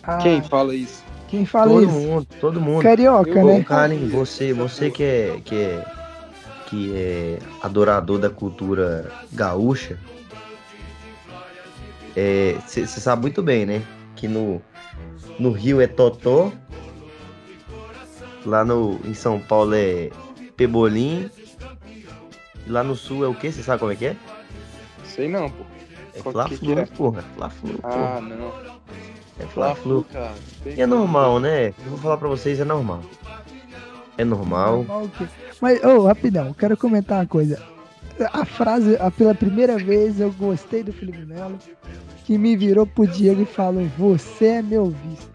Ah, 0.02 0.18
Quem 0.18 0.42
fala 0.42 0.74
isso? 0.74 1.02
quem 1.28 1.46
fala 1.46 1.70
Todo 1.70 1.84
isso? 1.84 1.92
mundo, 1.92 2.26
todo 2.40 2.60
mundo. 2.60 2.82
Carioca, 2.82 3.30
Eu- 3.30 3.46
né? 3.46 3.60
Ô, 3.60 3.64
Karen, 3.64 4.08
você, 4.08 4.52
você 4.52 4.90
que 4.90 5.02
é, 5.02 5.40
que 5.42 5.54
é. 5.56 5.84
que 6.66 6.92
é 6.94 7.38
adorador 7.62 8.18
da 8.18 8.28
cultura 8.28 9.10
gaúcha. 9.32 9.98
Você 12.66 12.86
sabe 12.86 13.22
muito 13.22 13.42
bem, 13.42 13.64
né? 13.64 13.82
Que 14.16 14.28
no, 14.28 14.60
no 15.38 15.52
Rio 15.52 15.80
é 15.80 15.86
Totó. 15.86 16.52
Lá 18.44 18.64
no, 18.64 19.00
em 19.04 19.14
São 19.14 19.40
Paulo 19.40 19.74
é 19.74 20.10
Pebolim. 20.56 21.30
E 22.66 22.70
lá 22.70 22.82
no 22.82 22.94
sul 22.94 23.24
é 23.24 23.28
o 23.28 23.34
quê? 23.34 23.50
Você 23.50 23.62
sabe 23.62 23.80
como 23.80 23.92
é 23.92 23.96
que 23.96 24.06
é? 24.06 24.16
Sei 25.14 25.28
não, 25.28 25.48
pô. 25.50 25.64
É 26.14 26.18
Fla-Flu, 26.20 26.78
é? 26.78 26.86
porra. 26.86 27.22
Fla-Flu, 27.36 27.70
Ah, 27.82 27.88
porra. 27.88 28.20
não. 28.20 28.52
É 29.40 29.46
Fla-Flu. 29.46 30.06
E 30.66 30.80
é 30.80 30.86
normal, 30.86 31.40
né? 31.40 31.68
Eu 31.68 31.74
vou 31.90 31.98
falar 31.98 32.16
pra 32.18 32.28
vocês, 32.28 32.60
é 32.60 32.64
normal. 32.64 33.00
É 34.18 34.24
normal. 34.24 34.84
Mas, 35.60 35.82
ô, 35.82 36.02
rapidão, 36.06 36.48
eu 36.48 36.54
quero 36.54 36.76
comentar 36.76 37.18
uma 37.20 37.26
coisa. 37.26 37.60
A 38.32 38.44
frase, 38.44 38.96
a- 39.00 39.10
pela 39.10 39.34
primeira 39.34 39.78
vez 39.78 40.20
eu 40.20 40.30
gostei 40.32 40.82
do 40.82 40.92
Felipe 40.92 41.24
Melo, 41.24 41.58
que 42.26 42.36
me 42.36 42.54
virou 42.56 42.86
pro 42.86 43.06
Diego 43.06 43.40
e 43.42 43.46
falou: 43.46 43.86
Você 43.98 44.44
é 44.46 44.62
meu 44.62 44.90
vice. 44.90 45.28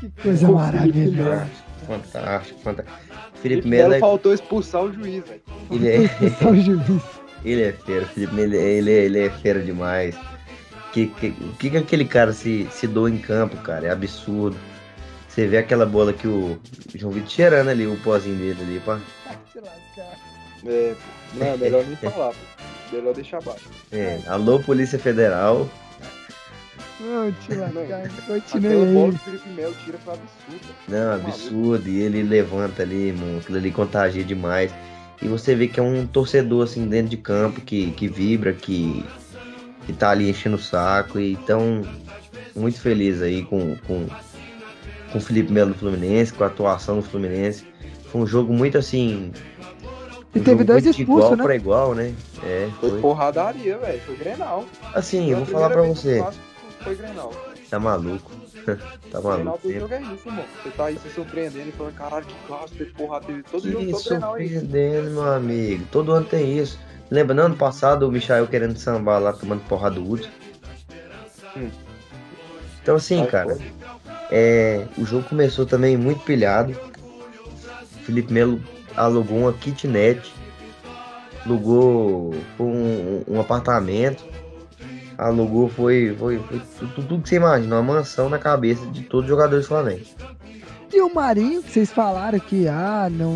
Que 0.00 0.08
coisa 0.22 0.48
maravilhosa. 0.50 1.48
Fantástico, 1.86 2.60
fantástico. 2.60 2.96
Felipe 3.34 3.62
Felipe 3.62 3.68
Melo 3.68 3.94
é, 3.94 3.98
faltou 3.98 4.32
expulsar 4.32 4.84
o 4.84 4.92
juiz, 4.92 5.24
velho. 5.28 5.42
ele 5.70 5.88
é, 5.88 6.08
Só 6.40 6.50
o 6.50 6.56
juiz. 6.56 7.02
Ele 7.44 7.62
é 7.62 7.72
fera, 7.72 8.04
o 8.04 8.08
Felipe 8.08 8.34
Melo, 8.34 8.54
ele, 8.54 8.90
é- 8.90 9.04
ele 9.04 9.18
é 9.20 9.30
fera 9.30 9.60
demais. 9.62 10.16
Que, 10.92 11.08
que, 11.08 11.28
o 11.40 11.52
que, 11.58 11.70
que 11.70 11.76
aquele 11.76 12.04
cara 12.04 12.32
se, 12.32 12.68
se 12.70 12.86
doa 12.86 13.10
em 13.10 13.18
campo, 13.18 13.56
cara? 13.58 13.86
É 13.88 13.90
absurdo. 13.90 14.56
Você 15.28 15.46
vê 15.46 15.58
aquela 15.58 15.84
bola 15.84 16.12
que 16.12 16.28
o 16.28 16.58
João 16.94 17.12
Vitor 17.12 17.28
cheirando 17.30 17.68
ali, 17.68 17.86
o 17.86 17.96
pozinho 17.96 18.36
dele 18.36 18.62
ali, 18.62 18.80
pá. 18.80 19.00
É, 20.66 20.94
pô. 20.94 21.38
Não, 21.38 21.46
é 21.46 21.56
melhor 21.56 21.84
nem 21.84 21.96
falar, 21.96 22.30
pô. 22.30 22.96
Melhor 22.96 23.14
deixar 23.14 23.38
abaixo. 23.38 23.64
É, 23.90 24.20
alô, 24.28 24.60
Polícia 24.60 24.98
Federal. 24.98 25.68
Não, 27.00 27.32
te 27.32 27.54
lascar. 27.54 27.82
Aquela 28.04 28.40
Continue 28.40 28.94
bola 28.94 29.10
que 29.10 29.16
o 29.16 29.18
Felipe 29.18 29.48
Melo 29.50 29.74
tira 29.84 29.98
foi 29.98 30.14
absurda. 30.14 30.74
Não, 30.88 31.12
absurdo. 31.14 31.88
E 31.88 32.00
ele 32.00 32.22
levanta 32.22 32.82
ali, 32.82 33.08
irmão. 33.08 33.38
Aquilo 33.38 33.58
ali 33.58 33.72
contagia 33.72 34.22
demais. 34.22 34.72
E 35.24 35.28
você 35.28 35.54
vê 35.54 35.66
que 35.66 35.80
é 35.80 35.82
um 35.82 36.06
torcedor, 36.06 36.64
assim, 36.64 36.86
dentro 36.86 37.08
de 37.08 37.16
campo, 37.16 37.62
que, 37.62 37.92
que 37.92 38.06
vibra, 38.06 38.52
que, 38.52 39.02
que 39.86 39.92
tá 39.94 40.10
ali 40.10 40.28
enchendo 40.28 40.56
o 40.56 40.60
saco. 40.60 41.18
E 41.18 41.34
tão 41.46 41.82
muito 42.54 42.78
feliz 42.78 43.22
aí 43.22 43.42
com, 43.42 43.74
com, 43.86 44.06
com 45.10 45.18
o 45.18 45.20
Felipe 45.20 45.50
Melo 45.50 45.72
do 45.72 45.78
Fluminense, 45.78 46.30
com 46.30 46.44
a 46.44 46.48
atuação 46.48 46.96
do 46.96 47.02
Fluminense. 47.02 47.66
Foi 48.12 48.20
um 48.20 48.26
jogo 48.26 48.52
muito 48.52 48.76
assim. 48.76 49.32
E 50.34 50.40
um 50.40 50.42
teve 50.42 50.50
jogo 50.50 50.64
dois 50.64 50.84
muito 50.84 50.96
de 50.96 51.02
expulsos, 51.02 51.24
igual 51.24 51.36
né? 51.36 51.42
pra 51.42 51.56
igual, 51.56 51.94
né? 51.94 52.14
É, 52.42 52.68
Foi 52.78 52.90
foi. 52.90 53.00
porradaria, 53.00 53.78
velho. 53.78 54.00
Foi 54.02 54.16
Grenal. 54.16 54.66
Assim, 54.92 55.30
eu 55.30 55.38
vou 55.38 55.46
falar 55.46 55.70
pra 55.70 55.82
você. 55.82 56.22
Foi 56.80 56.94
Grenal. 56.96 57.32
Tá 57.70 57.78
maluco. 57.78 58.30
tá 59.10 59.20
maluco. 59.20 59.72
jogo 59.72 59.94
é 59.94 60.00
isso, 60.02 60.28
irmão. 60.28 60.44
Você 60.62 60.70
tá 60.70 60.84
aí 60.86 60.98
se 60.98 61.10
surpreendendo 61.10 61.68
e 61.68 61.72
falando, 61.72 61.94
caralho, 61.94 62.26
que 62.26 62.34
clássico, 62.46 62.84
porrada, 62.94 63.26
teve 63.26 63.42
todo 63.42 63.70
jogo, 63.70 63.86
Que 63.86 63.92
todo 63.92 64.04
Grenal 64.04 64.34
aí. 64.34 64.48
surpreendendo, 64.48 65.10
meu 65.10 65.32
amigo. 65.32 65.84
Todo 65.90 66.12
ano 66.12 66.26
tem 66.26 66.58
isso. 66.58 66.78
Lembra, 67.10 67.34
no 67.34 67.42
ano 67.42 67.56
passado, 67.56 68.08
o 68.08 68.12
Michael 68.12 68.46
querendo 68.46 68.76
sambar 68.78 69.20
lá, 69.20 69.32
tomando 69.32 69.62
porrada 69.68 69.96
do 69.96 70.10
Hudson? 70.10 70.30
Hum. 71.56 71.70
Então, 72.82 72.96
assim, 72.96 73.20
Ai, 73.22 73.26
cara, 73.26 73.58
é, 74.30 74.86
o 74.98 75.04
jogo 75.04 75.28
começou 75.28 75.64
também 75.64 75.96
muito 75.96 76.22
pilhado. 76.24 76.72
O 76.72 78.04
Felipe 78.04 78.32
Melo 78.32 78.60
alugou 78.96 79.38
uma 79.38 79.52
kitnet, 79.52 80.32
alugou 81.44 82.34
um, 82.58 83.22
um 83.28 83.40
apartamento, 83.40 84.24
alugou, 85.18 85.68
foi, 85.68 86.14
foi, 86.18 86.38
foi 86.38 86.60
tudo, 86.78 86.92
tudo 87.08 87.22
que 87.22 87.28
você 87.28 87.36
imagina, 87.36 87.76
uma 87.80 87.94
mansão 87.94 88.28
na 88.28 88.38
cabeça 88.38 88.84
de 88.86 89.02
todos 89.02 89.24
os 89.24 89.30
jogadores 89.30 89.64
do 89.64 89.68
Flamengo. 89.68 90.02
E 90.92 91.00
o 91.00 91.12
Marinho, 91.12 91.62
que 91.62 91.70
vocês 91.72 91.90
falaram 91.92 92.38
que, 92.38 92.68
ah, 92.68 93.08
não. 93.10 93.34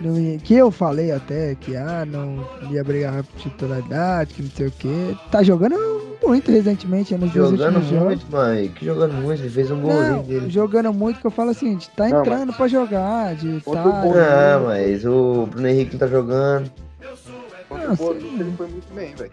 não 0.00 0.18
ia, 0.18 0.38
que 0.38 0.54
eu 0.54 0.70
falei 0.70 1.12
até 1.12 1.54
que, 1.54 1.76
ah, 1.76 2.04
não 2.06 2.46
ia 2.70 2.82
brigar 2.82 3.22
por 3.22 3.40
titularidade, 3.40 4.34
que 4.34 4.42
não 4.42 4.50
sei 4.50 4.66
o 4.68 4.70
quê. 4.72 5.14
Tá 5.30 5.42
jogando 5.42 5.76
muito 6.24 6.50
recentemente, 6.50 7.14
nos 7.16 7.32
Jogando 7.32 7.60
últimos 7.76 7.86
jogos. 7.88 8.04
muito, 8.06 8.26
mano. 8.30 8.68
Que 8.70 8.84
jogando 8.86 9.12
muito, 9.14 9.42
ele 9.42 9.50
fez 9.50 9.70
um 9.70 9.80
golzinho 9.80 10.16
Não, 10.16 10.22
dele. 10.22 10.50
jogando 10.50 10.92
muito, 10.92 11.20
que 11.20 11.26
eu 11.26 11.30
falo 11.30 11.50
assim, 11.50 11.76
de 11.76 11.90
tá 11.90 12.08
Não, 12.08 12.20
entrando 12.20 12.52
pra 12.54 12.68
jogar, 12.68 13.34
de 13.34 13.60
tá. 13.60 13.70
o 13.70 13.74
Boa. 13.74 14.22
Ah, 14.22 14.60
mas 14.64 15.04
o 15.04 15.46
Bruno 15.50 15.68
Henrique 15.68 15.92
não 15.94 15.98
tá 16.00 16.06
jogando. 16.06 16.70
Não, 17.70 17.92
o 17.92 17.96
Boa 17.96 18.14
sim. 18.14 18.20
Vista, 18.20 18.42
ele 18.42 18.52
foi 18.56 18.68
muito 18.68 18.94
bem, 18.94 19.14
velho. 19.14 19.32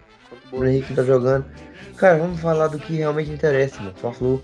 Henrique 0.54 0.94
tá 0.96 1.04
jogando. 1.04 1.46
Cara, 1.98 2.18
vamos 2.18 2.40
falar 2.40 2.68
do 2.68 2.80
que 2.80 2.94
realmente 2.94 3.30
interessa, 3.32 3.82
mano. 3.82 3.96
Fla-Flu. 3.96 4.42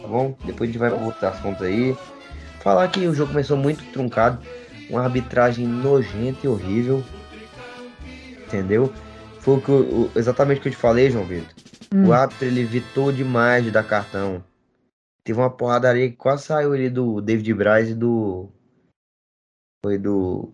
Tá 0.00 0.08
bom? 0.08 0.36
Depois 0.44 0.68
a 0.68 0.72
gente 0.72 0.78
vai 0.78 0.90
pra 0.90 0.98
outros 0.98 1.22
assuntos 1.24 1.62
aí. 1.62 1.96
Falar 2.60 2.88
que 2.88 3.06
o 3.06 3.14
jogo 3.14 3.32
começou 3.32 3.56
muito 3.56 3.84
truncado. 3.92 4.40
Uma 4.88 5.02
arbitragem 5.04 5.66
nojenta 5.66 6.40
e 6.44 6.48
horrível. 6.48 7.02
Entendeu? 8.46 8.92
Foi 9.40 9.56
o 9.56 9.60
que 9.60 9.68
eu- 9.70 10.10
exatamente 10.16 10.58
o 10.58 10.62
que 10.62 10.68
eu 10.68 10.72
te 10.72 10.78
falei, 10.78 11.10
João 11.10 11.24
Vitor. 11.24 11.54
Hum. 11.94 12.08
O 12.08 12.12
árbitro 12.12 12.46
ele 12.46 12.60
evitou 12.60 13.12
demais 13.12 13.64
de 13.64 13.70
dar 13.70 13.84
cartão. 13.84 14.44
Teve 15.24 15.38
uma 15.38 15.50
porradaria 15.50 16.08
que 16.10 16.16
quase 16.16 16.44
saiu 16.44 16.72
ali 16.72 16.88
do 16.88 17.20
David 17.20 17.52
Braz 17.54 17.88
e 17.90 17.94
do. 17.94 18.48
Foi 19.84 19.98
do. 19.98 20.52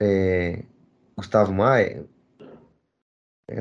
é, 0.00 0.64
Gustavo 1.16 1.52
Maia. 1.52 2.04
É, 3.48 3.56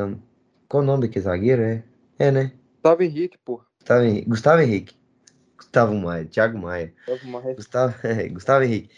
qual 0.67 0.81
o 0.83 0.85
nome 0.85 1.07
daquele 1.07 1.23
zagueiro? 1.23 1.61
É, 1.61 1.83
é 2.17 2.31
né? 2.31 2.51
Gustavo 2.75 3.03
Henrique, 3.03 3.37
pô. 3.37 3.63
Gustavo 3.79 4.03
Henrique. 4.03 4.29
Gustavo 4.29 4.61
Henrique. 4.61 4.97
Gustavo 5.57 5.95
Maia, 5.95 6.25
Thiago 6.25 6.57
Maia. 6.57 6.93
Uma 7.23 7.41
res- 7.41 7.55
Gustavo, 7.55 7.95
é, 8.07 8.27
Gustavo 8.27 8.63
Henrique. 8.63 8.89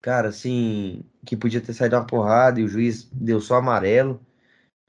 Cara, 0.00 0.28
assim, 0.28 1.04
que 1.24 1.36
podia 1.36 1.60
ter 1.60 1.72
saído 1.72 1.96
uma 1.96 2.06
porrada 2.06 2.60
e 2.60 2.64
o 2.64 2.68
juiz 2.68 3.04
deu 3.12 3.40
só 3.40 3.56
amarelo, 3.56 4.20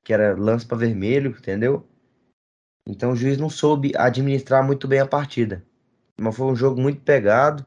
que 0.03 0.11
era 0.11 0.35
lance 0.35 0.65
para 0.65 0.77
vermelho, 0.77 1.31
entendeu? 1.31 1.88
Então 2.88 3.11
o 3.11 3.15
juiz 3.15 3.38
não 3.38 3.49
soube 3.49 3.91
administrar 3.95 4.65
muito 4.65 4.88
bem 4.88 4.99
a 4.99 5.07
partida. 5.07 5.63
Mas 6.19 6.35
foi 6.35 6.47
um 6.47 6.55
jogo 6.55 6.81
muito 6.81 7.01
pegado, 7.01 7.65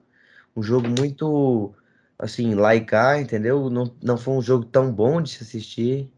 um 0.57 0.63
jogo 0.63 0.89
muito 0.89 1.75
assim, 2.19 2.55
lá 2.55 2.75
e 2.75 2.85
cá, 2.85 3.21
entendeu? 3.21 3.71
Não, 3.71 3.95
não 4.03 4.17
foi 4.17 4.35
um 4.35 4.43
jogo 4.43 4.65
tão 4.65 4.93
bom 4.93 5.21
de 5.23 5.31
se 5.31 5.43
assistir. 5.43 6.11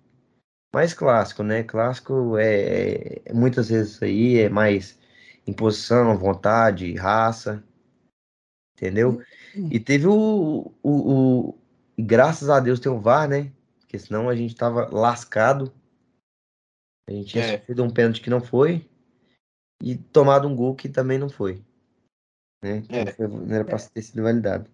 Mais 0.74 0.93
clássico, 0.93 1.43
né? 1.43 1.62
Clássico 1.62 2.36
é, 2.36 3.23
é 3.24 3.32
muitas 3.32 3.69
vezes 3.69 3.93
isso 3.93 4.05
aí, 4.05 4.39
é 4.39 4.49
mais 4.49 4.99
imposição, 5.47 6.16
vontade, 6.19 6.95
raça, 6.95 7.65
entendeu? 8.77 9.23
E 9.70 9.81
teve 9.81 10.07
o, 10.07 10.73
o, 10.82 10.90
o, 11.53 11.59
graças 11.99 12.51
a 12.51 12.61
Deus 12.61 12.78
tem 12.78 12.93
o 12.93 13.01
VAR, 13.01 13.28
né? 13.28 13.51
Porque 13.81 13.99
senão 13.99 14.28
a 14.28 14.36
gente 14.36 14.55
tava 14.55 14.89
lascado. 14.95 15.73
A 17.09 17.12
gente 17.12 17.28
tinha 17.28 17.43
É. 17.43 17.59
sofrido 17.59 17.82
um 17.82 17.90
pênalti 17.90 18.20
que 18.20 18.28
não 18.28 18.40
foi 18.40 18.86
e 19.82 19.97
tomado 19.97 20.47
um 20.47 20.55
gol 20.55 20.74
que 20.74 20.89
também 20.89 21.19
não 21.19 21.31
foi. 21.31 21.65
Né? 22.62 22.82
É. 22.90 23.05
não, 23.05 23.12
foi- 23.12 23.28
não 23.28 23.55
era 23.55 23.65
pra 23.65 23.78
ter 23.78 24.03
sido 24.03 24.23
validado. 24.23 24.70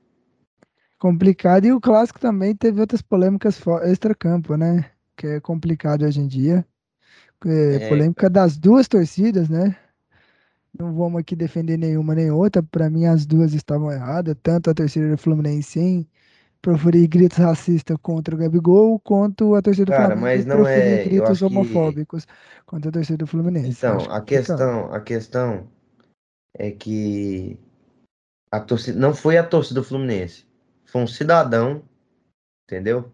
Complicado. 0.98 1.66
E 1.66 1.72
o 1.72 1.80
clássico 1.80 2.18
também 2.18 2.56
teve 2.56 2.80
outras 2.80 3.02
polêmicas 3.02 3.60
extra-campo, 3.84 4.56
né? 4.56 4.93
Que 5.16 5.26
é 5.26 5.40
complicado 5.40 6.04
hoje 6.04 6.20
em 6.20 6.26
dia. 6.26 6.66
É, 7.46 7.74
É, 7.76 7.88
polêmica 7.88 8.30
das 8.30 8.56
duas 8.56 8.88
torcidas, 8.88 9.48
né? 9.48 9.76
Não 10.76 10.92
vamos 10.94 11.20
aqui 11.20 11.36
defender 11.36 11.76
nenhuma 11.76 12.14
nem 12.14 12.30
outra. 12.30 12.62
Para 12.62 12.90
mim, 12.90 13.06
as 13.06 13.26
duas 13.26 13.54
estavam 13.54 13.92
erradas. 13.92 14.34
Tanto 14.42 14.70
a 14.70 14.74
torcida 14.74 15.08
do 15.08 15.18
Fluminense 15.18 15.78
em 15.78 16.08
proferir 16.64 17.06
gritos 17.06 17.36
racistas 17.36 17.96
contra 18.00 18.34
o 18.34 18.38
Gabigol, 18.38 18.98
quanto 19.00 19.54
a 19.54 19.60
torcida 19.60 19.84
do 19.84 19.90
Cara, 19.92 20.16
Flamengo 20.16 20.22
mas 20.22 20.46
não 20.46 20.66
é. 20.66 21.04
Gritos 21.04 21.30
acho 21.30 21.38
que. 21.40 21.44
homofóbicos 21.44 22.26
contra 22.64 22.88
a 22.88 22.92
torcida 22.92 23.18
do 23.18 23.26
Fluminense. 23.26 23.68
Então, 23.68 23.98
a 24.10 24.20
questão, 24.22 24.92
a 24.92 25.00
questão 25.00 25.68
é 26.56 26.70
que 26.70 27.58
a 28.50 28.60
torcida 28.60 28.98
não 28.98 29.14
foi 29.14 29.36
a 29.36 29.44
torcida 29.44 29.80
do 29.80 29.86
Fluminense, 29.86 30.46
foi 30.86 31.02
um 31.02 31.06
cidadão, 31.06 31.82
entendeu? 32.66 33.12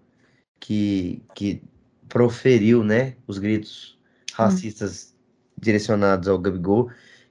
Que 0.61 1.23
que 1.35 1.63
proferiu, 2.11 2.85
né, 2.85 3.17
os 3.29 3.39
gritos 3.39 3.99
racistas 4.35 5.17
direcionados 5.59 6.29
ao 6.29 6.39
Gabigol, 6.39 6.91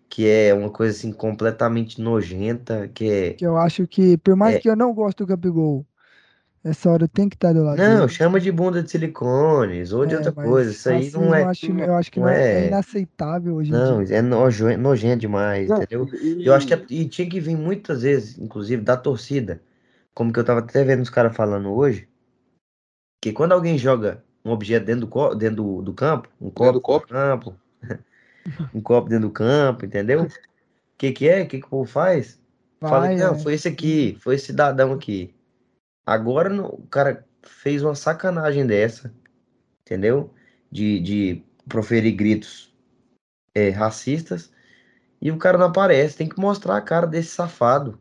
que 0.10 0.27
é 0.27 0.53
uma 0.56 0.72
coisa 0.72 0.97
assim 0.97 1.14
completamente 1.14 2.01
nojenta, 2.01 2.88
que 2.89 3.11
é 3.11 3.38
Que 3.38 3.45
eu 3.45 3.57
acho 3.57 3.88
que, 3.88 4.18
por 4.19 4.35
mais 4.35 4.56
É. 4.56 4.60
que 4.60 4.69
eu 4.69 4.76
não 4.76 4.93
goste 4.93 5.18
do 5.23 5.26
Gabigol, 5.26 5.84
essa 6.64 6.89
hora 6.91 7.06
eu 7.06 7.10
tenho 7.10 7.30
que 7.30 7.35
estar 7.38 7.53
do 7.53 7.64
lado 7.64 7.81
não, 7.81 7.84
dele. 7.84 8.10
chama 8.10 8.39
de 8.39 8.51
bunda 8.51 8.84
de 8.84 8.89
silicones 8.91 9.91
ou 9.93 10.06
de 10.06 10.15
É, 10.15 10.18
outra 10.18 10.31
coisa, 10.31 10.72
isso 10.72 10.89
aí 10.89 11.10
racismo 11.10 11.22
não 11.22 11.34
eu 11.34 11.43
é, 11.43 11.45
acho, 11.45 11.72
eu 11.72 11.95
acho 11.95 12.11
que 12.11 12.19
não 12.19 12.27
não 12.27 12.30
é, 12.30 12.43
é 12.53 12.61
é- 12.69 12.69
inaceitável 12.69 13.56
hoje 13.56 13.73
em 13.73 13.80
não, 13.80 14.01
dia. 14.01 14.03
é 14.03 14.22
nojo, 14.22 14.77
nojento 14.77 15.22
demais, 15.22 15.68
Não, 15.68 15.81
entendeu? 15.81 16.10
e- 16.14 16.45
Eu 16.45 16.53
acho 16.56 16.68
que 16.68 16.73
é- 16.73 16.85
e 16.89 17.07
tinha 17.10 17.30
que 17.30 17.39
vir 17.41 17.57
muitas 17.57 18.03
vezes, 18.03 18.38
inclusive, 18.39 18.84
da 18.84 18.97
torcida. 18.97 19.61
Como 20.14 20.34
que 20.34 20.39
eu 20.39 20.45
tava 20.45 20.61
até 20.61 20.84
vendo 20.84 21.01
os 21.03 21.10
caras 21.11 21.35
falando 21.35 21.72
hoje, 21.73 22.10
que 23.22 23.31
quando 23.34 23.53
alguém 23.53 23.77
joga 23.77 24.23
um 24.49 24.53
objeto 24.53 24.85
dentro 24.85 25.01
do, 25.01 25.07
co- 25.07 25.35
dentro 25.35 25.55
do, 25.57 25.81
do 25.81 25.93
campo, 25.93 26.30
um 26.39 26.49
copo, 26.49 26.71
do 26.73 26.81
copo? 26.81 27.07
campo, 27.07 27.55
um 28.73 28.81
copo 28.81 29.09
dentro 29.09 29.27
do 29.27 29.34
campo, 29.34 29.85
entendeu? 29.85 30.23
O 30.23 30.30
que 30.97 31.11
que 31.11 31.30
é? 31.30 31.43
O 31.43 31.47
que 31.47 31.59
que 31.59 31.65
o 31.65 31.69
povo 31.69 31.89
faz? 31.89 32.39
Fala 32.80 33.01
Vai, 33.01 33.15
que 33.15 33.21
não, 33.21 33.35
é. 33.35 33.39
foi 33.39 33.53
esse 33.53 33.67
aqui, 33.67 34.17
foi 34.21 34.35
esse 34.35 34.47
cidadão 34.47 34.93
aqui. 34.93 35.34
Agora 36.05 36.53
o 36.65 36.88
cara 36.88 37.26
fez 37.43 37.84
uma 37.84 37.95
sacanagem 37.95 38.65
dessa, 38.65 39.13
entendeu? 39.81 40.34
De, 40.71 40.99
de 40.99 41.43
proferir 41.67 42.15
gritos 42.15 42.73
é, 43.55 43.69
racistas 43.69 44.51
e 45.21 45.31
o 45.31 45.38
cara 45.38 45.57
não 45.57 45.67
aparece. 45.67 46.17
Tem 46.17 46.27
que 46.30 46.39
mostrar 46.39 46.77
a 46.77 46.81
cara 46.81 47.05
desse 47.05 47.30
safado. 47.30 47.99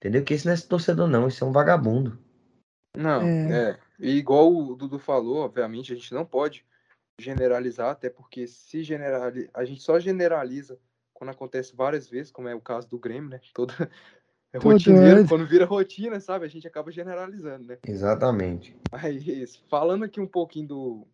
Entendeu? 0.00 0.22
Que 0.22 0.34
esse 0.34 0.44
não 0.44 0.52
é 0.52 0.54
esse 0.54 0.68
torcedor, 0.68 1.08
não. 1.08 1.26
Esse 1.26 1.42
é 1.42 1.46
um 1.46 1.52
vagabundo. 1.52 2.18
Não, 2.96 3.22
É. 3.22 3.70
é. 3.70 3.78
E 3.98 4.10
igual 4.12 4.54
o 4.54 4.76
Dudu 4.76 4.98
falou, 4.98 5.38
obviamente, 5.38 5.92
a 5.92 5.96
gente 5.96 6.14
não 6.14 6.24
pode 6.24 6.64
generalizar, 7.18 7.90
até 7.90 8.08
porque 8.08 8.46
se 8.46 8.82
generali... 8.82 9.50
a 9.52 9.64
gente 9.64 9.82
só 9.82 9.98
generaliza 9.98 10.78
quando 11.12 11.30
acontece 11.30 11.74
várias 11.74 12.08
vezes, 12.08 12.30
como 12.30 12.48
é 12.48 12.54
o 12.54 12.60
caso 12.60 12.88
do 12.88 12.98
Grêmio, 12.98 13.28
né? 13.28 13.40
Todo 13.52 13.72
é 14.52 14.58
Todo 14.58 14.72
rotineiro, 14.72 15.26
quando 15.26 15.46
vira 15.46 15.64
rotina, 15.64 16.20
sabe? 16.20 16.44
A 16.44 16.48
gente 16.48 16.66
acaba 16.66 16.92
generalizando, 16.92 17.66
né? 17.66 17.78
Exatamente. 17.84 18.76
Mas 18.92 19.56
falando 19.68 20.04
aqui 20.04 20.20
um 20.20 20.28
pouquinho 20.28 20.68
do, 20.68 21.08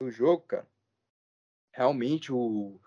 do 0.00 0.10
jogo, 0.10 0.44
cara, 0.46 0.66
realmente 1.72 2.32
o 2.32 2.80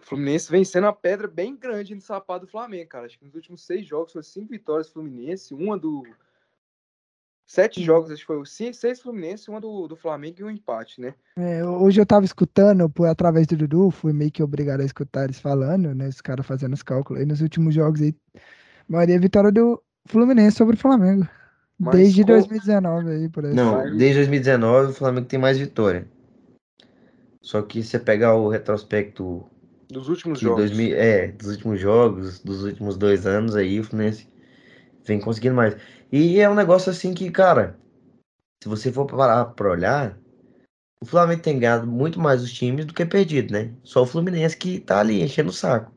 Fluminense 0.00 0.50
vencendo 0.50 0.86
a 0.86 0.92
pedra 0.92 1.28
bem 1.28 1.56
grande 1.56 1.94
no 1.94 2.00
sapato 2.00 2.44
do 2.44 2.50
Flamengo, 2.50 2.88
cara. 2.88 3.06
Acho 3.06 3.18
que 3.18 3.24
nos 3.24 3.34
últimos 3.34 3.64
seis 3.64 3.86
jogos 3.86 4.12
foi 4.12 4.22
cinco 4.22 4.50
vitórias 4.50 4.88
do 4.88 4.94
Fluminense, 4.94 5.54
uma 5.54 5.78
do. 5.78 6.02
Sete 7.46 7.82
jogos, 7.82 8.10
acho 8.10 8.20
que 8.20 8.26
foi 8.26 8.44
cinco, 8.46 8.74
seis 8.74 9.00
Fluminense, 9.00 9.50
uma 9.50 9.60
do, 9.60 9.86
do 9.86 9.96
Flamengo 9.96 10.36
e 10.40 10.44
um 10.44 10.50
empate, 10.50 11.00
né? 11.00 11.14
É, 11.36 11.64
hoje 11.64 12.00
eu 12.00 12.06
tava 12.06 12.24
escutando, 12.24 12.88
por, 12.88 13.06
através 13.06 13.46
do 13.46 13.56
Dudu, 13.56 13.90
fui 13.90 14.12
meio 14.12 14.30
que 14.30 14.42
obrigado 14.42 14.80
a 14.80 14.84
escutar 14.84 15.24
eles 15.24 15.38
falando, 15.38 15.94
né? 15.94 16.08
Os 16.08 16.20
caras 16.20 16.46
fazendo 16.46 16.72
os 16.72 16.82
cálculos 16.82 17.20
aí 17.20 17.26
nos 17.26 17.40
últimos 17.40 17.74
jogos 17.74 18.00
aí. 18.00 18.14
A 18.36 18.40
maioria 18.88 19.16
é 19.16 19.18
vitória 19.18 19.52
do 19.52 19.82
Fluminense 20.06 20.56
sobre 20.56 20.76
o 20.76 20.78
Flamengo. 20.78 21.28
Mas 21.78 21.96
Desde 21.96 22.22
qual- 22.24 22.38
2019 22.38 23.10
aí, 23.10 23.28
por 23.28 23.44
aí. 23.44 23.54
Não, 23.54 23.82
desde 23.96 24.14
2019 24.20 24.90
o 24.92 24.94
Flamengo 24.94 25.26
tem 25.26 25.38
mais 25.38 25.58
vitória. 25.58 26.06
Só 27.42 27.60
que 27.60 27.82
você 27.82 27.98
pegar 27.98 28.34
o 28.36 28.48
retrospecto 28.48 29.44
Dos 29.88 30.08
últimos 30.08 30.40
jogos. 30.40 30.70
2000, 30.70 30.96
é, 30.96 31.28
dos 31.28 31.48
últimos 31.48 31.80
jogos, 31.80 32.40
dos 32.40 32.62
últimos 32.64 32.96
dois 32.96 33.26
anos 33.26 33.54
aí, 33.54 33.80
o 33.80 33.84
Fluminense 33.84 34.26
vem 35.04 35.20
conseguindo 35.20 35.54
mais. 35.54 35.76
E 36.10 36.40
é 36.40 36.48
um 36.48 36.54
negócio 36.54 36.90
assim 36.90 37.14
que, 37.14 37.30
cara, 37.30 37.78
se 38.62 38.68
você 38.68 38.90
for 38.90 39.06
parar 39.06 39.44
pra 39.46 39.70
olhar, 39.70 40.18
o 41.00 41.06
Flamengo 41.06 41.42
tem 41.42 41.58
ganhado 41.58 41.86
muito 41.86 42.18
mais 42.18 42.42
os 42.42 42.52
times 42.52 42.86
do 42.86 42.94
que 42.94 43.04
perdido, 43.04 43.52
né? 43.52 43.72
Só 43.82 44.02
o 44.02 44.06
Fluminense 44.06 44.56
que 44.56 44.80
tá 44.80 45.00
ali 45.00 45.22
enchendo 45.22 45.50
o 45.50 45.52
saco. 45.52 45.92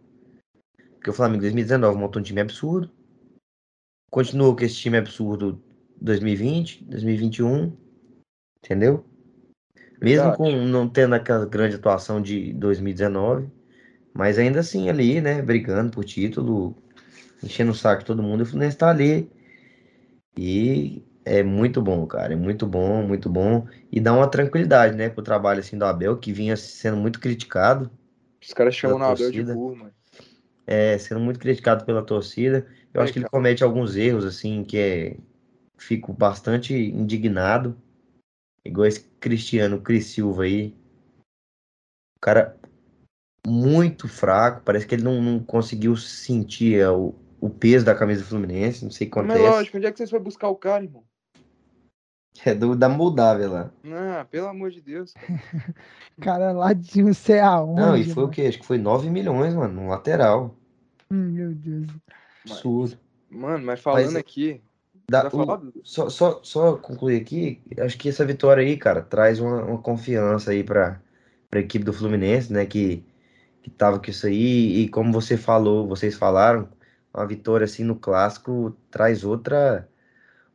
Porque 0.96 1.10
o 1.10 1.14
Flamengo 1.14 1.40
em 1.40 1.48
2019 1.48 1.98
montou 1.98 2.20
um 2.20 2.24
time 2.24 2.42
absurdo. 2.42 2.92
Continuou 4.12 4.56
com 4.56 4.66
esse 4.66 4.76
time 4.76 4.98
absurdo 4.98 5.62
2020, 6.02 6.84
2021. 6.84 7.72
Entendeu? 8.64 9.06
Mesmo 10.02 10.36
com 10.36 10.52
não 10.52 10.90
tendo 10.90 11.16
aquela 11.16 11.46
grande 11.46 11.76
atuação 11.76 12.22
de 12.22 12.52
2019. 12.54 13.50
Mas 14.14 14.38
ainda 14.38 14.60
assim 14.60 14.90
ali, 14.90 15.22
né? 15.22 15.42
Brigando 15.42 15.92
por 15.92 16.04
título, 16.04 16.76
enchendo 17.44 17.72
o 17.72 17.76
saco 17.76 18.02
de 18.02 18.06
todo 18.08 18.24
mundo. 18.24 18.42
E 18.42 18.44
o 18.44 18.46
Fluminense 18.46 18.78
tá 18.78 18.90
ali. 18.90 19.30
E 20.38 21.04
é 21.26 21.44
muito 21.44 21.82
bom, 21.82 22.06
cara. 22.06 22.34
É 22.34 22.36
muito 22.36 22.66
bom, 22.66 23.06
muito 23.06 23.30
bom. 23.30 23.68
E 23.92 24.00
dá 24.00 24.14
uma 24.14 24.30
tranquilidade, 24.30 24.96
né? 24.96 25.10
Pro 25.10 25.24
trabalho 25.24 25.60
assim 25.60 25.78
do 25.78 25.86
Abel, 25.86 26.18
que 26.18 26.32
vinha 26.32 26.56
sendo 26.56 26.98
muito 26.98 27.20
criticado. 27.20 27.92
Os 28.42 28.54
caras 28.54 28.76
chamam 28.76 29.00
na 29.00 29.08
Abel 29.08 29.32
de 29.32 29.44
burro, 29.44 29.76
mano. 29.76 29.94
É, 30.66 30.98
sendo 30.98 31.20
muito 31.20 31.40
criticado 31.40 31.86
pela 31.86 32.02
torcida. 32.02 32.68
Eu 32.94 33.02
É, 33.02 33.04
acho 33.04 33.14
que 33.14 33.20
ele 33.20 33.26
cara. 33.26 33.32
comete 33.32 33.64
alguns 33.64 33.96
erros, 33.96 34.26
assim, 34.26 34.64
que 34.64 34.78
é. 34.78 35.18
Fico 35.78 36.12
bastante 36.12 36.74
indignado. 36.74 37.78
Igual 38.66 38.88
esse 38.88 39.02
Cristiano 39.20 39.82
Cris 39.82 40.08
Silva 40.08 40.44
aí. 40.44 40.76
O 42.18 42.20
cara 42.22 42.58
muito 43.46 44.08
fraco. 44.08 44.62
Parece 44.64 44.88
que 44.88 44.96
ele 44.96 45.04
não, 45.04 45.22
não 45.22 45.40
conseguiu 45.40 45.96
sentir 45.96 46.80
é, 46.80 46.90
o, 46.90 47.16
o 47.40 47.50
peso 47.50 47.86
da 47.86 47.96
camisa 47.96 48.22
do 48.22 48.28
Fluminense. 48.28 48.84
Não 48.84 48.92
sei 48.92 49.08
o 49.08 49.12
que 49.12 49.22
Mas 49.22 49.40
é 49.40 49.50
lógico, 49.50 49.78
onde 49.78 49.86
é 49.86 49.92
que 49.92 49.98
vocês 49.98 50.10
foram 50.10 50.24
buscar 50.24 50.50
o 50.50 50.56
cara, 50.56 50.84
irmão? 50.84 51.04
É 52.46 52.54
do, 52.54 52.76
da 52.76 52.88
Moldávia 52.88 53.50
lá. 53.50 53.72
Ah, 53.92 54.26
pelo 54.30 54.48
amor 54.48 54.70
de 54.70 54.80
Deus. 54.80 55.14
cara. 56.22 56.52
Lá 56.52 56.72
de 56.74 57.02
não 57.04 57.14
sei 57.14 57.40
aonde. 57.40 57.82
Não, 57.82 57.98
e 57.98 58.04
foi 58.04 58.24
o 58.24 58.28
né? 58.28 58.34
quê? 58.34 58.42
Acho 58.44 58.60
que 58.60 58.66
foi 58.66 58.78
9 58.78 59.10
milhões, 59.10 59.56
mano, 59.56 59.82
no 59.82 59.90
lateral. 59.90 60.56
Hum, 61.10 61.32
Meu 61.32 61.54
Deus. 61.54 61.88
Absurdo. 62.46 62.98
Mano, 63.30 63.66
mas 63.66 63.80
falando 63.80 64.06
Mas- 64.06 64.16
aqui. 64.16 64.62
Da- 65.10 65.30
o- 65.32 65.72
só, 65.86 66.10
só, 66.10 66.42
só 66.44 66.76
concluir 66.76 67.22
aqui, 67.22 67.62
acho 67.80 67.98
que 67.98 68.10
essa 68.10 68.26
vitória 68.26 68.62
aí, 68.62 68.76
cara, 68.76 69.02
traz 69.02 69.40
uma, 69.40 69.64
uma 69.64 69.78
confiança 69.78 70.52
aí 70.52 70.66
pra, 70.66 71.00
pra 71.50 71.62
equipe 71.62 71.86
do 71.86 71.94
Fluminense, 71.94 72.52
né, 72.52 72.66
que, 72.66 73.06
que 73.64 73.70
tava 73.70 74.00
com 74.00 74.12
isso 74.12 74.28
aí, 74.28 74.82
e 74.82 74.90
como 74.90 75.14
você 75.14 75.38
falou, 75.38 75.88
vocês 75.88 76.16
falaram, 76.16 76.68
uma 77.18 77.28
vitória 77.28 77.66
assim 77.66 77.84
no 77.84 77.96
clássico 78.00 78.72
traz 78.92 79.24
outra 79.24 79.90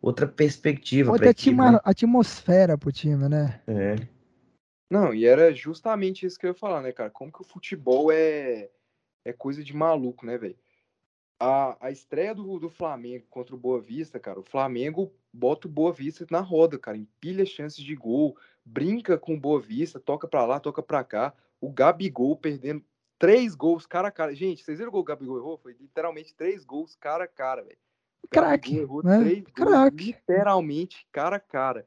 outra 0.00 0.26
perspectiva 0.26 1.10
Outra 1.10 1.28
equipe, 1.30 1.50
atima- 1.50 1.72
né? 1.72 1.80
atmosfera 1.84 2.78
pro 2.78 2.92
time, 2.92 3.28
né? 3.28 3.60
É, 3.66 3.96
Não, 4.90 5.14
e 5.14 5.24
era 5.26 5.52
justamente 5.54 6.26
isso 6.26 6.38
que 6.38 6.46
eu 6.46 6.50
ia 6.50 6.54
falar, 6.54 6.82
né, 6.82 6.92
cara? 6.92 7.10
Como 7.10 7.32
que 7.32 7.40
o 7.40 7.44
futebol 7.44 8.12
é, 8.12 8.70
é 9.24 9.32
coisa 9.32 9.62
de 9.64 9.74
maluco, 9.74 10.26
né, 10.26 10.36
velho? 10.38 10.56
A, 11.40 11.86
a 11.86 11.90
estreia 11.90 12.34
do, 12.34 12.58
do 12.58 12.70
Flamengo 12.70 13.26
contra 13.28 13.54
o 13.54 13.58
Boa 13.58 13.80
Vista, 13.80 14.20
cara, 14.20 14.38
o 14.38 14.44
Flamengo 14.44 15.12
bota 15.32 15.66
o 15.66 15.70
Boa 15.70 15.92
Vista 15.92 16.24
na 16.30 16.40
roda, 16.40 16.78
cara, 16.78 16.96
empilha 16.96 17.44
chances 17.44 17.82
de 17.82 17.96
gol, 17.96 18.36
brinca 18.64 19.18
com 19.18 19.34
o 19.34 19.40
Boa 19.40 19.60
Vista, 19.60 19.98
toca 19.98 20.28
pra 20.28 20.44
lá, 20.44 20.60
toca 20.60 20.82
pra 20.82 21.02
cá. 21.02 21.32
O 21.60 21.70
Gabigol 21.72 22.36
perdendo 22.36 22.84
três 23.22 23.54
gols 23.54 23.86
cara 23.86 24.08
a 24.08 24.10
cara. 24.10 24.34
Gente, 24.34 24.64
vocês 24.64 24.78
viram 24.78 24.88
o 24.88 24.92
gol 24.92 25.04
que 25.04 25.12
o 25.12 25.14
Gabigol 25.14 25.38
errou? 25.38 25.56
Foi 25.56 25.76
literalmente 25.78 26.34
três 26.34 26.64
gols 26.64 26.96
cara 26.96 27.22
a 27.22 27.28
cara, 27.28 27.62
velho. 27.62 27.78
Craque, 28.28 28.84
né? 29.04 29.42
Craque. 29.54 30.06
literalmente, 30.06 31.06
cara 31.12 31.36
a 31.36 31.40
cara. 31.40 31.86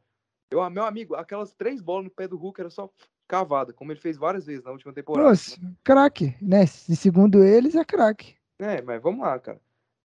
Eu, 0.50 0.68
meu 0.70 0.86
amigo, 0.86 1.14
aquelas 1.14 1.54
três 1.54 1.82
bolas 1.82 2.06
no 2.06 2.10
pé 2.10 2.26
do 2.26 2.38
Hulk 2.38 2.62
era 2.62 2.70
só 2.70 2.90
cavada, 3.28 3.74
como 3.74 3.92
ele 3.92 4.00
fez 4.00 4.16
várias 4.16 4.46
vezes 4.46 4.64
na 4.64 4.72
última 4.72 4.94
temporada. 4.94 5.28
Nossa, 5.28 5.60
craque, 5.84 6.34
né? 6.42 6.64
E 6.64 6.96
segundo 6.96 7.44
eles, 7.44 7.76
é 7.76 7.84
craque. 7.84 8.38
É, 8.58 8.82
mas 8.82 9.02
vamos 9.02 9.20
lá, 9.20 9.38
cara. 9.38 9.60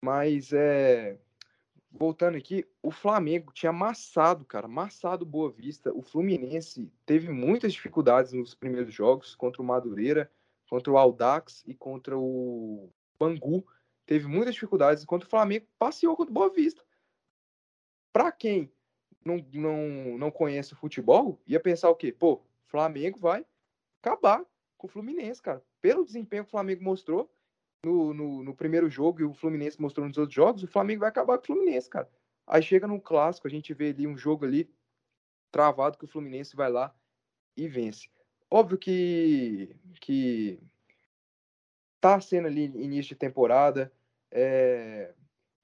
Mas 0.05 0.53
é. 0.53 1.17
Voltando 1.89 2.37
aqui, 2.37 2.67
o 2.83 2.91
Flamengo 2.91 3.53
tinha 3.53 3.71
amassado, 3.71 4.45
cara, 4.45 4.67
amassado 4.67 5.25
Boa 5.25 5.53
Vista. 5.53 5.93
O 5.93 6.03
Fluminense 6.03 6.91
teve 7.07 7.31
muitas 7.31 7.75
dificuldades 7.75 8.33
nos 8.33 8.57
primeiros 8.57 8.93
jogos 8.93 9.37
contra 9.37 9.63
o 9.63 9.65
Madureira, 9.65 10.29
contra 10.73 10.91
o 10.91 10.97
Aldax 10.97 11.63
e 11.67 11.75
contra 11.75 12.19
o 12.19 12.91
Bangu. 13.19 13.63
Teve 14.07 14.27
muitas 14.27 14.55
dificuldades 14.55 15.03
enquanto 15.03 15.25
o 15.25 15.29
Flamengo 15.29 15.67
passeou 15.79 16.17
contra 16.17 16.31
o 16.31 16.35
Boa 16.35 16.49
Vista. 16.49 16.83
Pra 18.11 18.33
quem 18.33 18.73
não, 19.23 19.37
não, 19.53 20.17
não 20.17 20.31
conhece 20.31 20.73
o 20.73 20.77
futebol, 20.77 21.39
ia 21.47 21.61
pensar 21.61 21.91
o 21.91 21.95
quê? 21.95 22.11
Pô, 22.11 22.41
Flamengo 22.65 23.19
vai 23.19 23.45
acabar 24.01 24.47
com 24.79 24.87
o 24.87 24.91
Fluminense, 24.91 25.43
cara. 25.43 25.63
Pelo 25.79 26.07
desempenho 26.07 26.43
que 26.43 26.49
o 26.49 26.53
Flamengo 26.53 26.83
mostrou, 26.83 27.31
no, 27.85 28.15
no, 28.15 28.43
no, 28.43 28.55
primeiro 28.57 28.89
jogo 28.89 29.21
e 29.21 29.25
o 29.25 29.35
Fluminense 29.35 29.79
mostrou 29.79 30.09
nos 30.09 30.17
outros 30.17 30.35
jogos, 30.35 30.63
o 30.63 30.69
Flamengo 30.69 31.01
vai 31.01 31.11
acabar 31.11 31.37
com 31.37 31.45
o 31.45 31.47
Fluminense, 31.49 31.91
cara. 31.91 32.11
Aí 32.47 32.63
chega 32.63 32.87
no 32.87 32.99
clássico, 32.99 33.47
a 33.47 33.51
gente 33.51 33.75
vê 33.75 33.91
ali 33.91 34.07
um 34.07 34.17
jogo 34.17 34.47
ali 34.47 34.75
travado 35.51 35.99
que 35.99 36.07
o 36.07 36.09
Fluminense 36.09 36.57
vai 36.57 36.71
lá 36.71 36.97
e 37.59 37.69
vence. 37.69 38.09
Óbvio 38.55 38.77
que, 38.77 39.75
que 39.99 40.61
tá 41.99 42.21
sendo 42.21 42.49
ali 42.49 42.65
início 42.65 43.15
de 43.15 43.15
temporada, 43.15 43.91
é, 44.31 45.15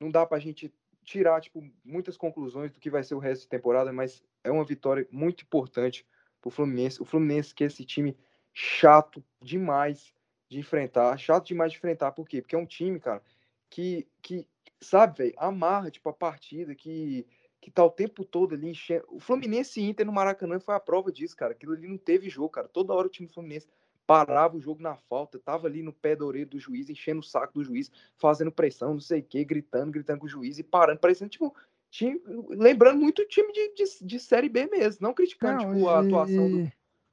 não 0.01 0.10
dá 0.10 0.24
pra 0.24 0.39
gente 0.39 0.73
tirar 1.05 1.39
tipo, 1.43 1.62
muitas 1.85 2.16
conclusões 2.16 2.73
do 2.73 2.81
que 2.81 2.89
vai 2.89 3.05
ser 3.05 3.15
o 3.15 3.19
resto 3.19 3.43
de 3.43 3.48
temporada, 3.48 3.93
mas 3.93 4.24
é 4.43 4.51
uma 4.51 4.65
vitória 4.65 5.06
muito 5.12 5.44
importante 5.44 6.06
pro 6.40 6.51
Fluminense. 6.51 7.02
O 7.02 7.05
Fluminense 7.05 7.55
que 7.55 7.62
é 7.62 7.66
esse 7.66 7.85
time 7.85 8.16
chato 8.55 9.23
demais 9.39 10.15
de 10.48 10.59
enfrentar, 10.59 11.19
chato 11.19 11.48
demais 11.48 11.73
de 11.73 11.77
enfrentar, 11.77 12.12
por 12.12 12.27
quê? 12.27 12.40
Porque 12.40 12.56
é 12.56 12.59
um 12.59 12.65
time, 12.65 12.98
cara, 12.98 13.23
que, 13.69 14.09
que 14.23 14.48
sabe, 14.81 15.19
velho, 15.19 15.35
amarra, 15.36 15.90
tipo, 15.90 16.09
a 16.09 16.15
partida, 16.15 16.74
que, 16.74 17.27
que 17.60 17.70
tá 17.70 17.85
o 17.85 17.90
tempo 17.90 18.24
todo 18.24 18.55
ali 18.55 18.68
enchendo. 18.68 19.05
O 19.09 19.20
Fluminense 19.20 19.80
Inter 19.80 20.06
no 20.06 20.12
Maracanã 20.12 20.60
foi 20.60 20.74
a 20.74 20.80
prova 20.80 21.10
disso, 21.10 21.36
cara. 21.36 21.52
Aquilo 21.52 21.72
ali 21.72 21.89
não 21.89 21.98
teve 21.98 22.28
jogo, 22.28 22.51
cara. 22.51 22.68
Toda 22.68 22.94
hora 22.94 23.06
o 23.06 23.10
time 23.10 23.26
do 23.26 23.35
Fluminense 23.35 23.68
parava 24.06 24.56
o 24.56 24.60
jogo 24.60 24.80
na 24.80 24.97
falta, 24.97 25.39
tava 25.39 25.66
ali 25.66 25.82
no 25.82 25.93
pé 25.93 26.16
da 26.16 26.24
orelha 26.24 26.47
do 26.47 26.59
juiz, 26.59 26.89
enchendo 26.89 27.20
o 27.20 27.22
saco 27.22 27.52
do 27.52 27.62
juiz, 27.62 27.93
fazendo 28.16 28.51
pressão, 28.51 28.94
não 28.94 29.01
sei 29.01 29.20
o 29.20 29.22
quê, 29.22 29.44
gritando, 29.44 29.93
gritando 29.93 30.20
com 30.20 30.24
o 30.24 30.28
juiz 30.30 30.59
e 30.59 30.62
parando, 30.62 30.98
parecendo, 30.98 31.30
tipo, 31.30 31.55
time, 31.90 32.18
lembrando 32.48 32.98
muito 32.98 33.20
o 33.20 33.26
time 33.26 33.52
de, 33.52 33.74
de, 33.74 33.85
de 34.06 34.18
Série 34.18 34.48
B 34.48 34.66
mesmo, 34.66 35.06
não 35.06 35.12
criticando, 35.12 35.62
Não, 35.62 35.74
tipo, 35.74 35.89
a 35.89 36.01
e- 36.02 36.06
atuação, 36.06 36.51
do, 36.51 36.72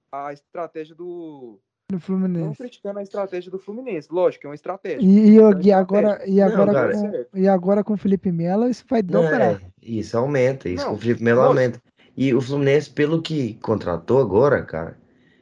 a 0.09 0.31
estratégia 0.31 0.95
do, 0.95 1.59
No 1.91 1.95
não 1.95 1.99
Fluminense. 1.99 2.57
criticando 2.57 2.97
a 2.97 3.03
estratégia 3.03 3.51
do 3.51 3.59
Fluminense, 3.59 4.07
lógico, 4.11 4.47
é 4.47 4.49
uma 4.49 4.55
estratégia. 4.55 5.05
E, 5.05 5.29
e, 5.29 5.37
É 5.37 5.61
e 5.61 5.71
agora, 5.71 6.21
e, 6.27 6.37
Não, 6.39 6.47
agora 6.47 6.73
cara. 6.73 6.93
com, 6.93 7.37
e 7.37 7.47
agora 7.47 7.83
com 7.83 7.93
o 7.93 7.97
Felipe 7.97 8.31
Melo, 8.31 8.67
isso 8.67 8.83
vai 8.89 9.03
Não, 9.03 9.21
dobrar. 9.21 9.53
é, 9.53 9.61
isso 9.83 10.17
aumenta, 10.17 10.67
isso 10.67 10.83
Não, 10.83 10.91
com 10.91 10.97
o 10.97 10.99
Felipe 10.99 11.23
Melo 11.23 11.41
lógico. 11.41 11.59
aumenta. 11.59 11.81
E 12.17 12.33
o 12.33 12.41
Fluminense, 12.41 12.89
pelo 12.89 13.21
que 13.21 13.53
contratou 13.55 14.19
agora, 14.19 14.63
cara, 14.63 14.97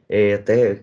é 0.08 0.34
até 0.34 0.82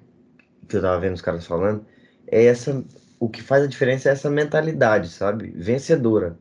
que 0.68 0.78
eu 0.78 0.82
tava 0.82 1.00
vendo 1.00 1.14
os 1.14 1.22
caras 1.22 1.46
falando, 1.46 1.86
é 2.28 2.46
essa, 2.46 2.84
o 3.20 3.30
que 3.30 3.44
faz 3.44 3.64
a 3.64 3.68
diferença 3.68 4.10
é 4.10 4.14
essa 4.14 4.32
mentalidade, 4.32 5.10
sabe? 5.10 5.52
Vencedora. 5.52 6.40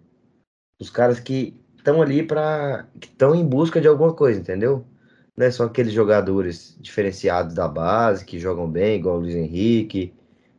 Os 0.81 0.89
caras 0.89 1.21
que 1.21 1.61
estão 1.77 2.01
ali 2.01 2.23
para 2.23 2.87
que 2.99 3.09
estão 3.09 3.35
em 3.35 3.45
busca 3.45 3.81
de 3.83 3.89
alguma 3.89 4.15
coisa, 4.15 4.41
entendeu? 4.41 4.87
Não 5.37 5.47
é 5.47 5.51
só 5.51 5.65
aqueles 5.65 5.93
jogadores 5.93 6.77
diferenciados 6.81 7.55
da 7.55 7.67
base 7.69 8.25
que 8.25 8.39
jogam 8.39 8.71
bem, 8.71 8.97
igual 8.99 9.17
o 9.17 9.21
Luiz 9.21 9.35
Henrique, 9.35 10.13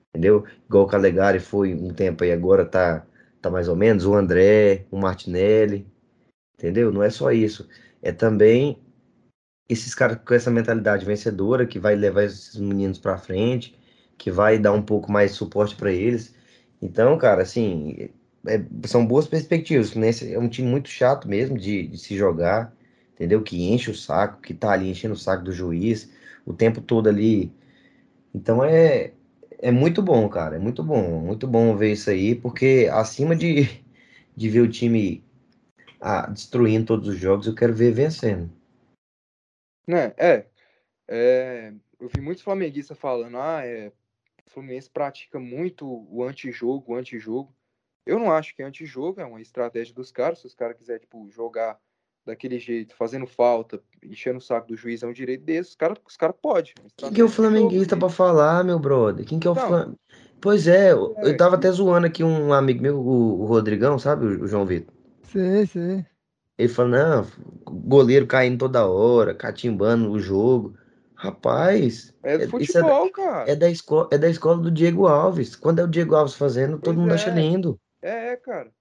entendeu? 0.10 0.46
Igual 0.68 0.86
o 0.86 0.88
Calegari 0.88 1.40
foi 1.40 1.74
um 1.76 1.94
tempo 1.94 2.24
aí, 2.24 2.32
agora 2.34 2.66
tá, 2.66 3.06
tá 3.42 3.50
mais 3.52 3.68
ou 3.70 3.76
menos, 3.76 4.06
o 4.06 4.16
André, 4.16 4.86
o 4.92 4.98
Martinelli, 4.98 5.88
entendeu? 6.56 6.92
Não 6.92 7.04
é 7.04 7.10
só 7.12 7.32
isso. 7.32 7.68
É 8.02 8.12
também 8.12 8.80
esses 9.70 9.96
caras 9.96 10.18
com 10.26 10.34
essa 10.34 10.52
mentalidade 10.52 11.06
vencedora 11.06 11.66
que 11.66 11.80
vai 11.80 11.96
levar 11.96 12.24
esses 12.24 12.56
meninos 12.58 13.00
pra 13.00 13.18
frente, 13.18 13.78
que 14.18 14.30
vai 14.32 14.60
dar 14.60 14.74
um 14.74 14.82
pouco 14.82 15.12
mais 15.12 15.32
de 15.32 15.38
suporte 15.38 15.76
pra 15.76 15.92
eles. 15.92 16.34
Então, 16.82 17.18
cara, 17.18 17.42
assim, 17.44 18.10
é- 18.46 18.62
são 18.88 19.06
boas 19.06 19.28
perspectivas. 19.28 19.92
Fluminense 19.92 20.34
é 20.34 20.40
um 20.40 20.50
time 20.50 20.68
muito 20.68 20.90
chato 20.90 21.28
mesmo 21.28 21.58
de, 21.58 21.88
de 21.88 21.98
se 21.98 22.16
jogar, 22.18 22.74
entendeu? 23.22 23.44
Que 23.44 23.72
enche 23.72 23.92
o 23.92 23.96
saco, 23.96 24.42
que 24.42 24.52
tá 24.52 24.72
ali 24.72 24.90
enchendo 24.90 25.14
o 25.14 25.18
saco 25.18 25.44
do 25.44 25.52
juiz 25.52 26.12
o 26.44 26.54
tempo 26.54 26.82
todo 26.82 27.08
ali. 27.08 27.54
Então 28.34 28.64
é, 28.64 29.14
é 29.60 29.72
muito 29.72 30.02
bom, 30.02 30.28
cara. 30.28 30.56
É 30.56 30.60
muito 30.60 30.84
bom. 30.84 31.20
Muito 31.20 31.48
bom 31.48 31.78
ver 31.78 31.92
isso 31.92 32.10
aí, 32.10 32.34
porque 32.34 32.90
acima 32.92 33.36
de, 33.36 33.84
de 34.36 34.50
ver 34.50 34.62
o 34.62 34.72
time 34.72 35.24
ah, 36.00 36.28
destruindo 36.28 36.88
todos 36.88 37.08
os 37.10 37.18
jogos, 37.18 37.46
eu 37.46 37.54
quero 37.54 37.74
ver 37.76 37.92
vencendo. 37.92 38.52
Né? 39.88 40.14
É, 40.18 40.48
é, 41.08 41.74
eu 42.00 42.10
vi 42.10 42.22
muitos 42.22 42.44
flamenguistas 42.44 42.98
falando, 42.98 43.38
ah, 43.38 43.64
é, 43.64 43.92
o 44.48 44.50
Fluminense 44.50 44.90
pratica 44.90 45.40
muito 45.40 45.86
o 46.10 46.24
antijogo, 46.24 46.94
o 46.94 46.96
antijogo. 46.96 47.56
Eu 48.04 48.18
não 48.18 48.32
acho 48.32 48.56
que 48.56 48.64
é 48.64 48.66
antijogo, 48.66 49.22
é 49.22 49.26
uma 49.26 49.40
estratégia 49.40 49.94
dos 49.94 50.12
caras. 50.12 50.40
Se 50.40 50.48
os 50.48 50.56
caras 50.56 50.76
quiserem, 50.76 51.02
tipo, 51.02 51.30
jogar 51.30 51.80
daquele 52.26 52.60
jeito, 52.60 52.96
fazendo 52.96 53.26
falta, 53.26 53.82
enchendo 54.04 54.38
o 54.38 54.42
saco 54.42 54.68
do 54.70 54.76
juiz, 54.76 55.04
é 55.04 55.08
um 55.08 55.14
direito 55.14 55.44
desses, 55.44 55.72
os 55.72 55.76
caras 55.76 55.98
os 56.08 56.18
cara 56.18 56.34
podem. 56.34 56.74
Quem 56.98 57.14
que 57.14 57.22
é 57.22 57.24
o 57.24 57.30
flamenguista 57.30 57.98
pra 57.98 58.10
falar, 58.10 58.64
meu 58.64 58.80
brother? 58.80 59.26
Quem 59.26 59.40
que 59.40 59.48
é 59.48 59.52
o 59.52 59.56
Não. 59.56 59.68
Flam... 59.68 59.96
Pois 60.40 60.68
é, 60.68 60.92
eu 60.92 61.14
É, 61.18 61.30
eu 61.30 61.38
tava 61.38 61.56
até 61.56 61.72
zoando 61.72 62.08
aqui 62.08 62.24
um 62.24 62.52
amigo 62.52 62.82
meu, 62.82 63.00
o, 63.00 63.42
o 63.42 63.46
Rodrigão, 63.46 64.00
sabe, 64.00 64.26
o, 64.26 64.44
o 64.44 64.48
João 64.48 64.66
Vitor? 64.66 64.94
Sei, 65.24 65.66
sei. 65.68 66.06
Ele 66.58 66.68
falou, 66.68 66.92
não, 66.92 67.28
goleiro 67.66 68.28
caindo 68.28 68.60
toda 68.60 68.86
hora, 68.88 69.34
catimbando 69.34 70.12
o 70.12 70.20
jogo. 70.20 70.76
Rapaz, 71.16 72.14
É 72.24 72.38
do 72.40 72.58
É- 72.58 72.62
isso 72.62 72.78
é 72.78 72.82
da- 72.82 72.88
futebol, 72.88 73.12
cara. 73.12 73.52
é 73.52 73.56
da, 73.56 73.70
esco 73.70 74.08
é 74.12 74.18
da 74.18 74.28
escola 74.30 74.58
do 74.58 74.72
Diego 74.72 75.08
Alves. 75.08 75.56
Quando 75.56 75.80
é 75.80 75.84
o 75.84 75.88
Diego 75.88 76.16
Alves 76.16 76.34
fazendo, 76.34 76.80
todo 76.80 76.96
Pois 76.96 76.98
mundo 76.98 77.12
é. 77.12 77.16
acha 77.16 77.30
lindo. 77.30 77.80
É, 78.02 78.36
cara. 78.38 78.72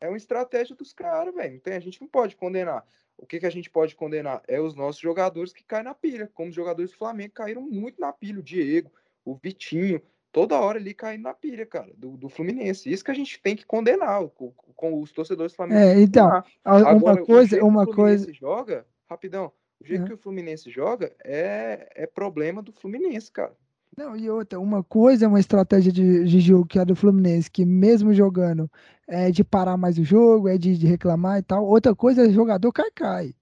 É 0.00 0.08
uma 0.08 0.16
estratégia 0.16 0.74
dos 0.76 0.92
caras, 0.92 1.34
velho. 1.34 1.60
A 1.66 1.80
gente 1.80 2.00
não 2.00 2.08
pode 2.08 2.36
condenar. 2.36 2.84
O 3.16 3.26
que, 3.26 3.40
que 3.40 3.46
a 3.46 3.50
gente 3.50 3.68
pode 3.68 3.96
condenar? 3.96 4.42
É 4.46 4.60
os 4.60 4.74
nossos 4.74 5.00
jogadores 5.00 5.52
que 5.52 5.64
caem 5.64 5.84
na 5.84 5.94
pilha. 5.94 6.30
Como 6.34 6.50
os 6.50 6.54
jogadores 6.54 6.90
do 6.92 6.96
Flamengo 6.96 7.32
caíram 7.34 7.62
muito 7.62 8.00
na 8.00 8.12
pilha. 8.12 8.38
O 8.38 8.42
Diego, 8.42 8.92
o 9.24 9.34
Vitinho, 9.34 10.00
toda 10.30 10.60
hora 10.60 10.78
ali 10.78 10.94
caindo 10.94 11.22
na 11.22 11.34
pilha, 11.34 11.66
cara, 11.66 11.90
do, 11.96 12.16
do 12.16 12.28
Fluminense. 12.28 12.88
Isso 12.90 13.04
que 13.04 13.10
a 13.10 13.14
gente 13.14 13.40
tem 13.40 13.56
que 13.56 13.66
condenar 13.66 14.22
com, 14.28 14.52
com 14.52 15.00
os 15.00 15.10
torcedores 15.10 15.52
do 15.52 15.56
Flamengo. 15.56 15.80
É, 15.80 16.00
então, 16.00 16.26
condenar. 16.26 16.46
a- 16.64 16.76
Agora, 16.76 16.96
uma 16.96 17.22
o 17.22 17.26
coisa, 17.26 17.64
uma 17.64 17.82
o 17.82 17.92
Fluminense 17.92 18.24
coisa. 18.26 18.38
joga, 18.38 18.86
rapidão, 19.10 19.52
o 19.80 19.84
jeito 19.84 20.02
Uhum. 20.02 20.06
que 20.06 20.14
o 20.14 20.18
Fluminense 20.18 20.70
joga 20.70 21.12
é, 21.24 21.90
é 21.96 22.06
problema 22.06 22.62
do 22.62 22.72
Fluminense, 22.72 23.32
cara. 23.32 23.56
Não, 23.98 24.16
e 24.16 24.30
outra, 24.30 24.60
uma 24.60 24.82
coisa 24.84 25.24
é 25.24 25.28
uma 25.28 25.40
estratégia 25.40 25.90
de, 25.90 26.22
de 26.24 26.38
jogo 26.40 26.64
que 26.64 26.78
é 26.78 26.82
a 26.82 26.84
do 26.84 26.94
Fluminense, 26.94 27.50
que 27.50 27.64
mesmo 27.66 28.14
jogando 28.14 28.70
é 29.08 29.32
de 29.32 29.42
parar 29.42 29.76
mais 29.76 29.98
o 29.98 30.04
jogo, 30.04 30.46
é 30.48 30.56
de, 30.56 30.78
de 30.78 30.86
reclamar 30.86 31.38
e 31.40 31.42
tal. 31.42 31.66
Outra 31.66 31.96
coisa 31.96 32.24
é 32.24 32.30
jogador 32.30 32.72
cai, 32.72 32.90
cai. 32.92 33.34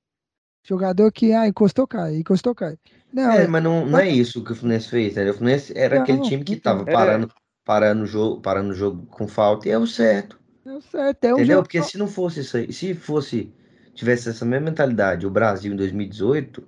Jogador 0.64 1.12
que, 1.12 1.32
ah, 1.34 1.46
encostou, 1.46 1.86
cai, 1.86 2.16
encostou, 2.16 2.54
cai. 2.54 2.78
Não, 3.12 3.30
É, 3.32 3.44
é, 3.44 3.46
mas 3.46 3.62
não, 3.62 3.84
não 3.84 3.98
é 3.98 4.08
isso 4.08 4.42
que 4.42 4.52
o 4.52 4.54
Fluminense 4.54 4.88
fez, 4.88 5.12
entendeu? 5.12 5.34
O 5.34 5.36
Fluminense 5.36 5.72
era 5.76 5.96
aquele 5.98 6.18
Não, 6.18 6.26
time 6.28 6.42
que 6.44 6.54
então. 6.54 6.62
tava 6.62 6.86
É. 6.86 6.92
parando, 6.92 7.30
parando 7.64 8.04
o 8.04 8.06
jogo, 8.06 8.40
parando 8.40 8.70
o 8.70 8.74
jogo 8.74 9.06
com 9.08 9.28
falta 9.28 9.68
e 9.68 9.72
é 9.72 9.78
o 9.78 9.86
certo. 9.86 10.38
é 10.66 10.72
o 10.72 10.80
certo, 10.82 11.24
é 11.24 11.34
um 11.34 11.42
Entendeu? 11.42 11.44
jogo. 11.44 11.64
Porque 11.64 11.82
se 11.82 11.98
não 11.98 12.08
fosse 12.08 12.40
isso 12.40 12.56
aí, 12.56 12.72
se 12.72 12.94
fosse, 12.94 13.52
tivesse 13.94 14.28
essa 14.28 14.44
mesma 14.44 14.66
mentalidade, 14.70 15.26
o 15.26 15.30
Brasil 15.30 15.72
em 15.72 15.76
2018, 15.76 16.66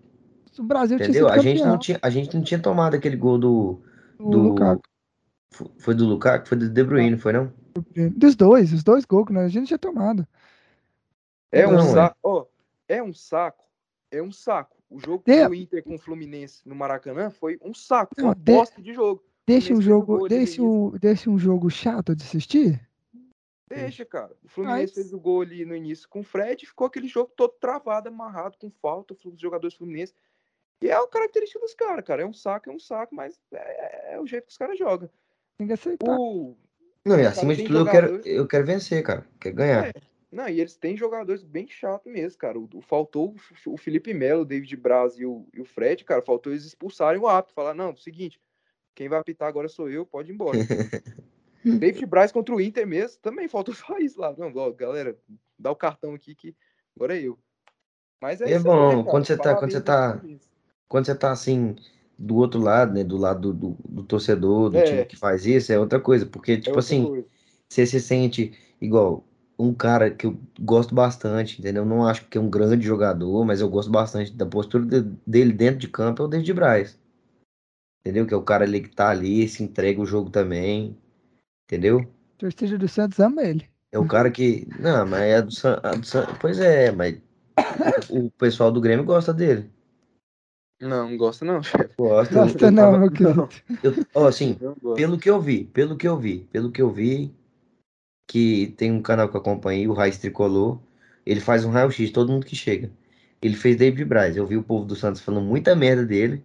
O 0.58 0.62
Brasil 0.62 0.96
tinha 0.98 1.08
entendeu? 1.08 1.28
sido 1.28 1.38
A 1.38 1.42
gente 1.42 1.64
não 1.64 1.78
tinha, 1.78 1.98
a 2.02 2.10
gente 2.10 2.36
não 2.36 2.42
tinha 2.42 2.60
tomado 2.60 2.94
aquele 2.94 3.16
gol 3.16 3.38
do, 3.38 3.82
do 4.18 4.38
Lukaku. 4.38 4.82
fo- 5.52 5.70
foi 5.78 5.94
do 5.94 6.04
Lukaku, 6.06 6.48
foi 6.48 6.58
do 6.58 6.68
De 6.68 6.84
Bruyne, 6.84 7.16
foi 7.18 7.32
não? 7.32 7.52
Dos 8.16 8.34
dois, 8.34 8.72
os 8.72 8.82
dois 8.82 9.04
gols 9.04 9.26
que 9.26 9.32
nós- 9.32 9.44
a 9.44 9.48
gente 9.48 9.68
tinha 9.68 9.78
tomado. 9.78 10.26
É 11.52 11.66
um 11.66 11.78
é. 11.78 11.82
saco. 11.82 12.16
Ó, 12.22 12.46
é 12.88 13.02
um 13.02 13.12
saco. 13.12 13.64
É 14.10 14.22
um 14.22 14.32
saco. 14.32 14.76
O 14.90 14.98
jogo 14.98 15.22
É. 15.26 15.46
do 15.46 15.54
Inter 15.54 15.82
com 15.84 15.94
o 15.94 15.98
Fluminense 15.98 16.66
no 16.66 16.74
Maracanã 16.74 17.30
foi 17.30 17.58
um 17.62 17.74
saco. 17.74 18.14
Foi 18.14 18.24
uma 18.24 18.34
de- 18.34 18.52
bosta 18.52 18.80
de 18.82 18.92
jogo. 18.94 19.22
Deixa 19.46 19.72
um 19.72 19.80
jogo, 19.80 20.28
deixa 20.28 20.62
um, 20.62 20.90
deixa 20.98 21.30
um 21.30 21.38
jogo 21.38 21.70
chato 21.70 22.14
de 22.14 22.22
assistir. 22.22 22.86
Deixa, 23.68 24.04
cara. 24.04 24.32
O 24.42 24.48
Fluminense 24.48 24.82
Mas- 24.82 24.92
fez 24.94 25.12
o 25.12 25.20
gol 25.20 25.42
ali 25.42 25.64
no 25.64 25.74
início 25.76 26.08
com 26.08 26.20
o 26.20 26.24
Fred 26.24 26.64
e 26.64 26.66
ficou 26.66 26.86
aquele 26.86 27.06
jogo 27.06 27.30
todo 27.36 27.52
travado, 27.60 28.08
amarrado, 28.08 28.56
com 28.58 28.70
falta, 28.70 29.14
os 29.24 29.40
jogadores 29.40 29.76
fluminenses. 29.76 30.14
E 30.80 30.88
é 30.88 30.92
a 30.94 31.06
característica 31.06 31.58
dos 31.60 31.74
caras, 31.74 32.04
cara. 32.04 32.22
É 32.22 32.26
um 32.26 32.32
saco, 32.32 32.70
é 32.70 32.72
um 32.72 32.78
saco, 32.78 33.14
mas 33.14 33.40
é, 33.52 34.14
é 34.14 34.20
o 34.20 34.26
jeito 34.26 34.44
que 34.46 34.52
os 34.52 34.58
caras 34.58 34.78
jogam. 34.78 35.10
Tem 35.56 35.66
que 35.66 35.72
aceitar. 35.72 36.16
O... 36.18 36.56
Não, 37.04 37.18
e 37.18 37.26
acima 37.26 37.54
de 37.54 37.64
tudo 37.64 37.78
eu 37.80 37.84
quero, 37.86 38.06
jogadores- 38.08 38.26
eu 38.36 38.46
quero 38.46 38.66
vencer, 38.66 39.02
cara. 39.02 39.26
Quero 39.40 39.54
ganhar. 39.56 39.86
É, 39.88 39.92
Não, 40.30 40.48
e 40.48 40.60
eles 40.60 40.76
têm 40.76 40.96
jogadores 40.96 41.42
bem 41.42 41.66
chatos 41.68 42.10
mesmo, 42.12 42.38
cara. 42.38 42.58
O, 42.58 42.68
o- 42.74 42.80
faltou 42.82 43.34
o, 43.66 43.72
o 43.72 43.76
Felipe 43.76 44.12
Melo, 44.14 44.42
o 44.42 44.44
David 44.44 44.76
Braz 44.76 45.18
e 45.18 45.24
o, 45.24 45.46
e 45.54 45.60
o 45.60 45.64
Fred, 45.64 46.04
cara. 46.04 46.22
Faltou 46.22 46.52
eles 46.52 46.64
expulsarem 46.64 47.20
o 47.20 47.26
árbitro. 47.26 47.54
Falar, 47.54 47.74
não, 47.74 47.96
seguinte, 47.96 48.40
quem 48.94 49.08
vai 49.08 49.18
apitar 49.18 49.48
agora 49.48 49.68
sou 49.68 49.88
eu, 49.90 50.04
pode 50.06 50.30
ir 50.30 50.34
embora. 50.34 50.58
David 51.64 52.06
Braz 52.06 52.30
contra 52.30 52.54
o 52.54 52.60
Inter 52.60 52.86
mesmo, 52.86 53.18
também 53.20 53.48
faltou 53.48 53.74
só 53.74 53.98
isso 53.98 54.20
lá. 54.20 54.32
Não, 54.38 54.52
ó, 54.54 54.70
galera, 54.70 55.16
dá 55.58 55.70
o 55.72 55.76
cartão 55.76 56.14
aqui 56.14 56.34
que 56.34 56.54
agora 56.94 57.16
é 57.18 57.22
eu. 57.22 57.38
Mas 58.20 58.40
é, 58.40 58.52
É 58.52 58.58
bom, 58.58 58.98
né, 58.98 59.10
quando 59.10 59.26
você 59.26 59.36
tá- 59.36 59.54
quando 59.56 59.70
você 59.72 59.80
tá- 59.80 60.20
isso. 60.24 60.48
Quando 60.88 61.06
você 61.06 61.14
tá 61.14 61.30
assim, 61.30 61.76
do 62.18 62.36
outro 62.36 62.60
lado, 62.60 62.94
né? 62.94 63.04
Do 63.04 63.16
lado 63.16 63.52
do, 63.52 63.74
do, 63.74 63.76
do 63.88 64.02
torcedor, 64.02 64.70
do 64.70 64.78
É. 64.78 64.82
time 64.82 65.04
que 65.04 65.16
faz 65.16 65.46
isso, 65.46 65.72
é 65.72 65.78
outra 65.78 66.00
coisa. 66.00 66.26
Porque, 66.26 66.52
É 66.52 66.56
tipo 66.56 66.70
outra 66.70 66.80
assim, 66.80 67.04
coisa. 67.06 67.26
você 67.68 67.86
se 67.86 68.00
sente 68.00 68.52
igual 68.80 69.24
um 69.58 69.74
cara 69.74 70.10
que 70.10 70.26
eu 70.26 70.38
gosto 70.60 70.94
bastante, 70.94 71.58
entendeu? 71.60 71.84
Não 71.84 72.06
acho 72.06 72.24
que 72.26 72.38
é 72.38 72.40
um 72.40 72.48
grande 72.48 72.86
jogador, 72.86 73.44
mas 73.44 73.60
eu 73.60 73.68
gosto 73.68 73.90
bastante 73.90 74.32
da 74.32 74.46
postura 74.46 74.84
de- 74.84 75.02
dele 75.26 75.52
dentro 75.52 75.80
de 75.80 75.88
campo, 75.88 76.22
é 76.22 76.26
o 76.26 76.28
David 76.28 76.52
Braz. 76.54 76.98
Entendeu? 78.00 78.26
Que 78.26 78.32
é 78.34 78.36
o 78.36 78.42
cara 78.42 78.64
ali 78.64 78.80
que 78.80 78.94
tá 78.94 79.10
ali, 79.10 79.46
se 79.48 79.62
entrega 79.62 80.00
o 80.00 80.06
jogo 80.06 80.30
também. 80.30 80.96
Entendeu? 81.66 82.06
Torcida 82.38 82.78
do 82.78 82.88
Santos 82.88 83.18
ama 83.18 83.42
ele. 83.42 83.68
É 83.92 83.98
o 83.98 84.06
cara 84.06 84.30
que. 84.30 84.66
Não, 84.80 85.04
mas 85.06 85.20
é 85.22 85.42
do, 85.42 85.50
San... 85.50 85.80
a 85.82 85.92
do 85.92 86.06
San... 86.06 86.24
Pois 86.40 86.58
é, 86.60 86.92
mas 86.92 87.20
o 88.10 88.26
o 88.26 88.30
pessoal 88.30 88.70
do 88.70 88.80
Grêmio 88.80 89.04
gosta 89.04 89.34
dele. 89.34 89.70
Não, 90.80 91.10
não 91.10 91.16
gosto 91.16 91.44
não, 91.44 91.60
chefe. 91.62 91.94
Gosta. 91.98 92.34
Gosta 92.34 92.66
eu 92.66 92.72
não, 92.72 92.82
tava- 92.84 92.98
meu 92.98 93.10
querido. 93.10 93.48
eu- 93.82 93.94
ó, 94.14 94.26
assim, 94.26 94.56
pelo 94.94 95.18
que 95.18 95.28
eu 95.28 95.40
vi, 95.40 95.64
pelo 95.64 95.96
que 95.96 96.06
eu 96.06 96.16
vi, 96.18 96.40
pelo 96.52 96.70
que 96.70 96.80
eu 96.82 96.90
vi, 96.90 97.34
que 98.26 98.74
tem 98.76 98.92
um 98.92 99.02
canal 99.02 99.28
que 99.28 99.36
eu 99.36 99.40
acompanhei, 99.40 99.88
o 99.88 99.92
Raiz 99.94 100.18
Tricolor, 100.18 100.78
ele 101.24 101.40
faz 101.40 101.64
um 101.64 101.70
raio-x 101.70 102.06
de 102.08 102.12
todo 102.12 102.30
mundo 102.30 102.46
que 102.46 102.54
chega. 102.56 102.90
Ele 103.40 103.54
fez 103.56 103.76
David 103.76 104.04
Braz. 104.04 104.36
Eu 104.36 104.46
vi 104.46 104.56
o 104.56 104.62
povo 104.62 104.84
do 104.84 104.96
Santos 104.96 105.20
falando 105.20 105.44
muita 105.44 105.74
merda 105.74 106.04
dele. 106.04 106.44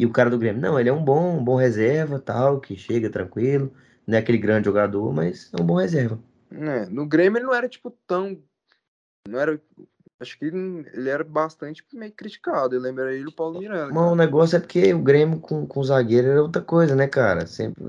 E 0.00 0.06
o 0.06 0.12
cara 0.12 0.30
do 0.30 0.38
Grêmio, 0.38 0.60
não, 0.62 0.78
ele 0.78 0.88
é 0.88 0.92
um 0.92 1.04
bom, 1.04 1.38
um 1.38 1.44
bom 1.44 1.56
reserva, 1.56 2.18
tal, 2.18 2.60
que 2.60 2.76
chega 2.76 3.10
tranquilo. 3.10 3.72
Não 4.06 4.16
é 4.16 4.20
aquele 4.20 4.38
grande 4.38 4.66
jogador, 4.66 5.12
mas 5.12 5.52
é 5.52 5.60
um 5.60 5.66
bom 5.66 5.74
reserva. 5.74 6.18
É, 6.50 6.86
no 6.86 7.04
Grêmio 7.06 7.38
ele 7.38 7.46
não 7.46 7.54
era, 7.54 7.68
tipo, 7.68 7.90
tão. 8.06 8.40
Não 9.28 9.38
era. 9.38 9.60
Acho 10.20 10.36
que 10.36 10.46
ele 10.46 11.08
era 11.08 11.22
bastante 11.22 11.84
meio 11.92 12.12
criticado. 12.12 12.74
Eu 12.74 12.80
lembro 12.80 13.08
ele 13.08 13.22
e 13.22 13.26
o 13.26 13.32
Paulo 13.32 13.60
Miranda. 13.60 13.92
Mas 13.94 14.12
o 14.12 14.16
negócio 14.16 14.56
é 14.56 14.60
porque 14.60 14.92
o 14.92 15.02
Grêmio 15.02 15.38
com, 15.38 15.64
com 15.64 15.84
zagueiro 15.84 16.28
era 16.28 16.42
outra 16.42 16.60
coisa, 16.60 16.96
né, 16.96 17.06
cara? 17.06 17.46
Sempre 17.46 17.84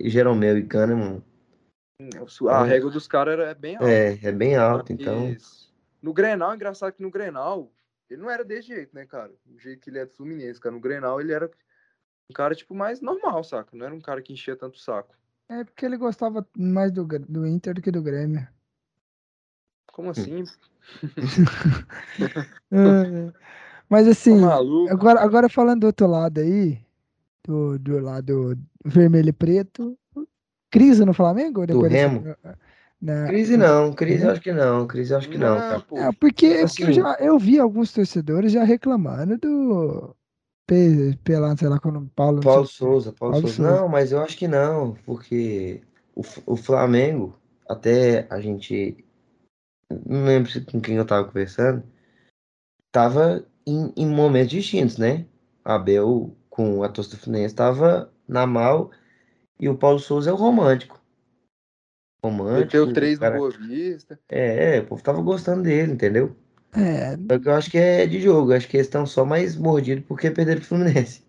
Jeromel 0.00 0.58
e 0.58 0.66
Kahneman. 0.66 1.22
A 2.48 2.64
régua 2.64 2.90
dos 2.90 3.06
caras 3.06 3.38
era 3.38 3.54
bem 3.54 3.76
alta. 3.76 3.90
é, 3.90 4.18
é 4.22 4.32
bem 4.32 4.56
alto, 4.56 4.92
então. 4.92 5.34
No 6.02 6.12
Grenal, 6.12 6.54
engraçado 6.54 6.92
que 6.92 7.02
no 7.02 7.10
Grenal, 7.10 7.70
ele 8.08 8.20
não 8.20 8.30
era 8.30 8.44
desse 8.44 8.68
jeito, 8.68 8.94
né, 8.94 9.06
cara? 9.06 9.32
O 9.46 9.58
jeito 9.58 9.80
que 9.80 9.90
ele 9.90 9.98
é 9.98 10.06
do 10.06 10.12
Fluminense, 10.12 10.60
cara. 10.60 10.74
No 10.74 10.80
Grenal, 10.80 11.20
ele 11.20 11.32
era 11.32 11.50
um 12.30 12.34
cara, 12.34 12.54
tipo, 12.54 12.74
mais 12.74 13.00
normal, 13.00 13.42
saca? 13.42 13.76
Não 13.76 13.86
era 13.86 13.94
um 13.94 14.00
cara 14.00 14.22
que 14.22 14.32
enchia 14.32 14.56
tanto 14.56 14.76
o 14.76 14.80
saco. 14.80 15.14
É 15.48 15.64
porque 15.64 15.84
ele 15.84 15.96
gostava 15.96 16.46
mais 16.56 16.92
do, 16.92 17.04
do 17.04 17.46
Inter 17.46 17.74
do 17.74 17.82
que 17.82 17.90
do 17.90 18.02
Grêmio. 18.02 18.46
Como 19.92 20.10
assim? 20.10 20.44
É. 22.72 23.32
Mas 23.88 24.04
Tá 24.06 24.12
assim, 24.12 24.44
agora, 24.88 25.20
agora 25.20 25.48
falando 25.48 25.80
do 25.80 25.86
outro 25.88 26.06
lado 26.06 26.38
aí, 26.40 26.78
do, 27.44 27.78
do 27.78 27.98
lado 27.98 28.56
vermelho 28.84 29.30
e 29.30 29.32
preto, 29.32 29.98
crise 30.70 31.04
no 31.04 31.12
Flamengo? 31.12 31.66
Dessa- 31.66 31.88
Remo? 31.88 32.24
na- 33.00 33.26
Crise 33.26 33.56
não, 33.56 33.92
crise 33.92 34.24
eu 34.24 34.30
acho 34.30 34.40
que 34.40 34.52
não, 34.52 34.86
crise 34.86 35.12
eu 35.12 35.18
acho 35.18 35.28
que 35.28 35.38
não, 35.38 35.58
cara. 35.58 35.80
pô. 35.80 35.96
É, 35.96 36.12
porque 36.12 36.46
eu 36.46 36.64
Assim- 36.66 36.92
já 36.92 37.16
eu 37.18 37.38
vi 37.38 37.58
alguns 37.58 37.92
torcedores 37.92 38.52
já 38.52 38.62
reclamando 38.62 39.36
do 39.38 40.14
pela, 41.24 41.56
sei 41.56 41.68
lá, 41.68 41.80
quando 41.80 42.08
Paulo, 42.14 42.36
não 42.36 42.42
Paulo 42.42 42.66
sei- 42.66 42.76
Souza, 42.76 43.12
Paulo, 43.12 43.32
Paulo 43.34 43.48
Souza. 43.48 43.56
Souza. 43.68 43.80
Não, 43.82 43.88
mas 43.88 44.12
eu 44.12 44.20
acho 44.20 44.36
que 44.36 44.46
não, 44.46 44.94
porque 45.04 45.80
o, 46.14 46.22
o 46.46 46.56
Flamengo, 46.56 47.36
até 47.68 48.26
a 48.30 48.40
gente. 48.40 49.04
Não 50.06 50.24
lembro 50.24 50.50
com 50.66 50.80
quem 50.80 50.96
eu 50.96 51.06
tava 51.06 51.26
conversando, 51.26 51.82
tava 52.92 53.44
em, 53.66 53.92
em 53.96 54.06
momentos 54.06 54.50
distintos, 54.50 54.98
né? 54.98 55.26
Abel 55.64 56.36
com 56.48 56.82
a 56.82 56.88
torcida 56.88 57.16
do 57.16 57.22
Fluminense 57.22 57.54
tava 57.54 58.12
na 58.26 58.46
mal 58.46 58.90
e 59.58 59.68
o 59.68 59.76
Paulo 59.76 59.98
Souza 59.98 60.30
é 60.30 60.32
o 60.32 60.36
romântico. 60.36 61.00
Romântico. 62.22 62.60
Meteu 62.60 62.92
três 62.92 63.16
o 63.16 63.20
cara- 63.20 63.36
Boa 63.36 63.50
Vista. 63.50 64.20
É, 64.28 64.76
é, 64.76 64.80
o 64.80 64.86
povo 64.86 65.02
tava 65.02 65.22
gostando 65.22 65.62
dele, 65.62 65.92
entendeu? 65.92 66.36
É, 66.72 67.16
Só 67.16 67.38
que 67.38 67.48
eu 67.48 67.52
acho 67.52 67.70
que 67.70 67.78
é 67.78 68.06
de 68.06 68.20
jogo, 68.20 68.52
acho 68.52 68.68
que 68.68 68.76
eles 68.76 68.86
estão 68.86 69.04
só 69.04 69.24
mais 69.24 69.56
mordidos 69.56 70.04
porque 70.06 70.30
perderam 70.30 70.60
o 70.60 70.64
Fluminense. 70.64 71.24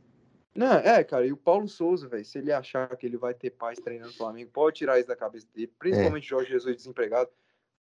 Não, 0.53 0.73
é, 0.73 1.03
cara, 1.03 1.25
e 1.25 1.31
o 1.31 1.37
Paulo 1.37 1.67
Souza, 1.67 2.07
velho, 2.09 2.25
se 2.25 2.37
ele 2.37 2.51
achar 2.51 2.95
que 2.97 3.05
ele 3.05 3.17
vai 3.17 3.33
ter 3.33 3.51
paz 3.51 3.79
treinando 3.79 4.11
o 4.11 4.15
Flamengo, 4.17 4.51
pode 4.51 4.75
tirar 4.77 4.99
isso 4.99 5.07
da 5.07 5.15
cabeça 5.15 5.47
dele, 5.55 5.71
principalmente 5.79 6.27
Jorge 6.27 6.51
Jesus 6.51 6.75
desempregado. 6.75 7.29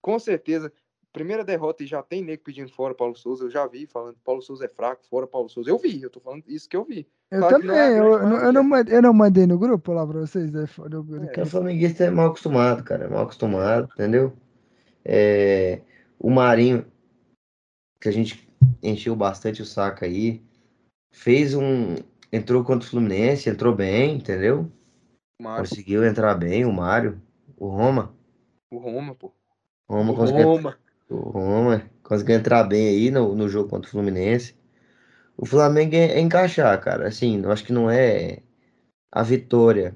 Com 0.02 0.18
certeza, 0.20 0.72
primeira 1.12 1.44
derrota 1.44 1.84
e 1.84 1.88
já 1.88 2.02
tem 2.04 2.24
nego 2.24 2.44
pedindo 2.44 2.72
fora 2.72 2.94
Paulo 2.94 3.16
Souza, 3.16 3.46
eu 3.46 3.50
já 3.50 3.66
vi 3.68 3.86
falando 3.88 4.18
Paulo 4.24 4.42
Souza 4.42 4.66
é 4.66 4.70
fraco, 4.70 5.06
fora 5.08 5.28
Paulo 5.28 5.50
Souza. 5.50 5.70
Eu 5.70 5.78
vi, 5.78 6.02
eu 6.02 6.10
tô 6.10 6.20
falando 6.20 6.44
isso 6.48 6.70
que 6.70 6.78
eu 6.78 6.84
vi. 6.86 7.08
eu 7.32 7.40
Claro 7.40 7.56
também, 7.56 7.68
não 7.68 7.78
é 7.78 8.00
eu, 8.00 8.06
eu 8.14 8.28
não- 8.30 8.38
eu 8.38 8.54
não 8.54 8.64
mandei, 8.64 8.96
eu 8.96 9.02
não 9.02 9.14
mandei 9.14 9.48
no 9.48 9.58
grupo 9.58 9.92
lá 9.94 10.06
pra 10.06 10.20
vocês, 10.20 10.52
né, 10.52 10.66
do- 10.90 11.04
Porque 11.04 11.42
o 11.42 11.46
flamenguista 11.46 12.04
é 12.06 12.10
mal 12.10 12.28
acostumado, 12.28 12.84
cara. 12.84 13.06
É 13.06 13.10
mal 13.10 13.24
acostumado, 13.24 13.90
entendeu? 13.94 14.34
É, 15.04 15.82
o 16.20 16.30
Marinho, 16.30 16.86
que 18.00 18.08
a 18.10 18.12
gente 18.12 18.48
encheu 18.84 19.16
bastante 19.16 19.62
o 19.62 19.66
saco 19.66 20.06
aí, 20.06 20.44
fez 21.12 21.56
um. 21.56 21.96
Entrou 22.32 22.64
contra 22.64 22.86
o 22.86 22.90
Fluminense, 22.92 23.50
entrou 23.50 23.74
bem, 23.74 24.18
entendeu? 24.18 24.70
Mário, 25.40 25.68
Conseguiu 25.70 26.04
entrar 26.06 26.36
bem, 26.36 26.66
o 26.66 26.74
Mário, 26.74 27.22
o 27.56 27.68
Roma. 27.68 28.14
o 28.70 28.78
Roma, 28.78 29.16
pô. 29.16 29.34
Roma 29.90 30.14
O 30.14 30.16
conseguiu, 30.16 30.44
Roma. 30.44 30.78
Roma 31.10 31.90
conseguiu 32.04 32.36
entrar 32.36 32.64
bem 32.64 32.88
aí 32.88 33.12
no, 33.12 33.36
no 33.36 33.48
jogo 33.48 33.70
contra 33.70 33.88
o 33.88 33.92
Fluminense. 33.92 34.56
O 35.38 35.46
Flamengo 35.46 35.96
é, 35.96 36.14
é 36.14 36.20
encaixar, 36.20 36.80
cara. 36.82 37.08
Assim, 37.08 37.42
eu 37.44 37.52
acho 37.52 37.64
que 37.64 37.72
não 37.74 37.90
é 37.90 38.42
a 39.12 39.24
vitória. 39.24 39.96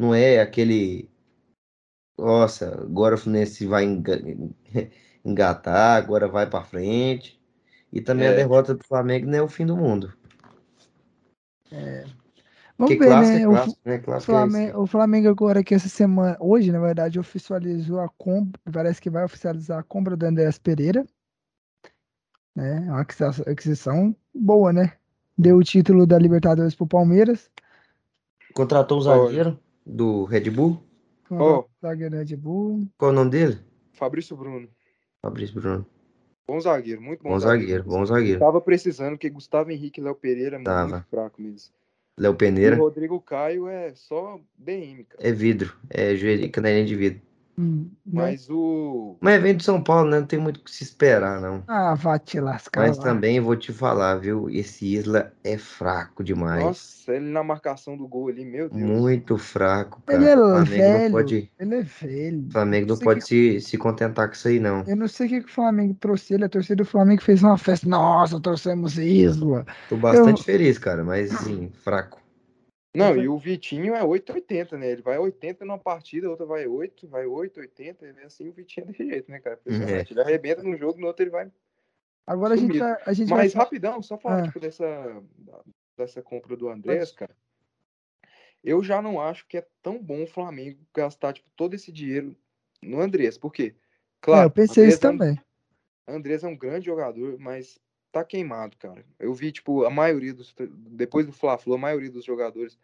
Não 0.00 0.14
é 0.14 0.40
aquele. 0.40 1.08
Nossa, 2.18 2.82
agora 2.82 3.14
o 3.14 3.18
Fluminense 3.18 3.66
vai 3.66 3.84
enga- 3.84 4.20
engatar, 5.24 5.96
agora 6.02 6.28
vai 6.28 6.48
pra 6.48 6.62
frente. 6.64 7.40
E 7.92 8.00
também 8.00 8.26
a 8.28 8.32
É. 8.32 8.36
derrota 8.36 8.74
do 8.74 8.84
Flamengo 8.84 9.26
não 9.26 9.38
é 9.38 9.42
o 9.42 9.48
fim 9.48 9.66
do 9.66 9.76
mundo. 9.76 10.12
Vamos 12.78 12.98
ver, 12.98 13.06
clássico 13.06 13.36
né? 13.36 13.42
é 13.42 13.48
O, 13.48 13.50
clássico, 13.52 13.80
né? 13.84 13.96
o 13.96 14.02
Clássico 14.02 14.12
é 14.12 14.16
isso. 14.18 14.24
Flamengo, 14.50 14.80
o 14.82 14.86
Flamengo 14.86 15.28
agora 15.28 15.62
que 15.64 15.74
essa 15.74 15.88
semana, 15.88 16.36
hoje, 16.40 16.72
na 16.72 16.80
verdade, 16.80 17.18
oficializou 17.18 18.00
a 18.00 18.08
compra, 18.18 18.60
parece 18.72 19.00
que 19.00 19.10
vai 19.10 19.24
oficializar 19.24 19.78
a 19.78 19.82
compra 19.82 20.16
do 20.16 20.24
Andréas 20.26 20.58
Pereira. 20.58 21.04
Né? 22.54 22.80
Uma 22.80 23.00
aquisição, 23.00 23.44
aquisição 23.46 24.16
boa, 24.34 24.72
né? 24.72 24.92
Deu 25.38 25.56
o 25.56 25.62
título 25.62 26.06
da 26.06 26.18
Libertadores 26.18 26.74
pro 26.74 26.86
Palmeiras. 26.86 27.50
Contratou 28.54 29.00
o 29.00 29.06
Olha. 29.06 29.24
zagueiro 29.26 29.58
do 29.86 30.24
Red 30.24 30.50
Bull. 30.50 30.82
Ó. 31.30 31.64
Zagueiro 31.80 32.16
Red 32.16 32.36
Bull. 32.36 32.86
Qual 32.98 33.10
é 33.10 33.12
o 33.14 33.16
nome 33.16 33.30
dele? 33.30 33.58
Fabrício 33.92 34.36
Bruno. 34.36 34.68
Fabrício 35.22 35.54
Bruno. 35.54 35.86
Bom 36.46 36.60
zagueiro, 36.60 37.00
muito 37.00 37.22
bom, 37.22 37.30
Bom 37.30 37.38
zagueiro, 37.38 37.84
bom 37.84 38.04
zagueiro. 38.04 38.40
Tava 38.40 38.60
precisando, 38.60 39.12
porque 39.12 39.30
Gustavo 39.30 39.70
Henrique 39.70 40.00
e 40.00 40.04
Léo 40.04 40.14
Pereira 40.14 40.58
é 40.60 40.62
Tava. 40.62 40.88
muito 40.96 41.06
fraco 41.08 41.40
mesmo. 41.40 41.72
Léo 42.22 42.32
E 42.32 42.36
Peneira. 42.36 42.76
o 42.76 42.78
Rodrigo 42.78 43.20
Caio 43.20 43.66
é 43.66 43.92
só 43.94 44.38
BM, 44.56 45.04
cara. 45.04 45.28
É 45.28 45.32
vidro. 45.32 45.74
É 45.90 46.14
canelinha 46.48 46.84
de 46.86 46.94
vidro. 46.94 47.20
Hum, 47.58 47.90
né? 48.06 48.22
Mas 48.22 48.48
o. 48.48 49.16
Mas 49.20 49.42
vem 49.42 49.54
de 49.54 49.62
São 49.62 49.82
Paulo, 49.82 50.08
né? 50.10 50.20
Não 50.20 50.26
tem 50.26 50.38
muito 50.38 50.56
o 50.56 50.60
que 50.64 50.70
se 50.70 50.82
esperar, 50.84 51.38
não. 51.38 51.62
Ah, 51.68 51.94
vá 51.94 52.18
te 52.18 52.40
lascar 52.40 52.80
Mas 52.80 52.96
lá. 52.96 53.02
também 53.04 53.40
vou 53.40 53.54
te 53.54 53.72
falar, 53.74 54.16
viu? 54.16 54.48
Esse 54.48 54.86
Isla 54.94 55.30
é 55.44 55.58
fraco 55.58 56.24
demais. 56.24 56.64
Nossa, 56.64 57.12
ele 57.14 57.28
na 57.30 57.44
marcação 57.44 57.94
do 57.94 58.08
gol 58.08 58.28
ali, 58.28 58.42
meu 58.42 58.70
Deus. 58.70 58.80
Muito 58.82 59.36
fraco, 59.36 60.00
cara. 60.06 60.18
Ele 60.18 60.30
é 60.30 60.34
Flamengo 60.34 60.66
velho. 60.70 61.02
não 61.04 61.10
pode, 61.10 61.52
Ele 61.60 61.74
é 61.74 61.82
velho. 61.82 62.46
o 62.48 62.52
Flamengo 62.52 62.88
não 62.88 62.96
sei 62.96 63.04
pode 63.04 63.20
que- 63.20 63.26
se, 63.26 63.60
se 63.60 63.76
contentar 63.76 64.28
com 64.28 64.34
isso 64.34 64.48
aí, 64.48 64.58
não. 64.58 64.82
Eu 64.86 64.96
não 64.96 65.06
sei 65.08 65.26
o 65.26 65.30
que, 65.30 65.40
que 65.42 65.50
o 65.50 65.52
Flamengo 65.52 65.94
trouxe 66.00 66.32
ele. 66.32 66.44
A 66.46 66.48
torcida 66.48 66.76
do 66.76 66.84
Flamengo 66.86 67.20
fez 67.20 67.42
uma 67.42 67.58
festa. 67.58 67.86
Nossa, 67.86 68.40
trouxemos 68.40 68.96
Isla. 68.96 69.66
Tô 69.90 69.96
bastante 69.98 70.38
Eu- 70.38 70.44
feliz, 70.44 70.78
cara, 70.78 71.04
mas 71.04 71.30
sim, 71.30 71.70
fraco. 71.84 72.21
Não, 72.94 73.16
e 73.16 73.26
o 73.28 73.38
Vitinho 73.38 73.94
é 73.94 74.02
8,80, 74.02 74.76
né? 74.76 74.90
Ele 74.90 75.00
vai 75.02 75.16
80 75.18 75.64
numa 75.64 75.78
partida, 75.78 76.28
outra 76.28 76.44
vai 76.44 76.66
8, 76.66 77.08
vai 77.08 77.24
8, 77.24 77.60
80, 77.60 78.06
e 78.06 78.24
assim 78.24 78.48
o 78.48 78.52
Vitinho 78.52 78.84
é 78.84 78.86
desse 78.88 79.06
jeito, 79.06 79.30
né, 79.30 79.40
cara? 79.40 79.58
Ele 79.64 80.20
arrebenta 80.20 80.62
num 80.62 80.76
jogo, 80.76 81.00
no 81.00 81.06
outro 81.06 81.22
ele 81.22 81.30
vai. 81.30 81.50
Agora 82.26 82.52
a 82.54 82.56
gente 82.56 82.68
Sumido. 82.76 82.84
vai. 82.84 83.02
A 83.06 83.12
gente 83.14 83.30
Mas 83.30 83.54
vai... 83.54 83.64
rapidão, 83.64 84.02
só 84.02 84.18
falar 84.18 84.40
Ah. 84.40 84.42
tipo, 84.42 84.60
dessa, 84.60 85.22
dessa 85.96 86.20
compra 86.22 86.54
do 86.56 86.68
Andrés, 86.68 87.10
cara. 87.12 87.34
Eu 88.62 88.82
já 88.82 89.02
não 89.02 89.20
acho 89.20 89.46
que 89.48 89.56
é 89.56 89.66
tão 89.82 89.98
bom 90.00 90.22
o 90.22 90.26
Flamengo 90.26 90.78
gastar 90.94 91.32
tipo, 91.32 91.50
todo 91.56 91.74
esse 91.74 91.90
dinheiro 91.90 92.36
no 92.82 93.00
Andrés. 93.00 93.36
Por 93.38 93.52
quê? 93.52 93.74
Claro, 94.20 94.42
é, 94.42 94.46
eu 94.46 94.50
pensei 94.50 94.84
Andrés 94.84 94.94
isso 94.98 95.06
é 95.06 95.10
um- 95.10 95.12
também. 95.18 95.40
Andrés 96.06 96.44
é 96.44 96.48
um 96.48 96.56
grande 96.56 96.86
jogador, 96.86 97.38
mas 97.38 97.80
tá 98.12 98.24
queimado, 98.24 98.76
cara. 98.76 99.04
Eu 99.18 99.32
vi, 99.34 99.50
tipo, 99.50 99.84
a 99.84 99.90
maioria 99.90 100.34
dos. 100.34 100.54
Depois 100.90 101.26
do 101.26 101.32
Fla-Flu, 101.32 101.74
a 101.74 101.78
maioria 101.78 102.10
dos 102.10 102.24
jogadores. 102.24 102.78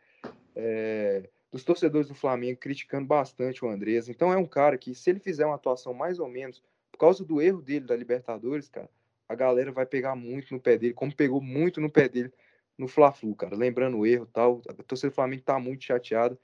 é, 0.57 1.29
dos 1.51 1.65
torcedores 1.65 2.09
do 2.09 2.15
Flamengo 2.15 2.59
criticando 2.59 3.07
bastante 3.07 3.65
o 3.65 3.69
Andrés. 3.69 4.09
Então 4.09 4.33
é 4.33 4.37
um 4.37 4.47
cara 4.47 4.77
que, 4.77 4.95
se 4.95 5.09
ele 5.11 5.21
fizer 5.21 5.47
uma 5.47 5.55
atuação 5.55 5.95
mais 5.95 6.19
ou 6.19 6.29
menos, 6.29 6.63
por 6.93 6.99
causa 6.99 7.25
do 7.25 7.41
erro 7.41 7.63
dele 7.63 7.87
da 7.87 7.97
Libertadores, 7.97 8.69
cara, 8.69 8.91
a 9.29 9.35
galera 9.35 9.73
vai 9.73 9.87
pegar 9.87 10.15
muito 10.15 10.53
no 10.53 10.61
pé 10.61 10.77
dele, 10.77 10.95
como 10.95 11.15
pegou 11.15 11.41
muito 11.41 11.81
no 11.81 11.91
pé 11.91 12.09
dele 12.09 12.33
no 12.77 12.87
Fla-Flu, 12.87 13.35
cara. 13.35 13.57
Lembrando 13.57 13.99
o 13.99 14.07
erro 14.07 14.27
tal. 14.27 14.63
A 14.69 14.75
torcida 14.83 15.11
do 15.11 15.15
Flamengo 15.15 15.43
tá 15.43 15.59
muito 15.59 15.85
chateada. 15.85 16.39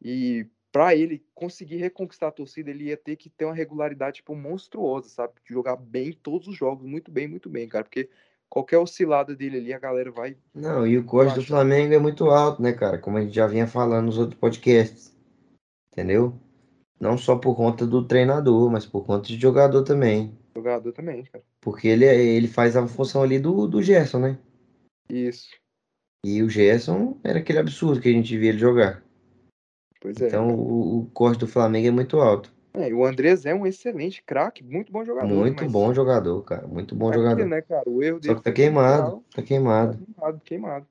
E 0.00 0.46
para 0.74 0.92
ele 0.92 1.24
conseguir 1.36 1.76
reconquistar 1.76 2.26
a 2.26 2.32
torcida, 2.32 2.68
ele 2.68 2.86
ia 2.86 2.96
ter 2.96 3.14
que 3.14 3.30
ter 3.30 3.44
uma 3.44 3.54
regularidade 3.54 4.16
tipo 4.16 4.34
monstruosa, 4.34 5.08
sabe? 5.08 5.34
Jogar 5.44 5.76
bem 5.76 6.12
todos 6.12 6.48
os 6.48 6.56
jogos, 6.56 6.84
muito 6.84 7.12
bem, 7.12 7.28
muito 7.28 7.48
bem, 7.48 7.68
cara, 7.68 7.84
porque 7.84 8.10
qualquer 8.48 8.78
oscilada 8.78 9.36
dele 9.36 9.58
ali, 9.58 9.72
a 9.72 9.78
galera 9.78 10.10
vai 10.10 10.36
Não, 10.52 10.84
e 10.84 10.98
o 10.98 11.04
custo 11.04 11.38
do. 11.38 11.46
Flamengo 11.46 11.94
é 11.94 11.98
muito 12.00 12.28
alto, 12.28 12.60
né, 12.60 12.72
cara? 12.72 12.98
Como 12.98 13.16
a 13.16 13.20
gente 13.20 13.32
já 13.32 13.46
vinha 13.46 13.68
falando 13.68 14.06
nos 14.06 14.18
outros 14.18 14.40
podcasts. 14.40 15.16
Entendeu? 15.92 16.34
Não 16.98 17.16
só 17.16 17.36
por 17.36 17.54
conta 17.54 17.86
do 17.86 18.04
treinador, 18.04 18.68
mas 18.68 18.84
por 18.84 19.06
conta 19.06 19.28
de 19.28 19.38
jogador 19.38 19.84
também. 19.84 20.36
jogador 20.56 20.90
também, 20.90 21.22
cara. 21.22 21.44
Porque 21.60 21.86
ele, 21.86 22.04
é- 22.04 22.20
ele 22.20 22.48
faz 22.48 22.76
a 22.76 22.84
função 22.88 23.22
ali 23.22 23.38
do, 23.38 23.68
do 23.68 23.80
Gerson, 23.80 24.18
né? 24.18 24.38
Isso. 25.08 25.50
E 26.24 26.42
o 26.42 26.50
Gerson 26.50 27.16
era 27.22 27.38
aquele 27.38 27.60
absurdo 27.60 28.00
que 28.00 28.08
a 28.08 28.12
gente 28.12 28.36
via 28.36 28.48
ele 28.48 28.58
jogar. 28.58 29.03
Pois 30.04 30.20
é. 30.20 30.26
Então 30.26 30.54
o, 30.54 30.98
o 30.98 31.06
corte 31.14 31.40
do 31.40 31.46
Flamengo 31.48 31.88
é 31.88 31.90
muito 31.90 32.20
alto. 32.20 32.52
É, 32.74 32.90
e 32.90 32.92
o 32.92 33.06
Andrés 33.06 33.46
é 33.46 33.54
um 33.54 33.64
excelente 33.64 34.22
craque, 34.22 34.62
muito 34.62 34.92
bom 34.92 35.02
jogador. 35.02 35.26
Muito 35.26 35.62
mas 35.62 35.72
bom 35.72 35.94
jogador, 35.94 36.42
cara. 36.42 36.66
Muito 36.66 36.94
bom 36.94 37.10
é 37.10 37.14
jogador. 37.14 37.46
né, 37.46 37.62
cara? 37.62 37.88
O 37.88 38.02
erro 38.02 38.16
Só 38.16 38.22
dele 38.22 38.34
que 38.34 38.42
tá 38.42 38.52
queimado. 38.52 39.24
Tá 39.34 39.42
queimado. 39.42 39.96
Queimado, 39.96 40.40
queimado. 40.44 40.86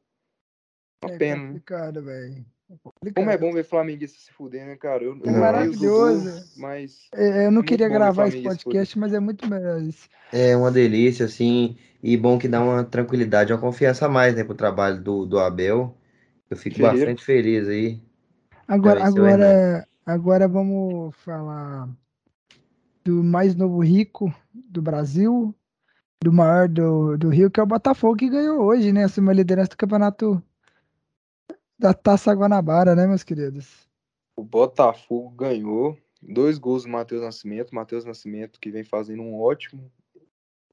Uma 1.04 1.14
É 1.14 1.18
pena, 1.20 1.36
né? 1.36 1.48
complicado, 1.50 2.02
velho. 2.02 2.46
É 3.06 3.12
Como 3.12 3.30
é 3.30 3.38
bom 3.38 3.54
ver 3.54 3.64
flamenguista 3.66 4.18
se 4.18 4.32
fuder, 4.32 4.66
né, 4.66 4.76
cara? 4.76 5.04
Eu, 5.04 5.16
É 5.24 5.32
maravilhoso. 5.32 6.44
Mas 6.58 7.08
É, 7.14 7.42
eu 7.46 7.52
não 7.52 7.58
muito 7.58 7.68
queria 7.68 7.88
gravar 7.88 8.30
esse 8.30 8.42
podcast, 8.42 8.98
mas 8.98 9.14
é 9.14 9.20
muito 9.20 9.48
melhor 9.48 9.80
isso. 9.82 10.10
É 10.32 10.58
uma 10.58 10.72
delícia, 10.72 11.26
assim. 11.26 11.78
E 12.02 12.18
bom 12.18 12.40
que 12.40 12.48
dá 12.48 12.64
uma 12.64 12.84
tranquilidade, 12.84 13.54
uma 13.54 13.60
confiança 13.60 14.08
a 14.08 14.10
mais, 14.10 14.36
né, 14.36 14.44
pro 14.44 14.56
trabalho 14.56 15.00
do, 15.02 15.26
do 15.26 15.38
Abel. 15.38 15.96
Eu 16.50 16.58
fico 16.58 16.78
Ferreira. 16.78 16.98
bastante 16.98 17.24
feliz 17.24 17.68
aí. 17.68 18.02
Agora, 18.68 19.00
seu 19.12 19.26
agora, 19.26 19.88
agora 20.06 20.48
vamos 20.48 21.16
falar 21.18 21.90
do 23.04 23.24
mais 23.24 23.56
novo 23.56 23.80
rico 23.84 24.34
do 24.54 24.82
Brasil, 24.82 25.54
do 26.24 26.32
maior 26.32 26.68
do, 26.68 27.18
do 27.18 27.30
Rio, 27.30 27.52
que 27.52 27.60
é 27.60 27.64
o 27.64 27.68
Botafogo, 27.68 28.16
que 28.16 28.30
ganhou 28.30 28.62
hoje, 28.62 28.92
né? 28.92 29.04
Assumiu 29.04 29.32
a 29.32 29.36
liderança 29.36 29.72
do 29.72 29.78
campeonato 29.78 30.42
da 31.78 31.94
Taça 31.94 32.34
Guanabara, 32.34 32.96
né, 32.96 33.06
meus 33.06 33.24
queridos? 33.24 33.88
o 34.36 34.44
Botafogo 34.44 35.30
ganhou. 35.30 35.98
Dois 36.22 36.58
gols 36.58 36.84
do 36.84 36.90
Matheus 36.90 37.22
Nascimento. 37.22 37.76
Matheus 37.76 38.06
Nascimento 38.06 38.60
que 38.60 38.72
vem 38.72 38.84
fazendo 38.84 39.22
um 39.22 39.42
ótimo 39.42 39.92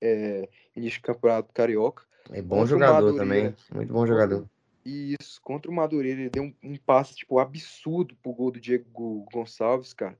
é, 0.00 0.48
início 0.76 0.98
de 0.98 1.02
campeonato 1.02 1.52
carioca. 1.52 2.04
É 2.30 2.40
bom 2.40 2.58
Contra 2.58 2.70
jogador 2.70 3.14
também. 3.14 3.54
Muito 3.74 3.92
bom 3.92 4.06
jogador. 4.06 4.48
E 4.84 5.14
isso, 5.20 5.40
contra 5.42 5.70
o 5.70 5.74
Madureira, 5.74 6.20
ele 6.20 6.30
deu 6.30 6.44
um, 6.44 6.54
um 6.62 6.76
passe, 6.76 7.14
tipo, 7.14 7.38
absurdo 7.38 8.16
pro 8.16 8.32
gol 8.32 8.50
do 8.50 8.60
Diego 8.60 9.26
Gonçalves, 9.32 9.92
cara. 9.92 10.18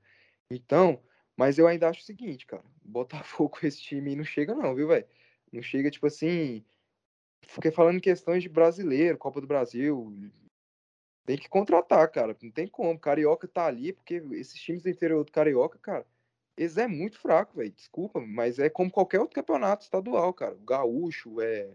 Então, 0.51 1.01
mas 1.37 1.59
eu 1.59 1.67
ainda 1.67 1.89
acho 1.89 2.01
o 2.01 2.05
seguinte, 2.05 2.47
cara. 2.47 2.63
Botafogo 2.85 3.59
esse 3.63 3.81
time 3.81 4.17
não 4.17 4.25
chega, 4.25 4.55
não, 4.55 4.75
viu, 4.75 4.89
velho? 4.89 5.07
Não 5.53 5.63
chega, 5.63 5.91
tipo 5.91 6.07
assim. 6.07 6.65
Fiquei 7.43 7.71
falando 7.71 7.97
em 7.97 8.01
questões 8.01 8.43
de 8.43 8.49
brasileiro, 8.49 9.17
Copa 9.17 9.41
do 9.41 9.47
Brasil. 9.47 10.15
Tem 11.25 11.39
que 11.39 11.49
contratar, 11.49 12.11
cara. 12.11 12.37
Não 12.43 12.51
tem 12.51 12.67
como. 12.67 12.99
Carioca 12.99 13.49
tá 13.49 13.67
ali, 13.67 13.93
porque 13.93 14.23
esses 14.33 14.61
times 14.61 14.83
do 14.83 14.91
interior 14.91 15.25
do 15.25 15.33
Carioca, 15.33 15.79
cara, 15.79 16.07
eles 16.57 16.77
é 16.77 16.87
muito 16.87 17.19
fraco, 17.19 17.57
velho. 17.57 17.73
Desculpa, 17.73 18.21
mas 18.21 18.59
é 18.59 18.69
como 18.69 18.91
qualquer 18.91 19.21
outro 19.21 19.35
campeonato 19.35 19.85
estadual, 19.85 20.33
cara. 20.35 20.55
O 20.55 20.65
gaúcho, 20.65 21.41
é 21.41 21.71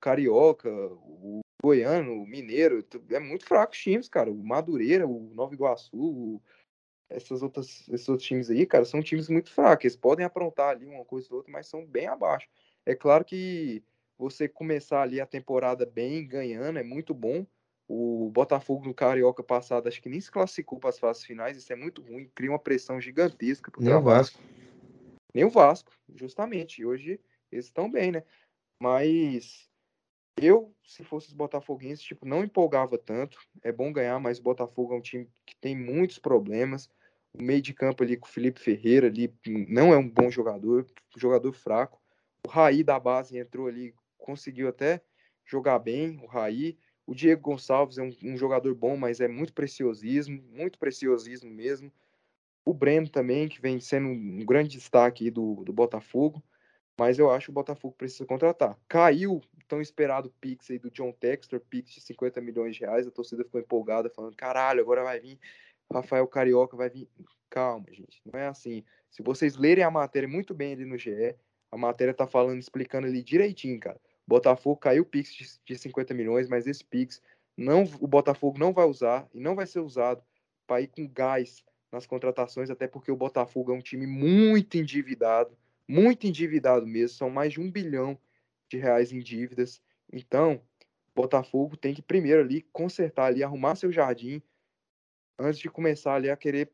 carioca, 0.00 0.68
o 0.70 1.40
goiano, 1.62 2.14
o 2.14 2.26
mineiro, 2.26 2.84
é 3.10 3.20
muito 3.20 3.46
fraco 3.46 3.72
os 3.72 3.78
times, 3.78 4.08
cara. 4.08 4.30
O 4.30 4.42
Madureira, 4.44 5.06
o 5.06 5.30
Nova 5.34 5.54
Iguaçu, 5.54 5.96
o- 5.96 6.42
essas 7.08 7.42
outras, 7.42 7.88
esses 7.88 8.08
outros 8.08 8.26
times 8.26 8.50
aí, 8.50 8.66
cara, 8.66 8.84
são 8.84 9.02
times 9.02 9.28
muito 9.28 9.50
fracos. 9.50 9.84
Eles 9.84 9.96
podem 9.96 10.24
aprontar 10.24 10.70
ali 10.70 10.86
uma 10.86 11.04
coisa 11.04 11.28
ou 11.30 11.36
outra, 11.36 11.52
mas 11.52 11.66
são 11.68 11.84
bem 11.84 12.06
abaixo. 12.06 12.48
É 12.84 12.94
claro 12.94 13.24
que 13.24 13.82
você 14.18 14.48
começar 14.48 15.02
ali 15.02 15.20
a 15.20 15.26
temporada 15.26 15.84
bem, 15.84 16.26
ganhando, 16.26 16.78
é 16.78 16.82
muito 16.82 17.12
bom. 17.14 17.46
O 17.88 18.30
Botafogo 18.30 18.86
no 18.86 18.94
Carioca 18.94 19.42
passado 19.42 19.88
acho 19.88 20.00
que 20.00 20.08
nem 20.08 20.20
se 20.20 20.30
classificou 20.30 20.78
para 20.78 20.90
as 20.90 20.98
fases 20.98 21.24
finais, 21.24 21.56
isso 21.56 21.72
é 21.72 21.76
muito 21.76 22.00
ruim, 22.00 22.30
cria 22.34 22.50
uma 22.50 22.58
pressão 22.58 23.00
gigantesca 23.00 23.70
pro 23.70 23.82
Nem 23.82 23.94
o. 23.94 24.00
Vasco. 24.00 24.40
Nem 25.34 25.44
o 25.44 25.50
Vasco, 25.50 25.92
justamente. 26.14 26.80
E 26.80 26.86
hoje 26.86 27.20
eles 27.50 27.66
estão 27.66 27.90
bem, 27.90 28.12
né? 28.12 28.24
Mas 28.80 29.68
eu, 30.36 30.74
se 30.84 31.04
fosse 31.04 31.28
os 31.28 31.32
botafoguenses, 31.32 32.04
tipo, 32.04 32.26
não 32.26 32.42
empolgava 32.42 32.98
tanto. 32.98 33.38
É 33.62 33.70
bom 33.70 33.92
ganhar, 33.92 34.18
mas 34.18 34.38
o 34.38 34.42
Botafogo 34.42 34.94
é 34.94 34.96
um 34.96 35.00
time 35.00 35.28
que 35.46 35.54
tem 35.56 35.76
muitos 35.76 36.18
problemas. 36.18 36.88
O 37.32 37.42
meio 37.42 37.62
de 37.62 37.72
campo 37.72 38.02
ali 38.02 38.16
com 38.16 38.26
o 38.26 38.30
Felipe 38.30 38.60
Ferreira 38.60 39.06
ali 39.06 39.32
não 39.68 39.92
é 39.92 39.96
um 39.96 40.08
bom 40.08 40.30
jogador, 40.30 40.86
jogador 41.16 41.52
fraco. 41.52 42.00
O 42.46 42.50
Raí 42.50 42.82
da 42.82 42.98
base 42.98 43.38
entrou 43.38 43.68
ali, 43.68 43.94
conseguiu 44.18 44.68
até 44.68 45.02
jogar 45.44 45.78
bem, 45.78 46.18
o 46.22 46.26
Raí. 46.26 46.78
O 47.06 47.14
Diego 47.14 47.42
Gonçalves 47.42 47.98
é 47.98 48.02
um, 48.02 48.14
um 48.22 48.36
jogador 48.36 48.74
bom, 48.74 48.96
mas 48.96 49.20
é 49.20 49.28
muito 49.28 49.52
preciosismo, 49.52 50.42
muito 50.50 50.78
preciosismo 50.78 51.50
mesmo. 51.50 51.92
O 52.64 52.72
Breno 52.72 53.08
também, 53.08 53.48
que 53.48 53.60
vem 53.60 53.80
sendo 53.80 54.08
um 54.08 54.44
grande 54.44 54.70
destaque 54.70 55.30
do, 55.30 55.64
do 55.64 55.72
Botafogo. 55.72 56.42
Mas 56.98 57.18
eu 57.18 57.30
acho 57.30 57.46
que 57.46 57.50
o 57.50 57.54
Botafogo 57.54 57.94
precisa 57.96 58.26
contratar. 58.26 58.78
Caiu 58.88 59.40
tão 59.66 59.80
esperado 59.80 60.32
Pix 60.40 60.70
aí 60.70 60.78
do 60.78 60.90
John 60.90 61.12
Textor, 61.12 61.60
Pix 61.60 61.92
de 61.92 62.00
50 62.00 62.40
milhões 62.40 62.76
de 62.76 62.82
reais. 62.82 63.06
A 63.06 63.10
torcida 63.10 63.44
ficou 63.44 63.60
empolgada, 63.60 64.10
falando: 64.10 64.36
caralho, 64.36 64.80
agora 64.80 65.02
vai 65.02 65.18
vir 65.18 65.38
Rafael 65.92 66.26
Carioca, 66.26 66.76
vai 66.76 66.90
vir. 66.90 67.08
Calma, 67.48 67.86
gente, 67.90 68.20
não 68.24 68.38
é 68.38 68.46
assim. 68.46 68.84
Se 69.10 69.22
vocês 69.22 69.56
lerem 69.56 69.84
a 69.84 69.90
matéria 69.90 70.28
muito 70.28 70.54
bem 70.54 70.72
ali 70.72 70.84
no 70.84 70.96
GE, 70.96 71.34
a 71.70 71.76
matéria 71.76 72.14
tá 72.14 72.26
falando, 72.26 72.58
explicando 72.58 73.06
ali 73.06 73.22
direitinho, 73.22 73.78
cara. 73.78 74.00
Botafogo 74.26 74.76
caiu 74.76 75.04
Pix 75.04 75.34
de, 75.34 75.46
de 75.64 75.78
50 75.78 76.14
milhões, 76.14 76.48
mas 76.48 76.66
esse 76.66 76.84
Pix 76.84 77.20
não, 77.56 77.84
o 78.00 78.06
Botafogo 78.06 78.58
não 78.58 78.72
vai 78.72 78.86
usar 78.86 79.28
e 79.34 79.40
não 79.40 79.54
vai 79.54 79.66
ser 79.66 79.80
usado 79.80 80.22
para 80.66 80.80
ir 80.80 80.88
com 80.88 81.06
gás 81.06 81.64
nas 81.90 82.06
contratações, 82.06 82.70
até 82.70 82.86
porque 82.86 83.12
o 83.12 83.16
Botafogo 83.16 83.72
é 83.72 83.74
um 83.74 83.82
time 83.82 84.06
muito 84.06 84.78
endividado, 84.78 85.56
muito 85.88 86.26
endividado 86.26 86.86
mesmo, 86.86 87.16
são 87.16 87.30
mais 87.30 87.52
de 87.52 87.60
um 87.60 87.70
bilhão 87.70 88.18
de 88.70 88.78
reais 88.78 89.12
em 89.12 89.20
dívidas. 89.20 89.82
Então, 90.12 90.62
Botafogo 91.14 91.76
tem 91.76 91.94
que 91.94 92.02
primeiro 92.02 92.40
ali 92.40 92.62
consertar 92.72 93.26
ali, 93.26 93.42
arrumar 93.42 93.76
seu 93.76 93.92
jardim 93.92 94.42
antes 95.38 95.58
de 95.58 95.68
começar 95.68 96.14
ali 96.14 96.30
a 96.30 96.36
querer 96.36 96.70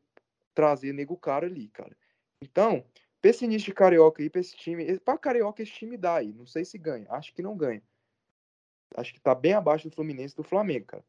trazer 0.53 0.93
nego 0.93 1.17
caro 1.17 1.45
ali, 1.45 1.67
cara. 1.69 1.95
Então, 2.41 2.85
pra 3.21 3.31
de 3.31 3.73
Carioca 3.73 4.21
aí, 4.21 4.29
pra 4.29 4.41
esse 4.41 4.55
time, 4.55 4.99
pra 4.99 5.17
Carioca 5.17 5.61
esse 5.61 5.71
time 5.71 5.97
dá 5.97 6.15
aí, 6.15 6.33
não 6.33 6.45
sei 6.45 6.63
se 6.63 6.77
ganha, 6.77 7.07
acho 7.09 7.33
que 7.33 7.41
não 7.41 7.57
ganha. 7.57 7.83
Acho 8.95 9.13
que 9.13 9.19
tá 9.19 9.35
bem 9.35 9.53
abaixo 9.53 9.89
do 9.89 9.95
Fluminense 9.95 10.33
e 10.33 10.37
do 10.37 10.43
Flamengo, 10.43 10.85
cara. 10.85 11.05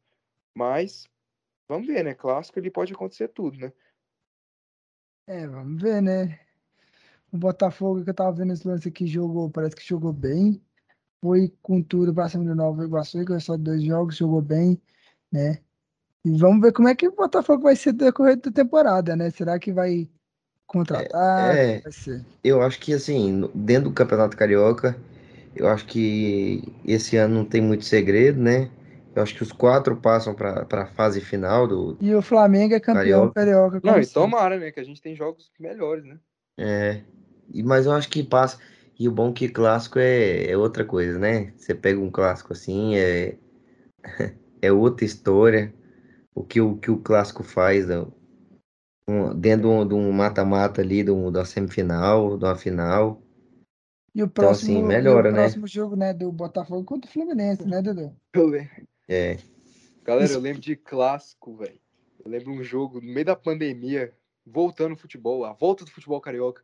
Mas, 0.55 1.09
vamos 1.67 1.87
ver, 1.87 2.03
né? 2.03 2.13
Clássico 2.13 2.59
ele 2.59 2.69
pode 2.69 2.93
acontecer 2.93 3.29
tudo, 3.29 3.57
né? 3.57 3.73
É, 5.27 5.47
vamos 5.47 5.81
ver, 5.81 6.01
né? 6.01 6.39
O 7.31 7.37
Botafogo 7.37 8.03
que 8.03 8.09
eu 8.09 8.13
tava 8.13 8.31
vendo 8.31 8.53
esse 8.53 8.67
lance 8.67 8.87
aqui 8.87 9.07
jogou, 9.07 9.49
parece 9.49 9.75
que 9.75 9.87
jogou 9.87 10.11
bem. 10.11 10.61
Foi 11.21 11.53
com 11.61 11.81
tudo 11.81 12.13
pra 12.13 12.27
cima 12.27 12.43
do 12.43 12.55
Nova 12.55 12.83
Iguaçu, 12.83 13.23
ganhou 13.23 13.39
só 13.39 13.55
dois 13.55 13.83
jogos, 13.83 14.17
jogou 14.17 14.41
bem, 14.41 14.81
né? 15.31 15.59
E 16.25 16.31
vamos 16.37 16.61
ver 16.61 16.73
como 16.73 16.87
é 16.87 16.95
que 16.95 17.07
o 17.07 17.15
Botafogo 17.15 17.63
vai 17.63 17.75
ser 17.75 17.93
no 17.93 17.99
decorrer 17.99 18.39
da 18.39 18.51
temporada, 18.51 19.15
né? 19.15 19.29
Será 19.29 19.57
que 19.57 19.71
vai 19.71 20.09
contratar? 20.67 21.55
É, 21.55 21.81
Vai 21.81 21.91
ser. 21.91 22.25
eu 22.43 22.61
acho 22.61 22.79
que 22.79 22.93
assim, 22.93 23.49
dentro 23.53 23.89
do 23.89 23.95
Campeonato 23.95 24.35
Carioca, 24.37 24.95
eu 25.55 25.67
acho 25.67 25.85
que 25.85 26.63
esse 26.85 27.17
ano 27.17 27.35
não 27.35 27.45
tem 27.45 27.61
muito 27.61 27.85
segredo, 27.85 28.39
né? 28.41 28.69
Eu 29.15 29.21
acho 29.21 29.35
que 29.35 29.43
os 29.43 29.51
quatro 29.51 29.95
passam 29.97 30.33
para 30.33 30.65
a 30.71 30.85
fase 30.87 31.19
final 31.19 31.67
do. 31.67 31.97
E 31.99 32.13
o 32.15 32.21
Flamengo 32.21 32.73
é 32.73 32.79
campeão 32.79 33.31
Carioca. 33.31 33.33
carioca. 33.33 33.81
Não, 33.83 33.99
e 33.99 34.07
tomara, 34.07 34.57
né? 34.57 34.71
Que 34.71 34.79
a 34.79 34.83
gente 34.83 35.01
tem 35.01 35.15
jogos 35.15 35.51
melhores, 35.59 36.05
né? 36.05 36.17
É, 36.57 37.01
mas 37.63 37.85
eu 37.85 37.91
acho 37.93 38.09
que 38.09 38.23
passa. 38.23 38.59
E 38.99 39.07
o 39.07 39.11
bom 39.11 39.29
é 39.31 39.33
que 39.33 39.49
clássico 39.49 39.99
é, 39.99 40.45
é 40.51 40.57
outra 40.57 40.85
coisa, 40.85 41.17
né? 41.17 41.51
Você 41.57 41.73
pega 41.73 41.99
um 41.99 42.11
clássico 42.11 42.53
assim, 42.53 42.95
é, 42.95 43.37
é 44.61 44.71
outra 44.71 45.05
história. 45.05 45.73
O 46.33 46.43
que 46.43 46.61
o, 46.61 46.77
que 46.77 46.91
o 46.91 46.97
clássico 46.97 47.43
faz, 47.43 47.89
ó, 47.89 48.07
um- 49.07 49.33
dentro 49.35 49.85
de 49.85 49.93
um- 49.93 50.11
mata-mata 50.11 50.81
ali, 50.81 51.03
de 51.03 51.11
um- 51.11 51.31
da 51.31 51.43
semifinal, 51.45 52.37
de 52.37 52.45
uma 52.45 52.55
final. 52.55 53.21
E 54.13 54.21
o 54.21 54.25
Então, 54.25 54.49
assim, 54.49 54.73
próximo, 54.73 54.77
e 54.77 54.85
o 54.85 54.87
melhora, 54.87 55.31
né? 55.31 55.41
próximo 55.41 55.67
jogo, 55.67 55.95
né, 55.95 56.13
do 56.13 56.31
Botafogo 56.31 56.83
contra 56.83 57.09
o 57.09 57.13
Fluminense, 57.13 57.65
né, 57.67 57.81
Dudu? 57.81 58.15
Eu 58.33 58.47
lembro. 58.47 58.87
É, 59.07 59.37
Galera, 60.05 60.25
Isso- 60.25 60.37
eu 60.37 60.41
lembro 60.41 60.61
de 60.61 60.75
clássico, 60.75 61.55
velho. 61.55 61.79
Eu 62.23 62.31
lembro 62.31 62.51
um 62.51 62.63
jogo 62.63 62.99
no 63.01 63.11
meio 63.11 63.25
da 63.25 63.35
pandemia, 63.35 64.13
voltando 64.45 64.91
ao 64.91 64.97
futebol, 64.97 65.45
a 65.45 65.53
volta 65.53 65.85
do 65.85 65.91
futebol 65.91 66.19
carioca. 66.19 66.63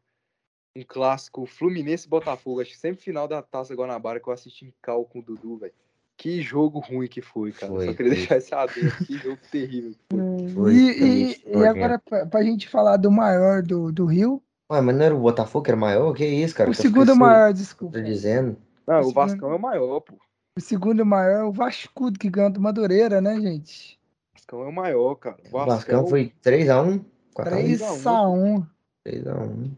Um 0.78 0.84
clássico 0.88 1.46
Fluminense 1.46 2.08
Botafogo, 2.08 2.62
acho 2.62 2.72
que 2.72 2.78
sempre 2.78 3.02
final 3.04 3.28
da 3.28 3.42
Taça 3.42 3.74
Guanabara 3.74 4.20
que 4.20 4.28
eu 4.28 4.34
assisti 4.34 4.66
em 4.66 4.74
cal 4.82 5.04
com 5.06 5.20
o 5.20 5.22
Dudu, 5.24 5.58
velho. 5.58 5.74
Que 6.16 6.42
jogo 6.42 6.80
ruim 6.80 7.08
que 7.08 7.22
foi, 7.22 7.52
cara. 7.52 7.72
Foi, 7.72 7.86
Só 7.88 7.94
queria 7.94 8.12
foi. 8.12 8.18
deixar 8.20 8.38
esse 8.38 8.54
adendo. 8.54 8.92
Que 9.06 9.18
jogo 9.18 9.38
terrível. 9.52 9.92
que 9.92 10.16
foi. 10.16 10.50
Foi, 10.50 10.74
E, 10.74 10.94
foi 10.94 11.08
e- 11.08 11.58
e 11.64 11.66
agora, 11.66 12.00
pra, 12.00 12.26
pra 12.26 12.44
gente 12.44 12.68
falar 12.70 12.98
do 12.98 13.12
maior 13.12 13.62
do, 13.64 13.92
do 13.92 14.06
Rio, 14.06 14.42
Ué, 14.72 14.82
mas 14.82 14.96
não 14.96 15.06
era 15.06 15.16
o 15.16 15.20
Botafogo 15.20 15.64
que 15.64 15.72
era 15.72 15.80
maior? 15.80 16.14
Que 16.14 16.26
isso, 16.26 16.54
cara? 16.54 16.70
o 16.70 16.74
Que 16.74 16.82
segundo 16.82 17.16
maior, 17.16 17.54
desculpa. 17.54 17.98
Tô 17.98 18.04
dizendo. 18.04 18.58
Não, 18.86 19.00
Esse 19.00 19.10
o 19.10 19.14
Vascão 19.14 19.52
é 19.52 19.56
o 19.56 19.60
maior, 19.60 20.00
pô. 20.02 20.16
O 20.58 20.62
segundo 20.62 21.06
maior 21.06 21.40
é 21.40 21.44
o 21.44 21.52
Vascudo, 21.52 22.20
que 22.20 22.30
ganhou 22.30 22.52
do 22.52 22.60
Madureira, 22.60 23.22
né, 23.22 23.40
gente? 23.40 23.98
O 24.34 24.38
Vascão 24.38 24.62
é 24.64 24.68
o 24.68 24.72
maior, 24.74 25.16
cara. 25.16 25.38
O 25.46 25.48
O 25.48 25.52
Vascão 25.52 25.76
Vascão 25.76 26.08
foi 26.08 26.34
3x1? 26.44 27.02
4x1? 27.36 28.68
3x1 29.08 29.72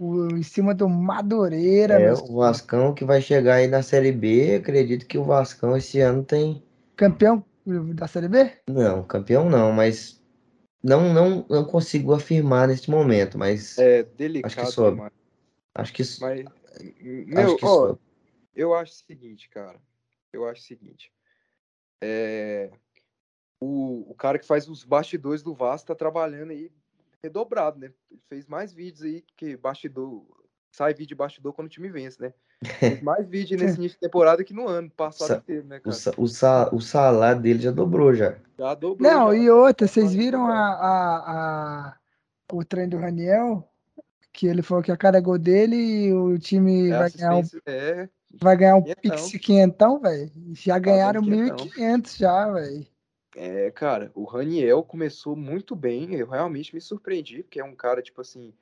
3x1. 0.00 0.38
em 0.38 0.42
cima 0.42 0.74
do 0.74 0.88
Madureira. 0.88 2.00
É, 2.00 2.12
o 2.12 2.36
Vascão 2.36 2.94
que 2.94 3.04
vai 3.04 3.20
chegar 3.20 3.54
aí 3.54 3.66
na 3.66 3.82
Série 3.82 4.12
B. 4.12 4.56
Acredito 4.56 5.06
que 5.06 5.18
o 5.18 5.24
Vascão 5.24 5.76
esse 5.76 6.00
ano 6.00 6.24
tem. 6.24 6.62
Campeão 6.96 7.44
da 7.94 8.06
Série 8.06 8.28
B? 8.28 8.52
Não, 8.68 9.02
campeão 9.02 9.48
não, 9.48 9.72
mas 9.72 10.18
não, 10.82 11.12
não, 11.12 11.46
não 11.48 11.64
consigo 11.64 12.14
afirmar 12.14 12.68
neste 12.68 12.90
momento, 12.90 13.36
mas 13.36 13.76
é 13.78 14.02
delicado 14.02 14.70
sobe. 14.72 15.02
acho 15.74 15.92
que, 15.92 16.02
Mas, 16.20 16.46
acho 16.46 17.26
meu, 17.26 17.56
que 17.56 17.64
ó, 17.64 17.86
sobe. 17.88 18.00
eu 18.54 18.74
acho 18.74 18.92
o 18.92 18.96
seguinte, 19.06 19.48
cara. 19.50 19.78
Eu 20.32 20.46
acho 20.46 20.62
o 20.62 20.64
seguinte. 20.64 21.12
É, 22.00 22.70
o, 23.60 24.10
o 24.10 24.14
cara 24.14 24.38
que 24.38 24.46
faz 24.46 24.68
os 24.68 24.84
bastidores 24.84 25.42
do 25.42 25.54
Vasco 25.54 25.88
tá 25.88 25.94
trabalhando 25.94 26.50
aí 26.50 26.70
redobrado, 27.22 27.78
né? 27.78 27.90
Ele 28.10 28.20
fez 28.28 28.46
mais 28.46 28.72
vídeos 28.72 29.02
aí 29.02 29.24
que 29.36 29.56
bastidor. 29.56 30.24
Sai 30.70 30.92
vídeo 30.92 31.08
de 31.08 31.14
bastidor 31.14 31.52
quando 31.52 31.66
o 31.66 31.70
time 31.70 31.88
vence, 31.88 32.20
né? 32.20 32.32
Fez 32.78 33.00
mais 33.02 33.26
vídeo 33.26 33.58
nesse 33.58 33.76
início 33.78 33.96
de 33.96 34.00
temporada 34.00 34.44
que 34.44 34.52
no 34.52 34.68
ano 34.68 34.90
passado 34.90 35.28
Sa- 35.28 35.36
inteiro, 35.36 35.66
né, 35.66 35.78
O, 35.78 35.82
cara? 35.82 35.96
sa- 35.96 36.12
o, 36.16 36.26
sa- 36.28 36.70
o 36.72 36.80
salário 36.80 37.40
dele 37.40 37.60
já 37.60 37.70
dobrou 37.70 38.14
já. 38.14 38.36
Já 38.58 38.74
dobrou. 38.74 39.10
Não, 39.10 39.32
já. 39.32 39.38
e 39.38 39.50
outra, 39.50 39.86
vocês 39.86 40.12
viram 40.14 40.46
a, 40.46 40.58
a, 40.58 41.88
a- 41.88 41.96
o 42.52 42.64
treino 42.64 42.90
do 42.92 42.98
Raniel? 42.98 43.68
Que 44.32 44.46
ele 44.46 44.62
falou 44.62 44.84
que 44.84 44.92
a 44.92 44.96
cada 44.96 45.20
gol 45.20 45.38
dele 45.38 46.12
o 46.12 46.38
time 46.38 46.90
É 46.90 46.98
vai 46.98 47.10
ganhar 47.10 47.34
um, 47.36 47.42
é, 47.66 48.08
vai 48.34 48.56
ganhar 48.56 48.76
um 48.76 48.82
quinhentão. 48.82 49.02
Pix 49.10 49.44
quinhentão, 49.44 49.98
velho. 50.00 50.30
Já 50.52 50.78
ganharam 50.78 51.22
dando 51.22 51.34
quinhentão. 51.34 51.66
1.500 51.66 52.16
já, 52.18 52.52
velho. 52.52 52.86
É, 53.40 53.70
cara, 53.70 54.10
o 54.16 54.24
Raniel 54.24 54.82
começou 54.82 55.36
muito 55.36 55.76
bem, 55.76 56.12
eu 56.16 56.28
realmente 56.28 56.74
me 56.74 56.80
surpreendi, 56.80 57.44
porque 57.44 57.60
é 57.60 57.64
um 57.64 57.72
cara, 57.72 58.02
tipo 58.02 58.20
assim, 58.20 58.52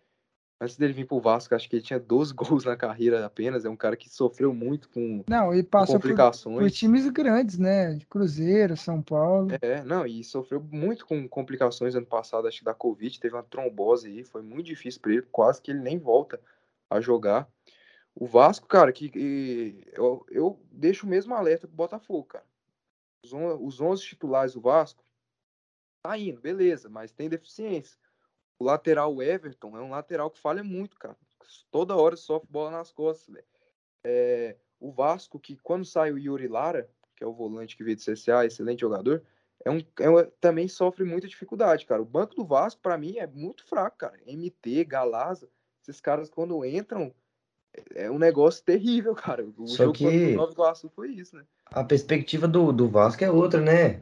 antes 0.61 0.77
dele 0.77 0.93
vir 0.93 1.07
pro 1.07 1.19
Vasco, 1.19 1.55
acho 1.55 1.66
que 1.66 1.77
ele 1.77 1.82
tinha 1.82 1.98
12 1.98 2.35
gols 2.36 2.66
na 2.66 2.77
carreira 2.77 3.24
apenas, 3.24 3.65
é 3.65 3.70
um 3.70 3.77
cara 3.77 3.97
que 3.97 4.11
sofreu 4.11 4.53
muito 4.53 4.90
com, 4.90 5.24
Não, 5.27 5.55
e 5.55 5.62
com 5.62 5.70
passou 5.70 5.94
por, 5.94 6.03
por 6.03 6.09
complicações. 6.09 6.74
times 6.74 7.09
grandes, 7.09 7.59
né? 7.59 7.98
Cruzeiro, 8.11 8.77
São 8.77 9.01
Paulo. 9.01 9.48
É, 9.62 9.82
não, 9.82 10.07
e 10.07 10.23
sofreu 10.23 10.61
muito 10.61 11.07
com 11.07 11.27
complicações 11.27 11.94
ano 11.94 12.07
passado, 12.07 12.47
acho 12.47 12.59
que 12.59 12.65
da 12.66 12.74
Covid, 12.74 13.19
teve 13.19 13.35
uma 13.35 13.43
trombose 13.43 14.09
aí, 14.09 14.24
foi 14.24 14.43
muito 14.43 14.66
difícil 14.66 15.01
pra 15.01 15.12
ele, 15.12 15.23
quase 15.32 15.62
que 15.62 15.70
ele 15.70 15.81
nem 15.81 15.97
volta 15.98 16.39
a 16.90 17.01
jogar. 17.01 17.48
O 18.15 18.27
Vasco, 18.27 18.66
cara, 18.66 18.93
que, 18.93 19.09
que 19.09 19.85
eu, 19.94 20.27
eu 20.31 20.61
deixo 20.70 21.07
o 21.07 21.09
mesmo 21.09 21.35
alerta 21.35 21.66
pro 21.66 21.77
Botafogo, 21.77 22.24
cara. 22.24 22.44
Os, 23.24 23.32
on- 23.32 23.59
os 23.64 23.80
11 23.80 24.02
titulares 24.05 24.55
do 24.55 24.60
Vasco 24.60 25.05
tá 26.02 26.16
indo, 26.16 26.40
beleza, 26.40 26.88
mas 26.88 27.12
tem 27.12 27.28
deficiência. 27.28 27.97
O 28.59 28.64
lateral 28.64 29.20
Everton 29.22 29.76
é 29.76 29.80
um 29.82 29.90
lateral 29.90 30.30
que 30.30 30.38
falha 30.40 30.62
muito, 30.64 30.97
cara. 30.98 31.16
Toda 31.70 31.97
hora 31.97 32.16
sofre 32.16 32.48
bola 32.51 32.70
nas 32.70 32.90
costas, 32.93 33.32
velho. 33.34 33.47
É, 34.05 34.56
o 34.80 34.93
Vasco, 34.93 35.38
que 35.38 35.56
quando 35.56 35.84
sai 35.84 36.12
o 36.12 36.18
Yuri 36.18 36.48
Lara, 36.48 36.88
que 37.14 37.24
é 37.24 37.26
o 37.26 37.32
volante 37.34 37.76
que 37.76 37.84
veio 37.84 37.97
do 37.97 38.02
CSA, 38.02 38.44
excelente 38.47 38.80
jogador, 38.80 39.22
é 39.64 39.70
um, 39.70 39.78
é 39.98 40.09
um- 40.10 40.30
também 40.40 40.68
sofre 40.68 41.05
muita 41.05 41.26
dificuldade, 41.26 41.86
cara. 41.86 42.01
O 42.02 42.05
banco 42.06 42.34
do 42.34 42.44
Vasco, 42.44 42.80
pra 42.80 42.97
mim, 42.97 43.16
é 43.18 43.26
muito 43.26 43.64
fraco, 43.64 43.97
cara. 43.98 44.18
MT, 44.26 44.84
Galaza, 44.84 45.48
esses 45.82 46.01
caras 46.01 46.30
quando 46.30 46.64
entram, 46.64 47.12
é 47.94 48.05
é 48.05 48.10
um 48.10 48.18
negócio 48.18 48.64
terrível, 48.64 49.14
cara. 49.36 49.44
O 49.56 49.66
Só 49.66 49.84
jogo 49.84 49.93
que- 49.93 50.05
contra 50.05 50.28
o 50.28 50.34
Nova 50.34 50.52
Iguaçu 50.52 50.88
foi 50.90 51.10
isso, 51.10 51.36
né? 51.36 51.44
A 51.70 51.84
perspectiva 51.84 52.48
do, 52.48 52.72
do 52.72 52.88
Vasco 52.88 53.22
é 53.24 53.30
outra, 53.30 53.60
né? 53.60 54.01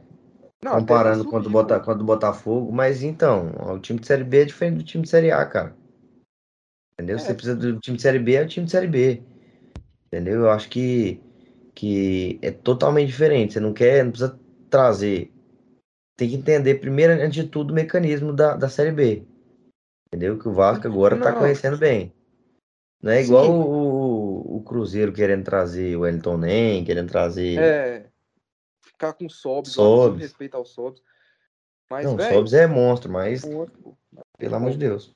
Não, 0.63 0.79
Comparando 0.79 1.25
com 1.25 1.37
o 1.37 1.49
Bota, 1.49 1.79
com 1.79 1.97
do 1.97 2.03
Botafogo. 2.03 2.71
Mas 2.71 3.03
então, 3.03 3.51
o 3.73 3.79
time 3.79 3.99
de 3.99 4.07
Série 4.07 4.23
B 4.23 4.41
é 4.41 4.45
diferente 4.45 4.77
do 4.77 4.83
time 4.83 5.03
de 5.03 5.09
Série 5.09 5.31
A, 5.31 5.45
cara. 5.45 5.75
Entendeu? 6.93 7.19
Você 7.19 7.31
É. 7.31 7.33
precisa 7.33 7.55
do 7.55 7.79
time 7.79 7.97
de 7.97 8.01
Série 8.03 8.19
B, 8.19 8.33
é 8.33 8.41
o 8.41 8.47
time 8.47 8.65
de 8.65 8.71
Série 8.71 8.87
B. 8.87 9.21
Entendeu? 10.07 10.41
Eu 10.41 10.49
acho 10.49 10.69
que, 10.69 11.21
que 11.73 12.39
é 12.41 12.51
totalmente 12.51 13.07
diferente. 13.07 13.53
Você 13.53 13.59
não 13.59 13.73
quer, 13.73 14.03
não 14.03 14.11
precisa 14.11 14.39
trazer. 14.69 15.31
Tem 16.17 16.29
que 16.29 16.35
entender 16.35 16.75
primeiro, 16.75 17.13
antes 17.13 17.33
de 17.33 17.49
tudo, 17.49 17.71
o 17.71 17.75
mecanismo 17.75 18.31
da, 18.31 18.55
da 18.55 18.69
Série 18.69 18.91
B. 18.91 19.23
Entendeu? 20.07 20.39
Que 20.39 20.47
o 20.47 20.53
Vasco 20.53 20.87
agora 20.87 21.17
tá 21.17 21.31
Não. 21.31 21.39
conhecendo 21.39 21.77
bem. 21.77 22.14
Não 23.01 23.11
é 23.11 23.21
igual 23.21 23.51
o, 23.51 24.57
o, 24.57 24.63
Cruzeiro 24.63 25.13
querendo 25.13 25.43
trazer 25.43 25.95
o 25.95 26.01
Wellington 26.01 26.37
Nem, 26.37 26.83
querendo 26.83 27.09
trazer. 27.09 27.59
É. 27.59 28.09
Ficar 28.81 29.13
com 29.13 29.29
Sobs, 29.29 29.73
Sobs. 29.73 30.13
com 30.13 30.21
respeito 30.21 30.55
ao 30.55 30.65
Sobs. 30.65 31.01
Mas, 31.89 32.05
não, 32.05 32.13
o 32.13 32.17
velho, 32.17 32.33
Sobs 32.33 32.53
é 32.53 32.65
monstro, 32.65 33.11
mas, 33.11 33.45
pô. 33.45 33.95
pelo 34.37 34.55
amor 34.55 34.71
de 34.71 34.77
Deus. 34.77 35.15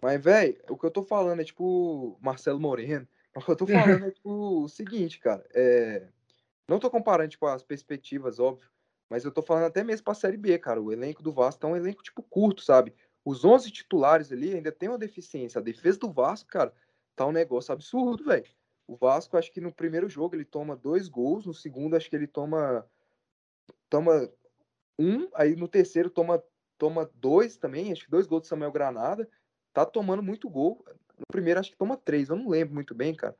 Mas, 0.00 0.22
velho, 0.22 0.56
o 0.70 0.78
que 0.78 0.86
eu 0.86 0.90
tô 0.90 1.02
falando 1.02 1.40
é 1.40 1.44
tipo 1.44 2.18
Marcelo 2.20 2.60
Moreno. 2.60 3.06
O 3.36 3.44
que 3.44 3.50
eu 3.50 3.56
tô 3.56 3.66
falando 3.66 4.06
é 4.06 4.10
tipo 4.10 4.62
o 4.62 4.66
seguinte, 4.66 5.20
cara. 5.20 5.44
É... 5.54 6.08
Não 6.66 6.78
tô 6.78 6.90
comparando, 6.90 7.28
tipo, 7.28 7.44
as 7.46 7.62
perspectivas, 7.62 8.38
óbvio. 8.38 8.70
Mas 9.10 9.26
eu 9.26 9.30
tô 9.30 9.42
falando 9.42 9.64
até 9.64 9.84
mesmo 9.84 10.04
pra 10.04 10.14
Série 10.14 10.38
B, 10.38 10.58
cara. 10.58 10.80
O 10.80 10.90
elenco 10.90 11.22
do 11.22 11.34
Vasco 11.34 11.60
tá 11.60 11.66
um 11.68 11.76
elenco, 11.76 12.02
tipo, 12.02 12.22
curto, 12.22 12.62
sabe? 12.62 12.94
Os 13.22 13.44
11 13.44 13.70
titulares 13.70 14.32
ali 14.32 14.54
ainda 14.54 14.72
tem 14.72 14.88
uma 14.88 14.96
deficiência. 14.96 15.58
A 15.58 15.62
defesa 15.62 15.98
do 15.98 16.10
Vasco, 16.10 16.48
cara, 16.48 16.72
tá 17.16 17.26
um 17.26 17.32
negócio 17.32 17.72
absurdo, 17.72 18.24
velho. 18.24 18.46
O 18.86 18.94
Vasco, 18.94 19.36
acho 19.36 19.50
que 19.50 19.60
no 19.60 19.74
primeiro 19.74 20.08
jogo 20.08 20.36
ele 20.36 20.44
toma 20.44 20.76
dois 20.76 21.08
gols. 21.08 21.46
No 21.46 21.54
segundo, 21.54 21.96
acho 21.96 22.08
que 22.08 22.14
ele 22.14 22.26
toma. 22.26 22.86
Toma 23.88 24.30
um. 24.98 25.28
Aí 25.34 25.56
no 25.56 25.66
terceiro, 25.66 26.08
toma, 26.08 26.42
toma 26.78 27.10
dois 27.14 27.56
também. 27.56 27.90
Acho 27.90 28.04
que 28.04 28.10
dois 28.10 28.26
gols 28.26 28.42
do 28.42 28.48
Samuel 28.48 28.70
Granada 28.70 29.28
tá 29.72 29.84
tomando 29.84 30.22
muito 30.22 30.48
gol. 30.48 30.84
No 31.18 31.26
primeiro, 31.32 31.58
acho 31.58 31.72
que 31.72 31.76
toma 31.76 31.96
três, 31.96 32.28
eu 32.28 32.36
não 32.36 32.48
lembro 32.48 32.74
muito 32.74 32.94
bem, 32.94 33.14
cara. 33.14 33.34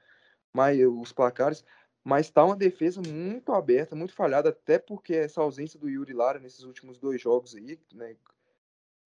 Mas 0.53 0.79
os 0.81 1.13
placares. 1.13 1.65
Mas 2.03 2.31
tá 2.31 2.45
uma 2.45 2.55
defesa 2.55 3.03
muito 3.03 3.53
aberta, 3.53 3.97
muito 3.97 4.15
falhada, 4.15 4.51
até 4.51 4.79
porque 4.79 5.13
essa 5.13 5.41
ausência 5.41 5.77
do 5.79 5.89
Yuri 5.89 6.13
Lara 6.13 6.39
nesses 6.39 6.63
últimos 6.63 7.01
dois 7.01 7.21
jogos 7.21 7.57
aí, 7.57 7.81
né, 7.93 8.17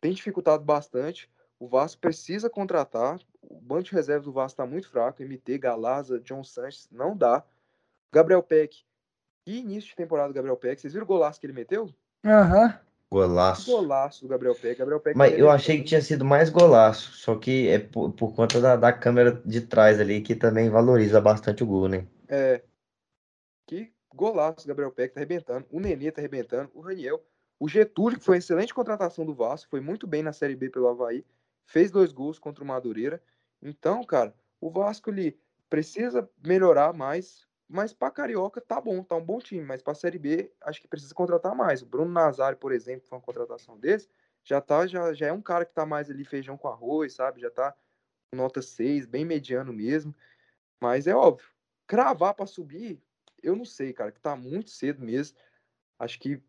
tem 0.03 0.13
dificultado 0.13 0.63
bastante. 0.63 1.31
O 1.61 1.69
Vasco 1.69 2.01
precisa 2.01 2.49
contratar. 2.49 3.21
O 3.43 3.61
banco 3.61 3.85
de 3.85 3.93
reserva 3.93 4.25
do 4.25 4.33
Vasco 4.33 4.57
tá 4.57 4.67
muito 4.67 4.89
fraco. 4.89 5.23
MT, 5.23 5.59
Galaza, 5.59 6.19
John 6.19 6.43
Sanches, 6.43 6.89
não 6.91 7.15
dá. 7.15 7.45
Gabriel 8.11 8.43
Peck. 8.43 8.83
Que 9.45 9.59
início 9.59 9.91
de 9.91 9.97
temporada 9.97 10.29
do 10.29 10.35
Gabriel 10.35 10.57
Peck. 10.57 10.81
Vocês 10.81 10.95
viram 10.95 11.05
o 11.05 11.07
golaço 11.07 11.39
que 11.39 11.45
ele 11.45 11.53
meteu? 11.53 11.91
Aham. 12.25 12.71
Que 12.73 12.79
Golaço. 13.11 13.71
golaço 13.71 14.23
do 14.23 14.29
Gabriel 14.29 14.55
Peck. 14.55 14.79
Gabriel 14.79 15.01
Peck 15.01 15.19
Mas 15.19 15.39
eu 15.39 15.51
achei 15.51 15.79
que 15.79 15.85
tinha 15.85 16.01
sido 16.01 16.25
mais 16.25 16.49
golaço, 16.49 17.13
só 17.13 17.35
que 17.35 17.69
é 17.69 17.79
por, 17.79 18.13
por 18.13 18.35
conta 18.35 18.61
da, 18.61 18.77
da 18.77 18.93
câmera 18.93 19.43
de 19.45 19.61
trás 19.61 20.01
ali, 20.01 20.23
que 20.23 20.35
também 20.35 20.71
valoriza 20.71 21.21
bastante 21.21 21.63
o 21.63 21.67
gol, 21.67 21.89
né? 21.89 22.07
É. 22.29 22.63
Que 23.67 23.93
golaço, 24.15 24.67
Gabriel 24.67 24.93
Peck 24.93 25.13
tá 25.13 25.21
arrebentando. 25.21 25.67
O 25.71 25.81
Nenê 25.81 26.11
tá 26.11 26.21
arrebentando. 26.21 26.71
O 26.73 26.81
Raniel. 26.81 27.23
O 27.59 27.69
Getúlio, 27.69 28.19
que 28.19 28.25
foi 28.25 28.37
uma 28.37 28.39
excelente 28.39 28.73
contratação 28.73 29.27
do 29.27 29.35
Vasco, 29.35 29.69
foi 29.69 29.81
muito 29.81 30.07
bem 30.07 30.23
na 30.23 30.33
Série 30.33 30.57
B 30.57 30.71
pelo 30.71 30.89
Havaí. 30.89 31.25
Fez 31.71 31.89
dois 31.89 32.13
gols 32.13 32.37
contra 32.37 32.65
o 32.65 32.67
Madureira. 32.67 33.23
Então, 33.63 34.03
cara, 34.03 34.35
o 34.61 34.69
Vasco 34.69 35.09
ele 35.09 35.41
precisa 35.69 36.29
melhorar 36.45 36.93
mais. 36.93 37.47
Mas 37.69 37.93
pra 37.93 38.11
Carioca 38.11 38.61
tá 38.61 38.81
bom, 38.81 39.05
tá 39.05 39.15
um 39.15 39.25
bom 39.25 39.39
time. 39.39 39.65
Mas 39.65 39.81
pra 39.81 39.95
Série 39.95 40.19
B, 40.19 40.53
acho 40.63 40.81
que 40.81 40.89
precisa 40.89 41.15
contratar 41.15 41.55
mais. 41.55 41.81
O 41.81 41.87
Bruno 41.87 42.11
Nazário, 42.11 42.59
por 42.59 42.73
exemplo, 42.73 43.07
foi 43.07 43.17
uma 43.17 43.25
contratação 43.25 43.79
desse, 43.79 44.11
já, 44.43 44.61
tá, 44.61 44.85
já, 44.85 45.13
já 45.15 45.29
é 45.29 45.33
um 45.33 45.41
cara 45.41 45.65
que 45.65 45.73
tá 45.73 45.87
mais 45.87 46.11
ali 46.11 46.25
feijão 46.25 46.59
com 46.59 46.67
arroz, 46.67 47.15
sabe? 47.15 47.41
Já 47.41 47.51
tá 47.53 47.73
nota 48.35 48.61
6, 48.61 49.07
bem 49.07 49.25
mediano 49.25 49.73
mesmo. 49.73 50.13
Mas 50.83 51.07
é 51.07 51.15
óbvio, 51.15 51.47
cravar 51.87 52.35
para 52.35 52.47
subir, 52.47 53.01
eu 53.41 53.55
não 53.55 53.65
sei, 53.65 53.93
cara, 53.93 54.11
que 54.11 54.21
tá 54.21 54.35
muito 54.35 54.71
cedo 54.71 55.01
mesmo. 55.01 55.39
Acho 56.01 56.19
que 56.19 56.43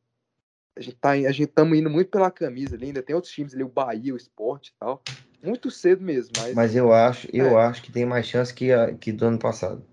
A 0.75 0.81
gente 0.81 0.95
tá, 0.97 1.11
a 1.11 1.17
gente 1.31 1.43
estamos 1.49 1.77
indo 1.77 1.89
muito 1.89 2.09
pela 2.09 2.31
camisa 2.31 2.75
ali, 2.75 2.87
ainda 2.87 3.03
tem 3.03 3.15
outros 3.15 3.33
times 3.33 3.53
ali, 3.53 3.63
o 3.63 3.69
Bahia, 3.69 4.13
o 4.13 4.17
Sport 4.17 4.69
e 4.69 4.73
tal. 4.79 5.01
Muito 5.43 5.69
cedo 5.69 6.03
mesmo, 6.03 6.35
mas, 6.39 6.55
Mas 6.55 6.75
eu 6.75 6.93
acho, 6.93 7.27
eu 7.33 7.57
É. 7.59 7.65
acho 7.65 7.81
que 7.81 7.91
tem 7.91 8.05
mais 8.05 8.25
chance 8.25 8.53
que, 8.53 8.71
a- 8.71 8.93
que 8.93 9.11
do 9.11 9.25
ano 9.25 9.39
passado. 9.39 9.83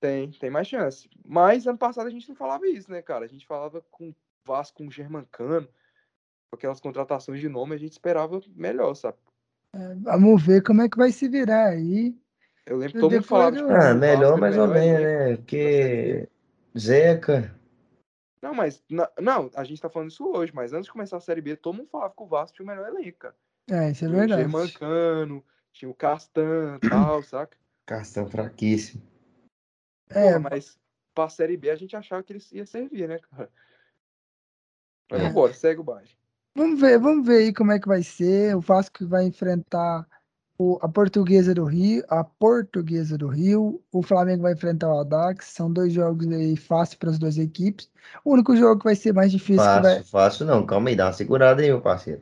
tem, 0.00 0.30
tem 0.30 0.50
mais 0.50 0.66
chance. 0.68 1.08
Mas 1.24 1.66
ano 1.66 1.78
passado 1.78 2.06
a 2.06 2.10
gente 2.10 2.28
não 2.28 2.36
falava 2.36 2.66
isso, 2.68 2.90
né, 2.90 3.02
cara? 3.02 3.24
A 3.24 3.28
gente 3.28 3.46
falava 3.46 3.84
com 3.90 4.10
o 4.10 4.14
Vasco, 4.46 4.78
com 4.78 4.86
o 4.88 4.90
Germancano, 4.92 5.66
com 6.50 6.56
aquelas 6.56 6.80
contratações 6.80 7.40
de 7.40 7.48
nome, 7.48 7.74
a 7.74 7.78
gente 7.78 7.92
esperava 7.92 8.40
melhor, 8.54 8.94
sabe? 8.94 9.18
Vamos 10.02 10.42
ver 10.42 10.62
como 10.62 10.82
é 10.82 10.88
que 10.88 10.96
vai 10.96 11.12
se 11.12 11.28
virar 11.28 11.68
aí. 11.68 12.16
Eu 12.64 12.76
lembro 12.76 12.92
que 12.92 12.98
Eu 12.98 13.00
todo 13.02 13.12
mundo 13.12 13.22
falava, 13.24 13.56
tipo, 13.56 13.70
Ah, 13.70 13.94
melhor 13.94 14.20
Vasco 14.20 14.38
é 14.38 14.40
mais 14.40 14.58
ou 14.58 14.68
menos, 14.68 15.02
né? 15.02 15.36
Porque 15.36 16.28
Zeca, 16.78 17.57
Não, 18.40 18.54
mas 18.54 18.82
na- 18.88 19.10
não, 19.20 19.50
a 19.54 19.64
gente 19.64 19.80
tá 19.80 19.88
falando 19.90 20.10
isso 20.10 20.24
hoje, 20.26 20.52
mas 20.54 20.72
antes 20.72 20.86
de 20.86 20.92
começar 20.92 21.16
a 21.16 21.20
Série 21.20 21.40
B, 21.40 21.56
todo 21.56 21.76
mundo 21.76 21.88
falava 21.88 22.14
que 22.14 22.22
o 22.22 22.26
Vasco 22.26 22.56
tinha 22.56 22.64
o 22.64 22.68
melhor 22.68 22.88
elenco, 22.88 23.18
cara. 23.18 23.36
É, 23.70 23.90
isso 23.90 24.04
é 24.04 24.08
Tinha 24.08 24.16
o 24.16 24.20
verdade. 24.20 24.40
Germancano, 24.42 25.44
tinha 25.72 25.90
o 25.90 25.94
Castan 25.94 26.78
e 26.82 26.88
tal, 26.88 27.22
saca? 27.22 27.56
Castão 27.86 28.28
fraquíssimo. 28.28 29.02
É, 30.10 30.22
Porra, 30.22 30.38
mas 30.38 30.78
pra 31.14 31.28
Série 31.28 31.56
B 31.56 31.70
a 31.70 31.76
gente 31.76 31.96
achava 31.96 32.22
que 32.22 32.32
ele 32.32 32.42
ia 32.52 32.64
servir, 32.64 33.08
né, 33.08 33.18
cara? 33.18 33.50
Mas 35.10 35.20
É. 35.20 35.24
vambora, 35.28 35.52
segue 35.52 35.80
o 35.80 35.84
baile. 35.84 36.10
Vamos 36.54 36.80
ver, 36.80 36.98
vamos 36.98 37.26
ver 37.26 37.38
aí 37.38 37.54
como 37.54 37.72
é 37.72 37.78
que 37.78 37.86
vai 37.88 38.02
ser. 38.02 38.56
O 38.56 38.60
Vasco 38.60 39.06
vai 39.06 39.24
enfrentar 39.24 40.06
o- 40.58 40.78
a 40.82 40.88
Portuguesa 40.88 41.54
do 41.54 41.64
Rio, 41.64 42.02
a 42.08 42.24
Portuguesa 42.24 43.16
do 43.16 43.28
Rio. 43.28 43.80
O 43.92 44.02
Flamengo 44.02 44.42
vai 44.42 44.52
enfrentar 44.54 44.88
o 44.88 44.92
Audax. 44.98 45.46
São 45.46 45.72
dois 45.72 45.92
jogos 45.92 46.26
aí 46.28 46.56
fáceis 46.56 46.96
para 46.98 47.10
as 47.10 47.18
duas 47.18 47.38
equipes. 47.38 47.88
O 48.24 48.32
único 48.34 48.56
jogo 48.56 48.78
que 48.80 48.84
vai 48.84 48.96
ser 48.96 49.12
mais 49.14 49.30
difícil 49.32 49.62
que 49.62 49.80
vai. 49.80 49.96
Fácil, 49.98 50.04
fácil 50.10 50.46
não. 50.46 50.66
Calma 50.66 50.88
aí, 50.90 50.96
dá 50.96 51.06
uma 51.06 51.12
segurada 51.12 51.62
aí, 51.62 51.68
meu 51.68 51.80
parceiro. 51.80 52.20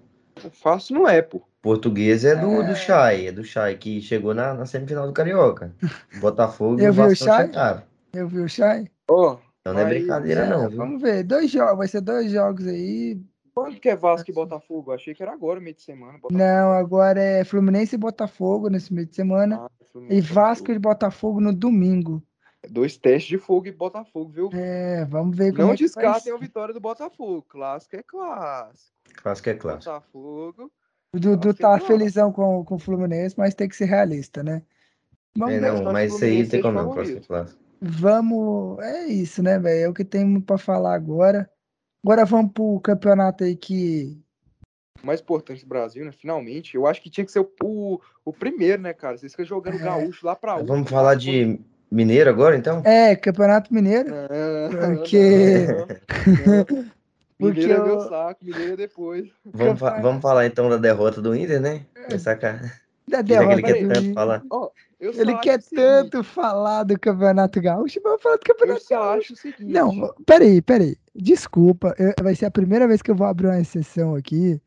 Fácil 0.53 0.97
não 0.97 1.09
é, 1.09 1.23
pô. 1.23 1.41
Português 1.63 2.25
é 2.25 2.37
do, 2.37 2.61
É. 2.63 2.67
do 2.69 2.77
Chay, 2.77 3.27
é 3.29 3.33
do 3.33 3.43
Chay, 3.43 3.77
que 3.77 4.01
chegou 4.01 4.35
na, 4.35 4.55
na 4.55 4.67
semifinal 4.67 5.07
do 5.07 5.13
Carioca. 5.13 5.73
Botafogo 6.21 6.79
e 6.81 6.85
Eu 6.85 6.91
o 6.91 6.93
vi 6.93 7.01
o 7.01 7.05
Vasco 7.09 7.25
chegaram. 7.25 7.83
Eu 8.13 8.29
vi 8.29 8.41
o 8.41 8.49
Chay. 8.49 8.89
Ó, 9.11 9.39
Então 9.61 9.73
não 9.75 9.81
é 9.81 9.85
brincadeira 9.87 10.43
É, 10.43 10.49
não, 10.49 10.69
viu? 10.69 10.77
vamos 10.79 11.01
ver. 11.03 11.25
Dois 11.25 11.51
jogos, 11.51 11.79
vai 11.79 11.89
ser 11.89 12.01
dois 12.03 12.31
jogos 12.31 12.67
aí. 12.67 13.21
Quando 13.57 13.81
que 13.81 13.89
é 13.89 13.97
Vasco 13.97 14.31
e 14.31 14.35
Botafogo? 14.35 14.93
Achei 14.93 15.15
que 15.15 15.23
era 15.23 15.33
agora, 15.33 15.59
meio 15.59 15.74
de 15.74 15.83
semana. 15.83 16.19
Botafogo. 16.19 16.35
Não, 16.39 16.73
agora 16.73 17.20
é 17.20 17.43
Fluminense 17.43 17.95
e 17.95 17.99
Botafogo 17.99 18.69
nesse 18.69 18.93
meio 18.93 19.07
de 19.07 19.16
semana. 19.16 19.57
Ah, 19.65 19.70
E 19.81 19.85
Fluminense, 19.93 20.33
Vasco 20.33 20.73
e 20.73 20.78
Botafogo 20.78 21.41
no 21.41 21.55
domingo. 21.55 22.23
Dois 22.69 22.97
testes 22.99 23.28
de 23.28 23.39
fogo 23.39 23.66
e 23.69 23.73
Botafogo, 23.73 24.31
viu? 24.31 24.51
É, 24.53 25.05
vamos 25.07 25.37
ver 25.37 25.53
como 25.53 25.69
Não 25.69 25.73
é 25.73 25.77
descartem 25.77 26.33
a 26.33 26.37
vitória 26.37 26.74
do 26.74 26.81
Botafogo. 26.81 27.43
Clássico 27.49 27.97
é 27.97 28.03
clássico. 28.03 28.93
Clássico 29.15 29.49
é 29.49 29.55
clássico. 29.55 29.91
Botafogo. 29.93 30.73
O 31.15 31.19
Dudu 31.20 31.51
é 31.51 31.53
tá 31.55 31.59
clássico. 31.69 31.87
felizão 31.87 32.33
com, 32.33 32.62
com 32.65 32.74
o 32.74 32.78
Fluminense, 32.78 33.37
mas 33.39 33.55
tem 33.55 33.69
que 33.69 33.77
ser 33.77 33.87
realista, 33.87 34.43
né? 34.43 34.62
Vamos 35.35 35.55
É, 35.55 35.61
ver. 35.61 35.73
não, 35.73 35.93
mas 35.93 36.12
isso 36.12 36.24
aí 36.24 36.47
tem 36.47 36.61
como 36.61 36.74
não, 36.78 36.93
clássico 36.93 37.19
é 37.19 37.23
clássico. 37.23 37.61
Vamos. 37.81 38.78
É 38.81 39.07
isso, 39.07 39.43
né, 39.43 39.59
velho? 39.59 39.85
É 39.85 39.89
o 39.89 39.95
que 39.95 40.05
tem 40.05 40.41
pra 40.41 40.59
falar 40.59 40.95
agora. 40.95 41.49
Agora 42.07 42.24
vamos 42.24 42.53
pro 42.53 42.78
campeonato 42.78 43.43
aí 43.43 43.57
que. 43.57 44.16
Mais 45.03 45.20
importante 45.20 45.62
do 45.65 45.69
Brasil, 45.69 46.05
né? 46.05 46.12
Finalmente. 46.12 46.77
Eu 46.77 46.87
acho 46.87 47.03
que 47.03 47.11
tinha 47.11 47.24
que 47.27 47.33
ser 47.33 47.41
o, 47.41 47.51
o, 47.65 48.01
o 48.24 48.33
primeiro, 48.33 48.81
né, 48.81 48.93
cara? 48.93 49.19
Vocês 49.19 49.33
ficam 49.33 49.45
jogando 49.45 49.74
É. 49.74 49.78
gaúcho 49.83 50.24
lá 50.24 50.37
pra. 50.37 50.57
Vamos 50.59 50.89
falar 50.89 51.16
de 51.16 51.59
Mineiro 51.91 52.31
agora, 52.31 52.57
então? 52.57 52.81
É, 52.85 53.16
Campeonato 53.16 53.74
Mineiro. 53.74 54.09
Não, 54.09 54.97
Porque- 54.99 55.66
não, 56.47 56.57
não. 56.57 56.87
Porque 57.39 57.61
Mineiro 57.61 57.73
é 57.83 57.85
meu 57.85 57.95
eu- 57.95 58.09
saco, 58.09 58.45
Mineiro 58.45 58.73
é 58.74 58.77
depois. 58.77 59.28
Vamos, 59.45 59.81
fa- 59.81 60.01
vamos 60.01 60.23
falar 60.23 60.47
então 60.47 60.70
da 60.70 60.77
derrota 60.77 61.20
do 61.20 61.35
Inter, 61.35 61.61
né? 61.61 61.87
Essa 62.09 62.37
cara. 62.37 62.73
Da 63.09 63.23
que 63.24 63.33
ele 63.33 63.39
derrota 63.41 63.62
quer 63.62 63.83
do 63.83 63.93
tanto 63.93 64.15
falar. 64.15 64.43
Eu 64.51 64.66
Ele 64.98 65.35
quer 65.39 65.59
o 65.59 65.62
seguinte, 65.62 65.82
tanto 65.82 66.24
falar 66.24 66.82
do 66.85 66.98
Campeonato 66.98 67.60
Gaúcho, 67.60 68.01
vamos 68.02 68.23
falar 68.23 68.36
do 68.36 68.40
Eu 68.48 68.55
Campeonato 68.55 68.85
só 68.85 68.94
Gaúcho. 68.98 69.18
acho 69.18 69.32
o 69.35 69.36
seguinte. 69.36 69.64
Não, 69.73 70.14
peraí, 70.24 70.62
peraí. 70.62 70.97
Desculpa, 71.14 71.94
eu- 71.98 72.14
vai 72.23 72.35
ser 72.35 72.47
a 72.47 72.51
primeira 72.51 72.89
vez 72.89 73.02
que 73.02 73.10
eu 73.10 73.14
vou 73.14 73.27
abrir 73.27 73.47
uma 73.48 73.60
exceção 73.60 74.14
aqui. 74.14 74.60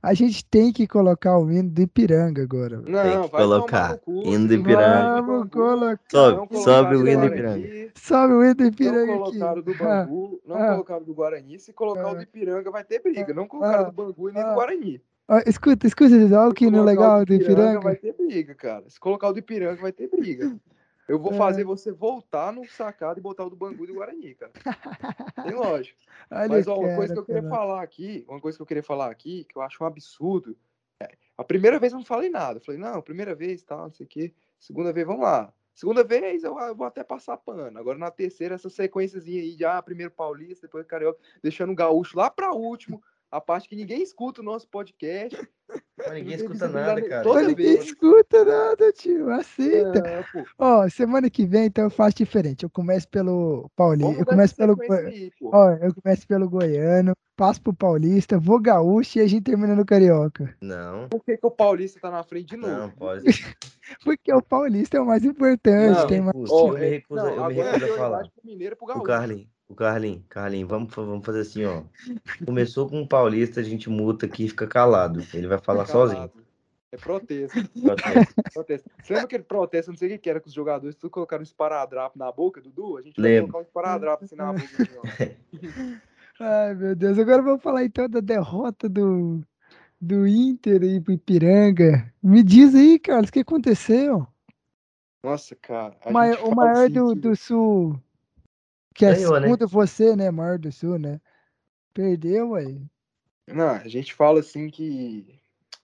A 0.00 0.14
gente 0.14 0.44
tem 0.44 0.72
que 0.72 0.84
colocar 0.86 1.38
o 1.38 1.48
hino 1.50 1.70
do 1.70 1.80
Ipiranga 1.82 2.42
agora. 2.42 2.78
Não, 2.80 3.02
Tem 3.02 3.22
que 3.22 3.28
vai 3.30 3.40
colocar. 3.42 3.98
cu, 3.98 4.22
Hino 4.26 4.48
do 4.48 4.54
Ipiranga. 4.54 5.16
não 5.20 5.26
Vamos 5.26 5.48
colocar. 5.50 5.98
Sobe, 6.10 6.48
Não 6.54 6.60
sobe 6.62 6.96
o 6.96 7.06
hino 7.08 7.20
do 7.20 7.26
Ipiranga. 7.28 7.68
Sobe 7.94 8.32
o 8.34 8.42
hino 8.44 8.54
do 8.56 8.60
Não 8.64 8.68
Ipiranga 8.68 9.12
colocaram 9.12 9.52
aqui. 9.52 9.62
do 9.62 9.72
Ah, 9.84 10.04
Bangu, 10.04 10.40
não 10.44 10.56
ah. 10.56 10.68
colocaram 10.72 11.02
do 11.04 11.14
Guarani. 11.14 11.58
Se 11.60 11.72
colocar 11.72 12.04
o 12.06 12.10
Ah. 12.10 12.14
do 12.14 12.22
Ipiranga, 12.22 12.70
vai 12.72 12.82
ter 12.82 13.00
briga. 13.00 13.32
Não 13.32 13.46
colocaram 13.46 13.80
Ah. 13.80 13.90
do 13.90 13.92
Bangu 13.92 14.28
e 14.28 14.32
nem 14.32 14.42
Ah. 14.42 14.48
do 14.48 14.54
Guarani. 14.54 15.00
Ó, 15.28 15.38
escuta, 15.46 15.86
escuta, 15.86 16.14
olha 16.14 16.54
que 16.54 16.66
no 16.70 16.78
colocar 16.78 16.82
o 16.82 16.84
legal 16.84 17.24
do 17.24 17.34
Ipiranga. 17.34 17.80
vai 17.80 17.96
ter 17.96 18.12
briga, 18.14 18.54
cara. 18.54 18.88
Se 18.88 18.98
colocar 19.00 19.28
o 19.28 19.32
do 19.32 19.38
Ipiranga, 19.38 19.80
vai 19.80 19.92
ter 19.92 20.08
briga. 20.08 20.56
Eu 21.08 21.18
vou 21.18 21.32
É. 21.34 21.36
fazer 21.36 21.64
você 21.64 21.90
voltar 21.92 22.52
no 22.52 22.66
sacado 22.68 23.18
e 23.18 23.22
botar 23.22 23.44
o 23.44 23.50
do 23.50 23.56
Bangu 23.56 23.84
e 23.84 23.86
do 23.88 23.94
Guarani, 23.94 24.34
cara. 24.34 24.52
Tem 25.42 25.52
lógico. 25.54 25.98
Olha 26.30 26.48
Mas 26.48 26.66
ó, 26.68 26.76
uma 26.76 26.84
cara, 26.84 26.96
coisa 26.96 27.12
que 27.14 27.18
eu 27.20 27.24
queria 27.24 27.42
cara. 27.42 27.54
falar 27.54 27.82
aqui, 27.82 28.24
uma 28.28 28.40
coisa 28.40 28.56
que 28.58 28.62
eu 28.62 28.66
queria 28.66 28.82
falar 28.82 29.10
aqui, 29.10 29.44
que 29.44 29.56
eu 29.56 29.62
acho 29.62 29.82
um 29.82 29.86
absurdo. 29.86 30.56
é, 31.00 31.10
a 31.36 31.44
primeira 31.44 31.78
vez 31.78 31.92
eu 31.92 31.98
não 31.98 32.04
falei 32.06 32.30
nada. 32.30 32.58
Eu 32.58 32.64
falei, 32.64 32.80
não, 32.80 33.02
primeira 33.02 33.34
vez, 33.34 33.62
tal, 33.62 33.84
não 33.84 33.92
sei 33.92 34.06
o 34.06 34.08
quê. 34.08 34.32
Segunda 34.58 34.92
vez, 34.92 35.06
vamos 35.06 35.22
lá. 35.22 35.52
Segunda 35.74 36.04
vez 36.04 36.44
eu, 36.44 36.58
eu 36.60 36.74
vou 36.76 36.86
até 36.86 37.02
passar 37.02 37.36
pano. 37.38 37.78
Agora 37.78 37.98
na 37.98 38.10
terceira, 38.10 38.54
essa 38.54 38.68
sequenciazinha 38.68 39.40
aí 39.42 39.56
de 39.56 39.64
ah, 39.64 39.80
primeiro 39.82 40.12
Paulista, 40.12 40.66
depois 40.66 40.86
Carioca, 40.86 41.18
deixando 41.42 41.72
o 41.72 41.74
gaúcho 41.74 42.16
lá 42.16 42.30
pra 42.30 42.52
último. 42.52 43.02
A 43.32 43.40
parte 43.40 43.66
que 43.66 43.74
ninguém 43.74 44.02
escuta 44.02 44.42
o 44.42 44.44
nosso 44.44 44.68
podcast. 44.68 45.36
Mas 45.96 46.12
ninguém 46.12 46.34
escuta 46.34 46.68
nada, 46.68 47.00
cara. 47.08 47.22
toda 47.22 47.40
ninguém 47.40 47.76
vez. 47.76 47.84
escuta 47.86 48.44
nada, 48.44 48.92
tio. 48.92 49.30
Aceita. 49.30 50.06
É, 50.06 50.24
Ó, 50.58 50.86
semana 50.90 51.30
que 51.30 51.46
vem, 51.46 51.64
então 51.64 51.84
eu 51.84 51.90
faço 51.90 52.16
diferente. 52.18 52.64
Eu 52.64 52.68
começo 52.68 53.08
pelo 53.08 53.70
Paulista. 53.74 54.04
vamos 54.06 54.20
Eu 54.20 54.26
começo 54.26 54.54
pelo. 54.54 54.76
aí. 54.92 55.32
Ó, 55.44 55.70
eu 55.70 55.94
começo 55.94 56.26
pelo 56.28 56.50
Goiano, 56.50 57.14
passo 57.34 57.62
pro 57.62 57.72
Paulista, 57.72 58.38
vou 58.38 58.60
gaúcho 58.60 59.18
e 59.18 59.22
a 59.22 59.26
gente 59.26 59.44
termina 59.44 59.74
no 59.74 59.86
Carioca. 59.86 60.54
Não, 60.60 61.08
Por 61.08 61.24
que, 61.24 61.38
que 61.38 61.46
o 61.46 61.50
Paulista 61.50 62.00
tá 62.00 62.10
na 62.10 62.22
frente 62.22 62.50
de 62.50 62.56
novo? 62.58 62.70
não, 62.74 62.90
pode. 62.90 63.24
Porque 64.04 64.32
o 64.32 64.42
Paulista 64.42 64.98
é 64.98 65.00
o 65.00 65.06
mais 65.06 65.24
importante. 65.24 65.98
Não, 66.00 66.06
tem 66.06 66.20
mais... 66.20 66.50
Ó, 66.50 66.68
eu 66.68 66.74
me 66.78 66.84
é- 66.84 66.88
recuso, 66.90 67.24
não, 67.24 67.34
eu 67.34 67.46
me 67.48 67.54
recuso 67.54 67.84
é 67.86 67.90
a 67.90 67.96
falar. 67.96 68.18
pro 68.20 68.30
Mineiro 68.44 68.76
pro 68.76 68.84
O 68.84 69.02
Gaúcho. 69.02 69.46
Carlin, 69.74 70.12
o 70.12 70.24
Carlin, 70.24 70.24
Carlin, 70.28 70.64
vamos, 70.64 70.94
vamos 70.94 71.24
fazer 71.24 71.40
assim, 71.40 71.64
ó. 71.64 71.82
Começou 72.44 72.88
com 72.88 73.02
o 73.02 73.08
Paulista, 73.08 73.60
a 73.60 73.62
gente 73.62 73.88
muta 73.88 74.26
aqui 74.26 74.44
e 74.44 74.48
fica 74.48 74.66
calado. 74.66 75.24
Ele 75.34 75.46
vai 75.46 75.58
falar 75.58 75.86
sozinho. 75.86 76.28
Calado. 76.28 76.42
É 76.92 76.96
protesto. 76.98 77.58
Protesto. 77.80 78.34
protesto. 78.52 78.90
Você 79.02 79.12
lembra 79.14 79.24
aquele 79.24 79.42
protesto, 79.44 79.90
não 79.90 79.96
sei 79.96 80.14
o 80.14 80.18
que 80.18 80.28
era, 80.28 80.40
que 80.40 80.48
os 80.48 80.52
jogadores 80.52 80.94
tudo 80.94 81.10
colocaram 81.10 81.40
um 81.40 81.44
esparadrapo 81.44 82.18
na 82.18 82.30
boca, 82.30 82.60
Dudu? 82.60 82.98
A 82.98 83.02
gente 83.02 83.18
vai 83.18 83.30
Lembro. 83.30 83.52
colocar 83.52 83.58
um 83.58 83.68
esparadrapo 83.68 84.24
assim 84.24 84.36
na 84.36 84.52
boca. 84.52 84.66
Ai, 86.38 86.74
meu 86.74 86.94
Deus. 86.94 87.18
Agora 87.18 87.40
vamos 87.40 87.62
falar 87.62 87.84
então 87.84 88.08
da 88.08 88.20
derrota 88.20 88.90
do, 88.90 89.42
do 89.98 90.26
Inter 90.26 90.82
aí 90.82 91.00
pro 91.00 91.14
Ipiranga. 91.14 92.12
Me 92.22 92.42
diz 92.42 92.74
aí, 92.74 92.98
Carlos, 92.98 93.30
o 93.30 93.32
que 93.32 93.40
aconteceu? 93.40 94.26
Nossa, 95.22 95.56
cara. 95.56 95.96
a 96.04 96.10
O 96.10 96.12
maior 96.12 96.84
assim 96.84 96.92
do, 96.92 97.14
do 97.14 97.34
Sul. 97.34 97.98
Que 98.94 99.06
é 99.06 99.14
Ganhou, 99.14 99.40
né? 99.40 99.42
segundo 99.42 99.68
você, 99.68 100.16
né? 100.16 100.30
Maior 100.30 100.58
do 100.58 100.70
Sul, 100.70 100.98
né? 100.98 101.20
Perdeu 101.94 102.54
aí. 102.54 102.84
Não, 103.46 103.70
a 103.70 103.88
gente 103.88 104.14
fala 104.14 104.40
assim 104.40 104.68
que 104.70 105.40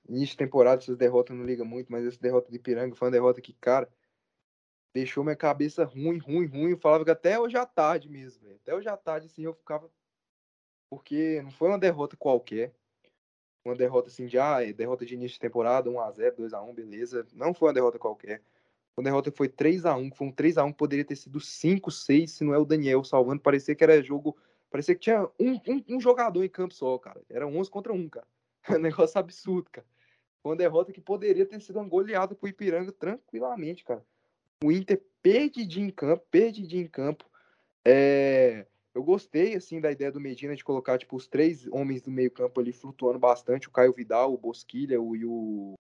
início 0.09 0.29
de 0.29 0.37
temporada 0.37 0.83
essas 0.83 0.97
derrotas 0.97 1.37
não 1.37 1.45
liga 1.45 1.65
muito, 1.65 1.93
mas 1.93 2.07
essa 2.07 2.21
derrota 2.21 2.51
de 2.51 2.57
Ipiranga 2.57 2.95
foi 2.95 3.09
uma 3.09 3.13
derrota 3.13 3.41
que, 3.41 3.53
cara, 3.53 3.89
deixou 4.95 5.23
minha 5.23 5.37
cabeça 5.37 5.85
ruim, 5.85 6.19
ruim, 6.19 6.47
ruim. 6.47 6.71
Eu 6.71 6.79
falava 6.79 7.05
que 7.05 7.11
até 7.11 7.39
hoje 7.39 7.57
à 7.57 7.67
tarde 7.67 8.09
mesmo, 8.09 8.43
velho. 8.43 8.57
Até 8.57 8.75
hoje 8.75 8.89
à 8.89 8.97
tarde, 8.97 9.27
assim, 9.27 9.43
eu 9.43 9.55
ficava. 9.55 9.91
Porque 10.91 11.43
não 11.43 11.51
foi 11.51 11.69
uma 11.69 11.79
derrota 11.79 12.17
qualquer. 12.17 12.75
Uma 13.65 13.77
derrota 13.77 14.09
assim 14.09 14.27
de, 14.27 14.39
ah, 14.39 14.67
é 14.67 14.73
derrota 14.73 15.05
de 15.05 15.15
início 15.15 15.35
de 15.35 15.41
temporada, 15.41 15.91
1x0, 15.91 16.37
2x1, 16.37 16.75
beleza. 16.75 17.27
Não 17.35 17.53
foi 17.53 17.69
uma 17.69 17.75
derrota 17.75 17.99
qualquer. 17.99 18.43
Foi 18.99 19.03
uma 19.03 19.11
derrota 19.11 19.31
foi 19.31 19.49
3x1, 19.49 20.11
que 20.11 20.17
foi 20.17 20.27
um 20.27 20.33
3x1 20.33 20.73
que 20.73 20.77
poderia 20.77 21.05
ter 21.05 21.15
sido 21.15 21.39
5, 21.39 21.89
6, 21.89 22.33
se 22.33 22.43
não 22.43 22.53
é 22.53 22.59
o 22.59 22.65
Daniel 22.65 23.05
salvando. 23.05 23.41
Parecia 23.41 23.73
que 23.73 23.85
era 23.85 24.03
jogo. 24.03 24.37
Parecia 24.69 24.93
que 24.93 25.03
tinha 25.03 25.23
um, 25.39 25.53
um, 25.69 25.85
um 25.91 26.01
jogador 26.01 26.43
em 26.43 26.49
campo 26.49 26.75
só, 26.75 26.99
cara. 26.99 27.21
Era 27.31 27.47
11 27.47 27.71
contra 27.71 27.93
1, 27.93 28.09
cara. 28.09 28.27
É 28.69 28.75
um 28.75 28.81
negócio 28.81 29.17
absurdo, 29.17 29.71
cara. 29.71 29.87
Foi 30.43 30.51
uma 30.51 30.57
derrota 30.57 30.93
que 30.93 31.01
poderia 31.01 31.47
ter 31.47 31.61
sido 31.61 31.79
uma 31.79 31.89
goleada 31.89 32.35
pro 32.35 32.49
Ipiranga 32.49 32.91
tranquilamente, 32.91 33.85
cara. 33.85 34.05
O 34.65 34.73
Inter 34.73 35.01
perdidinho 35.23 35.87
em 35.87 35.91
campo, 35.91 36.27
perdidinho 36.29 36.83
em 36.83 36.89
campo. 36.89 37.25
É, 37.85 38.67
Eu 38.93 39.05
gostei, 39.05 39.55
assim, 39.55 39.81
da 39.81 39.93
ideia 39.93 40.11
do 40.11 40.21
Medina 40.21 40.57
de 40.57 40.65
colocar, 40.65 40.99
tipo, 40.99 41.15
os 41.15 41.29
três 41.29 41.69
homens 41.69 42.03
do 42.03 42.11
meio 42.11 42.33
campo 42.33 42.61
ali 42.61 42.73
flutuando 42.73 43.21
bastante. 43.21 43.69
O 43.69 43.71
Caio 43.71 43.93
Vidal, 43.93 44.35
o 44.35 44.37
Bosquilha 44.37 45.01
o, 45.01 45.15
e 45.15 45.25
o... 45.25 45.75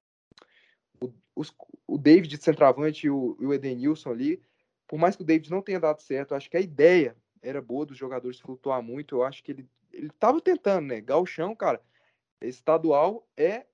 O, 1.00 1.12
os- 1.34 1.54
o 1.86 1.96
David 1.98 2.36
de 2.36 2.42
centroavante 2.42 3.06
e 3.06 3.10
o, 3.10 3.36
e 3.40 3.46
o 3.46 3.52
Edenilson 3.54 4.10
ali. 4.10 4.42
Por 4.86 4.98
mais 4.98 5.14
que 5.14 5.22
o 5.22 5.24
David 5.24 5.50
não 5.50 5.62
tenha 5.62 5.78
dado 5.78 6.00
certo, 6.00 6.32
eu 6.32 6.36
acho 6.36 6.50
que 6.50 6.56
a 6.56 6.60
ideia 6.60 7.16
era 7.42 7.60
boa 7.60 7.84
dos 7.86 7.96
jogadores 7.96 8.40
flutuar 8.40 8.82
muito. 8.82 9.16
Eu 9.16 9.22
acho 9.24 9.42
que 9.44 9.52
ele, 9.52 9.68
ele 9.92 10.10
tava 10.18 10.40
tentando, 10.40 10.86
né? 10.86 11.00
Galchão, 11.00 11.54
cara, 11.54 11.80
estadual 12.40 13.26
é 13.36 13.66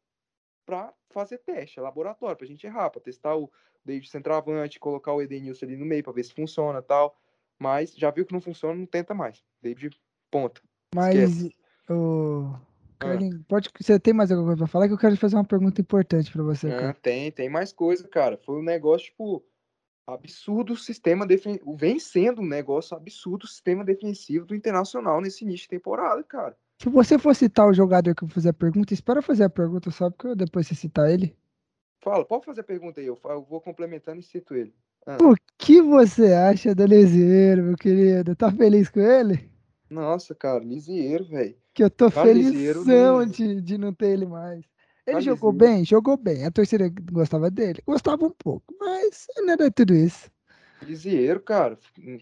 para 0.66 0.92
fazer 1.10 1.38
teste, 1.38 1.78
é 1.78 1.82
laboratório, 1.82 2.36
pra 2.36 2.46
gente 2.46 2.66
errar, 2.66 2.90
pra 2.90 3.00
testar 3.00 3.36
o 3.36 3.50
David 3.84 4.10
centroavante, 4.10 4.80
colocar 4.80 5.12
o 5.12 5.22
Edenilson 5.22 5.66
ali 5.66 5.76
no 5.76 5.84
meio 5.84 6.02
pra 6.02 6.12
ver 6.12 6.24
se 6.24 6.32
funciona 6.32 6.82
tal. 6.82 7.16
Mas 7.58 7.94
já 7.94 8.10
viu 8.10 8.26
que 8.26 8.32
não 8.32 8.40
funciona, 8.40 8.74
não 8.74 8.86
tenta 8.86 9.14
mais. 9.14 9.44
David, 9.62 9.96
ponta. 10.30 10.60
Mas, 10.94 11.14
Esquece. 11.14 11.56
o 11.88 12.54
Carlinhos, 12.98 13.42
pode, 13.48 13.70
você 13.78 13.98
tem 13.98 14.14
mais 14.14 14.30
alguma 14.30 14.48
coisa 14.48 14.58
pra 14.58 14.66
falar? 14.66 14.86
Que 14.88 14.94
eu 14.94 14.98
quero 14.98 15.16
fazer 15.16 15.36
uma 15.36 15.44
pergunta 15.44 15.80
importante 15.80 16.30
pra 16.32 16.42
você, 16.42 16.68
Ah, 16.70 16.94
tem, 16.94 17.30
tem 17.30 17.48
mais 17.48 17.72
coisa, 17.72 18.06
cara. 18.08 18.38
Foi 18.44 18.58
um 18.58 18.62
negócio, 18.62 19.06
tipo, 19.08 19.44
absurdo 20.06 20.72
o 20.72 20.76
sistema 20.76 21.26
defensivo. 21.26 21.76
Vem 21.76 21.98
sendo 21.98 22.42
um 22.42 22.46
negócio 22.46 22.96
absurdo 22.96 23.44
o 23.44 23.48
sistema 23.48 23.84
defensivo 23.84 24.46
do 24.46 24.54
Internacional 24.54 25.20
nesse 25.20 25.44
início 25.44 25.64
de 25.64 25.70
temporada, 25.70 26.22
cara. 26.22 26.56
Se 26.82 26.88
você 26.88 27.18
for 27.18 27.34
citar 27.34 27.68
o 27.68 27.74
jogador 27.74 28.14
que 28.14 28.24
eu 28.24 28.28
fizer 28.28 28.50
a 28.50 28.54
pergunta, 28.54 28.92
espera 28.92 29.22
fazer 29.22 29.44
a 29.44 29.50
pergunta 29.50 29.90
só 29.90 30.10
porque 30.10 30.28
eu 30.28 30.36
depois 30.36 30.66
você 30.66 30.74
citar 30.74 31.10
ele. 31.10 31.36
Fala, 32.02 32.24
pode 32.24 32.44
fazer 32.44 32.60
a 32.60 32.64
pergunta 32.64 33.00
aí, 33.00 33.06
eu, 33.06 33.18
vou 33.48 33.60
complementando 33.60 34.20
e 34.20 34.22
cito 34.22 34.54
ele. 34.54 34.74
Ah, 35.06 35.16
O 35.22 35.34
que 35.56 35.80
você 35.80 36.32
acha 36.34 36.74
do 36.74 36.84
Liseiro, 36.84 37.62
meu 37.62 37.76
querido? 37.76 38.36
Tá 38.36 38.52
feliz 38.52 38.90
com 38.90 39.00
ele? 39.00 39.50
Nossa, 39.88 40.34
cara, 40.34 40.62
Lisieiro, 40.62 41.24
velho. 41.24 41.56
Que 41.74 41.82
eu 41.82 41.90
tô 41.90 42.08
felizão 42.10 43.18
não- 43.18 43.26
de, 43.26 43.60
de 43.60 43.76
não 43.78 43.92
ter 43.92 44.10
ele 44.10 44.26
mais. 44.26 44.64
Ele 45.06 45.16
jogou 45.20 45.52
bem? 45.52 45.84
Jogou 45.84 46.16
bem. 46.16 46.44
A 46.46 46.50
torcida 46.50 46.88
gostava 47.12 47.50
dele? 47.50 47.82
Gostava 47.86 48.24
um 48.24 48.30
pouco, 48.30 48.74
mas 48.80 49.26
não 49.38 49.52
era 49.52 49.70
tudo 49.70 49.92
isso. 49.94 50.30
Lisieiro, 50.82 51.40
cara, 51.40 51.78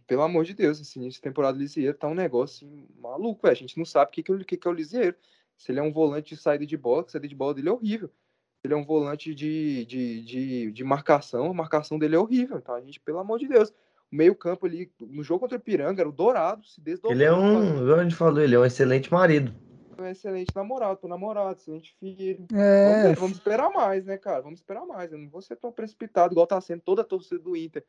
pelo 0.07 0.23
amor 0.23 0.45
de 0.45 0.55
Deus, 0.55 0.81
esse 0.81 0.99
início 0.99 1.19
de 1.19 1.23
temporada 1.23 1.55
do 1.57 1.61
Lisieiro 1.61 1.97
tá 1.97 2.07
um 2.09 2.15
negócio 2.15 2.67
assim, 2.67 2.87
maluco, 3.01 3.43
velho. 3.43 3.53
A 3.53 3.59
gente 3.59 3.77
não 3.77 3.85
sabe 3.85 4.09
o 4.11 4.13
que, 4.13 4.23
que, 4.23 4.33
é 4.33 4.35
o- 4.35 4.45
que, 4.45 4.59
é 4.65 4.71
o 4.71 4.73
Lisieiro. 4.75 5.17
Se 5.57 5.71
ele 5.71 5.81
é 5.81 5.83
um 5.83 5.93
volante 5.93 6.35
de 6.35 6.41
saída 6.41 6.65
de 6.67 6.77
bola, 6.77 7.03
a 7.07 7.09
saída 7.09 7.29
de 7.29 7.35
bola 7.35 7.55
dele 7.55 7.69
é 7.69 7.73
horrível. 7.73 8.09
Se 8.09 8.67
ele 8.67 8.75
é 8.75 8.77
um 8.77 8.85
volante 8.85 9.35
de, 9.35 9.85
de, 9.85 10.23
de, 10.23 10.73
de 10.73 10.85
marcação, 10.85 11.47
a 11.51 11.55
marcação 11.55 11.99
dele 11.99 12.15
é 12.15 12.19
horrível. 12.19 12.59
Então 12.59 12.75
a 12.75 12.81
gente, 12.81 13.01
pelo 13.01 13.19
amor 13.19 13.39
de 13.39 13.49
Deus, 13.49 13.73
meio-campo 14.13 14.67
ali, 14.67 14.93
no 15.01 15.25
jogo 15.25 15.41
contra 15.41 15.57
o 15.57 15.61
Piranga, 15.61 16.03
era 16.03 16.09
o 16.09 16.13
Dourado, 16.13 16.65
se 16.67 16.81
desdobrou. 16.81 17.13
Ele 17.15 17.25
é 17.25 17.33
um, 17.33 17.95
a 17.95 18.03
gente 18.03 18.15
falou, 18.15 18.43
ele 18.43 18.55
é 18.55 18.59
um 18.59 18.65
excelente 18.65 19.11
marido. 19.11 19.53
um 19.99 20.05
excelente 20.07 20.55
namorado, 20.55 20.99
pro 20.99 21.09
namorado, 21.09 21.59
excelente 21.59 21.97
filho. 21.99 22.47
Vamos, 22.51 22.63
É, 22.63 23.03
ver, 23.09 23.17
vamos 23.17 23.37
esperar 23.39 23.71
mais, 23.71 24.05
né, 24.05 24.19
cara? 24.19 24.43
Vamos 24.43 24.61
esperar 24.61 24.85
mais. 24.85 25.11
Eu 25.11 25.19
não 25.19 25.31
vou 25.31 25.41
ser 25.41 25.57
tão 25.57 25.73
precipitado, 25.73 26.35
igual 26.35 26.47
tá 26.47 26.61
sendo 26.61 26.83
toda 26.83 27.01
a 27.03 27.05
torcida 27.05 27.41
do 27.41 27.57
Inter. 27.57 27.85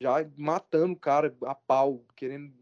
Já 0.00 0.24
matando 0.36 0.94
o 0.94 0.98
cara 0.98 1.34
a 1.44 1.54
pau, 1.54 2.04
querendo 2.16 2.52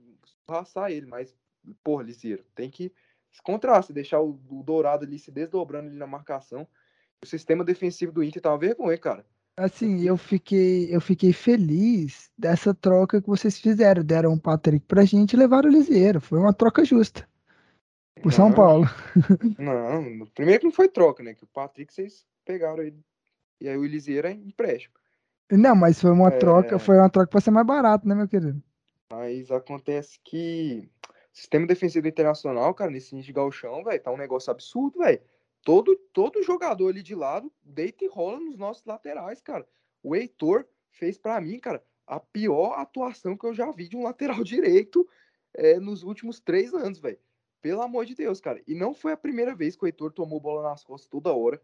arrasar 0.46 0.90
ele. 0.90 1.06
Mas, 1.06 1.36
porra, 1.84 2.02
Liceiro, 2.02 2.44
tem 2.54 2.70
que 2.70 2.92
se 3.30 3.42
contraste, 3.42 3.92
deixar 3.92 4.20
o, 4.20 4.40
o 4.48 4.62
Dourado 4.62 5.04
ali 5.04 5.18
se 5.18 5.30
desdobrando 5.30 5.88
ali 5.88 5.96
na 5.96 6.06
marcação. 6.06 6.66
O 7.22 7.26
sistema 7.26 7.62
defensivo 7.64 8.12
do 8.12 8.22
Inter 8.24 8.40
tá 8.40 8.50
uma 8.50 8.58
vergonha, 8.58 8.96
cara. 8.96 9.26
Assim, 9.58 10.02
eu 10.02 10.16
fiquei, 10.16 10.94
eu 10.94 11.00
fiquei 11.00 11.32
feliz 11.32 12.30
dessa 12.38 12.72
troca 12.74 13.20
que 13.20 13.28
vocês 13.28 13.58
fizeram. 13.58 14.02
Deram 14.02 14.32
o 14.32 14.40
Patrick 14.40 14.84
pra 14.86 15.04
gente 15.04 15.34
e 15.34 15.36
levaram 15.36 15.68
o 15.68 15.72
Liseiro. 15.72 16.20
Foi 16.20 16.38
uma 16.38 16.52
troca 16.52 16.84
justa. 16.84 17.28
Por 18.22 18.32
São. 18.32 18.52
Paulo. 18.52 18.84
Não, 19.58 20.26
primeiro 20.34 20.60
que 20.60 20.66
não 20.66 20.72
foi 20.72 20.88
troca, 20.88 21.22
né? 21.22 21.34
Que 21.34 21.44
o 21.44 21.48
Patrick 21.48 21.92
vocês 21.92 22.26
pegaram 22.44 22.82
ele. 22.82 22.98
E 23.60 23.68
aí 23.68 23.76
o 23.76 23.84
Elisieiro 23.84 24.26
é 24.26 24.32
empréstimo. 24.32 24.94
Não, 25.50 25.74
mas 25.74 26.00
foi 26.00 26.10
uma 26.10 26.28
É. 26.28 26.36
troca, 26.38 26.78
foi 26.78 26.96
uma 26.96 27.08
troca 27.08 27.28
pra 27.30 27.40
ser 27.40 27.50
mais 27.50 27.66
barato, 27.66 28.06
né, 28.06 28.14
meu 28.14 28.28
querido? 28.28 28.62
Mas 29.10 29.50
acontece 29.50 30.18
que 30.22 30.88
o 31.06 31.36
sistema 31.36 31.66
defensivo 31.66 32.06
internacional, 32.08 32.74
cara, 32.74 32.90
nesse 32.90 33.14
início 33.14 33.28
de 33.28 33.32
gauchão, 33.32 33.82
velho, 33.84 34.02
tá 34.02 34.10
um 34.10 34.16
negócio 34.16 34.50
absurdo, 34.50 34.98
velho. 34.98 35.20
Todo, 35.68 35.94
todo 36.14 36.42
jogador 36.42 36.88
ali 36.88 37.02
de 37.02 37.14
lado 37.14 37.52
deita 37.62 38.02
e 38.02 38.08
rola 38.08 38.40
nos 38.40 38.56
nossos 38.56 38.86
laterais, 38.86 39.42
cara. 39.42 39.68
O 40.02 40.16
Heitor 40.16 40.66
fez 40.90 41.18
pra 41.18 41.38
mim, 41.42 41.58
cara, 41.58 41.84
a 42.06 42.18
pior 42.18 42.72
atuação 42.78 43.36
que 43.36 43.44
eu 43.44 43.52
já 43.52 43.70
vi 43.70 43.86
de 43.86 43.94
um 43.94 44.02
lateral 44.08 44.42
direito 44.42 45.06
é, 45.52 45.78
nos 45.78 46.02
últimos 46.02 46.40
três 46.40 46.72
anos, 46.72 46.98
velho. 46.98 47.18
Pelo 47.60 47.82
amor 47.82 48.06
de 48.06 48.14
Deus, 48.14 48.40
cara. 48.40 48.62
E 48.66 48.74
não 48.74 48.94
foi 48.94 49.12
a 49.12 49.16
primeira 49.18 49.54
vez 49.54 49.76
que 49.76 49.84
o 49.84 49.86
Heitor 49.86 50.10
tomou 50.10 50.40
bola 50.40 50.62
nas 50.62 50.82
costas 50.82 51.06
toda 51.06 51.34
hora. 51.34 51.60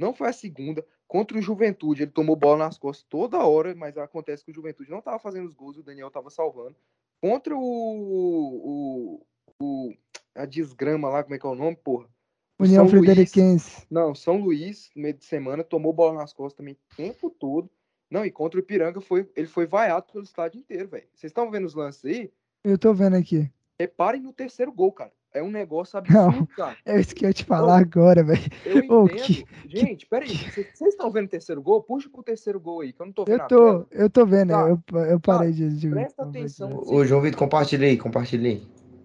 Não 0.00 0.12
foi 0.12 0.30
a 0.30 0.32
segunda. 0.32 0.84
Contra 1.06 1.38
o 1.38 1.40
Juventude, 1.40 2.02
ele 2.02 2.10
tomou 2.10 2.34
bola 2.34 2.58
nas 2.58 2.76
costas 2.76 3.06
toda 3.08 3.46
hora, 3.46 3.72
mas 3.76 3.96
acontece 3.96 4.44
que 4.44 4.50
o 4.50 4.54
Juventude 4.54 4.90
não 4.90 5.00
tava 5.00 5.20
fazendo 5.20 5.46
os 5.46 5.54
gols 5.54 5.76
e 5.76 5.80
o 5.80 5.84
Daniel 5.84 6.10
tava 6.10 6.28
salvando. 6.28 6.74
Contra 7.20 7.54
o, 7.56 7.60
o, 7.62 9.26
o- 9.60 9.94
a 10.34 10.44
desgrama 10.44 11.08
lá, 11.08 11.22
como 11.22 11.36
é 11.36 11.38
que 11.38 11.46
é 11.46 11.48
o 11.48 11.54
nome, 11.54 11.76
porra? 11.76 12.12
União 12.58 12.86
São 12.88 12.98
Luís. 12.98 13.04
Frederiquense. 13.06 13.86
Não, 13.90 14.14
São 14.14 14.36
Luís, 14.36 14.90
no 14.94 15.02
meio 15.02 15.14
de 15.14 15.24
semana, 15.24 15.64
tomou 15.64 15.92
bola 15.92 16.14
nas 16.18 16.32
costas 16.32 16.56
também 16.56 16.74
o 16.74 16.96
tempo 16.96 17.28
todo. 17.30 17.68
Não, 18.10 18.24
e 18.24 18.30
contra 18.30 18.58
o 18.58 18.62
Ipiranga, 18.62 19.00
foi, 19.00 19.28
ele 19.34 19.48
foi 19.48 19.66
vaiado 19.66 20.06
pelo 20.12 20.24
estádio 20.24 20.60
inteiro, 20.60 20.88
velho. 20.88 21.04
Vocês 21.14 21.30
estão 21.30 21.50
vendo 21.50 21.64
os 21.66 21.74
lances 21.74 22.04
aí? 22.04 22.30
Eu 22.62 22.78
tô 22.78 22.94
vendo 22.94 23.16
aqui. 23.16 23.50
Reparem 23.78 24.20
no 24.22 24.32
terceiro 24.32 24.70
gol, 24.72 24.92
cara. 24.92 25.10
É 25.32 25.42
um 25.42 25.50
negócio 25.50 26.00
Não. 26.08 26.28
absurdo, 26.28 26.46
cara. 26.54 26.76
É 26.86 27.00
isso 27.00 27.12
que 27.12 27.24
eu 27.24 27.28
ia 27.30 27.32
te 27.34 27.44
falar 27.44 27.78
agora, 27.80 28.22
velho. 28.22 28.40
Eu 28.64 28.78
entendo. 28.78 29.08
que- 29.08 29.44
Gente, 29.66 30.06
peraí. 30.06 30.28
Vocês 30.28 30.68
vocês 30.72 30.90
estão 30.90 31.10
vendo 31.10 31.24
o 31.24 31.28
terceiro 31.30 31.60
gol? 31.60 31.82
Puxa 31.82 32.08
pro 32.08 32.22
terceiro 32.22 32.60
gol 32.60 32.82
aí, 32.82 32.92
que 32.92 33.02
eu 33.02 33.06
não 33.06 33.12
tô 33.12 33.24
vendo 33.24 33.40
Eu 33.42 33.48
tô, 33.48 33.86
eu 33.90 34.08
tô 34.08 34.24
vendo, 34.24 34.50
Tá. 34.50 34.68
eu, 34.68 34.98
eu 35.06 35.18
parei 35.18 35.50
de, 35.50 35.76
de- 35.76 35.90
Presta 35.90 36.22
atenção. 36.22 36.80
Ô, 36.86 37.04
João 37.04 37.20
Vitor, 37.20 37.36
compartilha 37.40 37.88
aí, 37.88 37.98
compartilha 37.98 38.48
aí. 38.48 38.62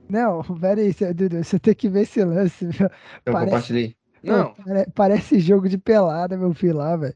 Não, 0.10 0.42
peraí, 0.60 0.94
Dudu, 1.16 1.44
você 1.44 1.60
tem 1.60 1.76
que 1.76 1.88
ver 1.88 2.02
esse 2.02 2.24
lance, 2.24 2.66
viu? 2.66 2.88
Então, 3.22 3.34
Parece- 3.34 3.46
compartilha 3.52 3.80
aí. 3.80 3.96
Não, 4.24 4.54
pare- 4.56 4.88
parece 4.96 5.40
jogo 5.40 5.70
de 5.70 5.78
pelada, 5.78 6.36
meu 6.38 6.54
filho 6.54 6.78
lá, 6.78 6.96
velho. 6.98 7.16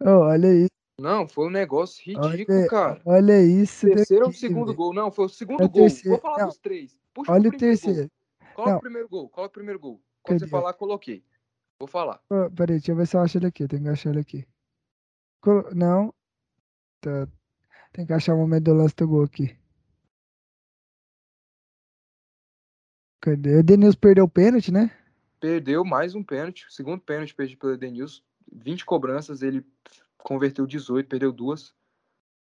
Ô, 0.00 0.08
olha 0.24 0.52
isso, 0.52 0.68
não, 1.00 1.26
foi 1.26 1.46
um 1.46 1.50
negócio 1.50 2.02
ridículo, 2.04 2.58
olha, 2.58 2.68
cara. 2.68 3.00
olha 3.04 3.42
isso. 3.42 3.86
Terceiro 3.86 4.26
ou 4.26 4.32
segundo 4.32 4.74
gol? 4.74 4.92
Não, 4.94 5.10
foi 5.10 5.24
o 5.26 5.28
segundo 5.28 5.62
É 5.62 5.64
o 5.64 5.68
gol. 5.68 5.82
terceiro. 5.82 6.10
Vou 6.10 6.18
falar 6.20 6.38
Não. 6.38 6.46
dos 6.48 6.58
três. 6.58 6.96
Puxa 7.12 7.32
Olha 7.32 7.48
o 7.48 7.50
primeiro 7.50 7.80
terceiro. 7.80 8.08
gol. 8.08 8.10
Coloca 8.54 8.70
Não. 8.72 8.78
o 8.78 8.80
primeiro 8.80 9.08
gol. 9.08 9.28
Coloca 9.28 9.50
o 9.50 9.52
primeiro 9.54 9.80
gol. 9.80 10.00
Quando 10.22 10.38
você 10.38 10.44
Cadê? 10.44 10.50
falar, 10.50 10.72
coloquei. 10.74 11.24
Vou 11.78 11.88
falar. 11.88 12.20
Ô, 12.30 12.50
peraí, 12.50 12.76
deixa 12.76 12.92
eu 12.92 12.96
ver 12.96 13.06
se 13.06 13.16
eu 13.16 13.20
acho 13.20 13.38
ele 13.38 13.46
aqui. 13.46 13.66
Tem 13.66 13.82
que 13.82 13.88
achar 13.88 14.10
ele 14.10 14.20
aqui. 14.20 14.46
Colo- 15.40 15.68
Não. 15.74 16.14
Tá. 17.00 17.26
Tem 17.92 18.06
que 18.06 18.12
achar 18.12 18.34
o 18.34 18.38
momento 18.38 18.64
do 18.64 18.74
lance 18.74 18.94
do 18.96 19.08
gol 19.08 19.24
aqui. 19.24 19.56
Cadê? 23.24 23.56
O 23.56 23.62
Denilson 23.62 23.98
perdeu 23.98 24.24
o 24.24 24.28
pênalti, 24.28 24.70
né? 24.70 24.90
Perdeu 25.40 25.82
mais 25.82 26.14
um 26.14 26.22
pênalti. 26.22 26.66
Segundo 26.68 27.00
pênalti 27.00 27.34
perdido 27.34 27.58
pelo 27.58 27.72
Edenilson. 27.72 28.20
20 28.52 28.84
cobranças, 28.84 29.40
ele 29.40 29.64
converteu 30.18 30.66
18, 30.66 31.08
perdeu 31.08 31.32
duas. 31.32 31.72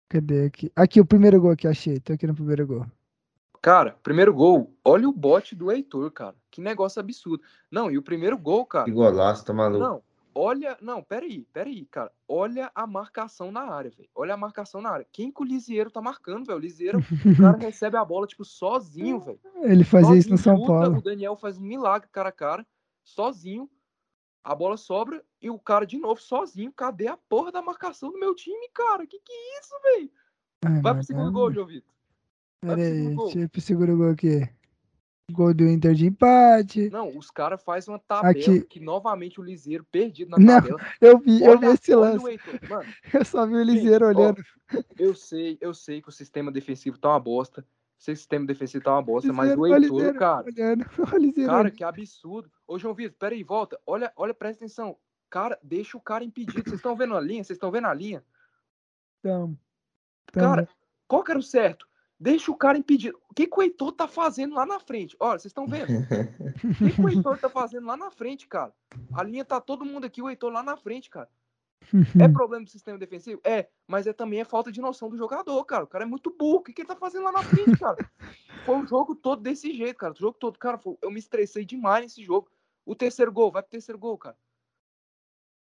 Cadê 0.09 0.45
aqui? 0.45 0.71
Aqui, 0.77 1.01
o 1.01 1.05
primeiro 1.05 1.41
gol 1.41 1.57
que 1.57 1.67
achei. 1.67 1.99
Tô 1.99 2.13
aqui 2.13 2.25
no 2.25 2.37
primeiro 2.37 2.69
gol. 2.69 2.87
Cara, 3.61 3.99
primeiro 4.01 4.33
gol, 4.33 4.73
olha 4.85 5.09
o 5.09 5.13
bote 5.13 5.57
do 5.57 5.73
Heitor, 5.73 6.09
cara. 6.13 6.37
Que 6.53 6.61
negócio 6.61 7.01
absurdo. 7.01 7.43
Não, 7.69 7.91
e 7.91 7.99
o 7.99 8.03
primeiro 8.03 8.39
gol, 8.39 8.65
cara. 8.65 8.85
Que 8.85 8.93
golaço, 8.93 9.45
tá 9.45 9.53
maluco. 9.53 9.83
Não, 9.83 10.01
olha. 10.35 10.77
Não, 10.81 11.03
peraí, 11.03 11.47
peraí, 11.53 11.87
cara. 11.87 12.13
Olha 12.29 12.71
a 12.75 12.87
marcação 12.87 13.51
na 13.51 13.63
área, 13.63 13.91
velho. 13.91 14.09
Olha 14.15 14.35
a 14.35 14.37
marcação 14.37 14.81
na 14.81 14.91
área. 14.91 15.07
Quem 15.13 15.31
que 15.31 15.43
o 15.43 15.45
Lisieiro 15.45 15.91
tá 15.91 16.01
marcando, 16.01 16.47
velho? 16.47 16.59
O 16.59 16.61
Lisieiro, 16.61 16.99
o 16.99 17.37
cara 17.37 17.57
recebe 17.59 17.97
a 17.97 18.05
bola, 18.05 18.27
tipo, 18.27 18.45
sozinho, 18.45 19.21
velho. 19.21 19.41
Ele 19.63 19.85
fazia 19.85 20.17
isso 20.17 20.31
no 20.31 20.37
Sozinho, 20.39 20.57
São 20.57 20.75
luta, 20.75 20.85
Paulo. 20.85 20.99
O 20.99 21.03
Daniel 21.03 21.37
faz 21.37 21.59
um 21.59 21.63
milagre 21.63 22.09
cara 22.11 22.29
a 22.29 22.33
cara, 22.33 22.67
sozinho. 23.05 23.69
A 24.43 24.55
bola 24.55 24.77
sobra 24.77 25.23
e 25.43 25.51
o 25.51 25.59
cara 25.59 25.85
de 25.87 25.99
novo 25.99 26.21
sozinho. 26.21 26.73
Cadê 26.73 27.09
a 27.09 27.17
porra 27.17 27.53
da 27.53 27.61
marcação 27.61 28.11
do 28.11 28.19
meu 28.19 28.35
time, 28.35 28.69
cara? 28.73 29.07
Que 29.07 29.19
que 29.19 29.33
é 29.33 29.61
isso, 29.61 29.75
velho? 29.83 30.11
Ai, 30.65 30.73
Vai 30.73 30.81
pro 30.81 30.91
mano, 30.93 31.05
segundo 31.05 31.29
é- 31.29 31.33
gol, 31.33 31.53
João 31.53 31.67
Vitor. 31.67 31.95
Peraí, 32.63 33.17
deixa 33.17 33.39
eu 33.39 33.43
ir 33.45 33.49
pro 33.49 33.61
segundo 33.61 33.97
gol 33.97 34.11
aqui. 34.11 34.49
Gol 35.31 35.55
do 35.55 35.65
Inter 35.67 35.95
de 35.95 36.07
empate. 36.07 36.91
Não, 36.91 37.17
os 37.17 37.31
caras 37.31 37.63
fazem 37.63 37.93
uma 37.93 37.99
tabela 37.99 38.31
Aqui. 38.31 38.61
que 38.63 38.81
novamente 38.81 39.41
o 39.41 39.43
Liseiro 39.43 39.85
perdido 39.85 40.31
na 40.31 40.39
Não, 40.39 40.61
tabela. 40.61 40.81
Eu 41.01 41.19
vi, 41.19 41.43
eu 41.43 41.59
vi 41.59 41.67
Olha- 41.67 41.75
esse 41.75 41.95
olha 41.95 42.11
lance. 42.13 42.25
o 42.25 42.29
Heitor. 42.29 42.61
Eu 43.15 43.25
só 43.25 43.47
vi 43.47 43.55
o 43.55 43.63
Liseiro 43.63 44.05
ó, 44.05 44.09
olhando. 44.09 44.45
eu 44.99 45.15
sei, 45.15 45.59
eu 45.61 45.73
sei 45.75 46.01
que 46.03 46.09
o 46.09 46.13
sistema 46.13 46.51
defensivo 46.53 46.99
tá 46.99 47.09
uma 47.09 47.21
bosta. 47.21 47.65
Sei 47.99 48.15
que 48.15 48.19
o 48.19 48.21
sistema 48.21 48.47
defensivo 48.47 48.83
tá 48.85 48.93
uma 48.93 49.03
bosta, 49.03 49.33
mas 49.33 49.51
Liseiro, 49.51 49.61
o 49.61 49.65
olha 49.65 49.75
Heitor, 49.83 49.97
Liseiro 49.99 50.19
cara, 50.19 50.47
olhando. 50.47 50.85
Olha 50.99 51.15
o 51.15 51.19
Liseiro 51.19 51.51
cara, 51.51 51.61
olhando. 51.63 51.75
que 51.77 51.85
absurdo. 51.85 52.51
Ô, 52.67 52.79
João 52.79 52.95
Vitor, 52.95 53.17
peraí, 53.19 53.43
volta. 53.43 53.79
Olha, 53.87 54.13
olha, 54.17 54.33
presta 54.33 54.65
atenção. 54.65 54.97
Cara, 55.29 55.59
deixa 55.63 55.97
o 55.97 56.01
cara 56.01 56.25
impedido. 56.25 56.63
Vocês 56.65 56.75
estão 56.77 56.97
vendo 56.97 57.15
a 57.15 57.21
linha? 57.21 57.45
Vocês 57.45 57.57
estão 57.57 57.71
vendo 57.71 57.87
a 57.89 57.95
linha? 57.95 58.25
Então, 59.19 59.57
Cara, 60.33 60.69
qual 61.07 61.23
que 61.23 61.31
era 61.31 61.39
o 61.39 61.43
certo? 61.43 61.87
Deixa 62.21 62.51
o 62.51 62.57
cara 62.57 62.77
impedido. 62.77 63.19
O 63.31 63.35
que, 63.35 63.47
que 63.47 63.59
o 63.59 63.63
Heitor 63.63 63.93
tá 63.93 64.07
fazendo 64.07 64.55
lá 64.55 64.67
na 64.67 64.79
frente? 64.79 65.17
Olha, 65.19 65.39
vocês 65.39 65.51
estão 65.51 65.67
vendo? 65.67 65.91
O 65.91 66.75
que, 66.75 66.93
que 66.93 67.01
o 67.01 67.09
Heitor 67.09 67.39
tá 67.39 67.49
fazendo 67.49 67.87
lá 67.87 67.97
na 67.97 68.11
frente, 68.11 68.47
cara? 68.47 68.75
A 69.15 69.23
linha 69.23 69.43
tá 69.43 69.59
todo 69.59 69.87
mundo 69.87 70.05
aqui, 70.05 70.21
o 70.21 70.29
Heitor 70.29 70.53
lá 70.53 70.63
na 70.63 70.77
frente, 70.77 71.09
cara. 71.09 71.31
É 72.21 72.29
problema 72.29 72.65
do 72.65 72.71
sistema 72.71 72.99
defensivo? 72.99 73.41
É, 73.43 73.69
mas 73.87 74.07
é 74.07 74.13
também 74.13 74.41
é 74.41 74.45
falta 74.45 74.71
de 74.71 74.83
noção 74.83 75.09
do 75.09 75.17
jogador, 75.17 75.65
cara. 75.65 75.85
O 75.85 75.87
cara 75.87 76.05
é 76.05 76.07
muito 76.07 76.31
burro. 76.31 76.59
O 76.59 76.63
que, 76.63 76.75
que 76.75 76.83
ele 76.83 76.89
tá 76.89 76.97
fazendo 76.97 77.25
lá 77.25 77.33
na 77.33 77.43
frente, 77.43 77.79
cara? 77.79 77.97
foi 78.67 78.77
o 78.77 78.87
jogo 78.87 79.15
todo 79.15 79.41
desse 79.41 79.73
jeito, 79.73 79.97
cara. 79.97 80.13
O 80.13 80.17
jogo 80.17 80.37
todo, 80.39 80.59
cara, 80.59 80.77
foi... 80.77 80.99
eu 81.01 81.11
me 81.11 81.19
estressei 81.19 81.65
demais 81.65 82.03
nesse 82.03 82.23
jogo. 82.23 82.51
O 82.85 82.95
terceiro 82.95 83.33
gol, 83.33 83.51
vai 83.51 83.63
pro 83.63 83.71
terceiro 83.71 83.99
gol, 83.99 84.19
cara. 84.19 84.37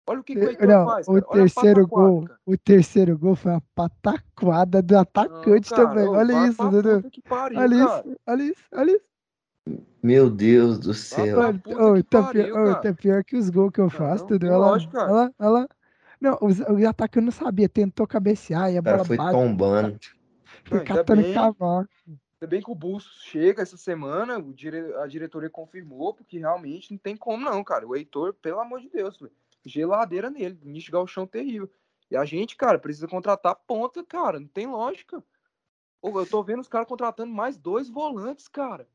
Olha 0.09 0.21
o 0.21 0.23
que, 0.23 0.33
que 0.33 0.39
o 0.43 0.49
Heitor 0.49 0.67
Não, 0.67 0.85
faz, 0.85 1.07
o 1.07 1.13
cara. 1.13 1.25
Olha 1.29 1.41
a 1.43 1.45
terceiro 1.45 1.87
gol, 1.87 2.23
cara. 2.25 2.39
o 2.43 2.57
terceiro 2.57 3.15
gol 3.15 3.35
foi 3.35 3.51
uma 3.51 3.61
pataquada 3.75 4.81
do 4.81 4.97
atacante 4.97 5.69
Não, 5.69 5.77
cara, 5.77 5.89
também. 5.89 6.07
ô, 6.07 6.11
Olha 6.13 6.47
isso, 6.47 6.69
Dudu. 6.71 7.11
pariu, 7.27 7.59
Olha 7.59 7.77
cara. 7.77 7.99
isso, 8.09 8.19
olha 8.25 8.43
isso, 8.43 8.63
olha 8.73 8.91
isso. 8.91 9.05
Meu 10.01 10.31
Deus 10.31 10.79
do 10.79 10.95
céu. 10.95 11.37
Olha, 11.37 11.49
ô, 11.49 11.93
que 11.93 12.03
tá, 12.03 12.23
pariu, 12.23 12.45
pior, 12.45 12.65
cara. 12.65 12.81
tá 12.81 12.93
pior 12.99 13.23
que 13.23 13.37
os 13.37 13.51
gols 13.51 13.71
que 13.71 13.79
eu 13.81 13.89
faço, 13.91 14.23
não 14.23 14.29
Dudu. 14.29 14.47
Olha 14.47 14.57
lá, 14.57 14.71
olha 14.71 15.11
lá, 15.11 15.31
olha 15.37 15.49
lá. 15.49 15.67
Não, 16.19 16.37
os- 16.41 16.59
o 16.59 16.87
atacante 16.89 17.25
não 17.25 17.31
sabia, 17.31 17.69
tentou 17.69 18.07
cabecear 18.07 18.73
e 18.73 18.77
a 18.77 18.79
O 18.79 18.83
cara 18.83 18.95
bola 18.97 19.05
foi 19.05 19.15
bate, 19.17 19.31
tombando. 19.31 19.99
foi 20.65 20.83
catando 20.85 21.21
bem. 21.21 21.33
cavaco. 21.35 21.87
Ainda 22.07 22.47
bem 22.49 22.61
que 22.61 22.71
o 22.71 22.75
Bustos 22.75 23.21
chega 23.21 23.61
essa 23.61 23.77
semana, 23.77 24.39
o 24.39 24.51
dire- 24.53 24.95
a 24.95 25.05
diretoria 25.05 25.49
confirmou, 25.51 26.15
porque 26.15 26.39
realmente 26.39 26.89
não 26.91 26.97
tem 26.97 27.15
como 27.15 27.43
não, 27.45 27.63
cara. 27.63 27.85
O 27.87 27.95
Heitor, 27.95 28.33
pelo 28.41 28.59
amor 28.59 28.79
de 28.79 28.89
Deus, 28.89 29.17
velho, 29.19 29.31
geladeira 29.65 30.29
nele, 30.29 30.59
nicho 30.63 30.91
galchão 30.91 31.27
terrível. 31.27 31.69
E 32.09 32.17
a 32.17 32.25
gente, 32.25 32.55
cara, 32.55 32.79
precisa 32.79 33.07
contratar 33.07 33.55
ponta, 33.67 34.03
cara, 34.03 34.39
não 34.39 34.47
tem 34.47 34.67
lógica. 34.67 35.23
Eu 36.01 36.25
tô 36.25 36.41
vendo 36.43 36.61
os 36.61 36.67
caras 36.67 36.87
contratando 36.87 37.31
mais 37.31 37.57
dois 37.57 37.89
volantes, 37.89 38.47
cara. 38.47 38.87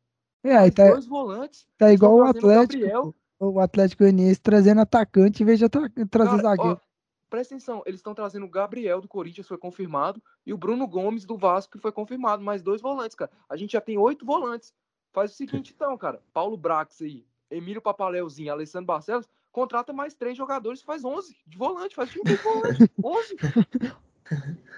É, 0.43 0.57
aí 0.57 0.71
tá, 0.71 0.91
dois 0.91 1.07
volantes. 1.07 1.67
tá 1.79 1.93
igual 1.93 2.15
o 2.15 2.19
o 2.19 2.25
Atlético. 2.25 3.15
Pô. 3.39 3.51
O 3.51 3.61
Atlético 3.61 4.05
Goianiense 4.05 4.41
trazendo 4.41 4.81
atacante 4.81 5.43
em 5.43 5.47
vez 5.47 5.59
de 5.59 5.69
trazer 5.69 6.31
Cara, 6.31 6.43
zagueiro. 6.43 6.81
ó, 6.81 6.95
presta 7.29 7.55
atenção, 7.55 7.83
eles 7.85 7.99
estão 7.99 8.15
trazendo 8.15 8.47
o 8.47 8.49
Gabriel 8.49 9.01
do 9.01 9.09
Corinthians, 9.09 9.49
foi 9.49 9.59
confirmado, 9.59 10.23
e 10.47 10.53
o 10.53 10.57
Bruno 10.57 10.87
Gomes 10.87 11.25
do 11.25 11.37
Vasco, 11.37 11.73
que 11.73 11.83
foi 11.83 11.93
confirmado. 11.93 12.43
Mais 12.43 12.63
dois 12.63 12.81
volantes, 12.81 13.15
cara. 13.15 13.31
A 13.49 13.57
gente 13.57 13.73
já 13.73 13.81
tem 13.81 13.99
oito 13.99 14.25
volantes. 14.25 14.73
Faz 15.13 15.33
o 15.33 15.35
seguinte, 15.35 15.73
então, 15.77 15.97
cara. 15.99 16.23
Paulo 16.33 16.57
Brax 16.57 17.03
aí, 17.03 17.27
Emílio 17.51 17.83
Papaleuzinho, 17.83 18.53
Alessandro 18.53 18.87
Barcelos, 18.87 19.29
contrata 19.55 19.93
mais 19.93 20.15
três 20.15 20.37
jogadores, 20.37 20.83
faz 20.83 21.05
11 21.05 21.35
de 21.47 21.57
volante, 21.57 21.95
faz 21.95 22.11
time 22.11 22.25
de 22.25 22.35
volante. 22.35 22.91
11. 23.03 23.37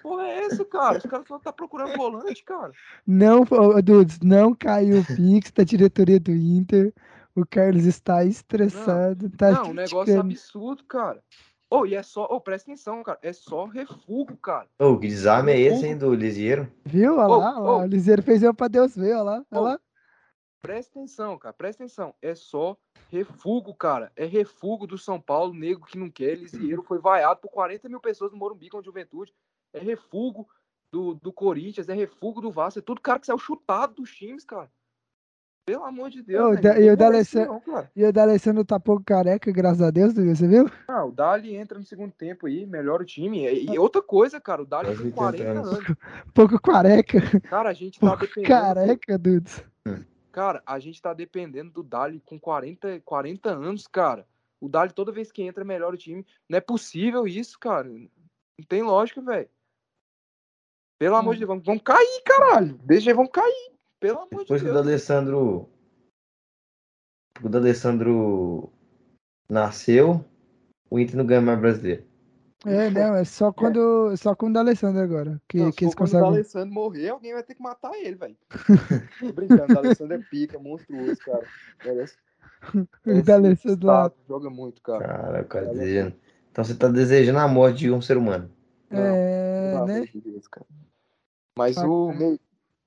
Porra, 0.03 0.23
é 0.24 0.44
essa, 0.44 0.65
cara? 0.66 0.98
Os 0.98 1.05
caras 1.05 1.27
só 1.27 1.39
tá 1.39 1.51
procurando 1.51 1.97
volante, 1.97 2.44
cara. 2.44 2.73
Não, 3.07 3.43
Dudes, 3.82 4.20
não 4.20 4.55
caiu 4.55 5.01
o 5.01 5.05
Pix 5.05 5.51
da 5.51 5.65
diretoria 5.65 6.20
do 6.20 6.31
Inter. 6.31 6.93
O 7.35 7.44
Carlos 7.47 7.85
está 7.85 8.24
estressado. 8.24 9.31
tá 9.31 9.51
Não, 9.51 9.70
um 9.70 9.74
negócio 9.74 10.20
absurdo, 10.20 10.85
cara. 10.85 11.23
Ô, 11.70 11.86
e 11.86 11.94
é 11.94 12.03
só. 12.03 12.24
Ô, 12.24 12.40
presta 12.40 12.70
atenção, 12.70 13.03
cara. 13.03 13.19
É 13.23 13.32
só 13.32 13.65
refugo, 13.65 14.36
cara. 14.36 14.69
Ô, 14.78 14.98
que 14.98 15.09
desarme 15.09 15.53
é 15.53 15.61
esse, 15.61 15.86
hein, 15.86 15.97
do 15.97 16.15
Lisieiro? 16.15 16.70
Viu? 16.85 17.16
Olha 17.16 17.27
lá, 17.27 17.61
olha 17.61 17.61
lá, 17.61 17.77
o 17.78 17.86
Liseiro 17.86 18.23
fez 18.23 18.43
eu 18.43 18.55
pra 18.55 18.69
Deus 18.69 18.94
ver, 18.94 19.15
olha 19.15 19.23
lá, 19.23 19.44
olha 19.51 19.61
lá. 19.61 19.81
Presta 20.62 20.98
atenção, 20.98 21.38
cara. 21.38 21.52
Presta 21.52 21.84
atenção. 21.84 22.14
É 22.20 22.34
só 22.34 22.76
refugo, 23.10 23.72
cara. 23.74 24.10
É 24.16 24.24
refugo 24.24 24.86
do 24.86 24.98
São 24.98 25.20
Paulo, 25.20 25.54
nego 25.54 25.86
que 25.86 25.98
não 25.98 26.10
quer. 26.10 26.36
Lisieiro 26.36 26.82
foi 26.82 26.98
vaiado 26.98 27.40
por 27.40 27.50
40 27.50 27.88
mil 27.88 28.00
pessoas 28.00 28.32
no 28.32 28.38
Morumbi 28.38 28.68
com 28.68 28.78
a 28.78 28.82
juventude. 28.82 29.32
É 29.72 29.78
refugo 29.78 30.48
do, 30.90 31.14
do 31.14 31.32
Corinthians, 31.32 31.88
é 31.88 31.94
refugo 31.94 32.40
do 32.40 32.50
Vasco. 32.50 32.78
É 32.78 32.82
tudo 32.82 33.00
cara 33.00 33.18
que 33.20 33.26
saiu 33.26 33.38
chutado 33.38 33.94
dos 33.94 34.10
times, 34.14 34.44
cara. 34.44 34.70
Pelo 35.68 35.84
amor 35.84 36.10
de 36.10 36.22
Deus. 36.22 36.58
E 36.78 36.90
o 36.90 36.96
da 36.96 37.10
merece 37.10 37.38
Alessandro- 37.40 37.52
não, 37.52 37.60
cara. 37.60 37.90
E 37.96 38.04
o 38.04 38.12
D'Alessandro 38.12 38.64
tá 38.64 38.78
pouco 38.78 39.02
careca, 39.04 39.50
graças 39.50 39.82
a 39.82 39.90
Deus, 39.90 40.14
você 40.14 40.46
viu? 40.46 40.70
Ah, 40.86 41.04
o 41.04 41.10
Dali 41.10 41.56
entra 41.56 41.76
no 41.76 41.84
segundo 41.84 42.12
tempo 42.12 42.46
aí, 42.46 42.64
melhora 42.64 43.02
o 43.02 43.06
time. 43.06 43.44
E, 43.48 43.72
e 43.72 43.76
outra 43.78 44.00
coisa, 44.00 44.40
cara, 44.40 44.62
o 44.62 44.64
Dali 44.64 44.94
tem 44.96 45.06
80 45.06 45.14
40 45.16 45.50
anos. 45.50 45.78
Pouco 46.32 46.60
careca. 46.62 47.18
Cara, 47.50 47.70
a 47.70 47.72
gente 47.72 47.98
tá 47.98 48.06
Pouco 48.06 48.22
dependendo. 48.26 48.48
careca, 48.48 49.18
Dudes. 49.18 49.64
Cara, 50.36 50.62
a 50.66 50.78
gente 50.78 51.00
tá 51.00 51.14
dependendo 51.14 51.70
do 51.70 51.82
Dali 51.82 52.20
com 52.20 52.38
40, 52.38 53.00
40 53.00 53.48
anos, 53.48 53.86
cara. 53.86 54.28
O 54.60 54.68
Dali, 54.68 54.92
toda 54.92 55.10
vez 55.10 55.32
que 55.32 55.40
entra, 55.40 55.64
melhora 55.64 55.94
o 55.94 55.98
time. 55.98 56.26
Não 56.46 56.58
é 56.58 56.60
possível 56.60 57.26
isso, 57.26 57.58
cara. 57.58 57.88
Não 57.88 58.10
tem 58.68 58.82
lógica, 58.82 59.22
velho. 59.22 59.48
Pelo 60.98 61.16
amor 61.16 61.32
de 61.32 61.40
Deus, 61.40 61.48
vamos, 61.48 61.64
vamos 61.64 61.82
cair, 61.82 62.22
caralho. 62.22 62.76
Deixa 62.84 63.14
vamos 63.14 63.32
cair. 63.32 63.72
Pelo 63.98 64.18
amor 64.18 64.40
Depois 64.40 64.60
de 64.60 64.66
que 64.66 64.70
o 64.70 64.74
Deus. 64.74 64.84
D'Alessandro. 64.84 65.70
O 67.42 67.48
D'Alessandro 67.48 68.70
nasceu, 69.48 70.22
o 70.90 70.98
Inter 70.98 71.16
não 71.16 71.24
ganha 71.24 71.40
mais 71.40 71.58
brasileiro. 71.58 72.06
É, 72.64 72.90
não, 72.90 73.14
é 73.14 73.24
só 73.24 73.52
quando, 73.52 74.16
só 74.16 74.34
com 74.34 74.46
o 74.48 74.52
D'Alessandro 74.52 75.00
agora, 75.02 75.40
que, 75.48 75.58
Não, 75.58 75.70
que 75.70 75.78
se 75.78 75.84
eles 75.84 75.94
quando 75.94 76.08
o 76.08 76.12
conseguem. 76.12 76.30
D'Alessandro 76.30 76.74
morrer, 76.74 77.08
alguém 77.10 77.32
vai 77.32 77.42
ter 77.42 77.54
que 77.54 77.62
matar 77.62 77.92
ele, 77.94 78.16
velho. 78.16 78.36
Tô 79.20 79.32
brincando, 79.32 79.64
o 79.64 79.74
D'Alessandro 79.74 80.14
é 80.14 80.22
pica, 80.30 80.58
monstruoso, 80.58 81.20
cara. 81.20 81.44
Merece, 81.84 82.16
O 83.06 83.22
D'Alessandro 83.22 83.86
lá. 83.86 84.06
status, 84.06 84.26
Joga 84.26 84.50
muito, 84.50 84.82
cara. 84.82 85.04
Cara, 85.04 85.42
o 85.42 85.44
cara 85.44 85.66
desejando. 85.66 86.16
Então 86.50 86.64
você 86.64 86.74
tá 86.74 86.88
desejando 86.88 87.38
a 87.38 87.46
morte 87.48 87.80
de 87.80 87.90
um 87.90 88.00
ser 88.00 88.16
humano. 88.16 88.50
Não, 88.90 88.98
É, 88.98 89.70
Pelo 89.70 89.86
né? 89.86 90.08
Deus, 90.14 90.48
cara. 90.48 90.66
Mas 91.56 91.76
o 91.76 92.12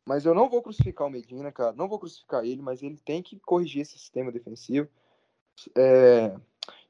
mas 0.06 0.26
eu 0.26 0.34
não 0.34 0.50
vou 0.50 0.64
crucificar 0.64 1.06
o 1.06 1.10
Medina, 1.10 1.52
cara. 1.52 1.72
Não 1.74 1.88
vou 1.88 2.00
crucificar 2.00 2.44
ele, 2.44 2.64
mas 2.64 2.82
ele 2.82 2.98
tem 2.98 3.22
que 3.22 3.40
corrigir 3.42 3.84
esse 3.84 3.92
sistema 3.92 4.32
defensivo. 4.32 4.90
É, 5.78 6.36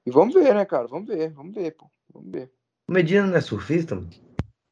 E 0.05 0.09
vamos 0.09 0.33
ver, 0.33 0.55
né, 0.55 0.63
cara? 0.63 0.87
Vamos 0.87 1.09
ver, 1.09 1.29
vamos 1.33 1.53
ver, 1.53 1.71
pô. 1.75 1.91
Vamos 2.13 2.31
ver. 2.31 2.49
O 2.89 2.91
Medina 2.91 3.27
não 3.27 3.35
é 3.35 3.41
surfista, 3.41 3.93
mano? 3.93 4.09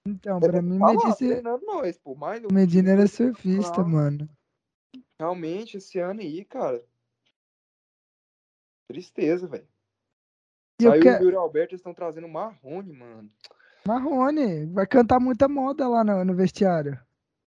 Então, 0.07 0.39
pra 0.39 0.59
mim, 0.59 0.79
lá, 0.79 0.87
Medina, 0.87 1.15
treinando 1.15 1.63
nós, 1.67 1.99
pô. 1.99 2.15
Mas 2.15 2.43
o 2.43 2.51
Medina 2.51 2.89
era 2.89 3.05
surfista, 3.05 3.83
mano. 3.83 4.27
Realmente, 5.21 5.77
esse 5.77 5.99
ano 5.99 6.21
aí, 6.21 6.43
cara. 6.43 6.83
Tristeza, 8.89 9.45
velho. 9.45 9.67
E 10.81 10.85
Saiu 10.85 11.03
quero. 11.03 11.21
o 11.21 11.23
Yuri 11.25 11.35
Alberto, 11.35 11.73
eles 11.73 11.79
estão 11.79 11.93
trazendo 11.93 12.27
Marrone, 12.27 12.91
mano. 12.91 13.29
Marrone, 13.87 14.65
vai 14.65 14.87
cantar 14.87 15.19
muita 15.19 15.47
moda 15.47 15.87
lá 15.87 16.03
no, 16.03 16.25
no 16.25 16.33
vestiário. 16.33 16.99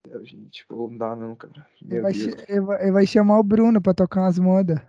É, 0.06 0.20
Gente, 0.26 0.68
pô, 0.68 0.90
não 0.90 0.98
dá 0.98 1.16
não, 1.16 1.34
cara. 1.34 1.66
Meu 1.82 2.06
ele 2.10 2.62
vai- 2.62 2.82
ele 2.82 2.92
vai 2.92 3.08
chamar 3.08 3.40
o 3.40 3.44
Bruno 3.44 3.82
pra 3.82 3.94
tocar 3.94 4.20
umas 4.20 4.38
modas. 4.38 4.80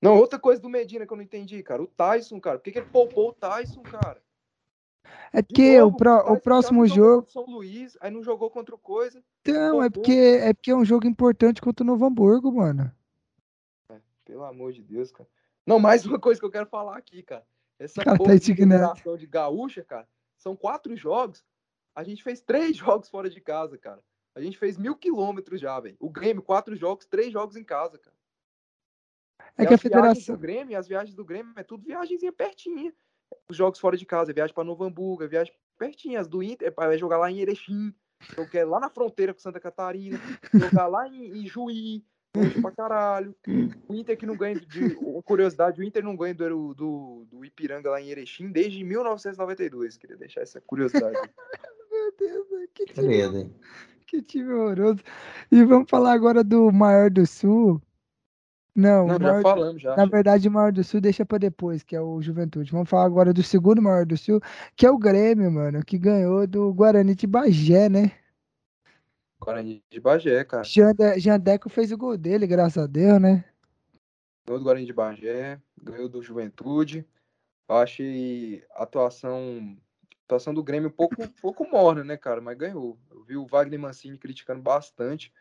Não, 0.00 0.16
outra 0.16 0.38
coisa 0.38 0.62
do 0.62 0.70
Medina 0.70 1.06
que 1.06 1.12
eu 1.12 1.18
não 1.18 1.24
entendi, 1.24 1.62
cara. 1.62 1.82
O 1.82 1.86
Tyson, 1.86 2.40
cara. 2.40 2.58
Por 2.58 2.64
que, 2.64 2.72
que 2.72 2.78
ele 2.78 2.88
poupou 2.88 3.28
o 3.28 3.34
Tyson, 3.34 3.82
cara? 3.82 4.22
É 5.32 5.42
porque 5.42 5.80
o, 5.80 5.84
novo, 5.84 5.96
pró- 5.96 6.18
Tyson 6.20 6.32
o 6.32 6.40
próximo 6.40 6.86
jogo. 6.86 7.26
o 7.26 7.30
São 7.30 7.44
Luís, 7.46 7.96
aí 8.00 8.10
não 8.10 8.22
jogou 8.22 8.50
contra 8.50 8.74
o 8.74 8.78
Coisa. 8.78 9.22
Então, 9.42 9.82
é 9.82 9.88
porque, 9.88 10.12
é 10.12 10.52
porque 10.52 10.70
é 10.70 10.76
um 10.76 10.84
jogo 10.84 11.06
importante 11.06 11.60
contra 11.60 11.84
o 11.84 11.86
Novo 11.86 12.04
Hamburgo, 12.04 12.52
mano. 12.52 12.90
Pelo 14.24 14.44
amor 14.44 14.72
de 14.72 14.82
Deus, 14.82 15.10
cara. 15.10 15.28
Não, 15.66 15.78
mais 15.78 16.04
uma 16.06 16.18
coisa 16.18 16.38
que 16.40 16.46
eu 16.46 16.50
quero 16.50 16.66
falar 16.66 16.96
aqui, 16.96 17.22
cara. 17.22 17.44
Essa 17.78 18.04
Cara, 18.04 18.18
tá 18.18 18.34
de 18.34 19.18
de 19.18 19.26
gaúcha, 19.26 19.82
cara, 19.82 20.06
são 20.36 20.54
quatro 20.54 20.94
jogos. 20.96 21.44
A 21.94 22.04
gente 22.04 22.22
fez 22.22 22.40
três 22.40 22.76
jogos 22.76 23.08
fora 23.08 23.30
de 23.30 23.40
casa, 23.40 23.78
cara. 23.78 24.02
A 24.34 24.40
gente 24.40 24.58
fez 24.58 24.76
mil 24.78 24.94
quilômetros 24.94 25.60
já, 25.60 25.78
velho. 25.80 25.96
O 25.98 26.08
Grêmio, 26.10 26.42
quatro 26.42 26.76
jogos, 26.76 27.06
três 27.06 27.32
jogos 27.32 27.56
em 27.56 27.64
casa, 27.64 27.98
cara. 27.98 28.16
É 29.56 29.64
E 29.64 29.66
que 29.66 29.74
a 29.74 29.78
federação. 29.78 30.34
do 30.36 30.40
Grêmio, 30.40 30.78
as 30.78 30.86
viagens 30.86 31.14
do 31.16 31.24
Grêmio 31.24 31.52
é 31.56 31.62
tudo 31.64 31.84
viagemzinha 31.84 32.32
pertinha. 32.32 32.94
Os 33.48 33.56
jogos 33.56 33.78
fora 33.78 33.96
de 33.96 34.06
casa, 34.06 34.30
é 34.30 34.34
viagem 34.34 34.54
pra 34.54 34.64
Novo 34.64 34.84
Hamburgo, 34.84 35.24
é 35.24 35.28
viagem 35.28 35.52
pertinha. 35.78 36.20
As 36.20 36.28
do 36.28 36.42
Inter, 36.42 36.68
é 36.68 36.70
pra 36.70 36.96
jogar 36.96 37.18
lá 37.18 37.30
em 37.30 37.40
Erechim, 37.40 37.94
eu 38.36 38.48
quero 38.48 38.70
lá 38.70 38.78
na 38.78 38.90
fronteira 38.90 39.32
com 39.32 39.40
Santa 39.40 39.60
Catarina, 39.60 40.20
jogar 40.52 40.86
lá 40.86 41.08
em, 41.08 41.38
em 41.38 41.46
Juí, 41.46 42.04
longe 42.36 42.60
pra 42.60 42.70
caralho. 42.70 43.34
O 43.88 43.94
Inter 43.94 44.16
que 44.16 44.26
não 44.26 44.36
ganha, 44.36 44.60
de, 44.60 44.96
uma 45.00 45.22
curiosidade, 45.22 45.80
o 45.80 45.84
Inter 45.84 46.04
não 46.04 46.16
ganha 46.16 46.34
do, 46.34 46.74
do, 46.74 47.26
do 47.30 47.44
Ipiranga 47.44 47.90
lá 47.90 48.00
em 48.00 48.10
Erechim 48.10 48.50
desde 48.50 48.84
1992. 48.84 49.96
Queria 49.96 50.16
deixar 50.16 50.42
essa 50.42 50.60
curiosidade. 50.60 51.16
Meu 51.90 52.14
Deus, 52.16 52.46
que 52.72 52.86
time, 52.86 53.50
que 54.06 54.22
time 54.22 54.52
horroroso. 54.52 55.00
E 55.50 55.64
vamos 55.64 55.90
falar 55.90 56.12
agora 56.12 56.44
do 56.44 56.70
maior 56.70 57.10
do 57.10 57.26
Sul. 57.26 57.82
Não, 58.74 59.06
Não, 59.06 59.18
já 59.18 59.42
falamos, 59.42 59.82
já. 59.82 59.96
na 59.96 60.06
verdade, 60.06 60.48
o 60.48 60.50
maior 60.50 60.72
do 60.72 60.84
Sul 60.84 61.00
deixa 61.00 61.26
pra 61.26 61.38
depois, 61.38 61.82
que 61.82 61.96
é 61.96 62.00
o 62.00 62.22
Juventude. 62.22 62.70
Vamos 62.70 62.88
falar 62.88 63.04
agora 63.04 63.32
do 63.32 63.42
segundo 63.42 63.82
maior 63.82 64.06
do 64.06 64.16
Sul, 64.16 64.40
que 64.76 64.86
é 64.86 64.90
o 64.90 64.98
Grêmio, 64.98 65.50
mano, 65.50 65.84
que 65.84 65.98
ganhou 65.98 66.46
do 66.46 66.72
Guarani 66.72 67.14
de 67.14 67.26
Bagé, 67.26 67.88
né? 67.88 68.12
Guarani 69.40 69.82
de 69.90 70.00
Bagé, 70.00 70.44
cara. 70.44 70.62
Jande- 70.64 71.18
Jandeco 71.18 71.68
fez 71.68 71.90
o 71.90 71.98
gol 71.98 72.16
dele, 72.16 72.46
graças 72.46 72.82
a 72.82 72.86
Deus, 72.86 73.20
né? 73.20 73.44
Ganhou 74.46 74.60
do 74.60 74.64
Guarani 74.64 74.86
de 74.86 74.92
Bagé, 74.92 75.60
ganhou 75.82 76.08
do 76.08 76.22
Juventude. 76.22 77.04
Eu 77.68 77.76
achei 77.76 78.64
a 78.74 78.82
atuação, 78.82 79.76
a 80.12 80.24
atuação 80.26 80.52
do 80.52 80.62
Grêmio 80.62 80.88
um 80.88 80.92
pouco, 80.92 81.16
pouco 81.40 81.68
morna, 81.68 82.04
né, 82.04 82.16
cara? 82.16 82.40
Mas 82.40 82.56
ganhou. 82.56 82.98
Eu 83.10 83.22
vi 83.24 83.36
o 83.36 83.46
Wagner 83.46 83.78
Mancini 83.80 84.18
criticando 84.18 84.60
bastante 84.62 85.32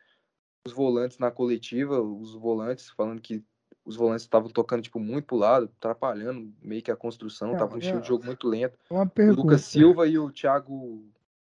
os 0.65 0.73
volantes 0.73 1.17
na 1.17 1.31
coletiva, 1.31 2.01
os 2.01 2.33
volantes 2.33 2.89
falando 2.89 3.21
que 3.21 3.43
os 3.85 3.95
volantes 3.95 4.23
estavam 4.23 4.49
tocando 4.49 4.83
tipo 4.83 4.99
muito 4.99 5.25
pro 5.25 5.37
lado, 5.37 5.71
atrapalhando 5.77 6.53
meio 6.61 6.81
que 6.81 6.91
a 6.91 6.95
construção, 6.95 7.51
Não, 7.51 7.57
tava 7.57 7.75
um 7.75 7.79
estilo 7.79 8.01
de 8.01 8.07
jogo 8.07 8.25
muito 8.25 8.47
lento. 8.47 8.77
Uma 8.89 9.03
O. 9.03 9.31
Lucas 9.33 9.61
Silva 9.61 10.07
e 10.07 10.17
o 10.19 10.31
Thiago, 10.31 11.03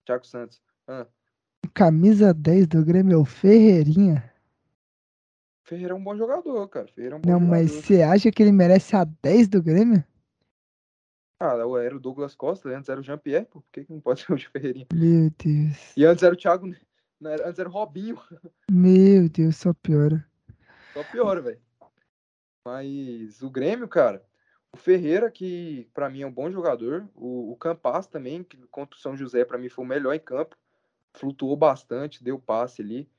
Thiago 0.05 0.25
Santos. 0.25 0.61
Ah, 0.88 1.05
Camisa 1.73 2.33
10 2.33 2.67
do 2.67 2.83
Grêmio 2.83 3.13
é 3.13 3.17
o 3.17 3.25
Ferreirinha. 3.25 4.31
Ferreira 5.63 5.93
é 5.93 5.95
um 5.95 6.03
bom 6.03 6.15
jogador, 6.17 6.67
cara. 6.67 6.88
Ferreira 6.88 7.15
é 7.15 7.17
um 7.17 7.21
bom 7.21 7.29
Não, 7.29 7.39
mas 7.39 7.69
jogador. 7.69 7.85
você 7.88 8.01
acha 8.01 8.31
que 8.31 8.41
ele 8.41 8.51
merece 8.51 8.95
a 8.95 9.03
10 9.05 9.47
do 9.47 9.61
Grêmio? 9.61 10.03
Ah, 11.39 11.55
era 11.83 11.95
o 11.95 11.99
Douglas 11.99 12.35
Costa, 12.35 12.69
antes 12.69 12.89
era 12.89 12.99
o 12.99 13.03
Jean-Pierre. 13.03 13.45
Por 13.45 13.63
que, 13.71 13.85
não 13.89 13.99
pode 13.99 14.21
ser 14.21 14.33
o 14.33 14.35
de 14.35 14.47
Ferreirinha? 14.49 14.88
Meu 14.93 15.31
Deus. 15.43 15.95
E 15.95 16.05
antes 16.05 16.23
era 16.23 16.33
o 16.33 16.38
Thiago. 16.38 16.67
Ne- 16.67 16.75
não, 16.75 16.90
era- 17.30 17.48
Antes 17.48 17.60
era 17.60 17.69
o 17.69 17.72
Robinho. 17.72 18.19
Meu 18.69 19.30
Deus, 19.30 19.57
só 19.57 19.73
piora. 19.73 20.26
Só 20.93 21.03
piora, 21.03 21.41
velho. 21.41 21.60
Mas 22.65 23.41
o 23.41 23.49
Grêmio, 23.49 23.88
cara, 23.88 24.23
o 24.72 24.77
Ferreira, 24.77 25.31
que 25.31 25.89
pra 25.93 26.10
mim 26.10 26.22
é 26.22 26.27
um 26.27 26.31
bom 26.31 26.52
jogador, 26.52 27.07
o, 27.15 27.52
o 27.52 27.56
Campas 27.57 28.07
também, 28.07 28.43
que 28.43 28.57
contra 28.68 28.95
o 28.95 28.99
São 28.99 29.18
José, 29.18 29.43
pra 29.43 29.57
mim 29.57 29.69
foi 29.69 29.84
o 29.84 29.88
melhor 29.88 30.14
em 30.14 30.19
campo, 30.19 30.56
flutuou 31.14 31.56
bastante, 31.57 32.23
deu 32.23 32.38
passe 32.39 32.81
ali. 32.81 33.10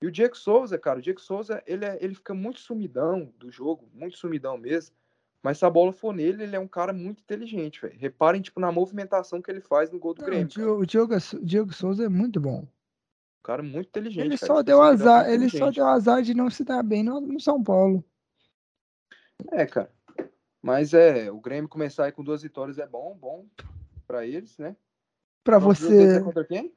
E 0.00 0.06
o 0.06 0.10
Diego 0.10 0.36
Souza, 0.36 0.78
cara, 0.78 0.98
o 0.98 1.02
Diego 1.02 1.20
Souza, 1.20 1.62
ele, 1.66 1.84
é- 1.84 1.98
ele 2.00 2.14
fica 2.14 2.34
muito 2.34 2.60
sumidão 2.60 3.32
do 3.38 3.50
jogo, 3.50 3.88
muito 3.92 4.16
sumidão 4.18 4.56
mesmo. 4.56 4.94
Mas 5.42 5.58
se 5.58 5.64
a 5.64 5.70
bola 5.70 5.92
for 5.92 6.12
nele, 6.14 6.42
ele 6.42 6.56
é 6.56 6.60
um 6.60 6.66
cara 6.68 6.92
muito 6.92 7.20
inteligente, 7.20 7.80
velho. 7.80 7.96
Reparem, 7.98 8.42
tipo, 8.42 8.58
na 8.60 8.70
movimentação 8.72 9.40
que 9.40 9.50
ele 9.50 9.60
faz 9.60 9.90
no 9.90 9.98
gol 9.98 10.12
do 10.12 10.20
Não, 10.20 10.26
o 10.26 10.30
Grêmio. 10.30 10.48
cara. 10.48 10.64
Diogo, 10.64 10.82
o 10.82 10.86
Diogo, 10.86 11.14
Diego 11.42 11.72
Souza 11.72 12.04
é 12.04 12.08
muito 12.08 12.40
bom. 12.40 12.66
Cara 13.46 13.62
muito 13.62 13.86
inteligente. 13.86 14.24
Ele 14.26 14.36
cara, 14.36 14.54
só 14.54 14.60
de 14.60 14.66
deu 14.66 14.78
possibilidade 14.78 15.08
azar, 15.08 15.28
muito 15.28 15.42
ele 15.44 15.58
só 15.58 15.70
deu 15.70 15.86
azar 15.86 16.20
de 16.20 16.34
não 16.34 16.50
se 16.50 16.64
dar 16.64 16.82
bem 16.82 17.04
no, 17.04 17.20
no 17.20 17.38
São 17.40 17.62
Paulo. 17.62 18.04
É, 19.52 19.64
cara. 19.64 19.88
Mas 20.60 20.92
é, 20.92 21.30
o 21.30 21.40
Grêmio 21.40 21.68
começar 21.68 22.06
aí 22.06 22.12
com 22.12 22.24
duas 22.24 22.42
vitórias 22.42 22.76
é 22.76 22.88
bom, 22.88 23.16
bom 23.16 23.46
pra 24.04 24.26
eles, 24.26 24.58
né? 24.58 24.74
Deles 25.44 25.62
você, 25.62 26.16
é 26.16 26.20
contra 26.20 26.44
quem? 26.44 26.74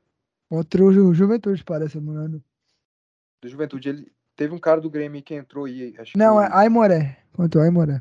contra 0.48 0.84
o 0.84 0.92
Ju- 0.92 1.12
Juventude, 1.12 1.64
parece, 1.64 2.00
mano. 2.00 2.44
Do 3.42 3.50
Juventude. 3.50 3.90
Ele 3.90 4.12
teve 4.36 4.54
um 4.54 4.60
cara 4.60 4.80
do 4.80 4.92
Grêmio 4.92 5.24
que 5.24 5.34
entrou 5.34 5.66
aí, 5.66 5.96
acho 5.98 6.16
Não, 6.16 6.38
que 6.38 6.44
é 6.44 6.50
Aimoré. 6.56 7.24
Contra 7.34 7.62
o 7.62 7.64
Aimoré. 7.64 8.00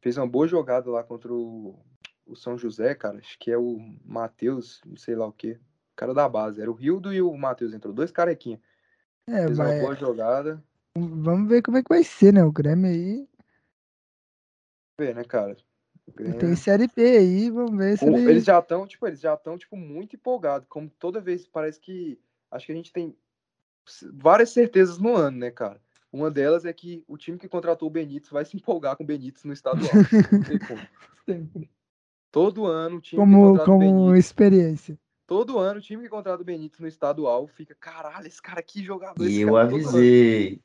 fez 0.00 0.16
uma 0.16 0.28
boa 0.28 0.46
jogada 0.46 0.88
lá 0.92 1.02
contra 1.02 1.34
o, 1.34 1.76
o 2.24 2.36
São 2.36 2.56
José, 2.56 2.94
cara. 2.94 3.18
Acho 3.18 3.36
que 3.36 3.50
é 3.50 3.58
o 3.58 3.78
Matheus, 4.04 4.80
não 4.86 4.96
sei 4.96 5.16
lá 5.16 5.26
o 5.26 5.32
quê. 5.32 5.58
Cara 5.96 6.12
da 6.14 6.28
base. 6.28 6.60
Era 6.60 6.70
o 6.70 6.74
Rildo 6.74 7.12
e 7.12 7.20
o 7.22 7.34
Matheus 7.36 7.72
entrou. 7.72 7.92
Dois 7.94 8.10
carequinhos. 8.12 8.60
É, 9.26 9.46
Fez 9.46 9.58
uma 9.58 9.68
mas 9.68 9.80
boa 9.80 9.94
jogada. 9.96 10.62
vamos 10.96 11.48
ver 11.48 11.62
como 11.62 11.78
é 11.78 11.82
que 11.82 11.88
vai 11.88 12.04
ser, 12.04 12.32
né? 12.32 12.44
O 12.44 12.52
Grêmio 12.52 12.90
aí. 12.90 13.26
Vê, 15.00 15.12
né, 15.14 15.24
cara? 15.24 15.56
O 16.06 16.12
Grêmio- 16.12 16.38
Tem 16.38 16.54
Série 16.54 16.86
B 16.94 17.02
aí, 17.18 17.50
vamos 17.50 17.76
ver 17.76 17.98
se 17.98 18.04
O- 18.04 18.08
ele... 18.16 18.30
Eles 18.30 18.44
já 18.44 18.58
estão, 18.60 18.86
tipo, 18.86 19.06
eles 19.06 19.20
já 19.20 19.34
estão, 19.34 19.58
tipo, 19.58 19.76
muito 19.76 20.14
empolgados. 20.16 20.68
Como 20.68 20.88
toda 20.88 21.20
vez 21.20 21.46
parece 21.46 21.80
que. 21.80 22.18
Acho 22.50 22.66
que 22.66 22.72
a 22.72 22.76
gente 22.76 22.92
tem 22.92 23.16
várias 24.14 24.50
certezas 24.50 24.98
no 24.98 25.16
ano, 25.16 25.38
né, 25.38 25.50
cara? 25.50 25.80
Uma 26.12 26.30
delas 26.30 26.64
é 26.64 26.72
que 26.72 27.04
o 27.08 27.16
time 27.18 27.36
que 27.38 27.48
contratou 27.48 27.88
o 27.88 27.90
Benítez 27.90 28.30
vai 28.30 28.44
se 28.44 28.56
empolgar 28.56 28.96
com 28.96 29.02
o 29.02 29.06
Benítez 29.06 29.44
no 29.44 29.52
estadual. 29.52 29.90
Não 30.32 30.42
tem 30.42 30.58
como. 30.58 30.80
Sempre. 31.26 31.70
Todo 32.30 32.64
ano 32.66 32.96
o 32.96 33.00
time 33.00 33.20
que 33.22 33.26
Como, 33.30 33.48
contrata 33.48 33.70
o 33.70 33.74
como 33.74 33.80
Benítez. 34.06 34.24
experiência. 34.24 34.98
Todo 35.26 35.58
ano 35.58 35.78
o 35.78 35.82
time 35.82 36.02
que 36.04 36.08
contrata 36.08 36.40
o 36.40 36.44
Benítez 36.44 36.78
no 36.80 36.86
estadual 36.86 37.46
fica, 37.48 37.74
caralho, 37.74 38.26
esse 38.26 38.40
cara 38.40 38.60
aqui 38.60 38.82
jogador. 38.84 39.24
E 39.24 39.26
esse 39.32 39.40
eu 39.40 39.56
ano." 39.56 39.74
avisei. 39.74 40.60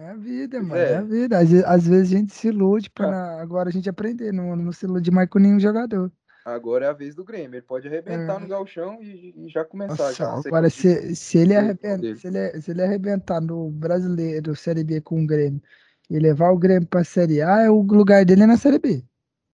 É 0.00 0.10
a 0.10 0.14
vida, 0.14 0.60
mano. 0.62 0.76
é. 0.76 0.92
É 0.92 0.96
a 0.98 1.02
vida. 1.02 1.38
Às, 1.38 1.52
às 1.64 1.86
vezes 1.88 2.12
a 2.12 2.16
gente 2.18 2.32
se 2.34 2.48
ilude 2.48 2.90
pra 2.90 3.08
Ah. 3.08 3.10
na- 3.10 3.40
agora 3.42 3.68
a 3.70 3.72
gente 3.72 3.88
aprender. 3.88 4.30
Não, 4.32 4.54
não 4.54 4.70
se 4.70 4.84
ilude 4.84 5.10
mais 5.10 5.28
com 5.28 5.38
nenhum 5.38 5.58
jogador. 5.58 6.12
Agora 6.44 6.84
é 6.84 6.88
a 6.88 6.92
vez 6.92 7.14
do 7.14 7.24
Grêmio. 7.24 7.56
Ele 7.56 7.62
pode 7.62 7.88
arrebentar 7.88 8.36
É. 8.36 8.38
no 8.38 8.46
galchão 8.46 9.02
e, 9.02 9.34
e 9.36 9.48
já 9.48 9.64
começar. 9.64 9.96
Nossa, 10.04 10.12
já, 10.12 10.32
agora 10.46 10.70
se, 10.70 11.16
se, 11.16 11.38
ele 11.38 11.56
arrebenta, 11.56 12.14
se, 12.14 12.26
ele, 12.28 12.60
se 12.60 12.70
ele 12.70 12.82
arrebentar 12.84 13.40
no 13.40 13.68
brasileiro 13.70 14.54
Série 14.54 14.84
B 14.84 15.00
com 15.00 15.24
o 15.24 15.26
Grêmio 15.26 15.60
e 16.08 16.18
levar 16.20 16.50
o 16.52 16.58
Grêmio 16.58 16.86
pra 16.86 17.02
Série 17.02 17.42
A, 17.42 17.62
é 17.62 17.70
o 17.70 17.80
lugar 17.80 18.24
dele 18.24 18.42
é 18.44 18.46
na 18.46 18.56
Série 18.56 18.78
B. 18.78 19.02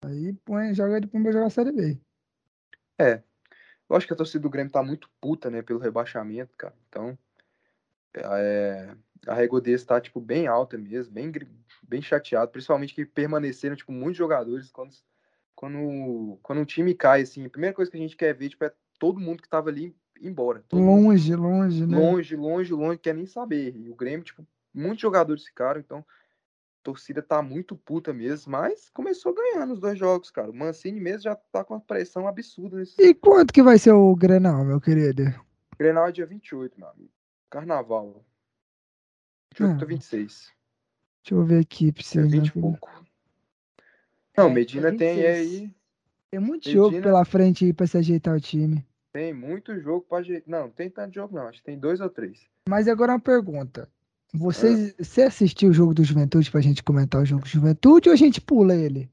Aí 0.03 0.33
põe, 0.47 0.73
joga 0.73 0.97
ele 0.97 1.07
pra 1.09 1.21
jogar 1.33 1.47
a 1.47 1.51
Série 1.51 1.73
B. 1.73 1.99
Eu 3.89 3.97
acho 3.97 4.07
que 4.07 4.13
a 4.13 4.17
torcida 4.17 4.41
do 4.41 4.51
Grêmio 4.51 4.73
tá 4.73 4.83
muito 4.83 5.09
puta, 5.21 5.51
né, 5.51 5.63
pelo 5.63 5.79
rebaixamento, 5.79 6.55
cara. 6.57 6.75
Então, 6.89 7.19
é, 8.15 8.95
a 9.27 9.61
deles 9.61 9.85
tá, 9.85 10.01
tipo, 10.01 10.21
bem 10.21 10.47
alta 10.47 10.77
mesmo, 10.77 11.13
bem, 11.13 11.33
bem 11.83 12.03
chateado, 12.03 12.51
principalmente 12.51 12.95
que 12.95 13.05
permaneceram, 13.05 13.77
tipo, 13.77 13.93
muitos 13.93 14.17
jogadores 14.19 14.71
quando, 14.71 14.93
quando, 15.55 16.39
quando 16.43 16.61
um 16.61 16.65
time 16.65 16.95
cai, 16.95 17.23
assim, 17.23 17.47
a 17.47 17.51
primeira 17.51 17.75
coisa 17.75 17.91
que 17.91 17.97
a 17.97 18.01
gente 18.01 18.17
quer 18.17 18.35
ver, 18.35 18.51
tipo, 18.51 18.65
é 18.65 18.73
todo 18.99 19.21
mundo 19.21 19.43
que 19.43 19.49
tava 19.49 19.71
ali 19.71 19.95
embora. 20.21 20.65
Todo 20.69 20.83
mundo 20.83 21.07
Longe, 21.07 21.35
longe, 21.35 21.87
né? 21.87 21.97
longe, 21.97 22.37
longe, 22.37 22.73
longe, 22.73 22.99
quer 22.99 23.15
nem 23.15 23.27
saber. 23.27 23.75
E 23.77 23.89
o 23.89 23.95
Grêmio, 23.95 24.25
tipo, 24.25 24.47
muitos 24.75 25.01
jogadores 25.01 25.45
ficaram, 25.45 25.81
então 25.81 26.05
torcida 26.89 27.21
tá 27.23 27.43
muito 27.43 27.77
puta 27.77 28.15
mesmo, 28.15 28.51
mas 28.53 28.89
começou 28.91 29.35
ganhando 29.35 29.75
os 29.75 29.81
dois 29.81 29.99
jogos, 29.99 30.31
cara. 30.31 30.51
O 30.51 30.55
Mancini 30.55 30.99
mesmo 30.99 31.21
já 31.25 31.35
tá 31.37 31.63
com 31.63 31.75
uma 31.75 31.81
pressão 31.81 32.27
absurda 32.27 32.79
nesse 32.79 33.01
E 33.01 33.13
quanto 33.15 33.53
que 33.53 33.63
vai 33.63 33.79
ser 33.79 33.93
o 33.93 34.17
Grenal, 34.17 34.65
meu 34.65 34.81
querido? 34.81 35.23
Grenal 35.79 36.07
é 36.09 36.13
dia 36.13 36.25
28, 36.27 36.79
meu 36.81 36.89
amigo. 36.89 37.11
Carnaval. 37.51 38.25
28 39.55 39.81
Ah. 39.81 39.85
a 39.85 39.87
26. 39.87 40.53
Deixa 41.23 41.35
eu 41.35 41.45
ver 41.45 41.61
aqui 41.61 41.93
pra 41.93 42.01
É 42.01 42.05
vocês. 42.05 42.33
20 42.33 42.45
né? 42.45 42.53
e 42.57 42.61
pouco. 42.61 43.05
Não, 44.37 44.49
É, 44.49 44.55
Medina 44.55 44.89
dia 44.91 44.99
tem 44.99 45.17
26. 45.17 45.37
aí. 45.63 45.71
Tem 46.31 46.41
muito 46.41 46.71
jogo 46.71 46.87
Medina- 46.89 47.03
pela 47.07 47.25
frente 47.25 47.65
aí 47.67 47.73
pra 47.73 47.87
se 47.87 47.99
ajeitar 47.99 48.35
o 48.35 48.41
time. 48.41 48.87
Tem 49.13 49.35
muito 49.35 49.79
jogo 49.81 50.07
pra 50.09 50.23
gente. 50.23 50.49
Não, 50.49 50.63
não 50.65 50.71
tem 50.71 50.89
tanto 50.89 51.15
jogo, 51.15 51.35
não. 51.35 51.49
Acho 51.49 51.59
que 51.59 51.65
tem 51.65 51.79
dois 51.79 52.01
ou 52.01 52.09
três. 52.09 52.47
Mas 52.69 52.89
agora 52.89 53.13
uma 53.13 53.21
pergunta. 53.21 53.91
Ah. 54.35 54.39
Vocês, 54.39 54.95
você 54.99 55.23
assistiu 55.23 55.71
o 55.71 55.73
jogo 55.73 55.95
do 55.95 56.05
Juventude 56.05 56.51
pra 56.51 56.61
gente 56.61 56.83
comentar 56.83 57.23
o 57.23 57.25
jogo 57.25 57.43
do 57.43 57.49
Juventude 57.49 58.09
ou 58.09 58.13
a 58.13 58.17
gente 58.17 58.41
pula 58.41 58.75
ele? 58.75 59.11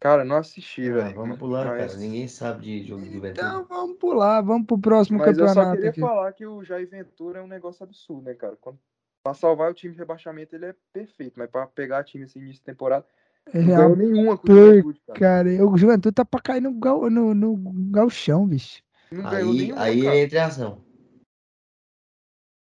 Cara, 0.00 0.22
não 0.24 0.36
assisti, 0.36 0.86
Ah, 0.90 0.94
velho. 0.94 1.14
vamos 1.14 1.38
pular, 1.38 1.64
Mas- 1.66 1.92
cara. 1.92 1.98
Ninguém 1.98 2.28
sabe 2.28 2.62
de 2.64 2.86
jogo 2.86 3.02
de 3.04 3.12
juventude. 3.14 3.40
Então 3.40 3.64
vamos 3.64 3.96
pular, 3.96 4.42
vamos 4.42 4.66
pro 4.66 4.78
próximo 4.78 5.18
Mas 5.18 5.28
eu 5.28 5.34
só 5.48 5.54
campeonato 5.54 5.76
queria 5.76 5.90
aqui. 5.90 6.00
falar 6.00 6.32
que 6.32 6.46
o 6.46 6.62
Jair 6.62 6.88
Ventura 6.90 7.38
é 7.38 7.42
um 7.42 7.46
negócio 7.46 7.82
absurdo, 7.84 8.22
né, 8.22 8.34
cara? 8.34 8.54
Quando, 8.60 8.78
pra 9.22 9.32
salvar 9.32 9.70
o 9.70 9.74
time 9.74 9.94
de 9.94 9.98
rebaixamento, 9.98 10.54
ele 10.54 10.66
é 10.66 10.74
perfeito. 10.92 11.34
Mas 11.38 11.48
pra 11.48 11.66
pegar 11.66 12.04
time 12.04 12.24
assim 12.24 12.38
início 12.40 12.56
de 12.56 12.64
temporada, 12.64 13.06
É 13.50 13.58
não 13.58 13.64
real, 13.66 13.94
ganhou 13.94 14.12
nenhuma 14.12 14.36
com 14.36 14.52
o 14.52 14.54
Juventude, 14.54 15.00
cara. 15.06 15.18
cara. 15.18 15.66
O 15.66 15.76
Juventude 15.78 16.14
tá 16.14 16.24
pra 16.24 16.40
cair 16.40 16.60
no, 16.60 16.74
gal, 16.74 17.08
no, 17.08 17.34
no 17.34 17.56
galchão, 17.90 18.46
bicho. 18.46 18.82
Não 19.10 19.22
ganhou 19.30 19.52
Aí, 19.52 19.56
nenhuma, 19.58 19.80
aí 19.80 20.02
cara. 20.02 20.16
é 20.16 20.20
entre 20.20 20.38
ação. 20.38 20.83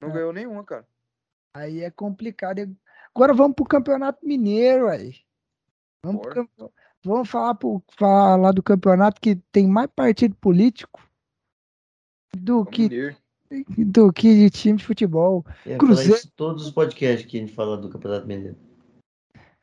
Não 0.02 0.12
ganhou 0.12 0.32
nenhuma, 0.34 0.64
cara. 0.64 0.88
Aí 1.54 1.82
é 1.82 1.90
complicado. 1.90 2.76
Agora 3.16 3.34
vamos 3.34 3.56
pro 3.56 3.66
Campeonato 3.66 4.26
Mineiro, 4.26 4.88
aí. 4.88 5.16
Vamos, 6.04 6.22
pro 6.22 6.34
Bora. 6.34 6.48
campe- 6.48 6.74
vamos 7.04 7.30
falar, 7.30 7.56
pro, 7.56 7.84
falar 7.98 8.52
do 8.52 8.62
campeonato 8.62 9.20
que 9.20 9.36
tem 9.52 9.68
mais 9.68 9.90
partido 9.96 10.36
político 10.36 11.02
do 12.36 12.60
O 12.60 12.66
que, 12.66 12.84
Mineiro. 12.84 13.18
do 13.78 14.14
que 14.14 14.36
de 14.36 14.50
time 14.52 14.78
de 14.78 14.86
futebol. 14.86 15.44
Ia 15.66 15.78
Cruzeiro- 15.78 16.22
todos 16.36 16.66
os 16.68 16.72
podcasts 16.72 17.26
que 17.30 17.38
a 17.38 17.40
gente 17.40 17.54
fala 17.54 17.78
do 17.78 17.90
Campeonato 17.90 18.28
Mineiro. 18.28 18.56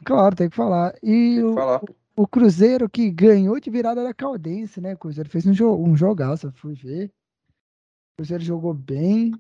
Claro, 0.05 0.35
tem 0.35 0.51
que 0.51 0.57
falar. 0.57 0.95
E 1.03 1.41
o, 1.43 1.55
Falar, 1.55 1.81
o 2.17 2.27
Cruzeiro 2.27 2.91
que 2.91 3.09
ganhou 3.11 3.59
de 3.61 3.71
virada 3.71 4.03
da 4.03 4.13
Caldense, 4.13 4.81
né? 4.81 4.95
O 4.95 4.99
Cruzeiro 4.99 5.31
fez 5.31 5.47
um, 5.47 5.53
jo 5.53 5.75
um 5.77 5.97
jogaço, 5.97 6.51
fui 6.53 6.75
ver. 6.75 7.07
O 7.07 8.17
Cruzeiro 8.19 8.43
jogou 8.43 8.75
bem. 8.75 9.33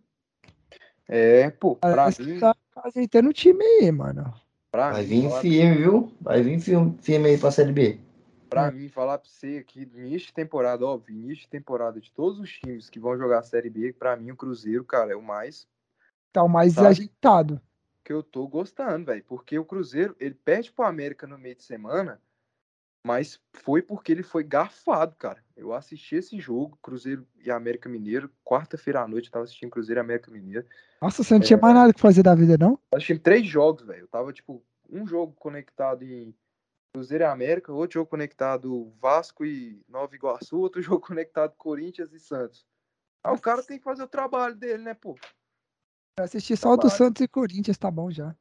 É, 1.08 1.50
pô, 1.50 1.76
pra 1.76 1.96
Parece 1.96 2.22
mim, 2.22 2.40
tá 2.40 2.54
ajeitando 2.76 3.28
o 3.28 3.32
time 3.32 3.62
aí, 3.64 3.92
mano. 3.92 4.32
pra 4.70 4.90
Vai 4.90 5.04
vir 5.04 5.30
firme, 5.40 5.76
viu? 5.76 6.12
Vai 6.20 6.42
vir 6.42 6.58
firme, 6.58 6.96
firme 7.00 7.28
aí 7.28 7.38
pra 7.38 7.50
Série 7.50 7.72
B. 7.72 8.00
Pra 8.48 8.70
mim, 8.70 8.88
falar 8.88 9.18
pra 9.18 9.28
você 9.28 9.58
aqui, 9.58 9.84
no 9.84 9.98
início 10.00 10.28
de 10.28 10.34
temporada, 10.34 10.86
óbvio, 10.86 11.16
início 11.16 11.42
de 11.42 11.48
temporada 11.48 12.00
de 12.00 12.10
todos 12.12 12.38
os 12.38 12.50
times 12.50 12.88
que 12.88 13.00
vão 13.00 13.16
jogar 13.18 13.40
a 13.40 13.42
Série 13.42 13.68
B, 13.68 13.92
pra 13.92 14.16
mim 14.16 14.30
o 14.30 14.36
Cruzeiro, 14.36 14.84
cara, 14.84 15.12
é 15.12 15.16
o 15.16 15.22
mais 15.22 15.66
Tá 16.32 16.42
o 16.42 16.48
mais 16.48 16.74
Sabe? 16.74 16.88
ajeitado. 16.88 17.60
que 18.04 18.12
eu 18.12 18.22
tô 18.22 18.46
gostando, 18.46 19.06
velho. 19.06 19.24
Porque 19.26 19.58
o 19.58 19.64
Cruzeiro, 19.64 20.14
ele 20.20 20.34
perde 20.34 20.70
pro 20.70 20.84
América 20.84 21.26
no 21.26 21.38
meio 21.38 21.54
de 21.54 21.62
semana, 21.64 22.20
mas 23.04 23.38
foi 23.52 23.82
porque 23.82 24.10
ele 24.10 24.22
foi 24.22 24.42
garfado, 24.42 25.14
cara. 25.16 25.44
Eu 25.54 25.74
assisti 25.74 26.16
esse 26.16 26.40
jogo, 26.40 26.78
Cruzeiro 26.82 27.26
e 27.44 27.50
América 27.50 27.86
Mineiro, 27.88 28.32
quarta-feira 28.42 29.02
à 29.02 29.06
noite, 29.06 29.26
eu 29.26 29.32
tava 29.32 29.44
assistindo 29.44 29.70
Cruzeiro 29.70 30.00
e 30.00 30.02
América 30.02 30.30
Mineiro. 30.30 30.66
Nossa, 31.02 31.22
você 31.22 31.34
não 31.34 31.42
É. 31.42 31.44
tinha 31.44 31.58
mais 31.58 31.74
nada 31.74 31.92
que 31.92 32.00
fazer 32.00 32.22
da 32.22 32.34
vida, 32.34 32.56
não? 32.56 32.78
Eu 32.90 32.96
assisti 32.96 33.18
três 33.18 33.46
jogos, 33.46 33.84
velho. 33.84 34.00
Eu 34.00 34.08
tava, 34.08 34.32
tipo, 34.32 34.64
um 34.88 35.06
jogo 35.06 35.34
conectado 35.34 36.02
em 36.02 36.34
Cruzeiro 36.94 37.24
e 37.24 37.26
América, 37.26 37.72
outro 37.72 37.94
jogo 37.94 38.08
conectado 38.08 38.90
Vasco 38.98 39.44
e 39.44 39.82
Nova 39.86 40.14
Iguaçu, 40.14 40.58
outro 40.58 40.80
jogo 40.82 41.06
conectado 41.06 41.54
Corinthians 41.58 42.10
e 42.12 42.18
Santos. 42.18 42.66
Ah, 43.22 43.32
o 43.32 43.40
cara 43.40 43.62
tem 43.62 43.78
que 43.78 43.84
fazer 43.84 44.02
o 44.02 44.08
trabalho 44.08 44.54
dele, 44.54 44.82
né, 44.82 44.94
pô? 44.94 45.16
Eu 46.18 46.24
assisti 46.24 46.56
só 46.56 46.72
o 46.72 46.76
do. 46.76 46.88
Santos 46.88 47.20
e 47.20 47.28
Corinthians, 47.28 47.76
tá 47.76 47.90
bom 47.90 48.10
já. 48.10 48.34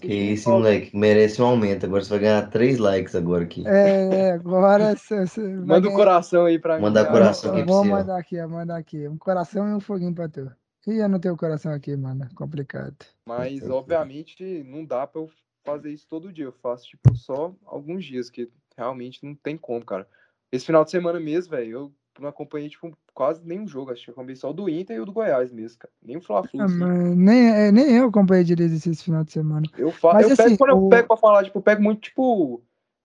Que 0.00 0.12
isso, 0.14 0.50
moleque. 0.50 0.96
Merece 0.96 1.40
um 1.40 1.46
aumento. 1.46 1.86
Agora 1.86 2.02
você 2.02 2.10
vai 2.10 2.18
ganhar 2.18 2.50
três 2.50 2.78
likes 2.78 3.14
agora 3.14 3.44
aqui. 3.44 3.66
É, 3.66 4.32
agora 4.32 4.96
você, 4.96 5.26
você 5.26 5.40
Manda 5.40 5.78
um 5.78 5.82
ganhar- 5.82 5.96
coração 5.96 6.44
aí 6.44 6.58
pra 6.58 6.76
mim. 6.76 6.82
Manda 6.82 7.02
cara. 7.02 7.12
coração 7.12 7.52
aqui 7.56 7.64
vou 7.64 7.84
mandar 7.84 8.18
aqui, 8.18 8.46
mandar 8.46 8.76
aqui. 8.76 9.08
Um 9.08 9.16
coração 9.16 9.68
e 9.68 9.74
um 9.74 9.80
foguinho 9.80 10.14
pra 10.14 10.28
tu. 10.28 10.50
Ih, 10.86 10.98
eu 10.98 11.08
não 11.08 11.18
tenho 11.18 11.36
coração 11.36 11.72
aqui, 11.72 11.96
mano. 11.96 12.28
Complicado. 12.34 12.96
Mas, 13.26 13.68
obviamente, 13.70 14.62
não 14.64 14.84
dá 14.84 15.06
pra 15.06 15.22
eu 15.22 15.30
fazer 15.64 15.90
isso 15.90 16.06
todo 16.08 16.32
dia. 16.32 16.44
Eu 16.44 16.52
faço, 16.52 16.86
tipo, 16.86 17.14
só 17.16 17.54
alguns 17.64 18.04
dias, 18.04 18.28
que 18.28 18.50
realmente 18.76 19.24
não 19.24 19.34
tem 19.34 19.56
como, 19.56 19.84
cara. 19.84 20.06
Esse 20.52 20.66
final 20.66 20.84
de 20.84 20.90
semana 20.90 21.18
mesmo, 21.18 21.52
velho, 21.52 21.70
eu 21.70 21.92
não 22.20 22.28
acompanhei, 22.28 22.68
tipo, 22.68 22.94
quase 23.14 23.40
nenhum 23.46 23.66
jogo. 23.66 23.92
Acho 23.92 24.04
que 24.04 24.10
eu 24.10 24.12
acompanhei 24.12 24.36
só 24.36 24.50
o 24.50 24.52
do 24.52 24.68
Inter 24.68 24.96
e 24.96 25.00
o 25.00 25.06
do 25.06 25.12
Goiás 25.12 25.50
mesmo, 25.52 25.78
cara. 25.78 25.92
Nem 26.02 26.16
o 26.16 26.20
Fla-Flu, 26.20 26.60
Ah, 26.60 26.64
assim. 26.64 27.14
nem, 27.14 27.48
é, 27.50 27.72
nem 27.72 27.96
eu 27.96 28.08
acompanhei 28.08 28.44
direito 28.44 28.74
esse 28.74 28.96
final 29.04 29.24
de 29.24 29.32
semana. 29.32 29.66
Eu, 29.78 29.90
fa... 29.92 30.12
Mas, 30.14 30.26
eu 30.26 30.32
assim, 30.32 30.42
pego, 30.42 30.58
quando 30.58 30.70
eu 30.70 30.86
o- 30.86 30.88
pego 30.90 31.08
pra 31.08 31.16
falar, 31.16 31.44
tipo, 31.44 31.58
eu 31.58 31.62
pego 31.62 31.82
muito, 31.82 32.00
tipo, 32.02 32.62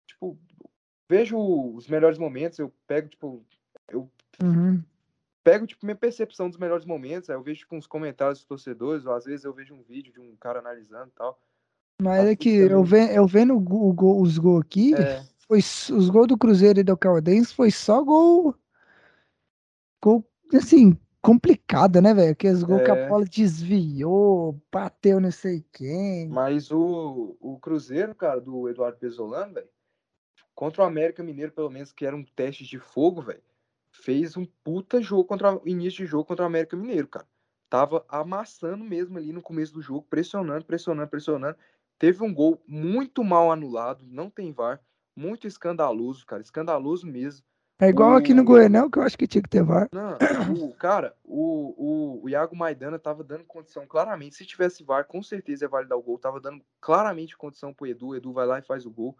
tipo, 0.07 0.37
vejo 1.07 1.37
os 1.75 1.87
melhores 1.87 2.17
momentos, 2.17 2.59
eu 2.59 2.73
pego, 2.87 3.07
tipo, 3.07 3.43
Uhum. 4.41 4.81
pego, 5.43 5.67
tipo, 5.67 5.85
minha 5.85 5.95
percepção 5.95 6.49
dos 6.49 6.57
melhores 6.57 6.85
momentos, 6.85 7.29
aí 7.29 7.35
eu 7.35 7.41
vejo, 7.43 7.59
tipo, 7.61 7.75
uns 7.75 7.87
comentários 7.87 8.39
dos 8.39 8.47
torcedores, 8.47 9.05
ou 9.05 9.13
às 9.13 9.25
vezes 9.25 9.45
eu 9.45 9.53
vejo 9.53 9.73
um 9.73 9.81
vídeo 9.83 10.11
de 10.13 10.19
um 10.19 10.35
cara 10.39 10.59
analisando 10.59 11.07
e 11.07 11.17
tal. 11.17 11.39
Mas 12.01 12.25
é 12.29 12.35
que 12.35 12.49
eu, 12.55 12.69
também. 12.83 13.07
ve, 13.07 13.17
eu 13.17 13.27
vendo 13.27 13.55
o 13.55 13.59
go- 13.59 13.89
o 13.89 13.93
gol- 13.93 14.21
os 14.21 14.37
gols 14.37 14.61
aqui, 14.61 14.95
É, 14.95 15.21
foi, 15.47 15.59
os 15.59 16.09
gols 16.09 16.27
do 16.27 16.37
Cruzeiro 16.37 16.79
e 16.79 16.83
do 16.83 16.95
Caldense 16.95 17.53
foi 17.53 17.71
só 17.71 18.01
gol, 18.03 18.55
gol 20.01 20.25
assim, 20.53 20.97
complicado, 21.21 22.01
né, 22.01 22.13
velho? 22.13 22.31
Aqueles 22.31 22.63
gols 22.63 22.83
que 22.83 22.91
a 22.91 22.95
É. 22.95 23.07
bola 23.07 23.25
desviou, 23.25 24.61
bateu 24.71 25.19
não 25.19 25.31
sei 25.31 25.63
quem. 25.73 26.29
mas 26.29 26.71
o, 26.71 27.35
o 27.39 27.59
Cruzeiro, 27.59 28.15
cara, 28.15 28.39
do 28.39 28.69
Eduardo 28.69 28.97
Pesolano, 28.99 29.53
velho, 29.55 29.69
contra 30.55 30.83
o 30.83 30.85
América 30.85 31.23
Mineiro, 31.23 31.51
pelo 31.51 31.69
menos, 31.69 31.91
que 31.91 32.05
era 32.05 32.15
um 32.15 32.23
teste 32.23 32.65
de 32.65 32.79
fogo, 32.79 33.21
velho, 33.21 33.43
fez 33.91 34.37
um 34.37 34.45
puta 34.63 35.01
jogo 35.01 35.25
contra 35.25 35.55
o 35.55 35.67
início 35.67 36.05
de 36.05 36.11
jogo 36.11 36.25
contra 36.25 36.43
o 36.43 36.47
América 36.47 36.77
Mineiro, 36.77 37.07
cara. 37.07 37.27
Tava 37.69 38.05
amassando 38.09 38.83
mesmo 38.83 39.17
ali 39.17 39.31
no 39.33 39.41
começo 39.41 39.73
do 39.73 39.81
jogo, 39.81 40.05
pressionando, 40.09 40.65
pressionando, 40.65 41.09
pressionando. 41.09 41.57
Teve 41.99 42.23
um 42.23 42.33
gol 42.33 42.61
muito 42.67 43.23
mal 43.23 43.51
anulado, 43.51 44.05
não 44.07 44.29
tem 44.29 44.51
VAR, 44.51 44.81
muito 45.15 45.47
escandaloso, 45.47 46.25
cara, 46.25 46.41
escandaloso 46.41 47.05
mesmo. 47.07 47.45
É 47.79 47.87
igual 47.87 48.13
aqui 48.15 48.33
no 48.33 48.41
o- 48.41 48.45
Goianão, 48.45 48.89
que 48.89 48.99
eu 48.99 49.03
acho 49.03 49.17
que 49.17 49.25
tinha 49.25 49.41
que 49.41 49.49
ter 49.49 49.63
VAR. 49.63 49.87
Não, 49.93 50.17
o, 50.65 50.73
cara, 50.75 51.15
o, 51.23 51.73
o, 51.77 52.23
o 52.25 52.29
Iago 52.29 52.55
Maidana 52.55 52.99
tava 52.99 53.23
dando 53.23 53.45
condição 53.45 53.87
claramente. 53.87 54.35
Se 54.35 54.45
tivesse 54.45 54.83
VAR, 54.83 55.05
com 55.05 55.23
certeza 55.23 55.63
ia 55.63 55.69
validar 55.69 55.97
o 55.97 56.01
gol. 56.01 56.19
Tava 56.19 56.41
dando 56.41 56.61
claramente 56.81 57.37
condição 57.37 57.73
pro 57.73 57.87
Edu. 57.87 58.09
O 58.09 58.15
Edu 58.15 58.33
vai 58.33 58.45
lá 58.45 58.59
e 58.59 58.63
faz 58.63 58.85
o 58.85 58.91
gol. 58.91 59.17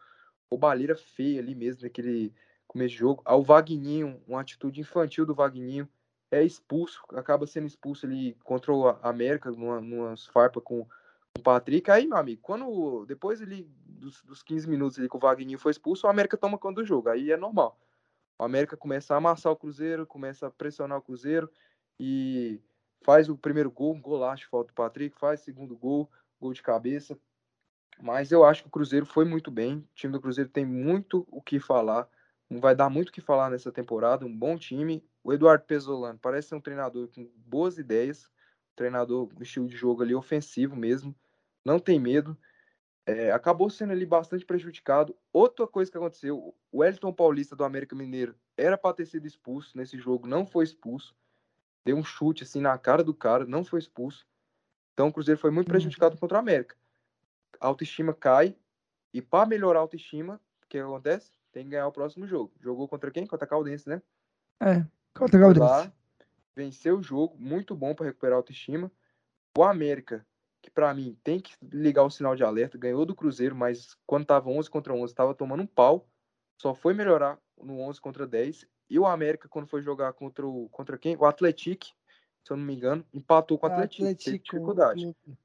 O 0.50 0.58
Baleira 0.58 0.96
feia 0.96 1.40
ali 1.40 1.56
mesmo, 1.56 1.84
naquele 1.84 2.34
começo 2.68 2.90
de 2.92 2.98
jogo. 2.98 3.22
Ao 3.24 3.42
Vagninho, 3.42 4.22
uma 4.28 4.42
atitude 4.42 4.82
infantil 4.82 5.26
do 5.26 5.34
Vagninho. 5.34 5.88
É 6.30 6.44
expulso, 6.44 7.02
acaba 7.16 7.48
sendo 7.48 7.66
expulso 7.66 8.06
ali 8.06 8.38
contra 8.44 8.72
o 8.74 8.88
América, 9.02 9.50
numa, 9.52 9.80
numa 9.82 10.16
farpa 10.32 10.60
com 10.62 10.86
o 11.38 11.42
Patrick. 11.42 11.90
Aí, 11.90 12.06
meu 12.06 12.18
amigo, 12.18 12.42
quando 12.42 13.06
depois 13.06 13.42
ali 13.42 13.68
dos, 13.88 14.22
dos 14.24 14.44
15 14.44 14.70
minutos 14.70 15.00
ali 15.00 15.10
que 15.10 15.16
o 15.16 15.20
Vagninho 15.20 15.58
foi 15.58 15.72
expulso, 15.72 16.06
o 16.06 16.10
América 16.10 16.38
toma 16.38 16.58
conta 16.58 16.82
do 16.82 16.86
jogo. 16.86 17.10
Aí 17.10 17.32
é 17.32 17.38
normal. 17.38 17.80
O 18.40 18.46
América 18.46 18.78
começa 18.78 19.14
a 19.14 19.18
amassar 19.18 19.52
o 19.52 19.56
Cruzeiro, 19.58 20.08
começa 20.08 20.48
a 20.48 20.52
pressionar 20.52 20.98
o 20.98 21.02
Cruzeiro 21.02 21.52
e 22.00 22.62
faz 23.04 23.28
o 23.28 23.38
primeiro 23.38 23.70
gol, 23.70 23.94
um 23.94 24.02
golaço, 24.02 24.48
falta 24.50 24.72
o 24.72 24.76
Patrick, 24.76 25.20
faz 25.20 25.42
o 25.42 25.44
segundo 25.44 25.76
gol, 25.76 26.10
gol 26.40 26.54
de 26.54 26.64
cabeça. 26.64 27.20
Mas 28.02 28.32
eu 28.32 28.46
acho 28.46 28.62
que 28.62 28.70
o 28.70 28.72
Cruzeiro 28.72 29.06
foi 29.06 29.26
muito 29.26 29.52
bem. 29.52 29.80
O 29.80 29.88
time 29.94 30.14
do 30.14 30.22
Cruzeiro 30.22 30.50
tem 30.50 30.66
muito 30.66 31.28
o 31.30 31.42
que 31.42 31.60
falar. 31.60 32.08
Vai 32.50 32.74
dar 32.74 32.90
muito 32.90 33.10
o 33.10 33.12
que 33.12 33.20
falar 33.20 33.50
nessa 33.50 33.74
temporada. 33.74 34.26
Um 34.26 34.36
bom 34.36 34.58
time. 34.58 35.04
O 35.22 35.34
Eduardo 35.34 35.66
Pesolano 35.66 36.18
parece 36.18 36.48
ser 36.48 36.56
um 36.56 36.62
treinador 36.62 37.10
com 37.10 37.30
boas 37.36 37.78
ideias. 37.78 38.28
Um 38.72 38.76
treinador, 38.78 39.30
um 39.38 39.44
estilo 39.44 39.68
de 39.68 39.76
jogo 39.76 40.02
ali 40.02 40.16
ofensivo 40.16 40.78
mesmo. 40.78 41.14
Não 41.66 41.78
tem 41.78 42.00
medo. 42.00 42.38
É, 43.10 43.32
acabou 43.32 43.70
sendo 43.70 43.92
ali 43.92 44.06
bastante 44.06 44.46
prejudicado. 44.46 45.18
Outra 45.34 45.66
coisa 45.66 45.90
que 45.90 45.98
aconteceu, 45.98 46.54
o 46.72 46.80
Wellington 46.80 47.12
Paulista 47.12 47.56
do 47.56 47.64
América 47.64 47.96
Mineiro 47.96 48.36
era 48.56 48.78
para 48.78 48.94
ter 48.94 49.06
sido 49.06 49.26
expulso 49.26 49.76
nesse 49.76 49.98
jogo, 49.98 50.28
não 50.28 50.46
foi 50.46 50.64
expulso. 50.64 51.16
Deu 51.84 51.98
um 51.98 52.04
chute 52.04 52.44
assim 52.44 52.62
na 52.62 52.78
cara 52.78 53.04
do 53.04 53.14
cara, 53.14 53.46
não 53.46 53.64
foi 53.64 53.80
expulso. 53.80 54.28
Então 54.94 55.08
o 55.08 55.14
Cruzeiro 55.14 55.40
foi 55.40 55.50
muito 55.50 55.68
Uhum. 55.68 55.72
prejudicado 55.72 56.18
contra 56.18 56.38
o 56.38 56.40
América. 56.40 56.76
A 57.60 57.68
autoestima 57.68 58.14
cai 58.14 58.56
e 59.12 59.22
para 59.22 59.48
melhorar 59.48 59.80
a 59.80 59.82
autoestima, 59.82 60.40
o 60.64 60.68
que 60.68 60.78
acontece? 60.78 61.32
Tem 61.52 61.64
que 61.64 61.72
ganhar 61.72 61.88
o 61.88 61.92
próximo 61.92 62.28
jogo. 62.28 62.54
Jogou 62.60 62.88
contra 62.88 63.10
quem? 63.10 63.26
Contra 63.26 63.46
a 63.46 63.50
Caldense, 63.50 63.90
né? 63.90 64.02
É, 64.62 64.86
contra 65.16 65.32
Foi 65.32 65.40
Caldense. 65.40 65.60
lá, 65.60 65.92
venceu 66.56 67.00
o 67.00 67.04
jogo, 67.04 67.36
muito 67.40 67.76
bom 67.76 67.96
para 67.96 68.06
recuperar 68.06 68.36
a 68.36 68.38
autoestima. 68.38 68.92
O 69.58 69.64
América, 69.64 70.26
que 70.70 70.74
para 70.76 70.94
mim 70.94 71.18
tem 71.24 71.40
que 71.40 71.54
ligar 71.62 72.04
o 72.04 72.10
sinal 72.10 72.36
de 72.36 72.44
alerta, 72.44 72.78
ganhou 72.78 73.06
do 73.06 73.16
Cruzeiro, 73.16 73.56
mas 73.56 73.98
quando 74.06 74.26
tava 74.26 74.50
11 74.50 74.70
contra 74.70 74.94
11, 74.94 75.14
tava 75.14 75.34
tomando 75.34 75.64
um 75.64 75.68
pau. 75.68 76.08
Só 76.62 76.74
foi 76.76 76.94
melhorar 76.94 77.40
no 77.62 77.80
11 77.80 78.00
contra 78.00 78.28
10. 78.28 78.68
E 78.90 79.00
o 79.00 79.06
América, 79.06 79.48
quando 79.48 79.68
foi 79.68 79.82
jogar 79.82 80.14
contra 80.14 80.46
o 80.48 80.70
contra 80.70 80.98
quem? 80.98 81.16
O 81.18 81.26
Atlético, 81.26 81.86
se 81.86 82.52
eu 82.52 82.58
não 82.58 82.66
me 82.66 82.76
engano, 82.76 83.06
empatou 83.14 83.58
com 83.58 83.68
o 83.68 83.72
Atlético. 83.72 84.04
Teve 84.04 84.12
Atlético 84.12 84.44
dificuldade. 84.44 85.02
Clube. 85.02 85.40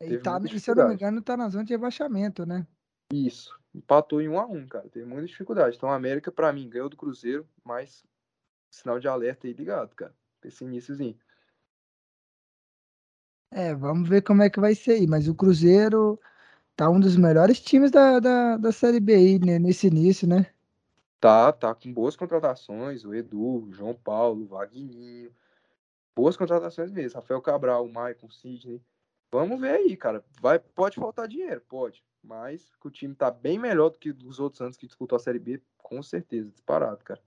E, 0.00 0.08
Teve 0.08 0.18
tá, 0.18 0.30
se 0.30 0.36
eu 0.36 0.38
não 0.38 0.40
me 0.40 0.48
dificuldade. 0.48 0.94
engano, 0.94 1.22
tá 1.22 1.36
na 1.36 1.48
zona 1.48 1.64
de 1.64 1.72
rebaixamento, 1.72 2.46
né? 2.46 2.66
Isso. 3.12 3.58
Empatou 3.74 4.20
em 4.20 4.28
1 4.28 4.38
a 4.38 4.46
1 4.46 4.66
cara. 4.66 4.88
Teve 4.88 5.06
muita 5.06 5.26
dificuldade. 5.26 5.76
Então, 5.76 5.88
o 5.88 5.92
América, 5.92 6.32
para 6.32 6.52
mim, 6.52 6.68
ganhou 6.68 6.88
do 6.88 6.96
Cruzeiro, 6.96 7.48
mas 7.64 8.04
sinal 8.70 8.98
de 8.98 9.08
alerta 9.08 9.46
aí 9.46 9.52
ligado, 9.52 9.94
cara. 9.94 10.14
Esse 10.44 10.64
iníciozinho. 10.64 11.18
É, 13.50 13.74
vamos 13.74 14.08
ver 14.08 14.22
como 14.22 14.42
é 14.42 14.50
que 14.50 14.60
vai 14.60 14.74
ser 14.74 14.92
aí. 14.92 15.06
Mas 15.06 15.28
o 15.28 15.34
Cruzeiro 15.34 16.18
tá 16.76 16.88
um 16.88 17.00
dos 17.00 17.16
melhores 17.16 17.60
times 17.60 17.90
da, 17.90 18.20
da, 18.20 18.56
da 18.56 18.72
Série 18.72 19.00
B 19.00 19.14
aí, 19.14 19.38
né, 19.38 19.58
nesse 19.58 19.88
início, 19.88 20.28
né? 20.28 20.46
Tá, 21.20 21.52
tá 21.52 21.74
com 21.74 21.92
boas 21.92 22.16
contratações. 22.16 23.04
O 23.04 23.14
Edu, 23.14 23.66
o 23.66 23.72
João 23.72 23.94
Paulo, 23.94 24.44
o 24.44 24.46
Vagninho. 24.46 25.30
Boas 26.16 26.36
contratações 26.36 26.90
mesmo. 26.90 27.20
Rafael 27.20 27.42
Cabral, 27.42 27.84
o 27.84 27.92
Maicon, 27.92 28.26
o 28.26 28.32
Sidney. 28.32 28.80
Vamos 29.32 29.60
ver 29.60 29.72
aí, 29.72 29.96
cara. 29.96 30.24
Vai, 30.40 30.58
pode 30.58 30.96
faltar 30.96 31.28
dinheiro, 31.28 31.62
pode. 31.68 32.02
Mas 32.22 32.70
que 32.80 32.88
o 32.88 32.90
time 32.90 33.14
tá 33.14 33.30
bem 33.30 33.58
melhor 33.58 33.90
do 33.90 33.98
que 33.98 34.10
os 34.10 34.40
outros 34.40 34.60
anos 34.60 34.76
que 34.76 34.86
disputou 34.86 35.16
a 35.16 35.20
Série 35.20 35.38
B, 35.38 35.60
com 35.78 36.02
certeza, 36.02 36.50
disparado, 36.50 36.98
cara. 37.04 37.20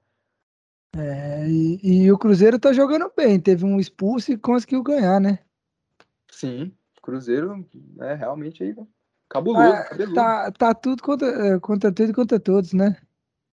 É, 0.95 1.47
e, 1.47 2.03
e 2.03 2.11
o 2.11 2.17
Cruzeiro 2.17 2.59
tá 2.59 2.73
jogando 2.73 3.11
bem. 3.15 3.39
Teve 3.39 3.65
um 3.65 3.79
expulso 3.79 4.31
e 4.31 4.37
conseguiu 4.37 4.83
ganhar, 4.83 5.19
né? 5.19 5.39
Sim, 6.33 6.75
Cruzeiro 7.01 7.67
é 7.99 8.15
realmente 8.15 8.63
aí, 8.63 8.75
cabuloso, 9.29 9.73
Ah, 9.73 9.83
cabeludo. 9.83 10.15
tá, 10.15 10.51
tá 10.51 10.73
tudo 10.73 11.03
contra, 11.03 11.27
é, 11.27 11.59
contra 11.59 11.91
tudo 11.91 12.09
e 12.09 12.13
contra 12.13 12.39
todos, 12.39 12.73
né? 12.73 12.97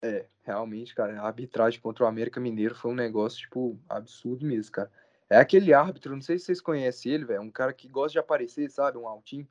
É, 0.03 0.27
realmente, 0.43 0.95
cara, 0.95 1.19
a 1.21 1.27
arbitragem 1.27 1.81
contra 1.81 2.05
o 2.05 2.07
América 2.07 2.39
Mineiro 2.39 2.75
foi 2.75 2.91
um 2.91 2.95
negócio, 2.95 3.39
tipo, 3.39 3.79
absurdo 3.89 4.45
mesmo, 4.45 4.73
cara. 4.73 4.91
É 5.31 5.39
aquele 5.39 5.73
árbitro, 5.73 6.15
não 6.15 6.21
sei 6.21 6.39
se 6.39 6.45
vocês 6.45 6.61
conhecem 6.61 7.13
ele, 7.13 7.25
velho, 7.25 7.41
um 7.41 7.51
cara 7.51 7.73
que 7.73 7.89
gosta 7.89 8.13
de 8.13 8.19
aparecer, 8.19 8.71
sabe, 8.71 8.99
um 8.99 9.09
altinho. 9.09 9.49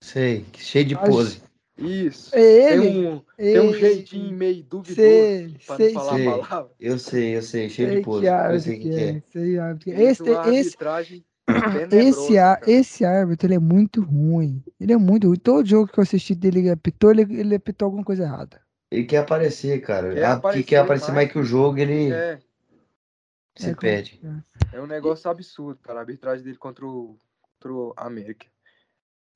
Sei, 0.00 0.46
cheio 0.54 0.84
de 0.84 0.96
pose. 0.96 1.42
Isso. 1.76 2.34
É 2.34 2.68
Tem 2.68 2.78
ele. 2.78 3.08
um, 3.08 3.20
tem 3.36 3.60
um 3.60 3.70
ele. 3.70 3.80
jeitinho 3.80 4.32
meio 4.32 4.62
duvidoso, 4.62 4.94
Sei, 4.94 5.56
pra 5.66 5.76
sei, 5.76 5.92
não 5.92 6.00
falar 6.00 6.16
sei. 6.16 6.28
a 6.28 6.30
palavra. 6.38 6.72
Eu 6.78 6.98
sei, 6.98 7.36
eu 7.36 7.42
sei, 7.42 7.68
cheio 7.68 7.88
Sei 7.88 7.96
de 7.98 8.04
pose. 8.04 8.20
que 8.20 8.26
Eu 8.28 8.34
árbitro 8.34 8.62
sei 8.62 8.78
que 8.78 8.88
que 8.90 9.00
é. 9.00 9.08
é. 9.08 9.22
Sei 9.32 9.58
árbitro 9.58 9.90
é. 9.90 10.02
Esse, 10.02 10.22
esse, 10.50 10.76
esse, 11.92 12.34
cara. 12.34 12.60
esse 12.66 13.04
árbitro, 13.04 13.46
ele 13.46 13.54
é 13.54 13.58
muito 13.58 14.02
ruim. 14.02 14.62
Ele 14.80 14.92
é 14.92 14.96
muito 14.96 15.28
ruim. 15.28 15.38
Todo 15.38 15.66
jogo 15.66 15.90
que 15.90 15.98
eu 15.98 16.02
assisti 16.02 16.34
dele, 16.34 16.60
ele 16.60 16.70
apitou, 16.70 17.10
ele, 17.10 17.22
ele 17.22 17.54
apitou 17.54 17.86
alguma 17.86 18.04
coisa 18.04 18.24
errada. 18.24 18.60
Ele 18.90 19.04
quer 19.04 19.18
aparecer, 19.18 19.80
cara. 19.80 20.14
Quer 20.14 20.24
Ah, 20.24 20.36
porque 20.38 20.62
quer 20.62 20.76
aparecer 20.78 21.10
aparecer 21.10 21.12
mais 21.12 21.32
que 21.32 21.38
o 21.38 21.44
jogo, 21.44 21.78
ele 21.78 22.12
É, 22.12 22.38
se 23.56 23.70
É 23.70 23.74
perde. 23.74 24.20
é 24.72 24.80
um 24.80 24.86
negócio 24.86 25.30
absurdo, 25.30 25.80
cara, 25.82 25.98
a 25.98 26.02
arbitragem 26.02 26.44
dele 26.44 26.56
contra 26.56 26.86
o, 26.86 27.16
contra 27.42 27.72
o 27.72 27.92
América. 27.96 28.46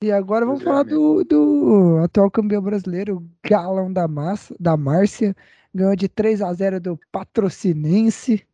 E 0.01 0.11
agora 0.13 0.45
vamos 0.45 0.63
falar 0.63 0.83
do, 0.83 1.25
do 1.25 1.97
atual 2.01 2.31
campeão 2.31 2.61
brasileiro, 2.61 3.17
o 3.17 3.29
Galão 3.47 3.91
da, 3.91 4.07
Massa, 4.07 4.55
da 4.59 4.77
Márcia. 4.77 5.35
Ganhou 5.75 5.95
de 5.95 6.07
3 6.07 6.41
a 6.41 6.51
0 6.53 6.79
do 6.79 6.99
Patrocinense. 7.11 8.47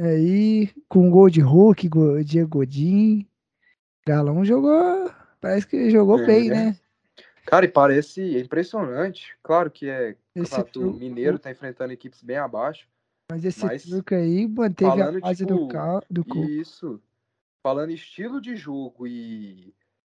Aí, 0.00 0.68
com 0.88 1.10
gol 1.10 1.28
de 1.28 1.40
Hulk, 1.40 1.88
go- 1.88 2.22
Diego 2.22 2.58
Godin. 2.58 3.26
Galão 4.06 4.44
jogou. 4.44 5.10
Parece 5.40 5.66
que 5.66 5.90
jogou 5.90 6.20
É. 6.20 6.26
bem, 6.26 6.48
né? 6.48 6.76
Cara, 7.44 7.64
e 7.64 7.68
parece 7.68 8.36
é 8.36 8.40
impressionante. 8.40 9.36
Claro 9.42 9.70
que 9.70 9.88
é 9.88 10.16
tru- 10.72 10.92
mineiro, 10.94 11.38
tá 11.38 11.50
enfrentando 11.50 11.92
equipes 11.92 12.22
bem 12.22 12.36
abaixo. 12.36 12.86
Mas 13.30 13.44
esse 13.44 13.64
Mas, 13.64 13.84
truque 13.84 14.14
aí 14.14 14.46
manteve 14.46 15.02
a 15.02 15.12
base 15.20 15.44
tipo, 15.44 15.54
do, 15.58 15.68
cal, 15.68 16.02
do. 16.08 16.24
Isso. 16.44 17.00
Falando 17.62 17.90
estilo 17.90 18.40
de 18.40 18.54
jogo 18.54 19.06
e 19.06 19.74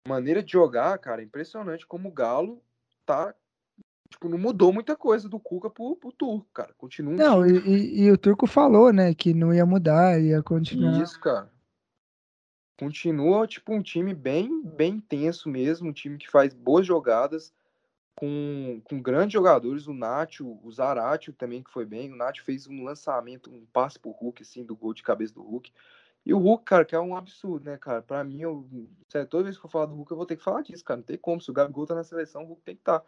maneira 0.06 0.42
de 0.42 0.52
jogar, 0.52 0.96
cara, 0.98 1.22
é 1.22 1.24
impressionante 1.24 1.86
como 1.86 2.08
o 2.08 2.12
Galo 2.12 2.62
tá. 3.06 3.34
Tipo, 4.10 4.28
não 4.28 4.38
mudou 4.38 4.72
muita 4.72 4.96
coisa 4.96 5.28
do 5.28 5.38
Cuca 5.38 5.70
pro, 5.70 5.94
pro 5.96 6.12
Turco, 6.12 6.46
cara. 6.52 6.74
Continua 6.76 7.14
Não, 7.14 7.46
e, 7.46 8.02
e- 8.02 8.10
o 8.10 8.18
Turco 8.18 8.46
falou, 8.46 8.92
né, 8.92 9.14
que 9.14 9.32
não 9.32 9.54
ia 9.54 9.64
mudar, 9.64 10.20
ia 10.20 10.42
continuar. 10.42 11.00
Isso, 11.00 11.18
cara. 11.20 11.50
Continua, 12.76 13.46
tipo, 13.46 13.72
um 13.72 13.82
time 13.82 14.14
bem, 14.14 14.62
bem 14.62 14.94
intenso 14.94 15.48
mesmo, 15.48 15.88
um 15.88 15.92
time 15.92 16.18
que 16.18 16.30
faz 16.30 16.54
boas 16.54 16.86
jogadas, 16.86 17.52
com, 18.14 18.80
com 18.84 19.00
grandes 19.00 19.34
jogadores, 19.34 19.86
o 19.86 19.94
Nacho, 19.94 20.58
o 20.62 20.72
Zaratio 20.72 21.32
também, 21.32 21.62
que 21.62 21.70
foi 21.70 21.84
bem, 21.84 22.12
o 22.12 22.16
Nacho 22.16 22.42
fez 22.42 22.66
um 22.66 22.82
lançamento, 22.82 23.50
um 23.50 23.64
passe 23.72 23.98
pro 23.98 24.10
Hulk, 24.10 24.42
assim, 24.42 24.64
do 24.64 24.74
gol 24.74 24.92
de 24.92 25.02
cabeça 25.02 25.34
do 25.34 25.42
Hulk, 25.42 25.72
e 26.24 26.34
o 26.34 26.38
Hulk, 26.38 26.64
cara, 26.64 26.84
que 26.84 26.94
é 26.94 27.00
um 27.00 27.16
absurdo, 27.16 27.64
né, 27.70 27.78
cara, 27.78 28.02
pra 28.02 28.24
mim, 28.24 28.40
eu, 28.40 28.66
sério, 29.08 29.28
toda 29.28 29.44
vez 29.44 29.58
que 29.58 29.64
eu 29.64 29.70
falar 29.70 29.86
do 29.86 29.94
Hulk, 29.94 30.10
eu 30.10 30.16
vou 30.16 30.26
ter 30.26 30.36
que 30.36 30.42
falar 30.42 30.62
disso, 30.62 30.84
cara, 30.84 30.98
não 30.98 31.04
tem 31.04 31.16
como, 31.16 31.40
se 31.40 31.50
o 31.50 31.54
Gabigol 31.54 31.86
tá 31.86 31.94
na 31.94 32.04
seleção, 32.04 32.42
o 32.42 32.46
Hulk 32.46 32.62
tem 32.62 32.74
que 32.74 32.82
estar 32.82 33.02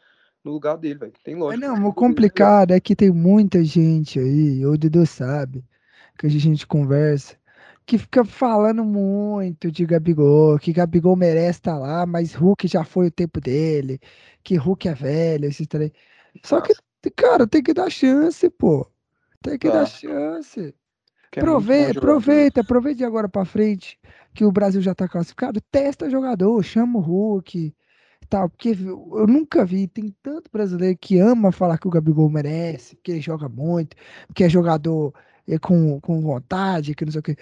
no 0.45 0.53
lugar 0.53 0.77
dele, 0.77 0.99
velho, 0.99 1.13
tem 1.23 1.35
lógica. 1.35 1.67
não, 1.67 1.89
o 1.89 1.95
complicado 1.95 2.73
é 2.73 2.81
que 2.81 2.97
tem 2.97 3.11
muita 3.11 3.63
gente 3.65 4.19
aí, 4.19 4.65
o 4.67 4.77
Dudu 4.77 5.07
sabe, 5.07 5.65
que 6.19 6.27
a 6.27 6.31
gente 6.31 6.67
conversa, 6.67 7.37
que 7.87 7.99
fica 7.99 8.25
falando 8.25 8.85
muito 8.85 9.71
de 9.71 9.85
Gabigol, 9.85 10.59
que 10.59 10.73
Gabigol 10.73 11.17
merece 11.17 11.59
estar 11.59 11.79
lá, 11.79 12.07
mas 12.07 12.35
Hulk 12.35 12.67
já 12.69 12.85
foi 12.85 13.09
o 13.09 13.11
tempo 13.11 13.41
dele, 13.41 14.01
que 14.43 14.57
Hulk 14.57 14.89
é 14.89 14.95
velho, 14.95 15.47
esse 15.47 15.67
trem. 15.67 15.93
Só 16.45 16.61
que, 16.61 16.75
cara, 17.17 17.47
tem 17.47 17.63
que 17.63 17.75
dar 17.75 17.91
chance, 17.91 18.49
pô. 18.51 18.87
Tem 19.43 19.59
que 19.59 19.69
Tá. 19.69 19.81
dar 19.81 19.87
chance. 19.87 20.75
que 21.31 21.41
é 21.41 21.43
Aproveita, 21.43 21.99
aproveita, 21.99 22.61
aproveita 22.61 22.99
de 22.99 23.05
agora 23.05 23.29
pra 23.29 23.45
frente 23.45 23.99
que 24.35 24.45
o 24.45 24.53
Brasil 24.53 24.81
já 24.83 24.95
tá 24.95 25.09
classificado, 25.09 25.61
testa 25.71 26.09
jogador, 26.11 26.63
chama 26.63 26.99
o 26.99 27.03
Hulk 27.03 27.75
tal, 28.27 28.49
porque 28.49 28.71
eu 28.71 29.27
nunca 29.27 29.65
vi, 29.65 29.87
tem 29.89 30.15
tanto 30.23 30.51
brasileiro 30.51 30.97
que 30.99 31.19
ama 31.19 31.53
falar 31.53 31.79
que 31.79 31.87
o 31.87 31.91
Gabigol 31.91 32.29
merece, 32.31 32.97
que 32.97 33.13
ele 33.13 33.21
joga 33.21 33.49
muito, 33.49 33.97
que 34.35 34.45
é 34.45 34.49
jogador 34.49 35.15
é, 35.47 35.59
com, 35.59 36.01
com 36.01 36.21
vontade, 36.21 36.95
que 36.95 37.05
não 37.05 37.13
sei 37.13 37.21
o 37.21 37.23
quê. 37.23 37.37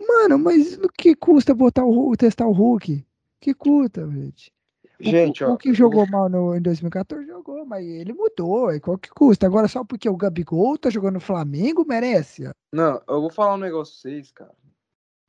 Mano, 0.00 0.38
mas 0.38 0.74
o 0.78 0.88
que 0.88 1.14
custa 1.14 1.54
botar 1.54 1.84
o 1.84 2.16
testar 2.16 2.46
o 2.46 2.52
Hulk? 2.52 3.04
Que 3.40 3.54
custa, 3.54 4.08
gente? 4.10 4.52
O- 5.00 5.04
Gente, 5.04 5.42
o, 5.42 5.50
ó, 5.50 5.54
o 5.54 5.58
que 5.58 5.74
jogou 5.74 6.06
mal 6.06 6.28
no, 6.28 6.54
em 6.54 6.62
2014 6.62 7.26
jogou, 7.26 7.66
mas 7.66 7.84
ele 7.84 8.12
mudou, 8.12 8.72
e 8.72 8.78
qual 8.80 8.96
que 8.98 9.10
custa? 9.10 9.46
Agora 9.46 9.66
só 9.66 9.84
porque 9.84 10.08
o 10.08 10.16
Gabigol 10.16 10.78
tá 10.78 10.90
jogando 10.90 11.14
no 11.14 11.20
Flamengo 11.20 11.84
merece? 11.86 12.48
Não, 12.72 13.02
eu 13.08 13.20
vou 13.20 13.30
falar 13.30 13.54
um 13.54 13.58
negócio 13.58 13.94
pra 13.94 14.10
vocês, 14.10 14.30
cara. 14.30 14.52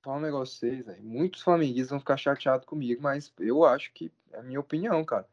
Falar 0.04 0.18
um 0.18 0.22
negócio 0.22 0.60
pra 0.60 0.70
vocês, 0.70 0.86
velho. 0.86 1.02
Muitos 1.04 1.42
flamenguistas 1.42 1.90
vão 1.90 2.00
ficar 2.00 2.18
chateados 2.18 2.68
comigo, 2.68 3.02
mas 3.02 3.34
eu 3.40 3.64
acho 3.64 3.92
que 3.94 4.12
é 4.34 4.40
a 4.40 4.44
minha 4.44 4.60
opinião, 4.60 5.04
cara. 5.06 5.26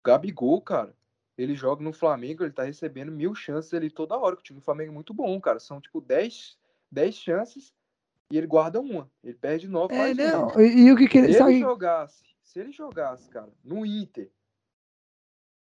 O 0.00 0.06
Gabigol, 0.06 0.60
cara, 0.60 0.94
ele 1.36 1.54
joga 1.54 1.82
no 1.82 1.94
Flamengo, 1.94 2.44
ele 2.44 2.52
tá 2.52 2.64
recebendo 2.64 3.10
mil 3.10 3.34
chances 3.34 3.72
ali 3.72 3.90
toda 3.90 4.16
hora. 4.16 4.36
que 4.36 4.42
O 4.42 4.44
time 4.44 4.60
do 4.60 4.64
Flamengo 4.64 4.90
é 4.90 4.94
muito 4.94 5.14
bom, 5.14 5.40
cara. 5.40 5.58
São 5.58 5.80
tipo 5.80 5.98
10, 6.00 6.58
10 6.92 7.14
chances 7.14 7.72
e 8.30 8.36
ele 8.36 8.46
guarda 8.46 8.80
uma. 8.80 9.10
Ele 9.24 9.34
perde 9.34 9.66
nove, 9.66 9.94
É, 9.94 9.98
faz 9.98 10.18
uma. 10.18 10.26
não, 10.26 10.60
e, 10.60 10.86
e 10.86 10.92
o 10.92 10.96
que 10.96 11.08
que 11.08 11.18
Se 11.18 11.24
ele, 11.24 11.28
ele 11.28 11.38
sabe, 11.38 11.60
jogasse, 11.60 12.24
se 12.42 12.60
ele 12.60 12.72
jogasse, 12.72 13.30
cara, 13.30 13.50
no 13.64 13.86
Inter, 13.86 14.30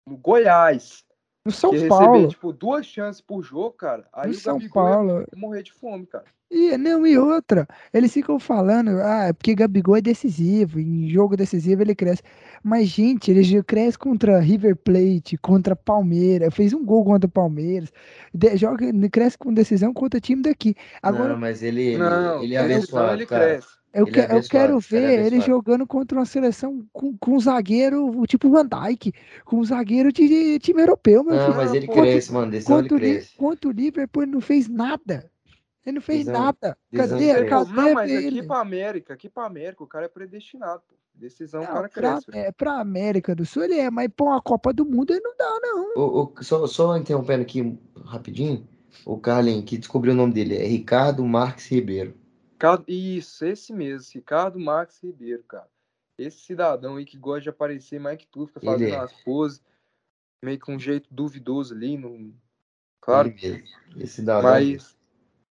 no 0.07 0.17
Goiás, 0.17 1.05
no 1.45 1.51
São 1.53 1.71
que 1.71 1.87
Paulo, 1.89 2.13
receber, 2.13 2.29
tipo, 2.29 2.53
duas 2.53 2.87
chances 2.87 3.21
por 3.21 3.43
jogo, 3.43 3.73
cara, 3.73 4.07
aí 4.13 4.29
no 4.29 4.37
o 4.37 4.39
São 4.39 4.55
Gabigol 4.59 4.89
ia 4.89 4.95
Paulo, 4.95 5.27
morrer 5.37 5.63
de 5.63 5.73
fome, 5.73 6.07
cara. 6.07 6.25
E, 6.53 6.77
não, 6.77 7.07
e 7.07 7.17
outra, 7.17 7.67
eles 7.95 8.13
ficam 8.13 8.39
falando, 8.41 8.91
ah, 9.03 9.27
é 9.29 9.33
porque 9.33 9.55
Gabigol 9.55 9.97
é 9.97 10.01
decisivo, 10.01 10.81
em 10.81 11.09
jogo 11.09 11.37
decisivo 11.37 11.81
ele 11.81 11.95
cresce. 11.95 12.23
Mas, 12.63 12.89
gente, 12.89 13.31
ele 13.31 13.63
cresce 13.63 13.97
contra 13.97 14.41
River 14.41 14.75
Plate, 14.77 15.37
contra 15.39 15.77
Palmeiras, 15.77 16.53
fez 16.53 16.73
um 16.75 16.85
gol 16.85 17.05
contra 17.05 17.29
Palmeiras, 17.29 17.93
de- 18.35 18.57
joga, 18.57 18.85
ele 18.87 19.09
cresce 19.09 19.39
com 19.39 19.55
decisão 19.55 19.95
contra 19.95 20.21
time 20.21 20.43
daqui. 20.43 20.75
Agora, 21.01 21.29
Não, 21.35 21.39
mas 21.39 21.63
ele, 21.63 21.83
ele, 21.83 21.99
Não, 21.99 22.43
ele 22.43 22.57
é 22.57 22.67
decisão 22.67 23.01
abençoado, 23.01 23.15
ele 23.15 23.27
cara. 23.27 23.45
cresce. 23.47 23.80
Eu, 23.93 24.05
ele 24.07 24.13
que- 24.13 24.21
é 24.21 24.25
eu 24.25 24.43
quero 24.43 24.73
abençoado, 24.75 24.97
ele 24.97 25.05
é 25.13 25.17
ver 25.17 25.27
ele 25.27 25.41
jogando 25.41 25.87
contra 25.87 26.19
uma 26.19 26.25
seleção 26.27 26.85
com, 26.93 27.17
com 27.19 27.33
um 27.37 27.41
zagueiro, 27.41 28.25
tipo 28.27 28.51
Van 28.51 28.67
Dijk, 28.67 29.13
com 29.45 29.57
um 29.59 29.65
zagueiro 29.65 30.13
de, 30.13 30.27
de 30.29 30.59
time 30.59 30.81
europeu, 30.83 31.25
meu 31.25 31.35
Não, 31.37 31.45
filho. 31.47 31.57
mas 31.57 31.75
ele 31.75 31.87
pô, 31.87 31.95
cresce, 31.95 32.33
mano. 32.33 32.51
Decisão 32.51 32.79
ele 32.79 32.89
Contra 32.89 32.97
o, 32.97 33.01
Li- 33.09 33.13
cresce. 33.15 33.37
contra 33.37 33.69
o 33.69 33.73
Liverpool, 33.73 34.23
ele 34.23 34.33
não 34.33 34.41
fez 34.41 34.69
nada. 34.69 35.31
Ele 35.85 35.95
não 35.95 36.03
fez 36.03 36.19
Decisão- 36.27 36.41
nada. 36.43 36.79
decisão 36.93 37.19
Cadê, 37.19 37.35
cresce. 37.35 37.49
cadê 37.51 37.73
Não, 37.73 37.95
mas 37.95 38.11
ele? 38.11 38.39
aqui 38.39 38.47
pra 38.47 38.61
América, 38.61 39.15
aqui 39.15 39.29
pra 39.29 39.47
América, 39.47 39.83
o 39.83 39.87
cara 39.87 40.05
é 40.05 40.09
predestinado, 40.09 40.83
pô. 40.89 40.95
Decisão, 41.15 41.61
o 41.63 41.65
Não, 41.65 41.73
cara 41.73 41.89
pra, 41.89 42.13
cresce. 42.21 42.25
é, 42.33 42.53
pra 42.53 42.81
América 42.81 43.35
do 43.35 43.45
Sul 43.45 43.65
ele 43.65 43.75
é, 43.75 43.91
mas 43.91 44.09
pra 44.15 44.25
uma 44.27 44.41
Copa 44.41 44.73
do 44.73 44.87
Mundo 44.87 45.11
ele 45.13 45.21
não 45.21 45.35
dá, 45.37 45.59
não. 45.61 45.93
O, 45.97 46.23
o- 46.39 46.43
só, 46.43 46.67
só 46.67 46.97
interrompendo 46.97 47.43
aqui 47.43 47.77
rapidinho, 48.05 48.67
o 49.05 49.19
Carlin, 49.19 49.61
que 49.63 49.77
descobriu 49.77 50.13
o 50.15 50.17
nome 50.17 50.33
dele, 50.33 50.57
é 50.57 50.65
Ricardo 50.67 51.25
Marques 51.25 51.67
Ribeiro. 51.67 52.15
Ricardo- 52.61 52.85
Isso, 52.87 53.43
esse 53.47 53.73
mesmo, 53.73 54.13
Ricardo 54.13 54.61
Max 54.61 55.03
Ribeiro, 55.03 55.43
cara. 55.45 55.67
Esse 56.19 56.41
cidadão 56.41 56.97
aí 56.97 57.07
que 57.07 57.17
gosta 57.17 57.41
de 57.41 57.49
aparecer 57.49 57.99
mais 57.99 58.19
que 58.19 58.27
tudo, 58.27 58.49
fica 58.49 58.61
fazendo 58.61 58.93
é. 58.93 58.99
as 58.99 59.13
poses, 59.23 59.63
meio 60.45 60.61
com 60.61 60.75
um 60.75 60.79
jeito 60.79 61.09
duvidoso 61.11 61.75
ali, 61.75 61.97
no... 61.97 62.35
claro. 63.01 63.31
Esse 63.97 64.17
cidadão. 64.17 64.51
Mas 64.51 64.99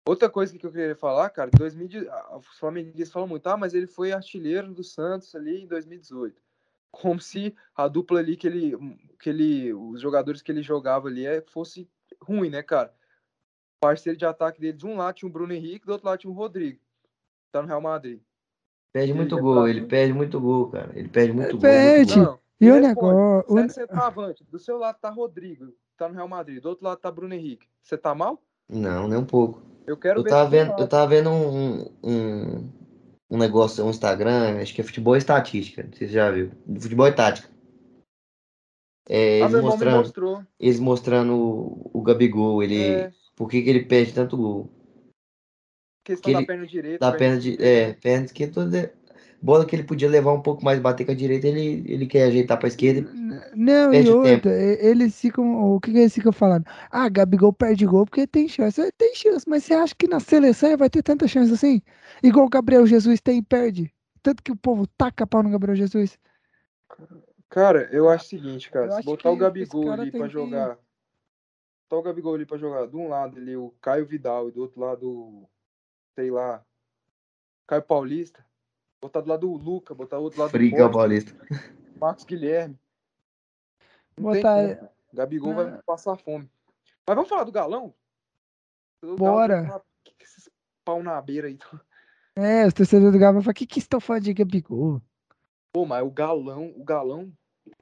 outra 0.08 0.30
coisa 0.30 0.56
que 0.58 0.64
eu 0.64 0.72
queria 0.72 0.96
falar, 0.96 1.28
cara, 1.28 1.50
em 1.54 1.58
2000, 1.58 2.10
a- 2.10 2.38
os 2.38 2.58
flamenguistas 2.58 3.12
falam 3.12 3.28
muito, 3.28 3.46
ah, 3.48 3.56
mas 3.58 3.74
ele 3.74 3.86
foi 3.86 4.10
artilheiro 4.12 4.72
do 4.72 4.82
Santos 4.82 5.34
ali 5.34 5.62
em 5.62 5.66
2018. 5.66 6.40
Como 6.90 7.20
se 7.20 7.54
a 7.76 7.86
dupla 7.86 8.20
ali 8.20 8.34
que 8.34 8.46
ele, 8.46 8.72
que 9.20 9.28
ele, 9.28 9.74
os 9.74 10.00
jogadores 10.00 10.40
que 10.40 10.50
ele 10.50 10.62
jogava 10.62 11.08
ali 11.08 11.26
é, 11.26 11.42
fosse 11.42 11.86
ruim, 12.22 12.48
né, 12.48 12.62
cara? 12.62 12.94
O 13.76 13.86
parceiro 13.86 14.16
de 14.18 14.24
ataque 14.24 14.58
dele, 14.58 14.78
de 14.78 14.86
um 14.86 14.96
lado 14.96 15.16
tinha 15.16 15.28
o 15.28 15.32
Bruno 15.32 15.52
Henrique, 15.52 15.84
do 15.84 15.92
outro 15.92 16.06
lado 16.06 16.20
tinha 16.20 16.30
o 16.30 16.34
Rodrigo. 16.34 16.80
Tá 17.54 17.62
no 17.62 17.68
Real 17.68 17.80
Madrid. 17.80 18.20
Perde 18.92 19.12
ele 19.12 19.18
muito 19.18 19.38
é 19.38 19.40
gol, 19.40 19.68
ele 19.68 19.82
perde 19.82 20.12
muito 20.12 20.40
gol, 20.40 20.70
cara. 20.70 20.90
Ele 20.98 21.08
perde 21.08 21.32
muito 21.32 21.50
Ele 21.50 21.58
gol. 21.58 21.70
muito 21.70 21.84
perde. 21.84 22.14
gol. 22.14 22.24
Não, 22.24 22.38
E 22.60 22.68
o 22.68 22.74
responde, 22.74 22.86
negócio. 22.88 23.44
Você 23.48 23.60
é 23.60 23.64
o- 23.66 23.70
centroavante, 23.70 24.44
do 24.50 24.58
seu 24.58 24.76
lado 24.76 24.98
tá 25.00 25.08
Rodrigo, 25.08 25.72
tá 25.96 26.08
no 26.08 26.16
Real 26.16 26.26
Madrid, 26.26 26.60
do 26.60 26.68
outro 26.68 26.84
lado 26.84 26.98
tá 26.98 27.12
Bruno 27.12 27.32
Henrique. 27.32 27.68
Você 27.80 27.96
tá 27.96 28.12
mal? 28.12 28.42
Não, 28.68 29.06
nem 29.06 29.16
um 29.16 29.24
pouco. 29.24 29.62
Eu 29.86 29.96
quero 29.96 30.18
Eu 30.18 30.24
ver 30.24 30.30
tava 30.30 30.50
vendo, 30.50 30.70
tá. 30.70 30.80
eu 30.80 30.88
tava 30.88 31.06
vendo 31.06 31.30
um, 31.30 31.82
um, 32.02 32.70
um 33.30 33.38
negócio, 33.38 33.84
um 33.84 33.90
Instagram, 33.90 34.60
acho 34.60 34.74
que 34.74 34.80
é 34.80 34.84
futebol 34.84 35.14
e 35.14 35.18
estatística, 35.18 35.84
não 35.84 35.92
sei 35.92 36.08
se 36.08 36.12
você 36.12 36.18
já 36.18 36.28
viu. 36.32 36.50
Futebol 36.80 37.06
e 37.06 37.12
tática. 37.14 37.48
É, 39.08 39.42
Ah, 39.42 39.44
eles 39.44 39.54
me 39.54 39.60
mostrando, 39.60 40.12
eles 40.58 40.80
mostrando 40.80 41.36
o, 41.36 41.90
o 41.94 42.02
Gabigol, 42.02 42.64
ele, 42.64 42.94
É, 42.96 43.12
por 43.36 43.48
que 43.48 43.62
que 43.62 43.70
ele 43.70 43.84
perde 43.84 44.12
tanto 44.12 44.36
gol? 44.36 44.70
Questão 46.04 46.28
que 46.28 46.32
da 46.32 46.38
ele- 46.38 46.46
perna 46.46 46.66
direita. 46.66 46.98
Da 47.10 47.16
perna 47.16 47.38
de, 47.40 47.50
esquerda, 47.52 47.70
é, 47.72 47.92
perna 47.94 48.24
esquerda, 48.26 48.52
toda- 48.54 48.92
bola 49.42 49.66
que 49.66 49.76
ele 49.76 49.84
podia 49.84 50.08
levar 50.08 50.32
um 50.32 50.40
pouco 50.40 50.64
mais, 50.64 50.78
bater 50.78 51.04
com 51.04 51.12
a 51.12 51.14
direita, 51.14 51.46
ele, 51.48 51.84
ele 51.86 52.06
quer 52.06 52.24
ajeitar 52.24 52.58
pra 52.58 52.68
esquerda. 52.68 53.10
N- 53.10 53.40
Não, 53.54 53.92
e 53.92 54.08
outra, 54.08 54.52
eles 54.52 55.20
ficam. 55.20 55.74
O 55.74 55.78
que, 55.80 55.90
que 55.92 55.98
eles 55.98 56.14
ficam 56.14 56.32
falando? 56.32 56.64
Ah, 56.90 57.08
Gabigol 57.10 57.52
perde 57.52 57.84
gol 57.84 58.06
porque 58.06 58.26
tem 58.26 58.48
chance. 58.48 58.80
É, 58.80 58.90
Tem 58.96 59.14
chance, 59.14 59.44
mas 59.48 59.64
você 59.64 59.74
acha 59.74 59.94
que 59.94 60.06
na 60.08 60.18
seleção 60.20 60.70
ele 60.70 60.78
vai 60.78 60.88
ter 60.88 61.02
tanta 61.02 61.26
chance 61.28 61.52
assim? 61.52 61.82
Igual 62.22 62.46
o 62.46 62.48
Gabriel 62.50 62.86
Jesus 62.86 63.20
tem 63.20 63.38
e 63.38 63.42
perde. 63.42 63.92
Tanto 64.22 64.42
que 64.42 64.50
o 64.52 64.56
povo 64.56 64.86
taca 64.86 65.26
pau 65.26 65.42
no 65.42 65.50
Gabriel 65.50 65.76
Jesus. 65.76 66.18
Cara, 67.50 67.88
eu 67.92 68.08
acho 68.08 68.24
o 68.24 68.28
seguinte, 68.28 68.66
eu 68.68 68.72
cara. 68.72 68.90
Se 68.92 68.98
acho 69.00 69.04
botar 69.06 69.30
o 69.30 69.36
Gabigol 69.36 69.90
ali 69.92 70.10
pra 70.10 70.26
que- 70.26 70.32
jogar. 70.32 70.78
Botar 71.90 71.96
o 72.00 72.02
Gabigol 72.02 72.34
ali 72.34 72.46
pra 72.46 72.56
jogar. 72.56 72.86
De 72.86 72.96
um 72.96 73.08
lado 73.08 73.36
ali 73.38 73.54
o 73.56 73.74
Caio 73.80 74.06
Vidal 74.06 74.48
e 74.48 74.52
do 74.52 74.62
outro 74.62 74.80
lado, 74.80 75.46
sei 76.14 76.30
lá, 76.30 76.64
Caio 77.66 77.82
Paulista. 77.82 78.44
Botar 79.00 79.20
do 79.20 79.28
lado 79.28 79.46
do 79.46 79.52
Luca, 79.52 79.94
botar 79.94 80.18
outro 80.18 80.40
lado 80.40 80.48
do 80.48 80.52
Frica 80.52 80.76
Costa, 80.78 80.92
Paulista. 80.92 81.46
Marcos 82.00 82.24
Guilherme. 82.24 82.78
Não 84.18 84.32
tem 84.32 84.42
Botar. 84.42 84.76
como. 84.76 84.88
Gabigol 85.12 85.52
Ah. 85.52 85.54
vai 85.54 85.82
passar 85.86 86.16
fome. 86.16 86.50
Mas 87.06 87.14
vamos 87.14 87.28
falar 87.28 87.44
do 87.44 87.52
Galão? 87.52 87.94
Bora. 89.18 89.62
uma- 89.62 89.82
que 90.02 90.14
que 90.14 90.24
esses 90.24 90.48
pau 90.84 91.02
na 91.02 91.20
beira 91.20 91.48
aí? 91.48 91.58
É, 92.36 92.66
os 92.66 92.72
torcedores 92.74 93.12
do 93.12 93.18
Galo 93.18 93.34
vão 93.34 93.42
falar: 93.42 93.52
o 93.52 93.54
que, 93.54 93.66
que 93.66 93.78
estão 93.78 94.00
falando 94.00 94.22
de 94.24 94.32
Gabigol? 94.34 95.00
Pô, 95.72 95.84
mas 95.84 96.02
o 96.04 96.10
Galão, 96.10 96.72
o 96.76 96.84
Galão. 96.84 97.30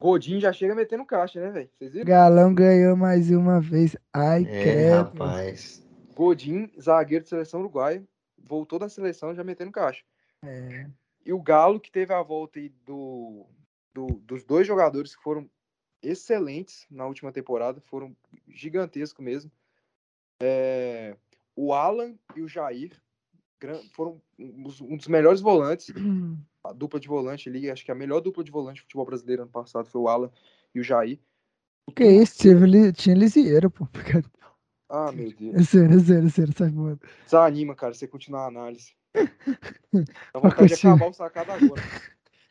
Godinho 0.01 0.41
já 0.41 0.53
chega 0.53 0.75
metendo 0.77 1.05
caixa, 1.05 1.41
né, 1.41 1.51
velho? 1.51 1.71
Vocês 1.77 1.93
viram? 1.93 2.07
Galão 2.07 2.55
ganhou 2.55 2.97
mais 2.97 3.31
uma 3.31 3.61
vez. 3.61 3.97
Ai, 4.13 4.45
É, 4.45 4.63
credo. 4.63 4.95
rapaz. 4.97 5.85
Godinho, 6.15 6.71
zagueiro 6.81 7.25
de 7.25 7.29
seleção 7.31 7.61
uruguaia, 7.61 8.03
voltou 8.45 8.79
da 8.79 8.89
seleção 8.89 9.35
já 9.35 9.43
metendo 9.45 9.73
caixa. 9.73 10.05
É. 10.43 10.87
E 11.25 11.33
o 11.33 11.41
Galo, 11.41 11.81
que 11.81 11.91
teve 11.91 12.13
a 12.13 12.23
volta 12.23 12.59
aí 12.59 12.69
do, 12.85 13.47
do- 13.95 14.21
dos 14.25 14.45
dois 14.45 14.67
jogadores 14.67 15.15
que 15.15 15.23
foram 15.23 15.49
excelentes 16.03 16.87
na 16.91 17.07
última 17.07 17.31
temporada, 17.31 17.81
foram 17.81 18.17
gigantescos 18.49 19.25
mesmo. 19.25 19.51
É, 20.43 21.17
o 21.55 21.73
Alan 21.73 22.15
e 22.35 22.43
o 22.43 22.49
Jair 22.49 23.01
foram 23.93 24.21
um 24.37 24.65
dos- 24.65 25.07
melhores 25.07 25.41
volantes 25.41 25.89
a 26.65 26.73
dupla 26.73 26.99
de 26.99 27.07
volante 27.07 27.49
ali, 27.49 27.71
acho 27.71 27.85
que 27.85 27.93
a 27.93 27.95
melhor 27.95 28.21
dupla 28.21 28.43
de 28.43 28.51
volante 28.51 28.81
do 28.81 28.83
futebol 28.83 29.07
brasileiro 29.07 29.43
ano 29.43 29.51
passado 29.51 29.89
foi 29.89 30.01
o 30.01 30.09
Alan 30.09 30.31
e 30.75 30.81
o 30.81 30.85
Jair. 30.85 31.21
Que 31.95 32.05
isso, 32.05 32.39
tinha, 32.39 32.93
tinha 32.93 33.15
Lisieiro, 33.17 33.71
pô. 33.71 33.87
Ah, 34.95 35.11
meu 35.11 35.33
Deus. 35.33 35.55
É 35.55 35.63
sério, 35.65 35.97
é 35.97 36.01
sério, 36.01 36.27
é 36.27 36.31
sério, 36.31 36.53
sai 36.55 36.71
fora. 36.71 36.99
Desanima, 37.25 37.75
cara, 37.75 37.95
você 37.95 38.07
continuar 38.07 38.43
a 38.45 38.49
análise. 38.49 38.93
Dá 39.15 40.39
vontade 40.39 40.67
de 40.69 40.75
acabar 40.75 41.09
o 41.09 41.13
sacado 41.15 41.51
agora. 41.51 41.83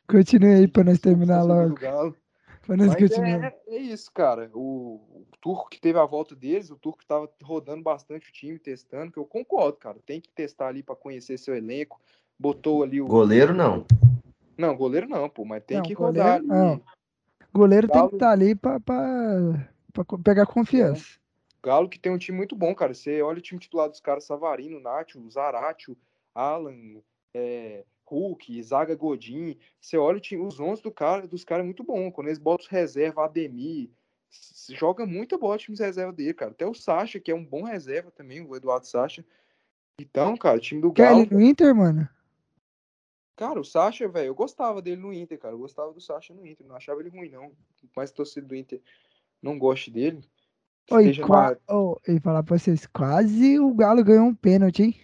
Continue 0.10 0.56
aí 0.56 0.68
pra 0.68 0.84
nós 0.84 1.00
terminar 1.00 1.42
Torcedor 1.42 1.64
do 1.64 1.70
logo. 1.70 1.80
Galo. 1.80 2.16
Pra 2.66 2.78
nós 2.78 2.88
Mas 2.88 2.96
continuar. 2.98 3.44
é, 3.44 3.60
é 3.68 3.78
isso, 3.78 4.12
cara. 4.12 4.50
O, 4.56 4.96
o 5.14 5.26
Turco 5.40 5.70
que 5.70 5.80
teve 5.80 6.00
a 6.00 6.06
volta 6.06 6.36
deles, 6.36 6.72
o 6.72 6.76
Turco 6.76 7.06
tava 7.06 7.30
rodando 7.44 7.84
bastante 7.84 8.30
o 8.30 8.34
time, 8.34 8.58
testando, 8.58 9.12
que 9.12 9.20
eu 9.20 9.26
concordo, 9.26 9.78
cara. 9.78 9.98
Tem 10.04 10.20
que 10.20 10.30
testar 10.32 10.68
ali 10.70 10.82
pra 10.82 10.96
conhecer 10.96 11.38
seu 11.38 11.56
elenco. 11.56 12.02
Botou 12.40 12.82
ali 12.82 13.00
o. 13.00 13.06
Goleiro 13.06 13.54
não. 13.54 13.86
Não, 14.58 14.76
goleiro 14.76 15.08
não, 15.08 15.30
pô, 15.30 15.46
mas 15.46 15.64
tem 15.64 15.78
Não, 15.78 15.84
que 15.84 15.94
goleiro 15.94 16.28
rodar 16.28 16.40
ali. 16.40 16.48
não. 16.48 16.82
Goleiro 17.54 17.88
tem 17.88 18.08
que 18.10 18.16
estar 18.16 18.32
ali 18.32 18.56
pra, 18.56 18.80
pra, 18.80 19.70
pra 19.94 20.04
pegar 20.24 20.46
confiança. 20.48 21.21
Galo 21.64 21.90
que 21.90 22.00
tem 22.00 22.12
um 22.12 22.18
time 22.18 22.38
muito 22.38 22.56
bom, 22.56 22.74
cara. 22.74 22.94
Você 22.94 23.22
olha 23.22 23.38
o 23.38 23.42
time 23.42 23.60
titular 23.60 23.90
dos 23.90 24.00
caras, 24.00 24.24
Savarino, 24.24 24.80
Nacho, 24.80 25.30
Zaratio, 25.30 25.96
Alan, 26.34 27.02
é, 27.34 27.86
Hulk, 28.06 28.62
Zaga 28.64 28.96
Godin. 28.96 29.58
Você 29.80 29.98
olha 29.98 30.18
o 30.18 30.22
time, 30.22 30.44
os 30.44 30.60
11 30.60 30.82
do 30.82 30.92
cara, 30.92 31.28
dos 31.28 31.44
caras 31.44 31.64
é 31.64 31.66
muito 31.66 31.84
bom. 31.84 32.12
Quando 32.12 32.28
eles 32.28 32.40
botam 32.40 32.68
reserva, 32.70 33.26
Ademir, 33.26 33.90
joga 34.70 35.06
muita 35.06 35.38
bola 35.38 35.56
o 35.56 35.58
time 35.58 35.78
de 35.78 35.84
reserva 35.84 36.12
dele, 36.12 36.34
cara. 36.34 36.52
Até 36.52 36.66
o 36.66 36.74
Sacha, 36.74 37.20
que 37.20 37.32
é 37.32 37.36
um 37.36 37.46
bom 37.46 37.64
reserva 37.64 38.12
também, 38.12 38.42
o 38.42 38.56
Eduardo 38.56 38.88
Sacha. 38.88 39.24
Então, 40.00 40.36
cara, 40.36 40.58
o 40.58 40.62
time 40.62 40.82
do 40.82 40.92
Galo. 40.92 41.22
ele 41.22 41.36
no 41.36 41.42
Inter, 41.42 41.76
mano? 41.76 42.10
Cara, 43.36 43.60
o 43.60 43.64
Sacha, 43.64 44.08
velho, 44.08 44.28
eu 44.28 44.36
gostava 44.36 44.82
dele 44.82 45.02
no 45.02 45.14
Inter, 45.14 45.38
cara. 45.40 45.54
Eu 45.54 45.60
gostava 45.60 45.94
do 45.94 46.02
Sacha 46.02 46.34
no 46.34 46.46
Inter. 46.46 46.66
Não 46.68 46.76
achava 46.76 47.02
ele 47.02 47.10
ruim, 47.10 47.30
não. 47.30 47.52
Mas 47.96 48.12
torcida 48.12 48.46
do 48.46 48.56
Inter 48.56 48.82
não 49.42 49.58
goste 49.58 49.90
dele. 49.90 50.24
Oi, 50.90 51.18
qua... 51.20 51.58
oh, 51.70 51.96
e 52.08 52.20
falar 52.20 52.44
pra 52.44 52.58
vocês, 52.58 52.86
quase 52.88 53.60
o 53.60 53.74
Galo 53.74 54.04
ganhou 54.04 54.26
um 54.26 54.36
pênalti, 54.36 54.84
hein? 54.84 54.96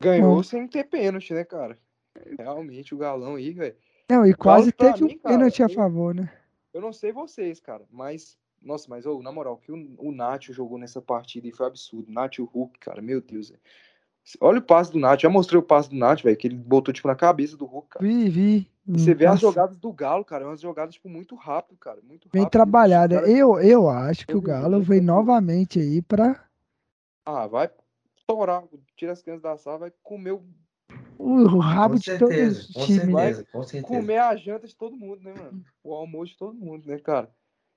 Ganhou 0.00 0.36
Bom. 0.36 0.42
sem 0.42 0.66
ter 0.68 0.84
pênalti, 0.84 1.32
né, 1.32 1.44
cara? 1.44 1.78
Realmente, 2.38 2.94
o 2.94 2.98
galão 2.98 3.34
aí, 3.34 3.52
velho. 3.52 3.76
Não, 4.08 4.24
e 4.24 4.34
quase 4.34 4.72
teve 4.72 5.04
mim, 5.04 5.14
um 5.14 5.18
cara, 5.18 5.34
pênalti 5.34 5.62
a 5.62 5.66
eu- 5.66 5.70
favor, 5.70 6.14
né? 6.14 6.32
Eu 6.72 6.80
não 6.80 6.92
sei 6.92 7.12
vocês, 7.12 7.60
cara, 7.60 7.84
mas. 7.90 8.36
Nossa, 8.62 8.88
mas 8.88 9.06
ô, 9.06 9.22
na 9.22 9.30
moral, 9.30 9.54
o 9.54 9.56
que 9.58 9.70
o, 9.70 9.94
o 9.98 10.12
Nacho 10.12 10.52
jogou 10.52 10.78
nessa 10.78 11.00
partida 11.00 11.46
aí 11.46 11.52
foi 11.52 11.66
absurdo. 11.66 12.10
Nacho 12.10 12.44
Hulk, 12.44 12.78
cara, 12.78 13.00
meu 13.00 13.20
Deus, 13.20 13.50
velho. 13.50 13.60
Olha 14.40 14.58
o 14.58 14.62
passe 14.62 14.90
do 14.90 14.98
Nacho, 14.98 15.22
já 15.22 15.28
mostrei 15.28 15.58
o 15.58 15.62
passe 15.62 15.88
do 15.90 15.96
Nacho, 15.96 16.24
velho, 16.24 16.36
que 16.36 16.48
ele 16.48 16.56
botou, 16.56 16.92
tipo, 16.92 17.06
na 17.06 17.14
cabeça 17.14 17.56
do 17.56 17.64
Hulk, 17.64 17.88
cara. 17.90 18.04
Vi, 18.04 18.28
vi. 18.28 18.70
E 18.88 18.98
você 19.00 19.14
vê 19.14 19.26
as 19.26 19.40
jogadas 19.40 19.76
do 19.78 19.92
Galo, 19.92 20.24
cara, 20.24 20.44
é 20.44 20.46
umas 20.46 20.60
jogadas, 20.60 20.94
tipo, 20.94 21.08
muito 21.08 21.34
rápido, 21.34 21.76
cara. 21.78 21.98
Muito 22.02 22.28
Bem 22.32 22.42
rápido. 22.42 22.52
trabalhada. 22.52 23.16
Cara- 23.16 23.30
Eu, 23.30 23.58
eu 23.58 23.88
acho 23.88 24.26
que 24.26 24.32
o 24.34 24.36
Eu 24.36 24.40
vi, 24.40 24.46
Galo 24.46 24.80
vem 24.80 25.00
novamente 25.00 25.80
aí 25.80 26.00
pra. 26.02 26.44
Ah, 27.24 27.46
vai 27.48 27.68
torar, 28.26 28.62
tira 28.96 29.12
as 29.12 29.22
crianças 29.22 29.42
da 29.42 29.56
sala, 29.56 29.78
vai 29.78 29.92
comer, 30.02 30.32
o- 30.32 30.44
O 31.18 31.46
rabo 31.58 31.94
Com 31.94 32.00
de 32.00 32.18
todos 32.18 32.34
certeza, 32.36 32.60
os 32.60 32.72
com 32.72 32.84
times. 32.86 33.06
né? 33.06 33.12
certeza, 33.20 33.46
com 33.50 33.62
certeza. 33.62 33.86
comer 34.00 34.18
a 34.18 34.36
janta 34.36 34.66
de 34.68 34.76
todo 34.76 34.96
mundo, 34.96 35.22
né, 35.22 35.34
mano? 35.36 35.64
O 35.82 35.92
almoço 35.94 36.32
de 36.32 36.38
todo 36.38 36.54
mundo, 36.54 36.86
né, 36.86 36.98
cara? 36.98 37.28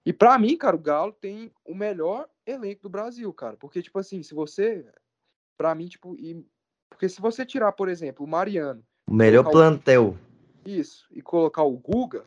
E 0.06 0.14
pra 0.14 0.38
mim, 0.38 0.56
cara, 0.58 0.76
o 0.76 0.80
Galo 0.80 1.12
tem 1.14 1.52
o 1.66 1.74
melhor 1.74 2.28
elenco 2.46 2.84
do 2.84 2.90
Brasil, 2.90 3.32
cara. 3.34 3.56
Porque, 3.58 3.82
tipo 3.82 3.98
assim, 3.98 4.22
se 4.22 4.34
você. 4.36 4.86
Pra 5.58 5.74
mim, 5.74 5.88
tipo. 5.88 6.16
E... 6.16 6.46
Porque 6.90 7.08
se 7.10 7.20
você 7.22 7.46
tirar, 7.46 7.72
por 7.72 7.88
exemplo, 7.90 8.26
o 8.26 8.30
Mariano, 8.30 8.84
O 9.10 9.14
melhor 9.14 9.46
o- 9.48 9.52
plantel. 9.52 10.16
Isso, 10.78 11.08
e 11.12 11.22
colocar 11.22 11.64
o 11.64 11.78
Guga, 11.78 12.26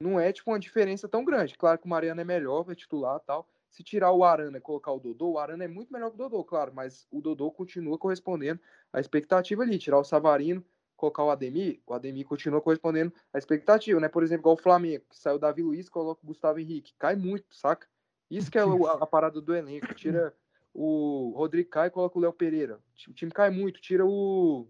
não 0.00 0.18
é, 0.18 0.32
tipo, 0.32 0.50
uma 0.50 0.58
diferença 0.58 1.08
tão 1.08 1.24
grande. 1.24 1.56
Claro 1.56 1.78
que 1.78 1.86
o 1.86 1.88
Mariano 1.88 2.20
é 2.20 2.24
melhor, 2.24 2.64
vai 2.64 2.74
titular 2.74 3.20
tal. 3.20 3.48
Se 3.70 3.82
tirar 3.82 4.12
o 4.12 4.24
Arana 4.24 4.58
e 4.58 4.60
colocar 4.60 4.92
o 4.92 5.00
Dodô, 5.00 5.30
o 5.30 5.38
Arana 5.38 5.64
é 5.64 5.68
muito 5.68 5.92
melhor 5.92 6.10
que 6.10 6.16
o 6.16 6.18
Dodô, 6.18 6.44
claro, 6.44 6.72
mas 6.74 7.06
o 7.10 7.22
Dodô 7.22 7.50
continua 7.50 7.96
correspondendo 7.96 8.60
à 8.92 9.00
expectativa 9.00 9.62
ali. 9.62 9.78
Tirar 9.78 9.98
o 9.98 10.04
Savarino, 10.04 10.62
colocar 10.96 11.24
o 11.24 11.30
Ademir, 11.30 11.80
o 11.86 11.94
Ademir 11.94 12.26
continua 12.26 12.60
correspondendo 12.60 13.12
à 13.32 13.38
expectativa, 13.38 13.98
né? 13.98 14.08
Por 14.08 14.22
exemplo, 14.22 14.42
igual 14.42 14.54
o 14.56 14.62
Flamengo, 14.62 15.04
que 15.08 15.16
saiu 15.16 15.36
o 15.36 15.38
Davi 15.38 15.62
Luiz, 15.62 15.88
coloca 15.88 16.20
o 16.22 16.26
Gustavo 16.26 16.58
Henrique. 16.58 16.94
Cai 16.98 17.16
muito, 17.16 17.54
saca? 17.54 17.88
Isso 18.30 18.50
que 18.50 18.58
é 18.58 18.62
a, 18.62 18.92
a 19.00 19.06
parada 19.06 19.40
do 19.40 19.54
elenco. 19.54 19.94
Tira 19.94 20.34
o 20.74 21.32
Rodrigo 21.36 21.70
Caio 21.70 21.88
e 21.88 21.90
coloca 21.90 22.18
o 22.18 22.20
Léo 22.20 22.32
Pereira. 22.32 22.78
O 23.08 23.12
time 23.12 23.32
cai 23.32 23.50
muito. 23.50 23.80
Tira 23.80 24.04
o 24.04 24.68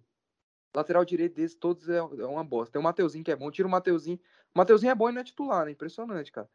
lateral 0.75 1.05
direito 1.05 1.35
desses, 1.35 1.57
todos 1.57 1.89
é, 1.89 1.97
é 1.99 2.03
uma 2.27 2.45
bosta. 2.45 2.73
Tem 2.73 2.81
o 2.81 2.83
Mateuzinho 2.85 3.25
que 3.25 3.31
é 3.31 3.37
bom, 3.37 3.51
tira 3.51 3.69
o 3.69 3.71
Mateuzinho. 3.71 4.19
O 4.55 4.59
Mateuzinho 4.59 4.91
é 4.91 4.95
bom 4.95 5.09
e 5.09 5.13
não 5.13 5.21
é 5.21 5.25
titular, 5.25 5.65
né? 5.65 5.73
Impressionante, 5.73 6.33
cara. 6.33 6.49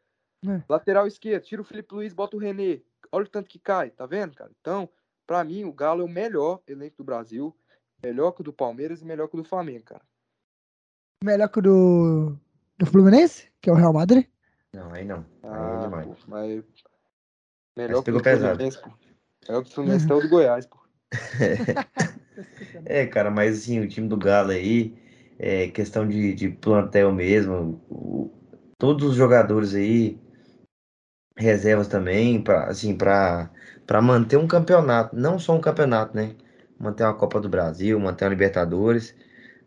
É. 0.46 0.62
Lateral 0.68 1.06
esquerdo, 1.06 1.44
tira 1.44 1.62
o 1.62 1.64
Felipe 1.64 1.94
Luiz, 1.94 2.12
bota 2.12 2.36
o 2.36 2.40
René. 2.40 2.80
Olha 3.10 3.24
o 3.24 3.28
tanto 3.28 3.48
que 3.48 3.58
cai, 3.58 3.90
tá 3.90 4.06
vendo, 4.06 4.34
cara? 4.36 4.50
Então, 4.60 4.88
pra 5.26 5.42
mim, 5.42 5.64
o 5.64 5.72
Galo 5.72 6.02
é 6.02 6.04
o 6.04 6.08
melhor 6.08 6.60
elenco 6.66 6.96
do 6.98 7.04
Brasil. 7.04 7.56
Melhor 8.02 8.30
que 8.32 8.42
o 8.42 8.44
do 8.44 8.52
Palmeiras 8.52 9.02
e 9.02 9.04
melhor 9.04 9.26
que 9.28 9.34
o 9.34 9.42
do 9.42 9.48
Flamengo, 9.48 9.84
cara. 9.84 10.02
Melhor 11.24 11.48
que 11.48 11.58
o 11.58 11.62
do, 11.62 12.38
do 12.78 12.86
Fluminense, 12.86 13.50
que 13.60 13.68
é 13.68 13.72
o 13.72 13.76
Real 13.76 13.92
Madrid. 13.92 14.26
Não, 14.72 14.92
aí 14.92 15.04
não. 15.04 15.26
Aí 15.42 15.48
é 15.48 15.48
Ah, 15.48 15.80
demais. 15.82 16.06
pô, 16.06 16.14
mas. 16.28 16.64
Melhor 17.76 17.96
Mas 17.96 17.96
que 17.96 17.98
o 17.98 18.02
pegou 18.04 18.20
do 18.20 18.24
pesado. 18.24 18.54
Fluminense, 18.54 18.80
pô. 18.80 18.90
Melhor 19.48 19.62
que 19.64 19.70
o 19.70 19.74
Fluminense 19.74 20.04
até 20.04 20.14
o 20.14 20.20
do 20.20 20.28
Goiás, 20.28 20.66
pô. 20.66 20.78
É, 22.84 23.06
cara, 23.06 23.30
mas 23.30 23.58
assim, 23.58 23.80
o 23.80 23.88
time 23.88 24.08
do 24.08 24.16
Galo 24.16 24.50
aí, 24.50 24.94
é 25.38 25.68
questão 25.68 26.06
de, 26.08 26.34
de 26.34 26.48
plantel 26.48 27.12
mesmo. 27.12 27.80
o- 27.90 28.30
todos 28.78 29.10
os 29.10 29.16
jogadores 29.16 29.74
aí, 29.74 30.18
reservas 31.36 31.88
também, 31.88 32.42
pra, 32.42 32.64
assim, 32.66 32.96
pra, 32.96 33.50
pra 33.86 34.02
manter 34.02 34.36
um 34.36 34.46
campeonato. 34.46 35.16
Não 35.16 35.38
só 35.38 35.54
um 35.54 35.60
campeonato, 35.60 36.14
né? 36.16 36.34
Manter 36.78 37.04
uma 37.04 37.14
Copa 37.14 37.40
do 37.40 37.48
Brasil, 37.48 37.98
manter 37.98 38.24
uma 38.24 38.30
Libertadores. 38.30 39.14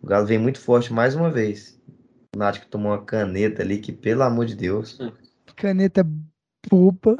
O 0.01 0.07
Galo 0.07 0.25
vem 0.25 0.37
muito 0.39 0.59
forte 0.59 0.91
mais 0.93 1.15
uma 1.15 1.29
vez. 1.29 1.79
O 2.35 2.39
Náutico 2.39 2.67
tomou 2.67 2.91
uma 2.91 3.03
caneta 3.03 3.61
ali 3.61 3.79
que, 3.79 3.91
pelo 3.91 4.23
amor 4.23 4.45
de 4.45 4.55
Deus. 4.55 4.99
Caneta 5.55 6.05
pupa. 6.61 7.17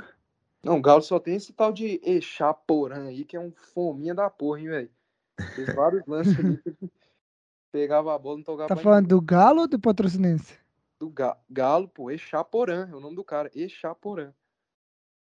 Não, 0.64 0.78
o 0.78 0.82
Galo 0.82 1.02
só 1.02 1.20
tem 1.20 1.36
esse 1.36 1.54
tal 1.54 1.74
de 1.74 2.00
Echaporã 2.04 3.08
aí, 3.08 3.26
que 3.26 3.36
é 3.36 3.40
um 3.40 3.52
fominha 3.74 4.14
da 4.14 4.30
porra, 4.30 4.60
hein, 4.60 4.68
velho. 4.70 4.90
Fez 5.56 5.76
vários 5.76 6.06
lances 6.08 6.38
ali. 6.40 6.58
que 6.58 6.70
ele 6.70 6.92
Pegava 7.72 8.14
a 8.14 8.18
bola, 8.20 8.38
não 8.38 8.44
tocava 8.44 8.68
Tá 8.68 8.76
falando 8.76 9.04
ninguém. 9.04 9.18
do 9.18 9.22
Galo 9.22 9.62
ou 9.62 9.68
do 9.68 9.80
Patrocinense? 9.80 10.60
do 11.00 11.10
Ga- 11.10 11.38
Galo, 11.50 11.88
pô, 11.88 12.12
Echaporã, 12.12 12.88
é 12.92 12.96
o 12.96 13.00
nome 13.00 13.16
do 13.16 13.24
cara, 13.24 13.50
Echaporã. 13.56 14.32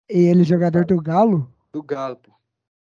Ele, 0.08 0.42
jogador 0.44 0.84
do 0.86 1.00
Galo? 1.02 1.52
Do 1.72 1.82
Galo, 1.82 2.16
pô. 2.16 2.32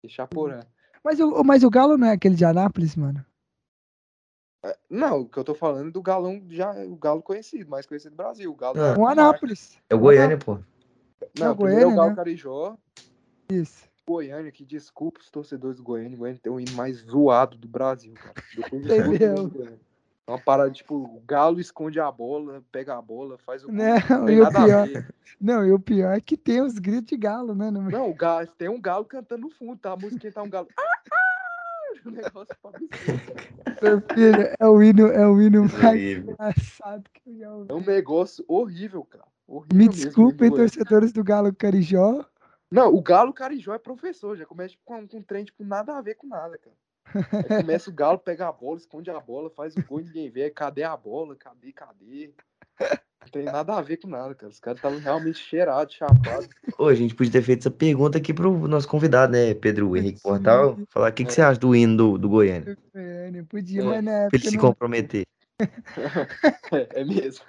Echaporã. 0.04 0.62
Mas 1.04 1.20
o, 1.20 1.44
mas 1.44 1.64
o 1.64 1.70
Galo 1.70 1.98
não 1.98 2.08
é 2.08 2.12
aquele 2.14 2.36
de 2.36 2.46
Anápolis, 2.46 2.96
mano? 2.96 3.24
Não, 4.90 5.22
o 5.22 5.28
que 5.30 5.38
eu 5.38 5.44
tô 5.44 5.56
falando 5.56 5.88
é 5.90 5.92
do 5.92 6.02
galão, 6.04 6.42
já, 6.50 6.72
o 6.86 6.96
Galo 6.96 7.22
conhecido, 7.24 7.70
mais 7.70 7.86
conhecido 7.88 8.12
do 8.12 8.18
Brasil. 8.18 8.52
O 8.52 8.56
Galo 8.56 8.80
Ah. 8.80 8.94
da- 8.94 9.00
O 9.00 9.08
Anápolis. 9.08 9.78
É 9.90 9.96
o 9.96 10.00
Goiânia, 10.00 10.38
pô. 10.38 10.60
Não, 11.38 11.48
É 11.48 11.50
o 11.50 11.56
primeiro 11.56 11.82
é 11.82 11.84
Goiânia, 11.84 11.88
o 11.88 11.96
Galo 11.96 12.10
né? 12.12 12.16
Carijó, 12.16 12.78
Isso. 13.52 13.90
Goiânia, 14.12 14.52
que 14.52 14.64
desculpa 14.66 15.20
os 15.20 15.30
torcedores 15.30 15.78
do 15.78 15.84
Goiânia. 15.84 16.16
O 16.16 16.20
Goiânia 16.20 16.40
tem 16.42 16.52
o 16.52 16.60
hino 16.60 16.74
mais 16.74 16.98
zoado 16.98 17.58
do 17.58 17.68
Brasil, 17.68 18.14
cara. 18.14 18.34
Depois 18.56 18.82
de 18.84 18.88
mesmo. 18.90 19.50
do 19.50 19.58
Goiânia. 19.58 19.80
É 20.28 20.32
uma 20.32 20.40
parada, 20.40 20.70
tipo, 20.72 20.96
o 20.96 21.22
Galo 21.26 21.60
esconde 21.60 22.00
a 22.00 22.10
bola, 22.12 22.64
pega 22.72 22.96
a 22.98 23.02
bola, 23.02 23.38
faz 23.40 23.64
o 23.64 23.68
gol. 23.68 23.76
Não, 23.76 24.20
Não 24.20 24.30
e 24.30 24.40
o 24.42 24.50
pior, 24.50 24.88
não, 25.42 25.66
e 25.66 25.72
o 25.72 25.80
pior 25.80 26.16
é 26.16 26.22
que 26.22 26.38
tem 26.38 26.62
os 26.62 26.78
gritos 26.78 27.08
de 27.10 27.18
galo, 27.18 27.56
né? 27.56 27.72
no- 27.72 27.90
Não, 27.90 28.10
o 28.10 28.14
galo, 28.14 28.48
tem 28.58 28.70
um 28.70 28.80
galo 28.80 29.04
cantando 29.04 29.42
no 29.42 29.50
fundo, 29.50 29.78
tá? 29.80 29.92
A 29.94 29.98
musiquinha 29.98 30.32
tá 30.32 30.44
um 30.44 30.50
galo. 30.50 30.68
Ah, 30.78 30.84
ah! 31.12 31.18
O 32.06 32.10
negócio. 32.12 32.56
Meu 33.82 34.02
filho, 34.14 34.56
é 34.60 34.68
o 34.68 34.82
hino, 34.82 35.08
é 35.08 35.28
o 35.28 35.42
hino 35.42 35.62
mais 35.64 35.84
Horrível. 35.84 36.34
engraçado 36.34 37.04
que 37.14 37.30
eu 37.30 37.38
já 37.38 37.52
ouvi. 37.54 37.72
É 37.72 37.74
um 37.74 37.82
negócio 37.86 38.46
horrível, 38.48 39.04
cara. 39.04 39.26
Horrível 39.48 39.78
Me 39.78 39.88
desculpem, 39.90 40.50
torcedores 40.52 41.12
do 41.12 41.24
Galo 41.24 41.54
Carijó. 41.54 42.24
Não, 42.72 42.94
o 42.94 43.02
Galo 43.02 43.34
Carijó 43.34 43.74
é 43.74 43.80
professor, 43.80 44.38
já 44.38 44.46
começa 44.46 44.70
tipo, 44.70 44.84
com, 44.86 45.06
com 45.06 45.18
um 45.18 45.24
trem, 45.24 45.44
tipo, 45.44 45.64
nada 45.64 45.98
a 45.98 46.02
ver 46.02 46.16
com 46.16 46.28
nada, 46.28 46.58
cara. 46.58 46.76
Aí 47.34 47.62
começa 47.62 47.90
o 47.90 47.94
Galo, 47.94 48.18
pega 48.18 48.48
a 48.48 48.52
bola, 48.52 48.78
esconde 48.78 49.12
a 49.12 49.20
bola, 49.20 49.50
faz 49.50 49.76
o 49.76 49.84
gol, 49.84 50.00
ninguém 50.00 50.30
vê. 50.30 50.50
Cadê 50.50 50.84
a 50.84 50.96
bola? 50.96 51.36
Cadê, 51.36 51.74
cadê? 51.74 52.34
Não 52.80 53.30
tem 53.32 53.44
nada 53.44 53.76
a 53.76 53.82
ver 53.82 53.98
com 53.98 54.08
nada, 54.08 54.34
cara. 54.34 54.50
Os 54.50 54.60
caras 54.60 54.78
estavam 54.78 55.00
realmente 55.00 55.38
cheirados, 55.38 55.94
chapados. 55.94 56.48
Ô, 56.78 56.88
a 56.88 56.96
gente 56.96 57.14
podia 57.14 57.34
ter 57.34 57.42
feito 57.42 57.60
essa 57.60 57.72
pergunta 57.72 58.18
aqui 58.18 58.34
pro 58.34 58.68
nosso 58.68 58.88
convidado, 58.88 59.34
né? 59.34 59.54
Pedro 59.54 59.96
Henrique 59.98 60.22
Portal. 60.22 60.80
Falar 60.90 61.10
o 61.10 61.14
que, 61.14 61.26
que 61.26 61.34
você 61.34 61.42
acha 61.42 61.60
do 61.60 61.76
hino 61.76 61.98
do, 61.98 62.18
do 62.18 62.30
Goiânia? 62.30 62.78
Goiânia, 62.94 63.46
Podia, 63.50 63.82
É, 63.82 64.02
mas 64.02 64.30
Pra 64.30 64.40
ele 64.40 64.50
se 64.50 64.56
não... 64.56 64.62
comprometer. 64.62 65.26
É, 65.60 65.68
é 67.02 67.04
mesmo. 67.04 67.46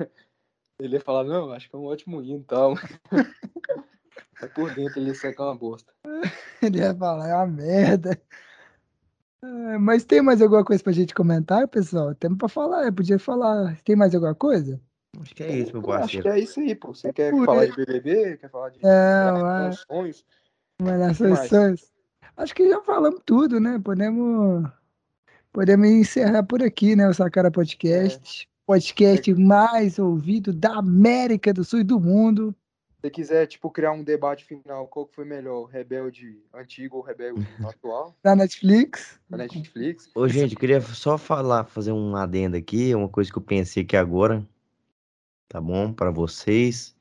Ele 0.80 0.96
ia 0.96 1.00
falar, 1.00 1.24
não, 1.24 1.52
acho 1.52 1.70
que 1.70 1.76
é 1.76 1.78
um 1.78 1.84
ótimo 1.84 2.20
hino 2.20 2.40
e 2.40 2.44
tal. 2.44 2.74
Aí 4.42 4.48
por 4.48 4.74
dentro 4.74 5.00
ele 5.00 5.14
seca 5.14 5.42
uma 5.44 5.54
bosta. 5.54 5.92
ele 6.62 6.78
ia 6.78 6.94
falar, 6.94 7.28
é 7.28 7.34
uma 7.34 7.46
merda. 7.46 8.20
É, 9.44 9.78
mas 9.78 10.04
tem 10.04 10.22
mais 10.22 10.40
alguma 10.40 10.64
coisa 10.64 10.82
pra 10.82 10.92
gente 10.92 11.14
comentar, 11.14 11.66
pessoal? 11.68 12.14
Temos 12.14 12.38
pra 12.38 12.48
falar, 12.48 12.84
eu 12.84 12.92
podia 12.92 13.18
falar. 13.18 13.76
Tem 13.84 13.96
mais 13.96 14.14
alguma 14.14 14.34
coisa? 14.34 14.80
Acho 15.20 15.34
que 15.34 15.42
é 15.42 15.58
isso, 15.58 15.72
meu 15.72 15.82
Eu 15.82 15.92
Acho 15.92 16.08
que 16.08 16.22
parceiro. 16.22 16.28
é 16.28 16.40
isso 16.40 16.60
aí, 16.60 16.74
pô. 16.74 16.94
Você 16.94 17.12
quer 17.12 17.30
por 17.30 17.44
falar 17.44 17.62
aí. 17.62 17.70
de 17.70 17.76
BBB? 17.76 18.36
Quer 18.38 18.50
falar 18.50 18.70
de 18.70 18.78
É, 18.82 19.72
sonhos? 19.88 20.24
Mas 20.80 21.16
sessões. 21.18 21.92
Acho 22.36 22.54
que 22.54 22.68
já 22.68 22.80
falamos 22.82 23.20
tudo, 23.26 23.60
né? 23.60 23.78
Podemos, 23.78 24.68
podemos 25.52 25.86
encerrar 25.86 26.42
por 26.44 26.62
aqui, 26.62 26.96
né? 26.96 27.08
O 27.08 27.12
Sacara 27.14 27.50
Podcast. 27.50 28.48
Podcast 28.66 29.34
mais 29.34 29.98
ouvido 29.98 30.52
da 30.52 30.76
América 30.76 31.52
do 31.52 31.62
Sul 31.62 31.80
e 31.80 31.84
do 31.84 32.00
mundo. 32.00 32.54
Se 33.02 33.08
você 33.08 33.10
quiser, 33.10 33.46
tipo, 33.48 33.68
criar 33.68 33.90
um 33.90 34.04
debate 34.04 34.44
final, 34.44 34.86
qual 34.86 35.04
que 35.04 35.16
foi 35.16 35.24
melhor? 35.24 35.64
Rebelde 35.64 36.38
antigo 36.54 36.98
ou 36.98 37.02
rebelde 37.02 37.44
atual? 37.66 38.16
Da 38.22 38.36
Netflix. 38.36 39.18
Da 39.28 39.38
Netflix? 39.38 40.08
Ô, 40.14 40.28
gente, 40.28 40.54
eu 40.54 40.60
queria 40.60 40.80
só 40.80 41.18
falar, 41.18 41.64
fazer 41.64 41.90
um 41.90 42.14
adendo 42.14 42.56
aqui, 42.56 42.94
uma 42.94 43.08
coisa 43.08 43.28
que 43.28 43.36
eu 43.36 43.42
pensei 43.42 43.82
aqui 43.82 43.96
agora, 43.96 44.46
tá 45.48 45.60
bom? 45.60 45.92
Pra 45.92 46.12
vocês. 46.12 46.94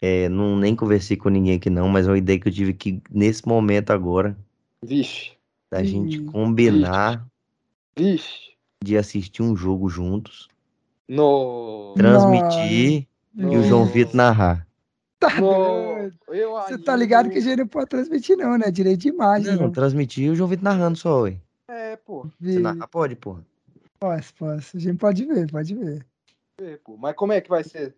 É, 0.00 0.30
não, 0.30 0.56
nem 0.56 0.74
conversei 0.74 1.14
com 1.14 1.28
ninguém 1.28 1.56
aqui 1.56 1.68
não, 1.68 1.90
mas 1.90 2.06
é 2.06 2.10
uma 2.10 2.16
ideia 2.16 2.40
que 2.40 2.48
eu 2.48 2.52
tive 2.52 2.70
aqui 2.70 3.02
nesse 3.10 3.46
momento 3.46 3.90
agora, 3.90 4.34
Vixe, 4.82 5.32
da 5.70 5.84
gente 5.84 6.16
Ih, 6.16 6.24
combinar 6.24 7.28
vixe. 7.94 8.56
de 8.82 8.96
assistir 8.96 9.42
um 9.42 9.54
jogo 9.54 9.90
juntos, 9.90 10.48
No. 11.06 11.92
transmitir 11.98 13.06
e 13.36 13.56
o 13.58 13.62
João. 13.62 13.84
Vitor 13.84 14.14
narrar. 14.14 14.67
Tá. 15.18 15.30
Eu 16.28 16.52
Você 16.52 16.78
tá 16.78 16.94
ligado 16.94 17.28
que 17.28 17.38
a 17.38 17.40
gente 17.40 17.58
não 17.58 17.66
pode 17.66 17.86
transmitir, 17.88 18.36
não, 18.36 18.56
né? 18.56 18.70
Direito 18.70 19.00
de 19.00 19.08
imagem. 19.08 19.52
Não, 19.56 19.62
Não, 19.62 19.72
transmitir 19.72 20.30
o 20.30 20.36
João 20.36 20.48
Vitor 20.48 20.64
narrando 20.64 20.96
só, 20.96 21.22
ué. 21.22 21.36
É, 21.68 21.96
pô. 21.96 22.26
Você 22.40 22.58
narra, 22.60 22.86
pode, 22.86 23.16
porra. 23.16 23.44
Posso, 23.98 24.32
posso. 24.34 24.76
A 24.76 24.80
gente 24.80 24.96
pode 24.98 25.24
ver, 25.24 25.50
pode 25.50 25.74
ver. 25.74 26.06
É, 26.60 26.76
pô. 26.84 26.96
Mas 26.96 27.16
como 27.16 27.32
é 27.32 27.40
que 27.40 27.48
vai 27.48 27.64
ser? 27.64 27.94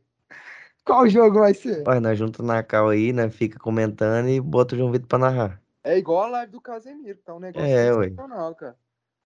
Qual 0.85 1.07
jogo 1.09 1.41
vai 1.41 1.53
ser? 1.53 1.83
Pai, 1.85 2.01
nós 2.01 2.19
junta 2.19 2.43
na 2.43 2.63
cal 2.63 2.89
aí, 2.89 3.13
né? 3.13 3.29
Fica 3.29 3.59
comentando 3.59 4.29
e 4.29 4.41
bota 4.41 4.75
o 4.75 4.79
João 4.79 4.91
Vitor 4.91 5.07
pra 5.07 5.19
narrar. 5.19 5.61
É 5.85 5.99
igual 5.99 6.25
a 6.25 6.29
live 6.29 6.53
do 6.53 6.61
Casemiro, 6.61 7.19
tá 7.25 7.35
um 7.35 7.41
negócio 7.41 7.67
É, 7.69 7.93
ué. 7.95 8.09
sensacional, 8.09 8.55
cara. 8.55 8.77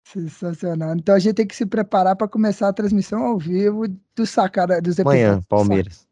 Sensacional. 0.05 0.95
Então 0.97 1.15
a 1.15 1.19
gente 1.19 1.35
tem 1.35 1.47
que 1.47 1.57
se 1.57 1.67
preparar 1.67 2.17
para 2.17 2.29
começar 2.29 2.69
a 2.69 2.73
transmissão 2.73 3.23
ao 3.25 3.39
vivo 3.39 3.85
do 4.15 4.27
sacara 4.27 4.81
dos 4.81 4.99
Amanhã, 5.01 5.21
episódios. 5.39 5.45
do 5.45 5.49
Palmeiras. 5.49 6.09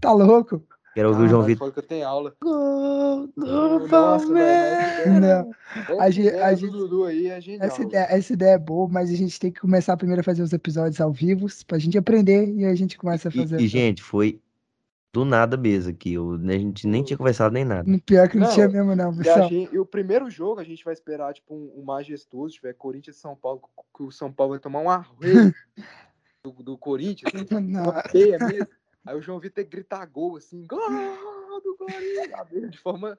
Tá 0.00 0.12
louco? 0.12 0.62
Quero 0.96 1.10
ouvir 1.10 1.24
o 1.24 1.28
João 1.28 1.42
Vitor. 1.42 1.70
que 1.70 1.78
eu 1.78 1.82
tenho 1.82 2.08
aula. 2.08 2.34
Gol 2.42 3.26
do 3.36 3.86
Nossa, 3.86 4.32
velho, 4.32 5.20
Não. 5.20 5.50
Essa 5.76 6.02
A 6.02 6.08
gente- 6.10 6.28
ideia 6.28 6.46
a 6.46 6.54
gente- 6.54 6.70
Dudu 6.72 7.04
aí 7.04 7.26
é 7.26 7.38
genial. 7.38 7.66
Essa 7.66 7.82
ideia, 7.82 8.06
essa 8.08 8.32
ideia 8.32 8.54
é 8.54 8.58
boa, 8.58 8.88
mas 8.88 9.10
a 9.10 9.14
gente 9.14 9.38
tem 9.38 9.52
que 9.52 9.60
começar 9.60 9.94
primeiro 9.98 10.20
a 10.20 10.24
fazer 10.24 10.42
os 10.42 10.54
episódios 10.54 10.98
ao 10.98 11.12
vivo 11.12 11.46
pra 11.66 11.78
gente 11.78 11.98
aprender 11.98 12.50
e 12.50 12.64
a 12.64 12.74
gente 12.74 12.96
começa 12.96 13.28
a 13.28 13.30
E, 13.30 13.36
fazer. 13.36 13.60
e, 13.60 13.68
gente, 13.68 14.02
foi 14.02 14.40
do 15.12 15.22
nada 15.26 15.54
mesmo 15.58 15.90
aqui. 15.90 16.14
eu- 16.14 16.32
a 16.32 16.52
gente 16.52 16.86
nem 16.86 17.02
tinha 17.02 17.18
conversado 17.18 17.52
nem 17.52 17.64
nada. 17.66 17.84
Pior 18.06 18.26
que 18.26 18.38
não, 18.38 18.46
Não, 18.46 18.54
tinha 18.54 18.66
mesmo, 18.68 18.96
não, 18.96 19.12
E, 19.12 19.16
pessoal. 19.18 19.48
gente- 19.50 19.74
e 19.74 19.78
o 19.78 19.84
primeiro 19.84 20.30
jogo 20.30 20.60
a 20.60 20.64
gente 20.64 20.82
vai 20.82 20.94
esperar, 20.94 21.34
tipo, 21.34 21.54
um, 21.54 21.72
um 21.78 21.84
majestoso, 21.84 22.54
tiver 22.54 22.72
Corinthians 22.72 23.16
e 23.16 23.20
São 23.20 23.36
Paulo, 23.36 23.60
que 23.94 24.02
o 24.02 24.10
São 24.10 24.32
Paulo 24.32 24.52
vai 24.52 24.60
tomar 24.60 24.80
um 24.80 24.88
arreio 24.88 25.04
do, 26.42 26.52
do 26.62 26.78
Corinthians, 26.78 27.30
Não, 27.50 27.82
uma 27.82 28.02
feia 28.08 28.38
mesmo. 28.38 28.66
Aí 29.06 29.16
o 29.16 29.22
João 29.22 29.38
Vitor 29.40 29.64
gritar 29.64 30.04
gol, 30.06 30.36
assim, 30.36 30.66
gol 30.66 30.80
do 31.62 31.76
Corinthians, 31.76 32.70
de 32.70 32.78
forma... 32.78 33.18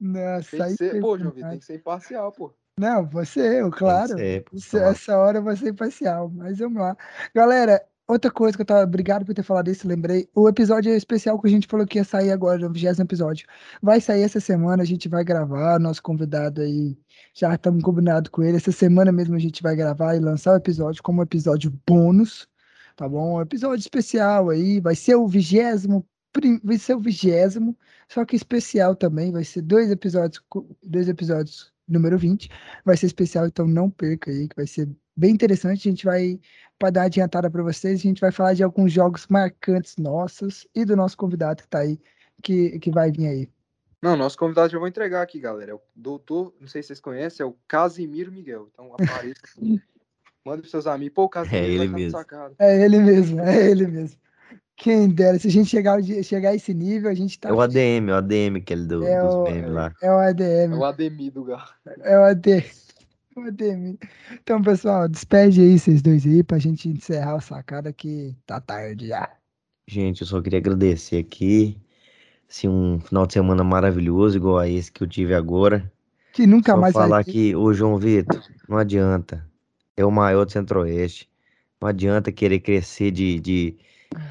nossa, 0.00 0.56
Tem 0.56 0.66
que 0.68 0.76
ser, 0.76 1.00
pô, 1.00 1.18
João 1.18 1.32
Vitor, 1.32 1.50
tem 1.50 1.58
que 1.58 1.64
ser 1.64 1.76
imparcial, 1.76 2.32
pô. 2.32 2.54
Não, 2.78 3.06
você, 3.06 3.60
eu, 3.60 3.70
claro. 3.70 4.18
É, 4.18 4.44
lá. 4.72 4.88
essa 4.90 5.16
hora 5.16 5.38
eu 5.38 5.42
vou 5.42 5.56
ser 5.56 5.68
imparcial, 5.70 6.28
mas 6.28 6.58
vamos 6.58 6.80
lá. 6.80 6.96
Galera, 7.32 7.80
outra 8.06 8.30
coisa 8.30 8.56
que 8.56 8.62
eu 8.62 8.66
tava. 8.66 8.82
Obrigado 8.82 9.24
por 9.24 9.34
ter 9.34 9.42
falado 9.42 9.70
isso, 9.70 9.86
lembrei. 9.86 10.28
O 10.34 10.48
episódio 10.48 10.92
especial 10.92 11.40
que 11.40 11.46
a 11.46 11.50
gente 11.50 11.68
falou 11.68 11.86
que 11.86 11.98
ia 11.98 12.04
sair 12.04 12.32
agora, 12.32 12.66
o 12.66 12.72
20 12.72 13.00
episódio. 13.00 13.46
Vai 13.80 14.00
sair 14.00 14.22
essa 14.22 14.40
semana, 14.40 14.82
a 14.82 14.86
gente 14.86 15.08
vai 15.08 15.22
gravar. 15.22 15.78
Nosso 15.78 16.02
convidado 16.02 16.62
aí, 16.62 16.98
já 17.32 17.54
estamos 17.54 17.82
combinados 17.82 18.28
com 18.30 18.42
ele. 18.42 18.56
Essa 18.56 18.72
semana 18.72 19.12
mesmo 19.12 19.36
a 19.36 19.40
gente 19.40 19.62
vai 19.62 19.76
gravar 19.76 20.16
e 20.16 20.20
lançar 20.20 20.52
o 20.52 20.56
episódio 20.56 21.02
como 21.02 21.22
episódio 21.22 21.72
bônus, 21.86 22.48
tá 22.96 23.08
bom? 23.08 23.36
Um 23.36 23.40
episódio 23.40 23.80
especial 23.80 24.50
aí, 24.50 24.80
vai 24.80 24.94
ser 24.94 25.14
o 25.16 25.26
vigésimo. 25.26 26.06
Vai 26.64 26.78
ser 26.78 26.96
o 26.96 27.00
vigésimo, 27.00 27.78
só 28.08 28.24
que 28.24 28.34
especial 28.34 28.96
também. 28.96 29.30
Vai 29.30 29.44
ser 29.44 29.62
dois 29.62 29.88
episódios, 29.90 30.42
dois 30.82 31.08
episódios 31.08 31.72
número 31.86 32.18
20 32.18 32.48
vai 32.84 32.96
ser 32.96 33.06
especial, 33.06 33.46
então 33.46 33.66
não 33.66 33.90
perca 33.90 34.30
aí, 34.30 34.48
que 34.48 34.56
vai 34.56 34.66
ser 34.66 34.88
bem 35.16 35.32
interessante. 35.32 35.88
A 35.88 35.90
gente 35.90 36.04
vai, 36.04 36.40
para 36.78 36.90
dar 36.90 37.02
adiantada 37.02 37.50
para 37.50 37.62
vocês, 37.62 38.00
a 38.00 38.02
gente 38.02 38.20
vai 38.20 38.32
falar 38.32 38.54
de 38.54 38.62
alguns 38.62 38.92
jogos 38.92 39.26
marcantes 39.28 39.96
nossos 39.96 40.66
e 40.74 40.84
do 40.84 40.96
nosso 40.96 41.16
convidado 41.16 41.62
que 41.62 41.68
tá 41.68 41.80
aí, 41.80 42.00
que, 42.42 42.78
que 42.78 42.90
vai 42.90 43.10
vir 43.10 43.26
aí. 43.26 43.48
Não, 44.02 44.16
nosso 44.16 44.36
convidado 44.36 44.70
já 44.70 44.78
vou 44.78 44.88
entregar 44.88 45.22
aqui, 45.22 45.40
galera. 45.40 45.72
É 45.72 45.74
o 45.74 45.80
doutor, 45.94 46.54
não 46.60 46.68
sei 46.68 46.82
se 46.82 46.88
vocês 46.88 47.00
conhecem, 47.00 47.42
é 47.42 47.46
o 47.46 47.56
Casimiro 47.66 48.30
Miguel. 48.30 48.68
Então 48.72 48.92
apareça. 48.92 49.40
Manda 50.44 50.58
pros 50.58 50.70
seus 50.70 50.86
amigos. 50.86 51.14
Pô, 51.14 51.24
o 51.24 51.28
Casimiro 51.28 51.66
ele 51.66 51.88
vai 51.88 52.02
estar 52.02 52.26
mesmo. 52.38 52.56
É 52.58 52.84
ele 52.84 52.98
mesmo, 52.98 53.40
é 53.40 53.70
ele 53.70 53.86
mesmo. 53.86 54.18
Quem 54.76 55.08
dera, 55.08 55.38
se 55.38 55.46
a 55.48 55.50
gente 55.50 55.70
chegar, 55.70 56.02
chegar 56.22 56.50
a 56.50 56.54
esse 56.54 56.74
nível, 56.74 57.08
a 57.10 57.14
gente 57.14 57.38
tá. 57.38 57.48
É 57.48 57.52
o 57.52 57.60
ADM, 57.60 58.10
o 58.10 58.14
ADM, 58.16 58.56
aquele 58.58 58.84
do, 58.86 59.04
É 59.04 59.22
dos 59.22 59.34
o- 59.34 59.42
memes 59.44 59.70
lá. 59.72 59.92
É 60.02 60.10
o 60.10 60.20
É 60.20 60.28
ADM, 60.30 60.74
o 60.74 60.84
Ademir 60.84 61.32
do 61.32 61.44
Galo. 61.44 61.62
é 62.02 62.18
o 62.18 62.22
AD. 62.24 62.64
o 63.36 63.40
ADM. 63.40 63.98
Então, 64.32 64.60
pessoal, 64.60 65.08
despede 65.08 65.60
aí 65.60 65.78
vocês 65.78 66.02
dois 66.02 66.26
aí 66.26 66.42
pra 66.42 66.58
gente 66.58 66.88
encerrar 66.88 67.36
o 67.36 67.40
sacada 67.40 67.92
que 67.92 68.36
tá 68.44 68.60
tarde 68.60 69.08
já. 69.08 69.30
Gente, 69.88 70.22
eu 70.22 70.26
só 70.26 70.42
queria 70.42 70.58
agradecer 70.58 71.18
aqui. 71.18 71.80
Assim, 72.50 72.68
um 72.68 73.00
final 73.00 73.26
de 73.26 73.32
semana 73.32 73.64
maravilhoso, 73.64 74.36
igual 74.36 74.58
a 74.58 74.68
esse 74.68 74.90
que 74.92 75.02
eu 75.02 75.06
tive 75.08 75.34
agora. 75.34 75.90
Que 76.32 76.46
nunca 76.46 76.72
Só 76.72 76.80
mais 76.80 76.92
vai 76.92 77.02
falar 77.04 77.24
ter. 77.24 77.32
que, 77.32 77.56
ô 77.56 77.72
João 77.72 77.96
Vitor, 77.96 78.42
não 78.68 78.76
adianta. 78.76 79.48
É 79.96 80.04
o 80.04 80.10
maior 80.10 80.44
do 80.44 80.52
Centro-Oeste. 80.52 81.30
Não 81.80 81.88
adianta 81.88 82.32
querer 82.32 82.60
crescer 82.60 83.10
de, 83.10 83.38
de 83.38 83.78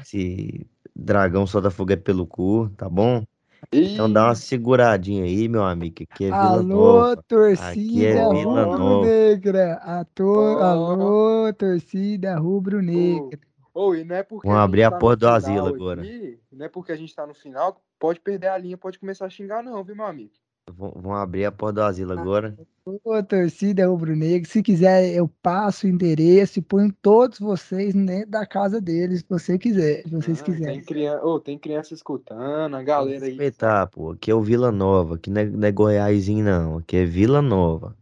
esse 0.02 0.66
dragão 0.94 1.46
só 1.46 1.60
da 1.60 1.70
fogo 1.70 1.92
é 1.92 1.96
pelo 1.96 2.26
cu, 2.26 2.70
tá 2.76 2.88
bom? 2.88 3.24
Então 3.72 4.12
dá 4.12 4.26
uma 4.26 4.34
seguradinha 4.34 5.24
aí, 5.24 5.48
meu 5.48 5.64
amigo, 5.64 5.96
que 5.96 6.04
aqui 6.04 6.24
é 6.24 6.26
Vila 6.26 6.38
Alô, 6.38 6.62
Nova. 6.62 7.12
Aqui 7.12 7.22
torcida 7.28 8.06
é 8.06 8.28
Vila 8.28 8.66
Nova. 8.66 8.76
rubro-negra. 8.76 9.74
Ator, 9.74 10.58
Ó. 10.58 10.62
Alô, 10.62 11.52
torcida 11.54 12.36
rubro-negra. 12.36 13.38
Ô, 13.72 13.94
e 13.94 14.04
não 14.04 14.14
é 14.14 14.22
porque 14.22 14.46
Vamos 14.46 14.60
gente 14.60 14.68
abrir 14.68 14.82
a 14.84 14.90
tá 14.90 14.98
porta 14.98 15.16
do 15.16 15.28
asilo 15.28 15.66
agora. 15.66 16.02
aqui, 16.02 16.38
não 16.52 16.66
é 16.66 16.68
porque 16.68 16.92
a 16.92 16.96
gente 16.96 17.14
tá 17.14 17.26
no 17.26 17.34
final, 17.34 17.82
pode 17.98 18.20
perder 18.20 18.48
a 18.48 18.58
linha, 18.58 18.78
pode 18.78 18.98
começar 18.98 19.26
a 19.26 19.30
xingar 19.30 19.64
não, 19.64 19.82
viu, 19.82 19.96
meu 19.96 20.06
amigo? 20.06 20.32
Vão 20.70 20.92
vão 20.96 21.14
abrir 21.14 21.44
a 21.44 21.52
porta 21.52 21.74
do 21.74 21.82
asilo 21.82 22.12
agora. 22.18 22.56
Ô, 22.86 23.22
torcida 23.22 23.86
rubro-negra. 23.86 24.48
Se 24.48 24.62
quiser, 24.62 25.14
eu 25.14 25.28
passo 25.42 25.86
o 25.86 25.90
endereço 25.90 26.58
e 26.58 26.62
ponho 26.62 26.92
todos 27.02 27.38
vocês 27.38 27.94
dentro 27.94 28.30
da 28.30 28.46
casa 28.46 28.80
deles, 28.80 29.20
se 29.20 29.26
você 29.28 29.58
quiser, 29.58 30.02
se 30.04 30.10
vocês 30.10 30.40
Ah, 30.40 30.44
quiserem. 30.44 30.74
Tem 30.76 30.84
criança, 30.84 31.24
ô, 31.24 31.38
tem 31.38 31.58
criança 31.58 31.92
escutando, 31.94 32.74
a 32.76 32.82
galera 32.82 33.18
que 33.18 33.24
aí. 33.24 33.30
respeitar, 33.30 33.86
pô. 33.88 34.12
Aqui 34.12 34.30
é 34.30 34.34
o 34.34 34.40
Vila 34.42 34.72
Nova, 34.72 35.16
aqui 35.16 35.30
não 35.30 35.40
é, 35.42 35.44
não 35.44 35.68
é 35.68 35.72
Goiásinho, 35.72 36.44
não. 36.44 36.78
Aqui 36.78 36.96
é 36.96 37.04
Vila 37.04 37.42
Nova. 37.42 37.94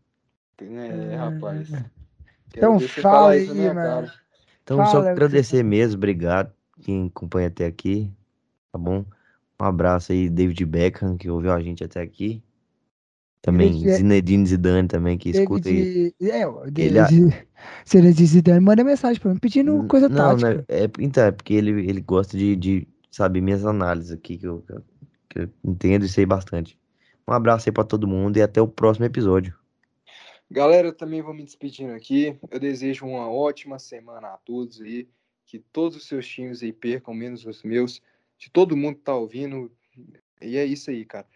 É, 0.60 1.16
rapaz. 1.16 1.68
Quero 2.50 2.76
Então 2.76 2.80
fala 2.80 3.30
aí, 3.32 3.48
mano. 3.48 3.74
cara. 3.74 4.12
Então, 4.62 4.76
Fala, 4.76 4.88
só 4.90 4.98
que 4.98 5.04
você 5.04 5.10
agradecer 5.10 5.62
mesmo, 5.64 5.96
obrigado 5.96 6.52
quem 6.82 7.06
acompanha 7.06 7.48
até 7.48 7.66
aqui, 7.66 8.10
tá 8.72 8.78
bom? 8.78 9.04
Um 9.60 9.64
abraço 9.64 10.12
aí, 10.12 10.28
David 10.28 10.64
Beckham, 10.66 11.16
que 11.16 11.30
ouviu 11.30 11.52
a 11.52 11.60
gente 11.60 11.84
até 11.84 12.00
aqui. 12.00 12.42
Também 13.42 13.72
David- 13.72 13.96
Zinedine 13.96 14.46
Zidane 14.46 14.86
também, 14.88 15.18
que 15.18 15.30
escuta 15.30 15.68
aí. 15.68 16.14
É, 16.20 16.46
o 16.46 16.64
Ele- 16.64 16.98
ele 17.94 18.12
Zidane, 18.12 18.60
manda 18.60 18.84
mensagem 18.84 19.20
pra 19.20 19.32
mim 19.32 19.38
pedindo 19.40 19.84
coisa 19.88 20.08
Não, 20.08 20.16
tática. 20.16 20.54
né? 20.54 20.64
É, 20.68 20.88
então, 21.00 21.24
é 21.24 21.32
porque 21.32 21.54
ele, 21.54 21.70
ele 21.88 22.00
gosta 22.00 22.38
de, 22.38 22.54
de 22.54 22.88
saber 23.10 23.40
minhas 23.40 23.66
análises 23.66 24.12
aqui, 24.12 24.38
que 24.38 24.46
eu, 24.46 24.60
que 24.60 24.72
eu- 24.72 24.82
que 25.28 25.38
eu 25.40 25.48
entendo 25.64 26.04
e 26.04 26.08
sei 26.08 26.24
bastante. 26.24 26.78
Um 27.26 27.32
abraço 27.32 27.68
aí 27.68 27.72
pra 27.72 27.82
todo 27.82 28.06
mundo 28.06 28.36
e 28.36 28.42
até 28.42 28.60
o 28.62 28.68
próximo 28.68 29.06
episódio. 29.06 29.54
Galera, 30.50 30.88
eu 30.88 30.92
também 30.92 31.22
vou 31.22 31.32
me 31.34 31.42
despedindo 31.44 31.92
aqui. 31.94 32.36
Eu 32.50 32.60
desejo 32.60 33.06
uma 33.06 33.28
ótima 33.28 33.78
semana 33.78 34.28
a 34.28 34.36
todos 34.36 34.80
aí. 34.82 35.08
Que 35.46 35.58
todos 35.72 35.96
os 35.96 36.06
seus 36.06 36.26
times 36.28 36.62
aí 36.62 36.72
percam, 36.72 37.12
menos 37.14 37.44
os 37.46 37.62
meus. 37.62 38.00
De 38.38 38.50
todo 38.50 38.76
mundo 38.76 38.96
que 38.96 39.02
tá 39.02 39.14
ouvindo. 39.14 39.72
E 40.40 40.56
é 40.56 40.64
isso 40.64 40.90
aí, 40.90 41.04
cara. 41.04 41.26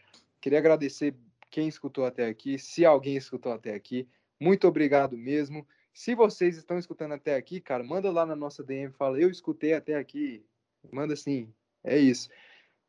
Queria 0.40 0.58
agradecer 0.58 1.14
quem 1.50 1.68
escutou 1.68 2.04
até 2.04 2.26
aqui. 2.26 2.58
Se 2.58 2.84
alguém 2.84 3.16
escutou 3.16 3.52
até 3.52 3.74
aqui, 3.74 4.08
muito 4.40 4.66
obrigado 4.66 5.16
mesmo. 5.16 5.66
Se 5.92 6.14
vocês 6.14 6.56
estão 6.56 6.78
escutando 6.78 7.12
até 7.12 7.34
aqui, 7.36 7.60
cara, 7.60 7.82
manda 7.82 8.10
lá 8.10 8.26
na 8.26 8.36
nossa 8.36 8.62
DM, 8.62 8.92
fala, 8.92 9.20
eu 9.20 9.30
escutei 9.30 9.72
até 9.72 9.94
aqui. 9.94 10.44
Manda 10.92 11.14
assim. 11.14 11.52
É 11.82 11.98
isso. 11.98 12.28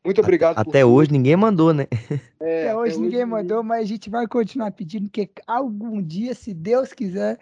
Muito 0.03 0.21
obrigado 0.21 0.57
Até 0.57 0.85
hoje 0.85 1.11
ninguém 1.11 1.35
mandou, 1.35 1.73
né? 1.73 1.87
É, 2.39 2.69
Até 2.69 2.77
hoje 2.77 2.99
ninguém 2.99 3.25
mandou, 3.25 3.63
mas 3.63 3.81
a 3.81 3.85
gente 3.85 4.09
vai 4.09 4.27
continuar 4.27 4.71
pedindo, 4.71 5.09
porque 5.09 5.29
algum 5.45 6.01
dia, 6.01 6.33
se 6.35 6.53
Deus 6.53 6.93
quiser, 6.93 7.39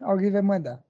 alguém 0.00 0.30
vai 0.30 0.42
mandar. 0.42 0.82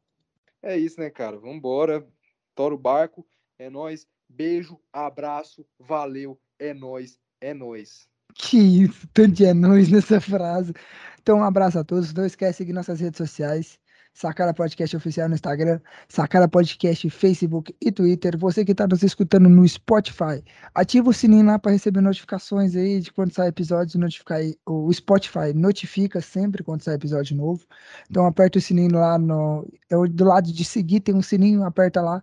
É 0.62 0.76
isso, 0.76 0.98
né, 0.98 1.10
cara? 1.10 1.38
Vambora. 1.38 2.06
Tora 2.54 2.74
o 2.74 2.78
barco. 2.78 3.26
É 3.58 3.68
nóis. 3.70 4.06
Beijo, 4.34 4.80
abraço, 4.90 5.66
valeu, 5.78 6.40
é 6.58 6.72
nóis, 6.72 7.20
é 7.38 7.52
nóis. 7.52 8.08
Que 8.34 8.58
isso, 8.84 9.08
tanto 9.12 9.32
de 9.32 9.44
é 9.44 9.54
nóis 9.54 9.90
nessa 9.90 10.20
frase. 10.20 10.72
Então, 11.20 11.38
um 11.38 11.44
abraço 11.44 11.78
a 11.78 11.84
todos. 11.84 12.12
Não 12.12 12.26
esquece 12.26 12.52
de 12.52 12.56
seguir 12.58 12.72
nossas 12.72 13.00
redes 13.00 13.18
sociais. 13.18 13.78
Sacara 14.14 14.52
Podcast 14.52 14.94
Oficial 14.94 15.28
no 15.28 15.34
Instagram, 15.34 15.80
Sacara 16.06 16.46
Podcast 16.46 17.08
Facebook 17.08 17.74
e 17.80 17.90
Twitter. 17.90 18.36
Você 18.36 18.64
que 18.64 18.72
está 18.72 18.86
nos 18.86 19.02
escutando 19.02 19.48
no 19.48 19.66
Spotify, 19.66 20.44
ativa 20.74 21.08
o 21.08 21.12
sininho 21.14 21.46
lá 21.46 21.58
para 21.58 21.72
receber 21.72 22.02
notificações 22.02 22.76
aí 22.76 23.00
de 23.00 23.10
quando 23.10 23.32
sai 23.32 23.48
episódio, 23.48 23.98
notificar. 23.98 24.40
O 24.66 24.92
Spotify 24.92 25.54
notifica 25.54 26.20
sempre 26.20 26.62
quando 26.62 26.82
sai 26.82 26.94
episódio 26.94 27.36
novo. 27.36 27.64
Então 28.10 28.26
aperta 28.26 28.58
o 28.58 28.62
sininho 28.62 28.92
lá 28.92 29.18
no 29.18 29.66
do 30.10 30.24
lado 30.24 30.52
de 30.52 30.64
seguir 30.64 31.00
tem 31.00 31.14
um 31.14 31.22
sininho, 31.22 31.64
aperta 31.64 32.02
lá. 32.02 32.22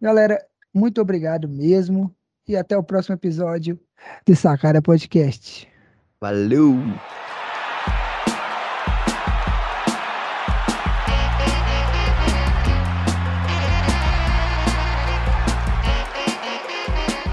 Galera, 0.00 0.44
muito 0.74 1.00
obrigado 1.00 1.48
mesmo 1.48 2.14
e 2.48 2.56
até 2.56 2.76
o 2.76 2.82
próximo 2.82 3.14
episódio 3.14 3.78
de 4.26 4.34
Sacara 4.34 4.80
Podcast. 4.80 5.66
Valeu! 6.20 6.78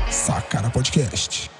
Sacara 0.09 0.69
Podcast. 0.69 1.58